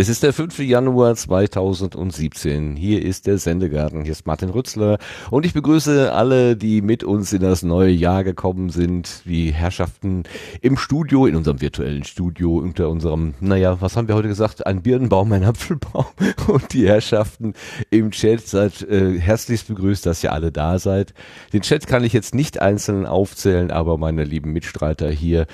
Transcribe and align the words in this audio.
Es 0.00 0.08
ist 0.08 0.22
der 0.22 0.32
5. 0.32 0.60
Januar 0.60 1.16
2017. 1.16 2.76
Hier 2.76 3.04
ist 3.04 3.26
der 3.26 3.36
Sendegarten. 3.36 4.04
Hier 4.04 4.12
ist 4.12 4.28
Martin 4.28 4.48
Rützler. 4.48 4.98
Und 5.28 5.44
ich 5.44 5.54
begrüße 5.54 6.12
alle, 6.12 6.56
die 6.56 6.82
mit 6.82 7.02
uns 7.02 7.32
in 7.32 7.42
das 7.42 7.64
neue 7.64 7.90
Jahr 7.90 8.22
gekommen 8.22 8.70
sind. 8.70 9.22
Die 9.24 9.52
Herrschaften 9.52 10.22
im 10.60 10.76
Studio, 10.76 11.26
in 11.26 11.34
unserem 11.34 11.60
virtuellen 11.60 12.04
Studio, 12.04 12.58
unter 12.58 12.90
unserem, 12.90 13.34
naja, 13.40 13.80
was 13.80 13.96
haben 13.96 14.06
wir 14.06 14.14
heute 14.14 14.28
gesagt? 14.28 14.68
Ein 14.68 14.82
Birnenbaum, 14.82 15.32
ein 15.32 15.42
Apfelbaum. 15.42 16.06
Und 16.46 16.72
die 16.74 16.86
Herrschaften 16.86 17.54
im 17.90 18.12
Chat. 18.12 18.46
Seid 18.46 18.82
äh, 18.82 19.18
herzlichst 19.18 19.66
begrüßt, 19.66 20.06
dass 20.06 20.22
ihr 20.22 20.32
alle 20.32 20.52
da 20.52 20.78
seid. 20.78 21.12
Den 21.52 21.62
Chat 21.62 21.88
kann 21.88 22.04
ich 22.04 22.12
jetzt 22.12 22.36
nicht 22.36 22.62
einzeln 22.62 23.04
aufzählen, 23.04 23.72
aber 23.72 23.98
meine 23.98 24.22
lieben 24.22 24.52
Mitstreiter 24.52 25.10
hier 25.10 25.48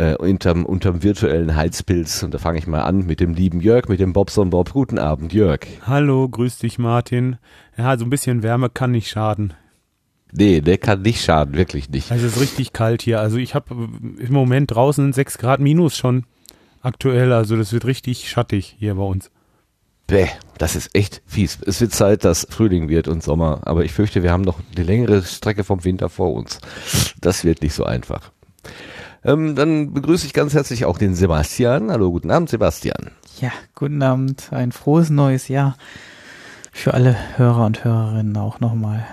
äh, 0.00 0.16
unterm, 0.16 0.64
unterm 0.64 1.02
virtuellen 1.02 1.54
Heizpilz. 1.54 2.22
Und 2.22 2.32
da 2.32 2.38
fange 2.38 2.58
ich 2.58 2.66
mal 2.66 2.82
an 2.82 3.06
mit 3.06 3.20
dem 3.20 3.34
lieben 3.34 3.60
Jörg, 3.60 3.88
mit 3.88 4.00
dem 4.00 4.12
Bobson 4.12 4.50
Bob. 4.50 4.72
Guten 4.72 4.98
Abend, 4.98 5.32
Jörg. 5.32 5.60
Hallo, 5.86 6.28
grüß 6.28 6.58
dich, 6.58 6.78
Martin. 6.78 7.36
Ja, 7.76 7.96
so 7.98 8.06
ein 8.06 8.10
bisschen 8.10 8.42
Wärme 8.42 8.70
kann 8.70 8.92
nicht 8.92 9.10
schaden. 9.10 9.52
Nee, 10.32 10.60
der 10.60 10.78
kann 10.78 11.02
nicht 11.02 11.22
schaden, 11.22 11.54
wirklich 11.54 11.90
nicht. 11.90 12.10
Also 12.10 12.26
es 12.26 12.36
ist 12.36 12.40
richtig 12.40 12.72
kalt 12.72 13.02
hier. 13.02 13.20
Also 13.20 13.36
ich 13.36 13.54
habe 13.54 13.74
im 13.74 14.32
Moment 14.32 14.70
draußen 14.70 15.12
6 15.12 15.38
Grad 15.38 15.60
minus 15.60 15.96
schon 15.96 16.24
aktuell. 16.80 17.32
Also 17.32 17.56
das 17.56 17.72
wird 17.72 17.84
richtig 17.84 18.30
schattig 18.30 18.76
hier 18.78 18.94
bei 18.94 19.02
uns. 19.02 19.30
Bäh, 20.06 20.28
das 20.56 20.76
ist 20.76 20.94
echt 20.94 21.20
fies. 21.26 21.58
Es 21.66 21.80
wird 21.80 21.92
Zeit, 21.92 22.24
dass 22.24 22.46
Frühling 22.48 22.88
wird 22.88 23.06
und 23.06 23.22
Sommer. 23.22 23.60
Aber 23.64 23.84
ich 23.84 23.92
fürchte, 23.92 24.22
wir 24.22 24.32
haben 24.32 24.42
noch 24.42 24.60
eine 24.74 24.84
längere 24.84 25.22
Strecke 25.22 25.62
vom 25.62 25.84
Winter 25.84 26.08
vor 26.08 26.32
uns. 26.32 26.58
Das 27.20 27.44
wird 27.44 27.60
nicht 27.60 27.74
so 27.74 27.84
einfach. 27.84 28.32
Ähm, 29.24 29.54
dann 29.54 29.92
begrüße 29.92 30.26
ich 30.26 30.32
ganz 30.32 30.54
herzlich 30.54 30.84
auch 30.84 30.96
den 30.96 31.14
Sebastian. 31.14 31.90
Hallo, 31.90 32.10
guten 32.10 32.30
Abend, 32.30 32.48
Sebastian. 32.48 33.10
Ja, 33.40 33.52
guten 33.74 34.02
Abend. 34.02 34.48
Ein 34.50 34.72
frohes 34.72 35.10
neues 35.10 35.48
Jahr 35.48 35.76
für 36.72 36.94
alle 36.94 37.16
Hörer 37.36 37.66
und 37.66 37.84
Hörerinnen 37.84 38.36
auch 38.36 38.60
nochmal. 38.60 39.06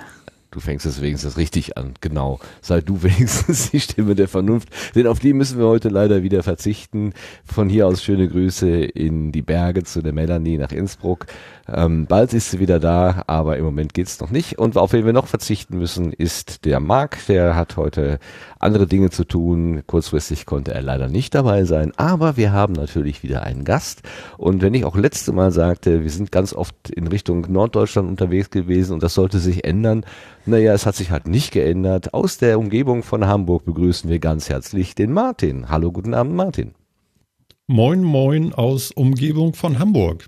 Du 0.50 0.62
fängst 0.62 0.86
es 0.86 1.02
wenigstens 1.02 1.38
richtig 1.38 1.78
an, 1.78 1.94
genau. 2.00 2.40
Sei 2.62 2.80
du 2.80 3.04
wenigstens 3.04 3.72
die 3.72 3.82
Stimme 3.82 4.16
der 4.16 4.30
Vernunft, 4.30 4.70
denn 4.96 5.08
auf 5.08 5.20
die 5.20 5.34
müssen 5.34 5.60
wir 5.60 5.68
heute 5.68 5.90
leider 5.90 6.24
wieder 6.24 6.42
verzichten. 6.42 7.14
Von 7.44 7.68
hier 7.68 7.86
aus 7.86 8.02
schöne 8.04 8.30
Grüße 8.30 8.70
in 8.70 9.32
die 9.32 9.42
Berge 9.42 9.84
zu 9.84 10.02
der 10.02 10.14
Melanie 10.14 10.58
nach 10.58 10.72
Innsbruck. 10.72 11.28
Ähm, 11.70 12.06
bald 12.06 12.34
ist 12.34 12.52
sie 12.52 12.60
wieder 12.60 12.80
da, 12.80 13.24
aber 13.28 13.58
im 13.58 13.66
Moment 13.66 13.94
geht's 13.94 14.22
noch 14.22 14.30
nicht. 14.30 14.58
Und 14.58 14.78
auf 14.78 14.94
wen 14.94 15.06
wir 15.06 15.12
noch 15.12 15.28
verzichten 15.28 15.78
müssen, 15.78 16.14
ist 16.14 16.64
der 16.64 16.80
Marc. 16.80 17.18
Der 17.28 17.56
hat 17.56 17.76
heute 17.76 18.20
andere 18.60 18.88
Dinge 18.88 19.10
zu 19.10 19.26
tun. 19.26 19.84
Kurzfristig 19.86 20.46
konnte 20.46 20.74
er 20.74 20.82
leider 20.82 21.10
nicht 21.10 21.36
dabei 21.36 21.66
sein, 21.66 21.92
aber 21.98 22.38
wir 22.38 22.54
haben 22.54 22.74
natürlich 22.74 23.22
wieder 23.22 23.44
einen 23.44 23.66
Gast. 23.66 24.04
Und 24.38 24.62
wenn 24.62 24.74
ich 24.74 24.86
auch 24.86 24.96
letzte 24.96 25.34
Mal 25.34 25.52
sagte, 25.52 26.04
wir 26.04 26.10
sind 26.10 26.32
ganz 26.32 26.54
oft 26.54 26.90
in 26.90 27.08
Richtung 27.08 27.46
Norddeutschland 27.52 28.08
unterwegs 28.08 28.50
gewesen 28.50 28.94
und 28.94 29.04
das 29.04 29.14
sollte 29.14 29.40
sich 29.40 29.66
ändern, 29.66 30.06
naja, 30.46 30.74
es 30.74 30.86
hat 30.86 30.96
sich 30.96 31.12
halt 31.12 31.28
nicht 31.28 31.52
geändert. 31.52 32.14
Aus 32.14 32.38
der 32.38 32.60
Umgebung 32.60 33.04
von 33.04 33.28
Hamburg 33.28 33.66
begrüßen 33.66 34.10
wir 34.10 34.20
ganz 34.20 34.50
herzlich 34.50 34.96
den 34.96 35.12
Martin. 35.12 35.70
Hallo, 35.70 35.92
guten 35.92 36.14
Abend, 36.14 36.36
Martin. 36.36 36.72
Moin, 37.68 38.02
moin 38.02 38.54
aus 38.54 38.92
Umgebung 38.92 39.54
von 39.54 39.78
Hamburg. 39.78 40.28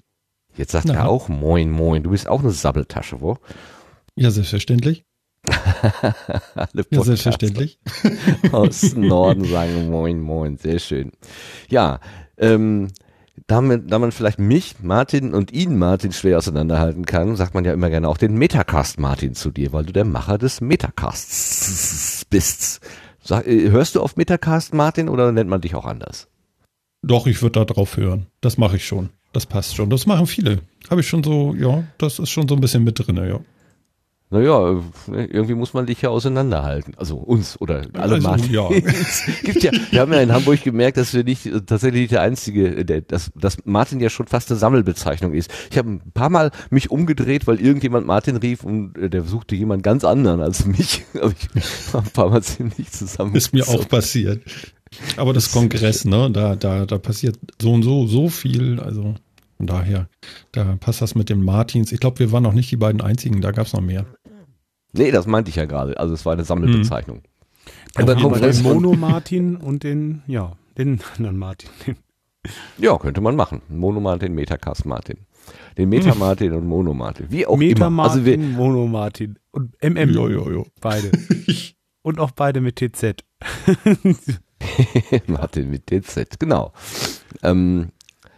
Jetzt 0.60 0.74
sagt 0.74 0.88
Na. 0.88 0.94
er 0.96 1.08
auch 1.08 1.30
Moin, 1.30 1.72
moin. 1.72 2.04
Du 2.04 2.10
bist 2.10 2.28
auch 2.28 2.42
eine 2.42 2.52
Sabbeltasche, 2.52 3.22
wo? 3.22 3.38
Ja, 4.16 4.30
selbstverständlich. 4.30 5.06
ja, 5.48 7.02
selbstverständlich. 7.02 7.80
Aus 8.52 8.94
Norden 8.94 9.46
sagen 9.46 9.90
Moin, 9.90 10.20
moin. 10.20 10.58
Sehr 10.58 10.80
schön. 10.80 11.14
Ja, 11.70 12.02
ähm, 12.38 12.90
damit, 13.48 13.90
da 13.90 14.00
man 14.00 14.12
vielleicht 14.12 14.38
mich, 14.38 14.76
Martin 14.82 15.34
und 15.34 15.54
ihn, 15.54 15.78
Martin, 15.78 16.12
schwer 16.12 16.38
auseinanderhalten 16.38 17.06
kann, 17.06 17.38
sagt 17.38 17.54
man 17.54 17.64
ja 17.64 17.72
immer 17.72 17.90
gerne 17.90 18.10
auch 18.10 18.18
den 18.18 18.36
Metacast 18.36 19.00
Martin 19.00 19.36
zu 19.36 19.52
dir, 19.52 19.72
weil 19.72 19.86
du 19.86 19.94
der 19.94 20.04
Macher 20.04 20.38
des 20.38 20.60
Metacasts 20.60 22.26
bist. 22.30 22.82
Sag, 23.24 23.48
äh, 23.48 23.70
hörst 23.70 23.96
du 23.96 24.02
auf 24.02 24.18
Metacast 24.18 24.74
Martin 24.74 25.08
oder 25.08 25.32
nennt 25.32 25.50
man 25.50 25.62
dich 25.62 25.74
auch 25.76 25.86
anders? 25.86 26.28
Doch, 27.02 27.28
ich 27.28 27.42
würde 27.42 27.62
da 27.62 27.66
drauf 27.66 27.96
hören. 27.96 28.28
Das 28.42 28.58
mache 28.58 28.76
ich 28.76 28.86
schon. 28.86 29.12
Das 29.32 29.46
passt 29.46 29.76
schon. 29.76 29.90
Das 29.90 30.06
machen 30.06 30.28
viele. 30.28 30.60
Habe 30.90 31.02
ich 31.02 31.08
schon 31.08 31.24
so, 31.24 31.54
ja, 31.54 31.84
das 31.98 32.20
ist 32.20 32.30
schon 32.30 32.48
so 32.48 32.56
ein 32.56 32.62
bisschen 32.62 32.84
mit 32.84 32.98
drin, 33.00 33.18
ja. 33.18 33.40
Naja, 34.32 34.80
irgendwie 35.08 35.56
muss 35.56 35.74
man 35.74 35.88
dich 35.88 36.04
ja 36.04 36.10
auseinanderhalten. 36.10 36.94
Also 36.98 37.18
uns 37.18 37.60
oder 37.60 37.88
alle 37.94 38.16
also, 38.16 38.28
Martin. 38.28 38.54
Ja. 38.54 38.70
gibt 39.44 39.64
ja, 39.64 39.72
wir 39.90 40.02
haben 40.02 40.14
ja 40.14 40.22
in 40.22 40.32
Hamburg 40.32 40.64
gemerkt, 40.64 40.98
dass 40.98 41.16
wir 41.16 41.24
nicht 41.24 41.50
tatsächlich 41.66 42.10
der 42.10 42.22
einzige, 42.22 42.86
der, 42.86 43.02
dass, 43.02 43.32
dass 43.34 43.58
Martin 43.66 44.00
ja 44.00 44.12
schon 44.12 44.28
fast 44.28 44.52
eine 44.52 44.60
Sammelbezeichnung 44.60 45.34
ist. 45.34 45.52
Ich 45.72 45.80
habe 45.80 45.90
ein 45.90 46.12
paar 46.14 46.30
Mal 46.30 46.52
mich 46.70 46.92
umgedreht, 46.92 47.48
weil 47.48 47.60
irgendjemand 47.60 48.06
Martin 48.06 48.36
rief 48.36 48.64
und 48.64 48.96
äh, 49.00 49.10
der 49.10 49.24
suchte 49.24 49.56
jemand 49.56 49.82
ganz 49.82 50.04
anderen 50.04 50.42
als 50.42 50.64
mich. 50.68 51.06
Aber 51.16 51.34
ich 51.56 51.94
war 51.94 52.04
ein 52.04 52.12
paar 52.12 52.30
Mal 52.30 52.44
ziemlich 52.44 52.92
zusammen. 52.92 53.34
Ist 53.34 53.52
mir 53.52 53.68
auch 53.68 53.88
passiert. 53.88 54.44
Aber 55.18 55.34
das, 55.34 55.46
das 55.46 55.54
Kongress, 55.54 56.06
ne, 56.06 56.32
da, 56.32 56.56
da, 56.56 56.86
da 56.86 56.98
passiert 56.98 57.38
so 57.62 57.74
und 57.74 57.84
so, 57.84 58.08
so 58.08 58.30
viel. 58.30 58.80
Also 58.80 59.16
von 59.58 59.68
daher, 59.68 60.10
da 60.52 60.78
passt 60.80 61.02
das 61.02 61.16
mit 61.16 61.30
den 61.30 61.44
Martins. 61.44 61.92
Ich 61.92 62.00
glaube, 62.00 62.20
wir 62.20 62.32
waren 62.32 62.44
noch 62.44 62.54
nicht 62.54 62.72
die 62.72 62.78
beiden 62.78 63.02
einzigen, 63.02 63.42
da 63.42 63.52
gab 63.52 63.68
es 63.68 63.74
noch 63.74 63.82
mehr. 63.82 64.06
Nee, 64.94 65.12
das 65.12 65.28
meinte 65.28 65.50
ich 65.50 65.56
ja 65.56 65.66
gerade. 65.66 66.00
Also 66.00 66.14
es 66.14 66.26
war 66.26 66.34
eine 66.34 66.44
Sammelbezeichnung. 66.44 67.18
Hm. 67.18 67.24
Aber 67.96 68.16
den 68.16 68.64
Mono 68.64 68.94
Martin 68.94 69.56
und 69.58 69.84
den, 69.84 70.24
ja, 70.28 70.54
den 70.78 71.00
anderen 71.16 71.38
Martin. 71.38 71.70
Ja, 72.78 72.98
könnte 72.98 73.22
man 73.22 73.36
machen. 73.36 73.62
Mono 73.70 74.00
Martin, 74.00 74.34
Metacast 74.34 74.86
Martin. 74.86 75.18
Den 75.78 75.90
Meta 75.90 76.16
Martin 76.16 76.54
und 76.54 76.68
Mono 76.68 76.94
Martin. 76.94 77.28
Wie 77.30 77.46
auch 77.46 77.58
Meta 77.58 77.88
immer. 77.88 77.90
Martin, 77.90 78.20
also 78.20 78.26
wir, 78.26 78.38
Mono 78.38 78.88
Martin 78.88 79.38
und 79.52 79.76
MM. 79.84 80.10
Jo, 80.12 80.30
jo, 80.30 80.52
jo. 80.52 80.66
Beide. 80.80 81.12
und 82.02 82.20
auch 82.20 82.32
beide 82.32 82.62
mit 82.62 82.78
TZ. 82.78 83.24
Martin 85.28 85.70
mit 85.70 85.88
TZ, 85.88 86.40
genau. 86.40 86.74
Ähm, 87.44 87.92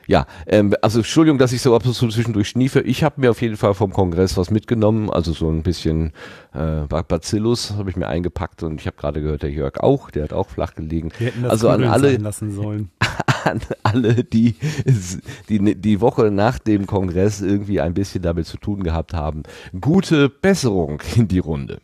ja, 0.07 0.25
ähm, 0.47 0.75
also 0.81 0.99
Entschuldigung, 0.99 1.37
dass 1.37 1.53
ich 1.53 1.61
so 1.61 1.75
ab 1.75 1.85
und 1.85 1.93
zu 1.93 2.09
zwischendurch 2.09 2.49
schniefe. 2.49 2.81
Ich 2.81 3.03
habe 3.03 3.21
mir 3.21 3.31
auf 3.31 3.41
jeden 3.41 3.55
Fall 3.55 3.73
vom 3.73 3.93
Kongress 3.93 4.35
was 4.35 4.51
mitgenommen, 4.51 5.09
also 5.09 5.31
so 5.31 5.49
ein 5.49 5.63
bisschen 5.63 6.11
äh, 6.53 6.81
Bacillus 6.87 7.71
habe 7.71 7.89
ich 7.89 7.95
mir 7.95 8.07
eingepackt 8.07 8.63
und 8.63 8.81
ich 8.81 8.87
habe 8.87 8.97
gerade 8.97 9.21
gehört, 9.21 9.43
der 9.43 9.51
Jörg 9.51 9.79
auch, 9.79 10.11
der 10.11 10.23
hat 10.23 10.33
auch 10.33 10.49
flach 10.49 10.75
gelegen. 10.75 11.11
Wir 11.17 11.27
hätten 11.27 11.43
das 11.43 11.51
also 11.51 11.69
an 11.69 11.83
alle 11.85 12.17
lassen 12.17 12.51
sollen. 12.51 12.89
an 13.45 13.61
alle, 13.83 14.23
die, 14.23 14.55
die 15.49 15.75
die 15.75 16.01
Woche 16.01 16.31
nach 16.31 16.59
dem 16.59 16.87
Kongress 16.87 17.41
irgendwie 17.41 17.79
ein 17.79 17.93
bisschen 17.93 18.21
damit 18.21 18.47
zu 18.47 18.57
tun 18.57 18.83
gehabt 18.83 19.13
haben. 19.13 19.43
Gute 19.79 20.29
Besserung 20.29 21.01
in 21.15 21.27
die 21.27 21.39
Runde. 21.39 21.79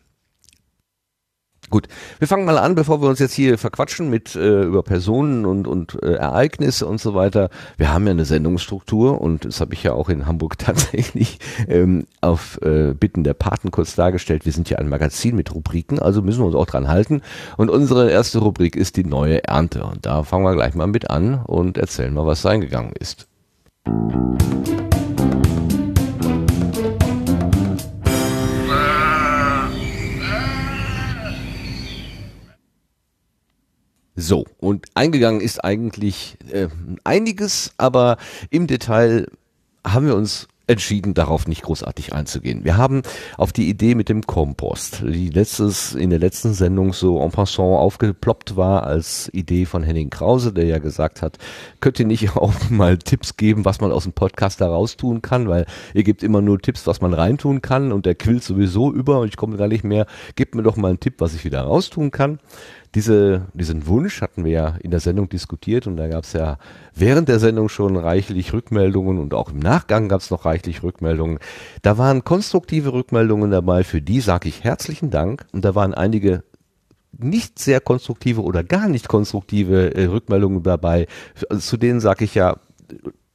Gut, 1.69 1.89
wir 2.19 2.29
fangen 2.29 2.45
mal 2.45 2.57
an, 2.57 2.75
bevor 2.75 3.01
wir 3.01 3.09
uns 3.09 3.19
jetzt 3.19 3.33
hier 3.33 3.57
verquatschen 3.57 4.09
mit 4.09 4.35
äh, 4.35 4.63
über 4.63 4.83
Personen 4.83 5.45
und, 5.45 5.67
und 5.67 6.01
äh, 6.01 6.13
Ereignisse 6.13 6.87
und 6.87 7.01
so 7.01 7.13
weiter. 7.13 7.49
Wir 7.75 7.91
haben 7.93 8.05
ja 8.05 8.11
eine 8.11 8.23
Sendungsstruktur 8.23 9.19
und 9.19 9.43
das 9.43 9.59
habe 9.59 9.73
ich 9.73 9.83
ja 9.83 9.91
auch 9.91 10.07
in 10.07 10.27
Hamburg 10.27 10.57
tatsächlich 10.57 11.39
ähm, 11.67 12.05
auf 12.21 12.57
äh, 12.61 12.93
Bitten 12.93 13.25
der 13.25 13.33
Paten 13.33 13.71
kurz 13.71 13.95
dargestellt. 13.95 14.45
Wir 14.45 14.53
sind 14.53 14.69
ja 14.69 14.77
ein 14.77 14.87
Magazin 14.87 15.35
mit 15.35 15.53
Rubriken, 15.53 15.99
also 15.99 16.21
müssen 16.21 16.39
wir 16.39 16.45
uns 16.45 16.55
auch 16.55 16.67
dran 16.67 16.87
halten. 16.87 17.21
Und 17.57 17.69
unsere 17.69 18.09
erste 18.09 18.39
Rubrik 18.39 18.77
ist 18.77 18.95
die 18.95 19.03
neue 19.03 19.43
Ernte. 19.43 19.83
Und 19.83 20.05
da 20.05 20.23
fangen 20.23 20.45
wir 20.45 20.55
gleich 20.55 20.73
mal 20.73 20.87
mit 20.87 21.09
an 21.09 21.41
und 21.45 21.77
erzählen 21.77 22.13
mal, 22.13 22.25
was 22.25 22.45
reingegangen 22.45 22.93
ist. 22.93 23.27
So, 34.19 34.45
und 34.59 34.87
eingegangen 34.95 35.41
ist 35.41 35.63
eigentlich 35.63 36.37
äh, 36.51 36.69
einiges, 37.03 37.71
aber 37.77 38.17
im 38.49 38.65
Detail 38.65 39.27
haben 39.85 40.07
wir 40.07 40.15
uns 40.15 40.47
entschieden, 40.65 41.13
darauf 41.13 41.47
nicht 41.47 41.61
großartig 41.61 42.13
einzugehen. 42.13 42.65
Wir 42.65 42.77
haben 42.77 43.03
auf 43.37 43.53
die 43.53 43.69
Idee 43.69 43.93
mit 43.93 44.09
dem 44.09 44.23
Kompost, 44.23 45.01
die 45.05 45.29
letztes, 45.29 45.93
in 45.93 46.09
der 46.09 46.17
letzten 46.19 46.53
Sendung 46.53 46.93
so 46.93 47.21
en 47.21 47.29
passant 47.29 47.77
aufgeploppt 47.77 48.57
war 48.57 48.83
als 48.83 49.29
Idee 49.33 49.65
von 49.65 49.83
Henning 49.83 50.09
Krause, 50.09 50.51
der 50.51 50.65
ja 50.65 50.79
gesagt 50.79 51.21
hat, 51.21 51.37
könnt 51.79 51.99
ihr 51.99 52.07
nicht 52.07 52.35
auch 52.35 52.53
mal 52.71 52.97
Tipps 52.97 53.37
geben, 53.37 53.65
was 53.65 53.79
man 53.81 53.91
aus 53.91 54.03
dem 54.03 54.13
Podcast 54.13 54.59
da 54.59 54.67
raustun 54.67 55.21
kann, 55.21 55.47
weil 55.47 55.67
ihr 55.93 56.03
gebt 56.03 56.23
immer 56.23 56.41
nur 56.41 56.59
Tipps, 56.59 56.87
was 56.87 57.01
man 57.01 57.13
reintun 57.13 57.61
kann 57.61 57.91
und 57.91 58.07
der 58.07 58.15
quillt 58.15 58.43
sowieso 58.43 58.91
über 58.91 59.19
und 59.19 59.27
ich 59.27 59.37
komme 59.37 59.57
gar 59.57 59.67
nicht 59.67 59.83
mehr, 59.83 60.07
gebt 60.35 60.55
mir 60.55 60.63
doch 60.63 60.75
mal 60.75 60.89
einen 60.89 60.99
Tipp, 60.99 61.15
was 61.19 61.35
ich 61.35 61.45
wieder 61.45 61.61
raustun 61.61 62.09
kann 62.09 62.39
diese, 62.95 63.47
diesen 63.53 63.87
Wunsch 63.87 64.21
hatten 64.21 64.45
wir 64.45 64.51
ja 64.51 64.75
in 64.81 64.91
der 64.91 64.99
Sendung 64.99 65.29
diskutiert 65.29 65.87
und 65.87 65.97
da 65.97 66.07
gab 66.07 66.23
es 66.23 66.33
ja 66.33 66.57
während 66.93 67.29
der 67.29 67.39
Sendung 67.39 67.69
schon 67.69 67.95
reichlich 67.95 68.53
Rückmeldungen 68.53 69.19
und 69.19 69.33
auch 69.33 69.51
im 69.51 69.59
Nachgang 69.59 70.09
gab 70.09 70.21
es 70.21 70.31
noch 70.31 70.45
reichlich 70.45 70.83
Rückmeldungen. 70.83 71.39
Da 71.81 71.97
waren 71.97 72.23
konstruktive 72.23 72.93
Rückmeldungen 72.93 73.51
dabei, 73.51 73.83
für 73.83 74.01
die 74.01 74.21
sage 74.21 74.49
ich 74.49 74.63
herzlichen 74.63 75.09
Dank 75.09 75.45
und 75.51 75.65
da 75.65 75.75
waren 75.75 75.93
einige 75.93 76.43
nicht 77.17 77.59
sehr 77.59 77.81
konstruktive 77.81 78.41
oder 78.41 78.63
gar 78.63 78.87
nicht 78.87 79.07
konstruktive 79.07 79.95
äh, 79.95 80.05
Rückmeldungen 80.05 80.63
dabei, 80.63 81.07
also 81.49 81.61
zu 81.61 81.77
denen 81.77 81.99
sage 81.99 82.25
ich 82.25 82.35
ja, 82.35 82.57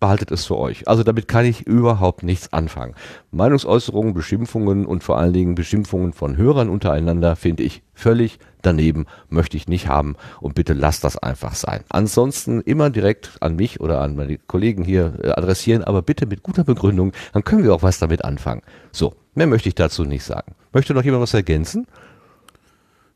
behaltet 0.03 0.33
es 0.33 0.45
für 0.47 0.59
euch. 0.59 0.89
Also 0.89 1.05
damit 1.05 1.29
kann 1.29 1.47
ich 1.47 1.65
überhaupt 1.65 2.25
nichts 2.25 2.53
anfangen. 2.53 2.97
Meinungsäußerungen, 3.31 4.15
Beschimpfungen 4.15 4.85
und 4.85 5.05
vor 5.05 5.17
allen 5.17 5.33
Dingen 5.33 5.55
Beschimpfungen 5.55 6.13
von 6.13 6.37
Hörern 6.37 6.69
untereinander 6.69 7.37
finde 7.37 7.63
ich 7.63 7.85
völlig 7.95 8.41
daneben, 8.63 9.07
möchte 9.29 9.57
ich 9.57 9.69
nicht 9.69 9.87
haben 9.87 10.17
und 10.41 10.57
bitte 10.57 10.73
lasst 10.73 11.05
das 11.05 11.17
einfach 11.17 11.55
sein. 11.55 11.85
Ansonsten 11.89 12.61
immer 12.63 12.91
direkt 12.91 13.37
an 13.39 13.55
mich 13.55 13.79
oder 13.79 14.01
an 14.01 14.17
meine 14.17 14.39
Kollegen 14.39 14.83
hier 14.83 15.15
äh, 15.23 15.29
adressieren, 15.31 15.85
aber 15.85 16.03
bitte 16.03 16.27
mit 16.27 16.43
guter 16.43 16.65
Begründung, 16.65 17.13
dann 17.33 17.45
können 17.45 17.63
wir 17.63 17.73
auch 17.73 17.85
was 17.85 18.01
damit 18.01 18.25
anfangen. 18.25 18.63
So, 18.91 19.15
mehr 19.37 19.47
möchte 19.47 19.69
ich 19.69 19.77
dazu 19.77 20.05
nicht 20.05 20.25
sagen. 20.25 20.57
Möchte 20.73 20.95
noch 20.95 21.05
jemand 21.05 21.23
was 21.23 21.33
ergänzen? 21.33 21.87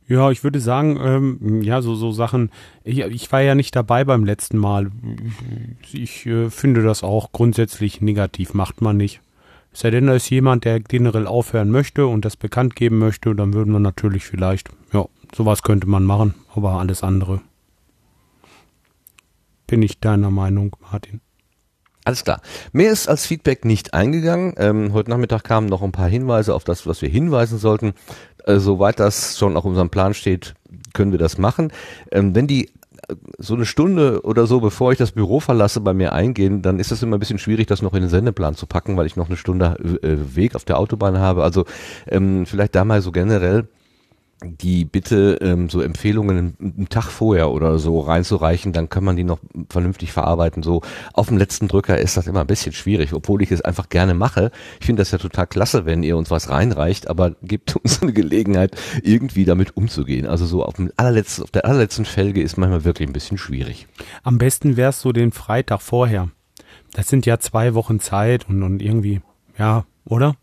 Ja, 0.08 0.31
ich 0.31 0.44
würde 0.44 0.61
sagen, 0.61 0.99
ähm, 1.03 1.62
ja, 1.62 1.82
so, 1.82 1.97
so 1.97 2.12
Sachen, 2.12 2.50
ich, 2.85 3.00
ich 3.00 3.32
war 3.32 3.41
ja 3.41 3.56
nicht 3.56 3.75
dabei 3.75 4.05
beim 4.05 4.25
letzten 4.25 4.56
Mal. 4.56 4.91
Ich 5.93 6.26
äh, 6.26 6.49
finde 6.49 6.82
das 6.85 7.03
auch 7.03 7.32
grundsätzlich 7.32 8.00
negativ, 8.00 8.55
macht 8.55 8.81
man 8.81 8.97
nicht. 8.97 9.20
Es 9.73 9.81
sei 9.81 9.91
denn, 9.91 10.06
da 10.06 10.14
ist 10.14 10.31
jemand, 10.31 10.64
der 10.64 10.81
generell 10.81 11.26
aufhören 11.26 11.70
möchte 11.70 12.06
und 12.06 12.25
das 12.25 12.37
bekannt 12.37 12.76
geben 12.76 12.99
möchte, 12.99 13.35
dann 13.35 13.53
würden 13.53 13.73
wir 13.73 13.81
natürlich 13.81 14.25
vielleicht, 14.25 14.70
ja, 14.93 15.06
sowas 15.35 15.62
könnte 15.62 15.88
man 15.88 16.05
machen, 16.05 16.35
aber 16.55 16.73
alles 16.79 17.03
andere. 17.03 17.41
Bin 19.67 19.82
ich 19.82 19.99
deiner 19.99 20.31
Meinung, 20.31 20.76
Martin? 20.93 21.20
Alles 22.06 22.23
klar. 22.23 22.41
Mehr 22.73 22.93
ist 22.93 23.08
als 23.08 23.26
Feedback 23.26 23.64
nicht 23.64 23.93
eingegangen. 23.93 24.55
Ähm, 24.58 24.93
heute 24.93 25.11
Nachmittag 25.11 25.43
kamen 25.43 25.67
noch 25.67 25.82
ein 25.82 25.91
paar 25.91 26.08
Hinweise 26.08 26.55
auf 26.55 26.62
das, 26.62 26.87
was 26.87 27.03
wir 27.03 27.08
hinweisen 27.08 27.58
sollten. 27.58 27.94
Äh, 28.44 28.58
soweit 28.58 29.00
das 29.00 29.37
schon 29.37 29.56
auf 29.56 29.64
unserem 29.64 29.91
Plan 29.91 30.14
steht, 30.14 30.55
können 30.94 31.11
wir 31.11 31.19
das 31.19 31.37
machen. 31.37 31.73
Ähm, 32.12 32.32
wenn 32.37 32.47
die 32.47 32.67
äh, 33.08 33.17
so 33.38 33.55
eine 33.55 33.67
Stunde 33.67 34.23
oder 34.23 34.47
so, 34.47 34.61
bevor 34.61 34.93
ich 34.93 34.99
das 34.99 35.11
Büro 35.11 35.41
verlasse, 35.41 35.81
bei 35.81 35.94
mir 35.94 36.12
eingehen, 36.12 36.62
dann 36.62 36.79
ist 36.79 36.93
es 36.93 37.03
immer 37.03 37.17
ein 37.17 37.20
bisschen 37.20 37.41
schwierig, 37.41 37.67
das 37.67 37.82
noch 37.82 37.93
in 37.93 38.03
den 38.03 38.08
Sendeplan 38.08 38.55
zu 38.55 38.67
packen, 38.67 38.97
weil 38.97 39.06
ich 39.06 39.17
noch 39.17 39.26
eine 39.26 39.37
Stunde 39.37 39.76
äh, 40.05 40.37
Weg 40.37 40.55
auf 40.55 40.64
der 40.64 40.79
Autobahn 40.79 41.19
habe. 41.19 41.43
Also 41.43 41.64
ähm, 42.06 42.47
vielleicht 42.47 42.76
da 42.76 42.85
mal 42.85 43.03
so 43.03 43.11
generell 43.11 43.67
die 44.44 44.84
Bitte, 44.84 45.38
ähm, 45.40 45.70
so 45.70 45.80
Empfehlungen 45.80 46.56
einen 46.60 46.88
Tag 46.90 47.10
vorher 47.10 47.50
oder 47.50 47.78
so 47.78 48.00
reinzureichen, 48.00 48.72
dann 48.72 48.88
kann 48.90 49.02
man 49.02 49.16
die 49.16 49.24
noch 49.24 49.38
vernünftig 49.70 50.12
verarbeiten. 50.12 50.62
So 50.62 50.82
auf 51.14 51.28
dem 51.28 51.38
letzten 51.38 51.68
Drücker 51.68 51.98
ist 51.98 52.16
das 52.16 52.26
immer 52.26 52.42
ein 52.42 52.46
bisschen 52.46 52.72
schwierig, 52.72 53.14
obwohl 53.14 53.42
ich 53.42 53.50
es 53.50 53.62
einfach 53.62 53.88
gerne 53.88 54.14
mache. 54.14 54.50
Ich 54.78 54.86
finde 54.86 55.00
das 55.00 55.10
ja 55.10 55.18
total 55.18 55.46
klasse, 55.46 55.86
wenn 55.86 56.02
ihr 56.02 56.16
uns 56.16 56.30
was 56.30 56.50
reinreicht, 56.50 57.08
aber 57.08 57.34
gebt 57.42 57.76
uns 57.76 58.02
eine 58.02 58.12
Gelegenheit, 58.12 58.76
irgendwie 59.02 59.46
damit 59.46 59.76
umzugehen. 59.76 60.26
Also 60.26 60.44
so 60.44 60.64
auf, 60.64 60.74
dem 60.74 60.92
allerletzten, 60.96 61.44
auf 61.44 61.50
der 61.50 61.64
allerletzten 61.64 62.04
Felge 62.04 62.42
ist 62.42 62.58
manchmal 62.58 62.84
wirklich 62.84 63.08
ein 63.08 63.14
bisschen 63.14 63.38
schwierig. 63.38 63.86
Am 64.22 64.36
besten 64.36 64.76
wär's 64.76 65.00
so 65.00 65.12
den 65.12 65.32
Freitag 65.32 65.80
vorher. 65.80 66.28
Das 66.92 67.08
sind 67.08 67.24
ja 67.24 67.38
zwei 67.38 67.74
Wochen 67.74 68.00
Zeit 68.00 68.48
und, 68.48 68.62
und 68.62 68.82
irgendwie, 68.82 69.22
ja, 69.58 69.86
oder? 70.04 70.36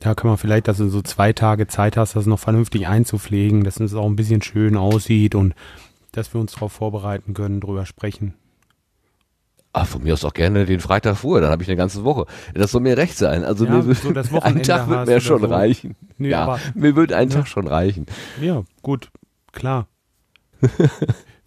Da 0.00 0.14
kann 0.14 0.28
man 0.28 0.38
vielleicht, 0.38 0.68
dass 0.68 0.78
du 0.78 0.88
so 0.88 1.02
zwei 1.02 1.32
Tage 1.32 1.66
Zeit 1.66 1.96
hast, 1.96 2.14
das 2.14 2.26
noch 2.26 2.38
vernünftig 2.38 2.86
einzupflegen, 2.86 3.64
dass 3.64 3.80
es 3.80 3.94
auch 3.94 4.06
ein 4.06 4.16
bisschen 4.16 4.42
schön 4.42 4.76
aussieht 4.76 5.34
und 5.34 5.54
dass 6.12 6.32
wir 6.34 6.40
uns 6.40 6.52
darauf 6.52 6.72
vorbereiten 6.72 7.34
können, 7.34 7.60
drüber 7.60 7.84
sprechen. 7.84 8.34
Ah, 9.72 9.84
von 9.84 10.02
mir 10.02 10.14
aus 10.14 10.24
auch 10.24 10.32
gerne 10.34 10.64
den 10.66 10.80
Freitag 10.80 11.16
vorher, 11.16 11.42
dann 11.42 11.50
habe 11.50 11.62
ich 11.62 11.68
eine 11.68 11.76
ganze 11.76 12.02
Woche. 12.04 12.26
Das 12.54 12.70
soll 12.70 12.80
mir 12.80 12.96
recht 12.96 13.16
sein. 13.18 13.44
Also 13.44 13.64
Ja, 13.66 13.82
mir, 13.82 13.94
so 13.94 14.12
das 14.12 14.32
ein 14.42 14.62
Tag 14.62 14.88
wird 14.88 15.06
mir 15.06 15.20
schon 15.20 15.40
so. 15.42 15.46
reichen. 15.48 15.94
Nee, 16.16 16.30
ja, 16.30 16.44
aber- 16.44 16.60
mir 16.74 16.96
wird 16.96 17.12
ein 17.12 17.28
Ja. 17.28 17.36
Tag 17.36 17.48
schon 17.48 17.66
reichen. 17.66 18.06
Ja, 18.40 18.62
gut, 18.82 19.10
klar. 19.52 19.88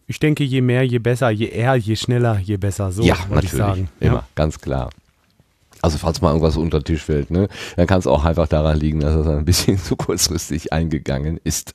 ich 0.08 0.20
denke, 0.20 0.44
je 0.44 0.62
mehr, 0.62 0.84
je 0.86 1.00
besser, 1.00 1.30
je 1.32 1.48
eher, 1.48 1.76
je 1.76 1.96
schneller, 1.96 2.38
je 2.38 2.58
besser. 2.58 2.92
So 2.92 3.02
ja, 3.04 3.16
wollte 3.30 3.46
ich 3.48 3.54
natürlich. 3.54 3.58
sagen. 3.58 3.90
Immer, 4.00 4.14
Ja. 4.16 4.28
ganz 4.36 4.60
klar. 4.60 4.90
Also 5.82 5.98
falls 5.98 6.22
mal 6.22 6.30
irgendwas 6.30 6.58
unter 6.58 6.80
den 6.80 6.86
Tisch 6.86 7.04
fällt, 7.04 7.32
ne, 7.32 7.48
dann 7.76 7.88
kann 7.88 8.00
es 8.00 8.08
auch 8.08 8.26
einfach 8.26 8.48
daran 8.48 8.80
liegen, 8.80 9.00
dass 9.00 9.16
es 9.16 9.28
ein 9.28 9.46
bisschen 9.46 9.78
zu 9.84 9.96
kurzfristig 9.96 10.74
eingegangen 10.74 11.40
ist. 11.44 11.74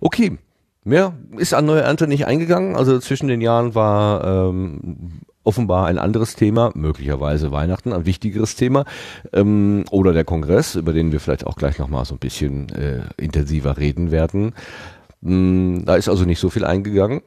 Okay, 0.00 0.38
mehr 0.84 1.14
ist 1.36 1.54
an 1.54 1.66
neue 1.66 1.82
Ernte 1.82 2.06
nicht 2.06 2.26
eingegangen. 2.26 2.76
Also 2.76 2.98
zwischen 2.98 3.28
den 3.28 3.40
Jahren 3.40 3.74
war 3.74 4.24
ähm, 4.50 5.20
offenbar 5.44 5.86
ein 5.86 5.98
anderes 5.98 6.34
Thema, 6.36 6.70
möglicherweise 6.74 7.50
Weihnachten, 7.52 7.92
ein 7.92 8.06
wichtigeres 8.06 8.56
Thema 8.56 8.84
ähm, 9.32 9.84
oder 9.90 10.12
der 10.12 10.24
Kongress, 10.24 10.74
über 10.76 10.92
den 10.92 11.12
wir 11.12 11.20
vielleicht 11.20 11.46
auch 11.46 11.56
gleich 11.56 11.78
nochmal 11.78 12.04
so 12.04 12.14
ein 12.14 12.18
bisschen 12.18 12.68
äh, 12.70 13.02
intensiver 13.16 13.76
reden 13.78 14.10
werden. 14.10 14.54
Mm, 15.20 15.84
Da 15.84 15.96
ist 15.96 16.08
also 16.08 16.24
nicht 16.24 16.40
so 16.40 16.50
viel 16.50 16.64
eingegangen, 16.64 17.22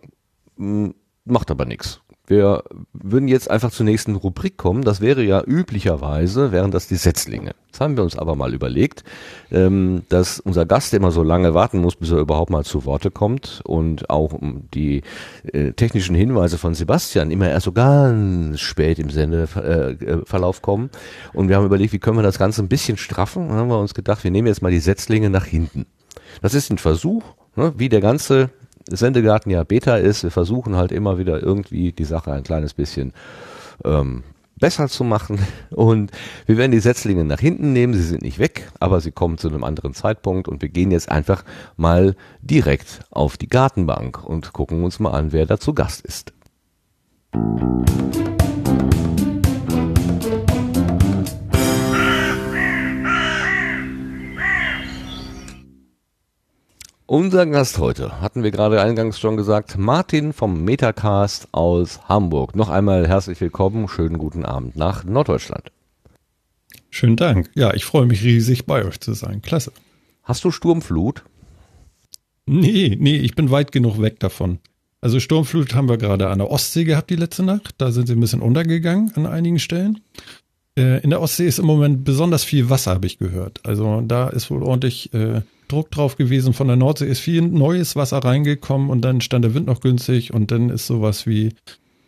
Mm, 0.57 0.91
macht 1.25 1.51
aber 1.51 1.65
nichts. 1.65 1.99
Wir 2.27 2.63
würden 2.93 3.27
jetzt 3.27 3.49
einfach 3.49 3.71
zur 3.71 3.85
nächsten 3.85 4.15
Rubrik 4.15 4.57
kommen. 4.57 4.83
Das 4.83 4.99
wäre 4.99 5.23
ja 5.23 5.43
üblicherweise, 5.43 6.51
wären 6.51 6.71
das 6.71 6.87
die 6.87 6.95
Setzlinge. 6.95 7.51
Jetzt 7.67 7.81
haben 7.81 7.97
wir 7.97 8.03
uns 8.03 8.17
aber 8.17 8.35
mal 8.35 8.53
überlegt, 8.53 9.03
ähm, 9.51 10.03
dass 10.09 10.39
unser 10.39 10.65
Gast 10.65 10.93
immer 10.93 11.11
so 11.11 11.23
lange 11.23 11.53
warten 11.53 11.79
muss, 11.79 11.95
bis 11.95 12.11
er 12.11 12.17
überhaupt 12.17 12.49
mal 12.49 12.63
zu 12.63 12.85
Worte 12.85 13.11
kommt 13.11 13.61
und 13.65 14.09
auch 14.09 14.33
um 14.33 14.63
die 14.73 15.03
äh, 15.51 15.73
technischen 15.73 16.15
Hinweise 16.15 16.57
von 16.57 16.73
Sebastian 16.73 17.31
immer 17.31 17.49
erst 17.49 17.65
so 17.65 17.71
ganz 17.71 18.59
spät 18.59 18.97
im 18.97 19.09
Sendeverlauf 19.09 20.61
kommen. 20.61 20.89
Und 21.33 21.49
wir 21.49 21.57
haben 21.57 21.65
überlegt, 21.65 21.93
wie 21.93 21.99
können 21.99 22.17
wir 22.17 22.23
das 22.23 22.39
Ganze 22.39 22.63
ein 22.63 22.69
bisschen 22.69 22.97
straffen. 22.97 23.49
Dann 23.49 23.57
haben 23.57 23.69
wir 23.69 23.79
uns 23.79 23.93
gedacht, 23.93 24.23
wir 24.23 24.31
nehmen 24.31 24.47
jetzt 24.47 24.61
mal 24.61 24.71
die 24.71 24.79
Setzlinge 24.79 25.29
nach 25.29 25.45
hinten. 25.45 25.85
Das 26.41 26.53
ist 26.53 26.71
ein 26.71 26.77
Versuch, 26.77 27.23
ne, 27.55 27.73
wie 27.77 27.89
der 27.89 28.01
ganze 28.01 28.49
Sendegarten 28.89 29.51
ja 29.51 29.63
Beta 29.63 29.97
ist. 29.97 30.23
Wir 30.23 30.31
versuchen 30.31 30.75
halt 30.75 30.91
immer 30.91 31.17
wieder 31.17 31.41
irgendwie 31.41 31.91
die 31.91 32.03
Sache 32.05 32.31
ein 32.31 32.43
kleines 32.43 32.73
bisschen 32.73 33.13
ähm, 33.83 34.23
besser 34.59 34.87
zu 34.87 35.03
machen. 35.03 35.39
Und 35.71 36.11
wir 36.45 36.57
werden 36.57 36.71
die 36.71 36.79
Setzlinge 36.79 37.23
nach 37.23 37.39
hinten 37.39 37.73
nehmen. 37.73 37.93
Sie 37.93 38.03
sind 38.03 38.21
nicht 38.21 38.39
weg, 38.39 38.69
aber 38.79 39.01
sie 39.01 39.11
kommen 39.11 39.37
zu 39.37 39.47
einem 39.47 39.63
anderen 39.63 39.93
Zeitpunkt. 39.93 40.47
Und 40.47 40.61
wir 40.61 40.69
gehen 40.69 40.91
jetzt 40.91 41.09
einfach 41.09 41.43
mal 41.77 42.15
direkt 42.41 43.01
auf 43.09 43.37
die 43.37 43.49
Gartenbank 43.49 44.23
und 44.23 44.53
gucken 44.53 44.83
uns 44.83 44.99
mal 44.99 45.11
an, 45.11 45.31
wer 45.31 45.45
da 45.45 45.59
zu 45.59 45.73
Gast 45.73 46.01
ist. 46.05 46.33
Unser 57.07 57.45
Gast 57.45 57.77
heute, 57.77 58.19
hatten 58.19 58.41
wir 58.41 58.49
gerade 58.49 58.81
eingangs 58.81 59.19
schon 59.19 59.37
gesagt, 59.37 59.77
Martin 59.77 60.33
vom 60.33 60.63
Metacast 60.63 61.47
aus 61.51 61.99
Hamburg. 62.09 62.55
Noch 62.55 62.69
einmal 62.69 63.07
herzlich 63.07 63.39
willkommen, 63.39 63.87
schönen 63.87 64.17
guten 64.17 64.43
Abend 64.43 64.75
nach 64.75 65.03
Norddeutschland. 65.03 65.71
Schönen 66.89 67.15
Dank. 67.15 67.51
Ja, 67.53 67.75
ich 67.75 67.85
freue 67.85 68.07
mich 68.07 68.23
riesig 68.23 68.65
bei 68.65 68.83
euch 68.83 68.99
zu 69.01 69.13
sein. 69.13 69.43
Klasse. 69.43 69.71
Hast 70.23 70.43
du 70.45 70.49
Sturmflut? 70.49 71.23
Nee, 72.47 72.97
nee, 72.99 73.17
ich 73.17 73.35
bin 73.35 73.51
weit 73.51 73.71
genug 73.71 74.01
weg 74.01 74.19
davon. 74.19 74.57
Also 74.99 75.19
Sturmflut 75.19 75.75
haben 75.75 75.87
wir 75.87 75.97
gerade 75.97 76.29
an 76.29 76.39
der 76.39 76.49
Ostsee 76.49 76.85
gehabt 76.85 77.11
die 77.11 77.17
letzte 77.17 77.43
Nacht. 77.43 77.75
Da 77.77 77.91
sind 77.91 78.07
sie 78.07 78.13
ein 78.13 78.19
bisschen 78.19 78.41
untergegangen 78.41 79.11
an 79.13 79.27
einigen 79.27 79.59
Stellen. 79.59 79.99
Äh, 80.75 81.03
in 81.03 81.11
der 81.11 81.21
Ostsee 81.21 81.45
ist 81.45 81.59
im 81.59 81.67
Moment 81.67 82.03
besonders 82.03 82.43
viel 82.43 82.71
Wasser, 82.71 82.95
habe 82.95 83.05
ich 83.05 83.19
gehört. 83.19 83.59
Also 83.63 84.01
da 84.01 84.27
ist 84.29 84.49
wohl 84.49 84.63
ordentlich 84.63 85.13
äh, 85.13 85.41
Druck 85.75 85.91
drauf 85.91 86.15
gewesen. 86.15 86.53
Von 86.53 86.67
der 86.67 86.77
Nordsee 86.77 87.05
ist 87.05 87.19
viel 87.19 87.41
neues 87.41 87.95
Wasser 87.95 88.19
reingekommen 88.19 88.89
und 88.89 89.01
dann 89.01 89.19
stand 89.21 89.43
der 89.43 89.53
Wind 89.53 89.67
noch 89.67 89.81
günstig 89.81 90.33
und 90.33 90.51
dann 90.51 90.69
ist 90.69 90.87
sowas 90.87 91.27
wie, 91.27 91.53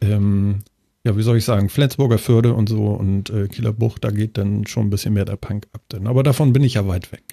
ähm, 0.01 0.59
ja, 1.03 1.17
wie 1.17 1.21
soll 1.21 1.37
ich 1.37 1.45
sagen, 1.45 1.67
Flensburger 1.67 2.17
Förde 2.17 2.53
und 2.53 2.69
so 2.69 2.87
und 2.87 3.29
äh, 3.29 3.47
Kieler 3.47 3.73
Bucht, 3.73 4.05
da 4.05 4.11
geht 4.11 4.37
dann 4.37 4.65
schon 4.65 4.87
ein 4.87 4.89
bisschen 4.89 5.13
mehr 5.13 5.25
der 5.25 5.35
Punk 5.35 5.67
ab. 5.73 5.81
Denn. 5.91 6.07
Aber 6.07 6.23
davon 6.23 6.53
bin 6.53 6.63
ich 6.63 6.75
ja 6.75 6.87
weit 6.87 7.11
weg. 7.11 7.23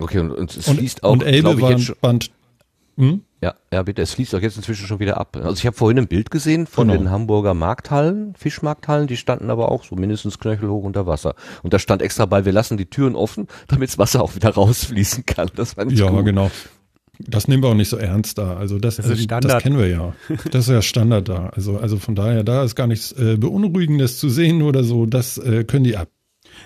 Okay, 0.00 0.18
und, 0.18 0.32
und 0.32 0.56
es 0.56 0.66
Und, 0.66 0.78
fließt 0.78 1.04
auch, 1.04 1.12
und 1.12 1.22
Elbe 1.22 1.52
ich, 1.52 1.60
war, 1.60 1.70
jetzt 1.70 1.84
schon, 1.84 1.96
war 2.00 2.10
ein, 2.10 2.18
hm? 2.96 3.22
Ja, 3.42 3.54
ja, 3.72 3.82
bitte, 3.82 4.02
es 4.02 4.12
fließt 4.12 4.34
auch 4.34 4.40
jetzt 4.40 4.56
inzwischen 4.58 4.86
schon 4.86 4.98
wieder 5.00 5.16
ab. 5.18 5.36
Also 5.36 5.54
ich 5.54 5.66
habe 5.66 5.76
vorhin 5.76 5.98
ein 5.98 6.08
Bild 6.08 6.30
gesehen 6.30 6.66
von 6.66 6.88
Genau. 6.88 6.98
den 7.00 7.10
Hamburger 7.10 7.54
Markthallen, 7.54 8.34
Fischmarkthallen, 8.36 9.06
die 9.06 9.16
standen 9.16 9.50
aber 9.50 9.70
auch 9.72 9.84
so 9.84 9.96
mindestens 9.96 10.38
knöchelhoch 10.38 10.82
unter 10.84 11.06
Wasser. 11.06 11.34
Und 11.62 11.72
da 11.72 11.78
stand 11.78 12.02
extra 12.02 12.26
bei, 12.26 12.44
wir 12.44 12.52
lassen 12.52 12.76
die 12.76 12.86
Türen 12.86 13.16
offen, 13.16 13.46
damit 13.68 13.88
das 13.88 13.98
Wasser 13.98 14.22
auch 14.22 14.34
wieder 14.34 14.50
rausfließen 14.50 15.24
kann. 15.26 15.50
Das 15.56 15.74
fand 15.74 15.92
ich 15.92 15.98
Ja, 15.98 16.10
gut. 16.10 16.24
genau. 16.26 16.50
Das 17.18 17.48
nehmen 17.48 17.62
wir 17.62 17.68
auch 17.70 17.74
nicht 17.74 17.90
so 17.90 17.98
ernst 17.98 18.38
da. 18.38 18.56
Also 18.56 18.78
das, 18.78 18.96
Das 18.96 19.06
ist 19.06 19.22
Standard. 19.22 19.52
das 19.56 19.62
kennen 19.62 19.78
wir 19.78 19.88
ja. 19.88 20.14
Das 20.50 20.66
ist 20.68 20.72
ja 20.72 20.80
Standard 20.80 21.28
da. 21.28 21.50
Also, 21.54 21.76
also 21.78 21.98
von 21.98 22.14
daher, 22.14 22.44
da 22.44 22.62
ist 22.64 22.76
gar 22.76 22.86
nichts 22.86 23.12
äh, 23.12 23.36
Beunruhigendes 23.36 24.18
zu 24.18 24.30
sehen 24.30 24.62
oder 24.62 24.84
so. 24.84 25.04
Das 25.04 25.36
äh, 25.36 25.64
können 25.64 25.84
die 25.84 25.96
ab. 25.98 26.08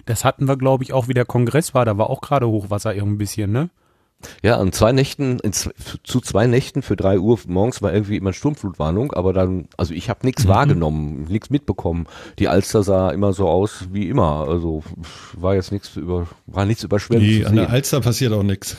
Das 0.07 0.25
hatten 0.25 0.47
wir, 0.47 0.57
glaube 0.57 0.85
ich, 0.85 0.93
auch 0.93 1.09
wie 1.09 1.15
der 1.15 1.25
Kongress 1.25 1.75
war. 1.75 1.85
Da 1.85 1.99
war 1.99 2.09
auch 2.09 2.21
gerade 2.21 2.47
Hochwasser 2.49 2.95
irgendwie 2.95 3.15
ein 3.17 3.19
bisschen, 3.19 3.51
ne? 3.53 3.71
Ja, 4.43 4.57
an 4.59 4.73
zwei 4.73 4.93
Nächten, 4.93 5.39
zu 5.53 6.21
zwei 6.21 6.47
Nächten 6.47 6.83
für 6.83 6.97
drei 6.97 7.19
Uhr 7.19 7.39
morgens 7.47 7.83
war 7.83 7.93
irgendwie 7.93 8.17
immer 8.17 8.33
Sturmflutwarnung, 8.33 9.13
aber 9.13 9.33
dann, 9.33 9.67
also 9.77 9.95
ich 9.95 10.09
habe 10.11 10.21
nichts 10.27 10.45
Mhm. 10.45 10.49
wahrgenommen, 10.49 11.25
nichts 11.29 11.51
mitbekommen. 11.51 12.07
Die 12.39 12.49
Alster 12.49 12.83
sah 12.83 13.11
immer 13.11 13.33
so 13.33 13.49
aus 13.49 13.87
wie 13.93 14.09
immer, 14.09 14.47
also 14.49 14.83
war 15.37 15.55
jetzt 15.55 15.73
nichts 15.73 15.97
über, 15.97 16.27
war 16.47 16.65
nichts 16.67 16.85
überschwemmt 16.85 17.23
Nee, 17.23 17.45
an 17.45 17.57
der. 17.57 17.71
Alster 17.71 18.01
passiert 18.01 18.33
auch 18.33 18.43
nichts. 18.43 18.77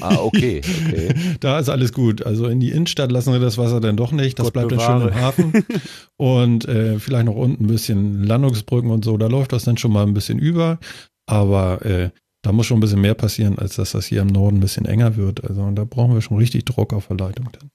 Ah, 0.00 0.16
okay, 0.20 0.60
okay. 0.86 1.14
Da 1.40 1.58
ist 1.58 1.68
alles 1.68 1.92
gut. 1.92 2.24
Also 2.24 2.46
in 2.46 2.60
die 2.60 2.70
Innenstadt 2.70 3.10
lassen 3.12 3.32
wir 3.32 3.40
das 3.40 3.58
Wasser 3.58 3.80
dann 3.80 3.96
doch 3.96 4.12
nicht. 4.12 4.38
Das 4.38 4.46
Gott 4.46 4.52
bleibt 4.54 4.72
dann 4.72 4.80
schön 4.80 4.96
im 4.96 5.02
bewahre. 5.08 5.20
Hafen. 5.20 5.52
Und 6.16 6.66
äh, 6.68 6.98
vielleicht 6.98 7.26
noch 7.26 7.34
unten 7.36 7.64
ein 7.64 7.66
bisschen 7.68 8.22
Landungsbrücken 8.24 8.90
und 8.90 9.04
so. 9.04 9.16
Da 9.16 9.26
läuft 9.26 9.52
das 9.52 9.64
dann 9.64 9.76
schon 9.76 9.92
mal 9.92 10.06
ein 10.06 10.14
bisschen 10.14 10.38
über. 10.38 10.78
Aber 11.26 11.84
äh, 11.84 12.10
da 12.42 12.52
muss 12.52 12.66
schon 12.66 12.78
ein 12.78 12.80
bisschen 12.80 13.00
mehr 13.00 13.14
passieren, 13.14 13.58
als 13.58 13.76
dass 13.76 13.92
das 13.92 14.06
hier 14.06 14.22
im 14.22 14.28
Norden 14.28 14.58
ein 14.58 14.60
bisschen 14.60 14.84
enger 14.84 15.16
wird. 15.16 15.44
Also 15.48 15.70
da 15.70 15.84
brauchen 15.84 16.14
wir 16.14 16.20
schon 16.20 16.38
richtig 16.38 16.64
Druck 16.64 16.92
auf 16.92 17.06
der 17.06 17.16
Leitung. 17.16 17.48
Dann. 17.52 17.70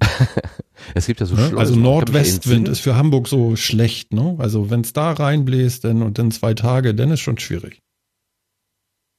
Es 0.94 1.06
gibt 1.06 1.20
ja 1.20 1.26
so 1.26 1.34
Ne? 1.34 1.52
Also 1.56 1.76
Nordwestwind 1.76 2.68
ist 2.68 2.80
für 2.80 2.96
Hamburg 2.96 3.28
so 3.28 3.54
schlecht. 3.54 4.12
Ne? 4.12 4.36
Also 4.38 4.70
wenn 4.70 4.80
es 4.80 4.92
da 4.92 5.12
reinbläst 5.12 5.84
dann, 5.84 6.02
und 6.02 6.18
dann 6.18 6.30
zwei 6.30 6.54
Tage, 6.54 6.94
dann 6.94 7.10
ist 7.10 7.20
schon 7.20 7.38
schwierig. 7.38 7.80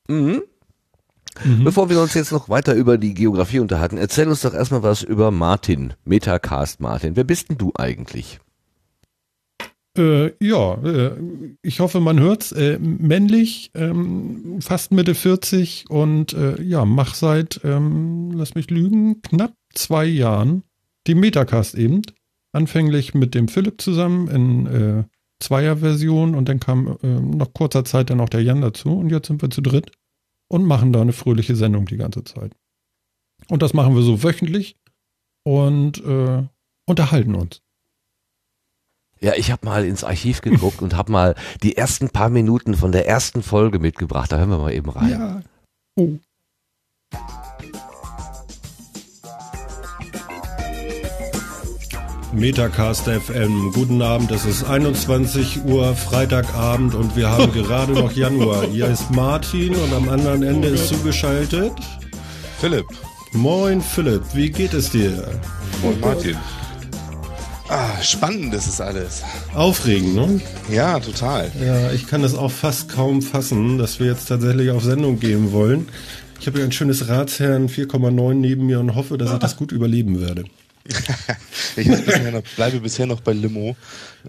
Mhm. 0.07 0.41
Mhm. 1.43 1.63
Bevor 1.63 1.89
wir 1.89 2.01
uns 2.01 2.13
jetzt 2.13 2.31
noch 2.31 2.49
weiter 2.49 2.73
über 2.73 2.97
die 2.97 3.13
Geografie 3.13 3.59
unterhalten, 3.59 3.97
erzähl 3.97 4.27
uns 4.27 4.41
doch 4.41 4.53
erstmal 4.53 4.83
was 4.83 5.01
über 5.01 5.31
Martin, 5.31 5.93
Metacast 6.03 6.81
Martin. 6.81 7.15
Wer 7.15 7.23
bist 7.23 7.49
denn 7.49 7.57
du 7.57 7.71
eigentlich? 7.75 8.40
Äh, 9.97 10.31
ja, 10.43 10.75
äh, 10.83 11.17
ich 11.61 11.79
hoffe, 11.81 11.99
man 11.99 12.19
hört's. 12.19 12.51
Äh, 12.53 12.79
männlich, 12.79 13.71
ähm, 13.73 14.61
fast 14.61 14.91
Mitte 14.91 15.15
40 15.15 15.89
und 15.89 16.33
äh, 16.33 16.61
ja, 16.61 16.85
mach 16.85 17.13
seit, 17.13 17.61
ähm, 17.63 18.31
lass 18.31 18.55
mich 18.55 18.69
lügen, 18.69 19.21
knapp 19.21 19.53
zwei 19.73 20.05
Jahren 20.05 20.63
die 21.07 21.15
Metacast 21.15 21.75
eben. 21.75 22.03
Anfänglich 22.53 23.13
mit 23.13 23.33
dem 23.33 23.47
Philipp 23.47 23.81
zusammen 23.81 24.27
in 24.27 24.67
äh, 24.67 25.03
Zweierversion 25.41 26.35
und 26.35 26.47
dann 26.47 26.59
kam 26.59 26.97
äh, 27.01 27.07
nach 27.07 27.53
kurzer 27.53 27.83
Zeit 27.83 28.09
dann 28.09 28.21
auch 28.21 28.29
der 28.29 28.43
Jan 28.43 28.61
dazu 28.61 28.91
und 28.97 29.09
jetzt 29.09 29.27
sind 29.27 29.41
wir 29.41 29.49
zu 29.49 29.61
dritt 29.61 29.91
und 30.49 30.65
machen 30.65 30.93
da 30.93 31.01
eine 31.01 31.13
fröhliche 31.13 31.55
Sendung 31.55 31.85
die 31.85 31.97
ganze 31.97 32.23
Zeit. 32.23 32.53
Und 33.49 33.61
das 33.61 33.73
machen 33.73 33.95
wir 33.95 34.03
so 34.03 34.21
wöchentlich 34.23 34.77
und 35.43 36.03
unterhalten 36.85 37.33
uns. 37.33 37.63
Ja, 39.23 39.33
ich 39.35 39.51
habe 39.51 39.65
mal 39.65 39.85
ins 39.85 40.03
Archiv 40.03 40.41
geguckt 40.41 40.81
und 40.81 40.95
habe 40.95 41.11
mal 41.11 41.35
die 41.61 41.77
ersten 41.77 42.09
paar 42.09 42.29
Minuten 42.29 42.75
von 42.75 42.91
der 42.91 43.07
ersten 43.07 43.43
Folge 43.43 43.77
mitgebracht. 43.79 44.31
Da 44.31 44.37
hören 44.37 44.49
wir 44.49 44.57
mal 44.57 44.73
eben 44.73 44.89
rein. 44.89 45.09
Ja. 45.09 45.41
Oh. 45.95 46.17
Metacast 52.33 53.09
FM. 53.09 53.71
Guten 53.73 54.01
Abend, 54.01 54.31
es 54.31 54.45
ist 54.45 54.63
21 54.63 55.65
Uhr 55.65 55.93
Freitagabend 55.95 56.95
und 56.95 57.15
wir 57.15 57.29
haben 57.29 57.51
gerade 57.53 57.91
noch 57.91 58.13
Januar. 58.13 58.65
Hier 58.65 58.87
ist 58.87 59.11
Martin 59.11 59.75
und 59.75 59.93
am 59.93 60.09
anderen 60.09 60.41
Ende 60.41 60.69
ist 60.69 60.87
zugeschaltet. 60.87 61.73
Philipp 62.59 62.87
Moin 63.33 63.81
Philipp, 63.81 64.23
wie 64.33 64.49
geht 64.49 64.73
es 64.73 64.89
dir? 64.89 65.39
und 65.83 65.99
Martin. 66.01 66.37
Ah, 67.71 68.01
spannend 68.01 68.53
ist 68.53 68.67
es 68.67 68.81
alles. 68.81 69.23
Aufregend, 69.55 70.13
ne? 70.13 70.41
Ja, 70.69 70.99
total. 70.99 71.49
Ja, 71.65 71.93
ich 71.93 72.05
kann 72.05 72.21
das 72.21 72.35
auch 72.35 72.51
fast 72.51 72.89
kaum 72.89 73.21
fassen, 73.21 73.77
dass 73.77 73.97
wir 73.97 74.07
jetzt 74.07 74.25
tatsächlich 74.25 74.71
auf 74.71 74.83
Sendung 74.83 75.21
gehen 75.21 75.53
wollen. 75.53 75.87
Ich 76.41 76.47
habe 76.47 76.57
hier 76.57 76.65
ein 76.65 76.73
schönes 76.73 77.07
Ratsherrn 77.07 77.69
4,9 77.69 78.33
neben 78.33 78.65
mir 78.65 78.81
und 78.81 78.93
hoffe, 78.95 79.17
dass 79.17 79.31
ich 79.31 79.39
das 79.39 79.55
gut 79.55 79.71
überleben 79.71 80.19
werde. 80.19 80.43
Ich 81.77 81.87
bisher 81.87 82.31
noch, 82.33 82.43
bleibe 82.57 82.81
bisher 82.81 83.05
noch 83.05 83.21
bei 83.21 83.31
Limo. 83.31 83.77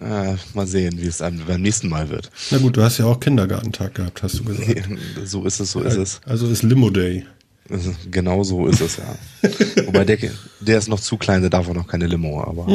Äh, 0.00 0.34
mal 0.54 0.66
sehen, 0.68 0.94
wie 0.98 1.08
es 1.08 1.20
einem 1.20 1.44
beim 1.44 1.60
nächsten 1.60 1.88
Mal 1.88 2.08
wird. 2.10 2.30
Na 2.52 2.58
gut, 2.58 2.76
du 2.76 2.84
hast 2.84 2.98
ja 2.98 3.06
auch 3.06 3.18
Kindergartentag 3.18 3.96
gehabt, 3.96 4.22
hast 4.22 4.38
du 4.38 4.44
gesagt. 4.44 4.88
So 5.24 5.44
ist 5.44 5.58
es, 5.58 5.72
so 5.72 5.80
ist 5.80 5.96
es. 5.96 6.20
Also 6.24 6.46
ist 6.46 6.62
Limo 6.62 6.90
Day. 6.90 7.26
Genau 8.10 8.42
so 8.42 8.66
ist 8.66 8.80
es, 8.80 8.98
ja. 8.98 9.16
Wobei 9.86 10.04
der, 10.04 10.18
der 10.60 10.78
ist 10.78 10.88
noch 10.88 11.00
zu 11.00 11.16
klein, 11.16 11.40
der 11.40 11.50
darf 11.50 11.68
auch 11.68 11.74
noch 11.74 11.86
keine 11.86 12.06
Limo, 12.06 12.42
aber. 12.42 12.66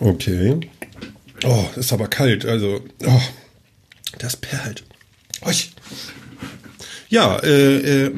Okay. 0.00 0.60
Oh, 1.44 1.64
ist 1.76 1.92
aber 1.92 2.08
kalt, 2.08 2.44
also. 2.44 2.80
Oh, 3.04 3.22
das 4.18 4.36
perlt. 4.36 4.84
Oich. 5.42 5.72
Ja, 7.08 7.38
äh, 7.38 8.06
äh, 8.06 8.14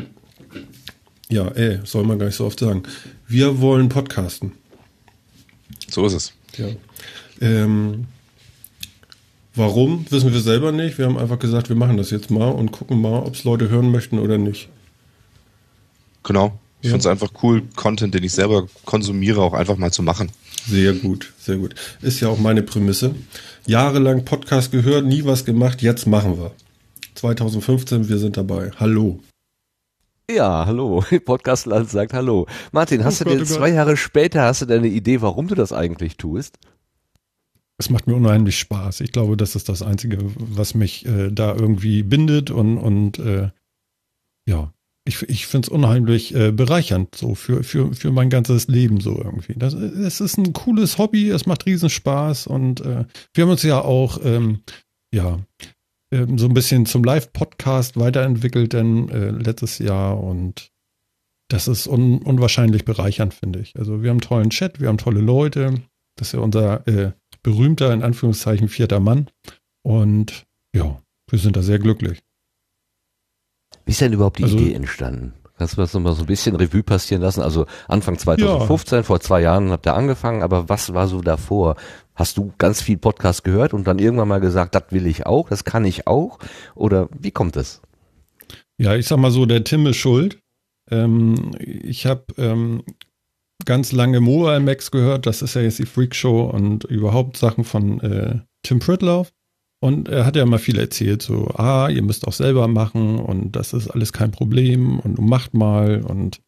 ja, 1.28 1.48
äh, 1.48 1.80
soll 1.84 2.04
man 2.04 2.18
gar 2.18 2.26
nicht 2.26 2.36
so 2.36 2.46
oft 2.46 2.58
sagen. 2.58 2.82
Wir 3.28 3.60
wollen 3.60 3.88
podcasten. 3.88 4.52
So 5.88 6.06
ist 6.06 6.14
es. 6.14 6.32
Ja. 6.56 6.66
Ähm, 7.40 8.06
warum, 9.54 10.06
wissen 10.10 10.32
wir 10.32 10.40
selber 10.40 10.72
nicht. 10.72 10.98
Wir 10.98 11.06
haben 11.06 11.18
einfach 11.18 11.38
gesagt, 11.38 11.68
wir 11.68 11.76
machen 11.76 11.96
das 11.96 12.10
jetzt 12.10 12.30
mal 12.30 12.50
und 12.50 12.72
gucken 12.72 13.00
mal, 13.00 13.20
ob 13.20 13.34
es 13.34 13.44
Leute 13.44 13.68
hören 13.68 13.92
möchten 13.92 14.18
oder 14.18 14.38
nicht. 14.38 14.68
Genau. 16.22 16.58
Ich 16.80 16.86
Ja. 16.86 16.92
finde 16.92 17.00
es 17.00 17.06
einfach 17.06 17.30
cool, 17.42 17.62
Content, 17.76 18.14
den 18.14 18.24
ich 18.24 18.32
selber 18.32 18.66
konsumiere, 18.86 19.42
auch 19.42 19.52
einfach 19.52 19.76
mal 19.76 19.92
zu 19.92 20.02
machen. 20.02 20.30
Sehr 20.66 20.94
gut, 20.94 21.32
sehr 21.38 21.56
gut. 21.56 21.74
Ist 22.00 22.20
ja 22.20 22.28
auch 22.28 22.38
meine 22.38 22.62
Prämisse. 22.62 23.14
Jahrelang 23.66 24.24
Podcast 24.24 24.72
gehört, 24.72 25.04
nie 25.04 25.24
was 25.24 25.44
gemacht, 25.44 25.82
jetzt 25.82 26.06
machen 26.06 26.38
wir. 26.38 26.52
2015, 27.14 28.08
wir 28.08 28.18
sind 28.18 28.36
dabei. 28.36 28.70
Hallo. 28.78 29.20
Ja, 30.30 30.64
hallo. 30.64 31.04
Podcastland 31.24 31.90
sagt 31.90 32.12
hallo. 32.14 32.46
Martin, 32.72 33.04
hast 33.04 33.20
Oh 33.20 33.24
du 33.24 33.30
Gott, 33.30 33.34
denn 33.40 33.42
oh 33.46 33.48
Gott. 33.48 33.56
zwei 33.58 33.70
Jahre 33.70 33.96
später, 33.96 34.42
hast 34.42 34.62
du 34.62 34.66
denn 34.66 34.78
eine 34.78 34.88
Idee, 34.88 35.20
warum 35.20 35.48
du 35.48 35.54
das 35.54 35.72
eigentlich 35.72 36.16
tust? 36.16 36.58
Es 37.78 37.90
macht 37.90 38.06
mir 38.06 38.14
unheimlich 38.14 38.58
Spaß. 38.58 39.00
Ich 39.00 39.10
glaube, 39.12 39.36
das 39.36 39.56
ist 39.56 39.68
das 39.68 39.82
Einzige, 39.82 40.18
was 40.20 40.74
mich 40.74 41.04
äh, 41.06 41.30
da 41.30 41.54
irgendwie 41.54 42.02
bindet 42.02 42.50
und, 42.50 42.78
und 42.78 43.18
äh, 43.18 43.50
ja, 44.46 44.72
ich, 45.04 45.22
ich 45.22 45.46
finde 45.46 45.66
es 45.66 45.68
unheimlich 45.70 46.34
äh, 46.34 46.52
bereichernd, 46.52 47.14
so 47.14 47.34
für, 47.34 47.62
für, 47.62 47.94
für 47.94 48.12
mein 48.12 48.30
ganzes 48.30 48.68
Leben 48.68 49.00
so 49.00 49.16
irgendwie. 49.16 49.54
Das, 49.56 49.74
es 49.74 50.20
ist 50.20 50.38
ein 50.38 50.52
cooles 50.52 50.98
Hobby, 50.98 51.30
es 51.30 51.46
macht 51.46 51.66
riesen 51.66 51.90
Spaß 51.90 52.46
und 52.46 52.80
äh, 52.80 53.04
wir 53.34 53.44
haben 53.44 53.50
uns 53.50 53.62
ja 53.62 53.80
auch, 53.80 54.18
ähm, 54.22 54.60
ja, 55.12 55.38
ähm, 56.12 56.38
so 56.38 56.46
ein 56.46 56.54
bisschen 56.54 56.86
zum 56.86 57.02
Live-Podcast 57.04 57.98
weiterentwickelt, 57.98 58.72
denn 58.72 59.08
äh, 59.08 59.30
letztes 59.30 59.78
Jahr 59.78 60.22
und 60.22 60.70
das 61.48 61.66
ist 61.66 61.88
un, 61.88 62.18
unwahrscheinlich 62.18 62.84
bereichernd, 62.84 63.34
finde 63.34 63.58
ich. 63.58 63.76
Also 63.76 64.02
wir 64.02 64.10
haben 64.10 64.16
einen 64.16 64.20
tollen 64.20 64.50
Chat, 64.50 64.80
wir 64.80 64.88
haben 64.88 64.98
tolle 64.98 65.20
Leute. 65.20 65.82
Das 66.16 66.28
ist 66.28 66.32
ja 66.34 66.40
unser 66.40 66.86
äh, 66.86 67.12
berühmter, 67.42 67.92
in 67.92 68.02
Anführungszeichen, 68.02 68.68
vierter 68.68 69.00
Mann. 69.00 69.28
Und 69.82 70.46
ja, 70.74 71.02
wir 71.28 71.38
sind 71.38 71.56
da 71.56 71.62
sehr 71.62 71.78
glücklich. 71.78 72.20
Wie 73.84 73.90
ist 73.92 74.00
denn 74.00 74.12
überhaupt 74.12 74.38
die 74.38 74.44
Also- 74.44 74.56
Idee 74.58 74.74
entstanden? 74.74 75.32
Kannst 75.58 75.76
du 75.76 75.82
das 75.82 75.92
nochmal 75.92 76.14
so 76.14 76.22
ein 76.22 76.26
bisschen 76.26 76.56
Revue 76.56 76.82
passieren 76.82 77.20
lassen? 77.20 77.42
Also 77.42 77.66
Anfang 77.86 78.16
2015, 78.16 79.04
vor 79.04 79.20
zwei 79.20 79.42
Jahren 79.42 79.70
habt 79.70 79.86
ihr 79.86 79.94
angefangen, 79.94 80.42
aber 80.42 80.70
was 80.70 80.94
war 80.94 81.06
so 81.06 81.20
davor? 81.20 81.76
Hast 82.14 82.38
du 82.38 82.50
ganz 82.56 82.80
viel 82.80 82.96
Podcast 82.96 83.44
gehört 83.44 83.74
und 83.74 83.86
dann 83.86 83.98
irgendwann 83.98 84.28
mal 84.28 84.40
gesagt, 84.40 84.74
das 84.74 84.84
will 84.88 85.06
ich 85.06 85.26
auch, 85.26 85.50
das 85.50 85.64
kann 85.64 85.84
ich 85.84 86.06
auch? 86.06 86.38
Oder 86.74 87.10
wie 87.18 87.30
kommt 87.30 87.56
es? 87.58 87.82
Ja, 88.78 88.94
ich 88.96 89.06
sag 89.06 89.18
mal 89.18 89.30
so, 89.30 89.44
der 89.44 89.62
Tim 89.62 89.86
ist 89.86 89.98
schuld. 89.98 90.38
Ähm, 90.90 91.50
ich 91.60 92.06
habe 92.06 92.24
ähm, 92.38 92.82
ganz 93.66 93.92
lange 93.92 94.20
Mobile 94.20 94.60
Max 94.60 94.90
gehört, 94.90 95.26
das 95.26 95.42
ist 95.42 95.54
ja 95.54 95.60
jetzt 95.60 95.78
die 95.78 95.84
Freak 95.84 96.14
Show 96.14 96.44
und 96.44 96.84
überhaupt 96.84 97.36
Sachen 97.36 97.64
von 97.64 98.00
äh, 98.00 98.38
Tim 98.62 98.78
Pritloff. 98.78 99.30
Und 99.82 100.08
er 100.08 100.26
hat 100.26 100.36
ja 100.36 100.42
immer 100.42 100.58
viel 100.58 100.78
erzählt, 100.78 101.22
so, 101.22 101.48
ah, 101.54 101.88
ihr 101.88 102.02
müsst 102.02 102.26
auch 102.26 102.34
selber 102.34 102.68
machen 102.68 103.18
und 103.18 103.56
das 103.56 103.72
ist 103.72 103.88
alles 103.88 104.12
kein 104.12 104.30
Problem 104.30 105.00
und 105.00 105.18
macht 105.18 105.54
mal 105.54 106.02
und 106.02 106.40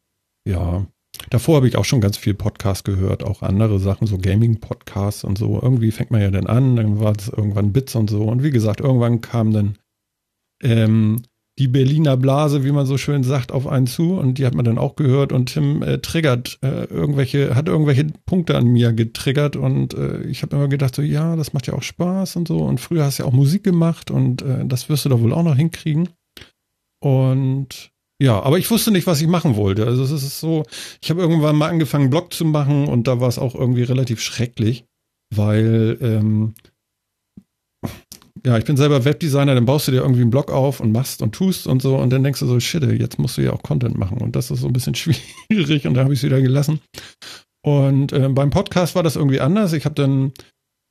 ja. 0.47 0.87
Davor 1.31 1.57
habe 1.57 1.69
ich 1.69 1.77
auch 1.77 1.85
schon 1.85 2.01
ganz 2.01 2.17
viel 2.17 2.35
Podcast 2.35 2.85
gehört, 2.85 3.23
auch 3.23 3.43
andere 3.43 3.79
Sachen, 3.79 4.07
so 4.07 4.19
Gaming-Podcasts 4.19 5.25
und 5.25 5.39
so. 5.39 5.61
Irgendwie 5.61 5.91
fängt 5.91 6.11
man 6.11 6.23
ja 6.23 6.31
dann 6.31 6.47
an, 6.47 6.77
dann 6.77 7.01
war 7.01 7.15
es 7.17 7.29
irgendwann 7.29 7.73
Bits 7.73 7.95
und 7.95 8.11
so. 8.11 8.25
Und 8.25 8.43
wie 8.43 8.51
gesagt, 8.51 8.81
irgendwann 8.81 9.21
kam 9.21 9.53
dann 9.53 9.79
ähm, 10.63 11.23
die 11.59 11.69
Berliner 11.69 12.17
Blase, 12.17 12.65
wie 12.65 12.73
man 12.73 12.87
so 12.87 12.97
schön 12.97 13.23
sagt, 13.23 13.53
auf 13.53 13.67
einen 13.67 13.87
zu. 13.87 14.15
Und 14.15 14.39
die 14.39 14.47
hat 14.47 14.55
man 14.55 14.65
dann 14.65 14.79
auch 14.79 14.97
gehört. 14.97 15.33
Und 15.33 15.53
Tim 15.53 15.83
äh, 15.83 15.99
triggert 15.99 16.59
äh, 16.63 16.85
irgendwelche, 16.85 17.55
hat 17.55 17.69
irgendwelche 17.69 18.07
Punkte 18.25 18.57
an 18.57 18.67
mir 18.67 18.93
getriggert. 18.93 19.57
Und 19.57 19.95
äh, 19.95 20.23
ich 20.23 20.43
habe 20.43 20.57
immer 20.57 20.69
gedacht 20.69 20.95
so, 20.95 21.03
ja, 21.03 21.37
das 21.37 21.53
macht 21.53 21.67
ja 21.67 21.75
auch 21.75 21.83
Spaß 21.83 22.37
und 22.37 22.49
so. 22.49 22.59
Und 22.59 22.81
früher 22.81 23.05
hast 23.05 23.19
du 23.19 23.25
ja 23.25 23.29
auch 23.29 23.35
Musik 23.35 23.65
gemacht. 23.65 24.11
Und 24.11 24.43
äh, 24.43 24.65
das 24.65 24.89
wirst 24.89 25.05
du 25.05 25.11
doch 25.11 25.21
wohl 25.21 25.35
auch 25.35 25.43
noch 25.43 25.57
hinkriegen. 25.57 26.09
Und 27.01 27.91
ja, 28.23 28.41
aber 28.41 28.59
ich 28.59 28.71
wusste 28.71 28.91
nicht, 28.91 29.07
was 29.07 29.21
ich 29.21 29.29
machen 29.29 29.57
wollte. 29.57 29.85
Also 29.87 30.05
es 30.05 30.11
ist 30.11 30.41
so, 30.41 30.63
ich 31.03 31.11
habe 31.11 31.21
irgendwann 31.21 31.57
mal 31.57 31.69
angefangen, 31.69 32.09
Blog 32.09 32.33
zu 32.33 32.47
machen. 32.47 32.89
Und 32.89 33.09
da 33.09 33.21
war 33.21 33.29
es 33.29 33.39
auch 33.39 33.55
irgendwie 33.55 33.83
relativ 33.83 34.23
schrecklich, 34.23 34.87
weil 35.35 35.99
ähm, 36.01 36.55
ja, 38.45 38.59
ich 38.59 38.65
bin 38.65 38.77
selber 38.77 39.05
Webdesigner, 39.05 39.55
dann 39.55 39.67
baust 39.67 39.87
du 39.87 39.93
dir 39.93 40.01
irgendwie 40.03 40.23
einen 40.23 40.31
Blog 40.31 40.51
auf 40.51 40.81
und 40.81 40.93
machst 40.93 41.23
und 41.23 41.33
tust 41.33 41.67
und 41.67 41.81
so 41.81 41.97
und 41.97 42.11
dann 42.11 42.25
denkst 42.25 42.41
du 42.41 42.47
so, 42.47 42.59
shit, 42.59 42.83
jetzt 42.83 43.19
musst 43.19 43.37
du 43.37 43.43
ja 43.43 43.53
auch 43.53 43.63
Content 43.63 43.97
machen 43.97 44.19
und 44.19 44.35
das 44.35 44.51
ist 44.51 44.61
so 44.61 44.67
ein 44.67 44.73
bisschen 44.73 44.95
schwierig 45.49 45.87
und 45.87 45.95
da 45.95 46.03
habe 46.03 46.13
ich 46.13 46.21
es 46.21 46.25
wieder 46.25 46.41
gelassen. 46.41 46.81
Und 47.65 48.13
äh, 48.13 48.29
beim 48.29 48.51
Podcast 48.51 48.97
war 48.97 49.05
das 49.05 49.15
irgendwie 49.15 49.41
anders. 49.41 49.73
Ich 49.73 49.85
habe 49.85 49.95
dann, 49.95 50.33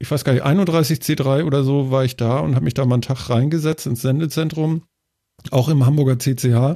ich 0.01 0.09
weiß 0.09 0.23
gar 0.23 0.31
nicht, 0.31 0.43
31 0.43 0.99
C3 0.99 1.43
oder 1.43 1.63
so 1.63 1.91
war 1.91 2.05
ich 2.05 2.15
da 2.15 2.39
und 2.39 2.55
habe 2.55 2.63
mich 2.63 2.73
da 2.73 2.85
mal 2.85 2.95
einen 2.95 3.01
Tag 3.01 3.29
reingesetzt 3.29 3.85
ins 3.85 4.01
Sendezentrum 4.01 4.83
auch 5.51 5.69
im 5.69 5.85
Hamburger 5.85 6.19
CCH. 6.19 6.75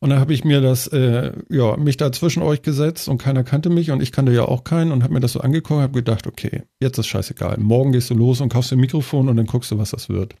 Und 0.00 0.10
da 0.10 0.18
habe 0.18 0.34
ich 0.34 0.44
mir 0.44 0.60
das, 0.60 0.86
äh, 0.88 1.32
ja, 1.48 1.76
mich 1.76 1.96
da 1.96 2.10
zwischen 2.12 2.42
euch 2.42 2.62
gesetzt 2.62 3.08
und 3.08 3.18
keiner 3.18 3.44
kannte 3.44 3.70
mich 3.70 3.90
und 3.90 4.02
ich 4.02 4.12
kannte 4.12 4.32
ja 4.32 4.44
auch 4.44 4.64
keinen 4.64 4.92
und 4.92 5.02
habe 5.02 5.14
mir 5.14 5.20
das 5.20 5.32
so 5.32 5.40
angeguckt 5.40 5.76
und 5.76 5.82
habe 5.82 5.92
gedacht, 5.92 6.26
okay, 6.26 6.62
jetzt 6.80 6.98
ist 6.98 7.06
scheißegal. 7.06 7.58
Morgen 7.58 7.92
gehst 7.92 8.10
du 8.10 8.14
los 8.14 8.40
und 8.40 8.48
kaufst 8.50 8.72
ein 8.72 8.80
Mikrofon 8.80 9.28
und 9.28 9.36
dann 9.36 9.46
guckst 9.46 9.70
du, 9.70 9.78
was 9.78 9.90
das 9.90 10.08
wird. 10.08 10.34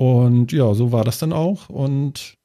Und 0.00 0.52
ja, 0.52 0.72
so 0.74 0.92
war 0.92 1.04
das 1.04 1.18
dann 1.18 1.32
auch. 1.32 1.68
Und 1.68 2.36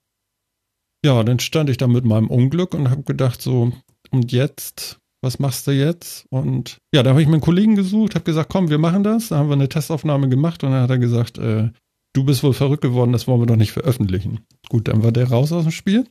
ja, 1.05 1.23
dann 1.23 1.39
stand 1.39 1.69
ich 1.69 1.77
da 1.77 1.88
mit 1.88 2.05
meinem 2.05 2.27
Unglück 2.27 2.73
und 2.73 2.89
habe 2.89 3.03
gedacht, 3.03 3.41
so, 3.41 3.71
und 4.12 4.31
jetzt, 4.31 5.00
was 5.21 5.39
machst 5.39 5.67
du 5.67 5.71
jetzt? 5.71 6.25
Und 6.29 6.77
ja, 6.93 7.03
da 7.03 7.12
habe 7.12 7.21
ich 7.21 7.27
meinen 7.27 7.41
Kollegen 7.41 7.75
gesucht, 7.75 8.15
habe 8.15 8.25
gesagt, 8.25 8.50
komm, 8.50 8.69
wir 8.69 8.77
machen 8.77 9.03
das. 9.03 9.29
Da 9.29 9.38
haben 9.38 9.50
wir 9.50 9.53
eine 9.53 9.69
Testaufnahme 9.69 10.29
gemacht 10.29 10.63
und 10.63 10.71
dann 10.71 10.81
hat 10.81 10.89
er 10.89 10.97
gesagt, 10.97 11.38
äh, 11.38 11.69
du 12.13 12.24
bist 12.24 12.43
wohl 12.43 12.53
verrückt 12.53 12.82
geworden, 12.82 13.12
das 13.12 13.27
wollen 13.27 13.41
wir 13.41 13.48
doch 13.48 13.55
nicht 13.55 13.72
veröffentlichen. 13.72 14.41
Gut, 14.70 14.88
dann 14.88 15.03
war 15.03 15.12
der 15.12 15.29
raus 15.29 15.51
aus 15.51 15.63
dem 15.63 15.72
Spiel. 15.72 16.08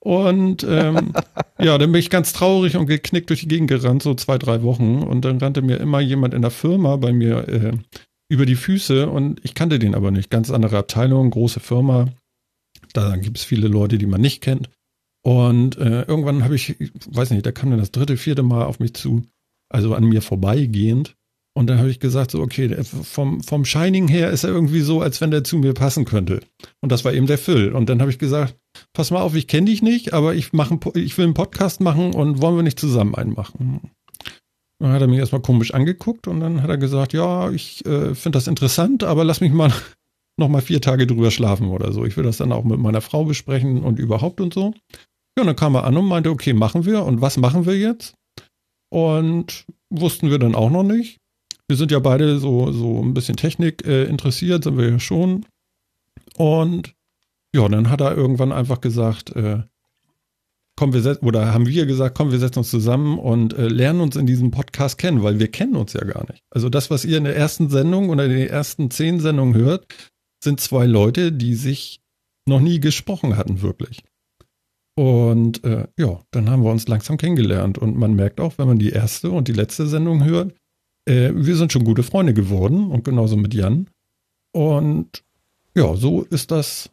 Und 0.00 0.64
ähm, 0.64 1.12
ja, 1.58 1.76
dann 1.76 1.92
bin 1.92 2.00
ich 2.00 2.10
ganz 2.10 2.32
traurig 2.32 2.76
und 2.76 2.86
geknickt 2.86 3.28
durch 3.28 3.40
die 3.40 3.48
Gegend 3.48 3.68
gerannt, 3.68 4.02
so 4.02 4.14
zwei, 4.14 4.38
drei 4.38 4.62
Wochen. 4.62 5.02
Und 5.02 5.24
dann 5.24 5.38
rannte 5.38 5.62
mir 5.62 5.76
immer 5.76 6.00
jemand 6.00 6.34
in 6.34 6.42
der 6.42 6.50
Firma 6.50 6.96
bei 6.96 7.12
mir 7.12 7.48
äh, 7.48 7.72
über 8.28 8.46
die 8.46 8.56
Füße 8.56 9.10
und 9.10 9.40
ich 9.44 9.54
kannte 9.54 9.78
den 9.78 9.94
aber 9.94 10.10
nicht. 10.10 10.30
Ganz 10.30 10.50
andere 10.50 10.78
Abteilung, 10.78 11.30
große 11.30 11.60
Firma. 11.60 12.08
Da 12.92 13.16
gibt 13.16 13.38
es 13.38 13.44
viele 13.44 13.68
Leute, 13.68 13.98
die 13.98 14.06
man 14.06 14.20
nicht 14.20 14.40
kennt. 14.40 14.70
Und 15.22 15.76
äh, 15.76 16.02
irgendwann 16.02 16.44
habe 16.44 16.54
ich, 16.54 16.80
ich 16.80 16.92
weiß 17.06 17.30
nicht, 17.30 17.44
da 17.44 17.52
kam 17.52 17.70
dann 17.70 17.78
das 17.78 17.90
dritte, 17.90 18.16
vierte 18.16 18.42
Mal 18.42 18.64
auf 18.64 18.80
mich 18.80 18.94
zu, 18.94 19.26
also 19.68 19.94
an 19.94 20.04
mir 20.04 20.22
vorbeigehend. 20.22 21.16
Und 21.52 21.66
dann 21.66 21.78
habe 21.78 21.90
ich 21.90 21.98
gesagt, 21.98 22.30
so, 22.30 22.40
okay, 22.40 22.74
vom, 22.84 23.42
vom 23.42 23.64
Shining 23.64 24.06
her 24.06 24.30
ist 24.30 24.44
er 24.44 24.50
irgendwie 24.50 24.80
so, 24.80 25.00
als 25.00 25.20
wenn 25.20 25.32
der 25.32 25.42
zu 25.42 25.58
mir 25.58 25.74
passen 25.74 26.04
könnte. 26.04 26.40
Und 26.80 26.92
das 26.92 27.04
war 27.04 27.12
eben 27.12 27.26
der 27.26 27.38
Phil. 27.38 27.72
Und 27.72 27.88
dann 27.88 28.00
habe 28.00 28.10
ich 28.10 28.18
gesagt, 28.18 28.56
pass 28.92 29.10
mal 29.10 29.20
auf, 29.20 29.34
ich 29.34 29.48
kenne 29.48 29.66
dich 29.66 29.82
nicht, 29.82 30.12
aber 30.12 30.34
ich, 30.34 30.52
mach 30.52 30.70
einen, 30.70 30.80
ich 30.94 31.18
will 31.18 31.24
einen 31.24 31.34
Podcast 31.34 31.80
machen 31.80 32.14
und 32.14 32.40
wollen 32.40 32.56
wir 32.56 32.62
nicht 32.62 32.78
zusammen 32.78 33.16
einen 33.16 33.34
machen? 33.34 33.90
Dann 34.78 34.92
hat 34.92 35.02
er 35.02 35.08
mich 35.08 35.18
erstmal 35.18 35.42
komisch 35.42 35.74
angeguckt 35.74 36.26
und 36.26 36.40
dann 36.40 36.62
hat 36.62 36.70
er 36.70 36.78
gesagt, 36.78 37.12
ja, 37.12 37.50
ich 37.50 37.84
äh, 37.84 38.14
finde 38.14 38.36
das 38.36 38.46
interessant, 38.46 39.04
aber 39.04 39.24
lass 39.24 39.40
mich 39.40 39.52
mal 39.52 39.72
noch 40.38 40.48
mal 40.48 40.62
vier 40.62 40.80
Tage 40.80 41.06
drüber 41.06 41.30
schlafen 41.30 41.68
oder 41.68 41.92
so. 41.92 42.06
Ich 42.06 42.16
will 42.16 42.24
das 42.24 42.38
dann 42.38 42.52
auch 42.52 42.64
mit 42.64 42.78
meiner 42.78 43.02
Frau 43.02 43.24
besprechen 43.24 43.82
und 43.82 43.98
überhaupt 43.98 44.40
und 44.40 44.54
so. 44.54 44.72
Ja, 45.36 45.42
und 45.42 45.46
dann 45.48 45.56
kam 45.56 45.74
er 45.74 45.84
an 45.84 45.96
und 45.96 46.06
meinte, 46.06 46.30
okay, 46.30 46.54
machen 46.54 46.86
wir. 46.86 47.04
Und 47.04 47.20
was 47.20 47.36
machen 47.36 47.66
wir 47.66 47.76
jetzt? 47.76 48.14
Und 48.88 49.66
wussten 49.90 50.30
wir 50.30 50.38
dann 50.38 50.54
auch 50.54 50.70
noch 50.70 50.82
nicht. 50.82 51.19
Wir 51.70 51.76
sind 51.76 51.92
ja 51.92 52.00
beide 52.00 52.38
so, 52.38 52.72
so 52.72 53.00
ein 53.00 53.14
bisschen 53.14 53.36
Technik 53.36 53.86
äh, 53.86 54.04
interessiert, 54.04 54.64
sind 54.64 54.76
wir 54.76 54.90
ja 54.90 54.98
schon. 54.98 55.46
Und 56.36 56.94
ja, 57.54 57.68
dann 57.68 57.88
hat 57.88 58.00
er 58.00 58.16
irgendwann 58.16 58.52
einfach 58.52 58.80
gesagt, 58.80 59.34
äh, 59.36 59.62
komm, 60.76 60.92
wir 60.92 61.22
oder 61.22 61.54
haben 61.54 61.66
wir 61.66 61.86
gesagt, 61.86 62.16
komm, 62.16 62.32
wir 62.32 62.38
setzen 62.38 62.60
uns 62.60 62.70
zusammen 62.70 63.18
und 63.18 63.52
äh, 63.52 63.68
lernen 63.68 64.00
uns 64.00 64.16
in 64.16 64.26
diesem 64.26 64.50
Podcast 64.50 64.98
kennen, 64.98 65.22
weil 65.22 65.38
wir 65.38 65.48
kennen 65.48 65.76
uns 65.76 65.92
ja 65.92 66.02
gar 66.02 66.28
nicht. 66.30 66.42
Also 66.50 66.68
das, 66.68 66.90
was 66.90 67.04
ihr 67.04 67.18
in 67.18 67.24
der 67.24 67.36
ersten 67.36 67.70
Sendung 67.70 68.08
oder 68.08 68.24
in 68.24 68.32
den 68.32 68.48
ersten 68.48 68.90
zehn 68.90 69.20
Sendungen 69.20 69.54
hört, 69.54 69.86
sind 70.42 70.60
zwei 70.60 70.86
Leute, 70.86 71.32
die 71.32 71.54
sich 71.54 72.00
noch 72.48 72.60
nie 72.60 72.80
gesprochen 72.80 73.36
hatten, 73.36 73.62
wirklich. 73.62 74.02
Und 74.96 75.62
äh, 75.64 75.86
ja, 75.98 76.20
dann 76.30 76.50
haben 76.50 76.64
wir 76.64 76.70
uns 76.70 76.88
langsam 76.88 77.16
kennengelernt. 77.16 77.78
Und 77.78 77.96
man 77.96 78.14
merkt 78.14 78.40
auch, 78.40 78.58
wenn 78.58 78.66
man 78.66 78.78
die 78.78 78.90
erste 78.90 79.30
und 79.30 79.48
die 79.48 79.52
letzte 79.52 79.86
Sendung 79.86 80.24
hört, 80.24 80.54
äh, 81.06 81.30
wir 81.34 81.56
sind 81.56 81.72
schon 81.72 81.84
gute 81.84 82.02
Freunde 82.02 82.34
geworden 82.34 82.90
und 82.90 83.04
genauso 83.04 83.36
mit 83.36 83.54
Jan. 83.54 83.88
Und 84.52 85.22
ja, 85.74 85.94
so 85.94 86.22
ist 86.22 86.50
das 86.50 86.90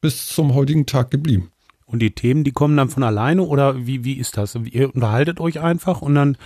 bis 0.00 0.26
zum 0.26 0.54
heutigen 0.54 0.86
Tag 0.86 1.10
geblieben. 1.10 1.50
Und 1.84 2.00
die 2.00 2.12
Themen, 2.12 2.44
die 2.44 2.52
kommen 2.52 2.76
dann 2.76 2.88
von 2.88 3.02
alleine 3.02 3.42
oder 3.42 3.86
wie, 3.86 4.04
wie 4.04 4.14
ist 4.14 4.36
das? 4.36 4.54
Ihr 4.54 4.94
unterhaltet 4.94 5.40
euch 5.40 5.60
einfach 5.60 6.02
und 6.02 6.14
dann 6.14 6.36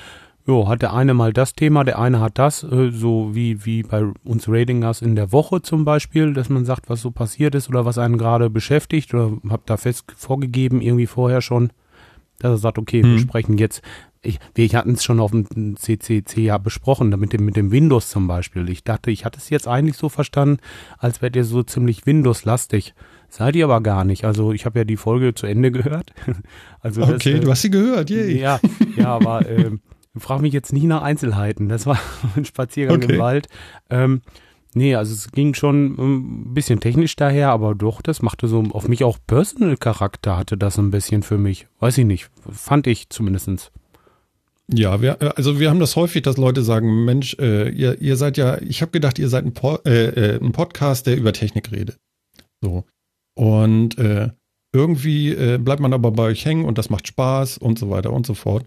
jo, 0.47 0.69
hat 0.69 0.83
der 0.83 0.93
eine 0.93 1.14
mal 1.14 1.33
das 1.33 1.55
Thema, 1.55 1.85
der 1.85 1.99
eine 1.99 2.21
hat 2.21 2.38
das, 2.38 2.62
äh, 2.62 2.90
so 2.90 3.35
wie, 3.35 3.64
wie 3.64 3.83
bei 3.83 4.05
uns 4.25 4.49
Ratingers 4.49 5.03
in 5.03 5.17
der 5.17 5.33
Woche 5.33 5.62
zum 5.62 5.85
Beispiel, 5.85 6.35
dass 6.35 6.49
man 6.49 6.64
sagt, 6.64 6.90
was 6.90 7.01
so 7.01 7.11
passiert 7.11 7.55
ist 7.55 7.69
oder 7.69 7.85
was 7.85 7.99
einen 7.99 8.19
gerade 8.19 8.51
beschäftigt 8.51 9.14
oder 9.14 9.33
habt 9.49 9.71
da 9.71 9.77
fest 9.77 10.05
vorgegeben, 10.17 10.81
irgendwie 10.81 11.07
vorher 11.07 11.40
schon, 11.40 11.71
dass 12.38 12.53
er 12.53 12.59
sagt, 12.59 12.79
okay, 12.79 13.03
hm. 13.03 13.12
wir 13.12 13.19
sprechen 13.21 13.59
jetzt 13.59 13.83
ich, 14.25 14.39
wir 14.55 14.69
hatten 14.71 14.93
es 14.93 15.05
schon 15.05 15.21
auf 15.21 15.31
dem 15.31 15.77
CCC 15.77 16.43
ja 16.43 16.59
besprochen, 16.59 17.09
mit 17.19 17.33
dem, 17.33 17.45
mit 17.45 17.57
dem 17.57 17.71
Windows 17.71 18.09
zum 18.09 18.27
Beispiel. 18.27 18.69
Ich 18.69 18.85
dachte, 18.85 19.11
ich 19.11 19.25
hatte 19.25 19.39
es 19.39 19.51
jetzt 19.51 19.69
eigentlich 19.69 19.97
so 19.97 20.09
verstanden, 20.09 20.59
als 20.99 21.23
wärt 21.23 21.37
ihr 21.37 21.45
so 21.45 21.63
ziemlich 21.63 22.07
Windows-lastig. 22.07 22.95
Seid 23.29 23.57
ihr 23.57 23.65
aber 23.65 23.81
gar 23.81 24.05
nicht. 24.05 24.25
Also 24.25 24.53
ich 24.53 24.65
habe 24.65 24.81
ja 24.81 24.85
die 24.85 24.97
Folge 24.97 25.35
zu 25.35 25.47
Ende 25.47 25.71
gehört. 25.73 26.13
Also 26.81 27.01
das, 27.01 27.11
okay, 27.11 27.35
äh, 27.35 27.41
du 27.41 27.51
hast 27.51 27.63
sie 27.63 27.71
gehört, 27.71 28.11
yay. 28.11 28.39
Ja, 28.39 28.61
ja, 28.97 29.09
aber 29.09 29.49
äh, 29.49 29.71
frag 30.17 30.41
mich 30.41 30.53
jetzt 30.53 30.73
nicht 30.73 30.85
nach 30.85 31.03
Einzelheiten. 31.03 31.69
Das 31.69 31.87
war 31.87 31.99
ein 32.37 32.45
Spaziergang 32.45 33.03
okay. 33.03 33.15
im 33.15 33.19
Wald. 33.19 33.49
Ähm, 33.91 34.23
Nee, 34.77 34.97
also 34.97 35.15
es 35.15 35.31
ging 35.31 35.55
schon 35.55 35.95
ein 35.97 36.53
bisschen 36.53 36.81
technisch 36.81 37.15
daher, 37.15 37.51
aber 37.51 37.77
doch, 37.77 38.03
das 38.03 38.23
machte 38.23 38.49
so 38.49 38.65
auf 38.73 38.89
mich 38.89 39.05
auch 39.05 39.19
Personal-Charakter 39.25 40.37
hatte 40.37 40.59
das 40.59 40.79
ein 40.79 40.91
bisschen 40.91 41.23
für 41.23 41.39
mich. 41.39 41.69
Weiß 41.79 41.97
ich 41.97 42.05
nicht, 42.05 42.29
fand 42.51 42.89
ich 42.89 43.09
zumindestens. 43.09 43.71
Ja, 44.72 45.03
wir, 45.03 45.20
äh, 45.20 45.31
also 45.37 45.61
wir 45.61 45.70
haben 45.70 45.81
das 45.81 45.96
häufig, 45.96 46.22
dass 46.22 46.37
Leute 46.37 46.62
sagen, 46.62 47.05
Mensch, 47.05 47.37
äh, 47.38 47.68
ihr, 47.70 48.00
ihr 48.00 48.16
seid 48.16 48.37
ja, 48.37 48.61
ich 48.62 48.83
habe 48.83 48.92
gedacht, 48.92 49.18
ihr 49.18 49.29
seid 49.29 49.44
ein, 49.44 49.53
po 49.53 49.79
äh, 49.85 50.37
äh, 50.37 50.40
ein 50.40 50.53
Podcast, 50.53 51.07
der 51.07 51.16
über 51.16 51.33
Technik 51.33 51.70
redet. 51.70 51.98
So. 52.62 52.85
Und 53.37 53.98
äh, 53.98 54.31
irgendwie 54.74 55.33
äh, 55.33 55.59
bleibt 55.59 55.81
man 55.81 55.92
aber 55.92 56.11
bei 56.12 56.24
euch 56.24 56.44
hängen 56.44 56.64
und 56.64 56.79
das 56.79 56.90
macht 56.90 57.07
Spaß 57.07 57.59
und 57.59 57.79
so 57.79 57.90
weiter 57.90 58.12
und 58.12 58.27
so 58.27 58.35
fort. 58.35 58.66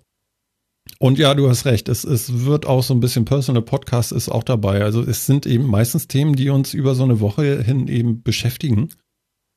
Und 0.99 1.17
ja, 1.17 1.33
du 1.33 1.49
hast 1.49 1.65
recht, 1.65 1.89
es, 1.89 2.05
es 2.05 2.45
wird 2.45 2.65
auch 2.65 2.81
so 2.81 2.93
ein 2.93 3.01
bisschen 3.01 3.25
Personal 3.25 3.61
Podcast 3.61 4.13
ist 4.13 4.29
auch 4.29 4.43
dabei. 4.43 4.83
Also 4.83 5.01
es 5.01 5.25
sind 5.25 5.45
eben 5.45 5.65
meistens 5.65 6.07
Themen, 6.07 6.35
die 6.35 6.49
uns 6.49 6.73
über 6.73 6.95
so 6.95 7.03
eine 7.03 7.19
Woche 7.19 7.61
hin 7.61 7.89
eben 7.89 8.21
beschäftigen. 8.21 8.93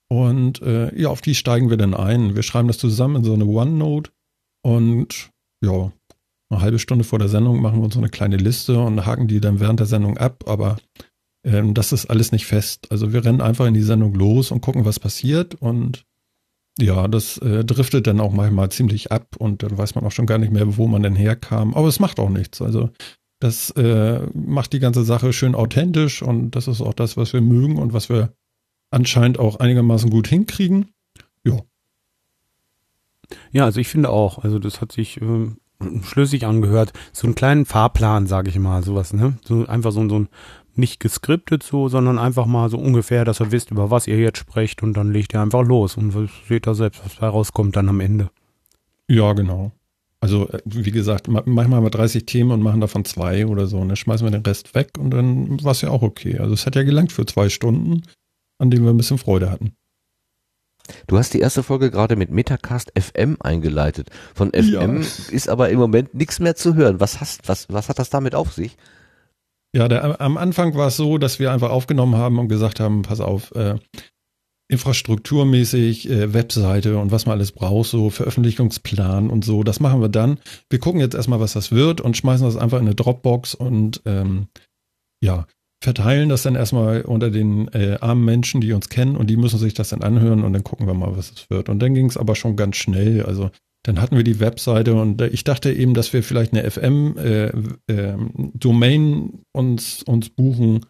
Und 0.09 0.61
ja, 0.61 1.09
auf 1.09 1.21
die 1.21 1.37
steigen 1.37 1.71
wir 1.71 1.77
dann 1.77 1.95
ein. 1.95 2.35
Wir 2.35 2.43
schreiben 2.43 2.67
das 2.67 2.79
zusammen 2.79 3.17
in 3.17 3.25
so 3.25 3.33
eine 3.33 3.47
OneNote 3.47 4.11
und 4.65 5.31
ja, 5.65 5.93
eine 6.51 6.61
halbe 6.61 6.79
Stunde 6.79 7.05
vor 7.05 7.19
der 7.19 7.29
Sendung 7.29 7.61
machen 7.61 7.79
wir 7.79 7.85
uns 7.85 7.95
so 7.95 8.01
eine 8.01 8.09
kleine 8.09 8.37
Liste 8.37 8.79
und 8.79 9.07
haken 9.07 9.29
die 9.29 9.41
dann 9.41 9.61
während 9.61 9.81
der 9.81 9.87
Sendung 9.87 10.19
ab, 10.19 10.45
aber 10.47 10.77
ähm, 11.45 11.75
das 11.75 11.93
ist 11.93 12.07
alles 12.07 12.33
nicht 12.33 12.47
fest. 12.47 12.89
Also 12.91 13.13
wir 13.13 13.25
rennen 13.25 13.41
einfach 13.41 13.67
in 13.67 13.75
die 13.75 13.83
Sendung 13.83 14.15
los 14.15 14.51
und 14.51 14.61
gucken, 14.61 14.85
was 14.85 14.99
passiert 14.99 15.55
und 15.55 16.05
ja, 16.79 17.09
das 17.09 17.39
äh, 17.39 17.65
driftet 17.65 18.07
dann 18.07 18.21
auch 18.21 18.33
manchmal 18.33 18.71
ziemlich 18.71 19.13
ab 19.13 19.37
und 19.39 19.63
dann 19.63 19.77
weiß 19.77 19.95
man 19.95 20.05
auch 20.05 20.13
schon 20.13 20.27
gar 20.27 20.39
nicht 20.39 20.53
mehr, 20.53 20.77
wo 20.77 20.87
man 20.87 21.03
denn 21.03 21.17
herkam. 21.17 21.75
Aber 21.75 21.89
es 21.89 22.01
macht 22.01 22.19
auch 22.19 22.31
nichts. 22.31 22.63
Also 22.63 22.91
das 23.39 23.71
äh, 23.71 24.27
macht 24.35 24.73
die 24.73 24.81
ganze 24.81 25.05
Sache 25.05 25.33
schön 25.33 25.55
authentisch 25.55 26.23
und 26.23 26.53
das 26.53 26.69
ist 26.69 26.81
auch 26.81 26.95
das, 26.95 27.17
was 27.17 27.33
wir 27.33 27.41
mögen 27.41 27.77
und 27.77 27.93
was 27.93 28.09
wir 28.09 28.33
anscheinend 28.91 29.39
auch 29.39 29.57
einigermaßen 29.57 30.11
gut 30.11 30.29
hinkriegen. 30.29 30.91
Ja. 31.45 31.61
Ja, 33.53 33.65
also 33.65 33.81
ich 33.81 33.89
finde 33.89 34.11
auch, 34.11 34.39
also 34.39 34.59
das 34.59 34.81
hat 34.81 34.93
sich 34.93 35.21
ähm, 35.21 35.59
schlüssig 36.03 36.47
angehört. 36.47 36.93
So 37.13 37.27
einen 37.27 37.35
kleinen 37.35 37.65
Fahrplan, 37.65 38.27
sage 38.27 38.51
ich 38.51 38.59
mal, 38.59 38.83
sowas, 38.83 39.13
ne? 39.13 39.35
So 39.45 39.67
einfach 39.67 39.93
so, 39.93 40.09
so 40.09 40.19
ein 40.21 40.29
nicht 40.77 41.01
geskriptet 41.01 41.63
so, 41.63 41.89
sondern 41.89 42.19
einfach 42.19 42.47
mal 42.47 42.69
so 42.71 42.79
ungefähr, 42.79 43.25
dass 43.25 43.41
ihr 43.41 43.53
wisst, 43.53 43.71
über 43.71 43.91
was 43.91 44.07
ihr 44.07 44.19
jetzt 44.19 44.39
sprecht 44.39 44.83
und 44.83 44.97
dann 44.97 45.13
legt 45.13 45.35
ihr 45.35 45.41
einfach 45.41 45.63
los 45.63 45.97
und 45.97 46.15
seht 46.49 46.67
da 46.67 46.75
selbst, 46.75 47.05
was 47.05 47.17
da 47.17 47.29
rauskommt 47.29 47.77
dann 47.77 47.89
am 47.89 48.01
Ende. 48.01 48.31
Ja, 49.09 49.33
genau. 49.33 49.73
Also, 50.21 50.49
äh, 50.51 50.61
wie 50.65 50.91
gesagt, 50.91 51.29
manchmal 51.29 51.77
haben 51.77 51.85
wir 51.85 51.91
30 51.91 52.27
Themen 52.27 52.51
und 52.51 52.63
machen 52.63 52.81
davon 52.81 53.05
zwei 53.05 53.47
oder 53.47 53.67
so. 53.67 53.79
Und 53.79 53.89
dann 53.89 53.97
schmeißen 53.97 54.27
wir 54.27 54.31
den 54.31 54.45
Rest 54.45 54.75
weg 54.75 54.91
und 54.99 55.11
dann 55.11 55.63
war 55.65 55.73
es 55.73 55.81
ja 55.81 55.91
auch 55.91 56.03
okay. 56.03 56.39
Also, 56.39 56.53
es 56.55 56.67
hat 56.67 56.77
ja 56.77 56.83
gelangt 56.83 57.11
für 57.11 57.25
zwei 57.25 57.49
Stunden, 57.49 58.03
an 58.59 58.71
denen 58.71 58.85
wir 58.85 58.91
ein 58.91 58.99
bisschen 58.99 59.19
Freude 59.19 59.51
hatten. 59.51 59.73
Du 61.07 61.19
hast 61.19 61.35
die 61.35 61.41
erste 61.41 61.63
Folge 61.63 61.91
gerade 61.91 62.17
mit 62.17 62.31
Metacast 62.31 62.93
FM 62.99 63.37
eingeleitet. 63.41 64.09
Von 64.35 64.51
FM 64.51 65.03
ja. 65.03 65.09
ist 65.31 65.49
aber 65.49 65.71
im 65.71 65.79
Moment 65.79 66.15
nichts 66.15 66.41
mehr 66.41 66.57
zu 66.57 66.75
hören. 66.75 67.01
Was 67.01 67.21
hast, 67.21 67.49
was, 67.49 67.67
was 67.69 67.89
hat 67.89 67.99
das 67.99 68.11
damit 68.11 68.35
auf 68.35 68.53
sich? 68.53 68.77
Ja, 69.75 69.89
der, 69.89 70.21
am 70.21 70.37
Anfang 70.37 70.75
war 70.75 70.89
es 70.89 70.97
so, 70.97 71.19
dass 71.19 71.39
wir 71.39 71.53
einfach 71.53 71.71
aufgenommen 71.71 72.17
haben 72.17 72.39
und 72.39 72.49
gesagt 72.49 72.81
haben, 72.81 73.03
pass 73.03 73.21
auf, 73.21 73.55
äh, 73.55 73.77
infrastrukturmäßig, 74.71 76.09
äh, 76.09 76.33
Webseite 76.33 76.97
und 76.97 77.11
was 77.11 77.27
man 77.27 77.37
alles 77.37 77.53
braucht, 77.53 77.91
so 77.91 78.09
Veröffentlichungsplan 78.09 79.29
und 79.29 79.45
so, 79.45 79.65
das 79.65 79.81
machen 79.81 80.01
wir 80.01 80.09
dann. 80.09 80.39
Wir 80.71 80.79
gucken 80.79 81.01
jetzt 81.01 81.15
erstmal, 81.15 81.41
was 81.41 81.55
das 81.55 81.73
wird 81.73 82.01
und 82.01 82.17
schmeißen 82.17 82.47
das 82.47 82.57
einfach 82.57 82.79
in 82.79 82.87
eine 82.87 82.95
Dropbox 82.95 83.55
und 83.55 84.01
ähm, 84.07 84.47
ja, 85.21 85.47
verteilen 85.83 86.29
das 86.29 86.43
dann 86.43 86.57
erstmal 86.57 87.03
unter 87.03 87.31
den 87.31 87.69
äh, 87.69 87.97
armen 88.01 88.25
Menschen, 88.25 88.61
die 88.61 88.73
uns 88.73 88.89
kennen 88.89 89.17
und 89.17 89.29
die 89.31 89.37
müssen 89.37 89.59
sich 89.59 89.75
das 89.75 89.89
dann 89.91 90.03
anhören 90.03 90.45
und 90.45 90.53
dann 90.53 90.65
gucken 90.65 90.87
wir 90.87 90.95
mal, 90.95 91.17
was 91.17 91.33
es 91.33 91.49
wird. 91.51 91.69
Und 91.69 91.81
dann 91.81 91.95
ging 91.95 92.07
es 92.07 92.17
aber 92.17 92.35
schon 92.35 92.57
ganz 92.57 92.77
schnell. 92.77 93.25
Also 93.25 93.51
dann 93.85 94.01
hatten 94.01 94.17
wir 94.17 94.25
die 94.25 94.41
Webseite 94.41 94.95
und 94.95 95.21
äh, 95.23 95.29
ich 95.29 95.45
dachte 95.45 95.73
eben, 95.73 95.95
dass 95.95 96.13
wir 96.13 96.23
vielleicht 96.23 96.53
eine 96.53 96.71
FM-Domain 96.71 97.85
äh, 99.25 99.39
uns, 99.53 100.03
uns 100.03 100.29
buchen. 100.29 100.85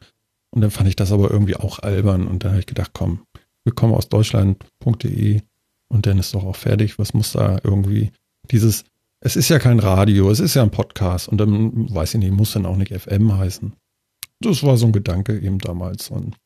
Und 0.52 0.62
dann 0.62 0.72
fand 0.72 0.88
ich 0.88 0.96
das 0.96 1.12
aber 1.12 1.30
irgendwie 1.30 1.54
auch 1.54 1.78
albern 1.78 2.26
und 2.26 2.42
dann 2.42 2.50
habe 2.50 2.60
ich 2.60 2.66
gedacht, 2.66 2.90
komm, 2.92 3.20
wir 3.62 3.72
kommen 3.72 3.94
aus 3.94 4.08
Deutschland.de 4.08 5.40
und 5.88 6.06
dann 6.06 6.18
ist 6.18 6.34
doch 6.34 6.44
auch 6.44 6.56
fertig. 6.56 6.98
Was 6.98 7.14
muss 7.14 7.30
da 7.32 7.60
irgendwie 7.62 8.10
dieses, 8.50 8.84
es 9.20 9.36
ist 9.36 9.48
ja 9.48 9.60
kein 9.60 9.78
Radio, 9.78 10.28
es 10.28 10.40
ist 10.40 10.54
ja 10.54 10.64
ein 10.64 10.72
Podcast 10.72 11.28
und 11.28 11.38
dann 11.38 11.94
weiß 11.94 12.14
ich 12.14 12.20
nicht, 12.20 12.32
muss 12.32 12.52
dann 12.52 12.66
auch 12.66 12.76
nicht 12.76 12.92
FM 12.92 13.38
heißen. 13.38 13.74
Das 14.42 14.62
war 14.62 14.76
so 14.76 14.86
ein 14.86 14.92
Gedanke 14.92 15.38
eben 15.38 15.58
damals 15.58 16.10
und 16.10 16.36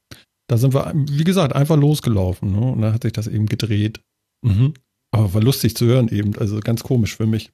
da 0.48 0.58
sind 0.58 0.74
wir, 0.74 0.92
wie 0.94 1.24
gesagt, 1.24 1.54
einfach 1.54 1.76
losgelaufen 1.76 2.52
ne? 2.52 2.72
und 2.72 2.82
dann 2.82 2.92
hat 2.92 3.02
sich 3.04 3.12
das 3.12 3.26
eben 3.28 3.46
gedreht. 3.46 4.00
Mhm. 4.42 4.74
Aber 5.10 5.32
war 5.32 5.40
lustig 5.42 5.76
zu 5.76 5.86
hören 5.86 6.08
eben, 6.08 6.36
also 6.36 6.58
ganz 6.60 6.82
komisch 6.82 7.16
für 7.16 7.26
mich. 7.26 7.50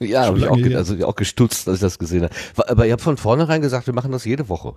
Ja, 0.00 0.26
habe 0.26 0.38
ich 0.38 0.46
auch, 0.48 0.56
ge- 0.56 0.74
also 0.74 1.06
auch 1.06 1.14
gestutzt, 1.16 1.66
als 1.68 1.76
ich 1.78 1.80
das 1.82 1.98
gesehen 1.98 2.24
habe. 2.24 2.34
Aber 2.68 2.86
ihr 2.86 2.92
habt 2.92 3.02
von 3.02 3.16
vornherein 3.16 3.62
gesagt, 3.62 3.86
wir 3.86 3.94
machen 3.94 4.12
das 4.12 4.24
jede 4.24 4.48
Woche. 4.48 4.74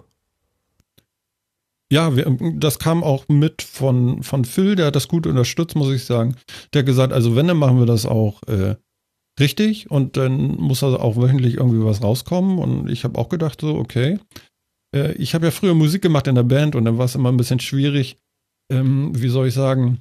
Ja, 1.91 2.15
wir, 2.15 2.38
das 2.56 2.80
kam 2.80 3.04
auch 3.04 3.28
mit 3.28 3.62
von, 3.62 4.24
von 4.24 4.45
Phil, 4.45 4.76
der 4.76 4.88
hat 4.88 4.95
das 4.95 5.10
gut 5.10 5.28
unterstützt, 5.28 5.76
muss 5.76 5.93
ich 5.93 6.06
sagen. 6.06 6.36
Der 6.74 6.80
hat 6.80 6.86
gesagt, 6.86 7.12
also 7.12 7.36
wenn, 7.36 7.47
dann 7.47 7.58
machen 7.58 7.80
wir 7.80 7.86
das 7.86 8.06
auch 8.06 8.41
äh, 8.43 8.76
richtig 9.39 9.91
und 9.91 10.15
dann 10.15 10.56
muss 10.56 10.84
also 10.84 11.00
auch 11.00 11.17
wöchentlich 11.17 11.56
irgendwie 11.56 11.84
was 11.84 12.02
rauskommen. 12.02 12.60
Und 12.60 12.89
ich 12.89 13.04
habe 13.04 13.19
auch 13.19 13.28
gedacht, 13.28 13.60
so, 13.60 13.76
okay. 13.76 14.19
Äh, 14.95 15.13
ich 15.13 15.34
habe 15.34 15.45
ja 15.45 15.51
früher 15.51 15.73
Musik 15.73 16.01
gemacht 16.01 16.27
in 16.27 16.36
der 16.36 16.43
Band 16.43 16.75
und 16.75 16.86
dann 16.86 16.97
war 16.97 17.06
es 17.06 17.15
immer 17.15 17.30
ein 17.30 17.38
bisschen 17.38 17.60
schwierig, 17.60 18.17
ähm, 18.71 19.12
wie 19.13 19.30
soll 19.30 19.47
ich 19.47 19.54
sagen, 19.54 19.99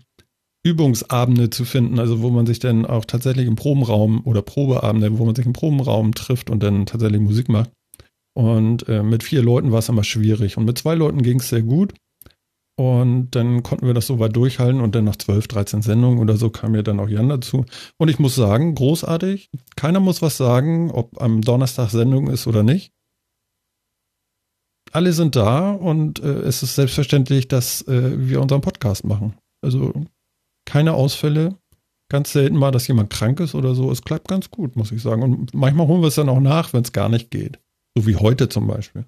Übungsabende 0.63 1.49
zu 1.51 1.65
finden, 1.65 1.99
also 1.99 2.21
wo 2.21 2.31
man 2.31 2.47
sich 2.47 2.59
dann 2.59 2.85
auch 2.85 3.07
tatsächlich 3.07 3.47
im 3.47 3.57
Probenraum 3.57 4.27
oder 4.27 4.43
Probeabende, 4.43 5.19
wo 5.19 5.25
man 5.25 5.35
sich 5.35 5.47
im 5.47 5.55
Probenraum 5.55 6.13
trifft 6.13 6.51
und 6.51 6.63
dann 6.63 6.85
tatsächlich 6.87 7.21
Musik 7.21 7.49
macht. 7.49 7.71
Und 8.35 8.89
äh, 8.89 9.03
mit 9.03 9.23
vier 9.23 9.43
Leuten 9.43 9.73
war 9.73 9.79
es 9.81 9.89
immer 9.89 10.05
schwierig. 10.05 10.57
Und 10.57 10.67
mit 10.67 10.79
zwei 10.79 10.95
Leuten 10.95 11.23
ging 11.23 11.41
es 11.41 11.49
sehr 11.49 11.63
gut. 11.63 11.95
Und 12.77 13.31
dann 13.33 13.63
konnten 13.63 13.87
wir 13.87 13.95
das 13.95 14.07
so 14.07 14.19
weit 14.21 14.37
durchhalten 14.37 14.81
und 14.81 14.95
dann 14.95 15.05
nach 15.05 15.17
12, 15.17 15.49
13 15.49 15.83
Sendungen 15.83 16.19
oder 16.19 16.37
so 16.37 16.49
kam 16.49 16.73
mir 16.73 16.83
dann 16.83 17.01
auch 17.01 17.09
Jan 17.09 17.29
dazu. 17.29 17.67
Und 17.99 18.09
ich 18.09 18.19
muss 18.19 18.35
sagen, 18.35 18.75
großartig. 18.75 19.51
Keiner 19.77 20.01
muss 20.01 20.23
was 20.23 20.37
sagen, 20.37 20.91
ob 20.91 21.21
am 21.21 21.43
Donnerstag 21.43 21.91
Sendung 21.91 22.29
ist 22.29 22.47
oder 22.47 22.63
nicht. 22.63 22.93
Alle 24.93 25.13
sind 25.13 25.37
da 25.37 25.71
und 25.71 26.21
äh, 26.21 26.41
es 26.41 26.63
ist 26.63 26.75
selbstverständlich, 26.75 27.49
dass 27.49 27.83
äh, 27.83 28.29
wir 28.29 28.41
unseren 28.41 28.61
Podcast 28.61 29.05
machen. 29.05 29.35
Also 29.63 29.93
keine 30.65 30.95
Ausfälle. 30.95 31.57
Ganz 32.09 32.33
selten 32.33 32.57
mal, 32.57 32.73
dass 32.73 32.89
jemand 32.89 33.11
krank 33.11 33.39
ist 33.39 33.55
oder 33.55 33.75
so. 33.77 33.91
Es 33.91 34.03
klappt 34.03 34.27
ganz 34.27 34.51
gut, 34.51 34.75
muss 34.75 34.91
ich 34.91 35.01
sagen. 35.01 35.23
Und 35.23 35.55
manchmal 35.55 35.87
holen 35.87 36.01
wir 36.01 36.09
es 36.09 36.17
dann 36.17 36.29
auch 36.29 36.41
nach, 36.41 36.73
wenn 36.73 36.83
es 36.83 36.93
gar 36.93 37.09
nicht 37.09 37.31
geht. 37.31 37.61
So 37.97 38.07
wie 38.07 38.17
heute 38.17 38.49
zum 38.49 38.67
Beispiel. 38.67 39.05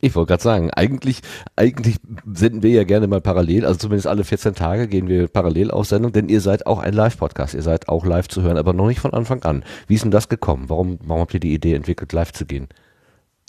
Ich 0.00 0.14
wollte 0.14 0.28
gerade 0.28 0.42
sagen, 0.42 0.70
eigentlich, 0.70 1.20
eigentlich 1.56 1.96
senden 2.32 2.62
wir 2.62 2.70
ja 2.70 2.84
gerne 2.84 3.06
mal 3.06 3.20
parallel, 3.20 3.66
also 3.66 3.78
zumindest 3.78 4.06
alle 4.06 4.24
14 4.24 4.54
Tage 4.54 4.88
gehen 4.88 5.08
wir 5.08 5.28
parallel 5.28 5.70
auf 5.70 5.86
Sendung, 5.86 6.12
denn 6.12 6.30
ihr 6.30 6.40
seid 6.40 6.66
auch 6.66 6.78
ein 6.78 6.94
Live-Podcast, 6.94 7.54
ihr 7.54 7.62
seid 7.62 7.88
auch 7.88 8.06
live 8.06 8.26
zu 8.26 8.40
hören, 8.40 8.56
aber 8.56 8.72
noch 8.72 8.86
nicht 8.86 9.00
von 9.00 9.12
Anfang 9.12 9.42
an. 9.42 9.62
Wie 9.88 9.94
ist 9.94 10.04
denn 10.04 10.10
das 10.10 10.30
gekommen? 10.30 10.70
Warum, 10.70 10.98
warum 11.04 11.20
habt 11.20 11.34
ihr 11.34 11.40
die 11.40 11.52
Idee 11.52 11.74
entwickelt, 11.74 12.14
live 12.14 12.32
zu 12.32 12.46
gehen? 12.46 12.68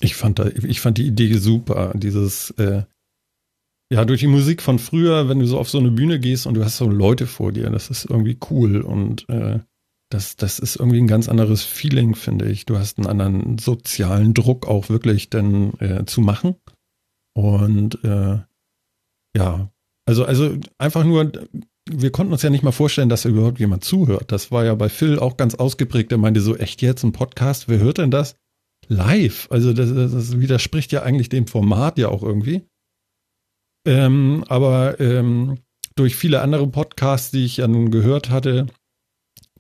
Ich 0.02 0.16
fand, 0.16 0.40
da, 0.40 0.48
ich 0.48 0.82
fand 0.82 0.98
die 0.98 1.08
Idee 1.08 1.34
super. 1.36 1.94
Dieses, 1.96 2.52
äh, 2.52 2.84
ja, 3.92 4.06
durch 4.06 4.22
die 4.22 4.28
Musik 4.28 4.62
von 4.62 4.80
früher, 4.80 5.30
wenn 5.30 5.40
du 5.40 5.46
so 5.46 5.60
auf 5.60 5.70
so 5.70 5.78
eine 5.78 5.92
Bühne 5.92 6.20
gehst 6.20 6.48
und 6.48 6.56
du 6.56 6.64
hast 6.64 6.78
so 6.78 6.90
Leute 6.90 7.28
vor 7.28 7.52
dir, 7.52 7.70
das 7.70 7.90
ist 7.90 8.06
irgendwie 8.06 8.38
cool 8.50 8.82
und 8.82 9.28
äh, 9.30 9.60
das, 10.10 10.36
das 10.36 10.60
ist 10.60 10.76
irgendwie 10.76 11.00
ein 11.00 11.08
ganz 11.08 11.30
anderes 11.30 11.64
Feeling, 11.64 12.16
finde 12.16 12.50
ich. 12.50 12.66
Du 12.66 12.78
hast 12.78 12.98
einen 12.98 13.08
anderen 13.08 13.58
sozialen 13.58 14.34
Druck 14.34 14.68
auch 14.68 14.90
wirklich 14.90 15.30
dann 15.30 15.74
äh, 15.80 16.06
zu 16.06 16.22
machen. 16.22 16.56
Und 17.34 18.04
äh, 18.04 18.40
ja, 19.36 19.72
also, 20.06 20.26
also 20.26 20.58
einfach 20.78 21.04
nur, 21.04 21.32
wir 21.90 22.12
konnten 22.12 22.34
uns 22.34 22.42
ja 22.42 22.50
nicht 22.50 22.64
mal 22.64 22.72
vorstellen, 22.72 23.10
dass 23.10 23.26
überhaupt 23.26 23.60
jemand 23.60 23.84
zuhört. 23.84 24.32
Das 24.32 24.52
war 24.52 24.66
ja 24.66 24.76
bei 24.76 24.90
Phil 24.90 25.18
auch 25.18 25.38
ganz 25.38 25.56
ausgeprägt. 25.56 26.12
Der 26.12 26.18
meinte 26.18 26.42
so, 26.42 26.58
echt 26.58 26.82
jetzt 26.82 27.04
ein 27.04 27.14
Podcast? 27.14 27.70
Wer 27.70 27.80
hört 27.80 27.98
denn 27.98 28.12
das? 28.12 28.36
Live. 28.92 29.48
Also 29.50 29.74
das, 29.74 29.94
das 29.94 30.40
widerspricht 30.40 30.92
ja 30.92 31.04
eigentlich 31.04 31.30
dem 31.30 31.48
Format 31.48 31.98
ja 31.98 32.10
auch 32.10 32.24
irgendwie. 32.24 32.68
Ähm, 33.88 34.44
aber 34.48 35.00
ähm, 35.00 35.60
durch 35.96 36.16
viele 36.16 36.42
andere 36.42 36.68
Podcasts, 36.68 37.32
die 37.32 37.46
ich 37.46 37.58
ja 37.58 37.68
nun 37.68 37.92
gehört 37.92 38.30
hatte, 38.30 38.68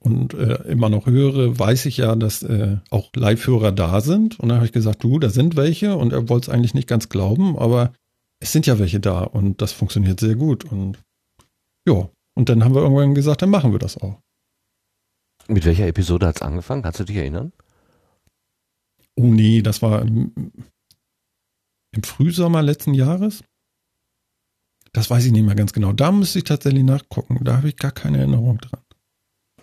und 0.04 0.34
äh, 0.34 0.56
immer 0.64 0.90
noch 0.90 1.06
höre, 1.06 1.58
weiß 1.60 1.86
ich 1.86 1.98
ja, 1.98 2.16
dass 2.16 2.42
äh, 2.42 2.78
auch 2.90 3.12
Live-Hörer 3.16 3.72
da 3.72 4.02
sind. 4.02 4.40
Und 4.40 4.50
dann 4.50 4.58
habe 4.58 4.66
ich 4.66 4.72
gesagt, 4.72 5.04
du, 5.04 5.20
da 5.20 5.30
sind 5.30 5.56
welche 5.56 5.96
und 5.96 6.12
er 6.12 6.28
wollte 6.28 6.50
es 6.50 6.54
eigentlich 6.54 6.74
nicht 6.74 6.88
ganz 6.88 7.08
glauben, 7.08 7.58
aber 7.58 7.94
es 8.40 8.52
sind 8.52 8.66
ja 8.66 8.80
welche 8.80 9.00
da 9.00 9.22
und 9.22 9.62
das 9.62 9.74
funktioniert 9.74 10.20
sehr 10.20 10.36
gut. 10.36 10.66
Und 10.66 10.98
ja, 11.88 12.10
und 12.34 12.50
dann 12.50 12.64
haben 12.64 12.74
wir 12.74 12.82
irgendwann 12.82 13.14
gesagt, 13.14 13.44
dann 13.44 13.52
machen 13.52 13.74
wir 13.74 13.80
das 13.80 13.98
auch. 13.98 14.20
Mit 15.48 15.66
welcher 15.66 15.86
Episode 15.86 16.26
hat 16.28 16.38
es 16.38 16.42
angefangen? 16.42 16.82
Kannst 16.82 17.00
du 17.00 17.04
dich 17.04 17.18
erinnern? 17.18 17.52
Oh 19.22 19.28
nee, 19.28 19.62
das 19.62 19.84
war 19.84 20.02
im, 20.02 20.32
im 21.96 22.04
Frühsommer 22.04 22.64
letzten 22.64 22.96
Jahres. 22.96 23.44
Das 24.94 25.12
weiß 25.12 25.26
ich 25.26 25.32
nicht 25.32 25.46
mehr 25.46 25.56
ganz 25.56 25.74
genau. 25.74 25.94
Da 25.94 26.12
müsste 26.12 26.40
ich 26.40 26.44
tatsächlich 26.46 26.84
nachgucken. 26.84 27.40
Da 27.44 27.58
habe 27.58 27.70
ich 27.70 27.78
gar 27.78 27.92
keine 27.92 28.18
Erinnerung 28.18 28.58
dran. 28.58 28.82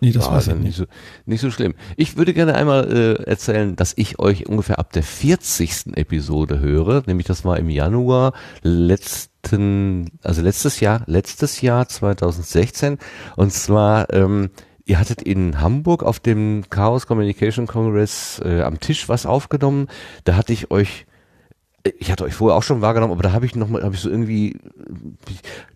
Nee, 0.00 0.12
das 0.12 0.26
war 0.26 0.54
nicht 0.54 0.76
so, 0.76 0.84
nicht 1.26 1.40
so 1.40 1.50
schlimm. 1.50 1.74
Ich 1.96 2.16
würde 2.16 2.32
gerne 2.32 2.54
einmal 2.54 2.88
äh, 2.92 3.22
erzählen, 3.24 3.74
dass 3.74 3.94
ich 3.96 4.20
euch 4.20 4.46
ungefähr 4.46 4.78
ab 4.78 4.92
der 4.92 5.02
40. 5.02 5.96
Episode 5.96 6.60
höre, 6.60 7.02
nämlich 7.06 7.26
das 7.26 7.44
war 7.44 7.58
im 7.58 7.68
Januar 7.68 8.32
letzten, 8.62 10.12
also 10.22 10.40
letztes 10.40 10.78
Jahr, 10.78 11.02
letztes 11.06 11.62
Jahr 11.62 11.88
2016 11.88 12.98
und 13.34 13.52
zwar 13.52 14.14
ähm, 14.14 14.50
Ihr 14.88 14.98
hattet 14.98 15.20
in 15.20 15.60
Hamburg 15.60 16.02
auf 16.02 16.18
dem 16.18 16.64
Chaos 16.70 17.06
Communication 17.06 17.66
Congress 17.66 18.40
äh, 18.42 18.62
am 18.62 18.80
Tisch 18.80 19.06
was 19.10 19.26
aufgenommen. 19.26 19.86
Da 20.24 20.34
hatte 20.34 20.54
ich 20.54 20.70
euch 20.70 21.04
ich 21.98 22.10
hatte 22.10 22.24
euch 22.24 22.34
vorher 22.34 22.56
auch 22.56 22.62
schon 22.62 22.80
wahrgenommen, 22.80 23.12
aber 23.12 23.22
da 23.22 23.32
habe 23.32 23.46
ich 23.46 23.54
noch 23.54 23.68
mal, 23.68 23.82
habe 23.82 23.94
ich 23.94 24.00
so 24.00 24.10
irgendwie, 24.10 24.58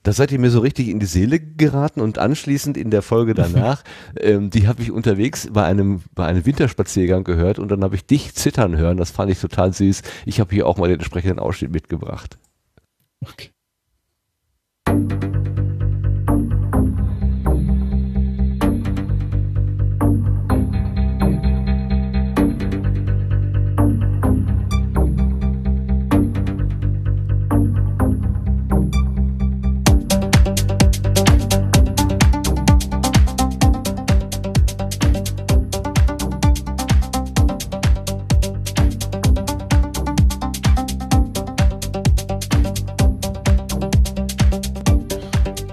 da 0.03 0.13
seid 0.13 0.33
ihr 0.33 0.39
mir 0.39 0.51
so 0.51 0.61
richtig 0.61 0.89
in 0.89 0.99
die 0.99 1.07
Seele 1.07 1.41
geraten 1.41 2.01
und 2.01 2.19
anschließend 2.19 2.77
in 2.77 2.91
der 2.91 3.03
Folge 3.03 3.35
danach, 3.35 3.83
ähm, 4.21 4.51
die 4.51 4.67
habe 4.67 4.83
ich 4.83 4.91
unterwegs 4.91 5.49
bei 5.53 5.65
einem 5.65 6.03
bei 6.15 6.27
einem 6.27 6.45
Winterspaziergang 6.45 7.25
gehört 7.25 7.59
und 7.59 7.71
dann 7.71 7.85
habe 7.85 7.95
ich 7.95 8.07
dich 8.07 8.35
zittern 8.35 8.77
hören. 8.77 8.97
Das 8.97 9.11
fand 9.11 9.31
ich 9.31 9.41
total 9.41 9.73
süß. 9.73 10.03
Ich 10.27 10.41
habe 10.41 10.55
hier 10.55 10.67
auch 10.67 10.79
mal 10.79 10.89
den 10.89 10.99
entsprechenden 10.99 11.39
Ausschnitt 11.39 11.71
mitgebracht. 11.71 12.39
Okay. 13.21 13.51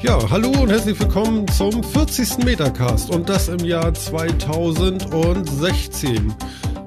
Hallo 0.10 0.50
und 0.60 0.72
herzlich 0.72 1.00
willkommen 1.00 1.48
zum 1.50 1.84
40. 1.84 2.43
Metacast 2.43 3.12
und 3.12 3.30
das 3.30 3.48
im 3.48 3.60
Jahr 3.60 3.93
2016. 3.93 6.34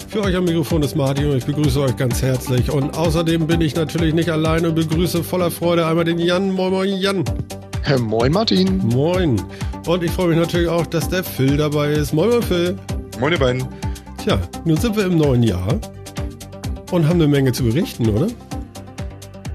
Für 0.08 0.22
euch 0.22 0.34
am 0.34 0.44
Mikrofon 0.44 0.82
ist 0.82 0.96
Martin 0.96 1.30
und 1.30 1.36
ich 1.36 1.44
begrüße 1.44 1.82
euch 1.82 1.96
ganz 1.96 2.20
herzlich. 2.20 2.68
Und 2.68 2.98
außerdem 2.98 3.46
bin 3.46 3.60
ich 3.60 3.76
natürlich 3.76 4.12
nicht 4.12 4.28
allein 4.28 4.66
und 4.66 4.74
begrüße 4.74 5.22
voller 5.22 5.52
Freude 5.52 5.86
einmal 5.86 6.04
den 6.04 6.18
Jan. 6.18 6.50
Moin, 6.50 6.72
moin, 6.72 6.98
Jan. 6.98 7.22
Moin, 8.00 8.32
Martin. 8.32 8.78
Moin. 8.88 9.40
Und 9.86 10.02
ich 10.02 10.10
freue 10.10 10.30
mich 10.30 10.38
natürlich 10.38 10.68
auch, 10.68 10.86
dass 10.86 11.08
der 11.08 11.22
Phil 11.22 11.56
dabei 11.56 11.92
ist. 11.92 12.12
Moin, 12.12 12.28
moin, 12.28 12.42
Phil. 12.42 12.76
Moin, 13.20 13.32
ihr 13.32 13.38
beiden. 13.38 13.68
Tja, 14.24 14.40
nun 14.64 14.78
sind 14.78 14.96
wir 14.96 15.06
im 15.06 15.16
neuen 15.16 15.44
Jahr 15.44 15.78
und 16.90 17.08
haben 17.08 17.20
eine 17.20 17.28
Menge 17.28 17.52
zu 17.52 17.62
berichten, 17.62 18.08
oder? 18.08 18.26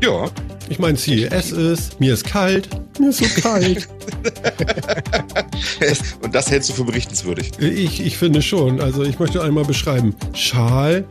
Ja. 0.02 0.30
Ich 0.70 0.80
meine, 0.80 0.98
CES 0.98 1.52
ist, 1.52 2.00
mir 2.00 2.14
ist 2.14 2.24
kalt, 2.26 2.70
mir 3.00 3.12
so 3.12 3.26
kalt. 3.42 3.88
Und 6.22 6.36
das 6.36 6.50
hältst 6.52 6.70
du 6.70 6.74
für 6.74 6.86
berichtenswürdig. 6.86 7.52
Ich, 7.60 8.06
ich 8.06 8.18
finde 8.18 8.42
schon. 8.42 8.82
Also 8.82 9.04
ich 9.04 9.20
möchte 9.20 9.44
einmal 9.44 9.66
beschreiben. 9.66 10.16
Schal, 10.34 11.06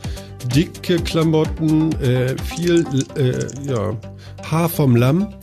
dicke 0.55 0.96
Klamotten, 0.96 1.92
äh, 2.01 2.37
viel 2.42 2.85
äh, 3.16 3.46
ja, 3.70 3.96
Haar 4.51 4.68
vom 4.68 4.96
Lamm 4.96 5.35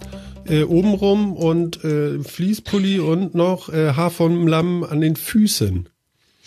äh, 0.47 0.63
obenrum 0.63 1.33
und 1.33 1.83
äh, 1.83 2.19
Fließpulli 2.19 2.99
und 2.99 3.35
noch 3.35 3.69
äh, 3.69 3.93
Haar 3.93 4.11
vom 4.11 4.47
Lamm 4.47 4.83
an 4.83 5.01
den 5.01 5.15
Füßen. 5.15 5.89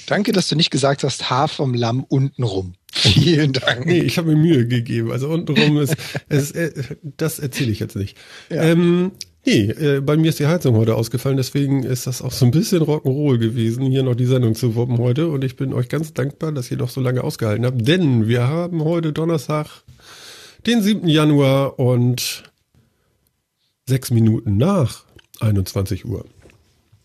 Danke, 0.07 0.33
dass 0.33 0.49
du 0.49 0.57
nicht 0.57 0.71
gesagt 0.71 1.03
hast, 1.03 1.31
Haar 1.31 1.49
vom 1.49 1.75
Lamm 1.75 2.05
untenrum. 2.05 2.75
Vielen 2.93 3.53
Dank. 3.53 3.87
Nee, 3.87 4.01
ich 4.01 4.19
habe 4.19 4.29
mir 4.29 4.37
Mühe 4.37 4.67
gegeben. 4.67 5.11
Also 5.11 5.29
untenrum 5.29 5.79
ist, 5.79 5.97
es, 6.29 6.53
äh, 6.53 6.97
das 7.03 7.39
erzähle 7.39 7.73
ich 7.73 7.81
jetzt 7.81 7.97
nicht. 7.97 8.17
Ja. 8.49 8.63
Ähm, 8.63 9.13
nee, 9.47 9.71
äh, 9.71 10.01
bei 10.01 10.17
mir 10.17 10.29
ist 10.29 10.39
die 10.39 10.47
Heizung 10.47 10.77
heute 10.77 10.95
ausgefallen, 10.95 11.37
deswegen 11.37 11.85
ist 11.85 12.07
das 12.07 12.21
auch 12.21 12.33
so 12.33 12.45
ein 12.45 12.51
bisschen 12.51 12.83
Rock'n'Roll 12.83 13.39
gewesen, 13.39 13.87
hier 13.87 14.03
noch 14.03 14.15
die 14.15 14.27
Sendung 14.27 14.55
zu 14.55 14.75
wuppen 14.75 14.99
heute. 14.99 15.29
Und 15.29 15.45
ich 15.45 15.57
bin 15.57 15.73
euch 15.73 15.89
ganz 15.89 16.13
dankbar, 16.13 16.53
dass 16.53 16.71
ihr 16.71 16.77
noch 16.77 16.91
so 16.91 17.01
lange 17.01 17.25
ausgehalten 17.25 17.65
habt, 17.65 17.87
denn 17.87 18.29
wir 18.29 18.49
haben 18.49 18.85
heute 18.85 19.13
Donnerstag, 19.13 19.67
den 20.67 20.83
7. 20.83 21.09
Januar 21.09 21.79
und 21.79 22.43
sechs 23.89 24.11
Minuten 24.11 24.57
nach 24.57 25.05
21 25.41 26.05
Uhr. 26.05 26.25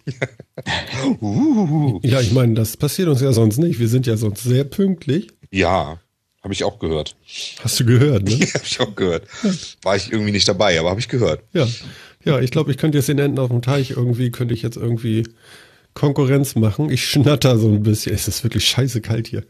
Ja, 2.04 2.19
ich 2.19 2.32
meine, 2.32 2.56
das 2.56 2.75
passiert 2.75 3.08
uns 3.08 3.21
ja 3.21 3.32
sonst 3.34 3.58
nicht. 3.58 3.80
Wir 3.80 3.88
sind 3.88 4.08
ja 4.08 4.17
sonst 4.17 4.43
sehr 4.43 4.63
pünktlich. 4.63 5.30
Ja, 5.51 5.99
habe 6.43 6.54
ich 6.54 6.63
auch 6.63 6.80
gehört. 6.80 7.15
Hast 7.63 7.80
du 7.80 7.86
gehört, 7.86 8.23
ne? 8.23 8.32
Ja, 8.39 8.54
habe 8.54 8.65
ich 8.65 8.80
auch 8.80 8.95
gehört. 8.95 9.27
War 9.84 9.95
ich 9.95 10.12
irgendwie 10.12 10.32
nicht 10.32 10.47
dabei, 10.47 10.80
aber 10.80 10.89
habe 10.89 10.99
ich 10.99 11.08
gehört. 11.08 11.43
Ja, 11.54 11.67
ja, 12.23 12.39
ich 12.39 12.51
glaube, 12.51 12.71
ich 12.71 12.77
könnte 12.77 12.97
jetzt 12.97 13.10
den 13.10 13.19
Enten 13.19 13.39
auf 13.39 13.49
dem 13.49 13.62
Teich 13.62 13.91
irgendwie, 13.91 14.31
könnte 14.31 14.53
ich 14.53 14.62
jetzt 14.62 14.77
irgendwie 14.77 15.23
Konkurrenz 15.93 16.55
machen. 16.55 16.89
Ich 16.89 17.05
schnatter 17.05 17.57
so 17.57 17.67
ein 17.67 17.84
bisschen. 17.84 18.13
Es 18.13 18.27
ist 18.27 18.43
wirklich 18.43 18.65
scheiße 18.65 19.01
kalt 19.01 19.27
hier. 19.27 19.43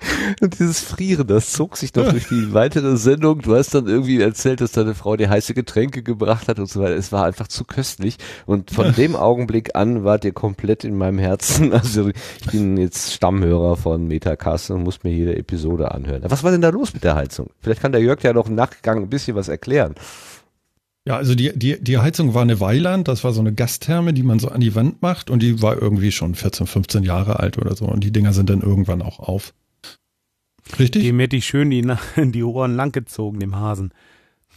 Und 0.40 0.58
dieses 0.58 0.80
Frieren, 0.80 1.26
das 1.26 1.52
zog 1.52 1.76
sich 1.76 1.94
noch 1.94 2.08
durch 2.08 2.28
die 2.28 2.52
weitere 2.52 2.96
Sendung. 2.96 3.42
Du 3.42 3.54
hast 3.54 3.74
dann 3.74 3.86
irgendwie 3.86 4.20
erzählt, 4.20 4.60
dass 4.60 4.72
deine 4.72 4.94
Frau 4.94 5.16
dir 5.16 5.28
heiße 5.28 5.54
Getränke 5.54 6.02
gebracht 6.02 6.48
hat 6.48 6.58
und 6.58 6.68
so 6.68 6.80
weiter. 6.80 6.96
Es 6.96 7.12
war 7.12 7.26
einfach 7.26 7.48
zu 7.48 7.64
köstlich. 7.64 8.16
Und 8.46 8.70
von 8.70 8.94
dem 8.94 9.16
Augenblick 9.16 9.74
an 9.74 10.04
wart 10.04 10.24
ihr 10.24 10.32
komplett 10.32 10.84
in 10.84 10.96
meinem 10.96 11.18
Herzen. 11.18 11.72
Also 11.80 12.08
ich 12.08 12.46
bin 12.50 12.76
jetzt 12.76 13.14
Stammhörer 13.14 13.76
von 13.76 14.06
Metacast 14.06 14.70
und 14.70 14.82
muss 14.82 15.02
mir 15.02 15.12
jede 15.12 15.36
Episode 15.36 15.92
anhören. 15.92 16.22
Was 16.26 16.44
war 16.44 16.50
denn 16.50 16.60
da 16.60 16.68
los 16.68 16.92
mit 16.92 17.04
der 17.04 17.14
Heizung? 17.14 17.50
Vielleicht 17.60 17.80
kann 17.80 17.92
der 17.92 18.02
Jörg 18.02 18.22
ja 18.22 18.32
noch 18.32 18.48
im 18.48 18.54
Nachgang 18.54 18.98
ein 18.98 19.08
bisschen 19.08 19.34
was 19.34 19.48
erklären. 19.48 19.94
Ja, 21.06 21.16
also 21.16 21.34
die, 21.34 21.58
die, 21.58 21.82
die 21.82 21.98
Heizung 21.98 22.34
war 22.34 22.42
eine 22.42 22.60
Weiland, 22.60 23.08
das 23.08 23.24
war 23.24 23.32
so 23.32 23.40
eine 23.40 23.54
Gastherme, 23.54 24.12
die 24.12 24.22
man 24.22 24.38
so 24.38 24.48
an 24.48 24.60
die 24.60 24.74
Wand 24.74 25.00
macht 25.00 25.30
und 25.30 25.42
die 25.42 25.62
war 25.62 25.80
irgendwie 25.80 26.12
schon 26.12 26.34
14, 26.34 26.66
15 26.66 27.04
Jahre 27.04 27.40
alt 27.40 27.56
oder 27.56 27.74
so 27.74 27.86
und 27.86 28.04
die 28.04 28.12
Dinger 28.12 28.34
sind 28.34 28.50
dann 28.50 28.60
irgendwann 28.60 29.00
auch 29.00 29.18
auf. 29.18 29.54
Richtig? 30.78 31.02
Dem 31.02 31.18
hätte 31.18 31.36
ich 31.36 31.46
schön 31.46 31.70
die, 31.70 31.82
die 32.16 32.44
Ohren 32.44 32.76
langgezogen, 32.76 33.40
dem 33.40 33.56
Hasen. 33.56 33.92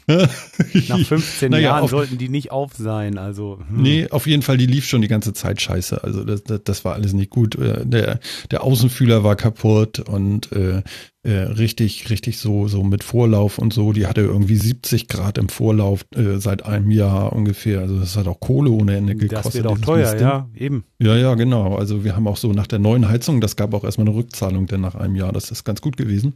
Nach 0.90 1.00
15 1.00 1.52
Naja, 1.52 1.64
Jahren 1.70 1.84
auf- 1.84 1.90
sollten 1.92 2.18
die 2.18 2.30
nicht 2.30 2.52
auf 2.52 2.74
sein. 2.76 3.18
Also, 3.18 3.60
hm. 3.70 3.82
Nee, 3.82 4.08
auf 4.10 4.28
jeden 4.28 4.42
Fall, 4.42 4.58
die 4.58 4.66
lief 4.66 4.86
schon 4.86 5.02
die 5.02 5.08
ganze 5.08 5.34
Zeit 5.34 5.62
scheiße. 5.62 6.04
Also 6.04 6.24
das, 6.24 6.44
das, 6.44 6.62
das 6.64 6.86
war 6.86 6.94
alles 6.94 7.14
nicht 7.14 7.30
gut. 7.30 7.56
Äh, 7.56 7.86
Der, 7.86 8.20
der 8.52 8.64
Außenfühler 8.64 9.24
war 9.24 9.36
kaputt 9.36 10.00
und 10.00 10.52
äh, 10.52 10.82
äh, 11.26 11.32
richtig, 11.32 12.10
richtig 12.10 12.38
so, 12.38 12.68
so 12.68 12.84
mit 12.84 13.04
Vorlauf 13.04 13.58
und 13.58 13.72
so. 13.72 13.94
Die 13.94 14.06
hatte 14.08 14.22
irgendwie 14.22 14.58
70 14.58 15.08
Grad 15.08 15.38
im 15.38 15.48
Vorlauf 15.48 16.06
äh, 16.16 16.38
seit 16.38 16.66
einem 16.66 16.92
Jahr 16.92 17.32
ungefähr. 17.34 17.80
Also 17.80 17.98
das 18.00 18.18
hat 18.18 18.28
auch 18.28 18.42
Kohle 18.42 18.72
ohne 18.72 18.98
Ende 18.98 19.16
gekostet. 19.16 19.46
das 19.46 19.54
wird 19.56 19.68
auch 19.68 19.78
teuer, 19.78 20.00
Mistding. 20.02 20.22
ja, 20.28 20.50
eben. 20.56 20.84
Ja, 21.00 21.16
ja, 21.16 21.36
genau. 21.36 21.76
Also 21.78 22.04
wir 22.04 22.16
haben 22.18 22.28
auch 22.28 22.36
so 22.38 22.52
nach 22.52 22.68
der 22.68 22.80
neuen 22.80 23.08
Heizung, 23.08 23.40
das 23.40 23.56
gab 23.56 23.74
auch 23.74 23.86
erstmal 23.86 24.08
eine 24.08 24.16
Rückzahlung 24.18 24.66
denn 24.68 24.82
nach 24.82 24.96
einem 24.96 25.16
Jahr. 25.16 25.32
Das 25.32 25.50
ist 25.50 25.64
ganz 25.64 25.80
gut 25.80 25.96
gewesen. 25.96 26.34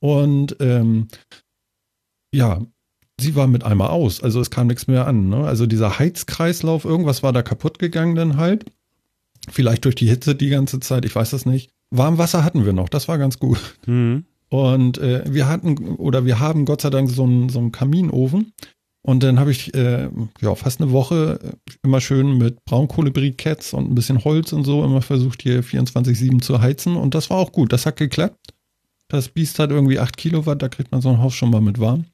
Und 0.00 0.56
ähm, 0.60 1.08
ja, 2.32 2.60
sie 3.20 3.34
war 3.34 3.46
mit 3.46 3.64
einmal 3.64 3.90
aus. 3.90 4.22
Also 4.22 4.40
es 4.40 4.50
kam 4.50 4.66
nichts 4.66 4.86
mehr 4.86 5.06
an. 5.06 5.28
Ne? 5.28 5.44
Also 5.44 5.66
dieser 5.66 5.98
Heizkreislauf, 5.98 6.84
irgendwas 6.84 7.22
war 7.22 7.32
da 7.32 7.42
kaputt 7.42 7.78
gegangen 7.78 8.14
dann 8.14 8.36
halt. 8.36 8.66
Vielleicht 9.50 9.84
durch 9.84 9.94
die 9.94 10.08
Hitze 10.08 10.34
die 10.34 10.50
ganze 10.50 10.80
Zeit, 10.80 11.04
ich 11.04 11.14
weiß 11.14 11.30
das 11.30 11.46
nicht. 11.46 11.70
Warmwasser 11.90 12.44
hatten 12.44 12.64
wir 12.64 12.72
noch, 12.72 12.88
das 12.88 13.08
war 13.08 13.18
ganz 13.18 13.38
gut. 13.38 13.58
Hm. 13.84 14.24
Und 14.48 14.98
äh, 14.98 15.24
wir 15.28 15.48
hatten 15.48 15.76
oder 15.96 16.24
wir 16.24 16.40
haben 16.40 16.64
Gott 16.64 16.80
sei 16.82 16.90
Dank 16.90 17.10
so 17.10 17.22
einen, 17.22 17.48
so 17.48 17.58
einen 17.58 17.72
Kaminofen. 17.72 18.52
Und 19.02 19.22
dann 19.22 19.40
habe 19.40 19.50
ich 19.50 19.74
äh, 19.74 20.10
ja 20.40 20.54
fast 20.54 20.80
eine 20.80 20.92
Woche 20.92 21.38
äh, 21.42 21.72
immer 21.82 22.00
schön 22.00 22.36
mit 22.36 22.64
Braunkohlebriketts 22.64 23.72
und 23.72 23.90
ein 23.90 23.94
bisschen 23.94 24.24
Holz 24.24 24.52
und 24.52 24.64
so 24.64 24.84
immer 24.84 25.02
versucht 25.02 25.42
hier 25.42 25.64
24/7 25.64 26.42
zu 26.42 26.60
heizen. 26.60 26.96
Und 26.96 27.14
das 27.14 27.30
war 27.30 27.38
auch 27.38 27.52
gut, 27.52 27.72
das 27.72 27.86
hat 27.86 27.96
geklappt. 27.96 28.52
Das 29.08 29.28
Biest 29.28 29.58
hat 29.58 29.70
irgendwie 29.70 29.98
8 29.98 30.16
Kilowatt, 30.16 30.62
da 30.62 30.68
kriegt 30.68 30.92
man 30.92 31.00
so 31.00 31.08
ein 31.08 31.18
Haus 31.18 31.34
schon 31.34 31.50
mal 31.50 31.60
mit 31.60 31.80
warm. 31.80 32.04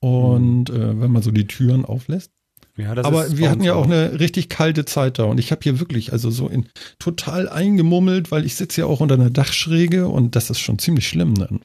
Und 0.00 0.70
äh, 0.70 1.00
wenn 1.00 1.10
man 1.10 1.22
so 1.22 1.30
die 1.30 1.46
Türen 1.46 1.84
auflässt. 1.84 2.30
Ja, 2.76 2.94
das 2.94 3.06
Aber 3.06 3.24
ist 3.24 3.38
wir 3.38 3.50
hatten 3.50 3.62
ja 3.62 3.74
auch 3.74 3.86
eine 3.86 4.20
richtig 4.20 4.50
kalte 4.50 4.84
Zeit 4.84 5.18
da 5.18 5.24
und 5.24 5.38
ich 5.38 5.50
habe 5.50 5.62
hier 5.62 5.80
wirklich 5.80 6.12
also 6.12 6.30
so 6.30 6.46
in 6.46 6.66
total 6.98 7.48
eingemummelt, 7.48 8.30
weil 8.30 8.44
ich 8.44 8.54
sitze 8.54 8.82
ja 8.82 8.86
auch 8.86 9.00
unter 9.00 9.14
einer 9.14 9.30
Dachschräge 9.30 10.08
und 10.08 10.36
das 10.36 10.50
ist 10.50 10.60
schon 10.60 10.78
ziemlich 10.78 11.08
schlimm 11.08 11.34
dann. 11.36 11.60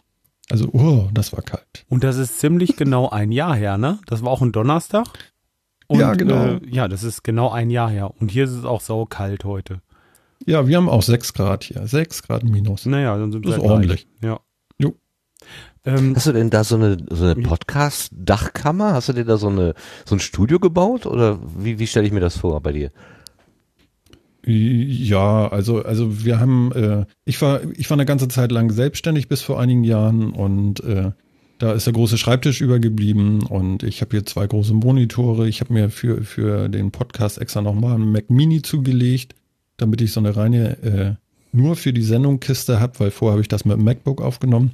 Also, 0.49 0.69
oh, 0.73 1.09
das 1.13 1.33
war 1.33 1.41
kalt. 1.41 1.85
Und 1.89 2.03
das 2.03 2.17
ist 2.17 2.39
ziemlich 2.39 2.75
genau 2.77 3.09
ein 3.09 3.31
Jahr 3.31 3.55
her, 3.55 3.77
ne? 3.77 3.99
Das 4.05 4.21
war 4.23 4.31
auch 4.31 4.41
ein 4.41 4.51
Donnerstag. 4.51 5.07
Und, 5.87 5.99
Ja, 5.99 6.13
genau. 6.13 6.45
Äh, 6.55 6.59
ja, 6.69 6.87
das 6.87 7.03
ist 7.03 7.23
genau 7.23 7.49
ein 7.51 7.69
Jahr 7.69 7.89
her. 7.89 8.11
Und 8.19 8.31
hier 8.31 8.45
ist 8.45 8.51
es 8.51 8.65
auch 8.65 8.81
saukalt 8.81 9.43
heute. 9.45 9.81
Ja, 10.45 10.67
wir 10.67 10.75
haben 10.77 10.89
auch 10.89 11.03
6 11.03 11.33
Grad 11.33 11.63
hier. 11.65 11.85
6 11.87 12.23
Grad 12.23 12.43
minus. 12.43 12.85
Naja, 12.85 13.17
dann 13.17 13.31
sind 13.31 13.45
Das 13.45 13.51
wir 13.51 13.55
ist 13.57 13.61
gleich. 13.61 13.71
ordentlich. 13.71 14.07
Ja. 14.21 14.39
Ähm, 15.83 16.15
Hast 16.15 16.27
du 16.27 16.31
denn 16.31 16.49
da 16.49 16.63
so 16.63 16.75
eine, 16.75 16.97
so 17.09 17.25
eine 17.25 17.35
Podcast-Dachkammer? 17.35 18.93
Hast 18.93 19.09
du 19.09 19.13
dir 19.13 19.25
da 19.25 19.37
so 19.37 19.47
eine, 19.47 19.73
so 20.05 20.15
ein 20.15 20.19
Studio 20.19 20.59
gebaut? 20.59 21.05
Oder 21.05 21.39
wie, 21.57 21.79
wie 21.79 21.87
stelle 21.87 22.05
ich 22.05 22.13
mir 22.13 22.19
das 22.19 22.37
vor 22.37 22.61
bei 22.61 22.71
dir? 22.71 22.91
Ja, 24.43 25.47
also, 25.49 25.83
also 25.83 26.25
wir 26.25 26.39
haben, 26.39 26.71
äh, 26.71 27.05
ich 27.25 27.41
war, 27.41 27.61
ich 27.75 27.89
war 27.89 27.95
eine 27.95 28.05
ganze 28.05 28.27
Zeit 28.27 28.51
lang 28.51 28.71
selbstständig 28.71 29.27
bis 29.27 29.41
vor 29.41 29.59
einigen 29.59 29.83
Jahren 29.83 30.31
und 30.31 30.83
äh, 30.83 31.11
da 31.59 31.73
ist 31.73 31.85
der 31.85 31.93
große 31.93 32.17
Schreibtisch 32.17 32.59
übergeblieben 32.59 33.43
und 33.43 33.83
ich 33.83 34.01
habe 34.01 34.11
hier 34.11 34.25
zwei 34.25 34.47
große 34.47 34.73
Monitore. 34.73 35.47
Ich 35.47 35.61
habe 35.61 35.73
mir 35.73 35.91
für, 35.91 36.23
für 36.23 36.69
den 36.69 36.89
Podcast 36.89 37.37
extra 37.37 37.61
nochmal 37.61 37.95
einen 37.95 38.11
Mac 38.11 38.31
Mini 38.31 38.63
zugelegt, 38.63 39.35
damit 39.77 40.01
ich 40.01 40.11
so 40.11 40.19
eine 40.19 40.35
reine 40.35 40.77
äh, 40.81 41.15
nur 41.55 41.75
für 41.75 41.93
die 41.93 42.01
Sendung 42.01 42.39
Kiste 42.39 42.79
habe, 42.79 42.99
weil 42.99 43.11
vorher 43.11 43.33
habe 43.33 43.41
ich 43.41 43.47
das 43.47 43.65
mit 43.65 43.77
dem 43.77 43.83
MacBook 43.83 44.21
aufgenommen 44.21 44.73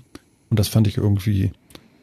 und 0.49 0.59
das 0.59 0.67
fand 0.67 0.87
ich 0.87 0.97
irgendwie, 0.97 1.51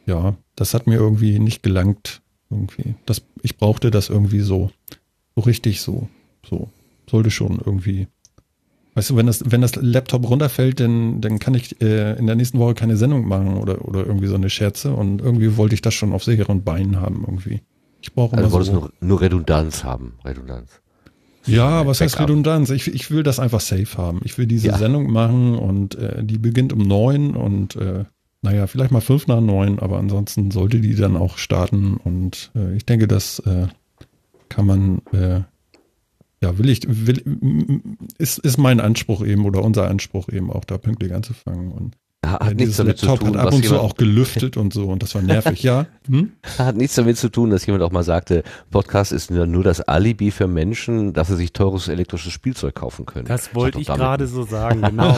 ja, 0.05 0.35
das 0.55 0.73
hat 0.73 0.87
mir 0.87 0.95
irgendwie 0.95 1.39
nicht 1.39 1.63
gelangt. 1.63 2.21
Irgendwie. 2.51 2.93
Das, 3.05 3.23
ich 3.41 3.57
brauchte 3.57 3.89
das 3.91 4.09
irgendwie 4.09 4.41
so, 4.41 4.69
so 5.35 5.41
richtig 5.41 5.81
so, 5.81 6.07
so 6.47 6.69
sollte 7.09 7.31
schon 7.31 7.59
irgendwie. 7.63 8.07
Weißt 8.93 9.09
du, 9.09 9.15
wenn 9.17 9.25
das, 9.25 9.43
wenn 9.51 9.61
das 9.61 9.75
Laptop 9.75 10.29
runterfällt, 10.29 10.79
dann, 10.79 11.19
dann 11.19 11.39
kann 11.39 11.53
ich 11.53 11.81
äh, 11.81 12.17
in 12.17 12.27
der 12.27 12.35
nächsten 12.35 12.59
Woche 12.59 12.75
keine 12.75 12.95
Sendung 12.95 13.27
machen 13.27 13.57
oder, 13.57 13.83
oder 13.85 14.05
irgendwie 14.05 14.27
so 14.27 14.35
eine 14.35 14.49
Scherze. 14.49 14.93
Und 14.93 15.21
irgendwie 15.21 15.57
wollte 15.57 15.75
ich 15.75 15.81
das 15.81 15.93
schon 15.93 16.13
auf 16.13 16.23
sicheren 16.23 16.63
Beinen 16.63 17.01
haben 17.01 17.25
irgendwie. 17.27 17.61
Ich 18.01 18.13
brauche 18.13 18.37
Also 18.37 18.51
wolltest 18.51 18.71
so. 18.71 18.79
nur, 18.79 18.93
nur 19.01 19.19
Redundanz 19.21 19.83
haben. 19.83 20.13
Redundanz. 20.23 20.69
Ja, 21.45 21.85
was 21.85 21.99
heißt 21.99 22.15
Backup. 22.15 22.29
Redundanz? 22.29 22.69
Ich, 22.69 22.87
ich 22.87 23.11
will 23.11 23.23
das 23.23 23.39
einfach 23.39 23.59
safe 23.59 23.97
haben. 23.97 24.21
Ich 24.23 24.37
will 24.37 24.45
diese 24.45 24.67
Ja. 24.67 24.77
Sendung 24.77 25.11
machen 25.11 25.55
und 25.57 25.95
äh, 25.95 26.23
die 26.23 26.37
beginnt 26.37 26.71
um 26.71 26.79
neun 26.79 27.35
und 27.35 27.75
äh, 27.75 28.05
naja, 28.45 28.67
vielleicht 28.67 28.91
mal 28.91 29.01
fünf 29.01 29.25
nach 29.25 29.41
neun, 29.41 29.79
aber 29.79 29.97
ansonsten 29.97 30.51
sollte 30.51 30.79
die 30.79 30.95
dann 30.95 31.17
auch 31.17 31.39
starten. 31.39 31.97
Und 31.97 32.51
äh, 32.55 32.75
ich 32.75 32.85
denke, 32.85 33.07
das 33.07 33.39
äh, 33.39 33.67
kann 34.49 34.67
man, 34.67 35.01
äh, 35.11 35.41
ja, 36.41 36.57
will 36.59 36.69
ich, 36.69 36.81
will, 36.87 37.81
ist, 38.19 38.37
ist 38.37 38.57
mein 38.57 38.79
Anspruch 38.79 39.25
eben 39.25 39.45
oder 39.45 39.63
unser 39.63 39.89
Anspruch 39.89 40.29
eben 40.29 40.51
auch 40.51 40.63
da 40.63 40.77
pünktlich 40.77 41.11
anzufangen. 41.13 41.71
Und 41.71 41.97
Hat 42.31 42.55
nichts 42.55 42.77
damit 42.77 42.97
zu 42.97 43.05
Laptop 43.05 43.27
tun, 43.27 43.37
hat 43.37 43.41
ab 43.41 43.47
was 43.47 43.55
und 43.55 43.65
zu 43.65 43.79
auch 43.79 43.95
gelüftet 43.95 44.57
und 44.57 44.73
so 44.73 44.85
und 44.87 45.01
das 45.03 45.15
war 45.15 45.21
nervig, 45.21 45.63
ja. 45.63 45.85
Hm? 46.07 46.33
hat 46.59 46.75
nichts 46.77 46.95
damit 46.95 47.17
zu 47.17 47.29
tun, 47.29 47.49
dass 47.49 47.65
jemand 47.65 47.83
auch 47.83 47.91
mal 47.91 48.03
sagte, 48.03 48.43
Podcast 48.69 49.11
ist 49.11 49.31
nur 49.31 49.47
nur 49.47 49.63
das 49.63 49.81
Alibi 49.81 50.29
für 50.31 50.47
Menschen, 50.47 51.13
dass 51.13 51.29
sie 51.29 51.35
sich 51.35 51.51
teures 51.53 51.87
elektrisches 51.87 52.31
Spielzeug 52.31 52.75
kaufen 52.75 53.05
können. 53.07 53.25
das 53.25 53.55
wollte 53.55 53.79
ich 53.79 53.87
gerade 53.87 54.27
so 54.27 54.43
sagen, 54.43 54.81
genau. 54.81 55.17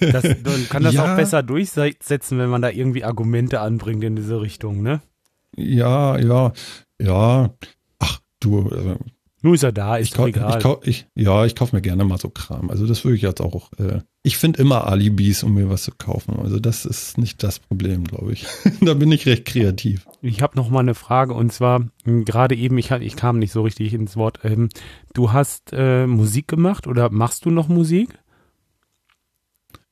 das, 0.00 0.24
man 0.24 0.68
kann 0.68 0.82
das 0.82 0.94
Ja. 0.94 1.12
auch 1.12 1.16
besser 1.16 1.42
durchsetzen, 1.42 2.38
wenn 2.38 2.48
man 2.50 2.60
da 2.62 2.70
irgendwie 2.70 3.04
Argumente 3.04 3.60
anbringt 3.60 4.02
in 4.02 4.16
diese 4.16 4.40
Richtung, 4.40 4.82
ne? 4.82 5.00
Ja, 5.56 6.18
ja, 6.18 6.52
ja. 7.00 7.50
Ach, 8.00 8.18
du, 8.40 8.68
äh, 8.70 8.96
Nur 9.40 9.54
ist 9.54 9.62
er 9.62 9.70
da, 9.72 9.96
ist 9.96 10.14
Ich, 10.18 10.18
egal. 10.18 10.58
ich, 10.82 10.88
ich, 10.88 11.06
ja, 11.14 11.44
ich 11.44 11.54
kaufe 11.54 11.74
mir 11.76 11.80
gerne 11.82 12.04
mal 12.04 12.18
so 12.18 12.28
Kram. 12.28 12.70
Also 12.70 12.86
das 12.86 13.04
würde 13.04 13.16
ich 13.16 13.22
jetzt 13.22 13.40
auch. 13.40 13.70
Äh, 13.78 14.00
ich 14.24 14.36
finde 14.36 14.60
immer 14.60 14.88
Alibis, 14.88 15.44
um 15.44 15.54
mir 15.54 15.70
was 15.70 15.84
zu 15.84 15.92
kaufen. 15.92 16.36
Also 16.40 16.58
das 16.58 16.84
ist 16.84 17.18
nicht 17.18 17.42
das 17.44 17.60
Problem, 17.60 18.04
glaube 18.04 18.32
ich. 18.32 18.46
da 18.80 18.94
bin 18.94 19.12
ich 19.12 19.26
recht 19.26 19.44
kreativ. 19.44 20.06
Ich 20.22 20.42
habe 20.42 20.56
noch 20.56 20.70
mal 20.70 20.80
eine 20.80 20.94
Frage 20.94 21.34
und 21.34 21.52
zwar 21.52 21.86
mh, 22.04 22.24
gerade 22.24 22.56
eben, 22.56 22.76
ich, 22.78 22.90
ich 22.90 23.14
kam 23.16 23.38
nicht 23.38 23.52
so 23.52 23.62
richtig 23.62 23.94
ins 23.94 24.16
Wort. 24.16 24.40
Ähm, 24.42 24.70
du 25.14 25.32
hast 25.32 25.72
äh, 25.72 26.06
Musik 26.08 26.48
gemacht 26.48 26.88
oder 26.88 27.08
machst 27.10 27.44
du 27.44 27.50
noch 27.50 27.68
Musik? 27.68 28.18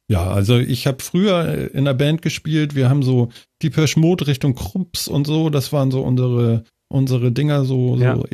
Ja, 0.09 0.29
also 0.31 0.59
ich 0.59 0.87
habe 0.87 1.03
früher 1.03 1.47
äh, 1.47 1.67
in 1.67 1.85
der 1.85 1.95
Band 1.95 2.23
gespielt. 2.23 2.75
Wir 2.75 2.89
haben 2.89 3.03
so 3.03 3.29
Depeche 3.63 3.99
Mode 3.99 4.27
Richtung 4.27 4.55
Krupps 4.55 5.09
und 5.09 5.27
so. 5.27 5.51
Das 5.51 5.73
waren 5.73 5.91
so 5.91 6.03
unsere 6.03 6.65
unsere 6.89 7.33
Dinger, 7.33 7.65
so, 7.65 7.97
Ja. 7.97 8.15
so 8.15 8.25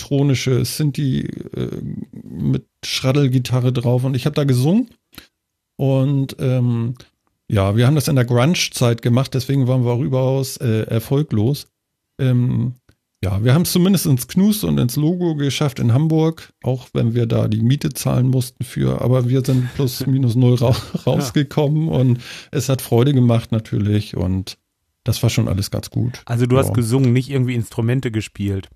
elektronische 0.00 0.64
Sinti 0.64 1.20
äh, 1.54 1.68
mit 2.22 2.66
Schraddelgitarre 2.84 3.72
drauf. 3.72 4.04
Und 4.04 4.14
ich 4.14 4.24
habe 4.26 4.34
da 4.34 4.44
gesungen. 4.44 4.88
Und 5.76 6.36
ähm, 6.40 6.94
ja, 7.48 7.76
wir 7.76 7.86
haben 7.86 7.94
das 7.94 8.08
in 8.08 8.16
der 8.16 8.24
Grunge-Zeit 8.24 9.02
gemacht. 9.02 9.34
Deswegen 9.34 9.66
waren 9.68 9.84
wir 9.84 9.92
auch 9.92 10.00
überaus 10.00 10.56
äh, 10.58 10.82
erfolglos. 10.82 11.66
Ähm, 12.20 12.74
ja, 13.22 13.44
wir 13.44 13.52
haben 13.52 13.62
es 13.62 13.72
zumindest 13.72 14.06
ins 14.06 14.28
Knus 14.28 14.64
und 14.64 14.78
ins 14.78 14.96
Logo 14.96 15.34
geschafft 15.34 15.78
in 15.78 15.92
Hamburg, 15.92 16.52
auch 16.62 16.88
wenn 16.94 17.14
wir 17.14 17.26
da 17.26 17.48
die 17.48 17.60
Miete 17.60 17.90
zahlen 17.92 18.28
mussten 18.28 18.64
für, 18.64 19.02
aber 19.02 19.28
wir 19.28 19.44
sind 19.44 19.74
plus 19.74 20.06
minus 20.06 20.36
null 20.36 20.54
ra 20.54 20.74
rausgekommen 21.04 21.88
und 21.88 22.20
es 22.50 22.70
hat 22.70 22.80
Freude 22.80 23.12
gemacht 23.12 23.52
natürlich 23.52 24.16
und 24.16 24.56
das 25.04 25.22
war 25.22 25.28
schon 25.28 25.48
alles 25.48 25.70
ganz 25.70 25.90
gut. 25.90 26.22
Also 26.24 26.46
du 26.46 26.56
Ja. 26.56 26.62
hast 26.62 26.72
gesungen, 26.72 27.12
nicht 27.12 27.28
irgendwie 27.28 27.54
Instrumente 27.56 28.10
gespielt. 28.10 28.70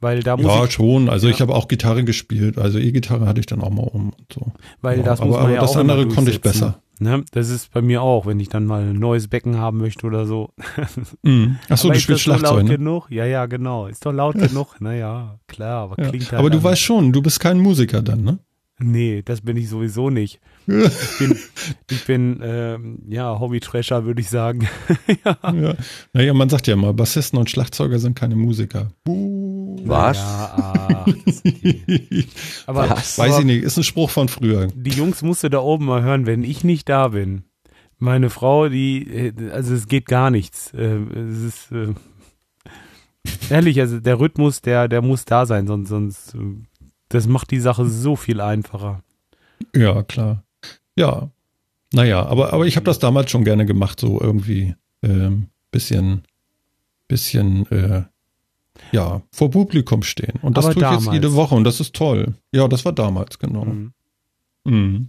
Weil 0.00 0.22
da 0.22 0.36
muss 0.36 0.46
Ja, 0.46 0.70
schon. 0.70 1.08
Also 1.08 1.26
Ja. 1.28 1.34
ich 1.34 1.40
habe 1.40 1.54
auch 1.54 1.66
Gitarre 1.68 2.04
gespielt. 2.04 2.56
Also 2.58 2.78
E-Gitarre 2.78 3.26
hatte 3.26 3.40
ich 3.40 3.46
dann 3.46 3.60
auch 3.62 3.70
mal 3.70 3.82
um 3.82 4.10
und 4.10 4.32
so. 4.32 4.52
weil 4.80 4.98
ja, 4.98 5.04
das 5.04 5.18
muss 5.20 5.28
aber- 5.28 5.36
man 5.36 5.42
aber 5.46 5.54
ja 5.54 5.60
das 5.60 5.70
auch 5.70 5.80
immer 5.80 5.92
andere 5.94 6.14
konnte 6.14 6.30
ich 6.30 6.40
besser. 6.40 6.80
Ne? 7.00 7.24
Das 7.30 7.48
ist 7.48 7.72
bei 7.72 7.80
mir 7.80 8.02
auch, 8.02 8.26
wenn 8.26 8.40
ich 8.40 8.48
dann 8.48 8.64
mal 8.66 8.82
ein 8.82 8.98
neues 8.98 9.28
Becken 9.28 9.56
haben 9.56 9.78
möchte 9.78 10.04
oder 10.06 10.26
so. 10.26 10.50
Mhm. 11.22 11.58
Ach 11.68 11.78
so, 11.78 11.88
Aber 11.88 11.92
du 11.94 11.96
ist 11.98 12.02
spielst 12.02 12.08
das 12.08 12.20
Schlagzeug, 12.22 12.50
laut 12.50 12.64
ne? 12.64 12.76
genug? 12.78 13.06
Ja, 13.10 13.24
ja, 13.24 13.46
genau. 13.46 13.86
Ist 13.86 14.04
doch 14.04 14.12
laut 14.12 14.34
genug. 14.38 14.80
Naja, 14.80 15.38
klar, 15.46 15.84
aber 15.90 16.02
Ja. 16.02 16.08
klingt 16.10 16.30
halt 16.32 16.40
Aber 16.40 16.50
du 16.50 16.60
weißt 16.62 16.80
schon, 16.80 17.12
du 17.12 17.22
bist 17.22 17.38
kein 17.40 17.58
Musiker 17.60 18.02
dann, 18.02 18.22
ne? 18.24 18.38
Nee, 18.80 19.22
das 19.24 19.40
bin 19.40 19.56
ich 19.56 19.68
sowieso 19.68 20.08
nicht. 20.10 20.38
Ich 20.68 21.18
bin, 21.18 21.36
ich 21.90 22.04
bin 22.06 22.40
ähm, 22.44 22.98
ja, 23.08 23.38
Hobby-Trasher, 23.38 24.04
würde 24.04 24.20
ich 24.20 24.28
sagen. 24.30 24.68
ja. 25.24 25.74
Naja, 26.12 26.34
man 26.34 26.48
sagt 26.48 26.66
ja 26.68 26.74
immer, 26.74 26.92
Bassisten 26.94 27.38
und 27.38 27.48
Schlagzeuger 27.50 27.98
sind 27.98 28.14
keine 28.16 28.36
Musiker. 28.36 28.88
Was? 29.84 30.16
Ja, 30.16 30.52
ach, 30.56 31.06
aber, 32.66 32.90
Was? 32.90 33.18
Weiß 33.18 33.38
ich 33.40 33.44
nicht, 33.44 33.62
ist 33.62 33.76
ein 33.76 33.84
Spruch 33.84 34.10
von 34.10 34.28
früher. 34.28 34.68
die 34.74 34.90
Jungs 34.90 35.22
musst 35.22 35.44
du 35.44 35.48
da 35.48 35.60
oben 35.60 35.86
mal 35.86 36.02
hören, 36.02 36.26
wenn 36.26 36.42
ich 36.44 36.64
nicht 36.64 36.88
da 36.88 37.08
bin. 37.08 37.44
Meine 37.98 38.30
Frau, 38.30 38.68
die, 38.68 39.02
äh, 39.08 39.50
also 39.50 39.74
es 39.74 39.88
geht 39.88 40.06
gar 40.06 40.30
nichts. 40.30 40.72
Äh, 40.74 40.98
Es 41.30 41.38
ist 41.42 41.72
äh, 41.72 41.94
ehrlich, 43.50 43.80
also 43.80 43.98
der 44.00 44.20
Rhythmus, 44.20 44.60
der, 44.62 44.88
der 44.88 45.02
muss 45.02 45.24
da 45.24 45.46
sein, 45.46 45.66
sonst, 45.66 45.88
sonst, 45.88 46.36
das 47.08 47.26
macht 47.26 47.50
die 47.50 47.60
Sache 47.60 47.86
so 47.86 48.14
viel 48.16 48.40
einfacher. 48.40 49.02
Ja, 49.74 50.02
klar. 50.02 50.44
Ja. 50.96 51.30
Naja, 51.92 52.24
aber, 52.26 52.52
aber 52.52 52.66
ich 52.66 52.76
habe 52.76 52.84
das 52.84 52.98
damals 52.98 53.30
schon 53.30 53.44
gerne 53.44 53.64
gemacht, 53.66 53.98
so 53.98 54.20
irgendwie 54.20 54.74
ähm, 55.02 55.46
bisschen, 55.70 56.22
bisschen, 57.08 57.66
äh, 57.70 58.02
ja, 58.92 59.22
vor 59.32 59.50
Publikum 59.50 60.02
stehen. 60.02 60.34
Und 60.42 60.56
das 60.56 60.64
Aber 60.66 60.74
tue 60.74 60.84
ich 60.84 60.90
jetzt 61.04 61.12
jede 61.12 61.34
Woche 61.34 61.54
und 61.54 61.64
das 61.64 61.80
ist 61.80 61.94
toll. 61.94 62.34
Ja, 62.52 62.68
das 62.68 62.84
war 62.84 62.92
damals, 62.92 63.38
genau. 63.38 63.64
Mhm. 63.64 63.92
Mhm. 64.64 65.08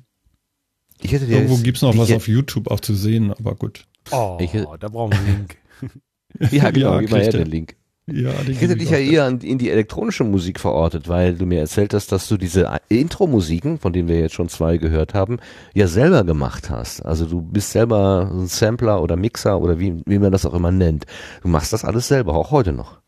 Ich 1.01 1.11
hätte 1.13 1.25
dir 1.27 1.35
Irgendwo 1.35 1.55
jetzt- 1.55 1.63
gibt's 1.63 1.81
noch 1.81 1.97
was 1.97 2.11
auf 2.11 2.27
YouTube 2.27 2.69
auch 2.69 2.79
zu 2.81 2.93
sehen, 2.93 3.31
aber 3.33 3.55
gut. 3.55 3.85
Oh, 4.11 4.37
Ich- 4.41 4.51
da 4.51 4.87
brauchen 4.89 5.11
wir 5.13 5.19
einen 5.19 5.37
Link. 5.37 5.57
Ja, 6.51 6.69
genau, 6.71 6.99
Ja, 6.99 7.09
mal 7.09 7.21
her 7.21 7.33
er. 7.33 7.39
den 7.39 7.47
Link. 7.47 7.75
Ja, 8.05 8.31
den 8.31 8.51
Ich 8.51 8.61
hätte 8.61 8.75
dich 8.75 8.89
ja 8.89 8.97
eher 8.97 9.27
in 9.27 9.57
die 9.59 9.69
elektronische 9.69 10.23
Musik 10.23 10.59
verortet, 10.59 11.07
weil 11.07 11.35
du 11.35 11.45
mir 11.45 11.59
erzählt 11.59 11.93
hast, 11.93 12.11
dass 12.11 12.27
du 12.27 12.37
diese 12.37 12.79
Intro-Musiken, 12.89 13.79
von 13.79 13.93
denen 13.93 14.07
wir 14.07 14.19
jetzt 14.19 14.33
schon 14.35 14.49
zwei 14.49 14.77
gehört 14.77 15.13
haben, 15.13 15.37
ja 15.73 15.87
selber 15.87 16.23
gemacht 16.23 16.69
hast. 16.69 17.01
Also 17.05 17.25
du 17.25 17.41
bist 17.41 17.71
selber 17.71 18.29
ein 18.31 18.47
Sampler 18.47 19.01
oder 19.01 19.15
Mixer 19.15 19.59
oder 19.61 19.79
wie, 19.79 20.01
wie 20.05 20.19
man 20.19 20.31
das 20.31 20.45
auch 20.45 20.53
immer 20.53 20.71
nennt. 20.71 21.05
Du 21.43 21.47
machst 21.49 21.71
das 21.73 21.83
alles 21.85 22.07
selber, 22.07 22.35
auch 22.35 22.51
heute 22.51 22.73
noch. 22.73 22.98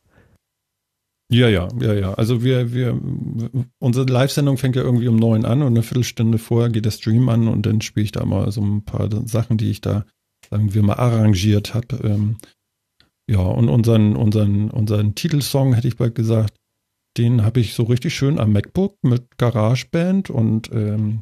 Ja, 1.31 1.47
ja, 1.47 1.69
ja, 1.79 1.93
ja. 1.93 2.13
Also 2.15 2.43
wir, 2.43 2.73
wir, 2.73 2.99
unsere 3.79 4.05
Live-Sendung 4.05 4.57
fängt 4.57 4.75
ja 4.75 4.81
irgendwie 4.81 5.07
um 5.07 5.15
neun 5.15 5.45
an 5.45 5.61
und 5.61 5.69
eine 5.69 5.81
Viertelstunde 5.81 6.37
vorher 6.37 6.69
geht 6.69 6.83
der 6.83 6.91
Stream 6.91 7.29
an 7.29 7.47
und 7.47 7.65
dann 7.65 7.79
spiele 7.79 8.03
ich 8.03 8.11
da 8.11 8.25
mal 8.25 8.51
so 8.51 8.61
ein 8.61 8.83
paar 8.83 9.09
Sachen, 9.27 9.57
die 9.57 9.71
ich 9.71 9.79
da, 9.79 10.05
sagen 10.49 10.73
wir 10.73 10.83
mal, 10.83 10.95
arrangiert 10.95 11.73
habe. 11.73 11.95
Ähm, 12.03 12.37
ja, 13.29 13.39
und 13.39 13.69
unseren, 13.69 14.17
unseren, 14.17 14.69
unseren 14.71 15.15
Titelsong, 15.15 15.73
hätte 15.73 15.87
ich 15.87 15.95
bald 15.95 16.15
gesagt, 16.15 16.53
den 17.17 17.45
habe 17.45 17.61
ich 17.61 17.75
so 17.75 17.83
richtig 17.83 18.13
schön 18.13 18.37
am 18.37 18.51
MacBook 18.51 18.97
mit 19.01 19.37
GarageBand 19.37 20.29
und 20.29 20.69
ähm, 20.73 21.21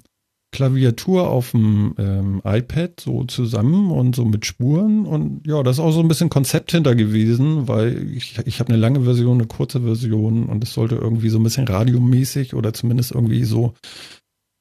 Klaviatur 0.51 1.29
auf 1.29 1.51
dem 1.51 1.93
ähm, 1.97 2.41
iPad 2.43 2.99
so 2.99 3.23
zusammen 3.25 3.91
und 3.91 4.15
so 4.15 4.25
mit 4.25 4.45
Spuren 4.45 5.05
und 5.05 5.45
ja, 5.45 5.61
da 5.61 5.69
ist 5.69 5.79
auch 5.79 5.91
so 5.91 5.99
ein 5.99 6.07
bisschen 6.07 6.29
Konzept 6.29 6.71
hinter 6.71 6.95
gewesen, 6.95 7.67
weil 7.67 8.11
ich, 8.11 8.39
ich 8.45 8.59
habe 8.59 8.69
eine 8.69 8.81
lange 8.81 9.01
Version, 9.01 9.37
eine 9.37 9.47
kurze 9.47 9.81
Version 9.81 10.47
und 10.47 10.63
es 10.63 10.73
sollte 10.73 10.95
irgendwie 10.95 11.29
so 11.29 11.37
ein 11.37 11.43
bisschen 11.43 11.67
radiomäßig 11.67 12.55
oder 12.55 12.73
zumindest 12.73 13.11
irgendwie 13.11 13.43
so, 13.43 13.75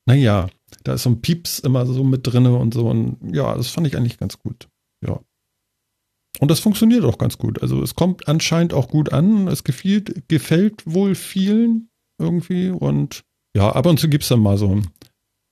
naja, 0.06 0.48
da 0.84 0.94
ist 0.94 1.04
so 1.04 1.10
ein 1.10 1.22
Pieps 1.22 1.58
immer 1.58 1.86
so 1.86 2.04
mit 2.04 2.26
drinne 2.26 2.54
und 2.54 2.74
so 2.74 2.88
und 2.88 3.16
ja, 3.34 3.54
das 3.54 3.68
fand 3.68 3.86
ich 3.86 3.96
eigentlich 3.96 4.18
ganz 4.18 4.38
gut, 4.38 4.68
ja. 5.04 5.20
Und 6.40 6.50
das 6.50 6.60
funktioniert 6.60 7.04
auch 7.04 7.18
ganz 7.18 7.36
gut. 7.38 7.62
Also 7.62 7.82
es 7.82 7.96
kommt 7.96 8.28
anscheinend 8.28 8.72
auch 8.72 8.88
gut 8.88 9.12
an, 9.12 9.48
es 9.48 9.64
gefällt, 9.64 10.28
gefällt 10.28 10.82
wohl 10.86 11.14
vielen 11.14 11.88
irgendwie 12.20 12.68
und 12.68 13.24
ja, 13.56 13.72
ab 13.72 13.86
und 13.86 13.98
zu 13.98 14.08
gibt's 14.08 14.28
dann 14.28 14.40
mal 14.40 14.58
so 14.58 14.70
ein 14.70 14.86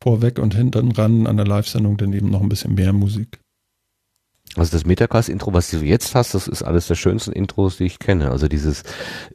vorweg 0.06 0.38
und 0.38 0.54
hinten 0.54 0.92
ran 0.92 1.26
an 1.26 1.36
der 1.36 1.48
Live-Sendung 1.48 1.96
dann 1.96 2.12
eben 2.12 2.30
noch 2.30 2.40
ein 2.40 2.48
bisschen 2.48 2.76
mehr 2.76 2.92
Musik. 2.92 3.40
Also 4.54 4.70
das 4.70 4.86
Metacast-Intro, 4.86 5.52
was 5.52 5.68
du 5.68 5.78
jetzt 5.78 6.14
hast, 6.14 6.32
das 6.32 6.46
ist 6.46 6.62
eines 6.62 6.86
der 6.86 6.94
schönsten 6.94 7.32
Intros, 7.32 7.78
die 7.78 7.86
ich 7.86 7.98
kenne. 7.98 8.30
Also 8.30 8.46
dieses, 8.46 8.84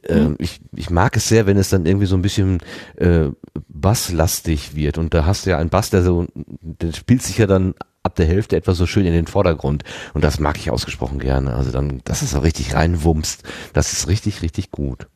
ähm, 0.08 0.36
ich, 0.38 0.62
ich 0.74 0.88
mag 0.88 1.14
es 1.14 1.28
sehr, 1.28 1.44
wenn 1.44 1.58
es 1.58 1.68
dann 1.68 1.84
irgendwie 1.84 2.06
so 2.06 2.16
ein 2.16 2.22
bisschen 2.22 2.60
äh, 2.96 3.28
basslastig 3.68 4.74
wird. 4.74 4.96
Und 4.96 5.12
da 5.12 5.26
hast 5.26 5.44
du 5.44 5.50
ja 5.50 5.58
einen 5.58 5.68
Bass, 5.68 5.90
der 5.90 6.02
so, 6.02 6.26
der 6.34 6.94
spielt 6.94 7.22
sich 7.22 7.36
ja 7.36 7.46
dann 7.46 7.74
ab 8.02 8.14
der 8.14 8.26
Hälfte 8.26 8.56
etwas 8.56 8.78
so 8.78 8.86
schön 8.86 9.04
in 9.04 9.12
den 9.12 9.26
Vordergrund. 9.26 9.84
Und 10.14 10.24
das 10.24 10.40
mag 10.40 10.56
ich 10.56 10.70
ausgesprochen 10.70 11.18
gerne. 11.18 11.54
Also 11.54 11.70
dann, 11.70 12.00
das 12.04 12.22
ist 12.22 12.30
so 12.30 12.38
richtig 12.38 12.74
reinwumst. 12.74 13.42
Das 13.74 13.92
ist 13.92 14.08
richtig, 14.08 14.40
richtig 14.40 14.70
gut. 14.70 15.06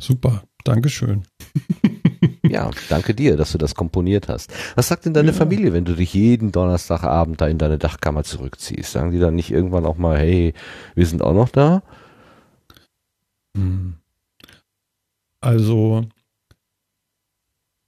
Super, 0.00 0.44
Dankeschön. 0.64 1.24
Ja, 2.52 2.70
danke 2.90 3.14
dir, 3.14 3.38
dass 3.38 3.52
du 3.52 3.56
das 3.56 3.74
komponiert 3.74 4.28
hast. 4.28 4.52
Was 4.76 4.88
sagt 4.88 5.06
denn 5.06 5.14
deine 5.14 5.28
Ja. 5.28 5.32
Familie, 5.34 5.72
wenn 5.72 5.86
du 5.86 5.94
dich 5.94 6.12
jeden 6.12 6.52
Donnerstagabend 6.52 7.40
da 7.40 7.48
in 7.48 7.56
deine 7.56 7.78
Dachkammer 7.78 8.24
zurückziehst? 8.24 8.92
Sagen 8.92 9.10
die 9.10 9.18
dann 9.18 9.34
nicht 9.34 9.50
irgendwann 9.50 9.86
auch 9.86 9.96
mal, 9.96 10.18
hey, 10.18 10.52
wir 10.94 11.06
sind 11.06 11.22
auch 11.22 11.32
noch 11.32 11.48
da? 11.48 11.82
Hm. 13.56 13.94
Also, 15.40 16.04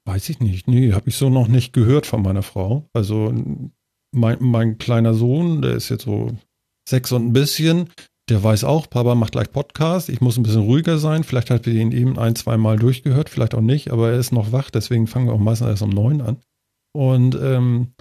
weiß 0.07 0.31
ich 0.31 0.40
nicht. 0.40 0.66
Nee, 0.66 0.94
habe 0.94 1.11
ich 1.11 1.16
so 1.16 1.29
noch 1.29 1.46
nicht 1.46 1.74
gehört 1.74 2.07
von 2.07 2.22
meiner 2.22 2.42
Frau. 2.42 2.88
Also, 2.94 3.35
mein, 4.12 4.38
mein 4.40 4.79
kleiner 4.79 5.12
Sohn, 5.12 5.61
der 5.61 5.72
ist 5.72 5.90
jetzt 5.90 6.05
so 6.05 6.31
sechs 6.88 7.12
und 7.12 7.27
ein 7.27 7.33
bisschen, 7.35 7.90
der 8.30 8.42
weiß 8.42 8.64
auch, 8.64 8.88
Papa 8.88 9.14
macht 9.14 9.32
gleich 9.32 9.50
Podcast. 9.50 10.08
Ich 10.08 10.20
muss 10.20 10.37
ein 10.37 10.42
bisschen 10.42 10.62
ruhiger 10.62 10.98
sein. 10.98 11.24
Vielleicht 11.24 11.50
hat 11.50 11.66
wir 11.66 11.74
ihn 11.74 11.92
eben 11.92 12.18
ein, 12.18 12.34
zwei 12.37 12.56
Mal 12.56 12.78
durchgehört, 12.78 13.28
vielleicht 13.28 13.54
auch 13.54 13.60
nicht, 13.60 13.90
aber 13.90 14.12
er 14.12 14.18
ist 14.18 14.32
noch 14.32 14.52
wach, 14.52 14.70
deswegen 14.70 15.06
fangen 15.06 15.26
wir 15.26 15.34
auch 15.34 15.38
meistens 15.38 15.68
erst 15.68 15.82
um 15.82 15.90
neun 15.90 16.20
an. 16.22 16.38
Und 16.92 17.34
ähm, 17.34 17.92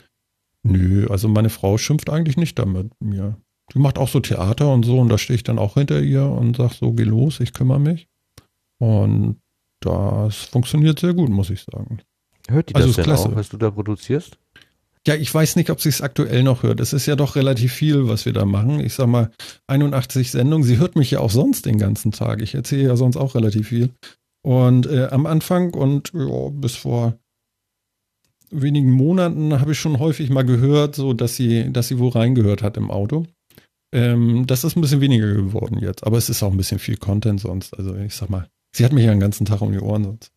nö, 0.64 1.08
also 1.10 1.28
meine 1.28 1.50
Frau 1.50 1.78
schimpft 1.78 2.10
eigentlich 2.10 2.38
nicht 2.38 2.58
damit 2.58 2.92
mir. 3.02 3.38
Die 3.74 3.80
macht 3.80 3.98
auch 3.98 4.08
so 4.10 4.20
Theater 4.20 4.72
und 4.74 4.84
so 4.84 5.00
und 5.00 5.10
da 5.10 5.18
stehe 5.18 5.36
ich 5.36 5.44
dann 5.44 5.60
auch 5.60 5.74
hinter 5.74 6.02
ihr 6.02 6.26
und 6.26 6.58
sag 6.58 6.74
so, 6.74 6.94
geh 6.94 7.04
los, 7.04 7.40
ich 7.40 7.54
kümmere 7.54 7.80
mich. 7.80 8.08
Und 8.80 9.40
das 9.82 10.38
funktioniert 10.46 11.00
sehr 11.00 11.14
gut, 11.14 11.30
muss 11.30 11.50
ich 11.50 11.64
sagen. 11.64 12.00
Hört 12.50 12.70
die 12.70 12.76
Also 12.76 12.88
das 12.88 12.96
denn 12.98 13.06
klasse. 13.06 13.30
auch, 13.30 13.36
was 13.36 13.50
du 13.50 13.58
da 13.58 13.72
produzierst? 13.72 14.38
Ja, 15.06 15.16
ich 15.16 15.34
weiß 15.34 15.58
nicht, 15.58 15.70
ob 15.70 15.82
sie 15.82 15.90
es 15.90 16.02
aktuell 16.02 16.44
noch 16.44 16.64
hört. 16.64 16.80
Es 16.80 16.94
ist 16.94 17.06
ja 17.06 17.16
doch 17.16 17.36
relativ 17.36 17.74
viel, 17.74 18.08
was 18.08 18.26
wir 18.26 18.32
da 18.32 18.46
machen. 18.46 18.80
Ich 18.80 18.94
sag 18.94 19.08
mal, 19.08 19.32
81 19.68 20.32
Sendungen. 20.32 20.66
Sie 20.66 20.78
hört 20.78 20.96
mich 20.96 21.12
ja 21.12 21.20
auch 21.20 21.30
sonst 21.30 21.66
den 21.66 21.78
ganzen 21.78 22.12
Tag. 22.12 22.42
Ich 22.42 22.56
erzähle 22.56 22.84
ja 22.84 22.96
sonst 22.96 23.18
auch 23.18 23.36
relativ 23.36 23.68
viel. 23.68 23.90
Und 24.46 24.86
äh, 24.88 25.08
am 25.12 25.26
Anfang 25.26 25.74
und 25.74 26.12
ja, 26.14 26.50
bis 26.52 26.76
vor 26.76 27.18
wenigen 28.50 28.92
Monaten 28.92 29.60
habe 29.60 29.74
ich 29.74 29.80
schon 29.80 30.00
häufig 30.00 30.30
mal 30.30 30.46
gehört, 30.46 30.96
so 30.96 31.14
dass 31.14 31.36
sie, 31.36 31.72
dass 31.72 31.88
sie 31.88 32.00
wo 32.00 32.10
reingehört 32.10 32.62
hat 32.62 32.78
im 32.78 32.92
Auto. 32.92 33.26
Ähm, 33.94 34.46
das 34.48 34.64
ist 34.64 34.78
ein 34.78 34.82
bisschen 34.82 35.02
weniger 35.02 35.34
geworden 35.34 35.80
jetzt, 35.80 36.06
aber 36.06 36.18
es 36.18 36.30
ist 36.30 36.44
auch 36.44 36.52
ein 36.52 36.58
bisschen 36.58 36.80
viel 36.80 36.98
Content 36.98 37.42
sonst. 37.42 37.78
Also 37.78 37.96
ich 37.96 38.16
sag 38.16 38.30
mal, 38.30 38.48
Sie 38.76 38.84
hat 38.84 38.92
mich 38.92 39.06
ja 39.06 39.12
den 39.12 39.20
ganzen 39.20 39.46
Tag 39.46 39.62
um 39.62 39.72
die 39.72 39.80
Ohren 39.80 40.04
sonst. 40.04 40.32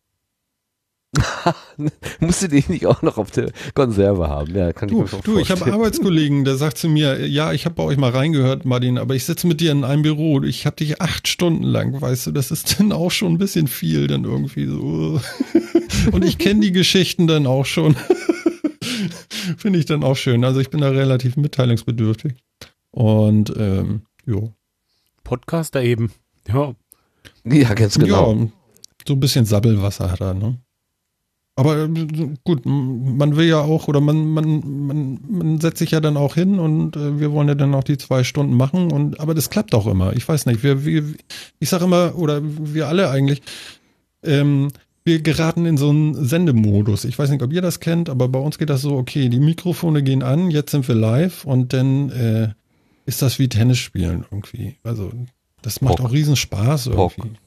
Musst 2.19 2.43
du 2.43 2.47
die 2.49 2.63
nicht 2.67 2.85
auch 2.85 3.01
noch 3.01 3.17
auf 3.17 3.31
der 3.31 3.51
Konserve 3.73 4.27
haben? 4.27 4.53
Ja, 4.55 4.73
kann 4.73 4.89
Du, 4.89 5.05
ich 5.05 5.11
mir 5.11 5.19
du 5.21 5.39
ich 5.39 5.49
habe 5.49 5.59
vorstellen. 5.59 5.73
Arbeitskollegen, 5.73 6.45
der 6.45 6.57
sagt 6.57 6.77
zu 6.77 6.89
mir, 6.89 7.25
ja, 7.27 7.53
ich 7.53 7.65
habe 7.65 7.75
bei 7.75 7.83
euch 7.83 7.97
mal 7.97 8.11
reingehört, 8.11 8.65
Martin, 8.65 8.97
aber 8.97 9.15
ich 9.15 9.23
sitze 9.25 9.47
mit 9.47 9.61
dir 9.61 9.71
in 9.71 9.83
einem 9.83 10.01
Büro. 10.01 10.41
Ich 10.43 10.65
habe 10.65 10.75
dich 10.75 11.01
acht 11.01 11.27
Stunden 11.27 11.63
lang, 11.63 11.99
weißt 11.99 12.27
du, 12.27 12.31
das 12.31 12.51
ist 12.51 12.79
dann 12.79 12.91
auch 12.91 13.11
schon 13.11 13.33
ein 13.33 13.37
bisschen 13.37 13.67
viel, 13.67 14.07
dann 14.07 14.25
irgendwie 14.25 14.65
so. 14.65 15.21
Und 16.11 16.25
ich 16.25 16.37
kenne 16.37 16.59
die 16.59 16.71
Geschichten 16.71 17.27
dann 17.27 17.47
auch 17.47 17.65
schon. 17.65 17.95
Finde 19.57 19.79
ich 19.79 19.85
dann 19.85 20.03
auch 20.03 20.15
schön. 20.15 20.43
Also 20.43 20.59
ich 20.59 20.69
bin 20.69 20.81
da 20.81 20.89
relativ 20.89 21.37
mitteilungsbedürftig. 21.37 22.33
Und 22.91 23.53
ähm, 23.57 24.01
jo. 24.25 24.53
Podcaster 25.23 25.81
eben. 25.81 26.11
Ja. 26.47 26.73
Ja, 27.45 27.73
ganz 27.73 27.97
genau. 27.97 28.33
Ja, 28.33 28.47
so 29.07 29.13
ein 29.13 29.19
bisschen 29.19 29.45
Sabbelwasser 29.45 30.11
hat 30.11 30.21
er, 30.21 30.33
ne? 30.33 30.59
Aber 31.57 31.85
äh, 31.85 31.89
gut, 32.43 32.65
man 32.65 33.35
will 33.35 33.47
ja 33.47 33.59
auch, 33.59 33.87
oder 33.87 33.99
man, 33.99 34.29
man, 34.29 34.85
man, 34.85 35.19
man 35.27 35.59
setzt 35.59 35.79
sich 35.79 35.89
ja 35.89 35.99
dann 35.99 36.15
auch 36.15 36.35
hin 36.35 36.59
und 36.59 36.95
äh, 36.95 37.19
wir 37.19 37.31
wollen 37.31 37.47
ja 37.47 37.55
dann 37.55 37.73
auch 37.73 37.83
die 37.83 37.97
zwei 37.97 38.23
Stunden 38.23 38.55
machen 38.55 38.91
und 38.91 39.19
aber 39.19 39.33
das 39.33 39.49
klappt 39.49 39.73
auch 39.73 39.87
immer. 39.87 40.15
Ich 40.15 40.27
weiß 40.29 40.45
nicht, 40.45 40.61
wir, 40.61 40.85
wir 40.85 41.03
ich 41.57 41.69
sag 41.69 41.81
immer, 41.81 42.15
oder 42.15 42.41
wir 42.43 42.87
alle 42.87 43.09
eigentlich, 43.09 43.41
ähm, 44.23 44.67
wir 45.03 45.23
geraten 45.23 45.65
in 45.65 45.77
so 45.77 45.89
einen 45.89 46.25
Sendemodus. 46.25 47.05
Ich 47.05 47.17
weiß 47.17 47.31
nicht, 47.31 47.41
ob 47.41 47.51
ihr 47.51 47.63
das 47.63 47.79
kennt, 47.79 48.07
aber 48.11 48.27
bei 48.27 48.39
uns 48.39 48.59
geht 48.59 48.69
das 48.69 48.81
so, 48.81 48.95
okay, 48.95 49.27
die 49.27 49.39
Mikrofone 49.39 50.03
gehen 50.03 50.21
an, 50.21 50.51
jetzt 50.51 50.69
sind 50.69 50.87
wir 50.87 50.95
live 50.95 51.43
und 51.43 51.73
dann 51.73 52.11
äh, 52.11 52.49
ist 53.07 53.23
das 53.23 53.39
wie 53.39 53.49
Tennis 53.49 53.79
spielen 53.79 54.25
irgendwie. 54.29 54.75
Also 54.83 55.11
das 55.63 55.81
macht 55.81 55.97
Pock. 55.97 56.05
auch 56.05 56.11
riesen 56.11 56.35
Spaß 56.35 56.89
Pock. 56.89 57.17
irgendwie. 57.17 57.37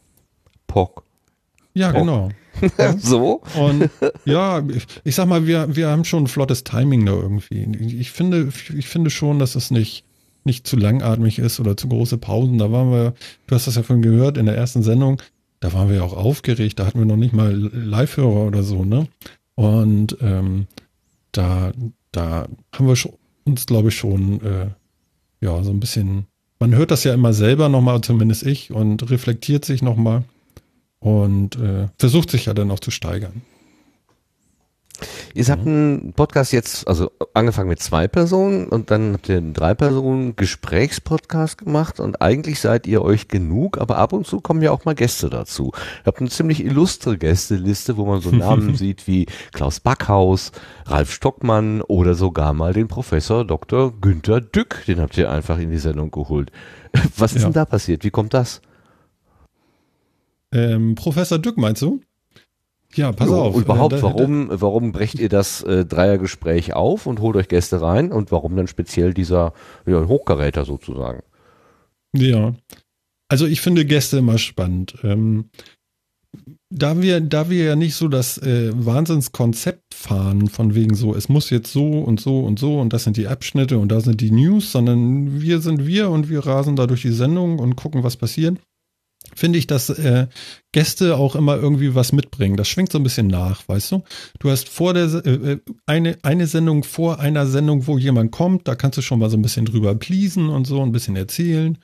Pock. 0.66 1.04
Ja, 1.74 1.92
Pock. 1.92 2.00
genau. 2.00 2.30
So? 2.98 3.42
Und 3.56 3.90
ja, 4.24 4.62
ich, 5.04 5.14
sag 5.14 5.26
mal, 5.26 5.46
wir, 5.46 5.74
wir 5.74 5.88
haben 5.88 6.04
schon 6.04 6.24
ein 6.24 6.28
flottes 6.28 6.64
Timing 6.64 7.06
da 7.06 7.12
irgendwie. 7.12 7.62
Ich 7.98 8.10
finde, 8.10 8.52
ich 8.76 8.88
finde 8.88 9.10
schon, 9.10 9.38
dass 9.38 9.54
es 9.54 9.70
nicht, 9.70 10.04
nicht 10.44 10.66
zu 10.66 10.76
langatmig 10.76 11.38
ist 11.38 11.60
oder 11.60 11.76
zu 11.76 11.88
große 11.88 12.18
Pausen. 12.18 12.58
Da 12.58 12.70
waren 12.72 12.90
wir, 12.90 13.14
du 13.46 13.54
hast 13.54 13.66
das 13.66 13.76
ja 13.76 13.82
vorhin 13.82 14.02
gehört 14.02 14.38
in 14.38 14.46
der 14.46 14.56
ersten 14.56 14.82
Sendung, 14.82 15.20
da 15.60 15.72
waren 15.72 15.88
wir 15.88 15.96
ja 15.96 16.02
auch 16.02 16.16
aufgeregt, 16.16 16.78
da 16.78 16.86
hatten 16.86 16.98
wir 16.98 17.06
noch 17.06 17.16
nicht 17.16 17.34
mal 17.34 17.52
Live-Hörer 17.54 18.46
oder 18.46 18.62
so, 18.62 18.84
ne? 18.84 19.08
Und 19.54 20.16
ähm, 20.22 20.66
da, 21.32 21.72
da 22.12 22.48
haben 22.74 22.86
wir 22.86 22.96
uns, 23.44 23.66
glaube 23.66 23.88
ich, 23.88 23.96
schon 23.96 24.40
äh, 24.40 24.70
ja, 25.40 25.62
so 25.62 25.70
ein 25.70 25.80
bisschen, 25.80 26.26
man 26.58 26.74
hört 26.74 26.90
das 26.90 27.04
ja 27.04 27.14
immer 27.14 27.32
selber 27.32 27.68
nochmal, 27.68 28.00
zumindest 28.00 28.46
ich, 28.46 28.70
und 28.70 29.10
reflektiert 29.10 29.64
sich 29.64 29.82
nochmal 29.82 30.24
und 31.00 31.56
äh, 31.56 31.88
versucht 31.98 32.30
sich 32.30 32.46
ja 32.46 32.54
dann 32.54 32.70
auch 32.70 32.80
zu 32.80 32.90
steigern. 32.90 33.42
Ihr 35.32 35.46
habt 35.46 35.66
einen 35.66 36.12
Podcast 36.12 36.52
jetzt, 36.52 36.86
also 36.86 37.10
angefangen 37.32 37.70
mit 37.70 37.80
zwei 37.80 38.06
Personen 38.06 38.66
und 38.68 38.90
dann 38.90 39.14
habt 39.14 39.30
ihr 39.30 39.38
einen 39.38 39.54
drei 39.54 39.74
Personen 39.74 40.36
Gesprächspodcast 40.36 41.56
gemacht 41.56 42.00
und 42.00 42.20
eigentlich 42.20 42.60
seid 42.60 42.86
ihr 42.86 43.00
euch 43.00 43.28
genug, 43.28 43.78
aber 43.80 43.96
ab 43.96 44.12
und 44.12 44.26
zu 44.26 44.40
kommen 44.42 44.60
ja 44.60 44.72
auch 44.72 44.84
mal 44.84 44.94
Gäste 44.94 45.30
dazu. 45.30 45.72
Ihr 46.00 46.06
habt 46.06 46.20
eine 46.20 46.28
ziemlich 46.28 46.62
illustre 46.62 47.16
Gästeliste, 47.16 47.96
wo 47.96 48.04
man 48.04 48.20
so 48.20 48.30
Namen 48.30 48.74
sieht 48.76 49.06
wie 49.06 49.24
Klaus 49.52 49.80
Backhaus, 49.80 50.52
Ralf 50.84 51.12
Stockmann 51.12 51.80
oder 51.80 52.14
sogar 52.14 52.52
mal 52.52 52.74
den 52.74 52.88
Professor 52.88 53.46
Dr. 53.46 53.98
Günther 53.98 54.42
Dück, 54.42 54.82
den 54.86 55.00
habt 55.00 55.16
ihr 55.16 55.30
einfach 55.30 55.58
in 55.58 55.70
die 55.70 55.78
Sendung 55.78 56.10
geholt. 56.10 56.50
Was 57.16 57.32
ist 57.32 57.42
Ja. 57.42 57.48
denn 57.48 57.54
da 57.54 57.64
passiert? 57.64 58.04
Wie 58.04 58.10
kommt 58.10 58.34
das? 58.34 58.60
Ähm, 60.52 60.94
Professor 60.94 61.38
Dück, 61.38 61.56
meinst 61.56 61.82
du? 61.82 62.00
Ja, 62.94 63.12
pass 63.12 63.28
Jo, 63.28 63.36
auf. 63.42 63.54
Und 63.54 63.62
überhaupt, 63.62 63.92
äh, 63.92 63.96
da- 63.96 64.02
warum, 64.02 64.48
warum 64.50 64.92
brecht 64.92 65.18
ihr 65.18 65.28
das 65.28 65.62
äh, 65.62 65.84
Dreiergespräch 65.84 66.74
auf 66.74 67.06
und 67.06 67.20
holt 67.20 67.36
euch 67.36 67.48
Gäste 67.48 67.80
rein 67.80 68.10
und 68.10 68.32
warum 68.32 68.56
dann 68.56 68.66
speziell 68.66 69.14
dieser 69.14 69.52
ja, 69.86 70.06
Hochkaräter 70.06 70.64
sozusagen? 70.64 71.22
Ja. 72.16 72.54
Also 73.28 73.46
ich 73.46 73.60
finde 73.60 73.84
Gäste 73.84 74.18
immer 74.18 74.38
spannend. 74.38 74.96
Ähm, 75.04 75.50
da 76.68 77.00
wir, 77.00 77.20
da 77.20 77.50
wir 77.50 77.64
ja 77.64 77.76
nicht 77.76 77.94
so 77.94 78.08
das 78.08 78.38
äh, 78.38 78.72
Wahnsinnskonzept 78.74 79.94
fahren, 79.94 80.48
von 80.48 80.74
wegen 80.74 80.94
so, 80.94 81.14
es 81.14 81.28
muss 81.28 81.50
jetzt 81.50 81.72
so 81.72 81.86
und 82.00 82.20
so 82.20 82.40
und 82.40 82.58
so 82.58 82.80
und 82.80 82.92
das 82.92 83.04
sind 83.04 83.16
die 83.16 83.26
Abschnitte 83.28 83.78
und 83.78 83.90
da 83.90 84.00
sind 84.00 84.20
die 84.20 84.30
News, 84.30 84.70
sondern 84.72 85.40
wir 85.40 85.60
sind 85.60 85.86
wir 85.86 86.10
und 86.10 86.28
wir 86.28 86.46
rasen 86.46 86.76
da 86.76 86.86
durch 86.86 87.02
die 87.02 87.10
Sendung 87.12 87.58
und 87.58 87.76
gucken, 87.76 88.04
was 88.04 88.16
passiert, 88.16 88.58
finde 89.34 89.58
ich, 89.58 89.66
dass 89.66 89.90
äh, 89.90 90.26
Gäste 90.72 91.16
auch 91.16 91.36
immer 91.36 91.56
irgendwie 91.56 91.94
was 91.94 92.12
mitbringen. 92.12 92.56
Das 92.56 92.68
schwingt 92.68 92.92
so 92.92 92.98
ein 92.98 93.02
bisschen 93.02 93.26
nach, 93.26 93.66
weißt 93.68 93.92
du? 93.92 94.02
Du 94.38 94.50
hast 94.50 94.68
vor 94.68 94.94
der 94.94 95.06
äh, 95.24 95.52
äh, 95.52 95.58
eine, 95.86 96.18
eine 96.22 96.46
Sendung 96.46 96.84
vor 96.84 97.18
einer 97.18 97.46
Sendung, 97.46 97.86
wo 97.86 97.98
jemand 97.98 98.32
kommt, 98.32 98.68
da 98.68 98.74
kannst 98.74 98.98
du 98.98 99.02
schon 99.02 99.18
mal 99.18 99.30
so 99.30 99.36
ein 99.36 99.42
bisschen 99.42 99.66
drüber 99.66 99.94
pleasen 99.94 100.48
und 100.48 100.66
so, 100.66 100.82
ein 100.82 100.92
bisschen 100.92 101.16
erzählen. 101.16 101.78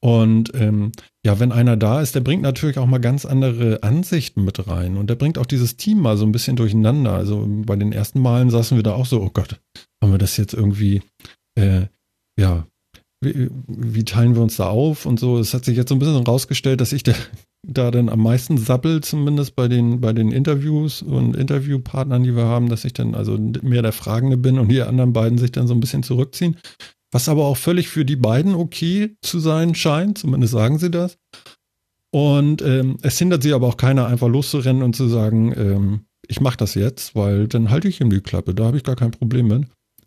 Und 0.00 0.52
ähm, 0.54 0.92
ja, 1.24 1.40
wenn 1.40 1.52
einer 1.52 1.76
da 1.76 2.00
ist, 2.00 2.14
der 2.14 2.20
bringt 2.20 2.42
natürlich 2.42 2.78
auch 2.78 2.86
mal 2.86 3.00
ganz 3.00 3.24
andere 3.24 3.82
Ansichten 3.82 4.44
mit 4.44 4.68
rein. 4.68 4.96
Und 4.96 5.08
der 5.08 5.16
bringt 5.16 5.38
auch 5.38 5.46
dieses 5.46 5.76
Team 5.76 6.00
mal 6.00 6.16
so 6.16 6.24
ein 6.24 6.32
bisschen 6.32 6.56
durcheinander. 6.56 7.12
Also 7.12 7.44
bei 7.48 7.76
den 7.76 7.92
ersten 7.92 8.20
Malen 8.20 8.50
saßen 8.50 8.76
wir 8.76 8.84
da 8.84 8.94
auch 8.94 9.06
so, 9.06 9.20
oh 9.22 9.30
Gott, 9.30 9.60
haben 10.02 10.12
wir 10.12 10.18
das 10.18 10.36
jetzt 10.36 10.54
irgendwie, 10.54 11.02
äh, 11.58 11.86
ja, 12.38 12.66
wie, 13.20 13.50
wie 13.66 14.04
teilen 14.04 14.34
wir 14.34 14.42
uns 14.42 14.56
da 14.56 14.68
auf 14.68 15.06
und 15.06 15.18
so. 15.18 15.38
Es 15.38 15.54
hat 15.54 15.64
sich 15.64 15.76
jetzt 15.76 15.88
so 15.88 15.94
ein 15.94 15.98
bisschen 15.98 16.16
rausgestellt, 16.16 16.80
dass 16.80 16.92
ich 16.92 17.02
da, 17.02 17.12
da 17.66 17.90
dann 17.90 18.08
am 18.08 18.22
meisten 18.22 18.58
sappel, 18.58 19.02
zumindest 19.02 19.56
bei 19.56 19.68
den, 19.68 20.00
bei 20.00 20.12
den 20.12 20.32
Interviews 20.32 21.02
und 21.02 21.36
Interviewpartnern, 21.36 22.22
die 22.22 22.36
wir 22.36 22.44
haben, 22.44 22.68
dass 22.68 22.84
ich 22.84 22.92
dann 22.92 23.14
also 23.14 23.38
mehr 23.62 23.82
der 23.82 23.92
Fragende 23.92 24.36
bin 24.36 24.58
und 24.58 24.68
die 24.68 24.82
anderen 24.82 25.12
beiden 25.12 25.38
sich 25.38 25.52
dann 25.52 25.66
so 25.66 25.74
ein 25.74 25.80
bisschen 25.80 26.02
zurückziehen. 26.02 26.56
Was 27.12 27.28
aber 27.28 27.46
auch 27.46 27.56
völlig 27.56 27.88
für 27.88 28.04
die 28.04 28.16
beiden 28.16 28.54
okay 28.54 29.16
zu 29.22 29.38
sein 29.38 29.74
scheint, 29.74 30.18
zumindest 30.18 30.52
sagen 30.52 30.78
sie 30.78 30.90
das. 30.90 31.18
Und 32.10 32.62
ähm, 32.62 32.98
es 33.02 33.18
hindert 33.18 33.42
sie 33.42 33.52
aber 33.52 33.66
auch 33.66 33.76
keiner, 33.76 34.06
einfach 34.06 34.28
loszurennen 34.28 34.82
und 34.82 34.96
zu 34.96 35.08
sagen, 35.08 35.52
ähm, 35.56 36.00
ich 36.28 36.40
mache 36.40 36.56
das 36.56 36.74
jetzt, 36.74 37.14
weil 37.14 37.46
dann 37.46 37.70
halte 37.70 37.88
ich 37.88 38.00
ihm 38.00 38.10
die 38.10 38.20
Klappe, 38.20 38.54
da 38.54 38.64
habe 38.64 38.76
ich 38.76 38.82
gar 38.82 38.96
kein 38.96 39.10
Problem 39.10 39.48
mit. 39.48 39.66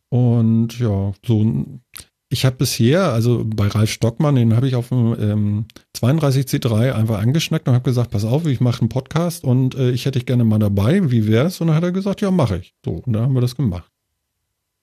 Und 0.10 0.80
ja, 0.80 1.14
so, 1.26 1.82
ich 2.30 2.46
habe 2.46 2.58
bisher, 2.58 3.12
also 3.12 3.44
bei 3.44 3.68
Ralf 3.68 3.90
Stockmann, 3.90 4.36
den 4.36 4.56
habe 4.56 4.68
ich 4.68 4.76
auf 4.76 4.90
dem 4.90 5.16
ähm, 5.20 5.66
32C3 5.98 6.94
einfach 6.94 7.20
angeschnackt 7.20 7.68
und 7.68 7.74
habe 7.74 7.84
gesagt, 7.84 8.12
pass 8.12 8.24
auf, 8.24 8.46
ich 8.46 8.62
mache 8.62 8.82
einen 8.82 8.90
Podcast 8.90 9.44
und 9.44 9.74
äh, 9.76 9.90
ich 9.92 10.06
hätte 10.06 10.20
dich 10.20 10.28
gerne 10.28 10.44
mal 10.44 10.60
dabei, 10.60 11.10
wie 11.10 11.28
wär's? 11.28 11.60
Und 11.60 11.68
dann 11.68 11.76
hat 11.76 11.84
er 11.84 11.92
gesagt, 11.92 12.22
ja, 12.22 12.30
mache 12.30 12.60
ich. 12.60 12.76
So, 12.86 12.92
und 12.92 13.14
dann 13.14 13.24
haben 13.24 13.34
wir 13.34 13.42
das 13.42 13.56
gemacht. 13.56 13.92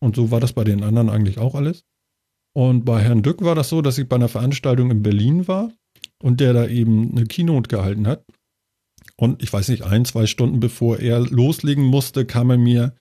Und 0.01 0.17
so 0.17 0.33
war 0.33 0.41
das 0.41 0.53
bei 0.53 0.65
den 0.65 0.83
anderen 0.83 1.09
eigentlich 1.09 1.39
auch 1.39 1.55
alles. 1.55 1.85
Und 2.53 2.85
bei 2.85 3.01
Herrn 3.01 3.23
Dück 3.23 3.43
war 3.43 3.55
das 3.55 3.69
so, 3.69 3.81
dass 3.81 3.99
ich 3.99 4.09
bei 4.09 4.17
einer 4.17 4.29
Veranstaltung 4.29 4.91
in 4.91 5.03
Berlin 5.03 5.47
war 5.47 5.71
und 6.21 6.41
der 6.41 6.53
da 6.53 6.67
eben 6.67 7.13
eine 7.13 7.27
Keynote 7.27 7.69
gehalten 7.69 8.09
hat. 8.09 8.25
Und 9.17 9.43
ich 9.43 9.53
weiß 9.53 9.69
nicht, 9.69 9.83
ein, 9.85 10.05
zwei 10.05 10.27
Stunden 10.27 10.59
bevor 10.59 10.99
er 10.99 11.21
loslegen 11.21 11.85
musste, 11.85 12.27
kam 12.27 12.51
er 12.51 12.59
mir, 12.59 12.95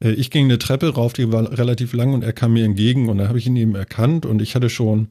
ich 0.00 0.30
ging 0.30 0.44
eine 0.44 0.58
Treppe 0.58 0.94
rauf, 0.94 1.12
die 1.12 1.32
war 1.32 1.58
relativ 1.58 1.92
lang 1.92 2.14
und 2.14 2.22
er 2.22 2.32
kam 2.32 2.52
mir 2.52 2.64
entgegen 2.64 3.08
und 3.08 3.18
da 3.18 3.28
habe 3.28 3.38
ich 3.38 3.46
ihn 3.46 3.56
eben 3.56 3.74
erkannt 3.74 4.26
und 4.26 4.40
ich 4.40 4.54
hatte 4.54 4.70
schon 4.70 5.08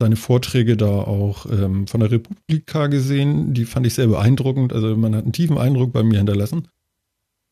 seine 0.00 0.16
Vorträge 0.16 0.76
da 0.76 0.88
auch 0.88 1.46
ähm, 1.46 1.86
von 1.86 2.00
der 2.00 2.10
Republika 2.10 2.88
gesehen, 2.88 3.54
die 3.54 3.64
fand 3.64 3.86
ich 3.86 3.94
sehr 3.94 4.08
beeindruckend, 4.08 4.72
also 4.72 4.96
man 4.96 5.14
hat 5.14 5.22
einen 5.22 5.32
tiefen 5.32 5.56
Eindruck 5.56 5.92
bei 5.92 6.02
mir 6.02 6.18
hinterlassen. 6.18 6.68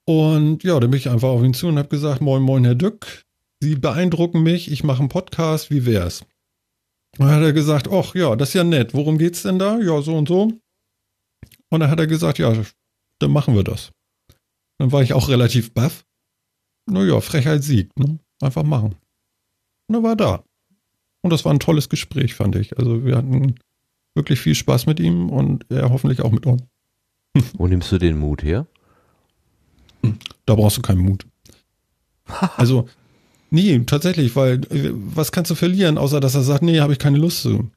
Und 0.05 0.65
ja, 0.65 0.81
dann 0.81 0.91
bin 0.91 0.99
ich 0.99 1.09
einfach 1.09 1.29
auf 1.29 1.45
ihn 1.45 1.55
zu 1.55 1.69
und 1.69 1.79
habe 1.79 1.89
gesagt, 1.89 2.21
moin, 2.21 2.43
moin, 2.43 2.65
Herr 2.65 2.75
Dück, 2.75 3.25
Sie 3.61 3.77
beeindrucken 3.77 4.43
mich, 4.43 4.73
ich 4.73 4.83
mache 4.83 4.99
einen 4.99 5.09
Podcast, 5.09 5.71
wie 5.71 5.87
wär's? 5.87 6.23
Und 7.17 7.27
dann 7.27 7.37
hat 7.37 7.43
er 7.43 7.53
gesagt, 7.53 7.89
ach 7.93 8.13
ja, 8.17 8.35
das 8.35 8.49
ist 8.49 8.55
ja 8.55 8.65
nett, 8.65 8.93
worum 8.93 9.19
geht's 9.19 9.43
denn 9.43 9.61
da? 9.61 9.79
Ja, 9.79 10.03
so 10.03 10.17
und 10.17 10.27
so. 10.27 10.51
Und 11.69 11.81
dann 11.81 11.89
hat 11.89 12.01
er 12.01 12.09
gesagt, 12.09 12.39
ja, 12.41 12.53
dann 13.21 13.31
machen 13.31 13.55
wir 13.55 13.63
das. 13.63 13.93
Dann 14.79 14.91
war 14.91 15.03
ich 15.03 15.13
auch 15.13 15.29
relativ 15.29 15.73
baff. 15.73 16.05
Naja, 16.87 17.21
Frechheit 17.21 17.63
siegt, 17.63 17.99
ne? 17.99 18.19
Einfach 18.41 18.65
machen. 18.65 18.97
Und 19.87 19.95
er 19.95 20.03
war 20.03 20.17
da. 20.17 20.45
Und 21.23 21.31
das 21.33 21.45
war 21.45 21.53
ein 21.53 21.61
tolles 21.61 21.89
Gespräch, 21.89 22.35
fand 22.35 22.57
ich. 22.57 22.77
Also 22.79 23.05
wir 23.05 23.17
hatten 23.17 23.55
wirklich 24.15 24.41
viel 24.41 24.55
Spaß 24.55 24.87
mit 24.87 25.01
ihm 25.01 25.31
und 25.31 25.65
er 25.71 25.91
hoffentlich 25.91 26.23
auch 26.23 26.33
mit 26.33 26.47
uns. 26.47 26.63
Wo 27.55 27.67
nimmst 27.67 27.93
du 27.93 27.99
den 27.99 28.19
Mut 28.19 28.43
her? 28.43 28.67
Da 30.47 30.55
brauchst 30.55 30.79
du 30.79 30.83
keinen 30.83 31.01
Mut. 31.01 31.27
Also, 32.57 32.89
nee, 33.51 33.79
tatsächlich, 33.81 34.35
weil 34.37 34.61
äh, 34.71 34.91
was 34.93 35.33
kannst 35.33 35.51
du 35.51 35.55
verlieren, 35.55 35.99
außer 35.99 36.21
dass 36.21 36.35
er 36.35 36.43
sagt, 36.43 36.63
nee, 36.63 36.81
habe 36.81 36.93
ich 36.93 36.99
keine 36.99 37.19
Lust 37.19 37.43
zu. 37.43 37.71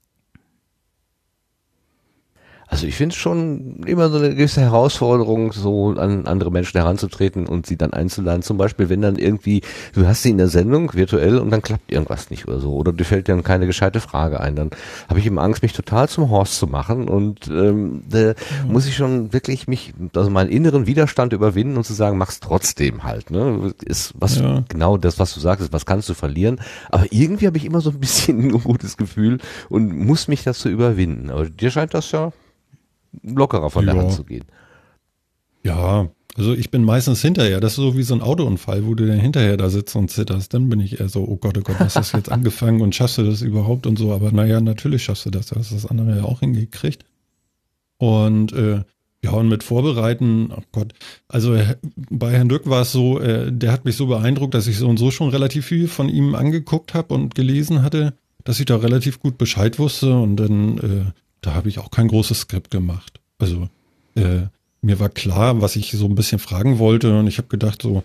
Also 2.68 2.88
ich 2.88 2.96
finde 2.96 3.14
es 3.14 3.20
schon 3.20 3.84
immer 3.86 4.10
so 4.10 4.18
eine 4.18 4.34
gewisse 4.34 4.62
Herausforderung, 4.62 5.54
so 5.54 5.92
an 5.92 6.26
andere 6.26 6.52
Menschen 6.52 6.80
heranzutreten 6.80 7.48
und 7.48 7.68
sie 7.68 7.78
dann 7.78 7.94
einzuladen. 7.94 8.42
Zum 8.42 8.58
Beispiel, 8.58 8.90
wenn 8.90 9.02
dann 9.02 9.18
irgendwie, 9.18 9.62
du 9.94 10.08
hast 10.08 10.24
sie 10.24 10.32
in 10.32 10.40
der 10.40 10.48
Sendung 10.48 10.94
virtuell 10.94 11.38
und 11.38 11.52
dann 11.52 11.62
klappt 11.62 11.92
irgendwas 11.92 12.32
nicht 12.32 12.48
oder 12.48 12.60
so. 12.60 12.74
Oder 12.74 12.92
dir 12.92 13.06
fällt 13.06 13.30
dann 13.30 13.44
keine 13.44 13.68
gescheite 13.68 14.00
Frage 14.00 14.40
ein. 14.40 14.56
Dann 14.56 14.72
habe 15.08 15.20
ich 15.20 15.28
immer 15.28 15.44
Angst, 15.44 15.62
mich 15.62 15.74
total 15.74 16.10
zum 16.10 16.30
Horst 16.30 16.58
zu 16.58 16.66
machen. 16.66 17.08
Und 17.08 17.48
ähm, 17.48 18.04
da 18.10 18.34
mhm. 18.66 18.72
muss 18.72 18.88
ich 18.88 18.96
schon 18.96 19.32
wirklich 19.32 19.68
mich, 19.68 19.94
also 20.16 20.32
meinen 20.32 20.50
inneren 20.50 20.88
Widerstand 20.88 21.34
überwinden 21.34 21.78
und 21.78 21.84
zu 21.84 21.94
sagen, 21.94 22.18
mach's 22.18 22.40
trotzdem 22.40 23.04
halt. 23.04 23.30
Ne? 23.30 23.74
Ist 23.86 24.14
was 24.16 24.40
ja. 24.40 24.64
genau 24.70 24.98
das, 24.98 25.20
was 25.20 25.34
du 25.36 25.40
sagst, 25.40 25.72
was 25.72 25.86
kannst 25.86 26.10
du 26.10 26.16
verlieren. 26.16 26.60
Aber 26.90 27.06
irgendwie 27.12 27.46
habe 27.46 27.58
ich 27.58 27.66
immer 27.66 27.82
so 27.82 27.92
ein 27.92 28.00
bisschen 28.00 28.40
ein 28.50 28.64
gutes 28.64 28.98
Gefühl 28.98 29.38
und 29.70 29.96
muss 29.96 30.28
mich 30.28 30.44
dazu 30.44 30.68
überwinden. 30.68 31.30
Aber 31.30 31.48
dir 31.48 31.70
scheint 31.70 31.94
das 31.94 32.12
ja 32.12 32.32
lockerer 33.24 33.70
von 33.70 33.86
ja. 33.86 33.94
der 33.94 34.02
Hand 34.04 34.14
zu 34.14 34.24
gehen. 34.24 34.46
Ja, 35.64 36.10
also 36.36 36.54
ich 36.54 36.70
bin 36.70 36.84
meistens 36.84 37.22
hinterher. 37.22 37.62
Das 37.62 37.74
ist 37.74 37.78
so 37.78 37.98
wie 37.98 38.04
so 38.04 38.14
ein 38.14 38.22
Autounfall, 38.22 38.86
wo 38.86 38.94
du 38.94 39.08
dann 39.08 39.20
hinterher 39.20 39.58
da 39.58 39.70
sitzt 39.70 39.96
und 39.96 40.12
zitterst. 40.12 40.54
Dann 40.54 40.70
bin 40.70 40.80
ich 40.80 41.00
eher 41.00 41.10
so, 41.10 41.24
oh 41.24 41.38
Gott, 41.38 41.58
oh 41.58 41.62
Gott, 41.62 41.80
was 41.80 41.96
hast 41.96 42.14
du 42.14 42.18
jetzt 42.18 42.32
angefangen 42.32 42.82
und 42.82 42.94
schaffst 42.94 43.18
du 43.18 43.24
das 43.24 43.42
überhaupt 43.42 43.88
und 43.88 43.98
so. 43.98 44.14
Aber 44.14 44.32
naja, 44.32 44.60
natürlich 44.60 45.04
schaffst 45.04 45.26
du 45.26 45.30
das. 45.30 45.48
Das 45.48 45.60
hast 45.60 45.74
das 45.74 45.86
andere 45.86 46.18
ja 46.18 46.24
auch 46.24 46.42
hingekriegt. 46.42 47.06
Und 47.98 48.52
äh, 48.52 48.84
ja, 49.24 49.32
und 49.32 49.48
mit 49.48 49.64
Vorbereiten, 49.64 50.52
oh 50.56 50.62
Gott, 50.72 50.94
also 51.28 51.56
äh, 51.56 51.78
bei 52.12 52.32
Herrn 52.32 52.50
Dück 52.50 52.70
war 52.70 52.82
es 52.82 52.92
so, 52.92 53.20
äh, 53.20 53.52
der 53.52 53.72
hat 53.72 53.86
mich 53.86 53.96
so 53.96 54.06
beeindruckt, 54.06 54.54
dass 54.54 54.68
ich 54.68 54.78
so 54.78 54.88
und 54.88 54.98
so 54.98 55.10
schon 55.10 55.30
relativ 55.30 55.66
viel 55.66 55.88
von 55.88 56.10
ihm 56.10 56.36
angeguckt 56.36 56.94
habe 56.94 57.14
und 57.16 57.34
gelesen 57.34 57.82
hatte, 57.82 58.14
dass 58.44 58.60
ich 58.60 58.68
da 58.68 58.76
relativ 58.76 59.20
gut 59.20 59.40
Bescheid 59.40 59.80
wusste 59.80 60.16
und 60.16 60.36
dann 60.36 60.78
äh, 60.78 61.12
da 61.46 61.54
habe 61.54 61.70
ich 61.70 61.80
auch 61.80 61.92
kein 61.92 62.08
großes 62.08 62.42
Skript 62.42 62.72
gemacht. 62.72 63.20
Also 63.38 63.70
äh, 64.16 64.44
mir 64.82 65.00
war 65.00 65.10
klar, 65.10 65.62
was 65.62 65.76
ich 65.76 65.92
so 65.92 66.06
ein 66.06 66.16
bisschen 66.16 66.40
fragen 66.40 66.80
wollte 66.80 67.18
und 67.18 67.28
ich 67.28 67.38
habe 67.38 67.48
gedacht, 67.48 67.82
so 67.82 68.02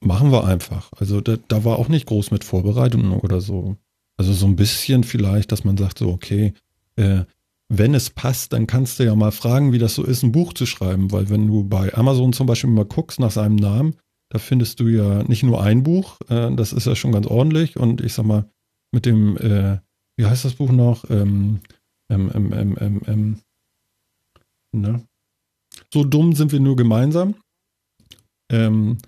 machen 0.00 0.30
wir 0.32 0.44
einfach. 0.44 0.90
Also 0.96 1.20
da, 1.20 1.36
da 1.48 1.64
war 1.64 1.78
auch 1.78 1.88
nicht 1.88 2.06
groß 2.06 2.30
mit 2.30 2.44
Vorbereitung 2.44 3.12
oder 3.20 3.40
so. 3.40 3.76
Also 4.16 4.32
so 4.32 4.46
ein 4.46 4.56
bisschen 4.56 5.04
vielleicht, 5.04 5.52
dass 5.52 5.64
man 5.64 5.76
sagt 5.76 5.98
so, 5.98 6.08
okay, 6.08 6.54
äh, 6.96 7.24
wenn 7.68 7.94
es 7.94 8.10
passt, 8.10 8.52
dann 8.52 8.66
kannst 8.66 8.98
du 8.98 9.04
ja 9.04 9.14
mal 9.14 9.30
fragen, 9.30 9.72
wie 9.72 9.78
das 9.78 9.94
so 9.94 10.02
ist, 10.02 10.22
ein 10.22 10.32
Buch 10.32 10.54
zu 10.54 10.64
schreiben, 10.64 11.12
weil 11.12 11.28
wenn 11.28 11.46
du 11.46 11.64
bei 11.64 11.92
Amazon 11.94 12.32
zum 12.32 12.46
Beispiel 12.46 12.70
mal 12.70 12.86
guckst 12.86 13.20
nach 13.20 13.30
seinem 13.30 13.56
Namen, 13.56 13.96
da 14.30 14.38
findest 14.38 14.80
du 14.80 14.88
ja 14.88 15.22
nicht 15.24 15.42
nur 15.42 15.62
ein 15.62 15.82
Buch, 15.82 16.18
äh, 16.28 16.54
das 16.54 16.72
ist 16.72 16.86
ja 16.86 16.96
schon 16.96 17.12
ganz 17.12 17.26
ordentlich 17.26 17.76
und 17.76 18.00
ich 18.00 18.14
sag 18.14 18.24
mal, 18.24 18.46
mit 18.92 19.04
dem, 19.04 19.36
äh, 19.36 19.78
wie 20.16 20.24
heißt 20.24 20.46
das 20.46 20.54
Buch 20.54 20.72
noch? 20.72 21.04
Ähm, 21.10 21.60
ähm, 22.10 22.30
ähm, 22.34 22.52
ähm, 22.52 22.76
ähm, 22.80 23.02
ähm, 23.06 23.40
ne? 24.72 25.04
So 25.92 26.04
dumm 26.04 26.34
sind 26.34 26.52
wir 26.52 26.60
nur 26.60 26.76
gemeinsam. 26.76 27.34
Ähm, 28.50 28.98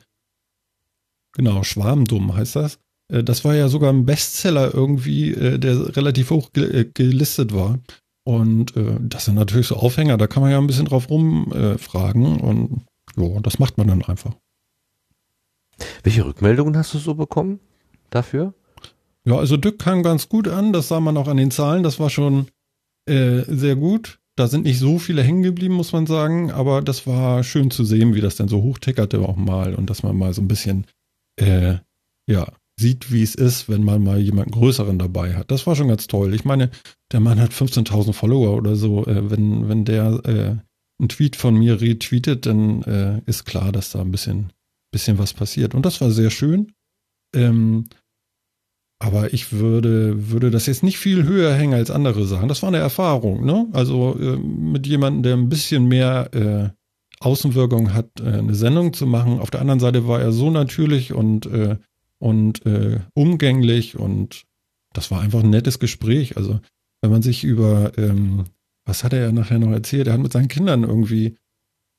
genau, 1.32 1.62
Schwarmdumm 1.62 2.34
heißt 2.34 2.57
das. 2.57 2.78
Äh, 3.11 3.24
das 3.24 3.44
war 3.44 3.55
ja 3.55 3.68
sogar 3.68 3.92
ein 3.92 4.07
Bestseller 4.07 4.72
irgendwie, 4.72 5.32
äh, 5.32 5.59
der 5.59 5.96
relativ 5.96 6.30
hoch 6.30 6.53
ge 6.53 6.80
äh, 6.80 6.84
gelistet 6.92 7.55
war. 7.55 7.78
Und 8.24 8.76
äh, 8.76 8.96
das 9.01 9.24
sind 9.24 9.34
natürlich 9.34 9.66
so 9.66 9.76
Aufhänger, 9.76 10.18
da 10.18 10.26
kann 10.26 10.42
man 10.42 10.53
ja 10.53 10.59
ein 10.59 10.66
bisschen 10.66 10.84
drauf 10.84 11.09
rumfragen 11.09 12.38
äh, 12.38 12.42
und 12.42 12.86
ja, 13.16 13.40
das 13.40 13.59
macht 13.59 13.78
man 13.78 13.88
dann 13.88 14.03
einfach. 14.05 14.34
Welche 16.03 16.26
Rückmeldungen 16.26 16.76
hast 16.76 16.92
du 16.92 16.98
so 16.98 17.14
bekommen 17.14 17.61
dafür? 18.11 18.55
Ja, 19.24 19.36
also 19.36 19.57
Dück 19.57 19.78
kam 19.78 20.03
ganz 20.03 20.28
gut 20.28 20.48
an, 20.48 20.72
das 20.72 20.88
sah 20.88 21.01
man 21.01 21.16
auch 21.16 21.28
an 21.28 21.38
den 21.38 21.51
Zahlen, 21.51 21.82
das 21.82 21.98
war 21.98 22.11
schon 22.11 22.48
äh, 23.11 23.44
sehr 23.46 23.76
gut. 23.76 24.18
Da 24.36 24.48
sind 24.48 24.64
nicht 24.64 24.78
so 24.78 24.98
viele 24.98 25.22
hängen 25.22 25.42
geblieben, 25.42 25.74
muss 25.74 25.92
man 25.92 26.06
sagen, 26.06 26.50
aber 26.50 26.80
das 26.80 27.06
war 27.06 27.44
schön 27.44 27.70
zu 27.70 27.84
sehen, 27.84 28.14
wie 28.14 28.20
das 28.20 28.36
dann 28.36 28.48
so 28.48 28.62
hochtickerte 28.62 29.20
auch 29.20 29.36
mal 29.36 29.74
und 29.74 29.90
dass 29.90 30.02
man 30.02 30.16
mal 30.16 30.32
so 30.32 30.40
ein 30.40 30.48
bisschen, 30.48 30.86
äh, 31.36 31.78
ja, 32.26 32.50
sieht, 32.80 33.12
wie 33.12 33.22
es 33.22 33.34
ist, 33.34 33.68
wenn 33.68 33.84
man 33.84 34.02
mal 34.02 34.18
jemanden 34.18 34.52
größeren 34.52 34.98
dabei 34.98 35.34
hat. 35.34 35.50
Das 35.50 35.66
war 35.66 35.76
schon 35.76 35.88
ganz 35.88 36.06
toll. 36.06 36.32
Ich 36.34 36.44
meine, 36.44 36.70
der 37.12 37.20
Mann 37.20 37.38
hat 37.38 37.52
15.000 37.52 38.14
Follower 38.14 38.56
oder 38.56 38.76
so. 38.76 39.04
Äh, 39.06 39.30
wenn, 39.30 39.68
wenn 39.68 39.84
der 39.84 40.20
äh, 40.24 40.56
einen 40.98 41.08
Tweet 41.08 41.36
von 41.36 41.54
mir 41.54 41.80
retweetet, 41.80 42.46
dann 42.46 42.82
äh, 42.82 43.20
ist 43.26 43.44
klar, 43.44 43.72
dass 43.72 43.90
da 43.90 44.00
ein 44.00 44.11
bisschen, 44.11 44.52
bisschen 44.90 45.18
was 45.18 45.34
passiert. 45.34 45.74
Und 45.74 45.84
das 45.84 46.00
war 46.00 46.11
sehr 46.11 46.30
schön. 46.30 46.72
Ähm, 47.34 47.84
aber 49.03 49.32
ich 49.32 49.53
würde, 49.53 50.30
würde 50.30 50.51
das 50.51 50.66
jetzt 50.66 50.82
nicht 50.82 50.98
viel 50.98 51.24
höher 51.24 51.55
hängen 51.55 51.72
als 51.72 51.90
andere 51.90 52.26
Sachen. 52.26 52.48
Das 52.48 52.62
war 52.62 52.68
eine 52.68 52.78
Erfahrung, 52.78 53.44
ne? 53.46 53.66
Also 53.72 54.16
äh, 54.20 54.36
mit 54.36 54.86
jemandem, 54.86 55.22
der 55.22 55.36
ein 55.36 55.48
bisschen 55.48 55.88
mehr 55.88 56.28
äh, 56.34 56.68
Außenwirkung 57.20 57.94
hat, 57.94 58.20
äh, 58.20 58.28
eine 58.28 58.55
Sendung 58.55 58.92
zu 58.92 59.07
machen. 59.07 59.40
Auf 59.40 59.51
der 59.51 59.62
anderen 59.62 59.80
Seite 59.80 60.07
war 60.07 60.20
er 60.20 60.32
so 60.32 60.51
natürlich 60.51 61.14
und, 61.14 61.46
äh, 61.46 61.78
und 62.18 62.66
äh, 62.66 63.01
umgänglich 63.14 63.98
und 63.98 64.44
das 64.92 65.11
war 65.11 65.22
einfach 65.22 65.42
ein 65.42 65.51
nettes 65.51 65.78
Gespräch. 65.78 66.36
Also 66.36 66.61
wenn 67.01 67.11
man 67.11 67.22
sich 67.22 67.42
über, 67.42 67.92
ähm, 67.96 68.44
was 68.84 69.03
hat 69.03 69.14
er 69.14 69.20
ja 69.20 69.32
nachher 69.32 69.59
noch 69.59 69.70
erzählt? 69.70 70.09
Er 70.09 70.12
hat 70.12 70.20
mit 70.20 70.32
seinen 70.32 70.48
Kindern 70.48 70.82
irgendwie 70.82 71.36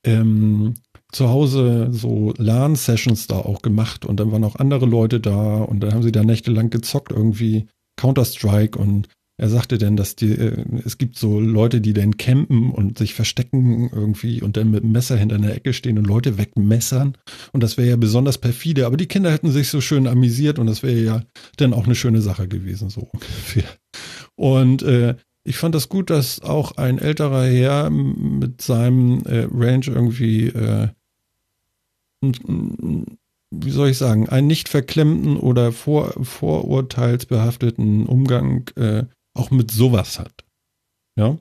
ähm, 0.06 0.76
zu 1.12 1.30
Hause 1.30 1.90
so 1.92 2.34
LAN-Sessions 2.38 3.28
da 3.28 3.38
auch 3.38 3.62
gemacht 3.62 4.06
und 4.06 4.20
dann 4.20 4.32
waren 4.32 4.44
auch 4.44 4.56
andere 4.56 4.86
Leute 4.86 5.20
da 5.20 5.58
und 5.58 5.82
dann 5.82 5.94
haben 5.94 6.04
sie 6.04 6.12
da 6.12 6.24
nächtelang 6.24 6.70
gezockt, 6.70 7.12
irgendwie 7.12 7.68
Counter-Strike 7.98 8.80
und 8.80 9.10
er 9.42 9.50
sagte 9.50 9.80
dann, 9.80 9.98
dass 9.98 10.16
die, 10.16 10.34
äh, 10.34 10.64
es 10.86 11.00
gibt 11.00 11.18
so 11.18 11.40
Leute, 11.40 11.82
die 11.82 11.94
dann 11.94 12.18
campen 12.18 12.70
und 12.70 13.00
sich 13.00 13.16
verstecken 13.16 13.90
irgendwie 13.92 14.40
und 14.44 14.56
dann 14.56 14.70
mit 14.70 14.84
dem 14.84 14.92
Messer 14.92 15.18
hinter 15.18 15.36
einer 15.36 15.56
Ecke 15.56 15.74
stehen 15.74 15.98
und 15.98 16.06
Leute 16.06 16.38
wegmessern. 16.38 17.18
Und 17.52 17.64
das 17.64 17.76
wäre 17.76 17.90
ja 17.90 17.96
besonders 17.96 18.38
perfide. 18.38 18.86
Aber 18.86 18.98
die 18.98 19.08
Kinder 19.08 19.32
hätten 19.32 19.50
sich 19.50 19.70
so 19.70 19.82
schön 19.82 20.06
amüsiert 20.06 20.60
und 20.60 20.68
das 20.68 20.84
wäre 20.84 21.00
ja 21.00 21.24
dann 21.58 21.74
auch 21.74 21.86
eine 21.86 21.96
schöne 21.96 22.22
Sache 22.22 22.48
gewesen, 22.48 22.90
so 22.90 23.10
ungefähr. 23.12 23.64
Und 24.36 24.84
äh, 24.84 25.16
ich 25.44 25.58
fand 25.58 25.76
das 25.76 25.90
gut, 25.90 26.10
dass 26.10 26.42
auch 26.42 26.78
ein 26.78 27.00
älterer 27.00 27.46
Herr 27.46 27.90
mit 27.90 28.62
seinem 28.62 29.24
äh, 29.26 29.48
Range 29.52 29.86
irgendwie 29.88 30.48
äh, 30.48 30.90
wie 33.52 33.72
soll 33.72 33.90
ich 33.90 33.98
sagen, 33.98 34.30
einen 34.30 34.48
nicht 34.48 34.70
verklemmten 34.70 35.38
oder 35.38 35.72
vor, 35.72 36.14
vorurteilsbehafteten 36.24 38.06
Umgang 38.06 38.70
äh, 38.76 39.04
auch 39.34 39.52
mit 39.52 39.72
sowas 39.72 40.20
hat. 40.20 40.46
Ja. 41.18 41.38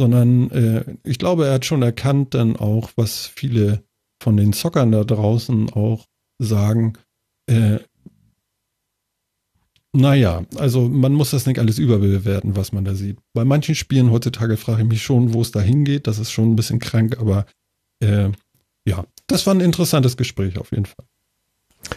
Sondern 0.00 0.50
äh, 0.50 0.96
ich 1.04 1.18
glaube, 1.18 1.46
er 1.46 1.54
hat 1.54 1.64
schon 1.64 1.82
erkannt 1.82 2.34
dann 2.34 2.56
auch, 2.56 2.90
was 2.96 3.26
viele 3.26 3.82
von 4.22 4.36
den 4.36 4.52
Zockern 4.52 4.92
da 4.92 5.04
draußen 5.04 5.70
auch 5.70 6.06
sagen. 6.38 6.94
Naja, 9.94 10.44
also 10.56 10.88
man 10.88 11.12
muss 11.12 11.32
das 11.32 11.44
nicht 11.46 11.58
alles 11.58 11.78
überbewerten, 11.78 12.56
was 12.56 12.72
man 12.72 12.84
da 12.84 12.94
sieht. 12.94 13.18
Bei 13.34 13.44
manchen 13.44 13.74
Spielen 13.74 14.10
heutzutage 14.10 14.56
frage 14.56 14.82
ich 14.82 14.88
mich 14.88 15.02
schon, 15.02 15.34
wo 15.34 15.42
es 15.42 15.50
da 15.50 15.60
hingeht. 15.60 16.06
Das 16.06 16.18
ist 16.18 16.30
schon 16.30 16.50
ein 16.50 16.56
bisschen 16.56 16.78
krank, 16.78 17.18
aber 17.18 17.44
äh, 18.00 18.30
ja, 18.86 19.04
das 19.26 19.46
war 19.46 19.54
ein 19.54 19.60
interessantes 19.60 20.16
Gespräch 20.16 20.58
auf 20.58 20.70
jeden 20.70 20.86
Fall. 20.86 21.04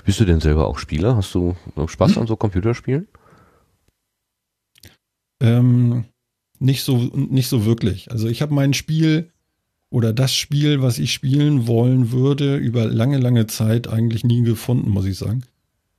Bist 0.04 0.20
du 0.20 0.26
denn 0.26 0.42
selber 0.42 0.68
auch 0.68 0.78
Spieler? 0.78 1.16
Hast 1.16 1.34
du 1.34 1.56
Spaß 1.88 2.16
hm? 2.16 2.22
an 2.24 2.28
so 2.28 2.36
Computerspielen? 2.36 3.08
Ähm, 5.42 6.06
nicht 6.60 6.84
so, 6.84 6.98
nicht 6.98 7.48
so 7.48 7.66
wirklich. 7.66 8.12
Also 8.12 8.28
ich 8.28 8.42
habe 8.42 8.54
mein 8.54 8.74
Spiel 8.74 9.32
oder 9.90 10.12
das 10.12 10.36
Spiel, 10.36 10.82
was 10.82 11.00
ich 11.00 11.14
spielen 11.14 11.68
wollen 11.68 12.12
würde, 12.12 12.58
über 12.58 12.86
lange, 12.86 13.20
lange 13.20 13.48
Zeit 13.48 13.88
eigentlich 13.88 14.26
nie 14.26 14.42
gefunden, 14.42 14.90
muss 14.90 15.06
ich 15.06 15.18
sagen. 15.18 15.44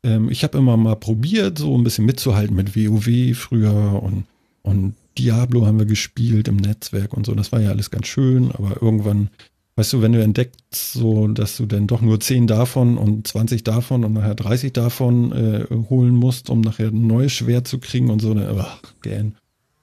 Ähm, 0.03 0.30
ich 0.30 0.44
habe 0.44 0.59
immer 0.59 0.76
mal 0.76 0.97
probiert, 0.97 1.59
so 1.59 1.76
ein 1.76 1.84
bisschen 1.84 2.05
mitzuhalten 2.05 2.57
mit 2.57 2.76
WoW 2.76 3.36
früher 3.36 4.03
und, 4.03 4.24
und 4.62 4.94
Diablo 5.18 5.66
haben 5.66 5.78
wir 5.78 5.86
gespielt 5.86 6.49
im 6.49 6.57
Netzwerk 6.57 7.14
und 7.14 7.26
so. 7.26 7.34
Das 7.34 7.53
war 7.53 7.61
ja 7.61 7.70
alles 7.70 7.90
ganz 7.90 8.07
schön, 8.07 8.51
aber 8.53 8.82
irgendwann 8.82 9.30
weißt 9.76 9.92
du, 9.92 10.03
wenn 10.03 10.12
du 10.12 10.22
entdeckst, 10.22 10.92
so, 10.92 11.28
dass 11.28 11.59
du 11.59 11.66
dann 11.66 11.86
doch 11.86 12.01
nur 12.01 12.18
10 12.18 12.47
davon 12.47 12.97
und 12.99 13.26
20 13.26 13.62
davon 13.62 14.05
und 14.05 14.14
nachher 14.14 14.34
30 14.34 14.72
davon 14.72 15.32
äh, 15.32 15.66
holen 15.90 16.14
musst, 16.14 16.51
um 16.51 16.62
nachher 16.62 16.88
ein 16.88 17.07
neues 17.07 17.32
Schwert 17.32 17.68
zu 17.68 17.78
kriegen 17.78 18.11
und 18.11 18.20
so, 18.20 18.34
dann, 18.34 18.59
ach, 18.59 18.80
gern. 19.03 19.36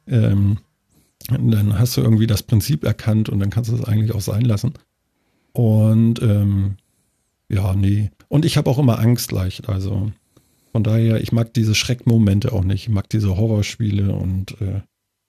Ähm, 0.07 0.57
dann 1.29 1.79
hast 1.79 1.95
du 1.95 2.01
irgendwie 2.01 2.27
das 2.27 2.43
Prinzip 2.43 2.83
erkannt 2.83 3.29
und 3.29 3.39
dann 3.39 3.49
kannst 3.49 3.71
du 3.71 3.75
es 3.75 3.83
eigentlich 3.83 4.13
auch 4.13 4.21
sein 4.21 4.41
lassen. 4.41 4.73
Und 5.53 6.21
ähm, 6.21 6.75
ja, 7.47 7.73
nee. 7.75 8.09
Und 8.33 8.45
ich 8.45 8.57
habe 8.57 8.67
auch 8.67 8.79
immer 8.79 8.97
Angst 8.97 9.31
leicht. 9.31 9.69
Also 9.69 10.11
von 10.71 10.83
daher, 10.83 11.21
ich 11.21 11.31
mag 11.31 11.53
diese 11.53 11.75
Schreckmomente 11.75 12.51
auch 12.51 12.63
nicht. 12.63 12.87
Ich 12.87 12.89
mag 12.89 13.07
diese 13.07 13.37
Horrorspiele 13.37 14.11
und 14.11 14.59
äh, 14.59 14.81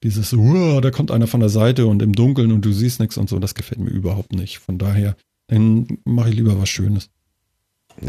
dieses, 0.02 0.30
da 0.30 0.90
kommt 0.90 1.10
einer 1.10 1.26
von 1.26 1.40
der 1.40 1.50
Seite 1.50 1.86
und 1.86 2.00
im 2.00 2.14
Dunkeln 2.14 2.50
und 2.50 2.64
du 2.64 2.72
siehst 2.72 3.00
nichts 3.00 3.18
und 3.18 3.28
so, 3.28 3.38
das 3.38 3.54
gefällt 3.54 3.78
mir 3.78 3.90
überhaupt 3.90 4.32
nicht. 4.32 4.58
Von 4.58 4.78
daher, 4.78 5.16
dann 5.48 5.98
mache 6.06 6.30
ich 6.30 6.36
lieber 6.36 6.58
was 6.58 6.70
Schönes. 6.70 7.10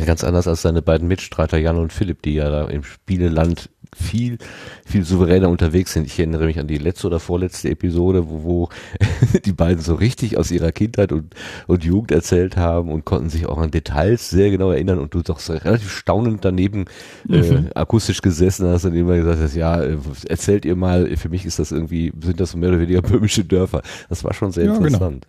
Ganz 0.06 0.24
anders 0.24 0.48
als 0.48 0.62
seine 0.62 0.82
beiden 0.82 1.10
Mitstreiter 1.10 1.58
Jan 1.58 1.76
und 1.76 1.92
Philipp, 1.92 2.22
die 2.22 2.36
ja 2.36 2.50
da 2.50 2.66
im 2.70 2.86
Spieleland 2.86 3.70
viel, 3.96 4.38
viel 4.86 5.04
souveräner 5.06 5.50
unterwegs 5.50 5.94
sind. 5.94 6.06
Ich 6.06 6.20
erinnere 6.20 6.46
mich 6.46 6.60
an 6.60 6.68
die 6.68 6.78
letzte 6.78 7.08
oder 7.08 7.20
vorletzte 7.20 7.70
Episode, 7.70 8.28
wo, 8.30 8.44
wo 8.44 8.70
die 9.46 9.54
beiden 9.54 9.82
so 9.82 9.96
richtig 9.96 10.38
aus 10.38 10.52
ihrer 10.52 10.72
Kindheit 10.72 11.12
und, 11.12 11.34
und 11.68 11.84
Jugend 11.84 12.12
erzählt 12.12 12.58
haben 12.58 12.90
und 12.92 13.06
konnten 13.06 13.30
sich 13.30 13.46
auch 13.48 13.58
an 13.58 13.72
Details 13.72 14.30
sehr 14.30 14.52
genau 14.52 14.72
erinnern 14.72 15.00
und 15.00 15.14
du 15.14 15.22
doch 15.22 15.40
so 15.40 15.54
relativ 15.54 15.92
staunend 15.92 16.44
daneben 16.46 16.86
äh, 17.30 17.46
Mhm. 17.46 17.70
akustisch 17.76 18.22
gesessen 18.22 18.68
hast 18.68 18.86
und 18.86 18.94
immer 18.96 19.16
gesagt 19.18 19.40
hast, 19.42 19.56
ja, 19.56 19.82
äh, 19.82 19.98
erzählt 20.28 20.66
ihr 20.66 20.76
mal, 20.76 21.16
für 21.18 21.30
mich 21.30 21.46
ist 21.46 21.60
das 21.60 21.72
irgendwie, 21.72 22.12
sind 22.22 22.40
das 22.40 22.52
so 22.52 22.58
mehr 22.58 22.70
oder 22.70 22.80
weniger 22.80 23.02
böhmische 23.02 23.46
Dörfer. 23.46 23.82
Das 24.10 24.24
war 24.24 24.34
schon 24.34 24.52
sehr 24.52 24.66
Ja, 24.66 24.74
genau. 24.74 24.86
interessant. 24.88 25.28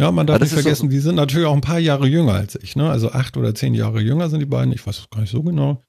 Ja, 0.00 0.10
man 0.10 0.26
darf 0.26 0.40
nicht 0.40 0.52
vergessen, 0.52 0.90
die 0.90 0.98
sind 0.98 1.14
natürlich 1.14 1.46
auch 1.46 1.54
ein 1.54 1.60
paar 1.60 1.78
Jahre 1.78 2.08
jünger 2.08 2.32
als 2.34 2.56
ich, 2.56 2.74
ne? 2.74 2.90
Also 2.90 3.12
acht 3.12 3.36
oder 3.36 3.54
zehn 3.54 3.74
Jahre 3.74 4.00
jünger 4.00 4.28
sind 4.28 4.40
die 4.40 4.46
beiden, 4.46 4.72
ich 4.72 4.84
weiß 4.84 4.98
es 4.98 5.10
gar 5.10 5.20
nicht 5.20 5.30
so 5.30 5.42
genau. 5.42 5.82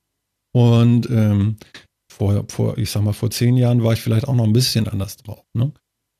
Und 0.54 1.10
ähm, 1.10 1.58
vor, 2.16 2.46
vor, 2.48 2.78
ich 2.78 2.92
sag 2.92 3.04
mal, 3.04 3.14
vor 3.14 3.30
zehn 3.30 3.58
Jahren 3.58 3.84
war 3.84 3.94
ich 3.94 4.02
vielleicht 4.02 4.28
auch 4.28 4.36
noch 4.36 4.46
ein 4.46 4.54
bisschen 4.54 4.88
anders 4.88 5.18
drauf, 5.18 5.44
ne? 5.54 5.72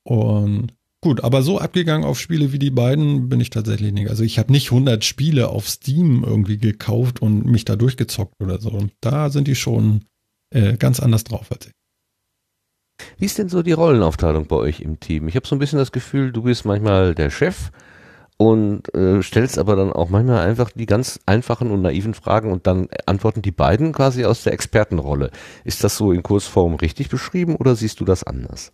Und 0.04 0.74
gut, 1.02 1.24
aber 1.24 1.42
so 1.42 1.60
abgegangen 1.60 2.06
auf 2.06 2.20
Spiele 2.20 2.52
wie 2.52 2.60
die 2.60 2.70
beiden 2.70 3.30
bin 3.30 3.40
ich 3.40 3.50
tatsächlich 3.50 3.94
nicht. 3.94 4.10
Also 4.10 4.24
ich 4.24 4.38
habe 4.38 4.52
nicht 4.52 4.72
100 4.72 5.04
Spiele 5.04 5.50
auf 5.50 5.70
Steam 5.70 6.24
irgendwie 6.24 6.58
gekauft 6.58 7.22
und 7.22 7.46
mich 7.46 7.66
da 7.66 7.76
durchgezockt 7.76 8.36
oder 8.42 8.60
so. 8.60 8.72
Und 8.72 8.92
da 9.02 9.30
sind 9.30 9.48
die 9.48 9.56
schon 9.56 10.06
äh, 10.52 10.78
ganz 10.78 11.00
anders 11.00 11.24
drauf 11.24 11.52
als 11.52 11.68
ich. 11.68 11.74
Wie 13.18 13.26
ist 13.26 13.38
denn 13.38 13.50
so 13.50 13.64
die 13.64 13.72
Rollenaufteilung 13.72 14.48
bei 14.48 14.56
euch 14.56 14.82
im 14.82 15.00
Team? 15.00 15.28
Ich 15.28 15.36
habe 15.36 15.48
so 15.48 15.56
ein 15.56 15.60
bisschen 15.60 15.80
das 15.80 15.92
Gefühl, 15.92 16.32
du 16.32 16.44
bist 16.44 16.66
manchmal 16.66 17.16
der 17.16 17.30
Chef 17.30 17.72
und 18.38 18.94
äh, 18.94 19.22
stellst 19.24 19.58
aber 19.58 19.76
dann 19.76 19.94
auch 19.94 20.10
manchmal 20.10 20.46
einfach 20.46 20.72
die 20.72 20.86
ganz 20.86 21.20
einfachen 21.26 21.72
und 21.72 21.82
naiven 21.82 22.14
Fragen 22.14 22.52
und 22.52 22.68
dann 22.68 22.90
antworten 23.06 23.42
die 23.42 23.52
beiden 23.52 23.94
quasi 23.94 24.26
aus 24.26 24.44
der 24.44 24.54
Expertenrolle. 24.54 25.32
Ist 25.64 25.84
das 25.84 25.98
so 25.98 26.12
in 26.12 26.24
Kursform 26.24 26.76
richtig 26.76 27.10
beschrieben 27.10 27.56
oder 27.56 27.76
siehst 27.76 28.00
du 28.00 28.06
das 28.06 28.24
anders? 28.24 28.74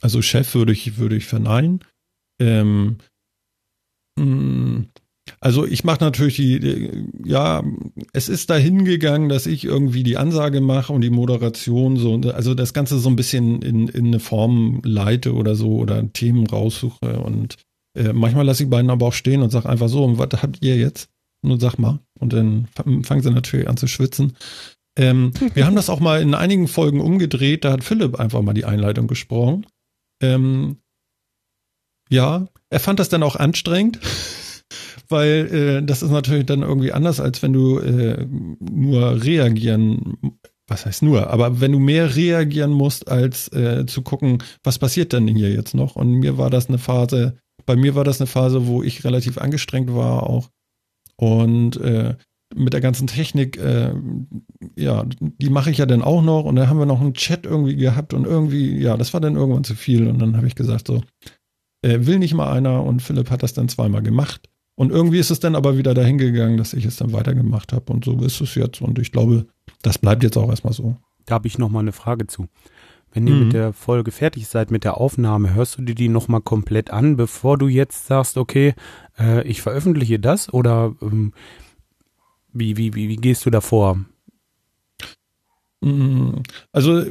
Also 0.00 0.22
Chef 0.22 0.54
würde 0.54 0.72
ich, 0.72 0.98
würde 0.98 1.16
ich 1.16 1.26
verneinen. 1.26 1.80
Ähm, 2.40 2.98
mh, 4.18 4.84
also 5.40 5.64
ich 5.66 5.84
mache 5.84 6.02
natürlich 6.02 6.36
die, 6.36 6.60
die, 6.60 7.06
ja, 7.24 7.62
es 8.12 8.28
ist 8.28 8.50
dahin 8.50 8.84
gegangen, 8.84 9.28
dass 9.28 9.46
ich 9.46 9.64
irgendwie 9.64 10.02
die 10.02 10.16
Ansage 10.16 10.60
mache 10.60 10.92
und 10.92 11.00
die 11.00 11.10
Moderation 11.10 11.96
so, 11.96 12.14
also 12.32 12.54
das 12.54 12.74
Ganze 12.74 12.98
so 12.98 13.08
ein 13.08 13.16
bisschen 13.16 13.62
in, 13.62 13.88
in 13.88 14.06
eine 14.06 14.20
Form 14.20 14.80
leite 14.84 15.34
oder 15.34 15.54
so 15.54 15.76
oder 15.76 16.12
Themen 16.12 16.46
raussuche 16.46 17.20
und 17.20 17.56
äh, 17.94 18.12
manchmal 18.12 18.46
lasse 18.46 18.64
ich 18.64 18.70
beiden 18.70 18.90
aber 18.90 19.06
auch 19.06 19.12
stehen 19.12 19.42
und 19.42 19.50
sage 19.50 19.68
einfach 19.68 19.88
so, 19.88 20.04
und 20.04 20.18
was 20.18 20.42
habt 20.42 20.58
ihr 20.62 20.76
jetzt? 20.76 21.10
Nur 21.42 21.58
sag 21.60 21.78
mal. 21.78 22.00
Und 22.18 22.32
dann 22.32 22.68
fangen 22.74 23.22
sie 23.22 23.30
natürlich 23.30 23.68
an 23.68 23.76
zu 23.76 23.86
schwitzen. 23.86 24.34
Ähm, 24.96 25.32
wir 25.54 25.66
haben 25.66 25.76
das 25.76 25.90
auch 25.90 26.00
mal 26.00 26.20
in 26.20 26.34
einigen 26.34 26.68
Folgen 26.68 27.00
umgedreht, 27.00 27.64
da 27.64 27.72
hat 27.72 27.84
Philipp 27.84 28.18
einfach 28.18 28.42
mal 28.42 28.54
die 28.54 28.64
Einleitung 28.64 29.06
gesprochen. 29.06 29.66
Ähm, 30.22 30.76
ja, 32.08 32.46
er 32.70 32.80
fand 32.80 33.00
das 33.00 33.08
dann 33.08 33.22
auch 33.22 33.36
anstrengend, 33.36 33.98
weil 35.08 35.82
äh, 35.82 35.86
das 35.86 36.02
ist 36.02 36.10
natürlich 36.10 36.46
dann 36.46 36.62
irgendwie 36.62 36.92
anders, 36.92 37.20
als 37.20 37.42
wenn 37.42 37.52
du 37.52 37.78
äh, 37.78 38.26
nur 38.26 39.22
reagieren, 39.22 40.18
was 40.68 40.86
heißt 40.86 41.02
nur, 41.02 41.30
aber 41.30 41.60
wenn 41.60 41.72
du 41.72 41.78
mehr 41.78 42.14
reagieren 42.14 42.70
musst, 42.70 43.08
als 43.08 43.48
äh, 43.52 43.84
zu 43.86 44.02
gucken, 44.02 44.42
was 44.62 44.78
passiert 44.78 45.12
denn 45.12 45.26
hier 45.26 45.50
jetzt 45.50 45.74
noch. 45.74 45.96
Und 45.96 46.12
mir 46.12 46.38
war 46.38 46.50
das 46.50 46.68
eine 46.68 46.78
Phase, 46.78 47.36
bei 47.66 47.76
mir 47.76 47.94
war 47.94 48.04
das 48.04 48.20
eine 48.20 48.26
Phase, 48.26 48.66
wo 48.66 48.82
ich 48.82 49.04
relativ 49.04 49.38
angestrengt 49.38 49.94
war 49.94 50.24
auch. 50.24 50.50
Und 51.16 51.76
äh, 51.76 52.16
mit 52.54 52.72
der 52.72 52.80
ganzen 52.80 53.06
Technik, 53.06 53.56
äh, 53.56 53.94
ja, 54.76 55.04
die 55.20 55.50
mache 55.50 55.70
ich 55.70 55.78
ja 55.78 55.86
dann 55.86 56.02
auch 56.02 56.22
noch. 56.22 56.44
Und 56.44 56.56
dann 56.56 56.68
haben 56.68 56.78
wir 56.78 56.86
noch 56.86 57.00
einen 57.00 57.14
Chat 57.14 57.46
irgendwie 57.46 57.76
gehabt 57.76 58.14
und 58.14 58.26
irgendwie, 58.26 58.78
ja, 58.78 58.96
das 58.96 59.12
war 59.12 59.20
dann 59.20 59.36
irgendwann 59.36 59.64
zu 59.64 59.74
viel. 59.74 60.06
Und 60.06 60.18
dann 60.18 60.36
habe 60.36 60.46
ich 60.46 60.54
gesagt, 60.54 60.88
so, 60.88 61.02
äh, 61.82 61.98
will 62.06 62.18
nicht 62.18 62.34
mal 62.34 62.52
einer. 62.52 62.82
Und 62.82 63.00
Philipp 63.00 63.30
hat 63.30 63.42
das 63.42 63.54
dann 63.54 63.68
zweimal 63.68 64.02
gemacht. 64.02 64.48
Und 64.74 64.90
irgendwie 64.90 65.18
ist 65.18 65.30
es 65.30 65.40
dann 65.40 65.54
aber 65.54 65.76
wieder 65.76 65.94
dahin 65.94 66.18
gegangen, 66.18 66.56
dass 66.56 66.72
ich 66.72 66.84
es 66.84 66.96
dann 66.96 67.12
weitergemacht 67.12 67.72
habe. 67.72 67.92
Und 67.92 68.04
so 68.04 68.18
ist 68.20 68.40
es 68.40 68.54
jetzt. 68.54 68.80
Und 68.80 68.98
ich 68.98 69.12
glaube, 69.12 69.46
das 69.82 69.98
bleibt 69.98 70.22
jetzt 70.22 70.36
auch 70.36 70.48
erstmal 70.48 70.72
so. 70.72 70.96
Da 71.26 71.34
habe 71.34 71.46
ich 71.46 71.58
noch 71.58 71.68
mal 71.68 71.80
eine 71.80 71.92
Frage 71.92 72.26
zu. 72.26 72.48
Wenn 73.12 73.26
ihr 73.26 73.34
Mhm. 73.34 73.40
mit 73.44 73.52
der 73.52 73.72
Folge 73.72 74.10
fertig 74.10 74.46
seid, 74.48 74.70
mit 74.70 74.84
der 74.84 74.96
Aufnahme, 74.98 75.54
hörst 75.54 75.78
du 75.78 75.82
dir 75.82 75.94
die 75.94 76.08
noch 76.08 76.28
mal 76.28 76.40
komplett 76.40 76.90
an, 76.90 77.16
bevor 77.16 77.58
du 77.58 77.68
jetzt 77.68 78.06
sagst, 78.06 78.38
okay, 78.38 78.74
äh, 79.18 79.46
ich 79.46 79.60
veröffentliche 79.62 80.18
das? 80.18 80.52
Oder 80.52 80.94
ähm, 81.02 81.32
wie, 82.52 82.76
wie, 82.76 82.94
wie, 82.94 83.08
wie 83.08 83.16
gehst 83.16 83.44
du 83.46 83.50
da 83.50 83.60
vor? 83.60 83.98
Mm, 85.80 86.42
Also, 86.72 87.04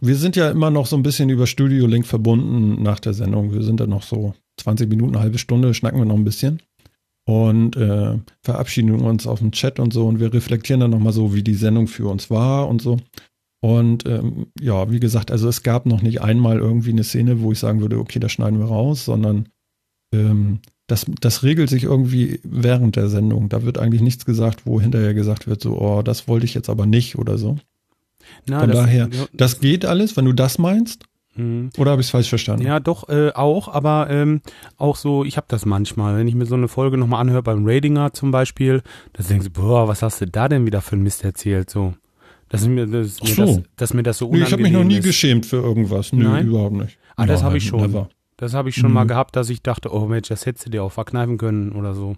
wir 0.00 0.16
sind 0.16 0.36
ja 0.36 0.50
immer 0.50 0.70
noch 0.70 0.86
so 0.86 0.96
ein 0.96 1.02
bisschen 1.02 1.28
über 1.30 1.46
Studio 1.46 1.86
Link 1.86 2.06
verbunden 2.06 2.82
nach 2.82 3.00
der 3.00 3.14
Sendung. 3.14 3.52
Wir 3.52 3.62
sind 3.62 3.80
da 3.80 3.86
noch 3.86 4.02
so 4.02 4.34
20 4.58 4.88
Minuten, 4.88 5.14
eine 5.14 5.22
halbe 5.22 5.38
Stunde, 5.38 5.72
schnacken 5.74 5.98
wir 5.98 6.04
noch 6.04 6.16
ein 6.16 6.24
bisschen 6.24 6.60
und 7.24 7.76
äh, 7.76 8.18
verabschieden 8.42 9.00
uns 9.00 9.26
auf 9.26 9.40
dem 9.40 9.50
Chat 9.52 9.80
und 9.80 9.92
so 9.92 10.06
und 10.06 10.20
wir 10.20 10.32
reflektieren 10.32 10.80
dann 10.80 10.90
nochmal 10.90 11.12
so, 11.12 11.34
wie 11.34 11.42
die 11.42 11.54
Sendung 11.54 11.88
für 11.88 12.06
uns 12.08 12.30
war 12.30 12.68
und 12.68 12.80
so. 12.82 12.98
Und 13.60 14.06
ähm, 14.06 14.46
ja, 14.60 14.90
wie 14.90 15.00
gesagt, 15.00 15.30
also 15.30 15.48
es 15.48 15.62
gab 15.62 15.86
noch 15.86 16.02
nicht 16.02 16.20
einmal 16.20 16.58
irgendwie 16.58 16.90
eine 16.90 17.04
Szene, 17.04 17.40
wo 17.40 17.52
ich 17.52 17.58
sagen 17.58 17.80
würde, 17.80 17.98
okay, 17.98 18.18
das 18.18 18.32
schneiden 18.32 18.58
wir 18.58 18.66
raus, 18.66 19.04
sondern 19.04 19.48
ähm, 20.12 20.60
das, 20.86 21.06
das 21.20 21.42
regelt 21.42 21.68
sich 21.68 21.84
irgendwie 21.84 22.40
während 22.44 22.96
der 22.96 23.08
Sendung. 23.08 23.48
Da 23.48 23.64
wird 23.64 23.78
eigentlich 23.78 24.02
nichts 24.02 24.24
gesagt, 24.24 24.66
wo 24.66 24.80
hinterher 24.80 25.14
gesagt 25.14 25.48
wird, 25.48 25.60
so, 25.60 25.78
oh, 25.80 26.02
das 26.02 26.28
wollte 26.28 26.46
ich 26.46 26.54
jetzt 26.54 26.70
aber 26.70 26.86
nicht 26.86 27.16
oder 27.16 27.38
so. 27.38 27.56
Na, 28.46 28.60
Von 28.60 28.70
daher, 28.70 29.08
ja, 29.10 29.26
Das 29.32 29.60
geht 29.60 29.84
alles, 29.84 30.16
wenn 30.16 30.26
du 30.26 30.32
das 30.32 30.58
meinst? 30.58 31.04
Mhm. 31.34 31.70
Oder 31.76 31.92
habe 31.92 32.00
ich 32.00 32.06
es 32.06 32.10
falsch 32.10 32.28
verstanden? 32.28 32.64
Ja, 32.64 32.80
doch, 32.80 33.08
äh, 33.08 33.30
auch, 33.32 33.68
aber 33.68 34.08
ähm, 34.10 34.40
auch 34.76 34.96
so, 34.96 35.24
ich 35.24 35.36
habe 35.36 35.46
das 35.48 35.66
manchmal, 35.66 36.16
wenn 36.16 36.28
ich 36.28 36.34
mir 36.34 36.46
so 36.46 36.54
eine 36.54 36.68
Folge 36.68 36.96
nochmal 36.98 37.20
anhöre 37.20 37.42
beim 37.42 37.66
Ratinger 37.66 38.12
zum 38.12 38.30
Beispiel, 38.30 38.82
da 39.12 39.22
denkst 39.22 39.46
du, 39.46 39.60
boah, 39.60 39.88
was 39.88 40.02
hast 40.02 40.20
du 40.20 40.26
da 40.26 40.48
denn 40.48 40.66
wieder 40.66 40.82
für 40.82 40.96
ein 40.96 41.02
Mist 41.02 41.24
erzählt, 41.24 41.70
so. 41.70 41.94
Dass 42.48 42.66
mir, 42.66 42.86
dass, 42.86 43.20
mir 43.22 43.28
so. 43.34 43.44
das, 43.44 43.62
dass 43.76 43.94
mir 43.94 44.02
das 44.02 44.18
so 44.18 44.26
Nee, 44.26 44.36
unangenehm 44.38 44.46
ich 44.46 44.52
habe 44.52 44.62
mich 44.62 44.72
noch 44.72 44.84
nie 44.84 44.98
ist. 44.98 45.04
geschämt 45.04 45.46
für 45.46 45.56
irgendwas. 45.56 46.12
Nö, 46.12 46.24
Nein? 46.24 46.46
überhaupt 46.46 46.74
nicht. 46.76 46.98
Ah, 47.16 47.26
das 47.26 47.42
habe 47.42 47.56
ich 47.58 47.64
schon. 47.66 47.80
never. 47.80 48.08
Das 48.36 48.52
habe 48.54 48.68
ich 48.68 48.76
schon 48.76 48.90
Mhm. 48.90 48.94
mal 48.94 49.04
gehabt, 49.06 49.34
dass 49.34 49.48
ich 49.50 49.62
dachte, 49.62 49.92
oh 49.92 50.06
Mensch, 50.06 50.28
das 50.28 50.44
hättest 50.46 50.66
du 50.66 50.70
dir 50.70 50.82
auch 50.84 50.92
verkneifen 50.92 51.38
können 51.38 51.72
oder 51.72 51.94
so. 51.94 52.16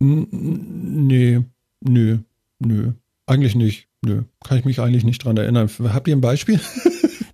Nee, 0.00 1.40
nö, 1.80 2.18
nö. 2.60 2.92
Eigentlich 3.26 3.54
nicht. 3.54 3.88
Nö. 4.04 4.22
Kann 4.44 4.58
ich 4.58 4.64
mich 4.64 4.80
eigentlich 4.80 5.04
nicht 5.04 5.24
dran 5.24 5.36
erinnern. 5.36 5.68
Habt 5.92 6.08
ihr 6.08 6.16
ein 6.16 6.20
Beispiel? 6.20 6.60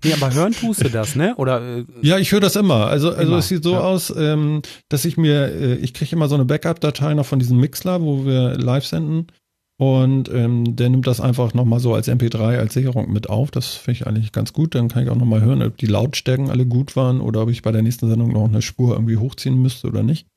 Nee, 0.06 0.12
aber 0.12 0.34
hören 0.34 0.52
tust 0.52 0.84
du 0.84 0.90
das, 0.90 1.16
ne? 1.16 1.34
Oder 1.36 1.78
äh, 1.78 1.84
Ja, 2.02 2.18
ich 2.18 2.30
höre 2.30 2.40
das 2.40 2.56
immer. 2.56 2.88
Also, 2.88 3.08
also 3.08 3.22
Immer, 3.22 3.38
es 3.38 3.48
sieht 3.48 3.62
so 3.64 3.72
ja. 3.72 3.80
aus, 3.80 4.12
ähm, 4.14 4.60
dass 4.90 5.06
ich 5.06 5.16
mir, 5.16 5.46
äh, 5.46 5.74
ich 5.76 5.94
kriege 5.94 6.14
immer 6.14 6.28
so 6.28 6.34
eine 6.34 6.44
Backup-Datei 6.44 7.14
noch 7.14 7.24
von 7.24 7.38
diesem 7.38 7.58
Mixler, 7.58 8.02
wo 8.02 8.26
wir 8.26 8.50
live 8.58 8.84
senden. 8.84 9.28
Und 9.76 10.28
ähm, 10.32 10.76
der 10.76 10.88
nimmt 10.88 11.06
das 11.06 11.20
einfach 11.20 11.52
nochmal 11.52 11.80
so 11.80 11.94
als 11.94 12.08
MP3, 12.08 12.58
als 12.58 12.74
Sicherung 12.74 13.12
mit 13.12 13.28
auf. 13.28 13.50
Das 13.50 13.74
finde 13.74 14.00
ich 14.00 14.06
eigentlich 14.06 14.30
ganz 14.30 14.52
gut. 14.52 14.74
Dann 14.74 14.88
kann 14.88 15.02
ich 15.02 15.10
auch 15.10 15.16
nochmal 15.16 15.40
hören, 15.40 15.62
ob 15.62 15.76
die 15.76 15.86
Lautstärken 15.86 16.48
alle 16.50 16.64
gut 16.64 16.94
waren 16.94 17.20
oder 17.20 17.42
ob 17.42 17.50
ich 17.50 17.62
bei 17.62 17.72
der 17.72 17.82
nächsten 17.82 18.08
Sendung 18.08 18.32
noch 18.32 18.44
eine 18.44 18.62
Spur 18.62 18.92
irgendwie 18.94 19.16
hochziehen 19.16 19.60
müsste 19.60 19.88
oder 19.88 20.04
nicht. 20.04 20.28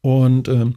Und 0.00 0.48
ähm, 0.48 0.74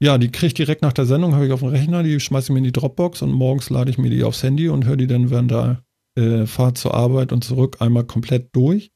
ja, 0.00 0.18
die 0.18 0.30
kriege 0.30 0.48
ich 0.48 0.54
direkt 0.54 0.82
nach 0.82 0.92
der 0.92 1.06
Sendung, 1.06 1.34
habe 1.34 1.46
ich 1.46 1.52
auf 1.52 1.60
dem 1.60 1.68
Rechner, 1.68 2.02
die 2.02 2.18
schmeiße 2.18 2.46
ich 2.46 2.50
mir 2.50 2.58
in 2.58 2.64
die 2.64 2.72
Dropbox 2.72 3.22
und 3.22 3.30
morgens 3.30 3.70
lade 3.70 3.90
ich 3.90 3.98
mir 3.98 4.10
die 4.10 4.24
aufs 4.24 4.42
Handy 4.42 4.68
und 4.68 4.84
höre 4.84 4.96
die 4.96 5.06
dann 5.06 5.30
während 5.30 5.52
der 5.52 5.84
äh, 6.16 6.46
Fahrt 6.46 6.78
zur 6.78 6.94
Arbeit 6.94 7.32
und 7.32 7.44
zurück 7.44 7.76
einmal 7.80 8.04
komplett 8.04 8.54
durch. 8.54 8.90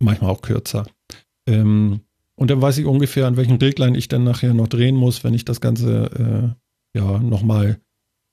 Manchmal 0.00 0.30
auch 0.30 0.42
kürzer. 0.42 0.86
Ähm, 1.46 2.00
und 2.34 2.50
dann 2.50 2.60
weiß 2.60 2.78
ich 2.78 2.84
ungefähr, 2.84 3.26
an 3.26 3.36
welchen 3.36 3.56
Reglern 3.56 3.94
ich 3.94 4.08
dann 4.08 4.24
nachher 4.24 4.52
noch 4.52 4.68
drehen 4.68 4.96
muss, 4.96 5.24
wenn 5.24 5.34
ich 5.34 5.44
das 5.44 5.60
Ganze 5.60 6.54
äh, 6.54 6.67
ja 6.94 7.18
nochmal 7.18 7.80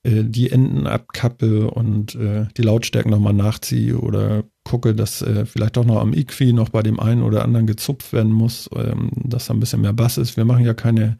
äh, 0.06 0.24
die 0.24 0.50
Enden 0.50 0.86
abkappe 0.86 1.70
und 1.70 2.14
äh, 2.14 2.46
die 2.56 2.62
Lautstärken 2.62 3.10
nochmal 3.10 3.32
nachziehe 3.32 3.98
oder 3.98 4.44
gucke, 4.64 4.94
dass 4.94 5.22
äh, 5.22 5.46
vielleicht 5.46 5.76
doch 5.76 5.84
noch 5.84 6.00
am 6.00 6.12
Equi 6.12 6.52
noch 6.52 6.68
bei 6.68 6.82
dem 6.82 7.00
einen 7.00 7.22
oder 7.22 7.44
anderen 7.44 7.66
gezupft 7.66 8.12
werden 8.12 8.32
muss, 8.32 8.68
ähm, 8.74 9.10
dass 9.14 9.46
da 9.46 9.54
ein 9.54 9.60
bisschen 9.60 9.80
mehr 9.80 9.92
Bass 9.92 10.18
ist. 10.18 10.36
Wir 10.36 10.44
machen 10.44 10.64
ja 10.64 10.74
keine, 10.74 11.18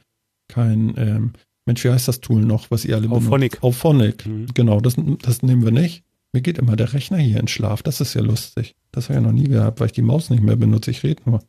kein, 0.49 0.95
ähm, 0.97 1.33
Mensch, 1.67 1.83
wie 1.85 1.91
heißt 1.91 2.07
das 2.07 2.21
Tool 2.21 2.43
noch, 2.43 2.71
was 2.71 2.85
ihr 2.85 2.97
alle 2.97 3.11
Auphonic. 3.11 3.53
benutzt? 3.53 3.65
Auphonic. 3.65 4.27
Mhm. 4.27 4.47
Genau, 4.55 4.81
das, 4.81 4.95
das 5.23 5.43
nehmen 5.43 5.65
wir 5.65 5.73
nicht. 5.73 6.05
Mir 6.33 6.41
geht 6.41 6.59
immer 6.59 6.77
der 6.77 6.93
Rechner 6.93 7.19
hier 7.19 7.41
in 7.41 7.49
Schlaf. 7.49 7.83
Das 7.83 8.01
ist 8.01 8.15
ja 8.15 8.21
lustig. 8.21 8.77
Das 8.93 9.09
habe 9.09 9.19
ich 9.19 9.25
ja 9.25 9.33
noch 9.33 9.37
nie 9.37 9.49
gehabt, 9.49 9.81
weil 9.81 9.87
ich 9.87 9.93
die 9.93 10.03
Maus 10.03 10.31
nicht 10.31 10.43
mehr 10.43 10.57
benutze. 10.57 10.91
Ich 10.91 11.03
rede 11.03 11.23
nur. 11.25 11.43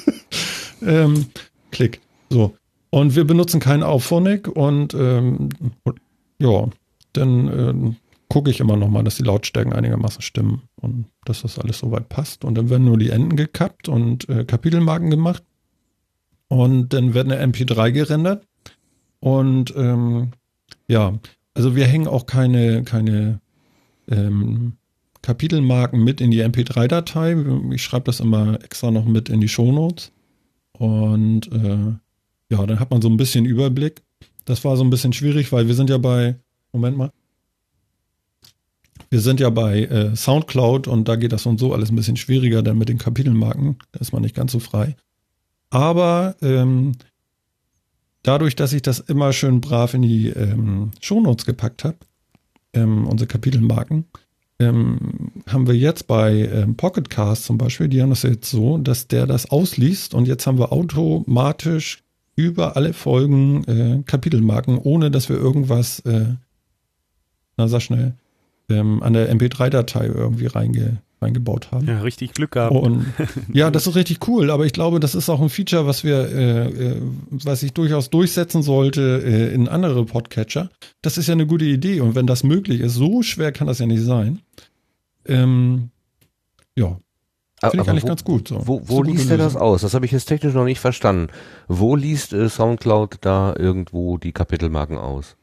ähm, 0.82 1.26
klick. 1.70 2.00
So. 2.30 2.56
Und 2.94 3.16
wir 3.16 3.24
benutzen 3.24 3.58
keinen 3.58 3.82
Auphonic 3.82 4.48
und 4.48 4.92
ähm, 4.92 5.48
ja, 6.38 6.68
dann 7.14 7.48
ähm, 7.48 7.96
gucke 8.28 8.50
ich 8.50 8.60
immer 8.60 8.76
noch 8.76 8.90
mal, 8.90 9.02
dass 9.02 9.16
die 9.16 9.22
Lautstärken 9.22 9.72
einigermaßen 9.72 10.20
stimmen 10.20 10.68
und 10.76 11.06
dass 11.24 11.40
das 11.40 11.58
alles 11.58 11.78
soweit 11.78 12.10
passt. 12.10 12.44
Und 12.44 12.54
dann 12.54 12.68
werden 12.68 12.84
nur 12.84 12.98
die 12.98 13.08
Enden 13.08 13.34
gekappt 13.34 13.88
und 13.88 14.28
äh, 14.28 14.44
Kapitelmarken 14.44 15.08
gemacht. 15.08 15.42
Und 16.48 16.92
dann 16.92 17.14
wird 17.14 17.32
eine 17.32 17.42
MP3 17.42 17.92
gerendert. 17.92 18.46
Und 19.20 19.72
ähm, 19.74 20.32
ja, 20.86 21.14
Also 21.54 21.74
wir 21.74 21.86
hängen 21.86 22.08
auch 22.08 22.26
keine, 22.26 22.84
keine 22.84 23.40
ähm, 24.06 24.74
Kapitelmarken 25.22 26.02
mit 26.02 26.20
in 26.20 26.30
die 26.30 26.42
MP3-Datei. 26.44 27.36
Ich 27.72 27.82
schreibe 27.82 28.04
das 28.04 28.20
immer 28.20 28.62
extra 28.62 28.90
noch 28.90 29.06
mit 29.06 29.30
in 29.30 29.40
die 29.40 29.48
Shownotes. 29.48 30.12
Und 30.72 31.50
äh, 31.52 31.94
ja, 32.52 32.66
dann 32.66 32.78
hat 32.78 32.90
man 32.90 33.00
so 33.00 33.08
ein 33.08 33.16
bisschen 33.16 33.46
Überblick. 33.46 34.02
Das 34.44 34.62
war 34.64 34.76
so 34.76 34.84
ein 34.84 34.90
bisschen 34.90 35.12
schwierig, 35.12 35.52
weil 35.52 35.68
wir 35.68 35.74
sind 35.74 35.88
ja 35.88 35.98
bei, 35.98 36.36
Moment 36.72 36.98
mal, 36.98 37.12
wir 39.08 39.20
sind 39.20 39.40
ja 39.40 39.50
bei 39.50 39.84
äh, 39.84 40.14
Soundcloud 40.14 40.86
und 40.86 41.08
da 41.08 41.16
geht 41.16 41.32
das 41.32 41.46
und 41.46 41.58
so 41.58 41.72
alles 41.72 41.90
ein 41.90 41.96
bisschen 41.96 42.16
schwieriger, 42.16 42.62
dann 42.62 42.78
mit 42.78 42.88
den 42.88 42.98
Kapitelmarken, 42.98 43.76
da 43.92 44.00
ist 44.00 44.12
man 44.12 44.22
nicht 44.22 44.36
ganz 44.36 44.52
so 44.52 44.58
frei. 44.58 44.96
Aber 45.70 46.36
ähm, 46.42 46.92
dadurch, 48.22 48.54
dass 48.54 48.74
ich 48.74 48.82
das 48.82 49.00
immer 49.00 49.32
schön 49.32 49.62
brav 49.62 49.94
in 49.94 50.02
die 50.02 50.28
ähm, 50.28 50.90
Shownotes 51.00 51.46
gepackt 51.46 51.84
habe, 51.84 51.96
ähm, 52.74 53.06
unsere 53.06 53.28
Kapitelmarken, 53.28 54.04
ähm, 54.58 55.32
haben 55.46 55.66
wir 55.66 55.74
jetzt 55.74 56.06
bei 56.06 56.48
ähm, 56.52 56.76
Pocket 56.76 57.08
Cast 57.08 57.44
zum 57.44 57.56
Beispiel, 57.56 57.88
die 57.88 58.02
haben 58.02 58.10
das 58.10 58.22
jetzt 58.22 58.50
so, 58.50 58.76
dass 58.78 59.08
der 59.08 59.26
das 59.26 59.50
ausliest 59.50 60.14
und 60.14 60.28
jetzt 60.28 60.46
haben 60.46 60.58
wir 60.58 60.72
automatisch 60.72 62.01
über 62.36 62.76
alle 62.76 62.92
Folgen 62.92 63.64
äh, 63.64 64.02
Kapitelmarken, 64.04 64.78
ohne 64.78 65.10
dass 65.10 65.28
wir 65.28 65.36
irgendwas, 65.36 66.00
äh, 66.00 66.34
na 67.56 67.68
sag 67.68 67.82
schnell, 67.82 68.14
ähm, 68.68 69.02
an 69.02 69.12
der 69.12 69.32
MP3-Datei 69.34 70.06
irgendwie 70.06 70.46
reinge, 70.46 70.98
reingebaut 71.20 71.70
haben. 71.72 71.86
Ja, 71.86 72.00
richtig 72.00 72.32
Glück 72.32 72.52
gehabt. 72.52 72.74
Und, 72.74 73.06
ja, 73.52 73.70
das 73.70 73.86
ist 73.86 73.94
richtig 73.94 74.26
cool, 74.28 74.50
aber 74.50 74.66
ich 74.66 74.72
glaube, 74.72 75.00
das 75.00 75.14
ist 75.14 75.28
auch 75.28 75.40
ein 75.40 75.50
Feature, 75.50 75.86
was 75.86 76.04
wir, 76.04 76.28
äh, 76.28 76.68
äh, 76.68 77.02
was 77.30 77.60
sich 77.60 77.72
durchaus 77.72 78.10
durchsetzen 78.10 78.62
sollte 78.62 79.22
äh, 79.24 79.54
in 79.54 79.68
andere 79.68 80.04
Podcatcher. 80.04 80.70
Das 81.02 81.18
ist 81.18 81.26
ja 81.26 81.32
eine 81.32 81.46
gute 81.46 81.64
Idee 81.64 82.00
und 82.00 82.14
wenn 82.14 82.26
das 82.26 82.44
möglich 82.44 82.80
ist, 82.80 82.94
so 82.94 83.22
schwer 83.22 83.52
kann 83.52 83.66
das 83.66 83.78
ja 83.78 83.86
nicht 83.86 84.02
sein. 84.02 84.40
Ähm, 85.26 85.90
ja, 86.76 86.98
Finde 87.70 87.84
ich 87.84 87.90
eigentlich 87.90 88.04
wo, 88.04 88.08
ganz 88.08 88.24
gut. 88.24 88.48
So. 88.48 88.66
Wo, 88.66 88.82
wo 88.84 88.96
gute 88.98 89.10
liest 89.10 89.30
er 89.30 89.38
das 89.38 89.56
aus? 89.56 89.82
Das 89.82 89.94
habe 89.94 90.04
ich 90.04 90.12
jetzt 90.12 90.26
technisch 90.26 90.54
noch 90.54 90.64
nicht 90.64 90.80
verstanden. 90.80 91.28
Wo 91.68 91.96
liest 91.96 92.32
äh, 92.32 92.48
Soundcloud 92.48 93.18
da 93.20 93.54
irgendwo 93.56 94.18
die 94.18 94.32
Kapitelmarken 94.32 94.98
aus? 94.98 95.36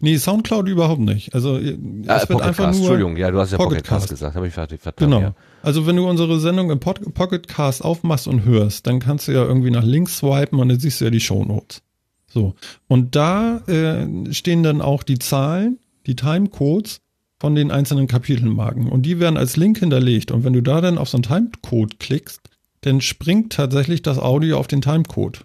Nee, 0.00 0.16
Soundcloud 0.16 0.66
überhaupt 0.68 1.00
nicht. 1.00 1.34
Also 1.34 1.58
äh, 1.58 1.78
Ah, 2.06 2.16
es 2.16 2.28
wird 2.28 2.30
Pocket 2.30 2.46
einfach 2.46 2.64
Cast, 2.64 2.78
nur. 2.78 2.88
Entschuldigung, 2.88 3.16
ja, 3.16 3.30
du 3.30 3.38
hast 3.38 3.52
ja 3.52 3.58
Pocket, 3.58 3.84
Cast 3.84 4.08
gesagt, 4.08 4.34
habe 4.34 4.48
ich 4.48 4.54
verstanden. 4.54 4.96
Genau. 4.96 5.20
Ja. 5.20 5.34
Also 5.62 5.86
wenn 5.86 5.96
du 5.96 6.08
unsere 6.08 6.40
Sendung 6.40 6.70
im 6.70 6.80
Pod 6.80 7.14
Pocket 7.14 7.46
Cast 7.46 7.84
aufmachst 7.84 8.26
und 8.26 8.44
hörst, 8.44 8.86
dann 8.86 8.98
kannst 8.98 9.28
du 9.28 9.32
ja 9.32 9.44
irgendwie 9.44 9.70
nach 9.70 9.84
links 9.84 10.18
swipen 10.18 10.58
und 10.58 10.70
dann 10.70 10.80
siehst 10.80 11.00
du 11.00 11.04
ja 11.04 11.10
die 11.10 11.20
Shownotes. 11.20 11.82
So. 12.26 12.54
Und 12.88 13.14
da 13.14 13.58
äh, 13.68 14.32
stehen 14.32 14.62
dann 14.62 14.80
auch 14.80 15.02
die 15.02 15.18
Zahlen, 15.18 15.78
die 16.06 16.16
Timecodes 16.16 17.01
von 17.42 17.56
den 17.56 17.72
einzelnen 17.72 18.06
Kapitelmarken. 18.06 18.88
Und 18.88 19.02
die 19.02 19.18
werden 19.18 19.36
als 19.36 19.56
Link 19.56 19.78
hinterlegt. 19.78 20.30
Und 20.30 20.44
wenn 20.44 20.52
du 20.52 20.62
da 20.62 20.80
dann 20.80 20.96
auf 20.96 21.08
so 21.08 21.16
einen 21.16 21.24
Timecode 21.24 21.98
klickst, 21.98 22.40
dann 22.82 23.00
springt 23.00 23.52
tatsächlich 23.54 24.00
das 24.00 24.20
Audio 24.20 24.58
auf 24.58 24.68
den 24.68 24.80
Timecode. 24.80 25.44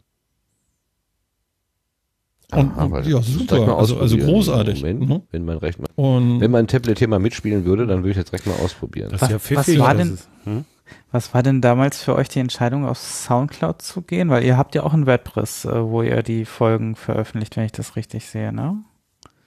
Und, 2.51 2.77
Aha, 2.77 3.01
ja, 3.01 3.19
super. 3.23 3.79
Also, 3.79 3.97
also 3.99 4.15
großartig. 4.15 4.81
Moment, 4.81 5.09
ne? 5.09 5.23
wenn 5.31 5.43
mein 5.43 5.57
Rechner, 5.57 5.87
Und 5.95 6.39
wenn 6.39 6.51
mein 6.51 6.67
Tablet 6.67 6.99
hier 6.99 7.07
mal 7.07 7.17
mitspielen 7.17 7.65
würde, 7.65 7.87
dann 7.87 8.03
würde 8.03 8.11
ich 8.11 8.15
das 8.17 8.25
direkt 8.25 8.45
mal 8.45 8.63
ausprobieren. 8.63 9.09
Das 9.09 9.21
Was- 9.23 9.31
ist 9.31 9.49
ja 9.49 9.57
was 9.57 9.79
war 9.79 9.95
das 9.95 10.05
denn- 10.05 10.13
ist- 10.13 10.29
hm? 10.43 10.65
Was 11.11 11.33
war 11.33 11.41
denn 11.41 11.61
damals 11.61 12.03
für 12.03 12.13
euch 12.15 12.29
die 12.29 12.39
Entscheidung, 12.39 12.85
auf 12.85 12.99
Soundcloud 12.99 13.81
zu 13.81 14.03
gehen? 14.03 14.29
Weil 14.29 14.43
ihr 14.43 14.55
habt 14.55 14.75
ja 14.75 14.83
auch 14.83 14.93
ein 14.93 15.07
WordPress, 15.07 15.65
äh, 15.65 15.83
wo 15.83 16.03
ihr 16.03 16.21
die 16.21 16.45
Folgen 16.45 16.95
veröffentlicht, 16.95 17.57
wenn 17.57 17.65
ich 17.65 17.71
das 17.71 17.95
richtig 17.95 18.27
sehe, 18.27 18.53
ne? 18.53 18.83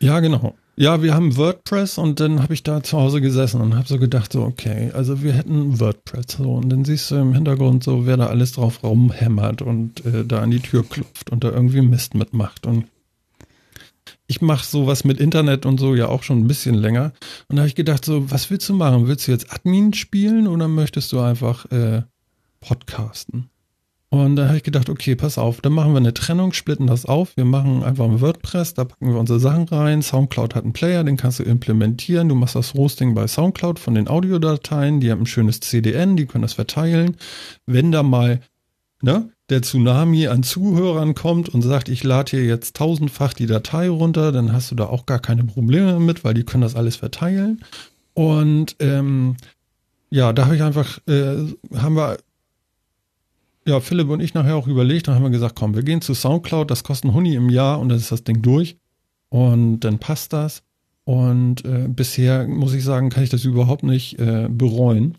Ja, 0.00 0.18
genau. 0.18 0.54
Ja, 0.80 1.02
wir 1.02 1.12
haben 1.12 1.36
WordPress 1.36 1.98
und 1.98 2.20
dann 2.20 2.42
habe 2.42 2.54
ich 2.54 2.62
da 2.62 2.82
zu 2.82 2.96
Hause 2.96 3.20
gesessen 3.20 3.60
und 3.60 3.74
habe 3.74 3.86
so 3.86 3.98
gedacht, 3.98 4.32
so, 4.32 4.40
okay, 4.40 4.90
also 4.94 5.22
wir 5.22 5.34
hätten 5.34 5.78
WordPress 5.78 6.38
so 6.38 6.54
und 6.54 6.70
dann 6.70 6.86
siehst 6.86 7.10
du 7.10 7.16
im 7.16 7.34
Hintergrund 7.34 7.84
so, 7.84 8.06
wer 8.06 8.16
da 8.16 8.28
alles 8.28 8.52
drauf 8.52 8.82
rumhämmert 8.82 9.60
und 9.60 10.02
äh, 10.06 10.24
da 10.24 10.40
an 10.40 10.50
die 10.50 10.60
Tür 10.60 10.82
klopft 10.82 11.28
und 11.28 11.44
da 11.44 11.50
irgendwie 11.50 11.82
Mist 11.82 12.14
mitmacht 12.14 12.64
und 12.64 12.86
ich 14.26 14.40
mache 14.40 14.64
sowas 14.64 15.04
mit 15.04 15.20
Internet 15.20 15.66
und 15.66 15.78
so 15.78 15.94
ja 15.94 16.08
auch 16.08 16.22
schon 16.22 16.38
ein 16.38 16.48
bisschen 16.48 16.76
länger 16.76 17.12
und 17.48 17.56
da 17.56 17.60
habe 17.60 17.68
ich 17.68 17.74
gedacht, 17.74 18.02
so, 18.02 18.30
was 18.30 18.50
willst 18.50 18.66
du 18.70 18.72
machen? 18.72 19.06
Willst 19.06 19.28
du 19.28 19.32
jetzt 19.32 19.52
Admin 19.52 19.92
spielen 19.92 20.46
oder 20.48 20.66
möchtest 20.66 21.12
du 21.12 21.20
einfach 21.20 21.70
äh, 21.70 22.04
podcasten? 22.60 23.49
Und 24.12 24.34
da 24.34 24.48
habe 24.48 24.56
ich 24.56 24.64
gedacht, 24.64 24.90
okay, 24.90 25.14
pass 25.14 25.38
auf, 25.38 25.60
dann 25.60 25.72
machen 25.72 25.92
wir 25.92 25.98
eine 25.98 26.12
Trennung, 26.12 26.52
splitten 26.52 26.88
das 26.88 27.06
auf. 27.06 27.36
Wir 27.36 27.44
machen 27.44 27.84
einfach 27.84 28.06
ein 28.06 28.20
WordPress, 28.20 28.74
da 28.74 28.84
packen 28.84 29.12
wir 29.12 29.20
unsere 29.20 29.38
Sachen 29.38 29.68
rein. 29.68 30.02
Soundcloud 30.02 30.56
hat 30.56 30.64
einen 30.64 30.72
Player, 30.72 31.04
den 31.04 31.16
kannst 31.16 31.38
du 31.38 31.44
implementieren. 31.44 32.28
Du 32.28 32.34
machst 32.34 32.56
das 32.56 32.74
Hosting 32.74 33.14
bei 33.14 33.28
Soundcloud 33.28 33.78
von 33.78 33.94
den 33.94 34.08
Audiodateien, 34.08 34.98
die 34.98 35.12
haben 35.12 35.22
ein 35.22 35.26
schönes 35.26 35.60
CDN, 35.60 36.16
die 36.16 36.26
können 36.26 36.42
das 36.42 36.54
verteilen. 36.54 37.16
Wenn 37.66 37.92
da 37.92 38.02
mal 38.02 38.40
ne, 39.00 39.30
der 39.48 39.62
Tsunami 39.62 40.26
an 40.26 40.42
Zuhörern 40.42 41.14
kommt 41.14 41.48
und 41.48 41.62
sagt, 41.62 41.88
ich 41.88 42.02
lade 42.02 42.30
hier 42.30 42.44
jetzt 42.44 42.74
tausendfach 42.76 43.32
die 43.32 43.46
Datei 43.46 43.88
runter, 43.88 44.32
dann 44.32 44.52
hast 44.52 44.72
du 44.72 44.74
da 44.74 44.86
auch 44.86 45.06
gar 45.06 45.20
keine 45.20 45.44
Probleme 45.44 46.00
mit, 46.00 46.24
weil 46.24 46.34
die 46.34 46.44
können 46.44 46.62
das 46.62 46.74
alles 46.74 46.96
verteilen. 46.96 47.64
Und 48.14 48.74
ähm, 48.80 49.36
ja, 50.10 50.32
da 50.32 50.46
habe 50.46 50.56
ich 50.56 50.62
einfach, 50.62 50.98
äh, 51.06 51.36
haben 51.76 51.94
wir 51.94 52.18
ja, 53.70 53.80
Philipp 53.80 54.08
und 54.08 54.20
ich 54.20 54.34
nachher 54.34 54.56
auch 54.56 54.66
überlegt 54.66 55.08
und 55.08 55.14
haben 55.14 55.22
wir 55.22 55.30
gesagt, 55.30 55.54
komm, 55.54 55.76
wir 55.76 55.84
gehen 55.84 56.00
zu 56.00 56.12
Soundcloud, 56.12 56.70
das 56.70 56.82
kostet 56.82 57.10
ein 57.10 57.14
Huni 57.14 57.36
im 57.36 57.50
Jahr 57.50 57.78
und 57.78 57.88
dann 57.88 57.98
ist 57.98 58.10
das 58.10 58.24
Ding 58.24 58.42
durch 58.42 58.76
und 59.28 59.80
dann 59.80 59.98
passt 59.98 60.32
das. 60.32 60.62
Und 61.04 61.64
äh, 61.64 61.86
bisher 61.88 62.46
muss 62.48 62.74
ich 62.74 62.84
sagen, 62.84 63.10
kann 63.10 63.22
ich 63.22 63.30
das 63.30 63.44
überhaupt 63.44 63.84
nicht 63.84 64.18
äh, 64.18 64.48
bereuen. 64.50 65.18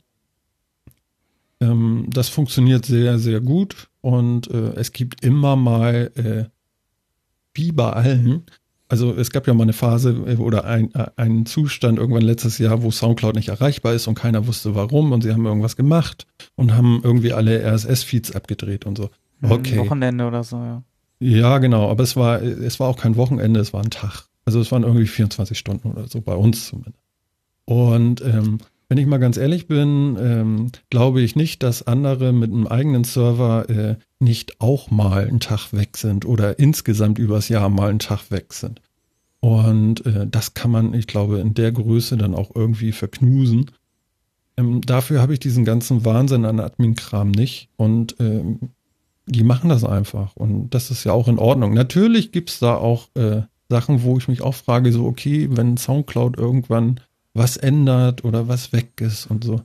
Ähm, 1.62 2.08
das 2.10 2.28
funktioniert 2.28 2.86
sehr, 2.86 3.20
sehr 3.20 3.39
gut 3.39 3.89
und 4.02 4.49
äh, 4.52 4.74
es 4.76 4.91
gibt 4.91 5.24
immer 5.24 5.56
mal, 5.56 6.12
äh, 6.16 6.49
wie 7.54 7.72
bei 7.72 7.91
allen, 7.91 8.43
also 8.92 9.14
es 9.14 9.32
gab 9.32 9.48
ja 9.48 9.54
mal 9.54 9.64
eine 9.64 9.72
Phase 9.72 10.10
äh, 10.28 10.36
oder 10.36 10.66
ein, 10.66 10.94
äh, 10.94 11.08
einen 11.16 11.46
Zustand 11.46 11.98
irgendwann 11.98 12.24
letztes 12.24 12.58
Jahr, 12.58 12.84
wo 12.84 12.92
Soundcloud 12.92 13.36
nicht 13.36 13.48
erreichbar 13.48 13.94
ist 13.94 14.06
und 14.08 14.16
keiner 14.16 14.48
wusste 14.48 14.76
warum 14.76 15.14
und 15.14 15.22
sie 15.22 15.32
haben 15.32 15.46
irgendwas 15.46 15.78
gemacht 15.78 16.28
und 16.56 16.76
haben 16.76 17.00
irgendwie 17.02 17.32
alle 17.32 17.64
RSS-Feeds 17.64 18.36
abgedreht 18.36 18.86
und 18.86 18.98
so. 18.98 19.10
Okay. 19.42 19.78
Wochenende 19.78 20.28
oder 20.28 20.44
so, 20.44 20.58
ja. 20.58 20.84
Ja, 21.20 21.60
genau, 21.60 21.89
aber 21.89 22.04
es 22.04 22.18
war, 22.18 22.42
es 22.42 22.82
war 22.82 22.89
auch 22.89 22.98
kein 22.98 23.16
Wochenende, 23.16 23.62
es 23.62 23.72
war 23.72 23.82
ein 23.82 23.92
Tag. 23.92 24.26
Also 24.44 24.60
es 24.60 24.74
waren 24.74 24.84
irgendwie 24.84 25.08
24 25.08 25.58
Stunden 25.58 25.89
oder 25.89 26.10
so, 26.10 26.20
bei 26.20 26.36
uns 26.36 26.68
zumindest. 26.68 26.98
Und 27.64 28.20
ähm, 28.22 28.58
wenn 28.92 28.98
ich 28.98 29.08
mal 29.08 29.20
ganz 29.20 29.38
ehrlich 29.38 29.70
bin, 29.70 30.18
ähm, 30.20 30.72
glaube 30.89 31.22
ich 31.22 31.38
nicht, 31.38 31.64
dass 31.64 31.88
andere 31.88 32.34
mit 32.34 32.52
einem 32.52 32.68
eigenen 32.68 33.06
Server 33.06 33.70
äh, 33.70 33.96
nicht 34.20 34.60
auch 34.60 34.92
mal 34.92 35.30
einen 35.30 35.39
Tag 35.39 35.72
weg 35.72 35.96
sind 35.96 36.26
oder 36.26 36.60
insgesamt 36.60 37.18
übers 37.18 37.48
Jahr 37.48 37.70
mal 37.70 37.89
einen 37.89 38.00
Tag 38.00 38.32
weg 38.32 38.52
sind. 38.52 38.82
Und 39.39 40.06
äh, 40.06 40.28
das 40.28 40.56
kann 40.56 40.72
man, 40.72 40.94
ich 40.94 41.08
glaube, 41.08 41.39
in 41.39 41.54
der 41.54 41.72
Größe 41.72 42.18
dann 42.18 42.36
auch 42.36 42.54
irgendwie 42.54 42.92
verknusen. 42.92 43.72
Ähm, 44.58 44.82
dafür 44.82 45.22
habe 45.22 45.32
ich 45.32 45.39
diesen 45.39 45.64
ganzen 45.64 46.04
Wahnsinn 46.04 46.44
an 46.44 46.60
Admin-Kram 46.60 47.32
nicht. 47.32 47.70
Und 47.78 48.18
ähm, 48.20 48.60
die 49.26 49.46
machen 49.46 49.70
das 49.70 49.86
einfach. 49.86 50.36
Und 50.36 50.72
das 50.72 50.92
ist 50.92 51.06
ja 51.06 51.14
auch 51.14 51.30
in 51.30 51.39
Ordnung. 51.39 51.74
Natürlich 51.74 52.34
gibt's 52.34 52.60
da 52.60 52.76
auch 52.76 53.08
äh, 53.16 53.44
Sachen, 53.70 54.04
wo 54.04 54.18
ich 54.18 54.28
mich 54.28 54.42
auch 54.42 54.56
frage, 54.56 54.92
so, 54.92 55.06
okay, 55.06 55.48
wenn 55.50 55.78
Soundcloud 55.78 56.38
irgendwann 56.38 57.00
was 57.34 57.58
ändert 57.58 58.24
oder 58.26 58.48
was 58.48 58.74
weg 58.74 59.00
ist 59.02 59.26
und 59.28 59.44
so, 59.44 59.62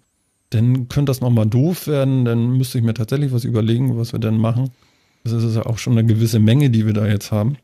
dann 0.51 0.89
könnte 0.89 1.11
das 1.11 1.21
nochmal 1.21 1.47
doof 1.47 1.87
werden, 1.87 2.25
dann 2.25 2.57
müsste 2.57 2.79
ich 2.79 2.85
mir 2.85 2.95
tatsächlich 2.95 3.33
was 3.33 3.45
überlegen, 3.45 3.99
was 3.99 4.13
wir 4.13 4.21
denn 4.21 4.39
machen. 4.39 4.71
Das 5.25 5.33
ist 5.33 5.57
ja 5.57 5.67
auch 5.67 5.79
schon 5.79 5.95
eine 5.99 6.07
gewisse 6.07 6.39
Menge, 6.39 6.71
die 6.71 6.87
wir 6.87 6.93
da 6.93 7.07
jetzt 7.07 7.33
haben. 7.33 7.57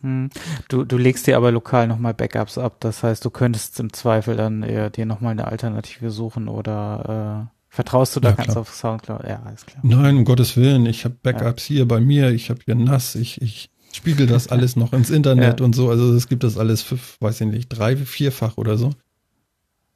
Hm. 0.00 0.30
Du, 0.68 0.84
du 0.84 0.96
legst 0.96 1.26
dir 1.26 1.36
aber 1.36 1.52
lokal 1.52 1.86
nochmal 1.86 2.14
Backups 2.14 2.56
ab. 2.56 2.76
Das 2.80 3.02
heißt, 3.02 3.24
du 3.24 3.30
könntest 3.30 3.78
im 3.80 3.92
Zweifel 3.92 4.36
dann 4.36 4.62
eher 4.62 4.88
dir 4.90 5.04
nochmal 5.06 5.32
eine 5.32 5.46
Alternative 5.46 6.10
suchen 6.10 6.48
oder 6.48 7.48
äh, 7.50 7.56
vertraust 7.68 8.16
du 8.16 8.20
da 8.20 8.30
Ja, 8.30 8.34
ganz 8.36 8.48
klar. 8.48 8.56
auf 8.62 8.74
Soundcloud? 8.74 9.24
Ja, 9.28 9.42
alles 9.44 9.66
klar. 9.66 9.80
Nein, 9.84 10.16
um 10.16 10.24
Gottes 10.24 10.56
Willen, 10.56 10.86
ich 10.86 11.04
habe 11.04 11.16
Backups 11.22 11.64
hier 11.64 11.86
bei 11.86 12.00
mir, 12.00 12.30
ich 12.30 12.48
habe 12.50 12.60
hier 12.64 12.74
nass, 12.74 13.14
ich, 13.14 13.40
ich 13.42 13.68
spiegel 13.92 14.26
das 14.26 14.48
alles 14.50 14.74
noch 14.74 14.94
ins 14.94 15.10
Internet 15.10 15.60
Ja. 15.60 15.66
und 15.66 15.74
so. 15.74 15.90
Also 15.90 16.14
es 16.14 16.26
gibt 16.28 16.42
das 16.44 16.56
alles, 16.56 16.80
fünf, 16.82 17.18
weiß 17.20 17.42
ich 17.42 17.46
nicht, 17.48 17.68
drei, 17.68 17.94
vierfach 17.96 18.56
oder 18.56 18.78
so. 18.78 18.90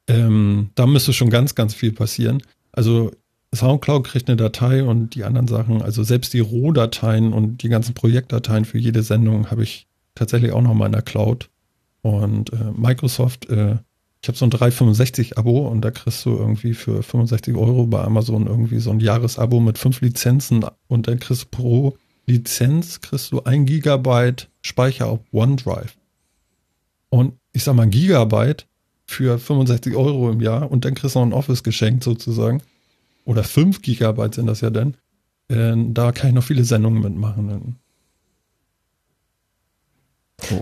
Ähm, 0.08 0.70
da 0.74 0.86
müsste 0.86 1.12
schon 1.12 1.30
ganz, 1.30 1.54
ganz 1.54 1.74
viel 1.74 1.92
passieren. 1.92 2.42
Also 2.72 3.10
Soundcloud 3.54 4.04
kriegt 4.04 4.28
eine 4.28 4.36
Datei 4.36 4.84
und 4.84 5.14
die 5.14 5.24
anderen 5.24 5.48
Sachen, 5.48 5.82
also 5.82 6.02
selbst 6.02 6.32
die 6.34 6.40
Rohdateien 6.40 7.32
und 7.32 7.62
die 7.62 7.68
ganzen 7.68 7.94
Projektdateien 7.94 8.64
für 8.64 8.78
jede 8.78 9.02
Sendung 9.02 9.50
habe 9.50 9.62
ich 9.62 9.86
tatsächlich 10.14 10.52
auch 10.52 10.62
noch 10.62 10.74
mal 10.74 10.86
in 10.86 10.92
der 10.92 11.02
Cloud. 11.02 11.48
Und 12.02 12.52
äh, 12.52 12.72
Microsoft, 12.76 13.48
äh, 13.48 13.76
ich 14.22 14.28
habe 14.28 14.38
so 14.38 14.46
ein 14.46 14.50
365-Abo 14.50 15.68
und 15.68 15.82
da 15.82 15.90
kriegst 15.90 16.24
du 16.24 16.30
irgendwie 16.30 16.74
für 16.74 17.02
65 17.02 17.54
Euro 17.56 17.86
bei 17.86 18.02
Amazon 18.02 18.46
irgendwie 18.46 18.78
so 18.78 18.90
ein 18.90 19.00
Jahresabo 19.00 19.60
mit 19.60 19.78
fünf 19.78 20.00
Lizenzen 20.00 20.64
und 20.88 21.08
dann 21.08 21.18
kriegst 21.18 21.44
du 21.44 21.48
pro 21.50 21.96
Lizenz 22.26 23.00
kriegst 23.00 23.30
du 23.30 23.44
ein 23.44 23.66
Gigabyte 23.66 24.48
Speicher 24.62 25.06
auf 25.06 25.20
OneDrive. 25.32 25.96
Und 27.08 27.34
ich 27.52 27.62
sag 27.62 27.74
mal, 27.74 27.88
Gigabyte 27.88 28.66
für 29.06 29.38
65 29.38 29.94
Euro 29.94 30.30
im 30.30 30.40
Jahr 30.40 30.70
und 30.70 30.84
dann 30.84 30.94
kriegst 30.94 31.14
du 31.14 31.20
noch 31.20 31.26
ein 31.26 31.32
Office 31.32 31.62
geschenkt 31.62 32.02
sozusagen. 32.04 32.62
Oder 33.24 33.44
5 33.44 33.82
Gigabyte 33.82 34.34
sind 34.34 34.46
das 34.46 34.60
ja 34.60 34.70
dann. 34.70 34.96
Äh, 35.48 35.74
da 35.92 36.12
kann 36.12 36.28
ich 36.30 36.34
noch 36.34 36.44
viele 36.44 36.64
Sendungen 36.64 37.02
mitmachen. 37.02 37.76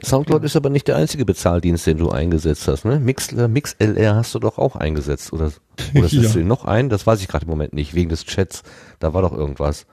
Soundcloud 0.04 0.44
ist 0.44 0.56
aber 0.56 0.70
nicht 0.70 0.86
der 0.88 0.96
einzige 0.96 1.24
Bezahldienst, 1.24 1.86
den 1.86 1.98
du 1.98 2.08
eingesetzt 2.10 2.68
hast, 2.68 2.84
ne? 2.84 3.00
Mixler, 3.00 3.48
MixLR 3.48 4.14
hast 4.14 4.34
du 4.34 4.38
doch 4.38 4.56
auch 4.56 4.76
eingesetzt, 4.76 5.32
oder? 5.32 5.50
Oder 5.94 6.06
Ja. 6.08 6.22
setzt 6.22 6.34
du 6.36 6.38
ihn 6.38 6.46
noch 6.46 6.64
ein? 6.64 6.88
Das 6.88 7.06
weiß 7.06 7.20
ich 7.20 7.28
gerade 7.28 7.44
im 7.44 7.50
Moment 7.50 7.72
nicht, 7.72 7.92
wegen 7.94 8.08
des 8.08 8.24
Chats. 8.24 8.62
Da 9.00 9.12
war 9.14 9.22
doch 9.22 9.32
irgendwas. 9.32 9.86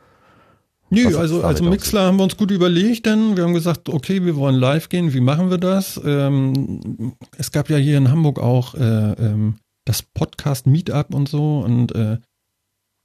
Nö, 0.93 1.05
Was 1.05 1.15
also, 1.15 1.41
also 1.41 1.63
Mixler 1.63 2.01
haben 2.01 2.17
wir 2.17 2.23
uns 2.23 2.35
gut 2.35 2.51
überlegt, 2.51 3.05
denn 3.05 3.37
wir 3.37 3.45
haben 3.45 3.53
gesagt, 3.53 3.87
okay, 3.87 4.25
wir 4.25 4.35
wollen 4.35 4.55
live 4.55 4.89
gehen, 4.89 5.13
wie 5.13 5.21
machen 5.21 5.49
wir 5.49 5.57
das? 5.57 5.99
Ähm, 6.03 7.13
es 7.37 7.53
gab 7.53 7.69
ja 7.69 7.77
hier 7.77 7.97
in 7.97 8.11
Hamburg 8.11 8.39
auch 8.39 8.75
äh, 8.75 9.13
ähm, 9.13 9.55
das 9.85 10.01
Podcast 10.01 10.67
Meetup 10.67 11.15
und 11.15 11.29
so 11.29 11.59
und 11.59 11.95
äh, 11.95 12.17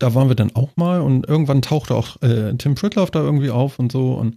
da 0.01 0.15
waren 0.17 0.29
wir 0.29 0.35
dann 0.35 0.57
auch 0.57 0.71
mal 0.75 1.01
und 1.01 1.29
irgendwann 1.29 1.63
tauchte 1.63 1.95
auch 1.95 2.21
äh, 2.23 2.55
Tim 2.57 2.77
Fritloff 2.77 3.13
da 3.13 3.21
irgendwie 3.21 3.51
auf 3.51 3.79
und 3.79 3.93
so 3.93 4.15
und 4.15 4.37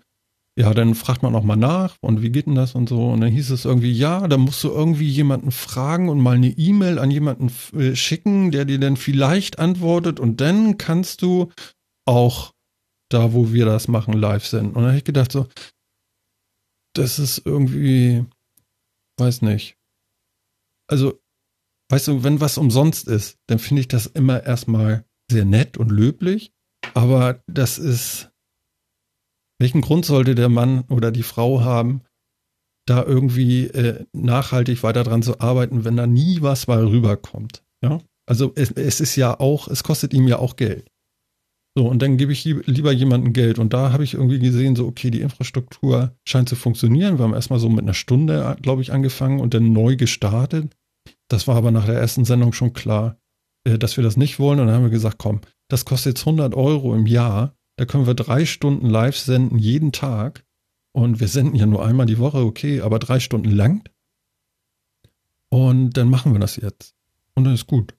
ja, 0.55 0.71
dann 0.75 0.93
fragt 0.93 1.23
man 1.23 1.33
auch 1.33 1.43
mal 1.43 1.55
nach 1.55 1.95
und 2.01 2.21
wie 2.21 2.29
geht 2.29 2.45
denn 2.45 2.53
das 2.53 2.75
und 2.75 2.87
so 2.87 3.09
und 3.09 3.21
dann 3.21 3.31
hieß 3.31 3.49
es 3.49 3.65
irgendwie, 3.65 3.91
ja, 3.91 4.27
da 4.27 4.37
musst 4.37 4.63
du 4.63 4.69
irgendwie 4.69 5.07
jemanden 5.07 5.49
fragen 5.49 6.09
und 6.09 6.19
mal 6.19 6.35
eine 6.35 6.49
E-Mail 6.49 6.99
an 6.99 7.09
jemanden 7.09 7.51
äh, 7.75 7.95
schicken, 7.95 8.51
der 8.51 8.65
dir 8.65 8.79
dann 8.79 8.95
vielleicht 8.95 9.57
antwortet 9.57 10.19
und 10.19 10.39
dann 10.39 10.77
kannst 10.77 11.23
du 11.23 11.49
auch 12.05 12.51
da, 13.09 13.33
wo 13.33 13.51
wir 13.51 13.65
das 13.65 13.87
machen, 13.87 14.13
live 14.13 14.45
senden. 14.45 14.75
Und 14.75 14.83
dann 14.83 14.87
habe 14.87 14.97
ich 14.97 15.03
gedacht 15.03 15.31
so, 15.31 15.47
das 16.93 17.19
ist 17.19 17.41
irgendwie, 17.45 18.25
weiß 19.17 19.41
nicht. 19.41 19.77
Also, 20.87 21.19
weißt 21.89 22.07
du, 22.07 22.23
wenn 22.23 22.41
was 22.41 22.57
umsonst 22.57 23.07
ist, 23.07 23.37
dann 23.47 23.59
finde 23.59 23.81
ich 23.81 23.87
das 23.87 24.05
immer 24.07 24.43
erstmal 24.43 25.05
sehr 25.29 25.45
nett 25.45 25.77
und 25.77 25.91
löblich. 25.91 26.51
Aber 26.93 27.43
das 27.47 27.77
ist, 27.77 28.31
welchen 29.59 29.81
Grund 29.81 30.05
sollte 30.05 30.35
der 30.35 30.49
Mann 30.49 30.81
oder 30.89 31.11
die 31.11 31.23
Frau 31.23 31.61
haben, 31.61 32.01
da 32.87 33.03
irgendwie 33.03 33.67
äh, 33.67 34.05
nachhaltig 34.13 34.81
weiter 34.81 35.03
dran 35.03 35.21
zu 35.21 35.39
arbeiten, 35.39 35.85
wenn 35.85 35.97
da 35.97 36.07
nie 36.07 36.41
was 36.41 36.67
mal 36.67 36.85
rüberkommt? 36.85 37.63
Ja, 37.83 38.01
also 38.25 38.51
es, 38.55 38.71
es 38.71 38.99
ist 38.99 39.15
ja 39.15 39.39
auch, 39.39 39.67
es 39.67 39.83
kostet 39.83 40.13
ihm 40.13 40.27
ja 40.27 40.39
auch 40.39 40.55
Geld. 40.55 40.88
So, 41.77 41.87
und 41.87 42.01
dann 42.01 42.17
gebe 42.17 42.31
ich 42.31 42.43
lieb- 42.45 42.63
lieber 42.67 42.91
jemandem 42.91 43.31
Geld. 43.33 43.59
Und 43.59 43.73
da 43.73 43.91
habe 43.91 44.03
ich 44.03 44.15
irgendwie 44.15 44.39
gesehen, 44.39 44.75
so, 44.75 44.87
okay, 44.87 45.11
die 45.11 45.21
Infrastruktur 45.21 46.15
scheint 46.25 46.49
zu 46.49 46.55
funktionieren. 46.55 47.17
Wir 47.17 47.23
haben 47.23 47.33
erstmal 47.33 47.59
so 47.59 47.69
mit 47.69 47.81
einer 47.83 47.93
Stunde, 47.93 48.57
glaube 48.61 48.81
ich, 48.81 48.91
angefangen 48.91 49.39
und 49.39 49.53
dann 49.53 49.71
neu 49.71 49.95
gestartet. 49.95 50.75
Das 51.27 51.47
war 51.47 51.55
aber 51.55 51.71
nach 51.71 51.85
der 51.85 51.95
ersten 51.95 52.25
Sendung 52.25 52.53
schon 52.53 52.73
klar, 52.73 53.17
äh, 53.65 53.77
dass 53.77 53.97
wir 53.97 54.03
das 54.03 54.17
nicht 54.17 54.39
wollen. 54.39 54.59
Und 54.59 54.67
dann 54.67 54.75
haben 54.75 54.83
wir 54.83 54.89
gesagt, 54.89 55.17
komm, 55.19 55.41
das 55.67 55.85
kostet 55.85 56.17
jetzt 56.17 56.25
100 56.25 56.55
Euro 56.55 56.95
im 56.95 57.05
Jahr. 57.05 57.55
Da 57.77 57.85
können 57.85 58.07
wir 58.07 58.15
drei 58.15 58.45
Stunden 58.45 58.87
live 58.87 59.17
senden, 59.17 59.57
jeden 59.59 59.91
Tag. 59.91 60.43
Und 60.91 61.19
wir 61.19 61.27
senden 61.27 61.55
ja 61.55 61.67
nur 61.67 61.85
einmal 61.85 62.07
die 62.07 62.17
Woche, 62.17 62.39
okay, 62.39 62.81
aber 62.81 62.97
drei 62.99 63.19
Stunden 63.19 63.51
lang. 63.51 63.87
Und 65.49 65.91
dann 65.91 66.09
machen 66.09 66.33
wir 66.33 66.39
das 66.39 66.55
jetzt. 66.55 66.95
Und 67.35 67.43
dann 67.45 67.53
ist 67.53 67.67
gut. 67.67 67.95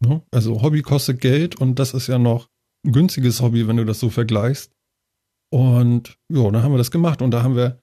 Ne? 0.00 0.22
Also 0.30 0.62
Hobby 0.62 0.82
kostet 0.82 1.20
Geld 1.20 1.60
und 1.60 1.78
das 1.78 1.94
ist 1.94 2.06
ja 2.06 2.18
noch 2.18 2.48
günstiges 2.84 3.40
Hobby, 3.40 3.66
wenn 3.66 3.76
du 3.76 3.84
das 3.84 4.00
so 4.00 4.10
vergleichst. 4.10 4.72
Und 5.50 6.18
ja, 6.32 6.50
dann 6.50 6.62
haben 6.62 6.72
wir 6.72 6.78
das 6.78 6.90
gemacht 6.90 7.22
und 7.22 7.30
da 7.30 7.42
haben 7.42 7.56
wir 7.56 7.80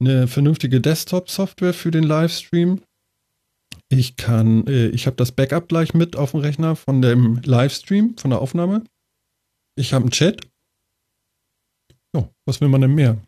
eine 0.00 0.28
vernünftige 0.28 0.80
Desktop-Software 0.80 1.74
für 1.74 1.90
den 1.90 2.04
Livestream. 2.04 2.80
Ich 3.90 4.16
kann, 4.16 4.66
äh, 4.66 4.88
ich 4.88 5.06
habe 5.06 5.16
das 5.16 5.32
Backup 5.32 5.68
gleich 5.68 5.94
mit 5.94 6.16
auf 6.16 6.32
dem 6.32 6.40
Rechner 6.40 6.76
von 6.76 7.02
dem 7.02 7.40
Livestream, 7.42 8.16
von 8.16 8.30
der 8.30 8.40
Aufnahme. 8.40 8.84
Ich 9.76 9.92
habe 9.92 10.04
einen 10.04 10.10
Chat. 10.10 10.46
Ja, 12.14 12.28
was 12.46 12.60
will 12.60 12.68
man 12.68 12.80
denn 12.80 12.94
mehr? 12.94 13.20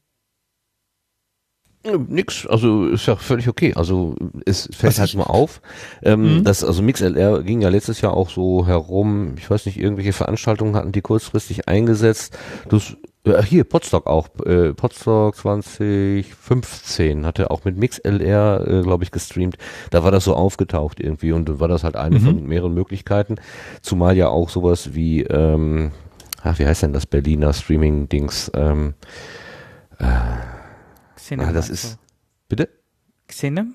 Nix, 2.08 2.46
also 2.46 2.86
ist 2.88 3.06
ja 3.06 3.16
völlig 3.16 3.48
okay. 3.48 3.72
Also 3.74 4.14
es 4.44 4.68
fällt 4.70 4.98
halt 4.98 5.14
nur 5.14 5.30
auf, 5.30 5.62
ähm, 6.02 6.38
Mhm. 6.40 6.44
dass 6.44 6.62
also 6.62 6.82
MixLR 6.82 7.42
ging 7.42 7.62
ja 7.62 7.70
letztes 7.70 8.02
Jahr 8.02 8.12
auch 8.14 8.28
so 8.28 8.66
herum. 8.66 9.34
Ich 9.38 9.48
weiß 9.50 9.64
nicht, 9.64 9.78
irgendwelche 9.80 10.12
Veranstaltungen 10.12 10.76
hatten 10.76 10.92
die 10.92 11.00
kurzfristig 11.00 11.68
eingesetzt. 11.68 12.36
Das 12.68 12.96
äh, 13.24 13.42
hier 13.42 13.64
Podstock 13.64 14.06
auch, 14.06 14.28
äh, 14.44 14.72
Podstock 14.74 15.36
2015 15.36 17.24
hatte 17.26 17.50
auch 17.50 17.64
mit 17.64 17.76
MixLR, 17.78 18.66
äh, 18.66 18.82
glaube 18.82 19.04
ich, 19.04 19.10
gestreamt. 19.10 19.56
Da 19.90 20.04
war 20.04 20.10
das 20.10 20.24
so 20.24 20.34
aufgetaucht 20.34 21.00
irgendwie 21.00 21.32
und 21.32 21.60
war 21.60 21.68
das 21.68 21.84
halt 21.84 21.96
eine 21.96 22.18
Mhm. 22.18 22.24
von 22.24 22.46
mehreren 22.46 22.74
Möglichkeiten. 22.74 23.36
Zumal 23.82 24.16
ja 24.16 24.28
auch 24.28 24.48
sowas 24.50 24.94
wie, 24.94 25.22
ähm, 25.22 25.92
ach, 26.42 26.58
wie 26.58 26.66
heißt 26.66 26.82
denn 26.82 26.92
das 26.92 27.06
Berliner 27.06 27.52
Streaming-Dings? 27.52 28.52
Ähm, 28.54 28.94
Xenem 31.30 31.46
ah, 31.48 31.52
das 31.52 31.68
meinst 31.68 31.84
ist, 31.84 31.98
bitte? 32.48 32.68
Xenem? 33.28 33.74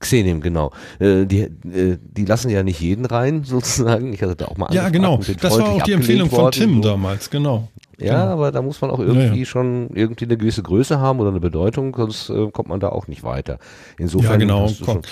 Xenim, 0.00 0.40
genau. 0.40 0.70
Äh, 0.98 1.26
die, 1.26 1.40
äh, 1.42 1.98
die 2.00 2.24
lassen 2.24 2.50
ja 2.50 2.62
nicht 2.62 2.80
jeden 2.80 3.04
rein, 3.04 3.44
sozusagen. 3.44 4.12
Ich 4.12 4.22
hatte 4.22 4.36
da 4.36 4.46
auch 4.46 4.56
mal 4.56 4.72
Ja, 4.72 4.88
genau. 4.88 5.18
Das 5.40 5.58
war 5.58 5.68
auch 5.68 5.82
die 5.82 5.92
Empfehlung 5.92 6.30
von 6.30 6.50
Tim 6.50 6.82
so. 6.82 6.88
damals, 6.88 7.28
genau. 7.30 7.68
Ja, 7.98 8.22
Genau. 8.22 8.32
aber 8.32 8.52
da 8.52 8.60
muss 8.62 8.80
man 8.80 8.90
auch 8.90 8.98
irgendwie 8.98 9.40
Ja, 9.40 9.44
schon 9.44 9.90
irgendwie 9.94 10.24
eine 10.24 10.36
gewisse 10.36 10.62
Größe 10.62 10.98
haben 10.98 11.20
oder 11.20 11.28
eine 11.30 11.40
Bedeutung, 11.40 11.94
sonst 11.96 12.28
äh, 12.28 12.50
kommt 12.50 12.68
man 12.68 12.80
da 12.80 12.88
auch 12.88 13.06
nicht 13.06 13.22
weiter. 13.22 13.58
Insofern 13.98 14.32
Ja, 14.32 14.36
genau, 14.38 14.62
hast 14.64 14.80
du 14.80 14.84
komm. 14.84 14.94
schon, 14.94 15.02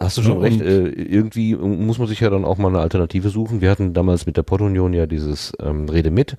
hast 0.00 0.16
du 0.18 0.22
schon 0.22 0.36
Ja, 0.36 0.40
recht. 0.40 0.60
Äh, 0.62 0.88
irgendwie 0.88 1.54
muss 1.54 1.98
man 1.98 2.08
sich 2.08 2.20
ja 2.20 2.30
dann 2.30 2.44
auch 2.46 2.56
mal 2.56 2.68
eine 2.68 2.78
Alternative 2.80 3.28
suchen. 3.28 3.60
Wir 3.60 3.70
hatten 3.70 3.92
damals 3.92 4.24
mit 4.24 4.36
der 4.38 4.42
Podunion 4.42 4.94
ja 4.94 5.06
dieses 5.06 5.52
ähm, 5.60 5.86
Rede 5.88 6.10
mit, 6.10 6.36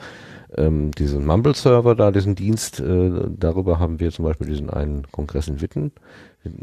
ähm, 0.58 0.92
diesen 0.92 1.26
Mumble-Server 1.26 1.96
da, 1.96 2.12
diesen 2.12 2.36
Dienst. 2.36 2.80
Äh, 2.80 3.12
darüber 3.30 3.80
haben 3.80 4.00
wir 4.00 4.12
zum 4.12 4.26
Beispiel 4.26 4.48
diesen 4.48 4.70
einen 4.70 5.10
Kongress 5.12 5.48
in 5.48 5.62
Witten 5.62 5.92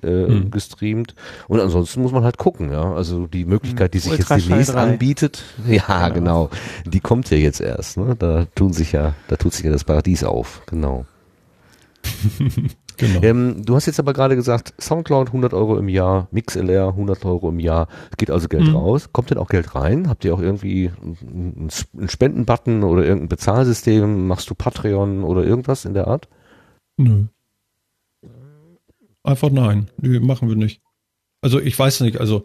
äh, 0.03 0.27
Hm. 0.27 0.51
gestreamt. 0.51 1.15
Und 1.49 1.61
ansonsten 1.61 2.03
muss 2.03 2.13
man 2.13 2.25
halt 2.25 2.39
gucken, 2.39 2.71
ja. 2.73 2.93
Also 2.95 3.27
die 3.27 3.45
Möglichkeit, 3.45 3.95
die 3.95 3.99
sich 3.99 4.19
jetzt 4.19 4.31
demnächst 4.31 4.75
3. 4.75 4.81
anbietet, 4.81 5.43
ja, 5.69 6.09
genau. 6.09 6.51
Die 6.87 7.01
kommt 7.01 7.31
ja 7.31 7.37
jetzt 7.37 7.61
erst, 7.61 7.97
ne? 7.97 8.17
Da 8.19 8.47
tun 8.55 8.73
sich 8.73 8.93
ja, 8.93 9.15
da 9.29 9.37
tut 9.37 9.53
sich 9.53 9.65
ja 9.65 9.73
das 9.73 9.85
Paradies 9.85 10.25
auf, 10.25 10.63
genau. 10.67 11.07
genau. 13.03 13.23
Ähm, 13.23 13.63
du 13.65 13.75
hast 13.75 13.87
jetzt 13.87 13.99
aber 14.01 14.13
gerade 14.15 14.37
gesagt, 14.37 14.73
Soundcloud 14.81 15.29
100 15.29 15.53
Euro 15.53 15.77
im 15.77 15.89
Jahr, 15.89 16.29
MixLR 16.31 16.89
100 16.89 17.25
Euro 17.27 17.51
im 17.51 17.61
Jahr, 17.61 17.89
geht 18.17 18.31
also 18.31 18.49
Geld 18.49 18.69
Mhm. 18.69 18.77
raus. 18.77 19.11
Kommt 19.13 19.31
denn 19.31 19.39
auch 19.39 19.49
Geld 19.49 19.75
rein? 19.75 20.09
Habt 20.09 20.25
ihr 20.25 20.33
auch 20.35 20.41
irgendwie 20.41 20.91
einen 21.01 21.69
einen 21.99 22.09
Spendenbutton 22.09 22.83
oder 22.85 23.03
irgendein 23.05 23.29
Bezahlsystem? 23.29 24.27
Machst 24.27 24.49
du 24.49 24.55
Patreon 24.55 25.25
oder 25.25 25.45
irgendwas 25.45 25.85
in 25.85 25.95
der 25.95 26.07
Art? 26.07 26.29
Nö. 26.97 27.25
Einfach 29.25 29.51
nein. 29.51 29.89
Nö, 30.01 30.21
machen 30.21 30.49
wir 30.49 30.57
nicht. 30.57 30.81
Also 31.43 31.61
ich 31.61 31.79
weiß 31.79 32.01
nicht, 32.01 32.19
also 32.19 32.43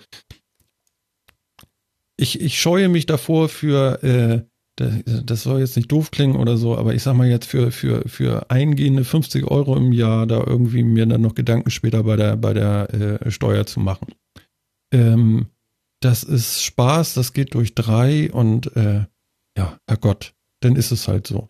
ich, 2.17 2.41
ich 2.41 2.59
scheue 2.59 2.89
mich 2.89 3.05
davor 3.05 3.47
für, 3.49 4.03
äh, 4.03 4.41
das, 4.77 5.43
soll 5.43 5.59
jetzt 5.59 5.75
nicht 5.75 5.91
doof 5.91 6.11
klingen 6.11 6.35
oder 6.35 6.55
so, 6.57 6.77
aber 6.77 6.93
ich 6.93 7.01
sag 7.01 7.15
mal 7.15 7.27
jetzt 7.27 7.47
für, 7.47 7.71
für, 7.71 8.07
für 8.07 8.49
eingehende 8.51 9.03
50 9.03 9.45
Euro 9.45 9.75
im 9.75 9.91
Jahr 9.91 10.27
da 10.27 10.43
irgendwie 10.45 10.83
mir 10.83 11.05
dann 11.07 11.21
noch 11.21 11.33
Gedanken 11.33 11.71
später 11.71 12.03
bei 12.03 12.15
der, 12.15 12.37
bei 12.37 12.53
der 12.53 12.93
äh, 12.93 13.31
Steuer 13.31 13.65
zu 13.65 13.79
machen. 13.79 14.13
Ähm, 14.93 15.47
das 15.99 16.23
ist 16.23 16.63
Spaß, 16.63 17.15
das 17.15 17.33
geht 17.33 17.55
durch 17.55 17.73
drei 17.73 18.31
und 18.31 18.75
äh, 18.75 19.05
ja, 19.57 19.79
Herrgott, 19.87 20.33
dann 20.59 20.75
ist 20.75 20.91
es 20.91 21.07
halt 21.07 21.25
so. 21.25 21.47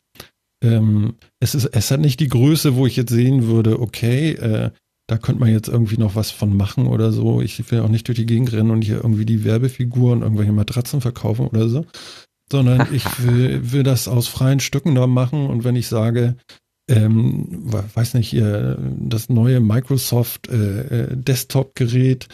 Ähm, 0.63 1.15
es, 1.41 1.53
ist, 1.53 1.65
es 1.65 1.91
hat 1.91 1.99
nicht 1.99 2.21
die 2.21 2.29
Größe, 2.29 2.75
wo 2.75 2.87
ich 2.87 2.95
jetzt 2.95 3.11
sehen 3.11 3.47
würde, 3.47 3.81
okay, 3.81 4.31
äh, 4.31 4.71
da 5.07 5.17
könnte 5.17 5.39
man 5.39 5.49
jetzt 5.49 5.69
irgendwie 5.69 5.97
noch 5.97 6.15
was 6.15 6.31
von 6.31 6.55
machen 6.55 6.87
oder 6.87 7.11
so. 7.11 7.41
Ich 7.41 7.71
will 7.71 7.79
auch 7.79 7.89
nicht 7.89 8.07
durch 8.07 8.17
die 8.17 8.25
Gegend 8.25 8.51
rennen 8.51 8.71
und 8.71 8.81
hier 8.81 8.97
irgendwie 8.97 9.25
die 9.25 9.43
Werbefiguren, 9.43 10.21
irgendwelche 10.21 10.51
Matratzen 10.51 11.01
verkaufen 11.01 11.47
oder 11.47 11.69
so, 11.69 11.85
sondern 12.51 12.87
ich 12.93 13.03
will, 13.23 13.71
will 13.71 13.83
das 13.83 14.07
aus 14.07 14.27
freien 14.27 14.59
Stücken 14.59 14.95
da 14.95 15.07
machen 15.07 15.47
und 15.47 15.63
wenn 15.63 15.75
ich 15.75 15.87
sage, 15.87 16.35
ähm, 16.89 17.47
we- 17.49 17.83
weiß 17.93 18.13
nicht, 18.13 18.29
hier, 18.29 18.77
das 18.99 19.29
neue 19.29 19.59
Microsoft 19.59 20.47
äh, 20.49 20.81
äh, 21.03 21.17
Desktop-Gerät 21.17 22.27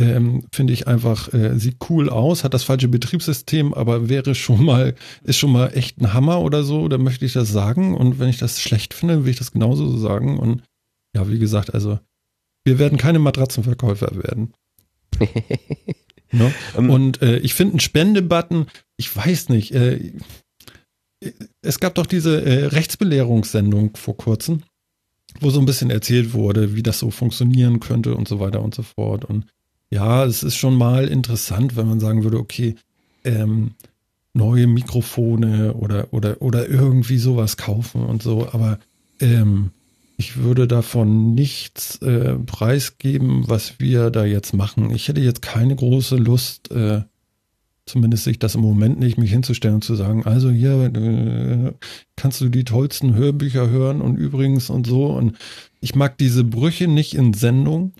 ähm, 0.00 0.46
finde 0.52 0.72
ich 0.72 0.88
einfach, 0.88 1.32
äh, 1.34 1.58
sieht 1.58 1.76
cool 1.90 2.08
aus, 2.08 2.42
hat 2.42 2.54
das 2.54 2.64
falsche 2.64 2.88
Betriebssystem, 2.88 3.74
aber 3.74 4.08
wäre 4.08 4.34
schon 4.34 4.64
mal, 4.64 4.94
ist 5.24 5.36
schon 5.38 5.52
mal 5.52 5.68
echt 5.76 6.00
ein 6.00 6.14
Hammer 6.14 6.40
oder 6.40 6.64
so, 6.64 6.88
dann 6.88 7.02
möchte 7.02 7.26
ich 7.26 7.34
das 7.34 7.52
sagen. 7.52 7.94
Und 7.94 8.18
wenn 8.18 8.30
ich 8.30 8.38
das 8.38 8.60
schlecht 8.62 8.94
finde, 8.94 9.24
will 9.24 9.30
ich 9.30 9.38
das 9.38 9.52
genauso 9.52 9.86
so 9.90 9.98
sagen. 9.98 10.38
Und 10.38 10.62
ja, 11.14 11.28
wie 11.28 11.38
gesagt, 11.38 11.74
also 11.74 11.98
wir 12.64 12.78
werden 12.78 12.96
keine 12.98 13.18
Matratzenverkäufer 13.18 14.10
werden. 14.24 14.54
ne? 16.32 16.52
Ähm, 16.76 16.90
Und 16.90 17.22
äh, 17.22 17.38
ich 17.38 17.54
finde 17.54 17.74
einen 17.74 17.80
Spendebutton, 17.80 18.66
ich 18.96 19.14
weiß 19.14 19.48
nicht, 19.50 19.72
äh, 19.72 20.12
es 21.62 21.80
gab 21.80 21.94
doch 21.96 22.06
diese 22.06 22.42
äh, 22.44 22.66
Rechtsbelehrungssendung 22.66 23.96
vor 23.96 24.16
kurzem. 24.16 24.62
wo 25.40 25.50
so 25.50 25.60
ein 25.60 25.66
bisschen 25.66 25.90
erzählt 25.90 26.32
wurde, 26.32 26.74
wie 26.74 26.82
das 26.82 26.98
so 26.98 27.10
funktionieren 27.10 27.78
könnte 27.78 28.14
und 28.16 28.26
so 28.26 28.40
weiter 28.40 28.62
und 28.62 28.74
so 28.74 28.82
fort. 28.82 29.24
Und 29.24 29.44
ja, 29.90 30.24
es 30.24 30.42
ist 30.42 30.56
schon 30.56 30.74
mal 30.74 31.06
interessant, 31.08 31.76
wenn 31.76 31.86
man 31.86 32.00
sagen 32.00 32.24
würde, 32.24 32.38
okay, 32.38 32.74
ähm, 33.24 33.72
neue 34.34 34.66
Mikrofone 34.66 35.74
oder, 35.74 36.12
oder, 36.12 36.42
oder 36.42 36.68
irgendwie 36.68 37.18
sowas 37.18 37.56
kaufen 37.56 38.02
und 38.04 38.22
so, 38.22 38.48
aber 38.52 38.78
ähm, 39.20 39.70
ich 40.20 40.36
würde 40.36 40.68
davon 40.68 41.34
nichts 41.34 41.96
äh, 42.02 42.34
preisgeben, 42.34 43.48
was 43.48 43.80
wir 43.80 44.10
da 44.10 44.26
jetzt 44.26 44.52
machen. 44.52 44.90
Ich 44.90 45.08
hätte 45.08 45.22
jetzt 45.22 45.40
keine 45.40 45.74
große 45.74 46.16
Lust, 46.16 46.70
äh, 46.70 47.04
zumindest 47.86 48.24
sich 48.24 48.38
das 48.38 48.54
im 48.54 48.60
Moment 48.60 49.00
nicht, 49.00 49.16
mich 49.16 49.30
hinzustellen 49.30 49.76
und 49.76 49.82
zu 49.82 49.94
sagen, 49.94 50.26
also 50.26 50.50
hier 50.50 50.92
äh, 50.94 51.72
kannst 52.16 52.42
du 52.42 52.50
die 52.50 52.64
tollsten 52.64 53.14
Hörbücher 53.14 53.70
hören 53.70 54.02
und 54.02 54.18
übrigens 54.18 54.68
und 54.68 54.86
so. 54.86 55.06
Und 55.06 55.38
ich 55.80 55.94
mag 55.94 56.18
diese 56.18 56.44
Brüche 56.44 56.86
nicht 56.86 57.14
in 57.14 57.32
Sendung. 57.32 57.94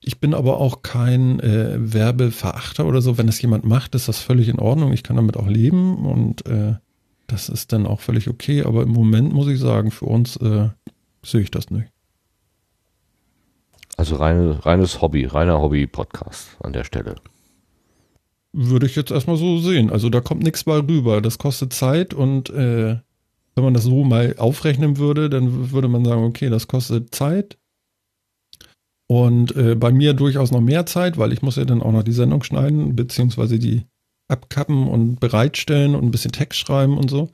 Ich 0.00 0.18
bin 0.18 0.32
aber 0.32 0.60
auch 0.60 0.80
kein 0.80 1.40
äh, 1.40 1.76
Werbeverachter 1.76 2.86
oder 2.86 3.02
so. 3.02 3.18
Wenn 3.18 3.26
das 3.26 3.42
jemand 3.42 3.66
macht, 3.66 3.94
ist 3.94 4.08
das 4.08 4.18
völlig 4.18 4.48
in 4.48 4.60
Ordnung. 4.60 4.94
Ich 4.94 5.02
kann 5.02 5.16
damit 5.16 5.36
auch 5.36 5.46
leben 5.46 6.06
und 6.06 6.46
äh, 6.46 6.76
das 7.26 7.50
ist 7.50 7.74
dann 7.74 7.84
auch 7.84 8.00
völlig 8.00 8.30
okay. 8.30 8.62
Aber 8.62 8.82
im 8.82 8.92
Moment 8.92 9.34
muss 9.34 9.48
ich 9.48 9.60
sagen, 9.60 9.90
für 9.90 10.06
uns 10.06 10.36
äh, 10.36 10.70
sehe 11.30 11.42
ich 11.42 11.50
das 11.50 11.70
nicht. 11.70 11.88
Also 13.96 14.16
reine, 14.16 14.64
reines 14.64 15.00
Hobby, 15.00 15.24
reiner 15.24 15.60
Hobby-Podcast 15.60 16.56
an 16.62 16.72
der 16.72 16.84
Stelle. 16.84 17.16
Würde 18.52 18.86
ich 18.86 18.96
jetzt 18.96 19.10
erstmal 19.10 19.36
so 19.36 19.58
sehen. 19.58 19.90
Also 19.90 20.10
da 20.10 20.20
kommt 20.20 20.42
nichts 20.42 20.64
bei 20.64 20.78
rüber. 20.78 21.20
Das 21.20 21.38
kostet 21.38 21.72
Zeit 21.72 22.12
und 22.12 22.50
äh, 22.50 22.98
wenn 23.54 23.64
man 23.64 23.74
das 23.74 23.84
so 23.84 24.04
mal 24.04 24.34
aufrechnen 24.38 24.98
würde, 24.98 25.30
dann 25.30 25.72
würde 25.72 25.88
man 25.88 26.04
sagen, 26.04 26.24
okay, 26.24 26.50
das 26.50 26.68
kostet 26.68 27.14
Zeit. 27.14 27.58
Und 29.08 29.56
äh, 29.56 29.76
bei 29.76 29.92
mir 29.92 30.14
durchaus 30.14 30.50
noch 30.50 30.60
mehr 30.60 30.84
Zeit, 30.84 31.16
weil 31.16 31.32
ich 31.32 31.40
muss 31.40 31.56
ja 31.56 31.64
dann 31.64 31.82
auch 31.82 31.92
noch 31.92 32.02
die 32.02 32.12
Sendung 32.12 32.42
schneiden, 32.42 32.96
beziehungsweise 32.96 33.58
die 33.58 33.86
abkappen 34.28 34.88
und 34.88 35.20
bereitstellen 35.20 35.94
und 35.94 36.04
ein 36.04 36.10
bisschen 36.10 36.32
Text 36.32 36.58
schreiben 36.58 36.98
und 36.98 37.08
so. 37.08 37.30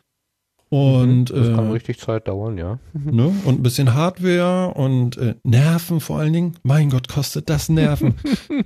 Und 0.72 1.26
das 1.26 1.48
kann 1.54 1.68
äh, 1.68 1.72
richtig 1.72 1.98
Zeit 1.98 2.28
dauern, 2.28 2.56
ja. 2.56 2.78
ne? 2.94 3.26
und 3.44 3.60
ein 3.60 3.62
bisschen 3.62 3.92
Hardware 3.92 4.72
und 4.72 5.18
äh, 5.18 5.34
Nerven 5.44 6.00
vor 6.00 6.18
allen 6.18 6.32
Dingen. 6.32 6.54
Mein 6.62 6.88
Gott, 6.88 7.08
kostet 7.08 7.50
das 7.50 7.68
Nerven. 7.68 8.14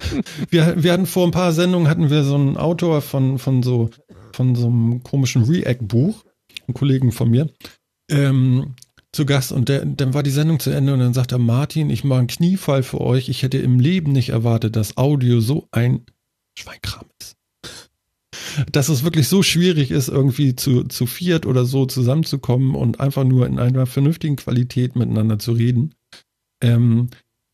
wir, 0.51 0.81
wir 0.81 0.93
hatten 0.93 1.07
vor 1.07 1.27
ein 1.27 1.33
paar 1.33 1.53
Sendungen 1.53 1.89
hatten 1.89 2.09
wir 2.09 2.23
so 2.23 2.37
einen 2.37 2.59
Autor 2.59 3.01
von, 3.01 3.41
von 3.41 3.65
so, 3.65 3.91
von 4.33 4.55
so 4.55 4.69
einem 4.69 5.03
komischen 5.03 5.43
React-Buch, 5.43 6.23
einen 6.69 6.75
Kollegen 6.75 7.11
von 7.11 7.29
mir, 7.29 7.51
ähm, 8.09 8.77
zu 9.11 9.27
Gast 9.27 9.51
und 9.51 9.69
der, 9.69 9.85
dann 9.85 10.15
war 10.15 10.23
die 10.23 10.31
Sendung 10.31 10.61
zu 10.61 10.71
Ende 10.71 10.93
und 10.93 11.01
dann 11.01 11.13
sagt 11.13 11.33
er, 11.33 11.39
Martin, 11.39 11.91
ich 11.91 12.05
mache 12.05 12.21
einen 12.21 12.29
Kniefall 12.29 12.85
für 12.85 13.01
euch. 13.01 13.29
Ich 13.29 13.43
hätte 13.43 13.59
im 13.59 13.81
Leben 13.81 14.13
nicht 14.13 14.29
erwartet, 14.29 14.77
dass 14.77 14.97
Audio 14.97 15.41
so 15.41 15.67
ein 15.73 16.07
Schweinkram 16.57 17.07
ist 17.21 17.36
dass 18.70 18.88
es 18.88 19.05
wirklich 19.05 19.28
so 19.28 19.42
schwierig 19.42 19.90
ist, 19.90 20.09
irgendwie 20.09 20.57
zu, 20.57 20.84
zu 20.84 21.07
viert 21.07 21.47
oder 21.47 21.64
so 21.64 21.86
zusammenzukommen 21.86 22.74
und 22.74 23.01
einfach 23.01 23.24
nur 23.24 23.47
in 23.47 23.59
einer 23.59 23.86
vernünftigen 23.86 24.36
Qualität 24.36 24.97
miteinander 24.97 25.38
zu 25.38 25.53
reden. 25.53 25.94
Ähm, 26.62 27.09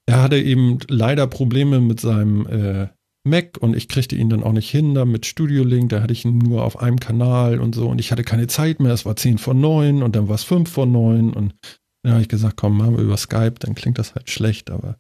er 0.06 0.22
hatte 0.22 0.38
eben 0.38 0.78
leider 0.88 1.26
Probleme 1.26 1.80
mit 1.80 2.00
seinem 2.00 2.46
äh, 2.46 2.88
Mac 3.24 3.58
und 3.58 3.76
ich 3.76 3.88
kriegte 3.88 4.16
ihn 4.16 4.30
dann 4.30 4.42
auch 4.42 4.52
nicht 4.52 4.70
hin 4.70 4.94
da 4.94 5.04
mit 5.04 5.26
Studio 5.26 5.62
Link, 5.62 5.90
da 5.90 6.02
hatte 6.02 6.12
ich 6.12 6.24
ihn 6.24 6.38
nur 6.38 6.64
auf 6.64 6.80
einem 6.80 6.98
Kanal 6.98 7.60
und 7.60 7.74
so 7.74 7.88
und 7.88 8.00
ich 8.00 8.10
hatte 8.10 8.24
keine 8.24 8.48
Zeit 8.48 8.80
mehr, 8.80 8.92
es 8.92 9.06
war 9.06 9.14
10 9.14 9.38
vor 9.38 9.54
9 9.54 10.02
und 10.02 10.16
dann 10.16 10.28
war 10.28 10.34
es 10.34 10.42
5 10.42 10.68
vor 10.68 10.86
9 10.86 11.32
und 11.32 11.54
dann 12.02 12.14
habe 12.14 12.22
ich 12.22 12.28
gesagt, 12.28 12.56
komm, 12.56 12.78
machen 12.78 12.96
wir 12.96 13.04
über 13.04 13.16
Skype, 13.16 13.54
dann 13.60 13.76
klingt 13.76 13.98
das 13.98 14.16
halt 14.16 14.28
schlecht, 14.28 14.70
aber 14.70 14.98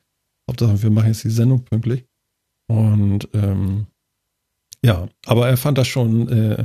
Hauptsache 0.48 0.82
wir 0.82 0.90
machen 0.90 1.08
jetzt 1.08 1.24
die 1.24 1.30
Sendung 1.30 1.64
pünktlich. 1.64 2.04
Und 2.70 3.28
ähm, 3.34 3.86
ja, 4.84 5.08
aber 5.26 5.48
er 5.48 5.56
fand 5.56 5.78
das 5.78 5.88
schon 5.88 6.28
äh, 6.28 6.64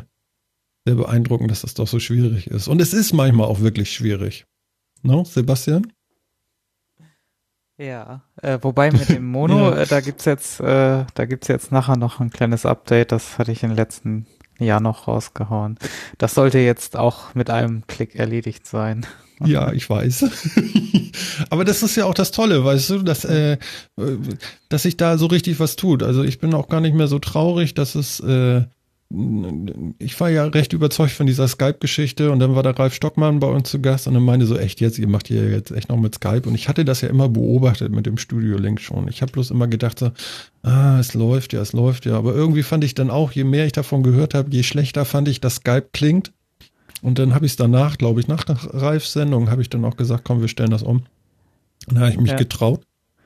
sehr 0.86 0.95
beeindruckend, 0.95 1.51
dass 1.51 1.61
das 1.61 1.74
doch 1.74 1.88
so 1.88 1.99
schwierig 1.99 2.47
ist. 2.47 2.68
Und 2.68 2.82
es 2.82 2.93
ist 2.93 3.13
manchmal 3.13 3.47
auch 3.47 3.59
wirklich 3.59 3.91
schwierig. 3.91 4.45
No, 5.03 5.24
Sebastian? 5.24 5.91
Ja, 7.78 8.24
äh, 8.41 8.57
wobei 8.61 8.91
mit 8.91 9.07
dem 9.09 9.26
Mono, 9.32 9.70
Ja. 9.70 9.82
äh, 9.82 9.86
da 9.86 10.01
gibt's 10.01 10.26
jetzt, 10.26 10.59
äh, 10.59 11.05
da 11.13 11.26
gibt's 11.26 11.47
jetzt 11.47 11.72
nachher 11.72 11.95
noch 11.97 12.20
ein 12.20 12.32
kleines 12.32 12.65
Update, 12.65 13.11
das 13.11 13.38
hatte 13.38 13.51
ich 13.51 13.61
im 13.63 13.72
letzten 13.76 14.26
Jahr 14.66 14.80
noch 14.80 15.08
rausgehauen. 15.08 15.78
Das 16.18 16.34
sollte 16.34 16.60
jetzt 16.60 16.95
auch 16.95 17.36
mit 17.36 17.49
einem 17.49 17.86
Klick 17.88 18.16
erledigt 18.16 18.68
sein. 18.68 19.05
Ja, 19.45 19.72
ich 19.72 19.88
weiß. 19.88 20.26
Aber 21.51 21.64
das 21.64 21.84
ist 21.84 21.95
ja 21.95 22.05
auch 22.05 22.16
das 22.16 22.32
Tolle, 22.32 22.66
weißt 22.66 22.89
du, 22.89 23.03
dass, 23.03 23.24
äh, 23.24 23.53
äh, 23.53 23.58
dass 24.68 24.82
sich 24.82 24.97
da 24.97 25.20
so 25.20 25.28
richtig 25.28 25.60
was 25.60 25.76
tut. 25.76 26.01
Also 26.01 26.24
ich 26.24 26.39
bin 26.39 26.55
auch 26.55 26.70
gar 26.70 26.82
nicht 26.82 26.95
mehr 26.95 27.08
so 27.08 27.20
traurig, 27.20 27.76
dass 27.76 27.93
es, 27.93 28.20
äh, 28.20 28.64
ich 29.10 30.20
war 30.20 30.30
ja 30.30 30.45
recht 30.45 30.74
überzeugt 30.74 31.14
von 31.14 31.28
dieser 31.28 31.47
Skype-Geschichte 31.47 32.30
und 32.30 32.39
dann 32.39 32.55
war 32.55 32.64
der 32.64 32.78
Ralf 32.78 32.93
Stockmann 32.93 33.39
bei 33.39 33.47
uns 33.47 33.70
zu 33.70 33.80
Gast 33.82 34.05
und 34.05 34.16
dann 34.16 34.24
meinte 34.24 34.45
so, 34.45 34.58
echt 34.58 34.82
jetzt, 34.82 34.99
ihr 34.99 35.08
macht 35.08 35.28
hier 35.30 35.49
jetzt 35.49 35.72
echt 35.72 35.88
noch 35.88 35.97
mit 35.97 36.16
Skype 36.16 36.43
und 36.45 36.55
ich 36.55 36.68
hatte 36.68 36.84
das 36.84 36.99
ja 36.99 37.08
immer 37.08 37.30
beobachtet 37.30 37.93
mit 37.93 38.05
dem 38.05 38.18
Studio-Link 38.18 38.82
schon. 38.82 39.08
Ich 39.08 39.22
habe 39.22 39.32
bloß 39.32 39.51
immer 39.51 39.68
gedacht 39.68 39.99
so, 39.99 40.12
ah, 40.64 40.99
es 40.99 41.14
läuft 41.14 41.53
ja, 41.53 41.62
es 41.62 41.72
läuft 41.72 42.05
ja, 42.05 42.18
aber 42.18 42.36
irgendwie 42.36 42.64
fand 42.64 42.84
ich 42.84 42.95
dann 42.95 43.10
auch, 43.10 43.32
je 43.32 43.45
mehr 43.45 43.66
ich 43.66 43.72
davon 43.72 44.03
gehört 44.03 44.34
habe, 44.34 44.49
je 44.51 44.64
schlechter 44.64 45.05
fand 45.05 45.30
ich, 45.30 45.39
dass 45.39 45.55
Skype 45.55 45.88
klingt 45.93 46.34
und 47.01 47.18
dann 47.18 47.34
habe 47.34 47.45
ich 47.45 47.53
es 47.53 47.55
danach, 47.55 47.97
glaube 47.97 48.20
ich, 48.20 48.28
nach 48.28 48.43
der 48.43 48.58
Ralfs 48.74 49.14
Sendung, 49.14 49.49
habe 49.49 49.62
ich 49.62 49.70
dann 49.70 49.86
auch 49.86 49.95
gesagt, 49.95 50.26
komm, 50.26 50.41
wir 50.41 50.49
stellen 50.49 50.72
das 50.72 50.84
um. 50.84 51.03
Und 51.88 51.95
dann 51.95 51.99
habe 51.99 52.12
ich 52.12 52.20
mich 52.20 52.32
Ja. 52.32 52.38
getraut, 52.38 52.82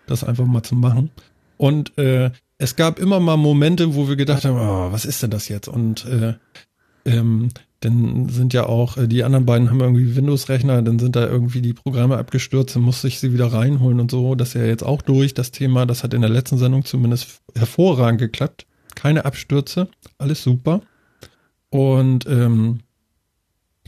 das 0.05 0.23
einfach 0.23 0.45
mal 0.45 0.61
zu 0.61 0.75
machen. 0.75 1.09
Und 1.57 1.97
äh, 1.97 2.29
es 2.61 2.75
gab 2.75 2.99
immer 2.99 3.19
mal 3.19 3.37
Momente, 3.37 3.95
wo 3.95 4.07
wir 4.07 4.15
gedacht 4.15 4.45
haben, 4.45 4.55
oh, 4.55 4.91
was 4.91 5.05
ist 5.05 5.23
denn 5.23 5.31
das 5.31 5.49
jetzt? 5.49 5.67
Und 5.67 6.05
äh, 6.05 6.35
ähm, 7.05 7.49
dann 7.79 8.29
sind 8.29 8.53
ja 8.53 8.67
auch, 8.67 8.97
äh, 8.97 9.07
die 9.07 9.23
anderen 9.23 9.47
beiden 9.47 9.71
haben 9.71 9.79
irgendwie 9.79 10.15
Windows-Rechner, 10.15 10.83
dann 10.83 10.99
sind 10.99 11.15
da 11.15 11.27
irgendwie 11.27 11.63
die 11.63 11.73
Programme 11.73 12.19
abgestürzt, 12.19 12.75
dann 12.75 12.83
musste 12.83 13.07
ich 13.07 13.19
sie 13.19 13.33
wieder 13.33 13.51
reinholen 13.51 13.99
und 13.99 14.11
so. 14.11 14.35
Das 14.35 14.49
ist 14.49 14.53
ja 14.53 14.65
jetzt 14.65 14.83
auch 14.83 15.01
durch, 15.01 15.33
das 15.33 15.49
Thema. 15.49 15.87
Das 15.87 16.03
hat 16.03 16.13
in 16.13 16.21
der 16.21 16.29
letzten 16.29 16.59
Sendung 16.59 16.85
zumindest 16.85 17.41
hervorragend 17.55 18.21
geklappt. 18.21 18.67
Keine 18.93 19.25
Abstürze, 19.25 19.87
alles 20.19 20.43
super. 20.43 20.81
Und 21.71 22.27
ähm, 22.27 22.81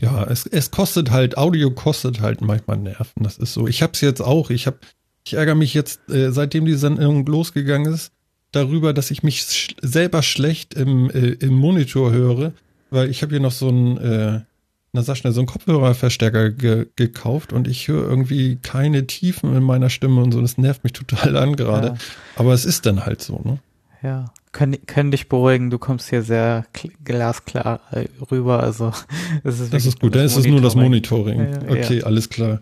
ja, 0.00 0.24
es, 0.24 0.46
es 0.46 0.72
kostet 0.72 1.12
halt, 1.12 1.38
Audio 1.38 1.70
kostet 1.70 2.20
halt 2.20 2.40
manchmal 2.40 2.78
Nerven. 2.78 3.22
Das 3.22 3.38
ist 3.38 3.52
so. 3.52 3.68
Ich 3.68 3.84
hab's 3.84 4.00
jetzt 4.00 4.20
auch. 4.20 4.50
Ich 4.50 4.66
hab, 4.66 4.80
ich 5.24 5.34
ärgere 5.34 5.54
mich 5.54 5.74
jetzt, 5.74 6.10
äh, 6.10 6.32
seitdem 6.32 6.64
die 6.64 6.74
Sendung 6.74 7.24
losgegangen 7.24 7.92
ist, 7.92 8.10
darüber, 8.54 8.92
dass 8.92 9.10
ich 9.10 9.22
mich 9.22 9.42
sch 9.42 9.74
selber 9.82 10.22
schlecht 10.22 10.74
im, 10.74 11.10
äh, 11.10 11.30
im 11.40 11.54
Monitor 11.54 12.12
höre, 12.12 12.52
weil 12.90 13.10
ich 13.10 13.22
habe 13.22 13.30
hier 13.30 13.40
noch 13.40 13.52
so 13.52 13.68
einen, 13.68 13.96
äh, 13.98 14.40
na 14.92 15.02
sag 15.02 15.16
schnell, 15.16 15.32
so 15.32 15.40
einen 15.40 15.48
Kopfhörerverstärker 15.48 16.50
ge 16.50 16.86
gekauft 16.96 17.52
und 17.52 17.66
ich 17.66 17.88
höre 17.88 18.08
irgendwie 18.08 18.56
keine 18.62 19.06
Tiefen 19.06 19.54
in 19.56 19.62
meiner 19.62 19.90
Stimme 19.90 20.22
und 20.22 20.32
so. 20.32 20.40
Das 20.40 20.56
nervt 20.58 20.84
mich 20.84 20.92
total 20.92 21.36
an 21.36 21.56
gerade. 21.56 21.88
Ja. 21.88 21.94
Aber 22.36 22.52
es 22.54 22.64
ist 22.64 22.86
dann 22.86 23.04
halt 23.04 23.20
so, 23.20 23.40
ne? 23.44 23.58
Ja, 24.02 24.26
können, 24.52 24.76
können 24.86 25.10
dich 25.10 25.28
beruhigen, 25.28 25.70
du 25.70 25.78
kommst 25.78 26.10
hier 26.10 26.22
sehr 26.22 26.66
kl- 26.74 26.92
glasklar 27.02 27.80
äh, 27.90 28.04
rüber, 28.30 28.62
also 28.62 28.92
es 29.44 29.60
ist 29.60 29.72
Das 29.72 29.86
ist 29.86 29.98
gut, 29.98 30.14
dann 30.14 30.26
ist 30.26 30.36
es 30.36 30.46
nur 30.46 30.60
das 30.60 30.76
Monitoring. 30.76 31.40
Ja, 31.40 31.50
ja, 31.50 31.70
okay, 31.70 32.02
alles 32.02 32.28
klar. 32.28 32.60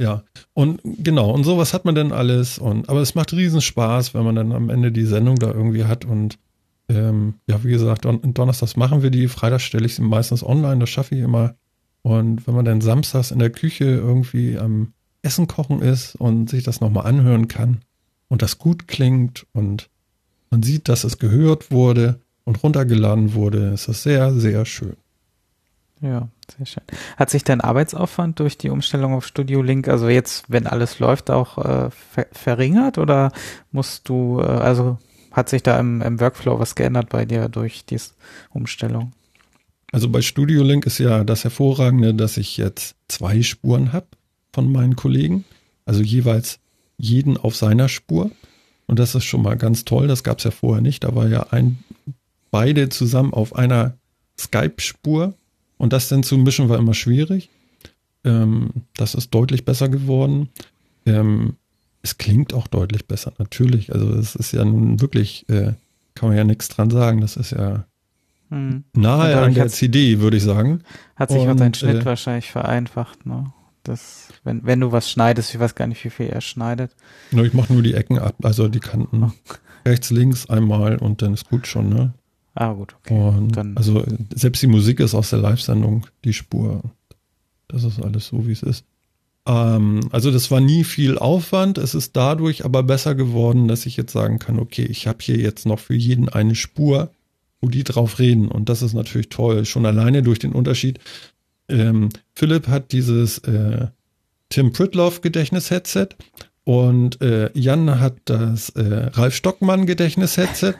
Ja, 0.00 0.22
und 0.54 0.80
genau, 0.82 1.30
und 1.30 1.44
sowas 1.44 1.74
hat 1.74 1.84
man 1.84 1.94
dann 1.94 2.10
alles. 2.10 2.58
Und 2.58 2.88
aber 2.88 3.02
es 3.02 3.14
macht 3.14 3.34
riesen 3.34 3.60
Spaß, 3.60 4.14
wenn 4.14 4.24
man 4.24 4.34
dann 4.34 4.52
am 4.52 4.70
Ende 4.70 4.92
die 4.92 5.04
Sendung 5.04 5.36
da 5.36 5.48
irgendwie 5.48 5.84
hat. 5.84 6.06
Und 6.06 6.38
ähm, 6.88 7.34
ja, 7.46 7.62
wie 7.62 7.70
gesagt, 7.70 8.06
don 8.06 8.32
Donnerstags 8.32 8.76
machen 8.76 9.02
wir 9.02 9.10
die, 9.10 9.28
Freitags 9.28 9.62
stelle 9.62 9.84
ich 9.84 9.94
sie 9.94 10.02
meistens 10.02 10.42
online, 10.42 10.78
das 10.78 10.88
schaffe 10.88 11.14
ich 11.14 11.20
immer. 11.20 11.54
Und 12.00 12.46
wenn 12.46 12.54
man 12.54 12.64
dann 12.64 12.80
samstags 12.80 13.30
in 13.30 13.40
der 13.40 13.50
Küche 13.50 13.84
irgendwie 13.84 14.58
am 14.58 14.94
Essen 15.20 15.46
kochen 15.46 15.82
ist 15.82 16.16
und 16.16 16.48
sich 16.48 16.64
das 16.64 16.80
nochmal 16.80 17.06
anhören 17.06 17.46
kann 17.46 17.82
und 18.28 18.40
das 18.40 18.56
gut 18.56 18.88
klingt 18.88 19.46
und 19.52 19.90
man 20.50 20.62
sieht, 20.62 20.88
dass 20.88 21.04
es 21.04 21.18
gehört 21.18 21.70
wurde 21.70 22.20
und 22.44 22.62
runtergeladen 22.62 23.34
wurde, 23.34 23.68
ist 23.74 23.86
das 23.86 24.02
sehr, 24.02 24.32
sehr 24.32 24.64
schön. 24.64 24.96
Ja, 26.02 26.28
sehr 26.56 26.66
schön. 26.66 26.82
Hat 27.16 27.30
sich 27.30 27.44
dein 27.44 27.60
Arbeitsaufwand 27.60 28.38
durch 28.40 28.56
die 28.56 28.70
Umstellung 28.70 29.12
auf 29.14 29.26
Studio 29.26 29.60
Link, 29.60 29.86
also 29.86 30.08
jetzt, 30.08 30.46
wenn 30.48 30.66
alles 30.66 30.98
läuft, 30.98 31.30
auch 31.30 31.58
äh, 31.58 31.90
ver 31.90 32.26
verringert 32.32 32.96
oder 32.96 33.32
musst 33.70 34.08
du, 34.08 34.40
äh, 34.40 34.44
also 34.44 34.98
hat 35.30 35.48
sich 35.48 35.62
da 35.62 35.78
im, 35.78 36.00
im 36.00 36.18
Workflow 36.18 36.58
was 36.58 36.74
geändert 36.74 37.10
bei 37.10 37.24
dir 37.24 37.48
durch 37.48 37.84
diese 37.84 38.12
Umstellung? 38.50 39.12
Also 39.92 40.08
bei 40.08 40.22
Studio 40.22 40.62
Link 40.62 40.86
ist 40.86 40.98
ja 40.98 41.24
das 41.24 41.44
Hervorragende, 41.44 42.14
dass 42.14 42.36
ich 42.36 42.56
jetzt 42.56 42.96
zwei 43.08 43.42
Spuren 43.42 43.92
habe 43.92 44.06
von 44.52 44.70
meinen 44.70 44.96
Kollegen. 44.96 45.44
Also 45.84 46.02
jeweils 46.02 46.60
jeden 46.96 47.36
auf 47.36 47.56
seiner 47.56 47.88
Spur. 47.88 48.30
Und 48.86 48.98
das 48.98 49.14
ist 49.14 49.24
schon 49.24 49.42
mal 49.42 49.56
ganz 49.56 49.84
toll. 49.84 50.06
Das 50.06 50.24
gab 50.24 50.38
es 50.38 50.44
ja 50.44 50.50
vorher 50.50 50.82
nicht. 50.82 51.04
Da 51.04 51.14
war 51.14 51.28
ja 51.28 51.48
ein, 51.50 51.82
beide 52.50 52.88
zusammen 52.88 53.32
auf 53.32 53.54
einer 53.54 53.94
Skype-Spur. 54.38 55.34
Und 55.80 55.94
das 55.94 56.08
dann 56.08 56.22
zu 56.22 56.36
mischen 56.36 56.68
war 56.68 56.78
immer 56.78 56.92
schwierig. 56.92 57.48
Ähm, 58.22 58.70
das 58.96 59.14
ist 59.14 59.30
deutlich 59.30 59.64
besser 59.64 59.88
geworden. 59.88 60.50
ähm, 61.06 61.56
es 62.02 62.16
klingt 62.18 62.54
auch 62.54 62.66
deutlich 62.66 63.06
besser, 63.06 63.32
natürlich. 63.38 63.92
Also 63.92 64.12
es 64.14 64.34
ist 64.34 64.52
ja 64.52 64.64
nun 64.64 65.00
wirklich, 65.00 65.46
äh, 65.48 65.72
kann 66.14 66.28
man 66.28 66.36
ja 66.36 66.44
nichts 66.44 66.68
dran 66.68 66.90
sagen. 66.90 67.20
Das 67.20 67.36
ist 67.36 67.50
ja 67.52 67.84
Hm. 68.50 68.84
nahe 68.94 69.36
an 69.40 69.54
der 69.54 69.68
CD, 69.68 70.18
würde 70.20 70.36
ich 70.38 70.42
sagen. 70.42 70.82
Hat 71.16 71.30
sich 71.30 71.46
auch 71.46 71.56
dein 71.56 71.72
Schnitt 71.74 72.02
äh, 72.02 72.04
wahrscheinlich 72.04 72.50
vereinfacht, 72.50 73.24
ne? 73.26 73.52
Das, 73.82 74.28
wenn, 74.44 74.64
wenn 74.66 74.80
du 74.80 74.92
was 74.92 75.10
schneidest, 75.10 75.54
ich 75.54 75.60
weiß 75.60 75.74
gar 75.74 75.86
nicht, 75.86 76.04
wie 76.04 76.10
viel 76.10 76.26
er 76.26 76.40
schneidet. 76.42 76.94
Ich 77.32 77.54
mache 77.54 77.72
nur 77.72 77.82
die 77.82 77.94
Ecken 77.94 78.18
ab, 78.18 78.34
also 78.42 78.68
die 78.68 78.80
Kanten. 78.80 79.32
Rechts, 79.86 80.10
links 80.10 80.48
einmal 80.50 80.96
und 80.98 81.22
dann 81.22 81.32
ist 81.34 81.48
gut 81.48 81.66
schon, 81.66 81.88
ne? 81.88 82.12
Ah, 82.54 82.72
gut, 82.72 82.96
okay. 82.98 83.14
Und 83.18 83.56
Dann- 83.56 83.76
also 83.76 84.04
selbst 84.34 84.62
die 84.62 84.66
Musik 84.66 85.00
ist 85.00 85.14
aus 85.14 85.30
der 85.30 85.38
Live-Sendung, 85.38 86.06
die 86.24 86.32
Spur. 86.32 86.82
Das 87.68 87.84
ist 87.84 88.02
alles 88.02 88.26
so, 88.26 88.46
wie 88.46 88.52
es 88.52 88.62
ist. 88.62 88.84
Ähm, 89.46 90.00
also 90.10 90.30
das 90.30 90.50
war 90.50 90.60
nie 90.60 90.84
viel 90.84 91.16
Aufwand. 91.16 91.78
Es 91.78 91.94
ist 91.94 92.16
dadurch 92.16 92.64
aber 92.64 92.82
besser 92.82 93.14
geworden, 93.14 93.68
dass 93.68 93.86
ich 93.86 93.96
jetzt 93.96 94.12
sagen 94.12 94.38
kann, 94.38 94.58
okay, 94.58 94.82
ich 94.84 95.06
habe 95.06 95.18
hier 95.22 95.36
jetzt 95.36 95.66
noch 95.66 95.78
für 95.78 95.94
jeden 95.94 96.28
eine 96.28 96.54
Spur, 96.56 97.10
wo 97.60 97.68
die 97.68 97.84
drauf 97.84 98.18
reden. 98.18 98.48
Und 98.48 98.68
das 98.68 98.82
ist 98.82 98.94
natürlich 98.94 99.28
toll. 99.28 99.64
Schon 99.64 99.86
alleine 99.86 100.22
durch 100.22 100.38
den 100.40 100.52
Unterschied. 100.52 100.98
Ähm, 101.68 102.08
Philipp 102.34 102.66
hat 102.68 102.92
dieses 102.92 103.38
äh, 103.38 103.86
Tim 104.48 104.72
Pritloff 104.72 105.20
Gedächtnis-Headset 105.20 106.08
und 106.70 107.20
äh, 107.20 107.50
Jan 107.54 107.98
hat 107.98 108.14
das 108.26 108.68
äh, 108.68 109.10
Ralf 109.12 109.34
Stockmann 109.34 109.86
Gedächtnis-Headset. 109.86 110.74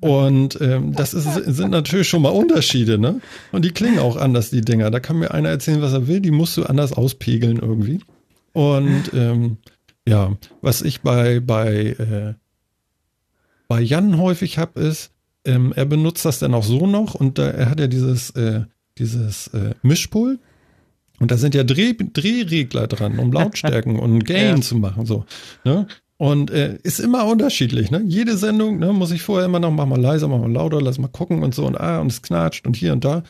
und 0.00 0.58
ähm, 0.62 0.94
das 0.94 1.12
ist, 1.12 1.26
sind 1.44 1.72
natürlich 1.72 2.08
schon 2.08 2.22
mal 2.22 2.30
Unterschiede, 2.30 2.96
ne? 2.96 3.20
Und 3.52 3.66
die 3.66 3.72
klingen 3.72 3.98
auch 3.98 4.16
anders, 4.16 4.48
die 4.48 4.62
Dinger. 4.62 4.90
Da 4.90 4.98
kann 4.98 5.18
mir 5.18 5.32
einer 5.32 5.50
erzählen, 5.50 5.82
was 5.82 5.92
er 5.92 6.08
will, 6.08 6.20
die 6.20 6.30
musst 6.30 6.56
du 6.56 6.62
anders 6.62 6.94
auspegeln 6.94 7.58
irgendwie. 7.58 8.00
Und 8.54 9.10
ähm, 9.12 9.58
ja, 10.08 10.38
was 10.62 10.80
ich 10.80 11.02
bei, 11.02 11.40
bei, 11.40 11.96
äh, 11.98 12.34
bei 13.68 13.82
Jan 13.82 14.16
häufig 14.16 14.56
hab, 14.56 14.78
ist, 14.78 15.10
ähm, 15.44 15.74
er 15.76 15.84
benutzt 15.84 16.24
das 16.24 16.38
dann 16.38 16.54
auch 16.54 16.64
so 16.64 16.86
noch 16.86 17.14
und 17.14 17.36
da, 17.36 17.46
er 17.50 17.68
hat 17.68 17.78
ja 17.78 17.88
dieses, 17.88 18.30
äh, 18.30 18.62
dieses 18.96 19.48
äh, 19.48 19.74
Mischpult 19.82 20.40
und 21.20 21.30
da 21.30 21.36
sind 21.36 21.54
ja 21.54 21.62
Dreh, 21.62 21.94
Drehregler 21.94 22.88
dran, 22.88 23.18
um 23.20 23.30
Lautstärken 23.32 23.96
und 23.98 24.24
Gain 24.26 24.56
Ja. 24.56 24.60
zu 24.60 24.74
machen, 24.76 25.06
so. 25.06 25.24
Ne? 25.64 25.86
Und 26.16 26.50
äh, 26.50 26.76
ist 26.82 26.98
immer 27.00 27.24
unterschiedlich, 27.26 27.90
ne? 27.90 28.02
Jede 28.04 28.36
Sendung, 28.36 28.78
ne, 28.78 28.92
muss 28.92 29.10
ich 29.12 29.22
vorher 29.22 29.46
immer 29.46 29.58
noch, 29.60 29.70
mach 29.70 29.86
mal 29.86 29.98
leiser, 30.00 30.26
mach 30.28 30.38
mal 30.40 30.50
lauter, 30.52 30.82
lass 30.82 30.98
mal 30.98 31.08
gucken 31.08 31.42
und 31.42 31.54
so 31.54 31.64
und 31.66 31.80
ah, 31.80 32.00
und 32.00 32.08
es 32.08 32.20
knatscht 32.20 32.66
und 32.66 32.76
hier 32.76 32.92
und 32.92 33.04
da. 33.04 33.22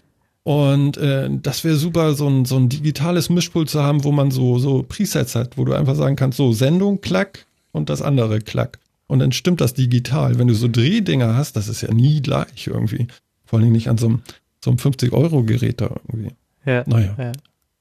Und 0.42 0.96
äh, 0.96 1.28
das 1.42 1.62
wäre 1.64 1.76
super, 1.76 2.14
so 2.14 2.26
ein, 2.28 2.44
so 2.46 2.56
ein 2.56 2.68
digitales 2.68 3.28
Mischpult 3.28 3.68
zu 3.70 3.82
haben, 3.82 4.02
wo 4.04 4.10
man 4.10 4.30
so, 4.32 4.58
so 4.58 4.82
Presets 4.82 5.34
hat, 5.36 5.56
wo 5.58 5.64
du 5.64 5.72
einfach 5.74 5.94
sagen 5.94 6.16
kannst, 6.16 6.38
so 6.38 6.52
Sendung, 6.52 7.00
klack 7.00 7.46
und 7.72 7.90
das 7.90 8.02
andere, 8.02 8.40
klack. 8.40 8.78
Und 9.06 9.18
dann 9.20 9.32
stimmt 9.32 9.60
das 9.60 9.74
digital. 9.74 10.38
Wenn 10.38 10.48
du 10.48 10.54
so 10.54 10.66
Drehdinger 10.66 11.36
hast, 11.36 11.56
das 11.56 11.68
ist 11.68 11.82
ja 11.82 11.92
nie 11.92 12.22
gleich 12.22 12.66
irgendwie. 12.66 13.06
Vor 13.44 13.58
allem 13.60 13.70
nicht 13.70 13.88
an 13.88 13.98
so 13.98 14.06
einem, 14.06 14.22
so 14.64 14.70
einem 14.70 14.78
50-Euro-Gerät 14.78 15.80
da 15.80 15.94
irgendwie. 16.08 16.32
Ja, 16.64 16.84
Naja. 16.86 17.14
ja. 17.18 17.32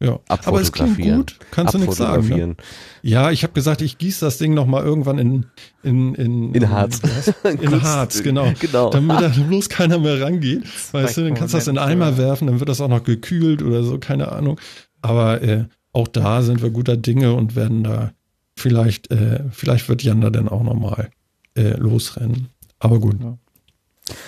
Ja, 0.02 0.18
aber 0.46 0.62
es 0.62 0.72
klingt 0.72 0.98
gut, 1.18 1.36
kannst 1.52 1.74
du 1.74 1.78
nichts 1.78 1.98
sagen. 1.98 2.22
Ne? 2.30 2.56
Ja, 3.02 3.32
ich 3.32 3.44
habe 3.44 3.52
gesagt, 3.52 3.82
ich 3.82 3.98
gieße 3.98 4.24
das 4.24 4.38
Ding 4.38 4.54
noch 4.54 4.66
mal 4.66 4.82
irgendwann 4.82 5.18
in 5.20 5.46
in 5.84 6.16
in, 6.16 6.54
In 6.54 6.70
Harz. 6.70 7.02
wie 7.04 7.08
heißt- 7.08 7.62
In 7.62 7.82
Harz, 7.82 8.24
genau. 8.24 8.52
Genau. 8.60 8.90
Damit 8.92 9.20
da 9.20 9.28
bloß 9.28 9.68
keiner 9.68 10.00
mehr 10.00 10.22
rangeht. 10.22 10.64
Weißt 10.94 11.18
du, 11.18 11.24
dann 11.24 11.34
kannst 11.34 11.54
du 11.54 11.58
das 11.58 11.68
in 11.68 11.78
einen 11.78 12.02
Eimer 12.02 12.18
werfen, 12.18 12.48
dann 12.48 12.60
wird 12.60 12.70
das 12.70 12.80
auch 12.80 12.88
noch 12.88 13.04
gekühlt 13.04 13.62
oder 13.62 13.84
so, 13.84 13.98
keine 14.00 14.32
Ahnung. 14.32 14.58
Aber 15.02 15.42
äh, 15.42 15.66
auch 15.92 16.08
da 16.08 16.44
sind 16.44 16.62
wir 16.62 16.70
guter 16.70 16.96
Dinge 16.96 17.34
und 17.34 17.58
werden 17.58 17.84
da 17.84 18.14
vielleicht 18.58 19.12
äh, 19.12 19.44
vielleicht 19.52 19.90
wird 19.90 20.02
Jan 20.04 20.22
da 20.22 20.30
dann 20.30 20.48
auch 20.48 20.64
noch 20.64 20.76
mal 20.76 21.10
äh, 21.58 21.76
losrennen. 21.78 22.48
Aber 22.80 23.00
gut. 23.00 23.18
Ja. 23.22 23.38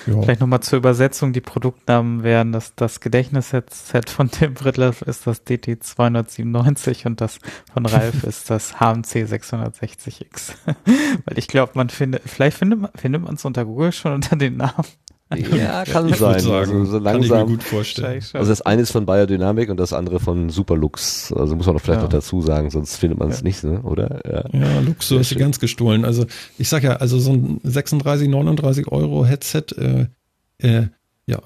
Ja. 0.07 0.21
Vielleicht 0.21 0.41
nochmal 0.41 0.61
zur 0.61 0.77
Übersetzung. 0.77 1.33
Die 1.33 1.41
Produktnamen 1.41 2.23
wären 2.23 2.51
das, 2.51 2.75
das 2.75 2.99
Gedächtnisset 2.99 4.09
von 4.09 4.29
Tim 4.31 4.53
Brittloff 4.53 5.01
ist 5.01 5.27
das 5.27 5.43
DT 5.43 5.83
297 5.83 7.05
und 7.05 7.21
das 7.21 7.39
von 7.73 7.85
Ralf 7.85 8.23
ist 8.23 8.49
das 8.49 8.79
HMC 8.79 9.25
660X. 9.25 10.53
Weil 11.25 11.37
ich 11.37 11.47
glaube, 11.47 11.73
man 11.75 11.89
findet, 11.89 12.23
vielleicht 12.25 12.57
findet 12.57 12.79
man, 12.79 12.91
findet 12.95 13.23
man 13.23 13.35
es 13.35 13.45
unter 13.45 13.65
Google 13.65 13.91
schon 13.91 14.13
unter 14.13 14.35
den 14.35 14.57
Namen. 14.57 14.87
Ja, 15.55 15.83
kann 15.85 16.07
ich 16.09 16.17
sein. 16.17 16.39
sagen, 16.39 16.53
also 16.75 16.85
so 16.85 17.01
kann 17.01 17.21
ich 17.21 17.29
mir 17.29 17.35
langsam. 17.35 17.47
gut 17.47 17.63
vorstellen. 17.63 18.21
Also 18.33 18.49
das 18.49 18.61
eine 18.61 18.81
ist 18.81 18.91
von 18.91 19.05
Biodynamic 19.05 19.69
und 19.69 19.77
das 19.77 19.93
andere 19.93 20.19
von 20.19 20.49
Superlux. 20.49 21.31
Also 21.33 21.55
muss 21.55 21.65
man 21.65 21.75
doch 21.75 21.81
vielleicht 21.81 21.99
Ja. 21.99 22.03
noch 22.03 22.11
dazu 22.11 22.41
sagen, 22.41 22.69
sonst 22.69 22.95
findet 22.97 23.19
man 23.19 23.29
es 23.29 23.41
nicht, 23.43 23.63
ne? 23.63 23.81
oder? 23.81 24.21
Ja. 24.53 24.59
Ja, 24.59 24.79
Lux, 24.81 25.07
du 25.09 25.19
hast 25.19 25.35
ganz 25.37 25.59
gestohlen. 25.59 26.03
Also 26.05 26.25
ich 26.57 26.67
sag 26.69 26.83
ja, 26.83 26.97
also 26.97 27.19
so 27.19 27.31
ein 27.33 27.59
36, 27.63 28.27
39 28.29 28.87
Euro 28.89 29.25
Headset, 29.25 29.63
äh, 29.77 30.07
äh, 30.59 30.87
ja, 31.27 31.39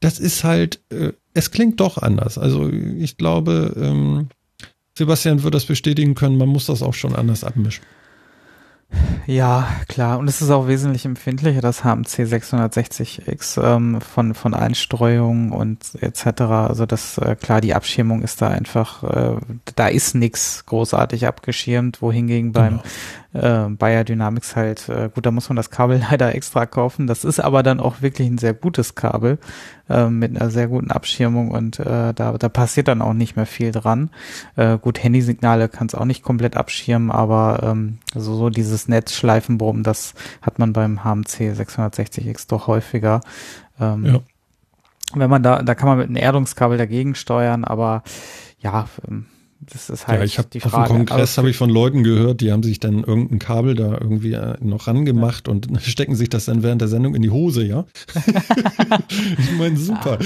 das 0.00 0.18
ist 0.18 0.44
halt, 0.44 0.80
äh, 0.90 1.12
es 1.34 1.50
klingt 1.50 1.80
doch 1.80 1.98
anders. 1.98 2.38
Also 2.38 2.68
ich 2.70 3.16
glaube, 3.16 3.74
ähm, 3.76 4.28
Sebastian 4.96 5.42
wird 5.42 5.54
das 5.54 5.64
bestätigen 5.64 6.14
können, 6.14 6.36
man 6.36 6.48
muss 6.48 6.66
das 6.66 6.82
auch 6.82 6.94
schon 6.94 7.14
anders 7.14 7.44
abmischen. 7.44 7.84
Ja, 9.26 9.68
klar. 9.86 10.18
Und 10.18 10.28
es 10.28 10.40
ist 10.40 10.50
auch 10.50 10.66
wesentlich 10.66 11.04
empfindlicher, 11.04 11.60
das 11.60 11.84
HMC 11.84 12.24
660X 12.24 13.62
ähm, 13.62 14.00
von, 14.00 14.34
von 14.34 14.54
Einstreuungen 14.54 15.52
und 15.52 15.94
etc. 16.00 16.42
Also 16.42 16.86
das, 16.86 17.18
äh, 17.18 17.36
klar, 17.36 17.60
die 17.60 17.74
Abschirmung 17.74 18.22
ist 18.22 18.42
da 18.42 18.48
einfach, 18.48 19.04
äh, 19.04 19.36
da 19.76 19.86
ist 19.86 20.14
nix 20.14 20.66
großartig 20.66 21.26
abgeschirmt, 21.26 22.02
wohingegen 22.02 22.52
beim 22.52 22.80
äh, 23.32 23.68
Bayer 23.68 24.04
Dynamics 24.04 24.56
halt, 24.56 24.88
äh, 24.88 25.08
gut, 25.14 25.24
da 25.24 25.30
muss 25.30 25.48
man 25.48 25.56
das 25.56 25.70
Kabel 25.70 26.02
leider 26.10 26.34
extra 26.34 26.66
kaufen. 26.66 27.06
Das 27.06 27.24
ist 27.24 27.40
aber 27.40 27.62
dann 27.62 27.80
auch 27.80 28.02
wirklich 28.02 28.28
ein 28.28 28.38
sehr 28.38 28.54
gutes 28.54 28.94
Kabel 28.94 29.38
äh, 29.88 30.08
mit 30.08 30.34
einer 30.34 30.50
sehr 30.50 30.68
guten 30.68 30.90
Abschirmung 30.90 31.50
und 31.50 31.78
äh, 31.78 32.12
da, 32.12 32.36
da 32.38 32.48
passiert 32.48 32.88
dann 32.88 33.02
auch 33.02 33.12
nicht 33.12 33.36
mehr 33.36 33.46
viel 33.46 33.72
dran. 33.72 34.10
Äh, 34.56 34.78
gut, 34.78 35.02
Handysignale 35.02 35.68
kann 35.68 35.86
es 35.86 35.94
auch 35.94 36.04
nicht 36.04 36.22
komplett 36.22 36.56
abschirmen, 36.56 37.10
aber 37.10 37.60
ähm, 37.62 37.98
also 38.14 38.34
so 38.34 38.50
dieses 38.50 38.88
Netzschleifenbrummen, 38.88 39.82
das 39.82 40.14
hat 40.42 40.58
man 40.58 40.72
beim 40.72 41.04
HMC 41.04 41.52
660X 41.52 42.48
doch 42.48 42.66
häufiger. 42.66 43.20
Ähm, 43.80 44.06
Ja. 44.06 44.20
Wenn 45.12 45.30
man 45.30 45.42
da, 45.42 45.62
da 45.62 45.74
kann 45.74 45.88
man 45.88 45.98
mit 45.98 46.06
einem 46.06 46.16
Erdungskabel 46.16 46.78
dagegen 46.78 47.16
steuern, 47.16 47.64
aber 47.64 48.04
ja, 48.60 48.86
ähm, 49.08 49.26
das 49.60 49.90
ist 49.90 50.06
halt 50.06 50.20
ja, 50.20 50.24
ich 50.24 50.38
habe 50.38 50.48
die 50.50 50.62
auf 50.62 50.70
Frage. 50.70 50.88
dem 50.88 51.06
Kongress 51.06 51.36
habe 51.36 51.50
ich 51.50 51.56
von 51.56 51.68
Leuten 51.68 52.02
gehört, 52.02 52.40
die 52.40 52.50
haben 52.50 52.62
sich 52.62 52.80
dann 52.80 53.04
irgendein 53.04 53.38
Kabel 53.38 53.74
da 53.74 53.92
irgendwie 53.92 54.32
äh, 54.32 54.56
noch 54.60 54.86
rangemacht 54.86 55.48
und 55.48 55.68
stecken 55.82 56.14
sich 56.14 56.30
das 56.30 56.46
dann 56.46 56.62
während 56.62 56.80
der 56.80 56.88
Sendung 56.88 57.14
in 57.14 57.20
die 57.20 57.30
Hose, 57.30 57.62
ja? 57.64 57.84
ich 59.38 59.58
meine, 59.58 59.76
super. 59.76 60.18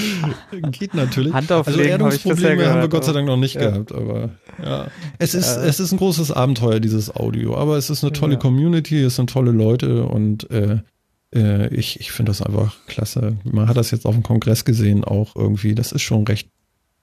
Geht 0.70 0.94
natürlich. 0.94 1.32
Hand 1.32 1.50
also 1.50 1.80
Erdungsprobleme 1.80 2.66
haben 2.66 2.80
wir 2.80 2.88
Gott 2.88 3.04
sei 3.04 3.12
Dank 3.12 3.26
noch 3.26 3.36
nicht 3.36 3.56
ja. 3.56 3.70
gehabt, 3.70 3.92
aber 3.92 4.30
ja. 4.62 4.86
Es 5.18 5.34
ist, 5.34 5.56
es 5.56 5.80
ist 5.80 5.90
ein 5.90 5.98
großes 5.98 6.30
Abenteuer, 6.30 6.78
dieses 6.78 7.14
Audio, 7.14 7.56
aber 7.56 7.76
es 7.76 7.90
ist 7.90 8.04
eine 8.04 8.12
tolle 8.12 8.34
Ja. 8.34 8.38
Community, 8.38 9.00
es 9.00 9.16
sind 9.16 9.30
tolle 9.30 9.50
Leute 9.50 10.04
und 10.06 10.48
äh, 10.50 10.78
äh, 11.34 11.74
ich, 11.74 11.98
ich 11.98 12.12
finde 12.12 12.30
das 12.30 12.40
einfach 12.40 12.76
klasse. 12.86 13.36
Man 13.44 13.68
hat 13.68 13.76
das 13.76 13.90
jetzt 13.90 14.06
auf 14.06 14.14
dem 14.14 14.22
Kongress 14.22 14.64
gesehen 14.64 15.02
auch 15.02 15.34
irgendwie. 15.34 15.74
Das 15.74 15.90
ist 15.90 16.02
schon 16.02 16.24
recht, 16.24 16.48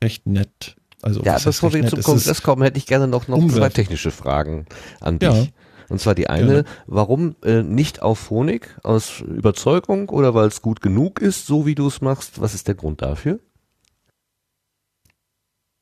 recht 0.01 0.25
nett. 0.27 0.77
Also, 1.01 1.21
Ja, 1.23 1.37
bevor 1.43 1.73
wir 1.73 1.87
zum 1.87 1.99
Es 1.99 2.05
Kongress 2.05 2.43
kommen, 2.43 2.61
hätte 2.63 2.77
ich 2.77 2.85
gerne 2.85 3.07
noch, 3.07 3.27
noch 3.27 3.45
zwei 3.47 3.69
technische 3.69 4.11
Fragen 4.11 4.65
an 4.99 5.19
dich. 5.19 5.29
Ja. 5.29 5.47
Und 5.89 5.99
zwar 5.99 6.15
die 6.15 6.29
eine, 6.29 6.47
Gerne. 6.47 6.65
warum 6.87 7.35
äh, 7.43 7.63
nicht 7.63 8.01
auf 8.01 8.17
Phonik? 8.19 8.77
Aus 8.83 9.19
Überzeugung 9.19 10.07
oder 10.09 10.33
weil 10.33 10.47
es 10.47 10.61
gut 10.61 10.79
genug 10.81 11.19
ist, 11.19 11.45
so 11.47 11.65
wie 11.65 11.75
du 11.75 11.87
es 11.87 11.99
machst? 12.01 12.39
Was 12.39 12.53
ist 12.53 12.67
der 12.69 12.75
Grund 12.75 13.01
dafür? 13.01 13.39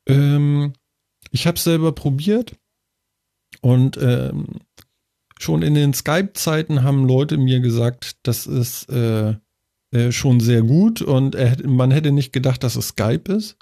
Ähm, 0.08 0.74
ich 1.32 1.46
habe 1.48 1.58
es 1.58 1.64
selber 1.64 1.92
probiert 1.92 2.56
und 3.62 3.98
ähm, 4.02 4.48
schon 5.38 5.62
in 5.62 5.76
den 5.76 5.94
Skype-Zeiten 5.94 6.84
haben 6.84 7.06
Leute 7.08 7.38
mir 7.38 7.60
gesagt, 7.60 8.18
das 8.24 8.48
ist 8.48 8.90
äh, 8.90 9.36
äh, 9.92 10.12
schon 10.12 10.40
sehr 10.40 10.62
gut 10.64 11.02
und 11.02 11.36
hätte- 11.36 11.68
man 11.68 11.92
hätte 11.92 12.12
nicht 12.12 12.34
gedacht, 12.34 12.64
dass 12.64 12.76
es 12.76 12.90
Skype 12.90 13.32
ist. 13.32 13.58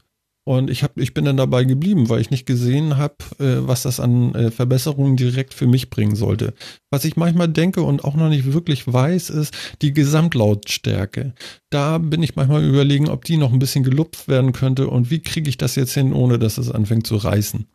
Und 0.47 0.69
ich, 0.69 0.81
hab, 0.81 0.97
ich 0.97 1.13
bin 1.13 1.25
dann 1.25 1.35
dabei 1.35 1.65
geblieben, 1.65 2.07
weil 2.07 2.21
ich 2.21 2.29
nicht 2.31 2.45
gesehen 2.45 2.95
habe, 2.95 3.15
äh, 3.39 3.67
was 3.67 3.83
das 3.83 3.99
an 3.99 4.33
äh, 4.33 4.49
Verbesserungen 4.49 5.17
direkt 5.17 5.53
für 5.53 5.67
mich 5.67 5.89
bringen 5.89 6.15
sollte. 6.15 6.53
Was 6.89 7.03
ich 7.03 7.17
manchmal 7.17 7.49
denke 7.49 7.81
und 7.81 8.05
auch 8.05 8.15
noch 8.15 8.29
nicht 8.29 8.53
wirklich 8.53 8.87
weiß, 8.87 9.29
ist 9.29 9.53
die 9.81 9.91
Gesamtlautstärke. 9.91 11.33
Da 11.69 11.97
bin 11.97 12.23
ich 12.23 12.37
manchmal 12.37 12.63
überlegen, 12.63 13.09
ob 13.09 13.25
die 13.25 13.35
noch 13.35 13.51
ein 13.51 13.59
bisschen 13.59 13.83
gelupft 13.83 14.29
werden 14.29 14.53
könnte 14.53 14.87
und 14.87 15.11
wie 15.11 15.19
kriege 15.19 15.49
ich 15.49 15.57
das 15.57 15.75
jetzt 15.75 15.93
hin, 15.93 16.13
ohne 16.13 16.39
dass 16.39 16.57
es 16.57 16.71
anfängt 16.71 17.07
zu 17.07 17.17
reißen. 17.17 17.65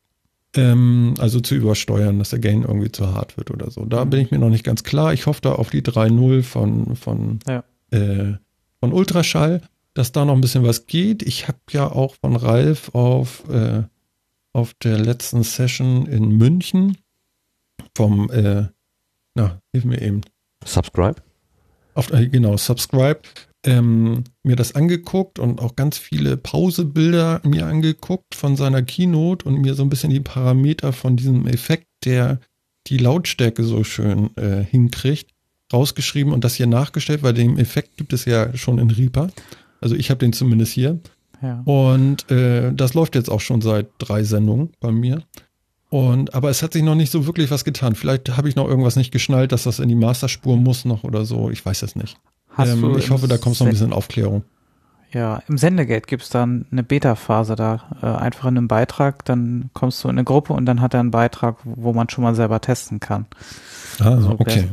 Ähm, 0.57 1.13
also 1.19 1.41
zu 1.41 1.55
übersteuern, 1.55 2.19
dass 2.19 2.31
der 2.31 2.39
Gain 2.39 2.63
irgendwie 2.63 2.91
zu 2.93 3.15
hart 3.15 3.37
wird 3.37 3.51
oder 3.51 3.71
so. 3.71 3.85
Da 3.85 4.05
bin 4.05 4.21
ich 4.21 4.31
mir 4.31 4.39
noch 4.39 4.49
nicht 4.51 4.65
ganz 4.65 4.83
klar. 4.83 5.13
Ich 5.13 5.27
hoffe 5.27 5.41
da 5.43 5.53
auf 5.53 5.69
die 5.69 5.83
3.0 5.83 6.43
von, 6.43 6.97
von, 6.97 7.39
Ja. 7.47 7.65
äh, 7.91 8.35
von 8.81 8.93
Ultraschall, 8.93 9.61
dass 9.95 10.13
da 10.13 10.25
noch 10.25 10.35
ein 10.35 10.41
bisschen 10.41 10.65
was 10.65 10.87
geht. 10.87 11.23
Ich 11.23 11.49
habe 11.49 11.59
ja 11.71 11.91
auch 11.91 12.15
von 12.15 12.37
Ralf 12.37 12.95
auf, 12.95 13.49
äh, 13.49 13.83
auf 14.53 14.75
der 14.75 14.99
letzten 14.99 15.43
Session 15.43 16.07
in 16.07 16.37
München 16.37 16.99
vom, 17.97 18.31
äh, 18.31 18.69
na, 19.35 19.61
hilf 19.73 19.85
mir 19.85 20.01
eben. 20.01 20.23
Subscribe? 20.65 21.23
Auf, 21.95 22.13
äh, 22.13 22.29
genau, 22.29 22.57
Subscribe. 22.57 23.21
Ähm, 23.65 24.25
mir 24.43 24.57
das 24.57 24.75
angeguckt 24.75 25.39
und 25.39 25.61
auch 25.61 25.77
ganz 25.77 25.97
viele 25.97 26.37
Pausebilder 26.37 27.41
mir 27.45 27.67
angeguckt 27.67 28.35
von 28.35 28.57
seiner 28.57 28.83
Keynote 28.83 29.47
und 29.47 29.61
mir 29.61 29.75
so 29.75 29.85
ein 29.85 29.89
bisschen 29.89 30.11
die 30.11 30.21
Parameter 30.21 30.93
von 30.93 31.17
diesem 31.17 31.47
Effekt, 31.47 31.87
der 32.05 32.41
die 32.89 32.99
Lautstärke 32.99 33.63
so 33.63 33.85
schön 33.85 34.37
äh, 34.37 34.65
hinkriegt, 34.65 35.31
rausgeschrieben 35.73 36.33
und 36.33 36.43
das 36.43 36.57
hier 36.57 36.67
nachgestellt, 36.67 37.23
weil 37.23 37.35
den 37.35 37.57
Effekt 37.57 37.97
gibt 37.97 38.13
es 38.13 38.25
ja 38.25 38.57
schon 38.57 38.79
in 38.79 38.91
Reaper. 38.91 39.31
Also 39.83 39.95
ich 39.95 40.11
habe 40.11 40.19
den 40.19 40.33
zumindest 40.33 40.73
hier. 40.73 40.99
Ja. 41.43 41.63
Und 41.65 42.31
äh, 42.31 42.73
das 42.73 42.95
läuft 42.95 43.15
jetzt 43.15 43.31
auch 43.31 43.41
schon 43.41 43.61
seit 43.61 43.89
drei 43.99 44.23
Sendungen 44.23 44.71
bei 44.81 44.93
mir. 44.93 45.23
Und 45.91 46.35
aber 46.35 46.49
es 46.49 46.63
hat 46.63 46.73
sich 46.73 46.83
noch 46.83 46.95
nicht 46.95 47.13
so 47.13 47.27
wirklich 47.27 47.51
was 47.51 47.65
getan. 47.65 47.95
Vielleicht 47.95 48.37
habe 48.37 48.49
ich 48.49 48.57
noch 48.57 48.67
irgendwas 48.67 48.97
nicht 48.97 49.11
geschnallt, 49.13 49.53
dass 49.53 49.65
das 49.65 49.79
in 49.79 49.89
die 49.89 49.95
Masterspur 49.95 50.57
muss 50.57 50.85
noch 50.85 51.05
oder 51.05 51.25
so. 51.27 51.51
Ich 51.51 51.67
weiß 51.67 51.83
es 51.83 51.97
nicht. 51.97 52.17
Hast 52.51 52.71
Ähm, 52.71 52.97
ich 52.97 53.11
hoffe, 53.11 53.29
da 53.29 53.37
kommt 53.37 53.61
noch 53.61 53.67
ein 53.67 53.73
bisschen 53.73 53.93
Aufklärung. 53.93 54.45
Ja, 55.13 55.43
im 55.49 55.59
Sendegate 55.59 56.07
gibt's 56.07 56.31
dann 56.31 56.65
eine 56.73 56.83
Beta-Phase 56.83 57.57
da. 57.57 57.83
Äh, 58.01 58.07
einfach 58.07 58.45
in 58.45 58.57
einem 58.57 58.69
Beitrag, 58.69 59.25
dann 59.27 59.69
kommst 59.75 60.03
du 60.03 60.09
in 60.09 60.17
eine 60.17 60.25
Gruppe 60.25 60.55
und 60.55 60.65
dann 60.65 60.81
hat 60.81 60.95
er 60.95 61.01
einen 61.01 61.11
Beitrag, 61.11 61.57
wo 61.65 61.93
man 61.93 62.09
schon 62.09 62.25
mal 62.25 62.35
selber 62.35 62.61
testen 62.61 62.99
kann. 62.99 63.27
Ah, 63.99 64.19
So 64.19 64.31
okay. 64.39 64.71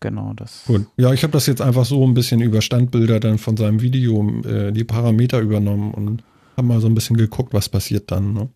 Genau, 0.00 0.32
das. 0.34 0.64
Gut. 0.66 0.86
Ja, 0.96 1.12
ich 1.12 1.22
habe 1.22 1.32
das 1.32 1.46
jetzt 1.46 1.60
einfach 1.60 1.84
so 1.84 2.04
ein 2.06 2.14
bisschen 2.14 2.40
über 2.40 2.62
Standbilder 2.62 3.20
dann 3.20 3.38
von 3.38 3.56
seinem 3.56 3.80
Video 3.82 4.26
äh, 4.44 4.72
die 4.72 4.84
Parameter 4.84 5.40
übernommen 5.40 5.92
und 5.92 6.22
habe 6.56 6.66
mal 6.66 6.80
so 6.80 6.86
ein 6.88 6.94
bisschen 6.94 7.16
geguckt, 7.16 7.52
was 7.52 7.68
passiert 7.68 8.10
dann. 8.10 8.32
Ne? 8.32 8.48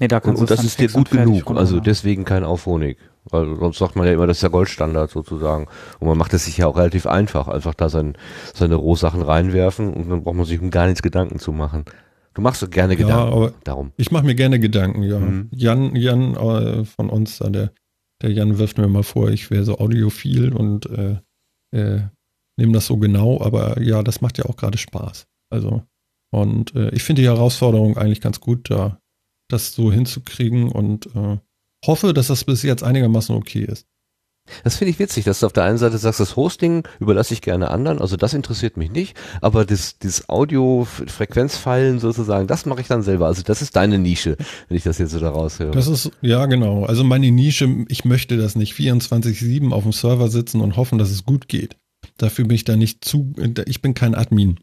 Nee, 0.00 0.08
da 0.08 0.16
Und, 0.16 0.22
kannst 0.24 0.40
und 0.40 0.50
du 0.50 0.56
das 0.56 0.64
ist 0.64 0.80
dir 0.80 0.86
und 0.86 1.08
gut 1.08 1.10
genug. 1.10 1.34
Also 1.34 1.46
runterladen. 1.56 1.84
deswegen 1.84 2.24
kein 2.24 2.44
Aufhonig. 2.44 2.98
Weil 3.30 3.56
sonst 3.56 3.78
sagt 3.78 3.94
man 3.94 4.06
ja 4.06 4.12
immer, 4.12 4.26
das 4.26 4.38
ist 4.38 4.42
der 4.42 4.50
Goldstandard 4.50 5.10
sozusagen. 5.10 5.68
Und 6.00 6.08
man 6.08 6.18
macht 6.18 6.34
es 6.34 6.46
sich 6.46 6.56
ja 6.58 6.66
auch 6.66 6.76
relativ 6.76 7.06
einfach. 7.06 7.46
Einfach 7.46 7.74
da 7.74 7.88
sein, 7.88 8.16
seine 8.54 8.74
Rohsachen 8.74 9.22
reinwerfen 9.22 9.92
und 9.94 10.10
dann 10.10 10.24
braucht 10.24 10.34
man 10.34 10.46
sich 10.46 10.60
um 10.60 10.70
gar 10.70 10.86
nichts 10.86 11.02
Gedanken 11.02 11.38
zu 11.38 11.52
machen. 11.52 11.84
Du 12.34 12.42
machst 12.42 12.60
so 12.60 12.66
gerne 12.68 12.94
Ja, 12.94 12.98
Gedanken 12.98 13.32
aber 13.32 13.52
darum. 13.62 13.92
ich 13.98 14.10
mache 14.10 14.24
mir 14.24 14.34
gerne 14.34 14.58
Gedanken, 14.58 15.02
ja. 15.04 15.18
Mhm. 15.20 15.48
Jan, 15.52 15.94
Jan 15.94 16.34
äh, 16.34 16.84
von 16.84 17.08
uns, 17.10 17.38
da, 17.38 17.48
der, 17.50 17.70
der 18.22 18.32
Jan 18.32 18.58
wirft 18.58 18.78
mir 18.78 18.88
mal 18.88 19.02
vor, 19.02 19.30
ich 19.30 19.50
wäre 19.50 19.64
so 19.64 19.78
audiophil 19.78 20.52
und 20.52 20.86
äh, 20.86 21.18
äh, 21.74 22.02
nehme 22.56 22.72
das 22.72 22.86
so 22.86 22.96
genau, 22.96 23.40
aber 23.40 23.80
ja, 23.82 24.02
das 24.02 24.20
macht 24.20 24.38
ja 24.38 24.46
auch 24.46 24.56
gerade 24.56 24.78
Spaß. 24.78 25.26
Also, 25.50 25.82
und 26.32 26.74
äh, 26.74 26.90
ich 26.90 27.02
finde 27.02 27.22
die 27.22 27.28
Herausforderung 27.28 27.96
eigentlich 27.96 28.20
ganz 28.20 28.40
gut, 28.40 28.70
da 28.70 28.98
das 29.50 29.74
so 29.74 29.92
hinzukriegen 29.92 30.70
und 30.70 31.14
äh, 31.14 31.38
hoffe, 31.84 32.14
dass 32.14 32.28
das 32.28 32.44
bis 32.44 32.62
jetzt 32.62 32.82
einigermaßen 32.82 33.34
okay 33.34 33.64
ist. 33.64 33.86
Das 34.64 34.76
finde 34.76 34.90
ich 34.90 34.98
witzig, 34.98 35.24
dass 35.24 35.40
du 35.40 35.46
auf 35.46 35.52
der 35.52 35.64
einen 35.64 35.78
Seite 35.78 35.98
sagst, 35.98 36.20
das 36.20 36.36
Hosting 36.36 36.86
überlasse 36.98 37.32
ich 37.32 37.42
gerne 37.42 37.70
anderen, 37.70 38.00
also 38.00 38.16
das 38.16 38.34
interessiert 38.34 38.76
mich 38.76 38.90
nicht, 38.90 39.16
aber 39.40 39.64
das, 39.64 39.98
das 39.98 40.28
Audio-Frequenzfeilen 40.28 42.00
sozusagen, 42.00 42.48
das 42.48 42.66
mache 42.66 42.80
ich 42.80 42.88
dann 42.88 43.02
selber. 43.02 43.26
Also 43.26 43.42
das 43.42 43.62
ist 43.62 43.76
deine 43.76 43.98
Nische, 43.98 44.36
wenn 44.68 44.76
ich 44.76 44.82
das 44.82 44.98
jetzt 44.98 45.12
so 45.12 45.20
daraus 45.20 45.58
höre. 45.58 45.70
Das 45.70 45.86
ist, 45.86 46.10
ja 46.22 46.46
genau. 46.46 46.84
Also 46.84 47.04
meine 47.04 47.30
Nische, 47.30 47.84
ich 47.88 48.04
möchte 48.04 48.36
das 48.36 48.56
nicht 48.56 48.74
24-7 48.74 49.72
auf 49.72 49.84
dem 49.84 49.92
Server 49.92 50.28
sitzen 50.28 50.60
und 50.60 50.76
hoffen, 50.76 50.98
dass 50.98 51.10
es 51.10 51.24
gut 51.24 51.48
geht. 51.48 51.76
Dafür 52.16 52.46
bin 52.46 52.56
ich 52.56 52.64
da 52.64 52.76
nicht 52.76 53.04
zu, 53.04 53.32
ich 53.66 53.80
bin 53.80 53.94
kein 53.94 54.14
Admin. 54.14 54.58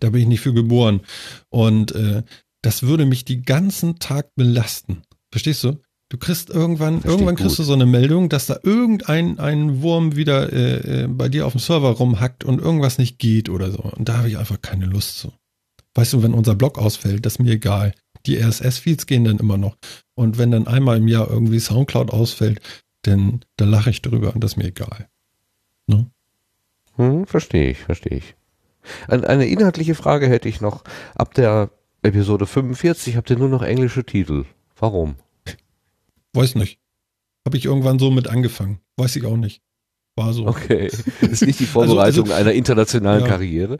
Da 0.00 0.10
bin 0.10 0.22
ich 0.22 0.28
nicht 0.28 0.40
für 0.40 0.52
geboren. 0.52 1.00
Und 1.48 1.92
äh, 1.92 2.22
das 2.62 2.82
würde 2.82 3.06
mich 3.06 3.24
die 3.24 3.42
ganzen 3.42 3.98
Tag 3.98 4.34
belasten. 4.34 5.02
Verstehst 5.30 5.64
du? 5.64 5.78
Du 6.10 6.18
kriegst 6.18 6.50
irgendwann, 6.50 7.02
irgendwann 7.02 7.34
kriegst 7.34 7.56
gut. 7.56 7.60
du 7.60 7.62
so 7.64 7.72
eine 7.72 7.86
Meldung, 7.86 8.28
dass 8.28 8.46
da 8.46 8.58
irgendein 8.62 9.38
ein 9.38 9.82
Wurm 9.82 10.16
wieder 10.16 10.52
äh, 10.52 11.04
äh, 11.04 11.06
bei 11.08 11.28
dir 11.28 11.46
auf 11.46 11.52
dem 11.52 11.60
Server 11.60 11.90
rumhackt 11.90 12.44
und 12.44 12.60
irgendwas 12.60 12.98
nicht 12.98 13.18
geht 13.18 13.48
oder 13.48 13.70
so. 13.70 13.78
Und 13.78 14.08
da 14.08 14.18
habe 14.18 14.28
ich 14.28 14.38
einfach 14.38 14.60
keine 14.60 14.86
Lust 14.86 15.18
zu. 15.18 15.32
Weißt 15.94 16.12
du, 16.12 16.22
wenn 16.22 16.34
unser 16.34 16.54
Blog 16.54 16.78
ausfällt, 16.78 17.24
das 17.24 17.34
ist 17.34 17.38
mir 17.38 17.52
egal. 17.52 17.94
Die 18.26 18.38
RSS-Feeds 18.38 19.06
gehen 19.06 19.24
dann 19.24 19.38
immer 19.38 19.56
noch. 19.56 19.76
Und 20.14 20.38
wenn 20.38 20.50
dann 20.50 20.66
einmal 20.66 20.98
im 20.98 21.08
Jahr 21.08 21.28
irgendwie 21.28 21.60
Soundcloud 21.60 22.10
ausfällt, 22.10 22.60
dann 23.02 23.40
da 23.56 23.64
lache 23.64 23.90
ich 23.90 24.02
drüber 24.02 24.34
und 24.34 24.42
das 24.42 24.52
ist 24.52 24.56
mir 24.56 24.68
egal. 24.68 25.08
Hm, 26.96 27.26
verstehe 27.26 27.70
ich, 27.70 27.78
verstehe 27.78 28.18
ich. 28.18 28.34
Ein, 29.08 29.24
eine 29.24 29.46
inhaltliche 29.46 29.94
Frage 29.94 30.28
hätte 30.28 30.48
ich 30.48 30.60
noch. 30.60 30.84
Ab 31.14 31.34
der 31.34 31.70
Episode 32.02 32.46
45 32.46 33.16
habt 33.16 33.30
ihr 33.30 33.38
nur 33.38 33.48
noch 33.48 33.62
englische 33.62 34.04
Titel. 34.04 34.44
Warum? 34.78 35.16
Weiß 36.34 36.54
nicht. 36.56 36.78
Habe 37.46 37.56
ich 37.56 37.64
irgendwann 37.64 37.98
so 37.98 38.10
mit 38.10 38.28
angefangen. 38.28 38.80
Weiß 38.96 39.16
ich 39.16 39.24
auch 39.24 39.36
nicht. 39.36 39.62
War 40.16 40.32
so. 40.32 40.46
Okay. 40.46 40.86
Ist 41.20 41.46
nicht 41.46 41.60
die 41.60 41.66
Vorbereitung 41.66 42.24
also- 42.24 42.34
einer 42.34 42.52
internationalen 42.52 43.22
Ja. 43.22 43.28
Karriere. 43.28 43.78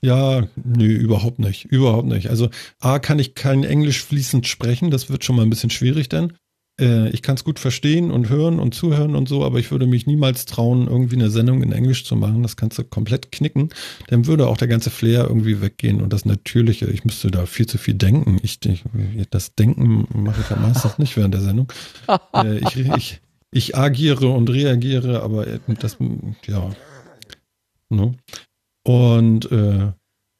Ja, 0.00 0.46
nö, 0.54 0.86
überhaupt 0.86 1.40
nicht. 1.40 1.64
Überhaupt 1.64 2.06
nicht. 2.06 2.30
Also 2.30 2.50
A, 2.78 3.00
kann 3.00 3.18
ich 3.18 3.34
kein 3.34 3.64
Englisch 3.64 4.04
fließend 4.04 4.46
sprechen. 4.46 4.92
Das 4.92 5.10
wird 5.10 5.24
schon 5.24 5.34
mal 5.34 5.42
ein 5.42 5.50
bisschen 5.50 5.70
schwierig 5.70 6.08
dann. 6.08 6.34
Äh, 6.80 7.10
ich 7.10 7.22
kann 7.22 7.36
es 7.36 7.44
gut 7.44 7.58
verstehen 7.58 8.10
und 8.10 8.28
hören 8.28 8.60
und 8.60 8.74
zuhören 8.74 9.14
und 9.14 9.28
so, 9.28 9.44
aber 9.44 9.58
ich 9.58 9.70
würde 9.70 9.86
mich 9.86 10.06
niemals 10.06 10.46
trauen, 10.46 10.86
irgendwie 10.86 11.16
eine 11.16 11.30
Sendung 11.30 11.62
in 11.62 11.72
Englisch 11.72 12.04
zu 12.04 12.16
machen. 12.16 12.42
Das 12.42 12.56
kannst 12.56 12.78
du 12.78 12.84
komplett 12.84 13.32
knicken. 13.32 13.70
Dann 14.08 14.26
würde 14.26 14.46
auch 14.46 14.56
der 14.56 14.68
ganze 14.68 14.90
Flair 14.90 15.24
irgendwie 15.24 15.60
weggehen 15.60 16.00
und 16.00 16.12
das 16.12 16.24
Natürliche. 16.24 16.86
Ich 16.86 17.04
müsste 17.04 17.30
da 17.30 17.46
viel 17.46 17.66
zu 17.66 17.78
viel 17.78 17.94
denken. 17.94 18.38
Ich, 18.42 18.58
ich 18.64 18.84
das 19.30 19.54
Denken 19.54 20.06
mache 20.14 20.40
ich 20.40 20.50
ja 20.50 20.56
meistens 20.56 20.98
nicht 20.98 21.16
während 21.16 21.34
der 21.34 21.42
Sendung. 21.42 21.72
Äh, 22.34 22.58
ich, 22.58 22.76
ich, 22.76 23.20
ich 23.50 23.76
agiere 23.76 24.28
und 24.28 24.50
reagiere, 24.50 25.22
aber 25.22 25.46
äh, 25.46 25.58
das, 25.80 25.96
ja. 26.46 26.70
Ne? 27.90 28.14
Und 28.86 29.50
äh, 29.50 29.92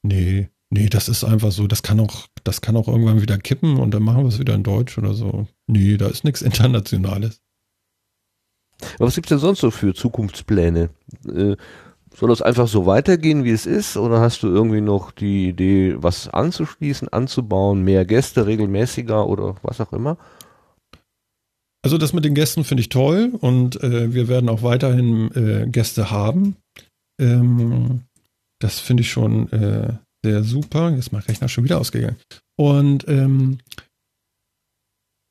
nee, 0.03 0.49
nee, 0.71 0.89
das 0.89 1.09
ist 1.09 1.25
einfach 1.25 1.53
so, 1.53 1.67
das 1.67 1.83
kann 1.83 2.01
auch, 2.01 2.28
das 2.45 2.61
kann 2.61 2.77
auch 2.77 2.89
irgendwann 2.89 3.23
wieder 3.23 3.39
kippen 3.39 3.79
und 3.79 3.93
dann 3.93 4.03
machen 4.03 4.23
wir 4.25 4.29
es 4.29 4.39
wieder 4.39 4.55
in 4.55 4.63
Deutsch 4.63 4.99
oder 4.99 5.15
so. 5.15 5.47
Nee, 5.67 5.97
da 5.97 6.09
ist 6.09 6.25
nichts 6.25 6.43
Internationales. 6.43 7.41
Aber 8.97 9.07
was 9.07 9.15
gibt's 9.15 9.31
denn 9.31 9.39
sonst 9.39 9.61
so 9.61 9.71
für 9.71 9.95
Zukunftspläne? 9.95 10.91
Äh, 11.27 11.57
soll 12.15 12.29
das 12.31 12.43
einfach 12.43 12.69
so 12.69 12.87
weitergehen, 12.87 13.45
wie 13.45 13.51
es 13.51 13.67
ist? 13.67 13.97
Oder 13.97 14.21
hast 14.21 14.43
du 14.43 14.49
irgendwie 14.49 14.81
noch 14.81 15.13
die 15.13 15.49
Idee, 15.49 15.97
was 15.99 16.29
anzuschließen, 16.29 17.09
anzubauen, 17.09 17.83
mehr 17.83 18.05
Gäste, 18.05 18.47
regelmäßiger 18.47 19.27
oder 19.27 19.57
was 19.63 19.81
auch 19.81 19.93
immer? 19.93 20.17
Also 21.85 21.97
das 21.97 22.13
mit 22.13 22.25
den 22.25 22.35
Gästen 22.35 22.65
finde 22.65 22.81
ich 22.81 22.89
toll 22.89 23.33
und 23.41 23.83
äh, 23.83 24.13
wir 24.13 24.29
werden 24.29 24.49
auch 24.49 24.63
weiterhin 24.63 25.31
äh, 25.35 25.69
Gäste 25.69 26.11
haben. 26.11 26.57
Ähm, 27.21 28.03
das 28.59 28.81
finde 28.81 29.03
ich 29.03 29.11
schon 29.11 29.99
sehr 30.29 30.45
super. 30.45 30.91
Jetzt 30.91 30.99
ist 31.07 31.13
mein 31.13 31.23
Rechner 31.23 31.49
schon 31.49 31.65
wieder 31.65 31.79
ausgegangen. 31.81 32.17
Und 32.57 33.07
ähm, 33.09 33.59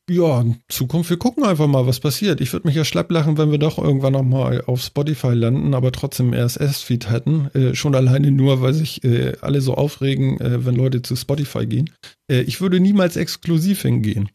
ja, 0.09 0.39
in 0.39 0.61
Zukunft, 0.69 1.09
wir 1.09 1.17
gucken 1.17 1.43
einfach 1.43 1.67
mal, 1.67 1.85
was 1.85 1.99
passiert. 1.99 2.39
Ich 2.39 2.53
würde 2.53 2.65
mich 2.65 2.77
ja 2.77 2.85
schlapp 2.85 3.11
lachen, 3.11 3.37
wenn 3.37 3.51
wir 3.51 3.57
doch 3.57 3.77
irgendwann 3.77 4.13
noch 4.13 4.23
mal 4.23 4.61
auf 4.61 4.81
Spotify 4.81 5.33
landen, 5.33 5.73
aber 5.73 5.91
trotzdem 5.91 6.33
RSS-Feed 6.33 7.09
hätten. 7.09 7.47
Äh, 7.53 7.75
schon 7.75 7.93
alleine 7.93 8.31
nur, 8.31 8.61
weil 8.61 8.73
sich 8.73 9.03
äh, 9.03 9.35
alle 9.41 9.59
so 9.59 9.73
aufregen, 9.73 10.39
äh, 10.39 10.65
wenn 10.65 10.75
Leute 10.75 11.01
zu 11.01 11.15
Spotify 11.17 11.65
gehen. 11.65 11.89
Äh, 12.31 12.41
ich 12.41 12.61
würde 12.61 12.79
niemals 12.79 13.17
exklusiv 13.17 13.81
hingehen. 13.81 14.29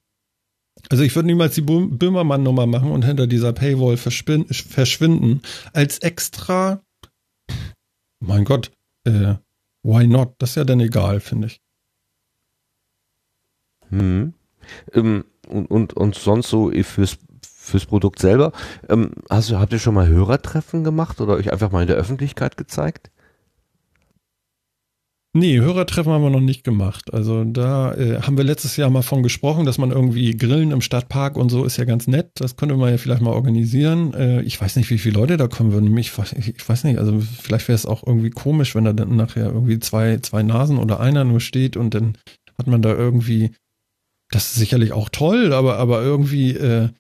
Also 0.90 1.04
ich 1.04 1.14
würde 1.14 1.26
niemals 1.28 1.54
die 1.54 1.62
Böhm- 1.62 1.96
Böhmermann-Nummer 1.96 2.66
machen 2.66 2.90
und 2.90 3.04
hinter 3.06 3.26
dieser 3.26 3.54
Paywall 3.54 3.94
verschwin- 3.96 4.52
verschwinden. 4.52 5.40
Als 5.72 5.98
extra, 6.00 6.82
mein 8.22 8.44
Gott, 8.44 8.72
äh, 9.06 9.36
why 9.82 10.06
not? 10.06 10.34
Das 10.38 10.50
ist 10.50 10.56
ja 10.56 10.64
dann 10.64 10.80
egal, 10.80 11.20
finde 11.20 11.48
ich. 11.48 11.62
Hm. 13.90 14.34
Ähm, 14.94 15.24
und, 15.48 15.66
und, 15.70 15.92
und 15.94 16.14
sonst 16.14 16.48
so 16.48 16.70
fürs, 16.70 17.18
fürs 17.42 17.86
Produkt 17.86 18.18
selber. 18.18 18.52
Ähm, 18.88 19.12
hast 19.28 19.52
habt 19.52 19.72
ihr 19.72 19.78
schon 19.78 19.94
mal 19.94 20.08
Hörertreffen 20.08 20.82
gemacht 20.82 21.20
oder 21.20 21.34
euch 21.34 21.52
einfach 21.52 21.70
mal 21.70 21.82
in 21.82 21.88
der 21.88 21.96
Öffentlichkeit 21.96 22.56
gezeigt? 22.56 23.11
Nee, 25.34 25.60
Hörertreffen 25.60 26.12
haben 26.12 26.22
wir 26.22 26.28
noch 26.28 26.40
nicht 26.40 26.62
gemacht. 26.62 27.14
Also 27.14 27.44
da 27.44 27.94
äh, 27.94 28.20
haben 28.20 28.36
wir 28.36 28.44
letztes 28.44 28.76
Jahr 28.76 28.90
mal 28.90 29.00
von 29.00 29.22
gesprochen, 29.22 29.64
dass 29.64 29.78
man 29.78 29.90
irgendwie 29.90 30.36
grillen 30.36 30.72
im 30.72 30.82
Stadtpark 30.82 31.38
und 31.38 31.48
so 31.48 31.64
ist 31.64 31.78
ja 31.78 31.86
ganz 31.86 32.06
nett. 32.06 32.32
Das 32.34 32.56
könnte 32.56 32.76
man 32.76 32.90
ja 32.90 32.98
vielleicht 32.98 33.22
mal 33.22 33.32
organisieren. 33.32 34.12
Äh, 34.12 34.42
ich 34.42 34.60
weiß 34.60 34.76
nicht, 34.76 34.90
wie 34.90 34.98
viele 34.98 35.18
Leute 35.18 35.38
da 35.38 35.48
kommen 35.48 35.72
würden. 35.72 35.96
Ich, 35.96 36.12
ich 36.36 36.68
weiß 36.68 36.84
nicht, 36.84 36.98
also 36.98 37.18
vielleicht 37.18 37.66
wäre 37.68 37.76
es 37.76 37.86
auch 37.86 38.06
irgendwie 38.06 38.28
komisch, 38.28 38.74
wenn 38.74 38.84
da 38.84 38.92
dann 38.92 39.16
nachher 39.16 39.46
irgendwie 39.46 39.78
zwei, 39.80 40.18
zwei 40.18 40.42
Nasen 40.42 40.76
oder 40.76 41.00
einer 41.00 41.24
nur 41.24 41.40
steht 41.40 41.78
und 41.78 41.94
dann 41.94 42.18
hat 42.58 42.66
man 42.66 42.82
da 42.82 42.92
irgendwie, 42.92 43.52
das 44.30 44.50
ist 44.50 44.56
sicherlich 44.56 44.92
auch 44.92 45.08
toll, 45.08 45.54
aber, 45.54 45.78
aber 45.78 46.02
irgendwie, 46.02 46.50
äh, 46.50 46.90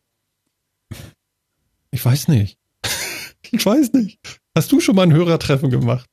ich 1.90 2.02
weiß 2.02 2.28
nicht. 2.28 2.56
ich 3.50 3.66
weiß 3.66 3.92
nicht. 3.92 4.20
Hast 4.56 4.72
du 4.72 4.80
schon 4.80 4.96
mal 4.96 5.02
ein 5.02 5.12
Hörertreffen 5.12 5.68
gemacht? 5.68 6.06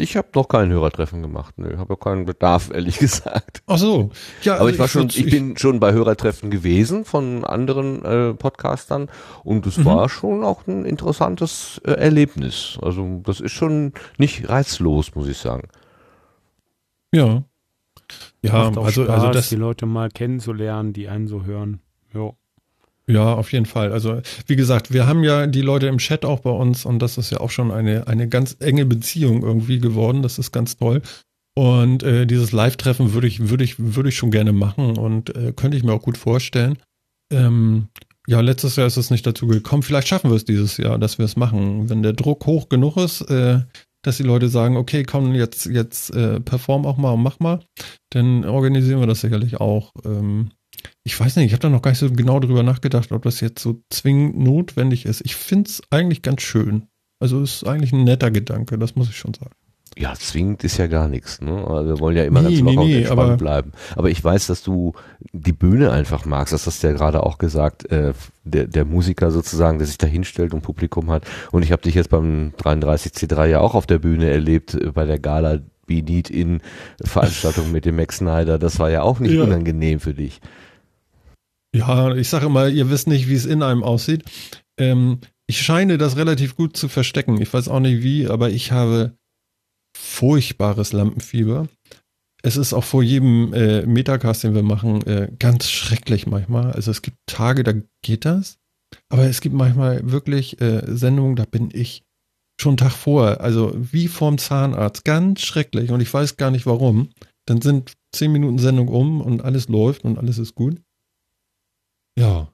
Ich 0.00 0.16
habe 0.16 0.28
noch 0.34 0.46
kein 0.48 0.70
Hörertreffen 0.70 1.22
gemacht. 1.22 1.54
Nö, 1.58 1.76
habe 1.76 1.94
ja 1.94 1.96
keinen 1.96 2.24
Bedarf, 2.24 2.70
ehrlich 2.74 2.98
gesagt. 2.98 3.62
Ach 3.66 3.78
so. 3.78 4.10
Ja, 4.42 4.58
Aber 4.58 4.70
ich 4.70 4.78
war 4.78 4.86
schon, 4.88 5.08
würd- 5.10 5.18
ich 5.18 5.28
bin 5.30 5.56
schon 5.56 5.80
bei 5.80 5.92
Hörertreffen 5.92 6.50
gewesen 6.50 7.04
von 7.04 7.44
anderen 7.44 8.04
äh, 8.04 8.32
Podcastern 8.34 9.10
und 9.44 9.64
Mhm. 9.66 9.68
es 9.72 9.84
war 9.84 10.08
schon 10.08 10.44
auch 10.44 10.66
ein 10.68 10.84
interessantes 10.84 11.80
äh, 11.84 11.90
Erlebnis. 11.90 12.78
Also 12.80 13.20
das 13.24 13.40
ist 13.40 13.52
schon 13.52 13.92
nicht 14.18 14.48
reizlos, 14.48 15.14
muss 15.16 15.26
ich 15.28 15.36
sagen. 15.38 15.68
Ja. 17.12 17.42
Ja, 18.40 18.52
Macht 18.70 18.78
auch 18.78 18.84
also, 18.86 19.04
Spaß, 19.04 19.14
also 19.14 19.30
das, 19.32 19.48
die 19.50 19.56
Leute 19.56 19.84
mal 19.84 20.08
kennenzulernen, 20.08 20.92
die 20.94 21.08
einen 21.08 21.26
so 21.26 21.44
hören. 21.44 21.80
Jo. 22.14 22.37
Ja, 23.08 23.34
auf 23.34 23.52
jeden 23.52 23.64
Fall. 23.64 23.90
Also, 23.90 24.20
wie 24.46 24.56
gesagt, 24.56 24.92
wir 24.92 25.06
haben 25.06 25.24
ja 25.24 25.46
die 25.46 25.62
Leute 25.62 25.86
im 25.86 25.96
Chat 25.96 26.26
auch 26.26 26.40
bei 26.40 26.50
uns 26.50 26.84
und 26.84 26.98
das 27.00 27.16
ist 27.16 27.30
ja 27.30 27.40
auch 27.40 27.50
schon 27.50 27.70
eine, 27.70 28.06
eine 28.06 28.28
ganz 28.28 28.56
enge 28.60 28.84
Beziehung 28.84 29.42
irgendwie 29.42 29.78
geworden. 29.78 30.22
Das 30.22 30.38
ist 30.38 30.52
ganz 30.52 30.76
toll. 30.76 31.00
Und 31.56 32.02
äh, 32.02 32.26
dieses 32.26 32.52
Live-Treffen 32.52 33.14
würde 33.14 33.26
ich, 33.26 33.48
würde 33.48 33.64
ich, 33.64 33.76
würde 33.78 34.10
ich 34.10 34.16
schon 34.16 34.30
gerne 34.30 34.52
machen 34.52 34.98
und 34.98 35.34
äh, 35.34 35.52
könnte 35.56 35.76
ich 35.76 35.84
mir 35.84 35.92
auch 35.92 36.02
gut 36.02 36.18
vorstellen. 36.18 36.78
Ähm, 37.32 37.88
ja, 38.28 38.42
letztes 38.42 38.76
Jahr 38.76 38.86
ist 38.86 38.98
es 38.98 39.10
nicht 39.10 39.26
dazu 39.26 39.46
gekommen. 39.46 39.82
Vielleicht 39.82 40.08
schaffen 40.08 40.30
wir 40.30 40.36
es 40.36 40.44
dieses 40.44 40.76
Jahr, 40.76 40.98
dass 40.98 41.16
wir 41.16 41.24
es 41.24 41.36
machen. 41.36 41.88
Wenn 41.88 42.02
der 42.02 42.12
Druck 42.12 42.44
hoch 42.44 42.68
genug 42.68 42.98
ist, 42.98 43.22
äh, 43.22 43.60
dass 44.02 44.18
die 44.18 44.22
Leute 44.22 44.50
sagen, 44.50 44.76
okay, 44.76 45.02
komm, 45.02 45.34
jetzt, 45.34 45.64
jetzt 45.64 46.10
äh, 46.10 46.40
perform 46.40 46.84
auch 46.84 46.98
mal 46.98 47.12
und 47.12 47.22
mach 47.22 47.40
mal, 47.40 47.60
dann 48.10 48.44
organisieren 48.44 49.00
wir 49.00 49.06
das 49.06 49.22
sicherlich 49.22 49.60
auch. 49.60 49.92
Ähm, 50.04 50.50
ich 51.08 51.18
weiß 51.18 51.36
nicht, 51.36 51.46
ich 51.46 51.52
habe 51.52 51.62
da 51.62 51.70
noch 51.70 51.80
gar 51.80 51.92
nicht 51.92 52.00
so 52.00 52.10
genau 52.12 52.38
drüber 52.38 52.62
nachgedacht, 52.62 53.12
ob 53.12 53.22
das 53.22 53.40
jetzt 53.40 53.62
so 53.62 53.80
zwingend 53.88 54.38
notwendig 54.38 55.06
ist. 55.06 55.22
Ich 55.24 55.36
finde 55.36 55.70
es 55.70 55.80
eigentlich 55.90 56.20
ganz 56.20 56.42
schön. 56.42 56.82
Also 57.18 57.40
ist 57.42 57.66
eigentlich 57.66 57.92
ein 57.94 58.04
netter 58.04 58.30
Gedanke, 58.30 58.78
das 58.78 58.94
muss 58.94 59.08
ich 59.08 59.16
schon 59.16 59.32
sagen. 59.32 59.52
Ja, 59.96 60.12
zwingend 60.14 60.62
ist 60.64 60.76
ja 60.76 60.86
gar 60.86 61.08
nichts. 61.08 61.40
Ne? 61.40 61.50
Wir 61.50 61.98
wollen 61.98 62.14
ja 62.14 62.24
immer 62.24 62.42
Nee, 62.42 62.48
ganz 62.48 62.60
nee, 62.60 62.70
locker 62.70 62.80
und 62.82 62.86
nee, 62.88 62.96
entspannt 62.98 63.20
aber- 63.20 63.36
bleiben. 63.38 63.72
Aber 63.96 64.10
ich 64.10 64.22
weiß, 64.22 64.48
dass 64.48 64.62
du 64.62 64.92
die 65.32 65.54
Bühne 65.54 65.90
einfach 65.90 66.26
magst. 66.26 66.52
Das 66.52 66.66
hast 66.66 66.82
du 66.82 66.88
ja 66.88 66.92
gerade 66.92 67.22
auch 67.24 67.38
gesagt. 67.38 67.90
Äh, 67.90 68.12
der, 68.44 68.66
der 68.66 68.84
Musiker 68.84 69.30
sozusagen, 69.30 69.78
der 69.78 69.86
sich 69.86 69.96
da 69.98 70.06
hinstellt 70.06 70.52
und 70.52 70.60
Publikum 70.60 71.10
hat. 71.10 71.24
Und 71.52 71.62
ich 71.62 71.72
habe 71.72 71.80
dich 71.80 71.94
jetzt 71.94 72.10
beim 72.10 72.52
33C3 72.62 73.46
ja 73.46 73.60
auch 73.60 73.74
auf 73.74 73.86
der 73.86 73.98
Bühne 73.98 74.30
erlebt, 74.30 74.74
äh, 74.74 74.92
bei 74.92 75.06
der 75.06 75.18
Gala 75.18 75.60
Be 75.86 76.02
Need 76.02 76.28
In 76.28 76.60
Veranstaltung 77.02 77.72
mit 77.72 77.86
dem 77.86 77.96
Max 77.96 78.18
Snyder. 78.18 78.58
Das 78.58 78.78
war 78.78 78.90
ja 78.90 79.00
auch 79.02 79.20
nicht 79.20 79.32
Ja. 79.32 79.42
unangenehm 79.44 80.00
für 80.00 80.12
dich. 80.12 80.40
Ja, 81.74 82.14
ich 82.14 82.28
sage 82.28 82.46
immer, 82.46 82.68
ihr 82.68 82.90
wisst 82.90 83.08
nicht, 83.08 83.28
wie 83.28 83.34
es 83.34 83.44
in 83.44 83.62
einem 83.62 83.82
aussieht. 83.82 84.24
Ähm, 84.78 85.20
ich 85.46 85.62
scheine 85.62 85.98
das 85.98 86.16
relativ 86.16 86.56
gut 86.56 86.76
zu 86.76 86.88
verstecken. 86.88 87.40
Ich 87.40 87.52
weiß 87.52 87.68
auch 87.68 87.80
nicht 87.80 88.02
wie, 88.02 88.26
aber 88.26 88.50
ich 88.50 88.72
habe 88.72 89.16
furchtbares 89.96 90.92
Lampenfieber. 90.92 91.68
Es 92.42 92.56
ist 92.56 92.72
auch 92.72 92.84
vor 92.84 93.02
jedem 93.02 93.52
äh, 93.52 93.84
Metacast, 93.84 94.44
den 94.44 94.54
wir 94.54 94.62
machen, 94.62 95.04
äh, 95.06 95.30
ganz 95.38 95.70
schrecklich 95.70 96.26
manchmal. 96.26 96.72
Also 96.72 96.90
es 96.90 97.02
gibt 97.02 97.16
Tage, 97.26 97.64
da 97.64 97.72
geht 98.02 98.24
das. 98.24 98.58
Aber 99.10 99.24
es 99.24 99.40
gibt 99.40 99.54
manchmal 99.54 100.10
wirklich 100.10 100.60
äh, 100.60 100.82
Sendungen, 100.86 101.36
da 101.36 101.44
bin 101.44 101.70
ich 101.72 102.04
schon 102.60 102.70
einen 102.70 102.76
Tag 102.78 102.92
vor. 102.92 103.40
Also 103.40 103.72
wie 103.74 104.08
vorm 104.08 104.38
Zahnarzt. 104.38 105.04
Ganz 105.04 105.40
schrecklich. 105.40 105.90
Und 105.90 106.00
ich 106.00 106.12
weiß 106.12 106.36
gar 106.36 106.50
nicht 106.50 106.66
warum. 106.66 107.10
Dann 107.46 107.60
sind 107.60 107.94
zehn 108.14 108.32
Minuten 108.32 108.58
Sendung 108.58 108.88
um 108.88 109.20
und 109.20 109.42
alles 109.42 109.68
läuft 109.68 110.04
und 110.04 110.18
alles 110.18 110.38
ist 110.38 110.54
gut. 110.54 110.80
Ja. 112.18 112.48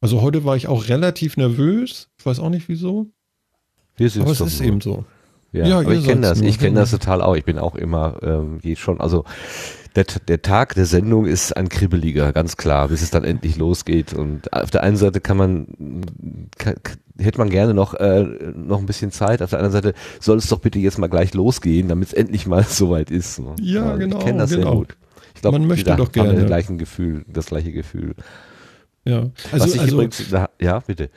Also 0.00 0.22
heute 0.22 0.44
war 0.44 0.56
ich 0.56 0.68
auch 0.68 0.88
relativ 0.88 1.36
nervös. 1.36 2.08
Ich 2.18 2.26
weiß 2.26 2.38
auch 2.38 2.50
nicht 2.50 2.68
wieso. 2.68 3.06
Wir 3.96 4.08
sind 4.10 4.22
Aber 4.22 4.30
es 4.32 4.40
ist 4.40 4.60
nur- 4.60 4.68
eben 4.68 4.80
so. 4.80 5.04
Ja, 5.50 5.66
Ja, 5.66 5.78
aber 5.80 5.94
ich 5.94 6.04
kenne 6.04 6.20
das, 6.20 6.40
nur, 6.40 6.48
ich 6.48 6.58
kenne 6.58 6.78
das 6.78 6.90
total 6.90 7.22
auch. 7.22 7.34
Ich 7.34 7.44
bin 7.44 7.58
auch 7.58 7.74
immer, 7.74 8.18
ähm, 8.22 8.58
geht 8.60 8.78
schon, 8.78 9.00
also 9.00 9.24
der, 9.96 10.04
der 10.28 10.42
Tag 10.42 10.74
der 10.74 10.84
Sendung 10.84 11.24
ist 11.26 11.56
ein 11.56 11.70
kribbeliger, 11.70 12.32
ganz 12.34 12.58
klar, 12.58 12.88
bis 12.88 13.00
es 13.02 13.10
dann 13.10 13.24
endlich 13.24 13.56
losgeht. 13.56 14.12
Und 14.12 14.52
auf 14.52 14.70
der 14.70 14.82
einen 14.82 14.98
Seite 14.98 15.20
kann 15.22 15.38
man, 15.38 15.66
kann, 16.58 16.74
hätte 17.18 17.38
man 17.38 17.48
gerne 17.48 17.72
noch, 17.72 17.94
äh, 17.94 18.24
noch 18.54 18.78
ein 18.78 18.86
bisschen 18.86 19.10
Zeit, 19.10 19.40
auf 19.42 19.50
der 19.50 19.58
anderen 19.60 19.72
Seite 19.72 19.94
soll 20.20 20.36
es 20.36 20.48
doch 20.48 20.60
bitte 20.60 20.78
jetzt 20.78 20.98
mal 20.98 21.08
gleich 21.08 21.32
losgehen, 21.34 21.88
damit 21.88 22.08
es 22.08 22.14
endlich 22.14 22.46
mal 22.46 22.62
soweit 22.68 23.10
ist. 23.10 23.38
ne? 23.40 23.56
Ja, 23.60 23.84
Also 23.86 23.98
genau, 23.98 24.18
Ich 24.18 24.24
kenne 24.26 24.38
das 24.40 24.50
sehr 24.50 24.58
genau. 24.58 24.76
gut. 24.76 24.96
Ich 25.38 25.42
glaube, 25.42 25.60
Man 25.60 25.68
möchte 25.68 25.84
da 25.84 25.94
doch 25.94 26.06
haben 26.06 26.12
gerne. 26.12 26.34
das 26.34 26.46
gleiche 26.46 26.76
Gefühl, 26.76 27.24
das 27.32 27.46
gleiche 27.46 27.70
Gefühl. 27.70 28.16
Ja. 29.04 29.30
Was 29.52 29.62
Also, 29.62 29.74
ich 29.76 29.80
also 29.82 29.94
übrigens, 29.94 30.24
na, 30.32 30.50
ja, 30.60 30.80
bitte. 30.80 31.10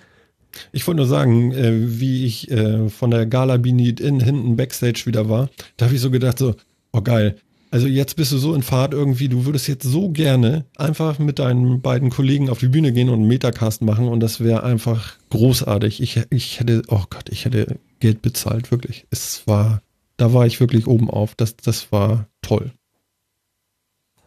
ich 0.72 0.86
wollte 0.86 0.98
nur 0.98 1.08
sagen, 1.08 1.52
äh, 1.54 2.00
wie 2.00 2.24
ich 2.28 2.52
äh, 2.52 2.88
von 2.90 3.10
der 3.10 3.26
Gala 3.26 3.58
Beneath 3.58 4.00
in 4.00 4.20
hinten 4.20 4.56
Backstage 4.58 5.04
wieder 5.08 5.28
war, 5.28 5.50
da 5.78 5.86
habe 5.86 5.96
ich 5.96 6.02
so 6.02 6.12
gedacht, 6.12 6.38
so, 6.38 6.54
oh 6.94 7.02
geil. 7.02 7.38
Also 7.72 7.88
jetzt 7.88 8.16
bist 8.16 8.32
du 8.32 8.38
so 8.38 8.54
in 8.54 8.62
Fahrt 8.62 8.94
irgendwie, 8.94 9.28
du 9.28 9.46
würdest 9.48 9.68
jetzt 9.68 9.86
so 9.86 10.10
gerne 10.10 10.66
einfach 10.78 11.18
mit 11.18 11.40
deinen 11.40 11.82
beiden 11.82 12.12
Kollegen 12.12 12.52
auf 12.52 12.60
die 12.60 12.68
Bühne 12.68 12.94
gehen 12.94 13.10
und 13.10 13.16
einen 13.16 13.28
Metacast 13.28 13.82
machen 13.82 14.08
und 14.08 14.20
das 14.20 14.40
wäre 14.40 14.62
einfach 14.62 15.16
großartig. 15.32 16.00
Ich, 16.00 16.22
ich 16.30 16.60
hätte, 16.60 16.84
oh 16.90 17.06
Gott, 17.10 17.30
ich 17.32 17.46
hätte 17.46 17.80
Geld 18.00 18.22
bezahlt, 18.22 18.70
wirklich. 18.70 19.08
Es 19.10 19.48
war, 19.48 19.82
da 20.18 20.32
war 20.32 20.46
ich 20.46 20.60
wirklich 20.60 20.86
oben 20.86 21.10
auf. 21.10 21.34
Das, 21.34 21.56
das 21.56 21.92
war 21.92 22.28
toll. 22.44 22.72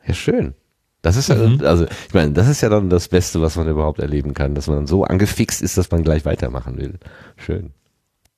Ja, 0.07 0.15
schön. 0.15 0.55
Das 1.03 1.17
ist 1.17 1.29
ja, 1.29 1.35
Mhm. 1.37 1.61
also 1.63 1.85
ich 1.85 2.15
meine, 2.15 2.33
das 2.33 2.49
ist 2.49 2.63
ja 2.63 2.71
dann 2.71 2.89
das 2.89 3.09
Beste, 3.09 3.43
was 3.43 3.57
man 3.57 3.69
überhaupt 3.69 3.99
erleben 3.99 4.33
kann, 4.33 4.55
dass 4.55 4.69
man 4.69 4.87
so 4.87 5.05
angefixt 5.05 5.61
ist, 5.61 5.77
dass 5.77 5.91
man 5.91 6.03
gleich 6.03 6.25
weitermachen 6.25 6.79
will. 6.79 6.99
Schön. 7.37 7.73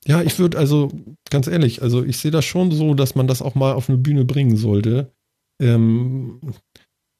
Ja, 0.05 0.21
ich 0.23 0.39
würde 0.39 0.59
also, 0.59 0.91
ganz 1.31 1.47
ehrlich, 1.47 1.83
also 1.83 2.05
ich 2.05 2.19
sehe 2.19 2.31
das 2.33 2.45
schon 2.45 2.73
so, 2.73 2.95
dass 2.95 3.15
man 3.15 3.29
das 3.29 3.41
auch 3.41 3.55
mal 3.55 3.73
auf 3.73 3.89
eine 3.89 3.99
Bühne 3.99 4.25
bringen 4.25 4.57
sollte. 4.57 5.13
Ähm, 5.61 6.41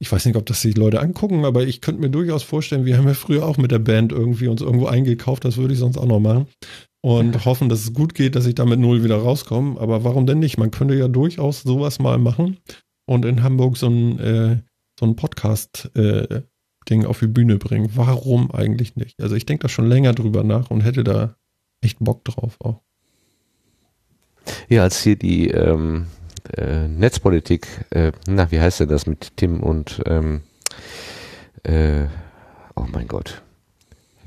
ich 0.01 0.11
weiß 0.11 0.27
nicht, 0.27 0.37
ob 0.37 0.47
das 0.47 0.61
die 0.63 0.73
Leute 0.73 1.01
angucken, 1.01 1.45
aber 1.45 1.63
ich 1.63 1.81
könnte 1.81 2.01
mir 2.01 2.11
durchaus 2.11 2.43
vorstellen, 2.43 2.85
wir 2.85 2.99
haben 2.99 3.07
ja 3.07 3.15
früher 3.15 3.47
auch 3.47 3.57
mit 3.57 3.71
der 3.71 3.79
Band 3.79 4.13
irgendwie 4.13 4.49
uns 4.49 4.63
irgendwo 4.63 4.87
eingekauft, 4.87 5.45
das 5.45 5.57
würde 5.57 5.75
ich 5.75 5.81
sonst 5.81 5.97
auch 5.97 6.07
noch 6.07 6.21
machen. 6.21 6.47
Und 7.03 7.45
hoffen, 7.45 7.69
dass 7.69 7.85
es 7.85 7.93
gut 7.95 8.15
geht, 8.15 8.35
dass 8.35 8.47
ich 8.47 8.57
da 8.57 8.65
mit 8.65 8.81
Null 8.81 9.05
wieder 9.05 9.17
rauskomme. 9.17 9.81
Aber 9.81 10.03
warum 10.03 10.27
denn 10.27 10.41
nicht? 10.41 10.59
Man 10.59 10.73
könnte 10.73 10.97
ja 10.97 11.07
durchaus 11.07 11.63
sowas 11.63 12.01
mal 12.01 12.19
machen 12.19 12.59
und 13.07 13.25
in 13.25 13.43
Hamburg 13.43 13.77
so 13.77 13.89
ein, 13.89 14.19
äh, 14.19 14.63
so 14.99 15.07
ein 15.07 15.17
Podcast-Ding 15.17 17.07
auf 17.07 17.19
die 17.21 17.27
Bühne 17.27 17.57
bringen. 17.57 17.91
Warum 17.95 18.51
eigentlich 18.51 18.97
nicht? 18.97 19.21
Also 19.23 19.35
ich 19.35 19.47
denke 19.47 19.63
da 19.63 19.69
schon 19.69 19.87
länger 19.87 20.13
drüber 20.13 20.45
nach 20.45 20.71
und 20.71 20.83
hätte 20.83 21.05
da 21.05 21.37
echt 21.81 21.99
Bock 22.01 22.25
drauf 22.25 22.57
auch. 22.61 22.83
Ja, 24.69 24.83
als 24.83 25.03
hier 25.03 25.17
die 25.17 25.49
ähm, 25.51 26.07
äh, 26.57 26.87
Netzpolitik, 26.89 27.67
äh, 27.91 28.13
na, 28.29 28.51
wie 28.51 28.61
heißt 28.61 28.81
denn 28.81 28.89
das 28.89 29.07
mit 29.07 29.37
Tim 29.37 29.61
und 29.61 30.03
ähm, 30.07 30.43
äh, 31.65 32.07
oh 32.77 32.87
mein 32.91 33.09
Gott. 33.09 33.43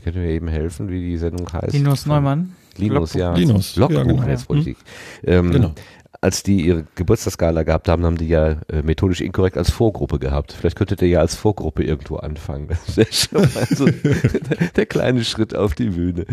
Könnt 0.03 0.15
ihr 0.15 0.21
mir 0.21 0.31
eben 0.31 0.47
helfen, 0.47 0.89
wie 0.89 1.01
die 1.01 1.17
Sendung 1.17 1.51
heißt? 1.51 1.73
Linus 1.73 2.05
Neumann. 2.05 2.55
Linus, 2.77 3.13
ja. 3.13 3.33
Linus, 3.33 3.75
ja, 3.75 3.81
Logbuch 3.81 4.03
genau. 4.03 4.23
Netzpolitik. 4.23 4.77
Ähm, 5.23 5.51
Genau. 5.51 5.73
Als 6.21 6.43
die 6.43 6.65
ihre 6.65 6.85
Geburtstagsgala 6.95 7.63
gehabt 7.63 7.87
haben, 7.87 8.03
haben 8.03 8.17
die 8.17 8.27
ja 8.27 8.57
äh, 8.67 8.81
methodisch 8.83 9.21
inkorrekt 9.21 9.57
als 9.57 9.71
Vorgruppe 9.71 10.19
gehabt. 10.19 10.51
Vielleicht 10.51 10.75
könntet 10.77 11.01
ihr 11.01 11.07
ja 11.07 11.19
als 11.21 11.35
Vorgruppe 11.35 11.81
irgendwo 11.83 12.17
anfangen. 12.17 12.67
Das 12.67 12.97
wäre 12.97 13.13
schon 13.13 13.41
mal 13.53 13.65
so 13.73 13.85
der 14.75 14.85
kleine 14.85 15.23
Schritt 15.23 15.55
auf 15.55 15.75
die 15.75 15.91
Bühne. 15.91 16.25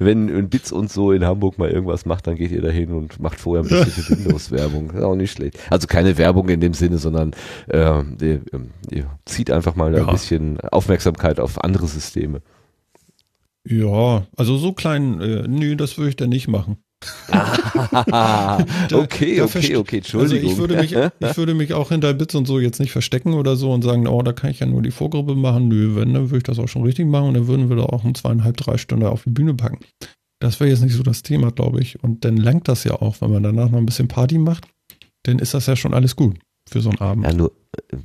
Wenn 0.00 0.28
ein 0.36 0.48
Bitz 0.48 0.72
und 0.72 0.90
so 0.90 1.12
in 1.12 1.24
Hamburg 1.24 1.58
mal 1.58 1.70
irgendwas 1.70 2.06
macht, 2.06 2.26
dann 2.26 2.34
geht 2.34 2.50
ihr 2.50 2.60
dahin 2.60 2.90
und 2.90 3.20
macht 3.20 3.38
vorher 3.38 3.64
ein 3.64 3.68
bisschen 3.68 4.18
Windows-Werbung. 4.24 4.90
Ist 4.90 5.02
auch 5.04 5.14
nicht 5.14 5.30
schlecht. 5.30 5.58
Also 5.70 5.86
keine 5.86 6.18
Werbung 6.18 6.48
in 6.48 6.58
dem 6.60 6.74
Sinne, 6.74 6.98
sondern 6.98 7.30
äh, 7.68 8.02
ihr, 8.20 8.40
ihr 8.90 9.06
zieht 9.26 9.52
einfach 9.52 9.76
mal 9.76 9.94
Ja. 9.94 10.06
ein 10.06 10.12
bisschen 10.12 10.58
Aufmerksamkeit 10.60 11.38
auf 11.38 11.62
andere 11.62 11.86
Systeme. 11.86 12.42
Ja, 13.64 14.26
also 14.36 14.56
so 14.56 14.72
klein, 14.72 15.20
äh, 15.20 15.46
nee, 15.46 15.76
das 15.76 15.98
würde 15.98 16.08
ich 16.08 16.16
dann 16.16 16.30
nicht 16.30 16.48
machen. 16.48 16.78
Ah, 17.30 18.58
okay, 18.92 19.36
da 19.36 19.44
okay, 19.44 19.76
okay, 19.76 19.96
Entschuldigung. 19.98 20.50
Also 20.50 20.52
ich 20.52 20.58
würde, 20.58 20.76
mich, 20.76 20.92
ich 20.92 21.36
würde 21.36 21.54
mich 21.54 21.72
auch 21.72 21.88
hinter 21.88 22.12
Bits 22.12 22.34
und 22.34 22.46
so 22.46 22.58
jetzt 22.58 22.78
nicht 22.78 22.92
verstecken 22.92 23.34
oder 23.34 23.56
so 23.56 23.72
und 23.72 23.82
sagen, 23.82 24.06
oh, 24.06 24.22
da 24.22 24.32
kann 24.32 24.50
ich 24.50 24.60
ja 24.60 24.66
nur 24.66 24.82
die 24.82 24.90
Vorgruppe 24.90 25.34
machen. 25.34 25.68
Nö, 25.68 25.96
wenn, 25.96 26.12
dann 26.12 26.30
würde 26.30 26.38
ich 26.38 26.42
das 26.42 26.58
auch 26.58 26.68
schon 26.68 26.82
richtig 26.82 27.06
machen 27.06 27.28
und 27.28 27.34
dann 27.34 27.46
würden 27.46 27.68
wir 27.68 27.76
da 27.76 27.84
auch 27.84 28.04
um 28.04 28.14
zweieinhalb, 28.14 28.56
drei 28.56 28.76
Stunden 28.76 29.06
auf 29.06 29.24
die 29.24 29.30
Bühne 29.30 29.54
packen. 29.54 29.78
Das 30.40 30.60
wäre 30.60 30.70
jetzt 30.70 30.82
nicht 30.82 30.94
so 30.94 31.02
das 31.02 31.22
Thema, 31.22 31.50
glaube 31.50 31.80
ich. 31.80 32.02
Und 32.02 32.24
dann 32.24 32.36
langt 32.36 32.68
das 32.68 32.84
ja 32.84 32.94
auch, 33.00 33.20
wenn 33.20 33.30
man 33.30 33.42
danach 33.42 33.70
noch 33.70 33.78
ein 33.78 33.86
bisschen 33.86 34.08
Party 34.08 34.38
macht, 34.38 34.66
dann 35.24 35.38
ist 35.38 35.54
das 35.54 35.66
ja 35.66 35.76
schon 35.76 35.94
alles 35.94 36.16
gut 36.16 36.38
für 36.68 36.80
so 36.80 36.90
einen 36.90 36.98
Abend. 36.98 37.26
Ja, 37.26 37.32
nur, 37.32 37.52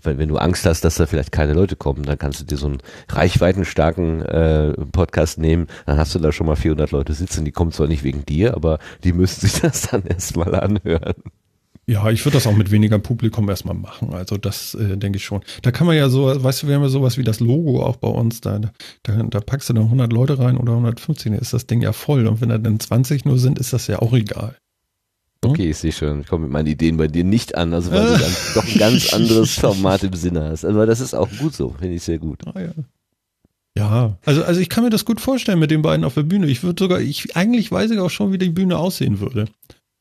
wenn, 0.03 0.17
wenn 0.17 0.29
du 0.29 0.37
Angst 0.37 0.65
hast, 0.65 0.81
dass 0.81 0.95
da 0.95 1.05
vielleicht 1.05 1.31
keine 1.31 1.53
Leute 1.53 1.75
kommen, 1.75 2.03
dann 2.03 2.17
kannst 2.17 2.39
du 2.39 2.45
dir 2.45 2.57
so 2.57 2.67
einen 2.67 2.79
reichweitenstarken 3.09 4.21
äh, 4.21 4.73
Podcast 4.91 5.37
nehmen, 5.39 5.67
dann 5.85 5.97
hast 5.97 6.13
du 6.15 6.19
da 6.19 6.31
schon 6.31 6.47
mal 6.47 6.55
400 6.55 6.91
Leute 6.91 7.13
sitzen, 7.13 7.45
die 7.45 7.51
kommen 7.51 7.71
zwar 7.71 7.87
nicht 7.87 8.03
wegen 8.03 8.25
dir, 8.25 8.55
aber 8.55 8.79
die 9.03 9.13
müssen 9.13 9.41
sich 9.41 9.61
das 9.61 9.83
dann 9.83 10.03
erstmal 10.03 10.55
anhören. 10.55 11.15
Ja, 11.87 12.09
ich 12.09 12.25
würde 12.25 12.37
das 12.37 12.47
auch 12.47 12.55
mit 12.55 12.71
weniger 12.71 12.97
Publikum 12.97 13.47
erstmal 13.47 13.75
machen. 13.75 14.11
Also 14.11 14.37
das 14.37 14.73
äh, 14.73 14.97
denke 14.97 15.17
ich 15.17 15.25
schon. 15.25 15.43
Da 15.61 15.69
kann 15.71 15.85
man 15.85 15.95
ja 15.95 16.09
so, 16.09 16.43
weißt 16.43 16.63
du, 16.63 16.67
wir 16.67 16.75
haben 16.75 16.81
ja 16.81 16.89
sowas 16.89 17.19
wie 17.19 17.23
das 17.23 17.39
Logo 17.39 17.83
auch 17.83 17.97
bei 17.97 18.07
uns. 18.07 18.41
Da, 18.41 18.59
da, 19.03 19.23
da 19.23 19.39
packst 19.39 19.69
du 19.69 19.73
dann 19.73 19.83
100 19.83 20.11
Leute 20.11 20.39
rein 20.39 20.57
oder 20.57 20.71
150, 20.71 21.31
dann 21.31 21.39
ist 21.39 21.53
das 21.53 21.67
Ding 21.67 21.81
ja 21.81 21.93
voll. 21.93 22.25
Und 22.25 22.41
wenn 22.41 22.49
da 22.49 22.57
dann 22.57 22.79
20 22.79 23.25
nur 23.25 23.37
sind, 23.37 23.59
ist 23.59 23.71
das 23.71 23.85
ja 23.85 23.99
auch 23.99 24.13
egal. 24.13 24.57
Okay, 25.49 25.69
ich 25.69 25.77
sehe 25.77 25.91
schon, 25.91 26.22
ich 26.22 26.27
komme 26.27 26.43
mit 26.43 26.51
meinen 26.51 26.67
Ideen 26.67 26.97
bei 26.97 27.07
dir 27.07 27.23
nicht 27.23 27.55
an, 27.55 27.73
also 27.73 27.91
weil 27.91 28.05
du 28.05 28.17
dann 28.17 28.35
doch 28.55 28.65
ein 28.65 28.77
ganz 28.77 29.13
anderes 29.13 29.57
Format 29.57 30.03
im 30.03 30.13
Sinne 30.13 30.43
hast. 30.49 30.65
Aber 30.65 30.85
das 30.85 30.99
ist 30.99 31.13
auch 31.13 31.30
gut 31.39 31.53
so, 31.53 31.76
finde 31.80 31.95
ich 31.95 32.03
sehr 32.03 32.19
gut. 32.19 32.41
Ah, 32.45 32.59
ja. 32.59 32.72
Ja, 33.77 34.17
also, 34.26 34.43
also 34.43 34.61
ich 34.61 34.69
kann 34.69 34.85
mir 34.85 34.89
das 34.89 35.03
gut 35.03 35.19
vorstellen 35.19 35.59
mit 35.59 35.69
den 35.69 35.81
beiden 35.81 36.05
auf 36.05 36.13
der 36.13 36.23
Bühne. 36.23 36.47
Ich 36.47 36.63
würde 36.63 36.81
sogar, 36.81 37.01
ich, 37.01 37.35
eigentlich 37.35 37.72
weiß 37.72 37.91
ich 37.91 37.99
auch 37.99 38.09
schon, 38.09 38.31
wie 38.31 38.38
die 38.38 38.49
Bühne 38.49 38.77
aussehen 38.77 39.19
würde. 39.19 39.45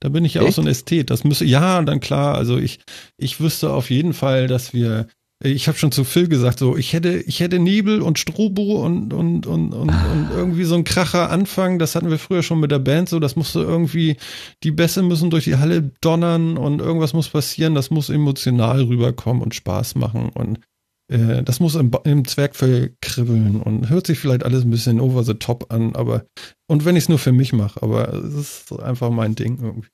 Da 0.01 0.11
bin 0.11 0.25
ich 0.25 0.35
ja 0.35 0.43
auch 0.43 0.47
Echt? 0.47 0.57
so 0.57 0.63
ein 0.63 0.69
Ästhet. 0.69 1.11
Das 1.11 1.25
müsste, 1.25 1.45
ja, 1.45 1.83
dann 1.83 1.99
klar, 1.99 2.37
also 2.37 2.57
ich, 2.57 2.79
ich 3.17 3.41
wüsste 3.41 3.73
auf 3.73 3.91
jeden 3.91 4.13
Fall, 4.13 4.47
dass 4.47 4.73
wir, 4.73 5.09
ich 5.45 5.69
habe 5.69 5.77
schon 5.77 5.93
zu 5.93 6.05
Phil 6.05 6.29
gesagt, 6.29 6.59
so, 6.59 6.77
ich 6.77 6.95
hätte, 6.95 7.17
ich 7.17 7.41
hätte 7.41 7.59
Nebel 7.59 8.01
und 8.01 8.19
Strobo 8.19 8.85
und, 8.85 9.13
und, 9.13 9.47
und, 9.47 9.75
und, 9.75 9.91
und 9.91 10.31
irgendwie 10.35 10.65
so 10.65 10.75
ein 10.75 10.85
Kracher 10.85 11.31
Anfang. 11.31 11.79
Das 11.79 11.95
hatten 11.95 12.11
wir 12.11 12.19
früher 12.19 12.43
schon 12.43 12.61
mit 12.61 12.71
der 12.71 12.79
Band 12.79 13.11
so. 13.11 13.21
Das 13.21 13.37
musste 13.37 13.61
irgendwie, 13.61 14.17
die 14.63 14.71
Bässe 14.71 15.03
müssen 15.03 15.29
durch 15.29 15.45
die 15.45 15.57
Halle 15.57 15.91
donnern 16.01 16.57
und 16.57 16.81
irgendwas 16.81 17.13
muss 17.13 17.29
passieren. 17.29 17.75
Das 17.75 17.91
muss 17.91 18.09
emotional 18.09 18.85
rüberkommen 18.85 19.43
und 19.43 19.55
Spaß 19.55 19.97
machen 19.97 20.31
und 20.31 20.61
äh, 21.09 21.43
das 21.43 21.61
muss 21.61 21.75
im, 21.75 21.91
im 22.05 22.27
Zwergfell 22.27 22.97
kribbeln 23.03 23.61
und 23.61 23.91
hört 23.91 24.07
sich 24.07 24.19
vielleicht 24.19 24.45
alles 24.45 24.65
ein 24.65 24.71
bisschen 24.71 25.01
over 25.01 25.23
the 25.25 25.35
top 25.35 25.73
an, 25.73 25.95
aber 25.95 26.25
und 26.67 26.85
wenn 26.85 26.97
ich 26.97 27.05
es 27.05 27.09
nur 27.09 27.19
für 27.19 27.33
mich 27.33 27.53
mache, 27.53 27.83
aber 27.83 28.15
es 28.15 28.35
ist 28.35 28.81
einfach 28.81 29.11
mein 29.11 29.35
Ding 29.35 29.59
irgendwie. 29.61 29.89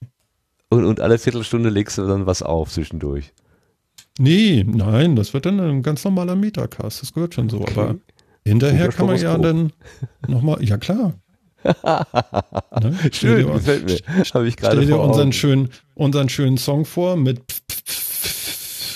Und, 0.68 0.84
und 0.84 1.00
alle 1.00 1.18
Viertelstunde 1.18 1.68
legst 1.68 1.98
du 1.98 2.06
dann 2.06 2.26
was 2.26 2.42
auf 2.42 2.70
zwischendurch. 2.70 3.32
Nee, 4.22 4.66
nein, 4.68 5.16
das 5.16 5.32
wird 5.32 5.46
dann 5.46 5.58
ein 5.60 5.82
ganz 5.82 6.04
normaler 6.04 6.36
Metacast, 6.36 7.00
das 7.00 7.14
gehört 7.14 7.32
schon 7.34 7.48
so, 7.48 7.64
aber 7.64 7.94
hinterher 8.44 8.88
kann 8.88 9.06
man 9.06 9.18
ja 9.18 9.38
dann 9.38 9.72
nochmal, 10.28 10.62
ja 10.62 10.76
klar. 10.76 11.14
ne? 11.64 11.74
Stell 13.00 13.12
Schön, 13.12 13.46
dir, 13.46 13.52
gefällt 13.54 13.86
mir. 13.86 13.98
Habe 14.34 14.46
ich 14.46 14.58
gerade 14.58 14.76
stell 14.76 14.86
dir 14.88 15.00
unseren 15.00 15.32
schönen, 15.32 15.70
unseren 15.94 16.28
schönen 16.28 16.58
Song 16.58 16.84
vor 16.84 17.16
mit 17.16 17.40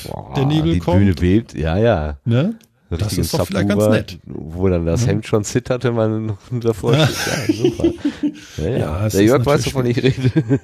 Boah, 0.06 0.34
der 0.36 0.44
Nebel 0.44 0.74
die 0.74 0.78
kommt. 0.78 0.98
Bühne 0.98 1.14
bebt, 1.14 1.55
ja, 1.55 1.78
ja. 1.78 2.18
ne? 2.26 2.59
Das 2.90 3.16
ist 3.16 3.32
doch 3.32 3.46
vielleicht 3.46 3.68
ganz 3.68 3.86
nett. 3.86 4.18
Wo 4.26 4.68
dann 4.68 4.84
das. 4.84 5.06
Hemd 5.06 5.26
schon 5.26 5.42
zittert, 5.42 5.84
wenn 5.84 5.94
man 5.94 6.26
noch 6.26 6.38
davor 6.60 6.94
steht. 6.94 7.48
Ja, 7.48 7.55
super. 7.55 7.92
Ja, 8.59 8.68
ja. 8.68 8.78
Ja, 8.78 8.98
Der 8.98 9.06
ist 9.06 9.20
Jörg 9.20 9.46
weiß, 9.46 9.66
natürlich 9.66 9.74
wovon 9.74 9.86
ich 9.86 10.02
rede. 10.02 10.60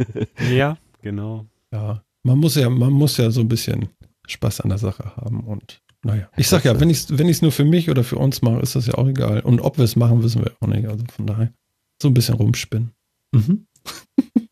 Ja, 0.54 0.76
genau. 1.00 1.46
Ja, 1.72 2.02
man 2.24 2.38
muss 2.38 2.56
ja, 2.56 2.68
man 2.68 2.92
muss 2.92 3.16
ja 3.16 3.30
so 3.30 3.40
ein 3.40 3.48
bisschen 3.48 3.88
Spaß 4.30 4.60
an 4.60 4.70
der 4.70 4.78
Sache 4.78 5.16
haben 5.16 5.40
und 5.40 5.82
naja. 6.02 6.28
Ich 6.36 6.48
sag 6.48 6.64
ja, 6.64 6.80
wenn 6.80 6.88
ich 6.88 6.98
es 6.98 7.18
wenn 7.18 7.28
ich's 7.28 7.42
nur 7.42 7.52
für 7.52 7.64
mich 7.64 7.90
oder 7.90 8.04
für 8.04 8.16
uns 8.16 8.40
mache, 8.40 8.60
ist 8.60 8.74
das 8.74 8.86
ja 8.86 8.94
auch 8.94 9.06
egal. 9.06 9.40
Und 9.40 9.60
ob 9.60 9.76
wir 9.76 9.84
es 9.84 9.96
machen, 9.96 10.22
wissen 10.22 10.42
wir 10.42 10.52
auch 10.60 10.66
nicht. 10.66 10.88
Also 10.88 11.04
von 11.14 11.26
daher 11.26 11.52
so 12.00 12.08
ein 12.08 12.14
bisschen 12.14 12.36
rumspinnen. 12.36 12.92
Mhm. 13.32 13.66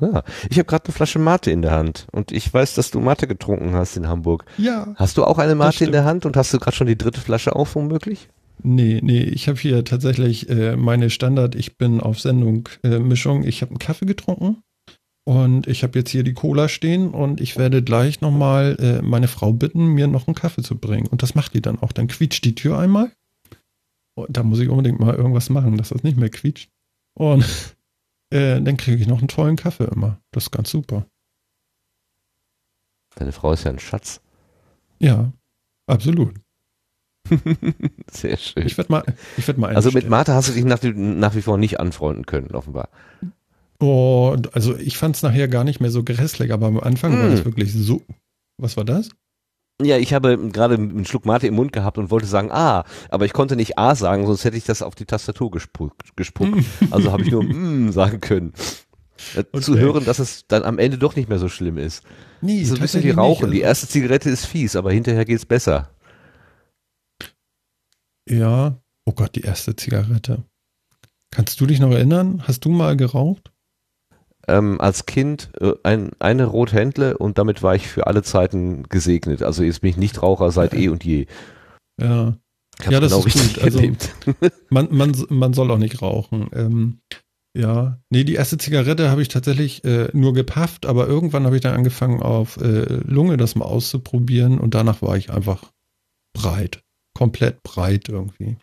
Ja. 0.00 0.22
Ich 0.48 0.58
habe 0.58 0.66
gerade 0.66 0.84
eine 0.84 0.94
Flasche 0.94 1.18
Mate 1.18 1.50
in 1.50 1.60
der 1.60 1.72
Hand 1.72 2.06
und 2.12 2.30
ich 2.30 2.54
weiß, 2.54 2.74
dass 2.74 2.92
du 2.92 3.00
Mate 3.00 3.26
getrunken 3.26 3.72
hast 3.72 3.96
in 3.96 4.06
Hamburg. 4.06 4.44
Ja. 4.56 4.94
Hast 4.94 5.16
du 5.16 5.24
auch 5.24 5.38
eine 5.38 5.56
Mate 5.56 5.84
in 5.84 5.90
der 5.90 6.04
Hand 6.04 6.24
und 6.24 6.36
hast 6.36 6.54
du 6.54 6.58
gerade 6.60 6.76
schon 6.76 6.86
die 6.86 6.96
dritte 6.96 7.20
Flasche 7.20 7.56
auf, 7.56 7.74
womöglich? 7.74 8.28
Nee, 8.62 9.00
nee, 9.02 9.22
ich 9.22 9.48
habe 9.48 9.58
hier 9.58 9.84
tatsächlich 9.84 10.48
äh, 10.48 10.76
meine 10.76 11.10
Standard, 11.10 11.56
ich 11.56 11.78
bin 11.78 12.00
auf 12.00 12.20
Sendung 12.20 12.68
äh, 12.84 13.00
Mischung. 13.00 13.42
Ich 13.42 13.60
habe 13.60 13.70
einen 13.70 13.80
Kaffee 13.80 14.06
getrunken 14.06 14.62
und 15.28 15.66
ich 15.66 15.82
habe 15.82 15.98
jetzt 15.98 16.08
hier 16.08 16.22
die 16.22 16.32
Cola 16.32 16.70
stehen 16.70 17.10
und 17.10 17.42
ich 17.42 17.58
werde 17.58 17.82
gleich 17.82 18.22
nochmal 18.22 18.78
äh, 18.80 19.02
meine 19.02 19.28
Frau 19.28 19.52
bitten, 19.52 19.88
mir 19.88 20.06
noch 20.06 20.26
einen 20.26 20.34
Kaffee 20.34 20.62
zu 20.62 20.78
bringen. 20.78 21.06
Und 21.06 21.22
das 21.22 21.34
macht 21.34 21.52
die 21.52 21.60
dann 21.60 21.78
auch. 21.80 21.92
Dann 21.92 22.06
quietscht 22.06 22.46
die 22.46 22.54
Tür 22.54 22.78
einmal. 22.78 23.12
Und 24.14 24.34
da 24.34 24.42
muss 24.42 24.58
ich 24.58 24.70
unbedingt 24.70 25.00
mal 25.00 25.14
irgendwas 25.14 25.50
machen, 25.50 25.76
dass 25.76 25.90
das 25.90 26.02
nicht 26.02 26.16
mehr 26.16 26.30
quietscht. 26.30 26.70
Und 27.12 27.44
äh, 28.30 28.58
dann 28.58 28.78
kriege 28.78 29.02
ich 29.02 29.06
noch 29.06 29.18
einen 29.18 29.28
tollen 29.28 29.56
Kaffee 29.56 29.84
immer. 29.92 30.18
Das 30.30 30.44
ist 30.44 30.50
ganz 30.50 30.70
super. 30.70 31.04
Deine 33.16 33.32
Frau 33.32 33.52
ist 33.52 33.64
ja 33.64 33.70
ein 33.70 33.78
Schatz. 33.78 34.22
Ja, 34.98 35.30
absolut. 35.86 36.36
Sehr 38.10 38.38
schön. 38.38 38.66
Ich 38.66 38.78
werde 38.78 38.90
mal, 38.90 39.04
ich 39.36 39.46
werd 39.46 39.58
mal 39.58 39.76
Also 39.76 39.90
mit. 39.90 40.08
Mate 40.08 40.32
hast 40.32 40.48
du 40.48 40.54
dich 40.54 40.64
nach, 40.64 40.82
nach 40.82 41.34
wie 41.34 41.42
vor 41.42 41.58
nicht 41.58 41.78
anfreunden 41.78 42.24
können, 42.24 42.52
offenbar. 42.52 42.88
Oh, 43.80 44.36
also 44.52 44.76
ich 44.76 44.98
fand 44.98 45.16
es 45.16 45.22
nachher 45.22 45.46
gar 45.48 45.62
nicht 45.64 45.80
mehr 45.80 45.90
so 45.90 46.02
grässlich, 46.02 46.52
aber 46.52 46.66
am 46.66 46.80
Anfang 46.80 47.12
war 47.18 47.28
Mm. 47.28 47.30
das 47.30 47.44
wirklich 47.44 47.72
so. 47.72 48.02
Was 48.60 48.76
war 48.76 48.84
das? 48.84 49.10
Ja, 49.80 49.96
ich 49.98 50.12
habe 50.12 50.36
gerade 50.50 50.74
einen 50.74 51.04
Schluck 51.04 51.24
Mate 51.24 51.46
im 51.46 51.54
Mund 51.54 51.72
gehabt 51.72 51.98
und 51.98 52.10
wollte 52.10 52.26
sagen 52.26 52.50
A, 52.50 52.84
aber 53.10 53.24
ich 53.26 53.32
konnte 53.32 53.54
nicht 53.54 53.78
A 53.78 53.94
sagen, 53.94 54.26
sonst 54.26 54.44
hätte 54.44 54.56
ich 54.56 54.64
das 54.64 54.82
auf 54.82 54.96
die 54.96 55.04
Tastatur 55.06 55.52
gespuckt. 55.52 56.16
gespuckt. 56.16 56.58
Also 56.90 57.12
habe 57.12 57.22
ich 57.22 57.30
nur 57.30 57.44
mm 57.44 57.92
sagen 57.92 58.20
können. 58.20 58.52
Äh, 59.36 59.44
Zu 59.60 59.72
Okay. 59.72 59.80
hören, 59.80 60.04
dass 60.04 60.18
es 60.18 60.46
dann 60.48 60.64
am 60.64 60.78
Ende 60.80 60.98
doch 60.98 61.14
nicht 61.14 61.28
mehr 61.28 61.38
so 61.38 61.48
schlimm 61.48 61.78
ist. 61.78 62.02
Nee, 62.40 62.64
So 62.64 62.74
ein 62.74 62.80
bisschen 62.80 63.04
wie 63.04 63.10
Rauchen. 63.10 63.50
nicht. 63.50 63.58
Die 63.58 63.62
erste 63.62 63.86
Zigarette 63.86 64.28
ist 64.30 64.46
fies, 64.46 64.74
aber 64.74 64.90
hinterher 64.92 65.24
geht's 65.24 65.46
besser. 65.46 65.90
Ja. 68.28 68.80
Oh 69.06 69.12
Gott, 69.12 69.34
die 69.36 69.40
erste 69.42 69.74
Zigarette. 69.76 70.44
Kannst 71.30 71.60
du 71.60 71.66
dich 71.66 71.78
noch 71.80 71.90
erinnern? 71.90 72.42
Hast 72.46 72.64
du 72.64 72.70
mal 72.70 72.96
geraucht? 72.96 73.52
Ähm, 74.48 74.80
als 74.80 75.06
Kind 75.06 75.50
äh, 75.60 75.74
ein, 75.82 76.10
eine 76.18 76.46
Rothändle 76.46 77.18
und 77.18 77.38
damit 77.38 77.62
war 77.62 77.74
ich 77.74 77.86
für 77.86 78.06
alle 78.06 78.22
Zeiten 78.22 78.84
gesegnet. 78.84 79.42
Also 79.42 79.62
jetzt 79.62 79.82
bin 79.82 79.90
ich 79.90 79.96
Nichtraucher 79.96 80.50
seit 80.50 80.74
eh 80.74 80.88
und 80.88 81.04
je. 81.04 81.26
Ja. 82.00 82.36
Ja, 82.88 83.00
das 83.00 83.12
genau 83.12 83.24
ist 83.24 83.56
gut. 83.56 83.62
Also-. 83.62 83.80
Man, 84.70 84.88
man, 84.90 85.12
man 85.30 85.52
soll 85.52 85.70
auch 85.70 85.78
nicht 85.78 86.00
rauchen. 86.00 86.48
Ähm, 86.52 87.00
ja. 87.56 87.98
Nee, 88.10 88.24
die 88.24 88.34
erste 88.34 88.58
Zigarette 88.58 89.10
habe 89.10 89.22
ich 89.22 89.28
tatsächlich 89.28 89.82
äh, 89.84 90.08
nur 90.12 90.32
gepafft, 90.32 90.86
aber 90.86 91.08
irgendwann 91.08 91.44
habe 91.44 91.56
ich 91.56 91.62
dann 91.62 91.74
angefangen 91.74 92.22
auf 92.22 92.56
äh, 92.58 93.00
Lunge 93.04 93.36
das 93.36 93.56
mal 93.56 93.64
auszuprobieren 93.64 94.60
und 94.60 94.74
danach 94.74 95.02
war 95.02 95.16
ich 95.16 95.30
einfach 95.30 95.72
breit. 96.36 96.82
Komplett 97.16 97.62
breit 97.64 98.08
irgendwie. 98.08 98.58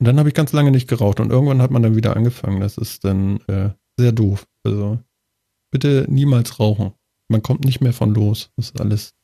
Und 0.00 0.06
dann 0.06 0.18
habe 0.18 0.28
ich 0.28 0.34
ganz 0.34 0.52
lange 0.52 0.72
nicht 0.72 0.88
geraucht 0.88 1.20
und 1.20 1.30
irgendwann 1.30 1.62
hat 1.62 1.70
man 1.70 1.82
dann 1.82 1.94
wieder 1.94 2.16
angefangen. 2.16 2.60
Das 2.60 2.76
ist 2.76 3.04
dann 3.04 3.40
äh, 3.46 3.70
sehr 3.98 4.12
doof. 4.12 4.46
Also 4.66 4.98
bitte 5.70 6.06
niemals 6.08 6.58
rauchen. 6.58 6.92
Man 7.28 7.42
kommt 7.42 7.64
nicht 7.64 7.80
mehr 7.80 7.92
von 7.92 8.14
los. 8.14 8.50
Das 8.56 8.66
ist 8.66 8.80
alles 8.80 9.14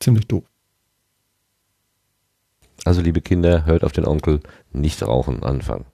ziemlich 0.00 0.26
doof. 0.26 0.44
Also 2.84 3.02
liebe 3.02 3.20
Kinder, 3.20 3.66
hört 3.66 3.84
auf 3.84 3.92
den 3.92 4.06
Onkel, 4.06 4.40
nicht 4.72 5.02
rauchen 5.02 5.42
anfangen. 5.42 5.84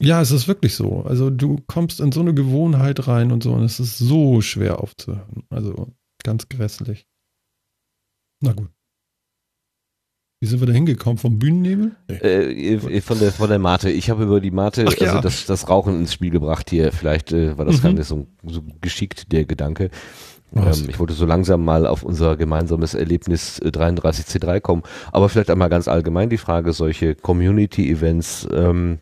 Ja, 0.00 0.20
es 0.20 0.30
ist 0.30 0.48
wirklich 0.48 0.74
so. 0.74 1.02
Also 1.02 1.30
du 1.30 1.58
kommst 1.66 2.00
in 2.00 2.12
so 2.12 2.20
eine 2.20 2.34
Gewohnheit 2.34 3.06
rein 3.08 3.32
und 3.32 3.42
so 3.42 3.52
und 3.52 3.62
es 3.62 3.80
ist 3.80 3.98
so 3.98 4.40
schwer 4.40 4.80
aufzuhören. 4.80 5.44
Also 5.50 5.88
ganz 6.22 6.48
grässlich. 6.48 7.06
Na 8.40 8.52
gut. 8.52 8.70
Wie 10.40 10.46
sind 10.46 10.60
wir 10.60 10.66
da 10.68 10.72
hingekommen? 10.72 11.18
Vom 11.18 11.38
Bühnennebel? 11.38 11.92
Nee. 12.08 12.14
Äh, 12.16 13.00
von 13.00 13.18
der 13.18 13.32
von 13.32 13.48
der 13.48 13.58
Mate. 13.58 13.90
Ich 13.90 14.08
habe 14.08 14.22
über 14.22 14.40
die 14.40 14.52
Mate, 14.52 14.84
Ach 14.88 14.94
ja. 14.96 15.08
also 15.08 15.20
das, 15.20 15.46
das 15.46 15.68
Rauchen 15.68 15.98
ins 15.98 16.12
Spiel 16.12 16.30
gebracht 16.30 16.70
hier. 16.70 16.92
Vielleicht 16.92 17.32
äh, 17.32 17.58
war 17.58 17.64
das 17.64 17.78
Mhm. 17.78 17.82
gar 17.82 17.92
nicht 17.94 18.06
so, 18.06 18.26
so 18.44 18.62
geschickt 18.80 19.32
der 19.32 19.44
Gedanke. 19.46 19.90
Ähm, 20.54 20.86
ich 20.88 20.98
wollte 21.00 21.12
so 21.12 21.26
langsam 21.26 21.64
mal 21.64 21.86
auf 21.86 22.04
unser 22.04 22.36
gemeinsames 22.36 22.94
Erlebnis 22.94 23.58
äh, 23.58 23.68
33C3 23.68 24.60
kommen. 24.60 24.82
Aber 25.12 25.28
vielleicht 25.28 25.50
einmal 25.50 25.68
ganz 25.70 25.88
allgemein 25.88 26.30
die 26.30 26.38
Frage, 26.38 26.72
solche 26.72 27.16
Community-Events, 27.16 28.48
ähm, 28.54 28.98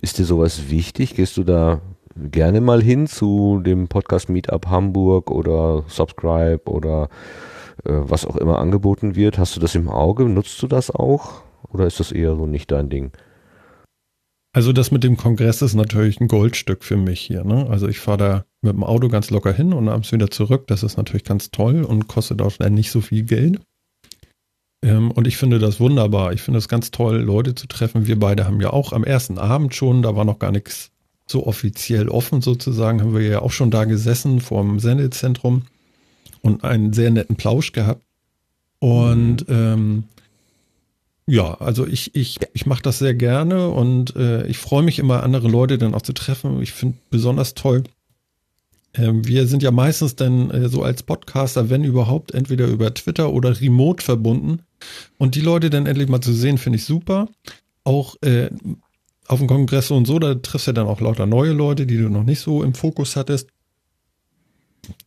ist 0.00 0.18
dir 0.18 0.24
sowas 0.24 0.68
wichtig? 0.70 1.14
Gehst 1.14 1.36
du 1.38 1.44
da 1.44 1.80
gerne 2.14 2.60
mal 2.60 2.82
hin 2.82 3.06
zu 3.06 3.60
dem 3.64 3.88
Podcast 3.88 4.28
Meetup 4.28 4.66
Hamburg 4.66 5.30
oder 5.30 5.84
Subscribe 5.88 6.60
oder 6.66 7.04
äh, 7.04 7.08
was 7.84 8.26
auch 8.26 8.36
immer 8.36 8.58
angeboten 8.58 9.14
wird? 9.16 9.38
Hast 9.38 9.56
du 9.56 9.60
das 9.60 9.74
im 9.74 9.88
Auge? 9.88 10.24
Nutzt 10.24 10.60
du 10.62 10.66
das 10.66 10.90
auch? 10.90 11.42
Oder 11.70 11.86
ist 11.86 12.00
das 12.00 12.12
eher 12.12 12.34
so 12.36 12.46
nicht 12.46 12.70
dein 12.70 12.88
Ding? 12.88 13.12
Also 14.52 14.72
das 14.72 14.90
mit 14.90 15.04
dem 15.04 15.16
Kongress 15.16 15.62
ist 15.62 15.74
natürlich 15.74 16.20
ein 16.20 16.28
Goldstück 16.28 16.82
für 16.82 16.96
mich 16.96 17.20
hier. 17.20 17.44
Ne? 17.44 17.66
Also 17.68 17.86
ich 17.86 18.00
fahre 18.00 18.18
da 18.18 18.44
mit 18.62 18.72
dem 18.72 18.82
Auto 18.82 19.08
ganz 19.08 19.30
locker 19.30 19.52
hin 19.52 19.72
und 19.72 19.88
abends 19.88 20.10
wieder 20.10 20.30
zurück. 20.30 20.66
Das 20.66 20.82
ist 20.82 20.96
natürlich 20.96 21.24
ganz 21.24 21.50
toll 21.50 21.84
und 21.84 22.08
kostet 22.08 22.42
auch 22.42 22.58
nicht 22.58 22.90
so 22.90 23.00
viel 23.00 23.22
Geld. 23.24 23.60
Ähm, 24.82 25.10
und 25.10 25.26
ich 25.26 25.36
finde 25.36 25.58
das 25.58 25.80
wunderbar. 25.80 26.32
Ich 26.32 26.42
finde 26.42 26.58
es 26.58 26.68
ganz 26.68 26.90
toll, 26.90 27.18
Leute 27.18 27.54
zu 27.54 27.66
treffen. 27.66 28.06
Wir 28.06 28.18
beide 28.18 28.46
haben 28.46 28.60
ja 28.60 28.70
auch 28.72 28.92
am 28.92 29.04
ersten 29.04 29.38
Abend 29.38 29.74
schon, 29.74 30.02
da 30.02 30.16
war 30.16 30.24
noch 30.24 30.38
gar 30.38 30.52
nichts 30.52 30.90
so 31.30 31.46
offiziell 31.46 32.08
offen 32.08 32.40
sozusagen, 32.40 33.02
haben 33.02 33.14
wir 33.14 33.22
ja 33.22 33.42
auch 33.42 33.50
schon 33.50 33.70
da 33.70 33.84
gesessen 33.84 34.40
vor 34.40 34.62
dem 34.62 34.80
Sendezentrum 34.80 35.62
und 36.42 36.64
einen 36.64 36.92
sehr 36.92 37.10
netten 37.10 37.36
Plausch 37.36 37.72
gehabt. 37.72 38.02
Und 38.80 39.46
ähm, 39.48 40.04
ja, 41.26 41.54
also 41.54 41.86
ich, 41.86 42.14
ich, 42.14 42.38
ich 42.54 42.64
mache 42.66 42.82
das 42.82 42.98
sehr 42.98 43.14
gerne 43.14 43.68
und 43.68 44.16
äh, 44.16 44.46
ich 44.46 44.58
freue 44.58 44.82
mich 44.82 44.98
immer, 44.98 45.22
andere 45.22 45.48
Leute 45.48 45.76
dann 45.76 45.94
auch 45.94 46.02
zu 46.02 46.14
treffen. 46.14 46.62
Ich 46.62 46.72
finde 46.72 46.96
besonders 47.10 47.54
toll. 47.54 47.84
Ähm, 48.94 49.26
wir 49.26 49.46
sind 49.46 49.62
ja 49.62 49.70
meistens 49.70 50.16
dann 50.16 50.50
äh, 50.50 50.68
so 50.68 50.82
als 50.82 51.02
Podcaster, 51.02 51.68
wenn 51.68 51.84
überhaupt, 51.84 52.32
entweder 52.32 52.66
über 52.66 52.94
Twitter 52.94 53.32
oder 53.32 53.60
remote 53.60 54.02
verbunden. 54.02 54.60
Und 55.18 55.34
die 55.34 55.40
Leute 55.40 55.70
dann 55.70 55.86
endlich 55.86 56.08
mal 56.08 56.20
zu 56.20 56.32
sehen, 56.32 56.56
finde 56.56 56.78
ich 56.78 56.84
super. 56.84 57.28
Auch 57.84 58.16
äh, 58.22 58.48
auf 59.26 59.38
dem 59.38 59.48
Kongress 59.48 59.90
und 59.90 60.06
so, 60.06 60.18
da 60.18 60.34
triffst 60.34 60.68
du 60.68 60.72
dann 60.72 60.86
auch 60.86 61.00
lauter 61.00 61.26
neue 61.26 61.52
Leute, 61.52 61.86
die 61.86 61.98
du 61.98 62.08
noch 62.08 62.24
nicht 62.24 62.40
so 62.40 62.62
im 62.62 62.74
Fokus 62.74 63.16
hattest. 63.16 63.50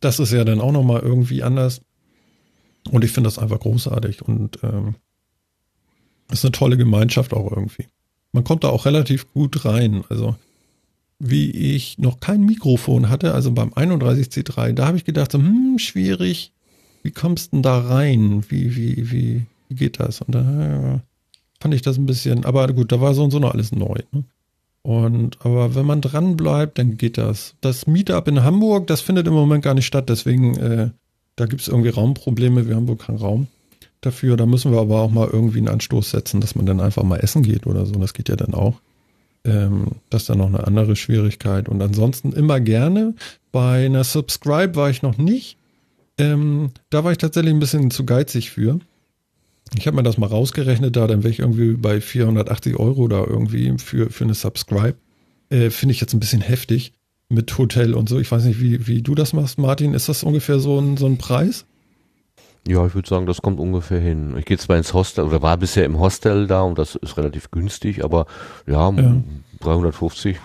Das 0.00 0.18
ist 0.18 0.32
ja 0.32 0.44
dann 0.44 0.60
auch 0.60 0.72
nochmal 0.72 1.00
irgendwie 1.00 1.42
anders. 1.42 1.80
Und 2.90 3.04
ich 3.04 3.12
finde 3.12 3.28
das 3.28 3.38
einfach 3.38 3.60
großartig 3.60 4.22
und 4.22 4.58
ähm, 4.62 4.96
ist 6.30 6.44
eine 6.44 6.52
tolle 6.52 6.76
Gemeinschaft 6.76 7.32
auch 7.32 7.50
irgendwie. 7.50 7.86
Man 8.32 8.44
kommt 8.44 8.64
da 8.64 8.68
auch 8.70 8.86
relativ 8.86 9.32
gut 9.32 9.64
rein. 9.64 10.04
Also 10.08 10.36
wie 11.18 11.50
ich 11.50 11.98
noch 11.98 12.18
kein 12.18 12.44
Mikrofon 12.44 13.08
hatte, 13.08 13.32
also 13.32 13.52
beim 13.52 13.72
31C3, 13.72 14.72
da 14.72 14.86
habe 14.86 14.96
ich 14.96 15.04
gedacht, 15.04 15.30
so, 15.30 15.38
hm, 15.38 15.78
schwierig, 15.78 16.52
wie 17.04 17.12
kommst 17.12 17.52
du 17.52 17.56
denn 17.56 17.62
da 17.62 17.78
rein? 17.78 18.44
Wie, 18.48 18.74
wie, 18.74 19.12
wie, 19.12 19.46
wie 19.68 19.74
geht 19.74 20.00
das? 20.00 20.20
Und 20.20 20.34
da 20.34 20.40
ja, 20.42 21.00
fand 21.60 21.74
ich 21.74 21.82
das 21.82 21.96
ein 21.96 22.06
bisschen, 22.06 22.44
aber 22.44 22.66
gut, 22.72 22.90
da 22.90 23.00
war 23.00 23.14
so 23.14 23.22
und 23.22 23.30
so 23.30 23.38
noch 23.38 23.52
alles 23.52 23.70
neu. 23.70 23.98
Ne? 24.10 24.24
Und 24.82 25.38
aber 25.44 25.74
wenn 25.74 25.86
man 25.86 26.00
dran 26.00 26.36
bleibt, 26.36 26.78
dann 26.78 26.96
geht 26.96 27.16
das. 27.16 27.54
Das 27.60 27.86
Meetup 27.86 28.26
in 28.26 28.42
Hamburg, 28.42 28.88
das 28.88 29.00
findet 29.00 29.26
im 29.28 29.34
Moment 29.34 29.62
gar 29.62 29.74
nicht 29.74 29.86
statt, 29.86 30.08
deswegen 30.08 30.56
äh, 30.56 30.90
da 31.36 31.46
gibt 31.46 31.62
es 31.62 31.68
irgendwie 31.68 31.90
Raumprobleme. 31.90 32.68
Wir 32.68 32.76
haben 32.76 32.88
wohl 32.88 32.96
keinen 32.96 33.18
Raum 33.18 33.46
dafür. 34.00 34.36
Da 34.36 34.46
müssen 34.46 34.72
wir 34.72 34.80
aber 34.80 35.00
auch 35.00 35.10
mal 35.10 35.28
irgendwie 35.30 35.58
einen 35.58 35.68
Anstoß 35.68 36.10
setzen, 36.10 36.40
dass 36.40 36.54
man 36.54 36.66
dann 36.66 36.80
einfach 36.80 37.02
mal 37.02 37.18
essen 37.18 37.42
geht 37.42 37.66
oder 37.66 37.86
so. 37.86 37.94
Das 37.94 38.14
geht 38.14 38.28
ja 38.28 38.36
dann 38.36 38.54
auch. 38.54 38.80
Ähm, 39.44 39.86
das 40.10 40.22
ist 40.22 40.28
dann 40.28 40.38
noch 40.38 40.48
eine 40.48 40.66
andere 40.66 40.94
Schwierigkeit. 40.96 41.68
Und 41.68 41.80
ansonsten 41.80 42.32
immer 42.32 42.60
gerne. 42.60 43.14
Bei 43.50 43.86
einer 43.86 44.04
Subscribe 44.04 44.76
war 44.76 44.90
ich 44.90 45.02
noch 45.02 45.16
nicht. 45.16 45.56
Ähm, 46.18 46.70
da 46.90 47.04
war 47.04 47.12
ich 47.12 47.18
tatsächlich 47.18 47.54
ein 47.54 47.60
bisschen 47.60 47.90
zu 47.90 48.04
geizig 48.04 48.50
für. 48.50 48.80
Ich 49.76 49.86
habe 49.86 49.96
mir 49.96 50.02
das 50.02 50.18
mal 50.18 50.26
rausgerechnet, 50.26 50.96
da 50.96 51.06
dann 51.06 51.22
wäre 51.22 51.32
ich 51.32 51.38
irgendwie 51.38 51.74
bei 51.74 52.00
480 52.00 52.76
Euro 52.76 53.08
da 53.08 53.24
irgendwie 53.24 53.72
für, 53.78 54.10
für 54.10 54.24
eine 54.24 54.34
Subscribe. 54.34 54.94
Äh, 55.50 55.70
Finde 55.70 55.94
ich 55.94 56.00
jetzt 56.00 56.12
ein 56.14 56.20
bisschen 56.20 56.42
heftig 56.42 56.92
mit 57.28 57.56
Hotel 57.56 57.94
und 57.94 58.08
so. 58.08 58.18
Ich 58.18 58.30
weiß 58.30 58.44
nicht, 58.44 58.60
wie, 58.60 58.86
wie 58.86 59.02
du 59.02 59.14
das 59.14 59.32
machst, 59.32 59.58
Martin. 59.58 59.94
Ist 59.94 60.08
das 60.08 60.22
ungefähr 60.22 60.58
so 60.58 60.78
ein, 60.78 60.96
so 60.96 61.06
ein 61.06 61.18
Preis? 61.18 61.64
Ja, 62.68 62.86
ich 62.86 62.94
würde 62.94 63.08
sagen, 63.08 63.26
das 63.26 63.42
kommt 63.42 63.58
ungefähr 63.58 63.98
hin. 63.98 64.36
Ich 64.38 64.44
gehe 64.44 64.58
zwar 64.58 64.76
ins 64.76 64.94
Hostel 64.94 65.24
oder 65.24 65.42
war 65.42 65.56
bisher 65.56 65.84
im 65.84 65.98
Hostel 65.98 66.46
da 66.46 66.62
und 66.62 66.78
das 66.78 66.94
ist 66.94 67.16
relativ 67.16 67.50
günstig, 67.50 68.04
aber 68.04 68.26
ja, 68.66 68.90
ja. 68.90 69.16
350, 69.60 70.36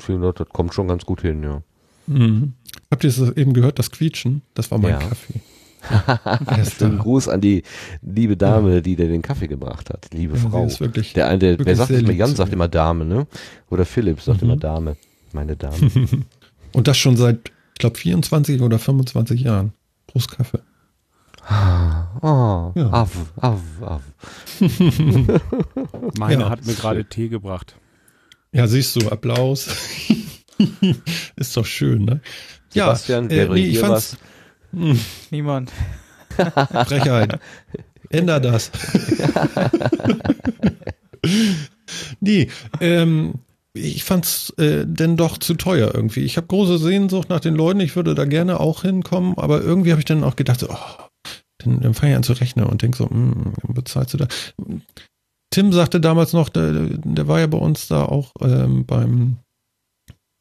400, 0.00 0.40
das 0.40 0.48
kommt 0.48 0.72
schon 0.72 0.88
ganz 0.88 1.04
gut 1.04 1.20
hin, 1.20 1.42
ja. 1.42 1.62
Mhm. 2.06 2.54
Habt 2.90 3.04
ihr 3.04 3.10
es 3.10 3.18
eben 3.18 3.52
gehört, 3.52 3.78
das 3.78 3.90
Quietschen? 3.90 4.42
Das 4.54 4.70
war 4.70 4.78
mein 4.78 4.92
ja. 4.92 4.98
Kaffee. 4.98 5.40
Ein 6.80 6.98
Gruß 6.98 7.28
an 7.28 7.40
die 7.40 7.62
liebe 8.02 8.36
Dame, 8.36 8.82
die 8.82 8.96
dir 8.96 9.08
den 9.08 9.22
Kaffee 9.22 9.48
gebracht 9.48 9.90
hat. 9.90 10.08
Liebe 10.12 10.36
ja, 10.36 10.48
Frau. 10.48 10.66
Ist 10.66 10.80
wirklich, 10.80 11.12
der 11.12 11.28
eine, 11.28 11.58
wer 11.58 11.76
sagt 11.76 11.90
immer, 11.90 12.12
Jan 12.12 12.34
sagt 12.36 12.52
immer 12.52 12.68
Dame, 12.68 13.04
ne? 13.04 13.26
Oder 13.70 13.84
Philipp 13.84 14.20
sagt 14.20 14.42
mhm. 14.42 14.50
immer 14.50 14.56
Dame. 14.58 14.96
Meine 15.32 15.56
Dame. 15.56 15.76
Und 16.72 16.88
das 16.88 16.98
schon 16.98 17.16
seit, 17.16 17.52
ich 17.74 17.80
glaube, 17.80 17.98
24 17.98 18.60
oder 18.62 18.78
25 18.78 19.42
Jahren. 19.42 19.72
Prost 20.06 20.30
Kaffee. 20.30 20.60
Oh, 22.22 22.72
ja. 22.74 22.90
Av, 22.92 23.10
av, 23.40 23.60
av. 23.80 24.02
Meine 26.18 26.42
ja, 26.42 26.50
hat 26.50 26.64
mir 26.64 26.74
gerade 26.74 27.04
Tee 27.04 27.28
gebracht. 27.28 27.74
Ja, 28.52 28.68
siehst 28.68 28.94
du, 28.96 29.08
Applaus. 29.08 29.66
ist 31.36 31.56
doch 31.56 31.66
schön, 31.66 32.04
ne? 32.04 32.20
Sebastian, 32.68 33.28
ja, 33.28 33.44
äh, 33.44 33.48
nee, 33.48 33.66
ich 33.66 33.78
fand's, 33.78 34.16
hm. 34.72 34.98
Niemand. 35.30 35.72
Frechheit. 36.86 37.38
Änder 38.10 38.40
das. 38.40 38.70
nee, 42.20 42.48
ähm, 42.80 43.34
ich 43.74 44.04
fand's 44.04 44.50
äh, 44.58 44.84
denn 44.86 45.16
doch 45.16 45.38
zu 45.38 45.54
teuer 45.54 45.94
irgendwie. 45.94 46.20
Ich 46.20 46.36
habe 46.36 46.46
große 46.46 46.78
Sehnsucht 46.78 47.30
nach 47.30 47.40
den 47.40 47.54
Leuten, 47.54 47.80
ich 47.80 47.96
würde 47.96 48.14
da 48.14 48.24
gerne 48.24 48.60
auch 48.60 48.82
hinkommen, 48.82 49.36
aber 49.38 49.62
irgendwie 49.62 49.92
habe 49.92 50.00
ich 50.00 50.04
dann 50.04 50.24
auch 50.24 50.36
gedacht, 50.36 50.64
oh, 50.68 50.76
dann, 51.58 51.80
dann 51.80 51.94
fange 51.94 52.12
ich 52.12 52.16
an 52.16 52.22
zu 52.22 52.34
rechnen 52.34 52.66
und 52.66 52.82
denk 52.82 52.96
so, 52.96 53.08
hm, 53.08 53.54
bezahlst 53.68 54.14
du 54.14 54.18
da? 54.18 54.28
Tim 55.50 55.72
sagte 55.72 56.00
damals 56.00 56.32
noch, 56.32 56.48
der, 56.48 56.72
der 56.72 57.28
war 57.28 57.40
ja 57.40 57.46
bei 57.46 57.58
uns 57.58 57.88
da 57.88 58.04
auch 58.04 58.32
ähm, 58.40 58.84
beim, 58.86 59.38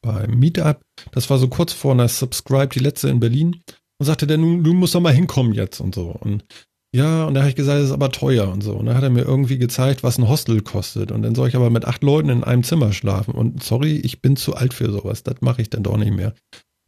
beim 0.01 0.31
Meetup. 0.31 0.81
Das 1.11 1.29
war 1.29 1.37
so 1.37 1.47
kurz 1.47 1.73
vor 1.73 1.93
einer 1.93 2.07
Subscribe, 2.07 2.69
die 2.69 2.79
letzte 2.79 3.09
in 3.09 3.19
Berlin. 3.19 3.61
Und 4.02 4.06
sagte 4.06 4.26
du, 4.26 4.36
du 4.64 4.73
musst 4.73 4.95
doch 4.95 4.99
mal 4.99 5.14
hinkommen 5.14 5.53
jetzt 5.53 5.80
und 5.80 5.94
so. 5.94 6.10
Und 6.10 6.44
ja, 6.91 7.26
und 7.26 7.36
da 7.36 7.41
habe 7.41 7.52
ich 7.52 7.56
gesagt, 7.56 7.78
das 7.78 7.90
ist 7.90 7.91
aber 7.91 8.10
teuer 8.10 8.52
und 8.52 8.64
so. 8.64 8.73
Und 8.73 8.88
dann 8.88 8.98
hat 8.98 9.03
er 9.03 9.11
mir 9.11 9.22
irgendwie 9.22 9.60
gezeigt, 9.60 10.02
was 10.02 10.18
ein 10.18 10.28
Hostel 10.28 10.61
kostet. 10.61 11.11
Und 11.11 11.22
dann 11.22 11.36
soll 11.36 11.49
ich 11.49 11.56
aber 11.56 11.69
mit 11.69 11.86
acht 11.86 12.02
Leuten 12.02 12.30
in 12.30 12.44
einem 12.44 12.64
Zimmer 12.64 12.94
schlafen. 12.94 13.36
Und 13.36 13.61
sorry, 13.61 13.98
ich 13.98 14.19
bin 14.19 14.38
zu 14.38 14.56
alt 14.56 14.73
für 14.73 14.91
sowas. 14.91 15.22
Das 15.22 15.36
mache 15.41 15.61
ich 15.61 15.69
dann 15.69 15.84
doch 15.84 15.98
nicht 15.98 16.14
mehr. 16.14 16.34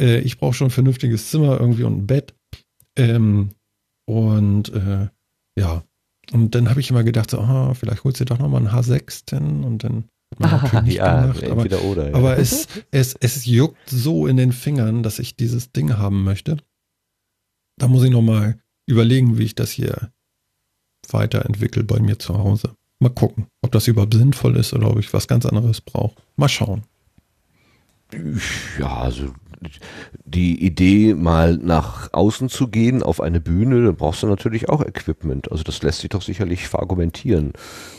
Äh, 0.01 0.21
ich 0.21 0.39
brauche 0.39 0.55
schon 0.55 0.69
ein 0.69 0.71
vernünftiges 0.71 1.29
Zimmer 1.29 1.59
irgendwie 1.59 1.83
und 1.83 1.99
ein 1.99 2.07
Bett. 2.07 2.33
Ähm, 2.97 3.51
und 4.07 4.73
äh, 4.73 5.09
ja, 5.55 5.83
und 6.31 6.55
dann 6.55 6.71
habe 6.71 6.79
ich 6.79 6.89
immer 6.89 7.03
gedacht, 7.03 7.29
so, 7.29 7.37
oh, 7.37 7.75
vielleicht 7.75 8.05
holst 8.05 8.19
du 8.21 8.25
doch 8.25 8.39
nochmal 8.39 8.65
einen 8.65 8.75
H6 8.75 9.29
denn 9.29 9.63
und 9.63 9.83
dann 9.83 10.05
hat 10.31 10.39
man 10.39 10.51
natürlich 10.63 10.85
nicht 10.85 10.95
ja, 10.95 11.27
gemacht. 11.27 11.43
Aber, 11.43 11.83
oder, 11.83 12.09
ja. 12.09 12.15
aber 12.15 12.39
es, 12.39 12.67
es, 12.89 13.15
es 13.19 13.45
juckt 13.45 13.87
so 13.87 14.25
in 14.25 14.37
den 14.37 14.51
Fingern, 14.51 15.03
dass 15.03 15.19
ich 15.19 15.35
dieses 15.35 15.71
Ding 15.71 15.95
haben 15.99 16.23
möchte. 16.23 16.57
Da 17.83 17.89
muss 17.89 18.05
ich 18.05 18.11
nochmal 18.11 18.61
überlegen, 18.85 19.37
wie 19.37 19.43
ich 19.43 19.55
das 19.55 19.69
hier 19.69 20.09
weiterentwickle 21.09 21.83
bei 21.83 21.99
mir 21.99 22.17
zu 22.17 22.37
Hause. 22.37 22.75
Mal 22.99 23.09
gucken, 23.09 23.47
ob 23.61 23.73
das 23.73 23.89
überhaupt 23.89 24.13
sinnvoll 24.13 24.55
ist 24.55 24.71
oder 24.71 24.89
ob 24.89 24.99
ich 24.99 25.11
was 25.11 25.27
ganz 25.27 25.45
anderes 25.45 25.81
brauche. 25.81 26.15
Mal 26.37 26.47
schauen. 26.47 26.83
Ja, 28.79 28.99
also 28.99 29.33
die 30.23 30.65
Idee, 30.65 31.13
mal 31.13 31.57
nach 31.57 32.13
außen 32.13 32.47
zu 32.47 32.69
gehen 32.69 33.03
auf 33.03 33.19
eine 33.19 33.41
Bühne, 33.41 33.83
dann 33.83 33.97
brauchst 33.97 34.23
du 34.23 34.27
natürlich 34.27 34.69
auch 34.69 34.81
Equipment. 34.81 35.51
Also 35.51 35.65
das 35.65 35.83
lässt 35.83 35.99
sich 35.99 36.09
doch 36.09 36.21
sicherlich 36.21 36.69
verargumentieren. 36.69 37.51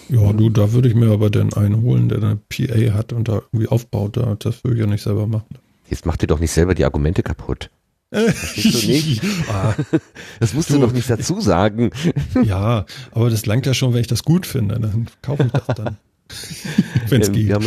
Ja, 0.08 0.32
du, 0.32 0.48
da 0.48 0.72
würde 0.72 0.88
ich 0.88 0.94
mir 0.94 1.10
aber 1.10 1.28
dann 1.28 1.52
einen 1.52 1.82
holen, 1.82 2.08
der 2.08 2.22
eine 2.22 2.38
PA 2.48 2.94
hat 2.94 3.12
und 3.12 3.28
da 3.28 3.42
irgendwie 3.52 3.68
aufbaut. 3.68 4.16
Das 4.16 4.64
würde 4.64 4.76
ich 4.76 4.80
ja 4.80 4.86
nicht 4.86 5.02
selber 5.02 5.26
machen. 5.26 5.58
Jetzt 5.90 6.06
mach 6.06 6.16
dir 6.16 6.26
doch 6.26 6.40
nicht 6.40 6.52
selber 6.52 6.74
die 6.74 6.86
Argumente 6.86 7.22
kaputt. 7.22 7.68
Nicht. 8.14 9.22
Ah. 9.48 9.74
das 10.40 10.54
musst 10.54 10.70
du, 10.70 10.74
du 10.74 10.80
doch 10.80 10.92
nicht 10.92 11.08
dazu 11.10 11.40
sagen. 11.40 11.90
Ja, 12.42 12.86
aber 13.12 13.30
das 13.30 13.46
langt 13.46 13.66
ja 13.66 13.74
schon, 13.74 13.92
wenn 13.94 14.00
ich 14.00 14.06
das 14.06 14.22
gut 14.22 14.46
finde. 14.46 14.78
Dann 14.78 15.06
kaufe 15.22 15.44
ich 15.44 15.52
das 15.52 15.66
dann. 15.76 15.96
wenn 17.08 17.22
es 17.22 17.32
geht. 17.32 17.48
Wir 17.48 17.54
haben, 17.54 17.66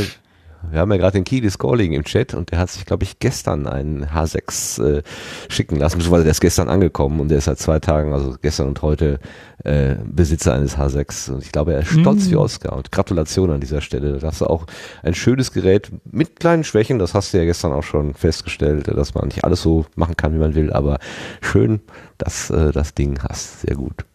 wir 0.72 0.80
haben 0.80 0.92
ja 0.92 0.98
gerade 0.98 1.14
den 1.14 1.24
Kidis 1.24 1.58
Calling 1.58 1.94
im 1.94 2.04
Chat 2.04 2.34
und 2.34 2.52
der 2.52 2.60
hat 2.60 2.70
sich, 2.70 2.86
glaube 2.86 3.04
ich, 3.04 3.20
gestern 3.20 3.68
einen 3.68 4.06
H6 4.06 4.84
äh, 4.84 5.04
schicken 5.50 5.78
lassen, 5.78 5.98
beziehungsweise 5.98 6.24
der 6.24 6.32
ist 6.32 6.42
gestern 6.42 6.70
angekommen 6.70 7.20
und 7.20 7.30
der 7.30 7.40
ist 7.40 7.46
seit 7.46 7.60
zwei 7.60 7.80
Tagen, 7.80 8.14
also 8.14 8.36
gestern 8.42 8.68
und 8.68 8.82
heute, 8.82 9.20
äh, 9.64 9.96
Besitzer 10.06 10.54
eines 10.54 10.78
H6. 10.78 11.32
Und 11.32 11.44
ich 11.44 11.52
glaube, 11.52 11.74
er 11.74 11.80
ist 11.80 11.90
stolz 11.90 12.28
mm. 12.28 12.32
wie 12.32 12.36
Oscar. 12.36 12.76
Und 12.78 12.92
Gratulation 12.92 13.52
an 13.52 13.60
dieser 13.60 13.82
Stelle. 13.82 14.20
Da 14.20 14.28
hast 14.28 14.42
du 14.42 14.46
auch 14.46 14.66
ein 15.04 15.14
schönes 15.14 15.52
Gerät 15.52 15.92
mit 16.10 16.40
kleinen 16.40 16.64
Schwächen, 16.64 17.00
das 17.00 17.14
hast 17.14 17.34
du 17.34 17.38
ja 17.38 17.46
gestern 17.46 17.74
auch 17.74 17.84
schon 17.84 18.14
festgestellt, 18.14 18.88
dass 18.88 19.14
man 19.14 19.26
nicht 19.26 19.44
alles 19.44 19.62
so 19.62 19.86
machen 19.96 20.16
kann, 20.16 20.34
wie 20.34 20.40
man 20.40 20.56
will, 20.56 20.72
aber 20.72 21.00
schön, 21.42 21.82
dass 22.18 22.50
äh, 22.50 22.72
das 22.72 22.94
Ding 22.94 23.20
hast. 23.24 23.62
Sehr 23.62 23.76
gut. 23.76 24.06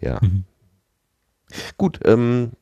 Ja. 0.00 0.18
Mhm. 0.20 0.44
Gut, 1.76 2.00
ähm, 2.04 2.52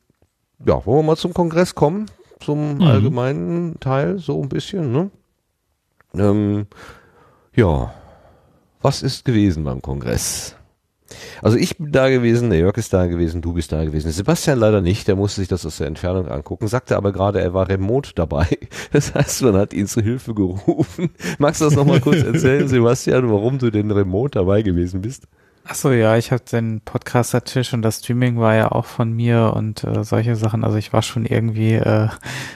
ja, 0.65 0.85
wollen 0.87 0.99
wir 0.99 1.03
mal 1.03 1.17
zum 1.17 1.35
Kongress 1.35 1.75
kommen? 1.75 2.07
Zum 2.45 2.77
mhm. 2.77 2.83
allgemeinen 2.83 3.81
Teil, 3.81 4.19
so 4.19 4.41
ein 4.43 4.49
bisschen, 4.49 4.93
ne? 4.93 5.11
Ähm, 6.15 6.67
ja, 7.55 7.93
was 8.81 9.03
ist 9.03 9.25
gewesen 9.25 9.65
beim 9.65 9.81
Kongress? 9.81 10.57
Also 11.43 11.57
ich 11.57 11.77
bin 11.77 11.93
da 11.93 12.09
gewesen, 12.09 12.51
der 12.51 12.61
Jörg 12.61 12.77
ist 12.77 12.93
da 12.93 13.07
gewesen, 13.07 13.43
du 13.43 13.53
bist 13.53 13.73
da 13.73 13.85
gewesen. 13.85 14.11
Sebastian 14.11 14.59
leider 14.59 14.81
nicht, 14.81 15.09
der 15.09 15.17
musste 15.17 15.41
sich 15.41 15.49
das 15.49 15.67
aus 15.67 15.79
der 15.79 15.87
Entfernung 15.87 16.29
angucken, 16.29 16.69
sagte 16.69 16.97
aber 16.97 17.13
gerade, 17.13 17.41
er 17.41 17.55
war 17.55 17.69
remote 17.69 18.13
dabei. 18.15 18.47
Das 18.93 19.15
heißt, 19.15 19.43
man 19.43 19.57
hat 19.57 19.73
ihn 19.73 19.87
zu 19.87 20.03
Hilfe 20.03 20.35
gerufen. 20.35 21.11
Magst 21.39 21.61
du 21.61 21.65
das 21.65 21.75
nochmal 21.75 22.01
kurz 22.01 22.23
erzählen, 22.23 22.69
Sebastian, 22.69 23.31
warum 23.31 23.59
du 23.59 23.71
denn 23.71 23.91
remote 23.91 24.39
dabei 24.39 24.63
gewesen 24.63 25.01
bist? 25.01 25.27
Achso, 25.65 25.93
ja, 25.93 26.17
ich 26.17 26.33
habe 26.33 26.43
den 26.51 26.81
Podcaster-Tisch 26.81 27.73
und 27.73 27.83
das 27.83 27.99
Streaming 27.99 28.39
war 28.39 28.55
ja 28.55 28.73
auch 28.73 28.85
von 28.85 29.13
mir 29.13 29.53
und 29.55 29.85
äh, 29.85 30.03
solche 30.03 30.35
Sachen. 30.35 30.65
Also 30.65 30.77
ich 30.77 30.93
war 30.93 31.03
schon 31.03 31.25
irgendwie 31.25 31.75
äh, 31.75 32.09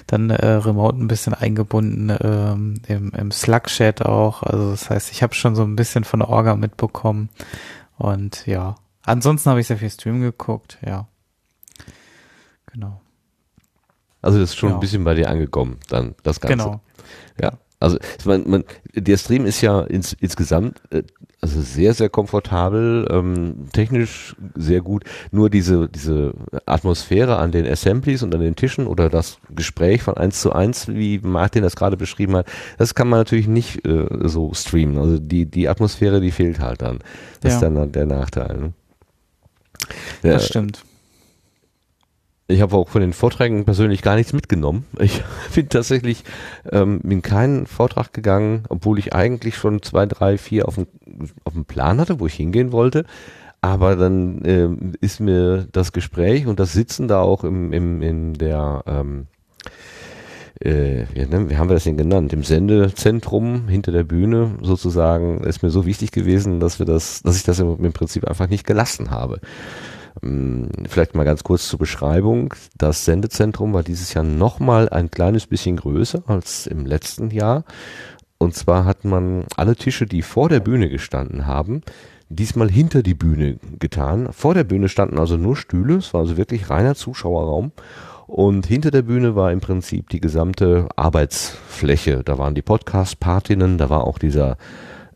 dann 0.08 0.30
äh, 0.30 0.46
remote 0.46 0.98
ein 0.98 1.06
bisschen 1.06 1.32
eingebunden 1.32 2.16
ähm, 2.20 2.74
im, 2.88 3.12
im 3.12 3.30
Slack-Chat 3.30 4.04
auch. 4.04 4.42
Also 4.42 4.72
das 4.72 4.90
heißt, 4.90 5.12
ich 5.12 5.22
habe 5.22 5.34
schon 5.34 5.54
so 5.54 5.62
ein 5.62 5.76
bisschen 5.76 6.02
von 6.02 6.18
der 6.20 6.28
Orga 6.28 6.56
mitbekommen. 6.56 7.28
Und 7.96 8.44
ja, 8.46 8.74
ansonsten 9.02 9.50
habe 9.50 9.60
ich 9.60 9.68
sehr 9.68 9.78
viel 9.78 9.90
Stream 9.90 10.20
geguckt, 10.20 10.78
ja. 10.84 11.06
Genau. 12.72 13.00
Also 14.20 14.40
das 14.40 14.50
ist 14.50 14.56
schon 14.56 14.70
genau. 14.70 14.78
ein 14.78 14.80
bisschen 14.80 15.04
bei 15.04 15.14
dir 15.14 15.30
angekommen, 15.30 15.78
dann 15.88 16.16
das 16.24 16.40
Ganze. 16.40 16.56
Genau. 16.56 16.80
Ja. 17.40 17.52
Also 17.78 17.98
man, 18.24 18.48
man, 18.48 18.64
der 18.94 19.16
Stream 19.18 19.44
ist 19.44 19.60
ja 19.60 19.82
ins, 19.82 20.14
insgesamt 20.14 20.80
äh, 20.90 21.02
Also 21.46 21.60
sehr, 21.60 21.94
sehr 21.94 22.08
komfortabel, 22.08 23.06
ähm, 23.08 23.68
technisch 23.72 24.34
sehr 24.56 24.80
gut. 24.80 25.04
Nur 25.30 25.48
diese, 25.48 25.88
diese 25.88 26.32
Atmosphäre 26.66 27.36
an 27.36 27.52
den 27.52 27.66
Assemblies 27.66 28.24
und 28.24 28.34
an 28.34 28.40
den 28.40 28.56
Tischen 28.56 28.88
oder 28.88 29.08
das 29.08 29.38
Gespräch 29.54 30.02
von 30.02 30.16
eins 30.16 30.40
zu 30.40 30.52
eins, 30.52 30.88
wie 30.88 31.20
Martin 31.20 31.62
das 31.62 31.76
gerade 31.76 31.96
beschrieben 31.96 32.34
hat, 32.34 32.46
das 32.78 32.96
kann 32.96 33.06
man 33.08 33.20
natürlich 33.20 33.46
nicht 33.46 33.86
äh, 33.86 34.06
so 34.24 34.52
streamen. 34.54 34.98
Also 34.98 35.18
die, 35.20 35.46
die 35.46 35.68
Atmosphäre, 35.68 36.20
die 36.20 36.32
fehlt 36.32 36.58
halt 36.58 36.82
dann. 36.82 36.98
Das 37.42 37.52
Ja. 37.52 37.58
ist 37.58 37.62
dann 37.62 37.92
der 37.92 38.06
Nachteil. 38.06 38.56
Ne? 38.56 38.72
Das 40.22 40.42
Ja, 40.42 40.48
stimmt. 40.48 40.82
Ich 42.48 42.60
habe 42.60 42.76
auch 42.76 42.88
von 42.88 43.00
den 43.00 43.12
Vorträgen 43.12 43.64
persönlich 43.64 44.02
gar 44.02 44.14
nichts 44.14 44.32
mitgenommen. 44.32 44.86
Ich 45.00 45.22
bin 45.54 45.68
tatsächlich 45.68 46.24
ähm, 46.70 47.00
in 47.08 47.22
keinen 47.22 47.66
Vortrag 47.66 48.12
gegangen, 48.12 48.64
obwohl 48.68 48.98
ich 48.98 49.14
eigentlich 49.14 49.56
schon 49.56 49.82
zwei, 49.82 50.06
drei, 50.06 50.38
vier 50.38 50.68
auf 50.68 50.76
dem, 50.76 50.86
auf 51.44 51.54
dem 51.54 51.64
Plan 51.64 52.00
hatte, 52.00 52.20
wo 52.20 52.26
ich 52.26 52.34
hingehen 52.34 52.72
wollte. 52.72 53.04
Aber 53.60 53.96
dann 53.96 54.42
ähm, 54.44 54.92
ist 55.00 55.18
mir 55.18 55.66
das 55.72 55.92
Gespräch 55.92 56.46
und 56.46 56.60
das 56.60 56.72
Sitzen 56.72 57.08
da 57.08 57.20
auch 57.20 57.42
im, 57.42 57.72
im, 57.72 58.00
in 58.00 58.34
der, 58.34 58.84
ähm, 58.86 59.26
äh, 60.60 61.04
wie, 61.14 61.26
wie 61.50 61.56
haben 61.56 61.68
wir 61.68 61.74
das 61.74 61.84
denn 61.84 61.96
genannt, 61.96 62.32
im 62.32 62.44
Sendezentrum 62.44 63.66
hinter 63.66 63.90
der 63.90 64.04
Bühne 64.04 64.52
sozusagen, 64.62 65.40
ist 65.42 65.64
mir 65.64 65.70
so 65.70 65.84
wichtig 65.84 66.12
gewesen, 66.12 66.60
dass 66.60 66.78
wir 66.78 66.86
das, 66.86 67.22
dass 67.22 67.36
ich 67.36 67.42
das 67.42 67.58
im, 67.58 67.84
im 67.84 67.92
Prinzip 67.92 68.24
einfach 68.28 68.48
nicht 68.48 68.66
gelassen 68.66 69.10
habe. 69.10 69.40
Ähm, 70.22 70.68
Vielleicht 70.88 71.14
mal 71.14 71.24
ganz 71.24 71.44
kurz 71.44 71.68
zur 71.68 71.78
Beschreibung. 71.78 72.54
Das 72.76 73.04
Sendezentrum 73.04 73.72
war 73.72 73.82
dieses 73.82 74.14
Jahr 74.14 74.24
nochmal 74.24 74.88
ein 74.88 75.10
kleines 75.10 75.46
bisschen 75.46 75.76
größer 75.76 76.22
als 76.26 76.66
im 76.66 76.86
letzten 76.86 77.30
Jahr. 77.30 77.64
Und 78.38 78.54
zwar 78.54 78.84
hat 78.84 79.04
man 79.04 79.44
alle 79.56 79.76
Tische, 79.76 80.06
die 80.06 80.22
vor 80.22 80.48
der 80.48 80.60
Bühne 80.60 80.88
gestanden 80.88 81.46
haben, 81.46 81.80
diesmal 82.28 82.70
hinter 82.70 83.02
die 83.02 83.14
Bühne 83.14 83.58
getan. 83.78 84.28
Vor 84.32 84.54
der 84.54 84.64
Bühne 84.64 84.88
standen 84.88 85.18
also 85.18 85.36
nur 85.36 85.56
Stühle, 85.56 85.96
es 85.96 86.12
war 86.12 86.22
also 86.22 86.36
wirklich 86.36 86.68
reiner 86.68 86.94
Zuschauerraum. 86.94 87.72
Und 88.26 88.66
hinter 88.66 88.90
der 88.90 89.02
Bühne 89.02 89.36
war 89.36 89.52
im 89.52 89.60
Prinzip 89.60 90.10
die 90.10 90.20
gesamte 90.20 90.88
Arbeitsfläche. 90.96 92.22
Da 92.24 92.38
waren 92.38 92.56
die 92.56 92.62
Podcast-Partinnen, 92.62 93.78
da 93.78 93.88
war 93.88 94.04
auch 94.04 94.18
dieser 94.18 94.56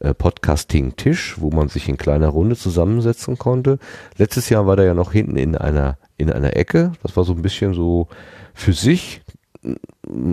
äh, 0.01 0.15
Podcasting-Tisch, 0.15 1.37
wo 1.41 1.51
man 1.51 1.69
sich 1.69 1.89
in 1.89 1.97
kleiner 1.97 2.29
Runde 2.29 2.57
zusammensetzen 2.57 3.39
konnte. 3.39 3.79
Letztes 4.17 4.49
Jahr 4.49 4.67
war 4.67 4.77
der 4.77 4.87
ja 4.87 4.95
noch 4.95 5.13
hinten 5.13 5.37
in 5.37 5.57
einer, 5.57 5.99
in 6.17 6.33
einer 6.33 6.57
Ecke. 6.57 6.93
Das 7.03 7.17
war 7.17 7.25
so 7.25 7.33
ein 7.33 7.43
bisschen 7.43 7.75
so 7.75 8.09
für 8.55 8.73
sich. 8.73 9.23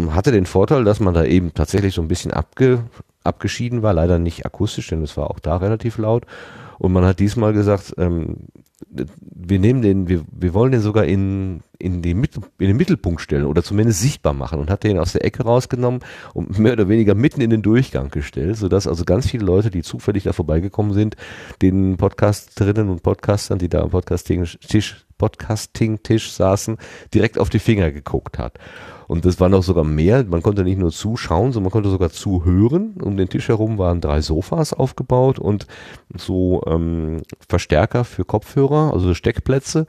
Hatte 0.10 0.32
den 0.32 0.46
Vorteil, 0.46 0.86
dass 0.86 1.00
man 1.00 1.14
da 1.14 1.26
eben 1.26 1.54
tatsächlich 1.54 1.94
so 1.94 2.02
ein 2.02 2.08
bisschen 2.08 2.32
abge, 2.32 2.86
abgeschieden 3.24 3.84
war. 3.84 3.94
Leider 3.94 4.20
nicht 4.20 4.46
akustisch, 4.46 4.88
denn 4.88 5.04
es 5.04 5.18
war 5.18 5.30
auch 5.30 5.40
da 5.40 5.58
relativ 5.58 5.98
laut. 5.98 6.26
Und 6.80 6.94
man 6.94 7.06
hat 7.06 7.20
diesmal 7.20 7.54
gesagt, 7.54 7.94
ähm, 7.98 8.38
wir 8.90 9.60
nehmen 9.60 9.82
den, 9.82 10.08
wir, 10.08 10.24
wir 10.32 10.54
wollen 10.54 10.72
den 10.72 10.82
sogar 10.82 11.06
in, 11.06 11.62
in, 11.80 12.02
die 12.02 12.14
Mit, 12.14 12.36
in 12.36 12.68
den 12.68 12.78
Mittelpunkt 12.78 13.22
stellen 13.22 13.46
oder 13.46 13.64
zumindest 13.64 14.02
sichtbar 14.02 14.34
machen 14.34 14.60
und 14.60 14.70
hat 14.70 14.84
den 14.84 15.00
aus 15.00 15.14
der 15.14 15.26
Ecke 15.26 15.44
rausgenommen 15.44 16.02
und 16.34 16.60
mehr 16.60 16.74
oder 16.74 16.88
weniger 16.88 17.16
mitten 17.16 17.42
in 17.42 17.50
den 17.50 17.64
Durchgang 17.64 18.10
gestellt, 18.12 18.58
sodass 18.58 18.88
also 18.88 19.04
ganz 19.04 19.28
viele 19.28 19.46
Leute, 19.46 19.72
die 19.72 19.82
zufällig 19.82 20.24
da 20.24 20.34
vorbeigekommen 20.34 20.94
sind, 20.94 21.16
den 21.62 21.98
Podcasterinnen 21.98 22.90
und 22.90 23.02
Podcastern, 23.02 23.58
die 23.58 23.70
da 23.70 23.82
am 23.82 23.90
Podcasting-Tisch 23.90 25.06
Podcasting-Tisch 25.18 26.32
saßen, 26.32 26.78
direkt 27.14 27.40
auf 27.40 27.50
die 27.50 27.58
Finger 27.58 27.92
geguckt 27.92 28.38
hat. 28.38 28.60
Und 29.08 29.26
das 29.26 29.40
war 29.40 29.50
noch 29.50 29.64
sogar 29.64 29.84
mehr. 29.84 30.26
Man 30.26 30.42
konnte 30.42 30.64
nicht 30.64 30.78
nur 30.78 30.92
zuschauen, 30.92 31.54
sondern 31.54 31.64
man 31.64 31.72
konnte 31.72 31.90
sogar 31.90 32.10
zuhören. 32.10 32.96
Um 33.02 33.18
den 33.18 33.30
Tisch 33.30 33.48
herum 33.48 33.78
waren 33.78 34.02
drei 34.02 34.22
Sofas 34.22 34.74
aufgebaut 34.74 35.40
und 35.40 35.66
so 36.16 36.62
ähm, 36.68 37.22
Verstärker 37.48 38.04
für 38.04 38.26
Kopfhörer, 38.26 38.94
also 38.94 39.14
Steckplätze, 39.14 39.88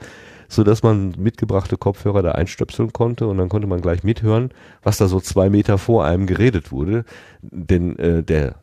so 0.48 0.62
dass 0.62 0.82
man 0.82 1.14
mitgebrachte 1.18 1.76
Kopfhörer 1.76 2.22
da 2.22 2.32
einstöpseln 2.32 2.92
konnte 2.92 3.26
und 3.26 3.38
dann 3.38 3.48
konnte 3.48 3.66
man 3.66 3.80
gleich 3.80 4.04
mithören, 4.04 4.50
was 4.82 4.98
da 4.98 5.08
so 5.08 5.20
zwei 5.20 5.50
Meter 5.50 5.78
vor 5.78 6.04
einem 6.04 6.26
geredet 6.26 6.70
wurde. 6.70 7.04
Denn 7.42 7.98
äh, 7.98 8.22
der 8.22 8.56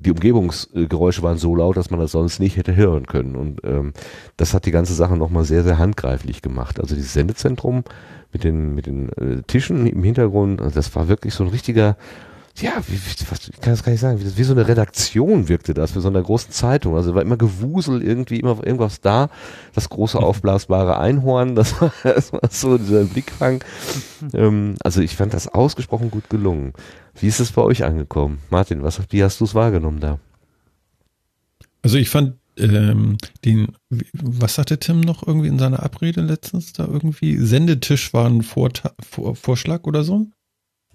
die 0.00 0.12
Umgebungsgeräusche 0.12 1.22
waren 1.22 1.38
so 1.38 1.56
laut, 1.56 1.76
dass 1.76 1.90
man 1.90 1.98
das 1.98 2.12
sonst 2.12 2.38
nicht 2.38 2.56
hätte 2.56 2.76
hören 2.76 3.06
können. 3.06 3.34
Und 3.34 3.60
ähm, 3.64 3.92
das 4.36 4.54
hat 4.54 4.64
die 4.66 4.70
ganze 4.70 4.94
Sache 4.94 5.16
nochmal 5.16 5.44
sehr, 5.44 5.64
sehr 5.64 5.78
handgreiflich 5.78 6.40
gemacht. 6.40 6.78
Also 6.78 6.94
dieses 6.94 7.12
Sendezentrum 7.12 7.82
mit 8.32 8.44
den, 8.44 8.74
mit 8.74 8.86
den 8.86 9.08
äh, 9.10 9.42
Tischen 9.46 9.86
im 9.86 10.02
Hintergrund, 10.02 10.60
also 10.60 10.74
das 10.74 10.94
war 10.94 11.08
wirklich 11.08 11.34
so 11.34 11.44
ein 11.44 11.50
richtiger, 11.50 11.96
ja, 12.56 12.72
wie, 12.86 12.94
wie, 12.94 13.30
was, 13.30 13.48
ich 13.48 13.60
kann 13.60 13.72
das 13.72 13.82
gar 13.82 13.92
nicht 13.92 14.00
sagen, 14.00 14.20
wie, 14.20 14.36
wie 14.36 14.42
so 14.42 14.52
eine 14.52 14.66
Redaktion 14.66 15.48
wirkte 15.48 15.74
das 15.74 15.92
für 15.92 16.00
so 16.00 16.08
eine 16.08 16.22
großen 16.22 16.50
Zeitung. 16.50 16.96
Also 16.96 17.14
war 17.14 17.22
immer 17.22 17.36
Gewusel, 17.36 18.02
irgendwie 18.02 18.40
immer 18.40 18.58
irgendwas 18.64 19.00
da. 19.00 19.30
Das 19.74 19.88
große 19.88 20.18
aufblasbare 20.22 20.98
Einhorn, 20.98 21.54
das 21.54 21.80
war, 21.80 21.92
das 22.02 22.32
war 22.32 22.40
so 22.50 22.78
dieser 22.78 23.04
Blickfang. 23.04 23.62
Ähm, 24.34 24.74
also 24.82 25.00
ich 25.00 25.14
fand 25.14 25.32
das 25.32 25.46
ausgesprochen 25.46 26.10
gut 26.10 26.28
gelungen. 26.28 26.72
Wie 27.14 27.28
ist 27.28 27.38
es 27.38 27.52
bei 27.52 27.62
euch 27.62 27.84
angekommen? 27.84 28.40
Martin, 28.50 28.82
was, 28.82 29.00
wie 29.10 29.22
hast 29.22 29.40
du 29.40 29.44
es 29.44 29.54
wahrgenommen 29.54 30.00
da? 30.00 30.18
Also 31.82 31.98
ich 31.98 32.10
fand 32.10 32.37
ähm, 32.58 33.16
den, 33.44 33.68
was 34.12 34.54
sagte 34.56 34.78
Tim 34.78 35.00
noch 35.00 35.26
irgendwie 35.26 35.48
in 35.48 35.58
seiner 35.58 35.82
Abrede 35.82 36.20
letztens 36.20 36.72
da 36.72 36.86
irgendwie? 36.86 37.36
Sendetisch 37.38 38.12
war 38.14 38.26
ein 38.28 38.42
Vorta 38.42 38.92
Vor 39.00 39.34
Vorschlag 39.36 39.84
oder 39.84 40.04
so? 40.04 40.26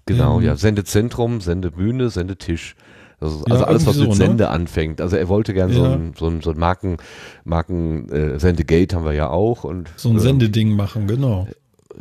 Genau, 0.06 0.38
Ähm, 0.38 0.44
ja, 0.46 0.56
Sendezentrum, 0.56 1.40
Sendebühne, 1.40 2.10
Sendetisch. 2.10 2.76
Also, 3.20 3.44
Ja, 3.46 3.52
also 3.52 3.64
alles, 3.64 3.86
was 3.86 3.96
irgendwie 3.96 4.08
mit 4.08 4.16
so, 4.16 4.22
ne? 4.22 4.28
Sende 4.28 4.48
anfängt. 4.50 5.00
Also 5.00 5.16
er 5.16 5.28
wollte 5.28 5.54
gern 5.54 5.70
so 5.72 5.82
Ja. 5.82 5.94
ein, 5.94 6.14
so 6.18 6.26
ein, 6.28 6.42
so 6.42 6.50
ein 6.50 6.58
Marken, 6.58 6.98
Marken 7.44 8.08
äh, 8.10 8.38
Sendegate 8.38 8.94
haben 8.94 9.04
wir 9.04 9.12
ja 9.12 9.30
auch. 9.30 9.64
Und, 9.64 9.90
So 9.96 10.10
ein 10.10 10.16
äh, 10.16 10.20
Sendeding 10.20 10.76
machen, 10.76 11.06
genau. 11.06 11.48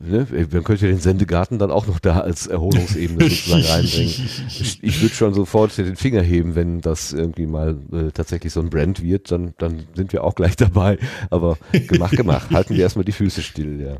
Ne, 0.01 0.25
man 0.51 0.63
könnte 0.63 0.87
den 0.87 0.99
Sendegarten 0.99 1.59
dann 1.59 1.69
auch 1.71 1.85
noch 1.87 1.99
da 1.99 2.21
als 2.21 2.47
Erholungsebene 2.47 3.29
sozusagen 3.29 3.63
reinbringen. 3.69 4.13
Ich, 4.47 4.79
ich 4.81 5.01
würde 5.01 5.13
schon 5.13 5.33
sofort 5.33 5.77
den 5.77 5.95
Finger 5.95 6.21
heben, 6.21 6.55
wenn 6.55 6.81
das 6.81 7.13
irgendwie 7.13 7.45
mal 7.45 7.77
äh, 7.91 8.11
tatsächlich 8.11 8.51
so 8.53 8.59
ein 8.59 8.69
Brand 8.69 9.03
wird, 9.03 9.31
dann, 9.31 9.53
dann 9.59 9.83
sind 9.95 10.11
wir 10.11 10.23
auch 10.23 10.35
gleich 10.35 10.55
dabei. 10.57 10.97
Aber 11.29 11.57
gemacht, 11.87 12.15
gemacht. 12.17 12.49
Halten 12.51 12.75
wir 12.75 12.81
erstmal 12.83 13.05
die 13.05 13.11
Füße 13.11 13.41
still, 13.43 13.79
ja. 13.81 13.97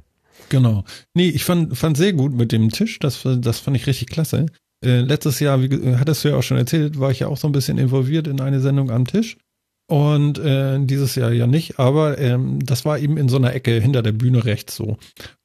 Genau. 0.50 0.84
Nee, 1.14 1.30
ich 1.30 1.44
fand, 1.44 1.78
fand 1.78 1.96
sehr 1.98 2.14
gut 2.14 2.34
mit 2.34 2.52
dem 2.52 2.70
Tisch. 2.70 3.00
Das, 3.00 3.22
das 3.24 3.60
fand 3.60 3.78
ich 3.78 3.88
richtig 3.88 4.08
klasse. 4.10 4.48
Äh, 4.84 5.02
letztes 5.02 5.40
Jahr, 5.40 5.62
wie 5.62 5.70
ge- 5.70 5.96
hattest 5.98 6.24
du 6.24 6.30
ja 6.30 6.36
auch 6.36 6.44
schon 6.44 6.58
erzählt, 6.58 7.00
war 7.00 7.12
ich 7.12 7.20
ja 7.20 7.28
auch 7.28 7.38
so 7.38 7.48
ein 7.48 7.54
bisschen 7.54 7.78
involviert 7.78 8.28
in 8.28 8.42
eine 8.42 8.60
Sendung 8.60 8.92
am 8.92 9.06
Tisch. 9.06 9.38
Und 9.90 10.40
äh, 10.40 10.80
dieses 10.80 11.16
Jahr 11.16 11.32
ja 11.34 11.46
nicht, 11.46 11.78
aber 11.78 12.18
ähm, 12.18 12.60
das 12.66 12.86
war 12.86 13.00
eben 13.00 13.18
in 13.18 13.28
so 13.28 13.36
einer 13.36 13.54
Ecke 13.54 13.80
hinter 13.82 14.02
der 14.02 14.14
Bühne 14.14 14.46
rechts 14.46 14.76
so. 14.78 14.98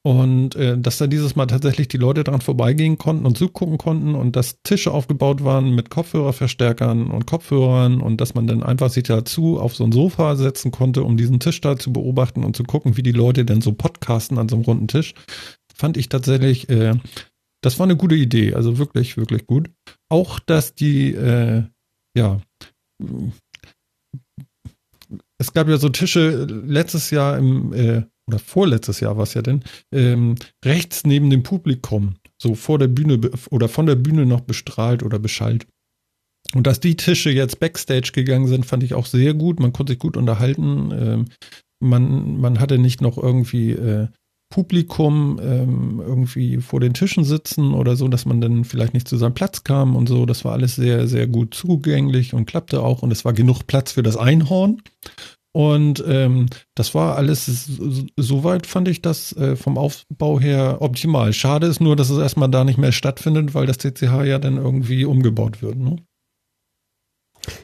Und 0.09 0.57
äh, 0.57 0.79
dass 0.79 0.97
da 0.97 1.07
dieses 1.07 1.37
Mal 1.37 1.45
tatsächlich 1.45 1.87
die 1.87 1.99
Leute 1.99 2.25
dran 2.25 2.41
vorbeigehen 2.41 2.97
konnten 2.97 3.27
und 3.27 3.37
zugucken 3.37 3.77
konnten 3.77 4.15
und 4.15 4.37
dass 4.37 4.63
Tische 4.63 4.91
aufgebaut 4.91 5.45
waren 5.45 5.75
mit 5.75 5.91
Kopfhörerverstärkern 5.91 7.11
und 7.11 7.27
Kopfhörern 7.27 8.01
und 8.01 8.19
dass 8.19 8.35
man 8.35 8.47
dann 8.47 8.63
einfach 8.63 8.89
sich 8.89 9.03
dazu 9.03 9.61
auf 9.61 9.77
so 9.77 9.85
ein 9.85 9.93
Sofa 9.93 10.37
setzen 10.37 10.71
konnte, 10.71 11.03
um 11.03 11.19
diesen 11.19 11.41
Tisch 11.41 11.61
da 11.61 11.77
zu 11.77 11.93
beobachten 11.93 12.43
und 12.43 12.57
zu 12.57 12.63
gucken, 12.63 12.97
wie 12.97 13.03
die 13.03 13.13
Leute 13.13 13.45
denn 13.45 13.61
so 13.61 13.73
podcasten 13.73 14.39
an 14.39 14.49
so 14.49 14.57
einem 14.57 14.65
runden 14.65 14.89
Tisch, 14.89 15.13
fand 15.75 15.99
ich 15.99 16.09
tatsächlich, 16.09 16.71
äh, 16.71 16.95
das 17.61 17.79
war 17.79 17.85
eine 17.85 17.97
gute 17.97 18.15
Idee, 18.15 18.55
also 18.55 18.79
wirklich, 18.79 19.19
wirklich 19.19 19.47
gut. 19.47 19.69
Auch, 20.09 20.39
dass 20.39 20.75
die, 20.75 21.13
äh, 21.13 21.65
ja, 22.17 22.41
es 25.37 25.53
gab 25.53 25.69
ja 25.69 25.77
so 25.77 25.91
Tische 25.91 26.47
letztes 26.47 27.11
Jahr 27.11 27.37
im, 27.37 27.75
äh, 27.75 28.05
oder 28.29 28.39
vorletztes 28.39 29.01
Jahr 29.01 29.17
war 29.17 29.25
es 29.25 29.35
ja 29.35 29.43
denn, 29.43 29.65
ähm, 29.93 30.37
rechts 30.65 31.05
neben 31.05 31.31
dem 31.31 31.43
Publikum, 31.43 32.15
so 32.41 32.55
vor 32.55 32.79
der 32.79 32.89
Bühne 32.89 33.19
oder 33.51 33.69
von 33.69 33.87
der 33.87 33.97
Bühne 33.97 34.27
noch 34.27 34.43
bestrahlt 34.43 35.03
oder 35.03 35.19
beschallt. 35.19 35.67
Und 36.55 36.67
dass 36.67 36.81
die 36.81 36.97
Tische 36.97 37.31
jetzt 37.31 37.61
Backstage 37.61 38.13
gegangen 38.15 38.47
sind, 38.47 38.65
fand 38.65 38.83
ich 38.83 38.95
auch 38.95 39.07
sehr 39.07 39.35
gut. 39.35 39.61
Man 39.61 39.73
konnte 39.73 39.93
sich 39.93 39.99
gut 39.99 40.17
unterhalten. 40.17 40.91
Ähm, 40.93 41.25
man, 41.81 42.41
man 42.41 42.61
hatte 42.61 42.79
nicht 42.79 43.01
noch 43.03 43.19
irgendwie 43.19 43.73
äh, 43.73 44.09
Publikum 44.51 45.39
ähm, 45.43 46.03
irgendwie 46.05 46.57
vor 46.59 46.81
den 46.81 46.95
Tischen 46.95 47.25
sitzen 47.25 47.75
oder 47.75 47.97
so, 47.97 48.09
dass 48.09 48.25
man 48.25 48.41
dann 48.41 48.65
vielleicht 48.65 48.95
nicht 48.95 49.07
zu 49.07 49.19
seinem 49.19 49.35
Platz 49.35 49.63
kam 49.63 49.95
und 49.95 50.09
so. 50.09 50.25
Das 50.25 50.45
war 50.45 50.53
alles 50.53 50.75
sehr, 50.77 51.07
sehr 51.07 51.27
gut 51.27 51.55
zugänglich 51.55 52.33
und 52.33 52.47
klappte 52.47 52.83
auch. 52.83 53.03
Und 53.03 53.11
es 53.11 53.25
war 53.27 53.35
genug 53.35 53.67
Platz 53.67 53.93
für 53.93 54.03
das 54.03 54.17
Einhorn. 54.17 54.81
Und 55.59 56.05
ähm, 56.07 56.47
das 56.77 56.95
war 56.95 57.17
alles, 57.17 57.47
so- 57.47 58.07
soweit 58.17 58.65
fand 58.65 58.87
ich 58.87 59.03
das 59.03 59.33
äh, 59.33 59.57
vom 59.57 59.77
Aufbau 59.77 60.39
her 60.39 60.77
optimal. 60.79 61.33
Schade 61.33 61.67
ist 61.67 61.81
nur, 61.81 61.97
dass 61.97 62.11
es 62.11 62.19
erstmal 62.19 62.49
da 62.49 62.63
nicht 62.63 62.79
mehr 62.79 62.93
stattfindet, 62.93 63.55
weil 63.55 63.67
das 63.67 63.79
CCH 63.79 64.23
ja 64.25 64.39
dann 64.39 64.57
irgendwie 64.57 65.05
umgebaut 65.05 65.61
wird. 65.61 65.75
Ne? 65.77 65.97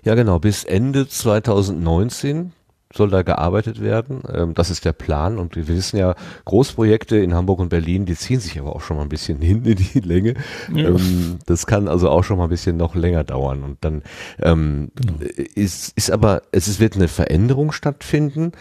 Ja, 0.04 0.16
genau. 0.16 0.40
Bis 0.40 0.64
Ende 0.64 1.06
2019 1.06 2.50
soll 2.96 3.10
da 3.10 3.22
gearbeitet 3.22 3.80
werden. 3.80 4.22
Ähm, 4.32 4.54
das 4.54 4.70
ist 4.70 4.84
der 4.84 4.92
Plan. 4.92 5.38
Und 5.38 5.56
wir 5.56 5.68
wissen 5.68 5.96
ja, 5.96 6.14
Großprojekte 6.44 7.16
in 7.18 7.34
Hamburg 7.34 7.58
und 7.60 7.68
Berlin, 7.68 8.06
die 8.06 8.14
ziehen 8.16 8.40
sich 8.40 8.58
aber 8.58 8.74
auch 8.74 8.80
schon 8.80 8.96
mal 8.96 9.02
ein 9.02 9.08
bisschen 9.08 9.40
hin 9.40 9.64
in 9.64 9.76
die 9.76 10.00
Länge. 10.00 10.34
Ja. 10.72 10.88
Ähm, 10.88 11.38
das 11.46 11.66
kann 11.66 11.88
also 11.88 12.08
auch 12.10 12.22
schon 12.24 12.38
mal 12.38 12.44
ein 12.44 12.50
bisschen 12.50 12.76
noch 12.76 12.94
länger 12.94 13.24
dauern. 13.24 13.62
Und 13.62 13.78
dann 13.84 14.02
ähm, 14.42 14.90
Genau. 14.94 15.18
ist, 15.54 15.92
ist 15.96 16.10
aber, 16.10 16.42
es 16.52 16.80
wird 16.80 16.96
eine 16.96 17.08
Veränderung 17.08 17.72
stattfinden. 17.72 18.52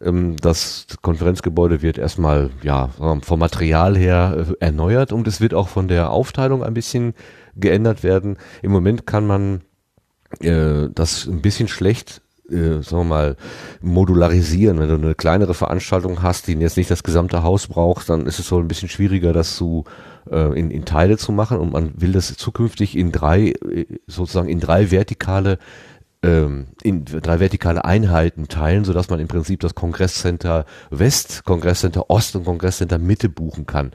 Ähm, 0.00 0.36
Das 0.40 0.86
Konferenzgebäude 1.02 1.82
wird 1.82 1.98
erstmal 1.98 2.50
ja 2.62 2.90
vom 3.22 3.38
Material 3.38 3.96
her 3.96 4.46
äh, 4.48 4.64
erneuert 4.64 5.12
und 5.12 5.26
es 5.26 5.40
wird 5.40 5.54
auch 5.54 5.68
von 5.68 5.88
der 5.88 6.10
Aufteilung 6.10 6.62
ein 6.62 6.74
bisschen 6.74 7.14
geändert 7.56 8.02
werden. 8.02 8.36
Im 8.62 8.70
Moment 8.70 9.06
kann 9.06 9.26
man 9.26 9.62
äh, 10.40 10.88
das 10.94 11.26
ein 11.26 11.40
bisschen 11.42 11.68
schlecht 11.68 12.20
äh, 12.50 12.82
sagen 12.82 13.02
wir 13.02 13.04
mal, 13.04 13.36
modularisieren. 13.80 14.78
Wenn 14.78 14.88
du 14.88 14.94
eine 14.94 15.14
kleinere 15.14 15.54
Veranstaltung 15.54 16.22
hast, 16.22 16.46
die 16.46 16.54
jetzt 16.54 16.76
nicht 16.76 16.90
das 16.90 17.02
gesamte 17.02 17.42
Haus 17.42 17.66
braucht, 17.66 18.08
dann 18.08 18.26
ist 18.26 18.38
es 18.38 18.48
so 18.48 18.58
ein 18.58 18.68
bisschen 18.68 18.88
schwieriger, 18.88 19.32
das 19.32 19.56
zu 19.56 19.84
äh, 20.30 20.58
in, 20.58 20.70
in 20.70 20.84
Teile 20.84 21.18
zu 21.18 21.32
machen 21.32 21.58
und 21.58 21.72
man 21.72 21.92
will 21.96 22.12
das 22.12 22.36
zukünftig 22.36 22.96
in 22.96 23.12
drei, 23.12 23.50
äh, 23.50 23.86
sozusagen 24.06 24.48
in 24.48 24.60
drei 24.60 24.90
vertikale 24.90 25.58
ähm, 26.22 26.68
in 26.82 27.04
drei 27.04 27.38
vertikale 27.38 27.84
Einheiten 27.84 28.48
teilen, 28.48 28.84
sodass 28.84 29.08
man 29.08 29.20
im 29.20 29.28
Prinzip 29.28 29.60
das 29.60 29.76
Kongresscenter 29.76 30.64
West, 30.90 31.44
Kongresscenter 31.44 32.10
Ost 32.10 32.34
und 32.34 32.44
Kongresscenter 32.44 32.98
Mitte 32.98 33.28
buchen 33.28 33.66
kann. 33.66 33.92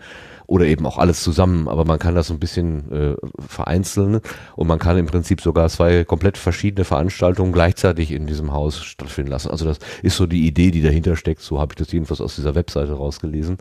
Oder 0.48 0.66
eben 0.66 0.86
auch 0.86 0.98
alles 0.98 1.24
zusammen, 1.24 1.68
aber 1.68 1.86
man 1.86 2.00
kann 2.00 2.16
das 2.16 2.28
so 2.28 2.34
ein 2.34 2.40
bisschen 2.40 2.92
äh, 2.92 3.16
vereinzeln 3.48 4.20
und 4.56 4.68
man 4.68 4.80
kann 4.80 4.98
im 4.98 5.06
Prinzip 5.06 5.42
sogar 5.42 5.70
zwei 5.70 6.04
komplett 6.04 6.38
verschiedene 6.38 6.86
Veranstaltungen 6.86 7.52
gleichzeitig 7.52 8.12
in 8.12 8.28
diesem 8.28 8.52
Haus 8.52 8.84
stattfinden 8.84 9.32
lassen. 9.32 9.50
Also 9.50 9.66
das 9.66 9.80
ist 10.02 10.18
so 10.18 10.28
die 10.28 10.46
Idee, 10.46 10.72
die 10.72 10.82
dahinter 10.82 11.16
steckt. 11.16 11.42
So 11.42 11.60
habe 11.60 11.74
ich 11.74 11.78
das 11.78 11.92
jedenfalls 11.92 12.22
aus 12.22 12.36
dieser 12.36 12.56
Webseite 12.56 12.94
rausgelesen. 12.94 13.58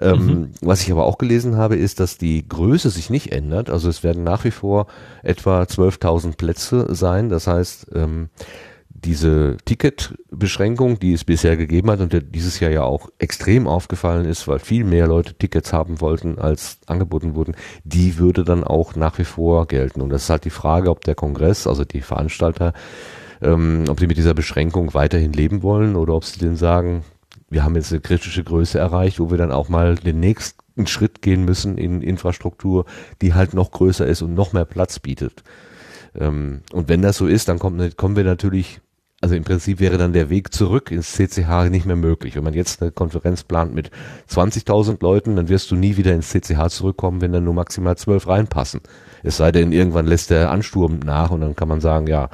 Ähm, 0.00 0.50
was 0.60 0.82
ich 0.82 0.90
aber 0.90 1.04
auch 1.04 1.18
gelesen 1.18 1.56
habe, 1.56 1.76
ist, 1.76 2.00
dass 2.00 2.18
die 2.18 2.46
Größe 2.48 2.90
sich 2.90 3.10
nicht 3.10 3.32
ändert. 3.32 3.70
Also 3.70 3.88
es 3.88 4.02
werden 4.02 4.24
nach 4.24 4.44
wie 4.44 4.50
vor 4.50 4.86
etwa 5.22 5.62
12.000 5.62 6.36
Plätze 6.36 6.94
sein. 6.94 7.28
Das 7.28 7.46
heißt, 7.46 7.88
ähm, 7.94 8.28
diese 9.04 9.56
Ticketbeschränkung, 9.64 10.98
die 10.98 11.12
es 11.12 11.24
bisher 11.24 11.56
gegeben 11.56 11.90
hat 11.90 12.00
und 12.00 12.12
der 12.12 12.20
dieses 12.20 12.58
Jahr 12.60 12.70
ja 12.70 12.82
auch 12.82 13.10
extrem 13.18 13.66
aufgefallen 13.66 14.24
ist, 14.24 14.48
weil 14.48 14.58
viel 14.58 14.84
mehr 14.84 15.06
Leute 15.06 15.34
Tickets 15.34 15.72
haben 15.72 16.00
wollten, 16.00 16.38
als 16.38 16.78
angeboten 16.86 17.34
wurden, 17.34 17.54
die 17.84 18.18
würde 18.18 18.44
dann 18.44 18.64
auch 18.64 18.96
nach 18.96 19.18
wie 19.18 19.24
vor 19.24 19.66
gelten. 19.66 20.00
Und 20.00 20.10
das 20.10 20.24
ist 20.24 20.30
halt 20.30 20.44
die 20.44 20.50
Frage, 20.50 20.90
ob 20.90 21.04
der 21.04 21.14
Kongress, 21.14 21.66
also 21.66 21.84
die 21.84 22.00
Veranstalter, 22.00 22.72
ähm, 23.42 23.84
ob 23.88 24.00
sie 24.00 24.06
mit 24.06 24.16
dieser 24.16 24.34
Beschränkung 24.34 24.94
weiterhin 24.94 25.32
leben 25.32 25.62
wollen 25.62 25.96
oder 25.96 26.14
ob 26.14 26.24
sie 26.24 26.40
denn 26.40 26.56
sagen, 26.56 27.04
wir 27.50 27.62
haben 27.62 27.76
jetzt 27.76 27.92
eine 27.92 28.00
kritische 28.00 28.42
Größe 28.42 28.78
erreicht, 28.78 29.20
wo 29.20 29.30
wir 29.30 29.38
dann 29.38 29.52
auch 29.52 29.68
mal 29.68 29.96
den 29.96 30.18
nächsten 30.18 30.86
Schritt 30.86 31.22
gehen 31.22 31.44
müssen 31.44 31.78
in 31.78 32.00
Infrastruktur, 32.00 32.86
die 33.22 33.34
halt 33.34 33.54
noch 33.54 33.70
größer 33.70 34.06
ist 34.06 34.22
und 34.22 34.34
noch 34.34 34.52
mehr 34.52 34.64
Platz 34.64 34.98
bietet. 34.98 35.44
Ähm, 36.18 36.62
und 36.72 36.88
wenn 36.88 37.02
das 37.02 37.16
so 37.16 37.26
ist, 37.26 37.48
dann 37.48 37.58
kommen 37.58 38.16
wir 38.16 38.24
natürlich, 38.24 38.80
also 39.24 39.36
im 39.36 39.44
Prinzip 39.44 39.80
wäre 39.80 39.96
dann 39.96 40.12
der 40.12 40.28
Weg 40.28 40.52
zurück 40.52 40.90
ins 40.90 41.14
CCH 41.14 41.70
nicht 41.70 41.86
mehr 41.86 41.96
möglich. 41.96 42.36
Wenn 42.36 42.44
man 42.44 42.52
jetzt 42.52 42.82
eine 42.82 42.92
Konferenz 42.92 43.42
plant 43.42 43.74
mit 43.74 43.90
20.000 44.30 44.98
Leuten, 45.00 45.34
dann 45.36 45.48
wirst 45.48 45.70
du 45.70 45.76
nie 45.76 45.96
wieder 45.96 46.12
ins 46.12 46.28
CCH 46.28 46.68
zurückkommen, 46.68 47.22
wenn 47.22 47.32
dann 47.32 47.42
nur 47.42 47.54
maximal 47.54 47.96
zwölf 47.96 48.28
reinpassen. 48.28 48.82
Es 49.22 49.38
sei 49.38 49.50
denn, 49.50 49.72
irgendwann 49.72 50.06
lässt 50.06 50.28
der 50.28 50.50
Ansturm 50.50 50.98
nach 50.98 51.30
und 51.30 51.40
dann 51.40 51.56
kann 51.56 51.68
man 51.68 51.80
sagen, 51.80 52.06
ja, 52.06 52.28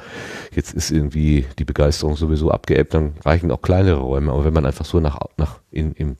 jetzt 0.53 0.73
ist 0.73 0.91
irgendwie 0.91 1.45
die 1.57 1.63
Begeisterung 1.63 2.17
sowieso 2.17 2.51
abgeebbt, 2.51 2.93
dann 2.93 3.13
reichen 3.23 3.51
auch 3.51 3.61
kleinere 3.61 4.01
Räume. 4.01 4.33
Aber 4.33 4.43
wenn 4.43 4.53
man 4.53 4.65
einfach 4.65 4.83
so 4.83 4.99
nach, 4.99 5.17
nach 5.37 5.59
in, 5.71 5.93
im, 5.93 6.17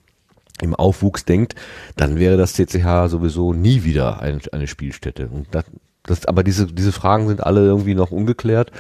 im 0.61 0.73
Aufwuchs 0.73 1.26
denkt, 1.26 1.56
dann 1.98 2.18
wäre 2.18 2.38
das 2.38 2.53
CCH 2.53 3.10
sowieso 3.10 3.52
nie 3.52 3.84
wieder 3.84 4.22
ein, 4.22 4.39
eine 4.53 4.68
Spielstätte. 4.68 5.27
Und 5.27 5.48
das, 5.52 5.65
das, 6.03 6.26
aber 6.27 6.45
diese, 6.45 6.68
diese 6.68 6.93
Fragen 6.93 7.27
sind 7.27 7.43
alle 7.43 7.60
irgendwie 7.60 7.93
noch 7.93 8.11
ungeklärt. 8.11 8.72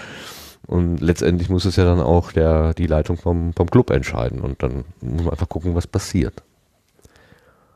Und 0.67 1.01
letztendlich 1.01 1.49
muss 1.49 1.65
es 1.65 1.75
ja 1.75 1.85
dann 1.85 1.99
auch 1.99 2.31
der, 2.31 2.73
die 2.73 2.87
Leitung 2.87 3.17
vom, 3.17 3.53
vom 3.53 3.69
Club 3.69 3.89
entscheiden. 3.89 4.41
Und 4.41 4.63
dann 4.63 4.85
muss 5.01 5.23
man 5.23 5.31
einfach 5.31 5.49
gucken, 5.49 5.75
was 5.75 5.87
passiert. 5.87 6.43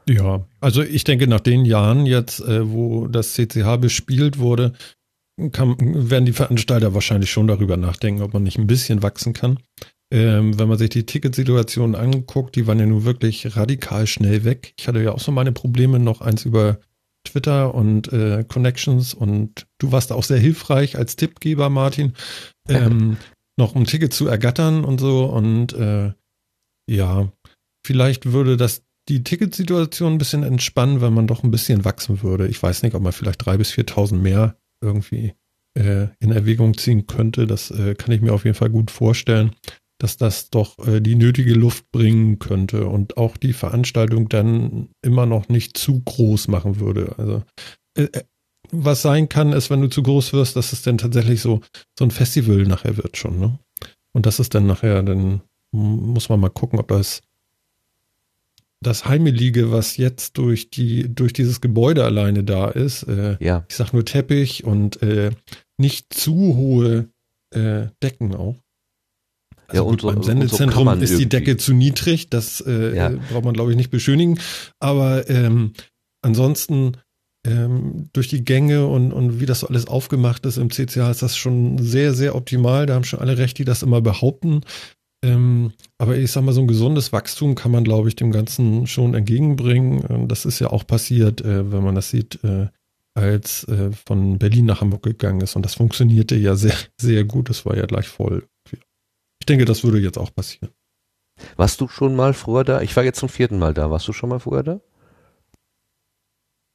Ja, 0.07 0.45
also 0.61 0.83
ich 0.83 1.03
denke, 1.03 1.27
nach 1.27 1.39
den 1.39 1.65
Jahren 1.65 2.05
jetzt, 2.05 2.39
äh, 2.39 2.71
wo 2.71 3.07
das 3.07 3.33
CCH 3.33 3.77
bespielt 3.79 4.37
wurde, 4.37 4.73
kann, 5.51 5.75
werden 5.79 6.25
die 6.25 6.33
Veranstalter 6.33 6.93
wahrscheinlich 6.93 7.31
schon 7.31 7.47
darüber 7.47 7.75
nachdenken, 7.75 8.21
ob 8.21 8.33
man 8.33 8.43
nicht 8.43 8.57
ein 8.57 8.67
bisschen 8.67 9.03
wachsen 9.03 9.33
kann. 9.33 9.59
Ähm, 10.11 10.59
wenn 10.59 10.67
man 10.67 10.77
sich 10.77 10.89
die 10.89 11.05
Ticketsituation 11.05 11.95
anguckt, 11.95 12.55
die 12.55 12.67
waren 12.67 12.79
ja 12.79 12.85
nun 12.85 13.03
wirklich 13.03 13.57
radikal 13.57 14.05
schnell 14.05 14.43
weg. 14.43 14.73
Ich 14.77 14.87
hatte 14.87 15.01
ja 15.01 15.11
auch 15.11 15.19
so 15.19 15.31
meine 15.31 15.51
Probleme, 15.51 15.99
noch 15.99 16.21
eins 16.21 16.45
über 16.45 16.77
Twitter 17.25 17.75
und 17.75 18.11
äh, 18.13 18.43
Connections 18.47 19.13
und 19.13 19.67
du 19.79 19.91
warst 19.91 20.11
auch 20.11 20.23
sehr 20.23 20.39
hilfreich 20.39 20.97
als 20.97 21.15
Tippgeber, 21.15 21.69
Martin, 21.69 22.13
ähm, 22.69 23.17
noch 23.57 23.75
ein 23.75 23.85
Ticket 23.85 24.13
zu 24.13 24.27
ergattern 24.27 24.83
und 24.83 24.99
so 24.99 25.25
und 25.25 25.73
äh, 25.73 26.13
ja, 26.89 27.31
vielleicht 27.85 28.31
würde 28.31 28.57
das 28.57 28.83
die 29.07 29.23
Ticketsituation 29.23 30.13
ein 30.13 30.17
bisschen 30.17 30.43
entspannen, 30.43 31.01
wenn 31.01 31.13
man 31.13 31.27
doch 31.27 31.43
ein 31.43 31.51
bisschen 31.51 31.85
wachsen 31.85 32.23
würde. 32.23 32.47
Ich 32.47 32.61
weiß 32.61 32.83
nicht, 32.83 32.95
ob 32.95 33.03
man 33.03 33.13
vielleicht 33.13 33.45
drei 33.45 33.57
bis 33.57 33.71
4.000 33.71 34.15
mehr 34.15 34.57
irgendwie 34.81 35.33
äh, 35.77 36.07
in 36.19 36.31
Erwägung 36.31 36.77
ziehen 36.77 37.05
könnte. 37.05 37.45
Das 37.45 37.69
äh, 37.71 37.93
kann 37.95 38.13
ich 38.13 38.21
mir 38.21 38.33
auf 38.33 38.45
jeden 38.45 38.55
Fall 38.55 38.69
gut 38.69 38.89
vorstellen, 38.89 39.51
dass 39.97 40.17
das 40.17 40.49
doch 40.49 40.77
äh, 40.87 40.99
die 41.01 41.15
nötige 41.15 41.53
Luft 41.53 41.89
bringen 41.91 42.39
könnte 42.39 42.87
und 42.87 43.17
auch 43.17 43.37
die 43.37 43.53
Veranstaltung 43.53 44.27
dann 44.29 44.89
immer 45.01 45.25
noch 45.25 45.47
nicht 45.49 45.77
zu 45.77 46.01
groß 46.01 46.47
machen 46.49 46.79
würde. 46.79 47.15
Also 47.17 47.43
äh, 47.97 48.03
äh, 48.03 48.23
was 48.71 49.01
sein 49.03 49.29
kann, 49.29 49.53
ist, 49.53 49.69
wenn 49.69 49.81
du 49.81 49.89
zu 49.89 50.03
groß 50.03 50.33
wirst, 50.33 50.55
dass 50.55 50.73
es 50.73 50.81
dann 50.81 50.97
tatsächlich 50.97 51.41
so 51.41 51.61
so 51.97 52.03
ein 52.05 52.11
Festival 52.11 52.63
nachher 52.63 52.97
wird 52.97 53.15
schon. 53.15 53.39
Ne? 53.39 53.59
Und 54.11 54.25
das 54.25 54.39
ist 54.39 54.55
dann 54.55 54.65
nachher, 54.65 55.03
dann 55.03 55.41
muss 55.71 56.29
man 56.29 56.39
mal 56.39 56.49
gucken, 56.49 56.79
ob 56.79 56.87
das 56.87 57.21
das 58.81 59.05
Heimelige, 59.05 59.71
was 59.71 59.97
jetzt 59.97 60.37
durch 60.37 60.69
die 60.69 61.13
durch 61.13 61.33
dieses 61.33 61.61
Gebäude 61.61 62.03
alleine 62.03 62.43
da 62.43 62.69
ist, 62.69 63.03
äh, 63.03 63.37
Ja. 63.39 63.65
ich 63.69 63.75
sag 63.75 63.93
nur 63.93 64.05
Teppich 64.05 64.63
und 64.63 65.01
äh, 65.01 65.31
nicht 65.77 66.13
zu 66.13 66.33
hohe 66.55 67.09
äh, 67.51 67.87
Decken 68.03 68.35
auch. 68.35 68.55
Also 69.67 69.83
Ja, 69.83 69.89
gut, 69.89 69.91
und 69.91 69.99
so- 70.01 70.07
beim 70.07 70.15
und 70.17 70.23
so 70.23 70.27
Sendezentrum 70.29 70.85
man 70.85 71.01
ist 71.01 71.17
die 71.19 71.27
Decke 71.29 71.57
zu 71.57 71.73
niedrig, 71.73 72.29
das 72.29 72.61
äh, 72.61 72.95
Ja. 72.95 73.09
braucht 73.31 73.45
man 73.45 73.53
glaube 73.53 73.71
ich 73.71 73.77
nicht 73.77 73.91
beschönigen. 73.91 74.39
Aber 74.79 75.29
ähm, 75.29 75.73
ansonsten 76.21 76.93
ähm, 77.47 78.09
durch 78.13 78.27
die 78.27 78.43
Gänge 78.43 78.87
und, 78.87 79.11
und 79.13 79.39
wie 79.39 79.45
das 79.45 79.59
so 79.59 79.67
alles 79.67 79.87
aufgemacht 79.87 80.45
ist 80.47 80.57
im 80.57 80.71
CCH 80.71 81.11
ist 81.11 81.21
das 81.21 81.37
schon 81.37 81.77
sehr, 81.77 82.13
sehr 82.13 82.35
optimal. 82.35 82.85
Da 82.87 82.95
haben 82.95 83.03
schon 83.03 83.19
alle 83.19 83.37
recht, 83.37 83.57
die 83.59 83.65
das 83.65 83.83
immer 83.83 84.01
behaupten. 84.01 84.61
Ähm, 85.23 85.71
aber 85.99 86.17
ich 86.17 86.31
sag 86.31 86.43
mal, 86.43 86.53
so 86.53 86.61
ein 86.61 86.67
gesundes 86.67 87.11
Wachstum 87.13 87.55
kann 87.55 87.71
man, 87.71 87.83
glaube 87.83 88.07
ich, 88.09 88.15
dem 88.15 88.31
Ganzen 88.31 88.87
schon 88.87 89.13
entgegenbringen. 89.13 90.03
Ähm, 90.09 90.27
Das 90.27 90.45
ist 90.45 90.59
ja 90.59 90.71
auch 90.71 90.85
passiert, 90.87 91.41
äh, 91.41 91.71
wenn 91.71 91.83
man 91.83 91.95
das 91.95 92.09
sieht, 92.09 92.43
äh, 92.43 92.67
als 93.17 93.63
äh, 93.65 93.91
von 94.07 94.39
Berlin 94.39 94.65
nach 94.65 94.81
Hamburg 94.81 95.03
gegangen 95.03 95.41
ist. 95.41 95.55
Und 95.55 95.63
das 95.65 95.75
funktionierte 95.75 96.35
ja 96.35 96.55
sehr, 96.55 96.75
sehr 96.99 97.23
gut. 97.23 97.49
Das 97.49 97.65
war 97.65 97.77
ja 97.77 97.85
gleich 97.85 98.07
voll. 98.07 98.45
Ich 99.45 99.47
denke, 99.47 99.65
das 99.65 99.83
würde 99.83 99.99
jetzt 99.99 100.17
auch 100.17 100.33
passieren. 100.33 100.71
Warst 101.55 101.79
du 101.79 101.87
schon 101.87 102.15
mal 102.15 102.33
früher 102.33 102.63
da? 102.63 102.81
Ich 102.81 102.95
war 102.95 103.03
jetzt 103.03 103.19
zum 103.19 103.29
vierten 103.29 103.59
Mal 103.59 103.75
da. 103.75 103.91
Warst 103.91 104.07
du 104.07 104.11
schon 104.11 104.29
mal 104.29 104.39
früher 104.39 104.63
da? 104.63 104.81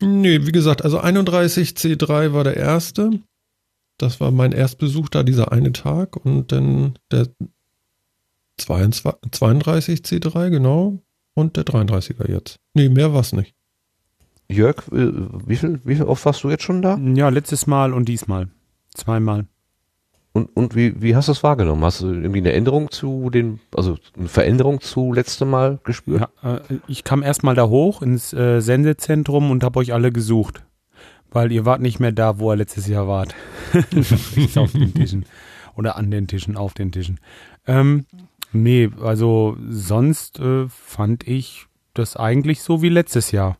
Nee, 0.00 0.46
wie 0.46 0.52
gesagt, 0.52 0.84
also 0.84 1.00
31 1.00 1.70
C3 1.70 2.32
war 2.32 2.44
der 2.44 2.56
erste. 2.56 3.10
Das 3.98 4.20
war 4.20 4.30
mein 4.30 4.52
Erstbesuch 4.52 5.08
da, 5.08 5.24
dieser 5.24 5.50
eine 5.50 5.72
Tag. 5.72 6.14
Und 6.24 6.52
dann 6.52 6.96
der 7.10 7.26
22, 8.58 9.32
32 9.32 10.00
C3, 10.02 10.50
genau. 10.50 11.02
Und 11.34 11.56
der 11.56 11.64
33er 11.64 12.30
jetzt. 12.30 12.60
Nee, 12.74 12.88
mehr 12.88 13.12
war's 13.12 13.32
nicht. 13.32 13.52
Jörg, 14.48 14.86
äh, 14.92 15.10
wie 15.44 15.56
viel, 15.56 15.80
wie 15.82 15.96
viel 15.96 16.04
oft 16.04 16.24
warst 16.24 16.44
du 16.44 16.50
jetzt 16.50 16.62
schon 16.62 16.82
da? 16.82 16.96
Ja, 16.98 17.30
letztes 17.30 17.66
Mal 17.66 17.92
und 17.92 18.04
diesmal. 18.04 18.46
Zweimal. 18.94 19.48
Und, 20.32 20.56
und 20.56 20.76
wie, 20.76 21.00
wie 21.02 21.16
hast 21.16 21.26
du 21.26 21.32
es 21.32 21.42
wahrgenommen? 21.42 21.84
Hast 21.84 22.02
du 22.02 22.06
irgendwie 22.06 22.38
eine 22.38 22.52
Änderung 22.52 22.90
zu 22.90 23.30
den, 23.30 23.58
also 23.74 23.96
eine 24.16 24.28
Veränderung 24.28 24.80
zu 24.80 25.12
letztem 25.12 25.50
Mal 25.50 25.80
gespürt? 25.82 26.28
Ja, 26.42 26.56
äh, 26.56 26.60
ich 26.86 27.02
kam 27.02 27.22
erstmal 27.22 27.56
da 27.56 27.66
hoch 27.66 28.00
ins 28.00 28.32
äh, 28.32 28.60
Sendezentrum 28.60 29.50
und 29.50 29.64
habe 29.64 29.80
euch 29.80 29.92
alle 29.92 30.12
gesucht. 30.12 30.62
Weil 31.32 31.50
ihr 31.50 31.64
wart 31.64 31.80
nicht 31.80 32.00
mehr 32.00 32.12
da, 32.12 32.38
wo 32.38 32.52
ihr 32.52 32.56
letztes 32.56 32.86
Jahr 32.86 33.08
wart. 33.08 33.34
auf 34.56 34.72
den 34.72 34.94
Tischen. 34.94 35.24
Oder 35.74 35.96
an 35.96 36.10
den 36.10 36.26
Tischen, 36.26 36.56
auf 36.56 36.74
den 36.74 36.92
Tischen. 36.92 37.18
Ähm, 37.66 38.06
nee, 38.52 38.88
also 39.00 39.56
sonst 39.68 40.38
äh, 40.38 40.68
fand 40.68 41.26
ich 41.26 41.66
das 41.94 42.16
eigentlich 42.16 42.62
so 42.62 42.82
wie 42.82 42.88
letztes 42.88 43.32
Jahr. 43.32 43.58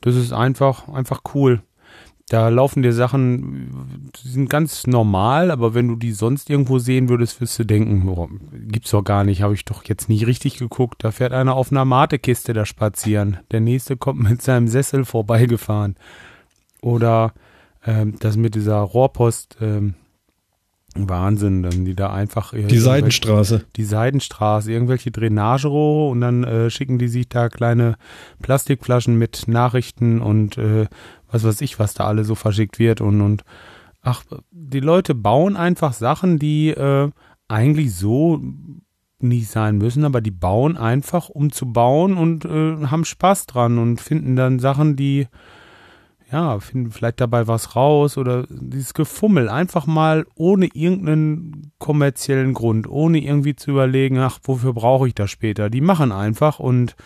Das 0.00 0.14
ist 0.14 0.32
einfach, 0.32 0.88
einfach 0.88 1.22
cool. 1.34 1.62
Da 2.28 2.48
laufen 2.48 2.82
dir 2.82 2.92
Sachen, 2.92 4.10
die 4.24 4.28
sind 4.28 4.50
ganz 4.50 4.86
normal, 4.88 5.52
aber 5.52 5.74
wenn 5.74 5.86
du 5.86 5.94
die 5.94 6.10
sonst 6.10 6.50
irgendwo 6.50 6.80
sehen 6.80 7.08
würdest, 7.08 7.40
wirst 7.40 7.56
du 7.58 7.64
denken, 7.64 8.08
oh, 8.08 8.28
gibt's 8.52 8.90
doch 8.90 9.04
gar 9.04 9.22
nicht, 9.22 9.42
habe 9.42 9.54
ich 9.54 9.64
doch 9.64 9.84
jetzt 9.84 10.08
nicht 10.08 10.26
richtig 10.26 10.58
geguckt. 10.58 11.04
Da 11.04 11.12
fährt 11.12 11.32
einer 11.32 11.54
auf 11.54 11.70
einer 11.70 11.84
Matekiste 11.84 12.52
da 12.52 12.66
spazieren. 12.66 13.38
Der 13.52 13.60
nächste 13.60 13.96
kommt 13.96 14.28
mit 14.28 14.42
seinem 14.42 14.66
Sessel 14.66 15.04
vorbeigefahren. 15.04 15.94
Oder 16.82 17.32
ähm, 17.86 18.16
das 18.18 18.36
mit 18.36 18.56
dieser 18.56 18.78
Rohrpost, 18.78 19.58
ähm, 19.60 19.94
Wahnsinn, 20.96 21.62
dann 21.62 21.84
die 21.84 21.94
da 21.94 22.12
einfach 22.12 22.52
Die 22.54 22.78
Seidenstraße. 22.78 23.66
die 23.76 23.84
Seidenstraße, 23.84 24.72
irgendwelche 24.72 25.10
Drainagerohre 25.10 26.10
und 26.10 26.22
dann 26.22 26.42
äh, 26.42 26.70
schicken 26.70 26.98
die 26.98 27.08
sich 27.08 27.28
da 27.28 27.48
kleine 27.48 27.96
Plastikflaschen 28.40 29.16
mit 29.16 29.46
Nachrichten 29.46 30.20
und 30.20 30.56
äh, 30.58 30.86
was 31.44 31.56
weiß 31.56 31.60
ich, 31.60 31.78
was 31.78 31.94
da 31.94 32.06
alle 32.06 32.24
so 32.24 32.34
verschickt 32.34 32.78
wird 32.78 33.00
und 33.00 33.20
und 33.20 33.44
ach, 34.02 34.22
die 34.50 34.80
Leute 34.80 35.14
bauen 35.14 35.56
einfach 35.56 35.92
Sachen, 35.92 36.38
die 36.38 36.70
äh, 36.70 37.10
eigentlich 37.48 37.94
so 37.94 38.40
nicht 39.18 39.48
sein 39.48 39.78
müssen, 39.78 40.04
aber 40.04 40.20
die 40.20 40.30
bauen 40.30 40.76
einfach, 40.76 41.28
um 41.28 41.50
zu 41.50 41.72
bauen 41.72 42.16
und 42.16 42.44
äh, 42.44 42.86
haben 42.86 43.04
Spaß 43.04 43.46
dran 43.46 43.78
und 43.78 44.00
finden 44.00 44.36
dann 44.36 44.58
Sachen, 44.58 44.96
die 44.96 45.26
ja, 46.30 46.58
finden 46.58 46.90
vielleicht 46.90 47.20
dabei 47.20 47.46
was 47.46 47.76
raus 47.76 48.18
oder 48.18 48.46
dieses 48.50 48.94
Gefummel, 48.94 49.48
einfach 49.48 49.86
mal 49.86 50.26
ohne 50.34 50.66
irgendeinen 50.74 51.72
kommerziellen 51.78 52.52
Grund, 52.52 52.88
ohne 52.88 53.18
irgendwie 53.18 53.54
zu 53.54 53.70
überlegen, 53.70 54.18
ach, 54.18 54.40
wofür 54.42 54.72
brauche 54.72 55.06
ich 55.06 55.14
das 55.14 55.30
später? 55.30 55.70
Die 55.70 55.80
machen 55.80 56.10
einfach 56.10 56.58
und 56.58 56.96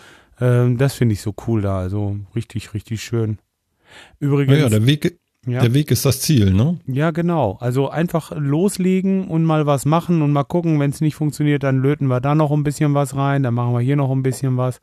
ähm, 0.40 0.78
das 0.78 0.94
finde 0.94 1.12
ich 1.12 1.20
so 1.20 1.34
cool 1.46 1.60
da, 1.60 1.78
also 1.78 2.16
richtig, 2.34 2.72
richtig 2.72 3.02
schön. 3.02 3.38
Übrigens, 4.18 4.52
Naja, 4.52 4.68
der 4.68 4.86
Weg, 4.86 5.18
ja, 5.46 5.60
der 5.60 5.72
Weg 5.72 5.90
ist 5.90 6.04
das 6.04 6.20
Ziel, 6.20 6.52
ne? 6.52 6.78
ja, 6.86 7.10
genau. 7.12 7.56
Also 7.60 7.88
einfach 7.88 8.32
loslegen 8.36 9.28
und 9.28 9.44
mal 9.44 9.66
was 9.66 9.86
machen 9.86 10.20
und 10.22 10.32
mal 10.32 10.44
gucken, 10.44 10.78
wenn 10.80 10.90
es 10.90 11.00
nicht 11.00 11.14
funktioniert, 11.14 11.62
dann 11.62 11.80
löten 11.80 12.08
wir 12.08 12.20
da 12.20 12.34
noch 12.34 12.50
ein 12.50 12.62
bisschen 12.62 12.94
was 12.94 13.16
rein, 13.16 13.42
dann 13.42 13.54
machen 13.54 13.72
wir 13.72 13.80
hier 13.80 13.96
noch 13.96 14.10
ein 14.10 14.22
bisschen 14.22 14.56
was. 14.56 14.80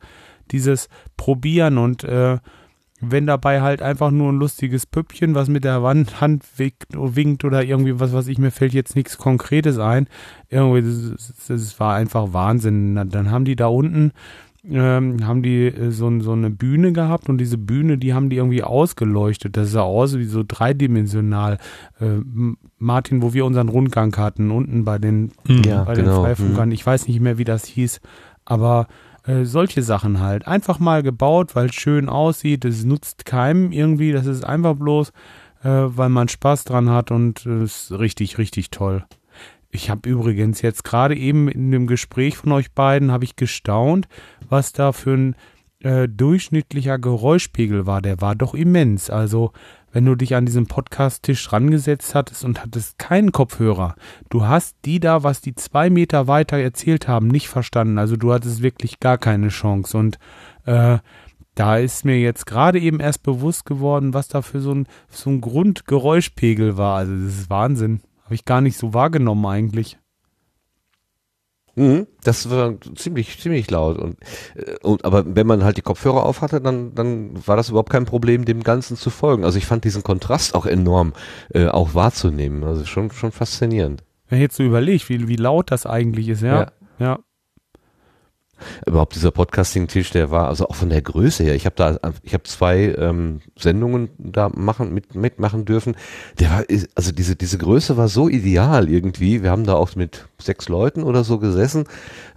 Dieses 0.50 0.88
Probieren 1.16 1.78
und 1.78 2.04
äh, 2.04 2.38
wenn 3.00 3.26
dabei 3.26 3.60
halt 3.60 3.80
einfach 3.80 4.10
nur 4.10 4.32
ein 4.32 4.38
lustiges 4.38 4.86
Püppchen, 4.86 5.34
was 5.34 5.48
mit 5.48 5.62
der 5.62 5.82
Wand 5.82 6.20
Hand 6.20 6.44
winkt, 6.56 6.86
winkt 6.92 7.44
oder 7.44 7.62
irgendwie 7.62 8.00
was, 8.00 8.12
was 8.12 8.26
ich 8.26 8.38
mir 8.38 8.50
fällt 8.50 8.74
jetzt 8.74 8.96
nichts 8.96 9.18
Konkretes 9.18 9.78
ein. 9.78 10.08
Irgendwie, 10.48 10.82
das, 10.82 11.46
das 11.46 11.78
war 11.78 11.94
einfach 11.94 12.32
Wahnsinn. 12.32 12.96
Dann 13.10 13.30
haben 13.30 13.44
die 13.44 13.56
da 13.56 13.66
unten 13.68 14.12
ähm, 14.70 15.26
haben 15.26 15.42
die 15.42 15.66
äh, 15.66 15.90
so, 15.90 16.20
so 16.20 16.32
eine 16.32 16.50
Bühne 16.50 16.92
gehabt 16.92 17.28
und 17.28 17.38
diese 17.38 17.58
Bühne, 17.58 17.98
die 17.98 18.14
haben 18.14 18.30
die 18.30 18.36
irgendwie 18.36 18.62
ausgeleuchtet. 18.62 19.56
Das 19.56 19.72
sah 19.72 19.82
aus 19.82 20.16
wie 20.18 20.24
so 20.24 20.44
dreidimensional. 20.46 21.58
Äh, 22.00 22.20
Martin, 22.78 23.22
wo 23.22 23.32
wir 23.32 23.44
unseren 23.44 23.68
Rundgang 23.68 24.14
hatten, 24.16 24.50
unten 24.50 24.84
bei 24.84 24.98
den, 24.98 25.32
Ja, 25.46 25.84
bei 25.84 25.94
genau. 25.94 26.16
den 26.16 26.24
Freifunkern, 26.24 26.72
ich 26.72 26.84
weiß 26.84 27.08
nicht 27.08 27.20
mehr, 27.20 27.38
wie 27.38 27.44
das 27.44 27.64
hieß, 27.64 28.00
aber 28.44 28.88
äh, 29.24 29.44
solche 29.44 29.82
Sachen 29.82 30.20
halt. 30.20 30.46
Einfach 30.46 30.78
mal 30.78 31.02
gebaut, 31.02 31.54
weil 31.54 31.66
es 31.66 31.74
schön 31.74 32.08
aussieht, 32.08 32.64
es 32.64 32.84
nutzt 32.84 33.24
keinem 33.24 33.72
irgendwie, 33.72 34.12
das 34.12 34.26
ist 34.26 34.44
einfach 34.44 34.74
bloß, 34.74 35.10
äh, 35.62 35.68
weil 35.68 36.08
man 36.08 36.28
Spaß 36.28 36.64
dran 36.64 36.90
hat 36.90 37.10
und 37.10 37.44
es 37.46 37.90
ist 37.90 37.98
richtig, 37.98 38.38
richtig 38.38 38.70
toll. 38.70 39.04
Ich 39.70 39.90
habe 39.90 40.08
übrigens 40.08 40.62
jetzt 40.62 40.84
gerade 40.84 41.14
eben 41.14 41.48
in 41.48 41.70
dem 41.70 41.86
Gespräch 41.86 42.36
von 42.36 42.52
euch 42.52 42.72
beiden 42.72 43.12
habe 43.12 43.24
ich 43.24 43.36
gestaunt, 43.36 44.08
was 44.48 44.72
da 44.72 44.92
für 44.92 45.12
ein 45.12 45.36
äh, 45.80 46.08
durchschnittlicher 46.08 46.98
Geräuschpegel 46.98 47.86
war. 47.86 48.02
Der 48.02 48.20
war 48.20 48.34
doch 48.34 48.54
immens. 48.54 49.10
Also 49.10 49.52
wenn 49.92 50.04
du 50.04 50.14
dich 50.14 50.34
an 50.34 50.46
diesen 50.46 50.66
Podcast-Tisch 50.66 51.52
rangesetzt 51.52 52.14
hattest 52.14 52.44
und 52.44 52.62
hattest 52.62 52.98
keinen 52.98 53.32
Kopfhörer, 53.32 53.94
du 54.28 54.46
hast 54.46 54.76
die 54.84 55.00
da, 55.00 55.22
was 55.22 55.40
die 55.40 55.54
zwei 55.54 55.90
Meter 55.90 56.26
weiter 56.26 56.58
erzählt 56.58 57.06
haben, 57.06 57.28
nicht 57.28 57.48
verstanden. 57.48 57.98
Also 57.98 58.16
du 58.16 58.32
hattest 58.32 58.62
wirklich 58.62 59.00
gar 59.00 59.18
keine 59.18 59.48
Chance. 59.48 59.96
Und 59.96 60.18
äh, 60.64 60.98
da 61.54 61.76
ist 61.76 62.04
mir 62.04 62.18
jetzt 62.18 62.46
gerade 62.46 62.78
eben 62.78 63.00
erst 63.00 63.22
bewusst 63.22 63.64
geworden, 63.66 64.14
was 64.14 64.28
da 64.28 64.42
für 64.42 64.60
so 64.60 64.72
ein, 64.72 64.86
so 65.08 65.30
ein 65.30 65.40
Grundgeräuschpegel 65.40 66.76
war. 66.76 66.96
Also 66.98 67.14
das 67.14 67.34
ist 67.34 67.50
Wahnsinn. 67.50 68.00
Habe 68.28 68.34
ich 68.34 68.44
gar 68.44 68.60
nicht 68.60 68.76
so 68.76 68.92
wahrgenommen 68.92 69.46
eigentlich. 69.46 69.96
Mhm, 71.76 72.06
das 72.22 72.50
war 72.50 72.74
ziemlich, 72.94 73.40
ziemlich 73.40 73.70
laut. 73.70 73.96
Und, 73.96 74.18
äh, 74.54 74.74
und 74.82 75.06
aber 75.06 75.24
wenn 75.34 75.46
man 75.46 75.64
halt 75.64 75.78
die 75.78 75.82
Kopfhörer 75.82 76.26
auf 76.26 76.42
hatte, 76.42 76.60
dann, 76.60 76.94
dann 76.94 77.30
war 77.46 77.56
das 77.56 77.70
überhaupt 77.70 77.88
kein 77.88 78.04
Problem, 78.04 78.44
dem 78.44 78.62
Ganzen 78.62 78.98
zu 78.98 79.08
folgen. 79.08 79.46
Also 79.46 79.56
ich 79.56 79.64
fand 79.64 79.84
diesen 79.84 80.02
Kontrast 80.02 80.54
auch 80.54 80.66
enorm 80.66 81.14
äh, 81.54 81.68
auch 81.68 81.94
wahrzunehmen. 81.94 82.64
Also 82.64 82.84
schon, 82.84 83.10
schon 83.12 83.32
faszinierend. 83.32 84.04
Wenn 84.28 84.40
ich 84.40 84.42
jetzt 84.42 84.56
so 84.56 84.62
überlege, 84.62 85.08
wie, 85.08 85.26
wie 85.26 85.36
laut 85.36 85.70
das 85.70 85.86
eigentlich 85.86 86.28
ist, 86.28 86.42
ja. 86.42 86.60
Ja. 86.60 86.72
Ja. 86.98 87.18
Überhaupt 88.86 89.14
dieser 89.14 89.30
Podcasting-Tisch, 89.30 90.10
der 90.10 90.30
war 90.30 90.48
also 90.48 90.68
auch 90.68 90.74
von 90.74 90.90
der 90.90 91.02
Größe 91.02 91.44
her. 91.44 91.54
Ich 91.54 91.66
habe 91.66 91.76
da, 91.76 91.98
ich 92.22 92.34
habe 92.34 92.44
zwei 92.44 92.94
ähm, 92.98 93.40
Sendungen 93.56 94.10
da 94.18 94.48
machen 94.48 94.92
mit 94.94 95.14
mitmachen 95.14 95.64
dürfen. 95.64 95.96
Der 96.38 96.50
war, 96.50 96.64
also 96.94 97.12
diese 97.12 97.36
diese 97.36 97.58
Größe 97.58 97.96
war 97.96 98.08
so 98.08 98.28
ideal 98.28 98.88
irgendwie. 98.88 99.42
Wir 99.42 99.50
haben 99.50 99.64
da 99.64 99.74
auch 99.74 99.94
mit 99.96 100.27
sechs 100.40 100.68
Leuten 100.68 101.02
oder 101.02 101.24
so 101.24 101.38
gesessen. 101.38 101.84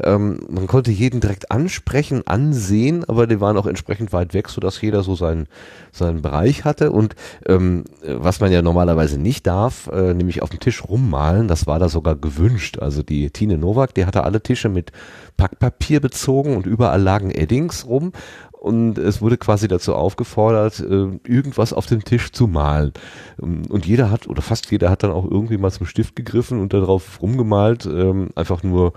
Ähm, 0.01 0.39
man 0.49 0.67
konnte 0.67 0.91
jeden 0.91 1.21
direkt 1.21 1.51
ansprechen, 1.51 2.23
ansehen, 2.25 3.03
aber 3.07 3.27
die 3.27 3.39
waren 3.39 3.57
auch 3.57 3.67
entsprechend 3.67 4.11
weit 4.11 4.33
weg, 4.33 4.49
so 4.49 4.59
dass 4.59 4.81
jeder 4.81 5.03
so 5.03 5.15
seinen 5.15 5.47
seinen 5.91 6.21
Bereich 6.21 6.65
hatte. 6.65 6.91
Und 6.91 7.15
ähm, 7.45 7.83
was 8.03 8.39
man 8.39 8.51
ja 8.51 8.61
normalerweise 8.61 9.19
nicht 9.19 9.45
darf, 9.45 9.87
äh, 9.87 10.13
nämlich 10.13 10.41
auf 10.41 10.49
dem 10.49 10.59
Tisch 10.59 10.83
rummalen, 10.83 11.47
das 11.47 11.67
war 11.67 11.79
da 11.79 11.89
sogar 11.89 12.15
gewünscht. 12.15 12.79
Also 12.79 13.03
die 13.03 13.29
Tine 13.29 13.57
Nowak, 13.57 13.93
die 13.93 14.05
hatte 14.05 14.23
alle 14.23 14.41
Tische 14.41 14.69
mit 14.69 14.91
Packpapier 15.37 15.99
bezogen 15.99 16.55
und 16.55 16.65
überall 16.65 17.01
lagen 17.01 17.31
Eddings 17.31 17.85
rum. 17.85 18.13
Und 18.61 18.99
es 18.99 19.23
wurde 19.23 19.37
quasi 19.37 19.67
dazu 19.67 19.95
aufgefordert, 19.95 20.79
äh, 20.81 21.19
irgendwas 21.27 21.73
auf 21.73 21.87
dem 21.87 22.03
Tisch 22.03 22.31
zu 22.31 22.45
malen. 22.45 22.93
Ähm, 23.41 23.63
Und 23.69 23.87
jeder 23.87 24.11
hat, 24.11 24.27
oder 24.27 24.43
fast 24.43 24.69
jeder 24.69 24.91
hat 24.91 25.01
dann 25.01 25.09
auch 25.09 25.25
irgendwie 25.25 25.57
mal 25.57 25.71
zum 25.71 25.87
Stift 25.87 26.15
gegriffen 26.15 26.61
und 26.61 26.71
darauf 26.71 27.23
rumgemalt, 27.23 27.87
ähm, 27.87 28.29
einfach 28.35 28.61
nur 28.61 28.93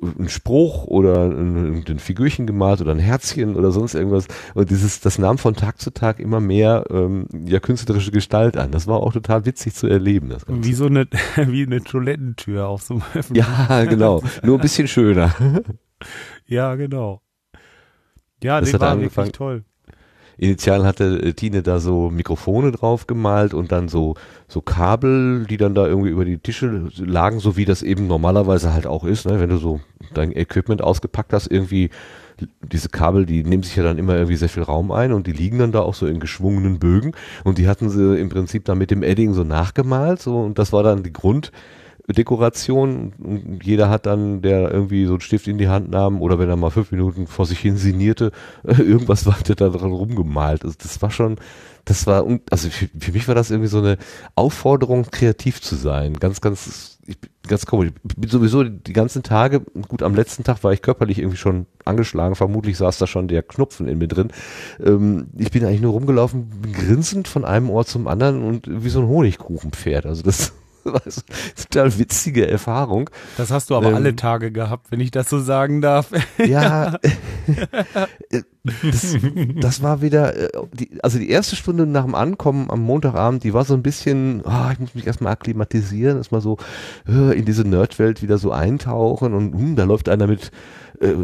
ein 0.00 0.28
Spruch 0.28 0.84
oder 0.84 1.24
ein, 1.24 1.82
ein 1.88 1.98
Figürchen 1.98 2.46
gemalt 2.46 2.80
oder 2.80 2.92
ein 2.92 3.00
Herzchen 3.00 3.56
oder 3.56 3.72
sonst 3.72 3.94
irgendwas. 3.94 4.28
Und 4.54 4.70
dieses, 4.70 5.00
das 5.00 5.18
nahm 5.18 5.38
von 5.38 5.56
Tag 5.56 5.80
zu 5.80 5.92
Tag 5.92 6.20
immer 6.20 6.38
mehr 6.38 6.84
ähm, 6.90 7.26
ja, 7.46 7.58
künstlerische 7.58 8.12
Gestalt 8.12 8.56
an. 8.56 8.70
Das 8.70 8.86
war 8.86 9.00
auch 9.00 9.12
total 9.12 9.44
witzig 9.44 9.74
zu 9.74 9.88
erleben. 9.88 10.28
Das 10.28 10.46
Ganze. 10.46 10.68
Wie 10.68 10.72
so 10.72 10.86
eine, 10.86 11.08
wie 11.36 11.66
eine 11.66 11.82
Toilettentür 11.82 12.68
auf 12.68 12.82
so 12.82 12.94
einem 12.94 13.02
öffentlichen. 13.12 13.48
Ja, 13.68 13.84
genau. 13.86 14.22
Nur 14.44 14.58
ein 14.58 14.62
bisschen 14.62 14.86
schöner. 14.86 15.34
Ja, 16.46 16.76
genau. 16.76 17.20
Ja, 18.42 18.60
Das 18.60 18.72
war 18.78 18.90
angefangen- 18.90 19.26
wirklich 19.26 19.36
toll. 19.38 19.64
Initial 20.38 20.86
hatte 20.86 21.20
äh, 21.22 21.32
Tine 21.34 21.62
da 21.62 21.80
so 21.80 22.08
Mikrofone 22.08 22.72
drauf 22.72 23.06
gemalt 23.06 23.52
und 23.52 23.72
dann 23.72 23.88
so, 23.88 24.14
so 24.48 24.62
Kabel, 24.62 25.44
die 25.44 25.58
dann 25.58 25.74
da 25.74 25.86
irgendwie 25.86 26.08
über 26.08 26.24
die 26.24 26.38
Tische 26.38 26.88
lagen, 26.96 27.40
so 27.40 27.58
wie 27.58 27.66
das 27.66 27.82
eben 27.82 28.06
normalerweise 28.06 28.72
halt 28.72 28.86
auch 28.86 29.04
ist, 29.04 29.26
ne? 29.26 29.38
wenn 29.38 29.50
du 29.50 29.58
so 29.58 29.80
dein 30.14 30.34
Equipment 30.34 30.80
ausgepackt 30.82 31.34
hast, 31.34 31.46
irgendwie 31.50 31.90
diese 32.62 32.88
Kabel, 32.88 33.26
die 33.26 33.44
nehmen 33.44 33.62
sich 33.62 33.76
ja 33.76 33.82
dann 33.82 33.98
immer 33.98 34.14
irgendwie 34.14 34.36
sehr 34.36 34.48
viel 34.48 34.62
Raum 34.62 34.92
ein 34.92 35.12
und 35.12 35.26
die 35.26 35.32
liegen 35.32 35.58
dann 35.58 35.72
da 35.72 35.80
auch 35.80 35.92
so 35.92 36.06
in 36.06 36.20
geschwungenen 36.20 36.78
Bögen 36.78 37.12
und 37.44 37.58
die 37.58 37.68
hatten 37.68 37.90
sie 37.90 38.18
im 38.18 38.30
Prinzip 38.30 38.64
dann 38.64 38.78
mit 38.78 38.90
dem 38.90 39.02
Edding 39.02 39.34
so 39.34 39.44
nachgemalt 39.44 40.22
so 40.22 40.40
und 40.40 40.58
das 40.58 40.72
war 40.72 40.82
dann 40.82 41.02
die 41.02 41.12
Grunddekoration 42.10 43.12
und 43.18 43.60
jeder 43.62 43.88
hat 43.88 44.04
dann, 44.06 44.42
der 44.42 44.72
irgendwie 44.72 45.06
so 45.06 45.12
einen 45.12 45.20
Stift 45.20 45.46
in 45.46 45.58
die 45.58 45.68
Hand 45.68 45.90
nahm 45.90 46.20
oder 46.20 46.40
wenn 46.40 46.48
er 46.48 46.56
mal 46.56 46.70
fünf 46.70 46.90
Minuten 46.90 47.28
vor 47.28 47.46
sich 47.46 47.60
hin 47.60 47.76
sinnierte, 47.76 48.32
irgendwas 48.64 49.26
weiter 49.26 49.54
da 49.54 49.68
dran 49.68 49.92
rumgemalt. 49.92 50.64
Also 50.64 50.76
das 50.82 51.00
war 51.02 51.12
schon, 51.12 51.36
das 51.84 52.08
war, 52.08 52.26
also 52.50 52.68
für, 52.68 52.88
für 52.98 53.12
mich 53.12 53.28
war 53.28 53.36
das 53.36 53.52
irgendwie 53.52 53.68
so 53.68 53.78
eine 53.78 53.96
Aufforderung, 54.34 55.06
kreativ 55.12 55.60
zu 55.62 55.76
sein. 55.76 56.14
Ganz, 56.14 56.40
ganz, 56.40 56.98
ich 57.06 57.16
ganz 57.46 57.64
komisch. 57.64 57.92
Ich 58.08 58.16
bin 58.16 58.28
sowieso 58.28 58.64
die 58.64 58.92
ganzen 58.92 59.22
Tage, 59.22 59.60
gut, 59.86 60.02
am 60.02 60.16
letzten 60.16 60.42
Tag 60.42 60.64
war 60.64 60.72
ich 60.72 60.82
körperlich 60.82 61.18
irgendwie 61.18 61.36
schon 61.36 61.66
angeschlagen. 61.84 62.34
Vermutlich 62.34 62.76
saß 62.76 62.98
da 62.98 63.06
schon 63.06 63.28
der 63.28 63.44
Knupfen 63.44 63.86
in 63.86 63.98
mir 63.98 64.08
drin. 64.08 64.32
Ähm, 64.84 65.28
ich 65.38 65.52
bin 65.52 65.64
eigentlich 65.64 65.80
nur 65.80 65.92
rumgelaufen, 65.92 66.50
grinsend 66.72 67.28
von 67.28 67.44
einem 67.44 67.70
Ort 67.70 67.86
zum 67.86 68.08
anderen 68.08 68.42
und 68.42 68.66
wie 68.66 68.88
so 68.88 69.00
ein 69.00 69.08
Honigkuchenpferd. 69.08 70.06
Also 70.06 70.24
das 70.24 70.52
war 70.92 71.02
so 71.06 71.22
eine 71.28 71.54
total 71.54 71.98
witzige 71.98 72.48
Erfahrung. 72.48 73.10
Das 73.36 73.50
hast 73.50 73.70
du 73.70 73.76
aber 73.76 73.88
Ähm, 73.88 73.94
alle 73.96 74.16
Tage 74.16 74.52
gehabt, 74.52 74.90
wenn 74.90 75.00
ich 75.00 75.10
das 75.10 75.28
so 75.28 75.40
sagen 75.40 75.80
darf. 75.80 76.10
Ja, 76.38 76.98
das, 78.82 79.16
das 79.60 79.82
war 79.82 80.02
wieder, 80.02 80.36
äh, 80.36 80.48
die, 80.72 80.98
also 81.02 81.18
die 81.18 81.30
erste 81.30 81.56
Stunde 81.56 81.86
nach 81.86 82.04
dem 82.04 82.14
Ankommen 82.14 82.70
am 82.70 82.80
Montagabend, 82.82 83.44
die 83.44 83.54
war 83.54 83.64
so 83.64 83.74
ein 83.74 83.82
bisschen, 83.82 84.44
ah, 84.44 84.70
ich 84.72 84.78
muss 84.78 84.94
mich 84.94 85.06
erstmal 85.06 85.32
akklimatisieren, 85.32 86.18
erstmal 86.18 86.40
so 86.40 86.58
äh, 87.08 87.38
in 87.38 87.44
diese 87.44 87.64
Nerdwelt 87.64 88.22
wieder 88.22 88.38
so 88.38 88.52
eintauchen 88.52 89.34
und 89.34 89.52
hm, 89.54 89.76
da 89.76 89.84
läuft 89.84 90.08
einer 90.08 90.26
mit 90.26 90.50
äh, 91.00 91.14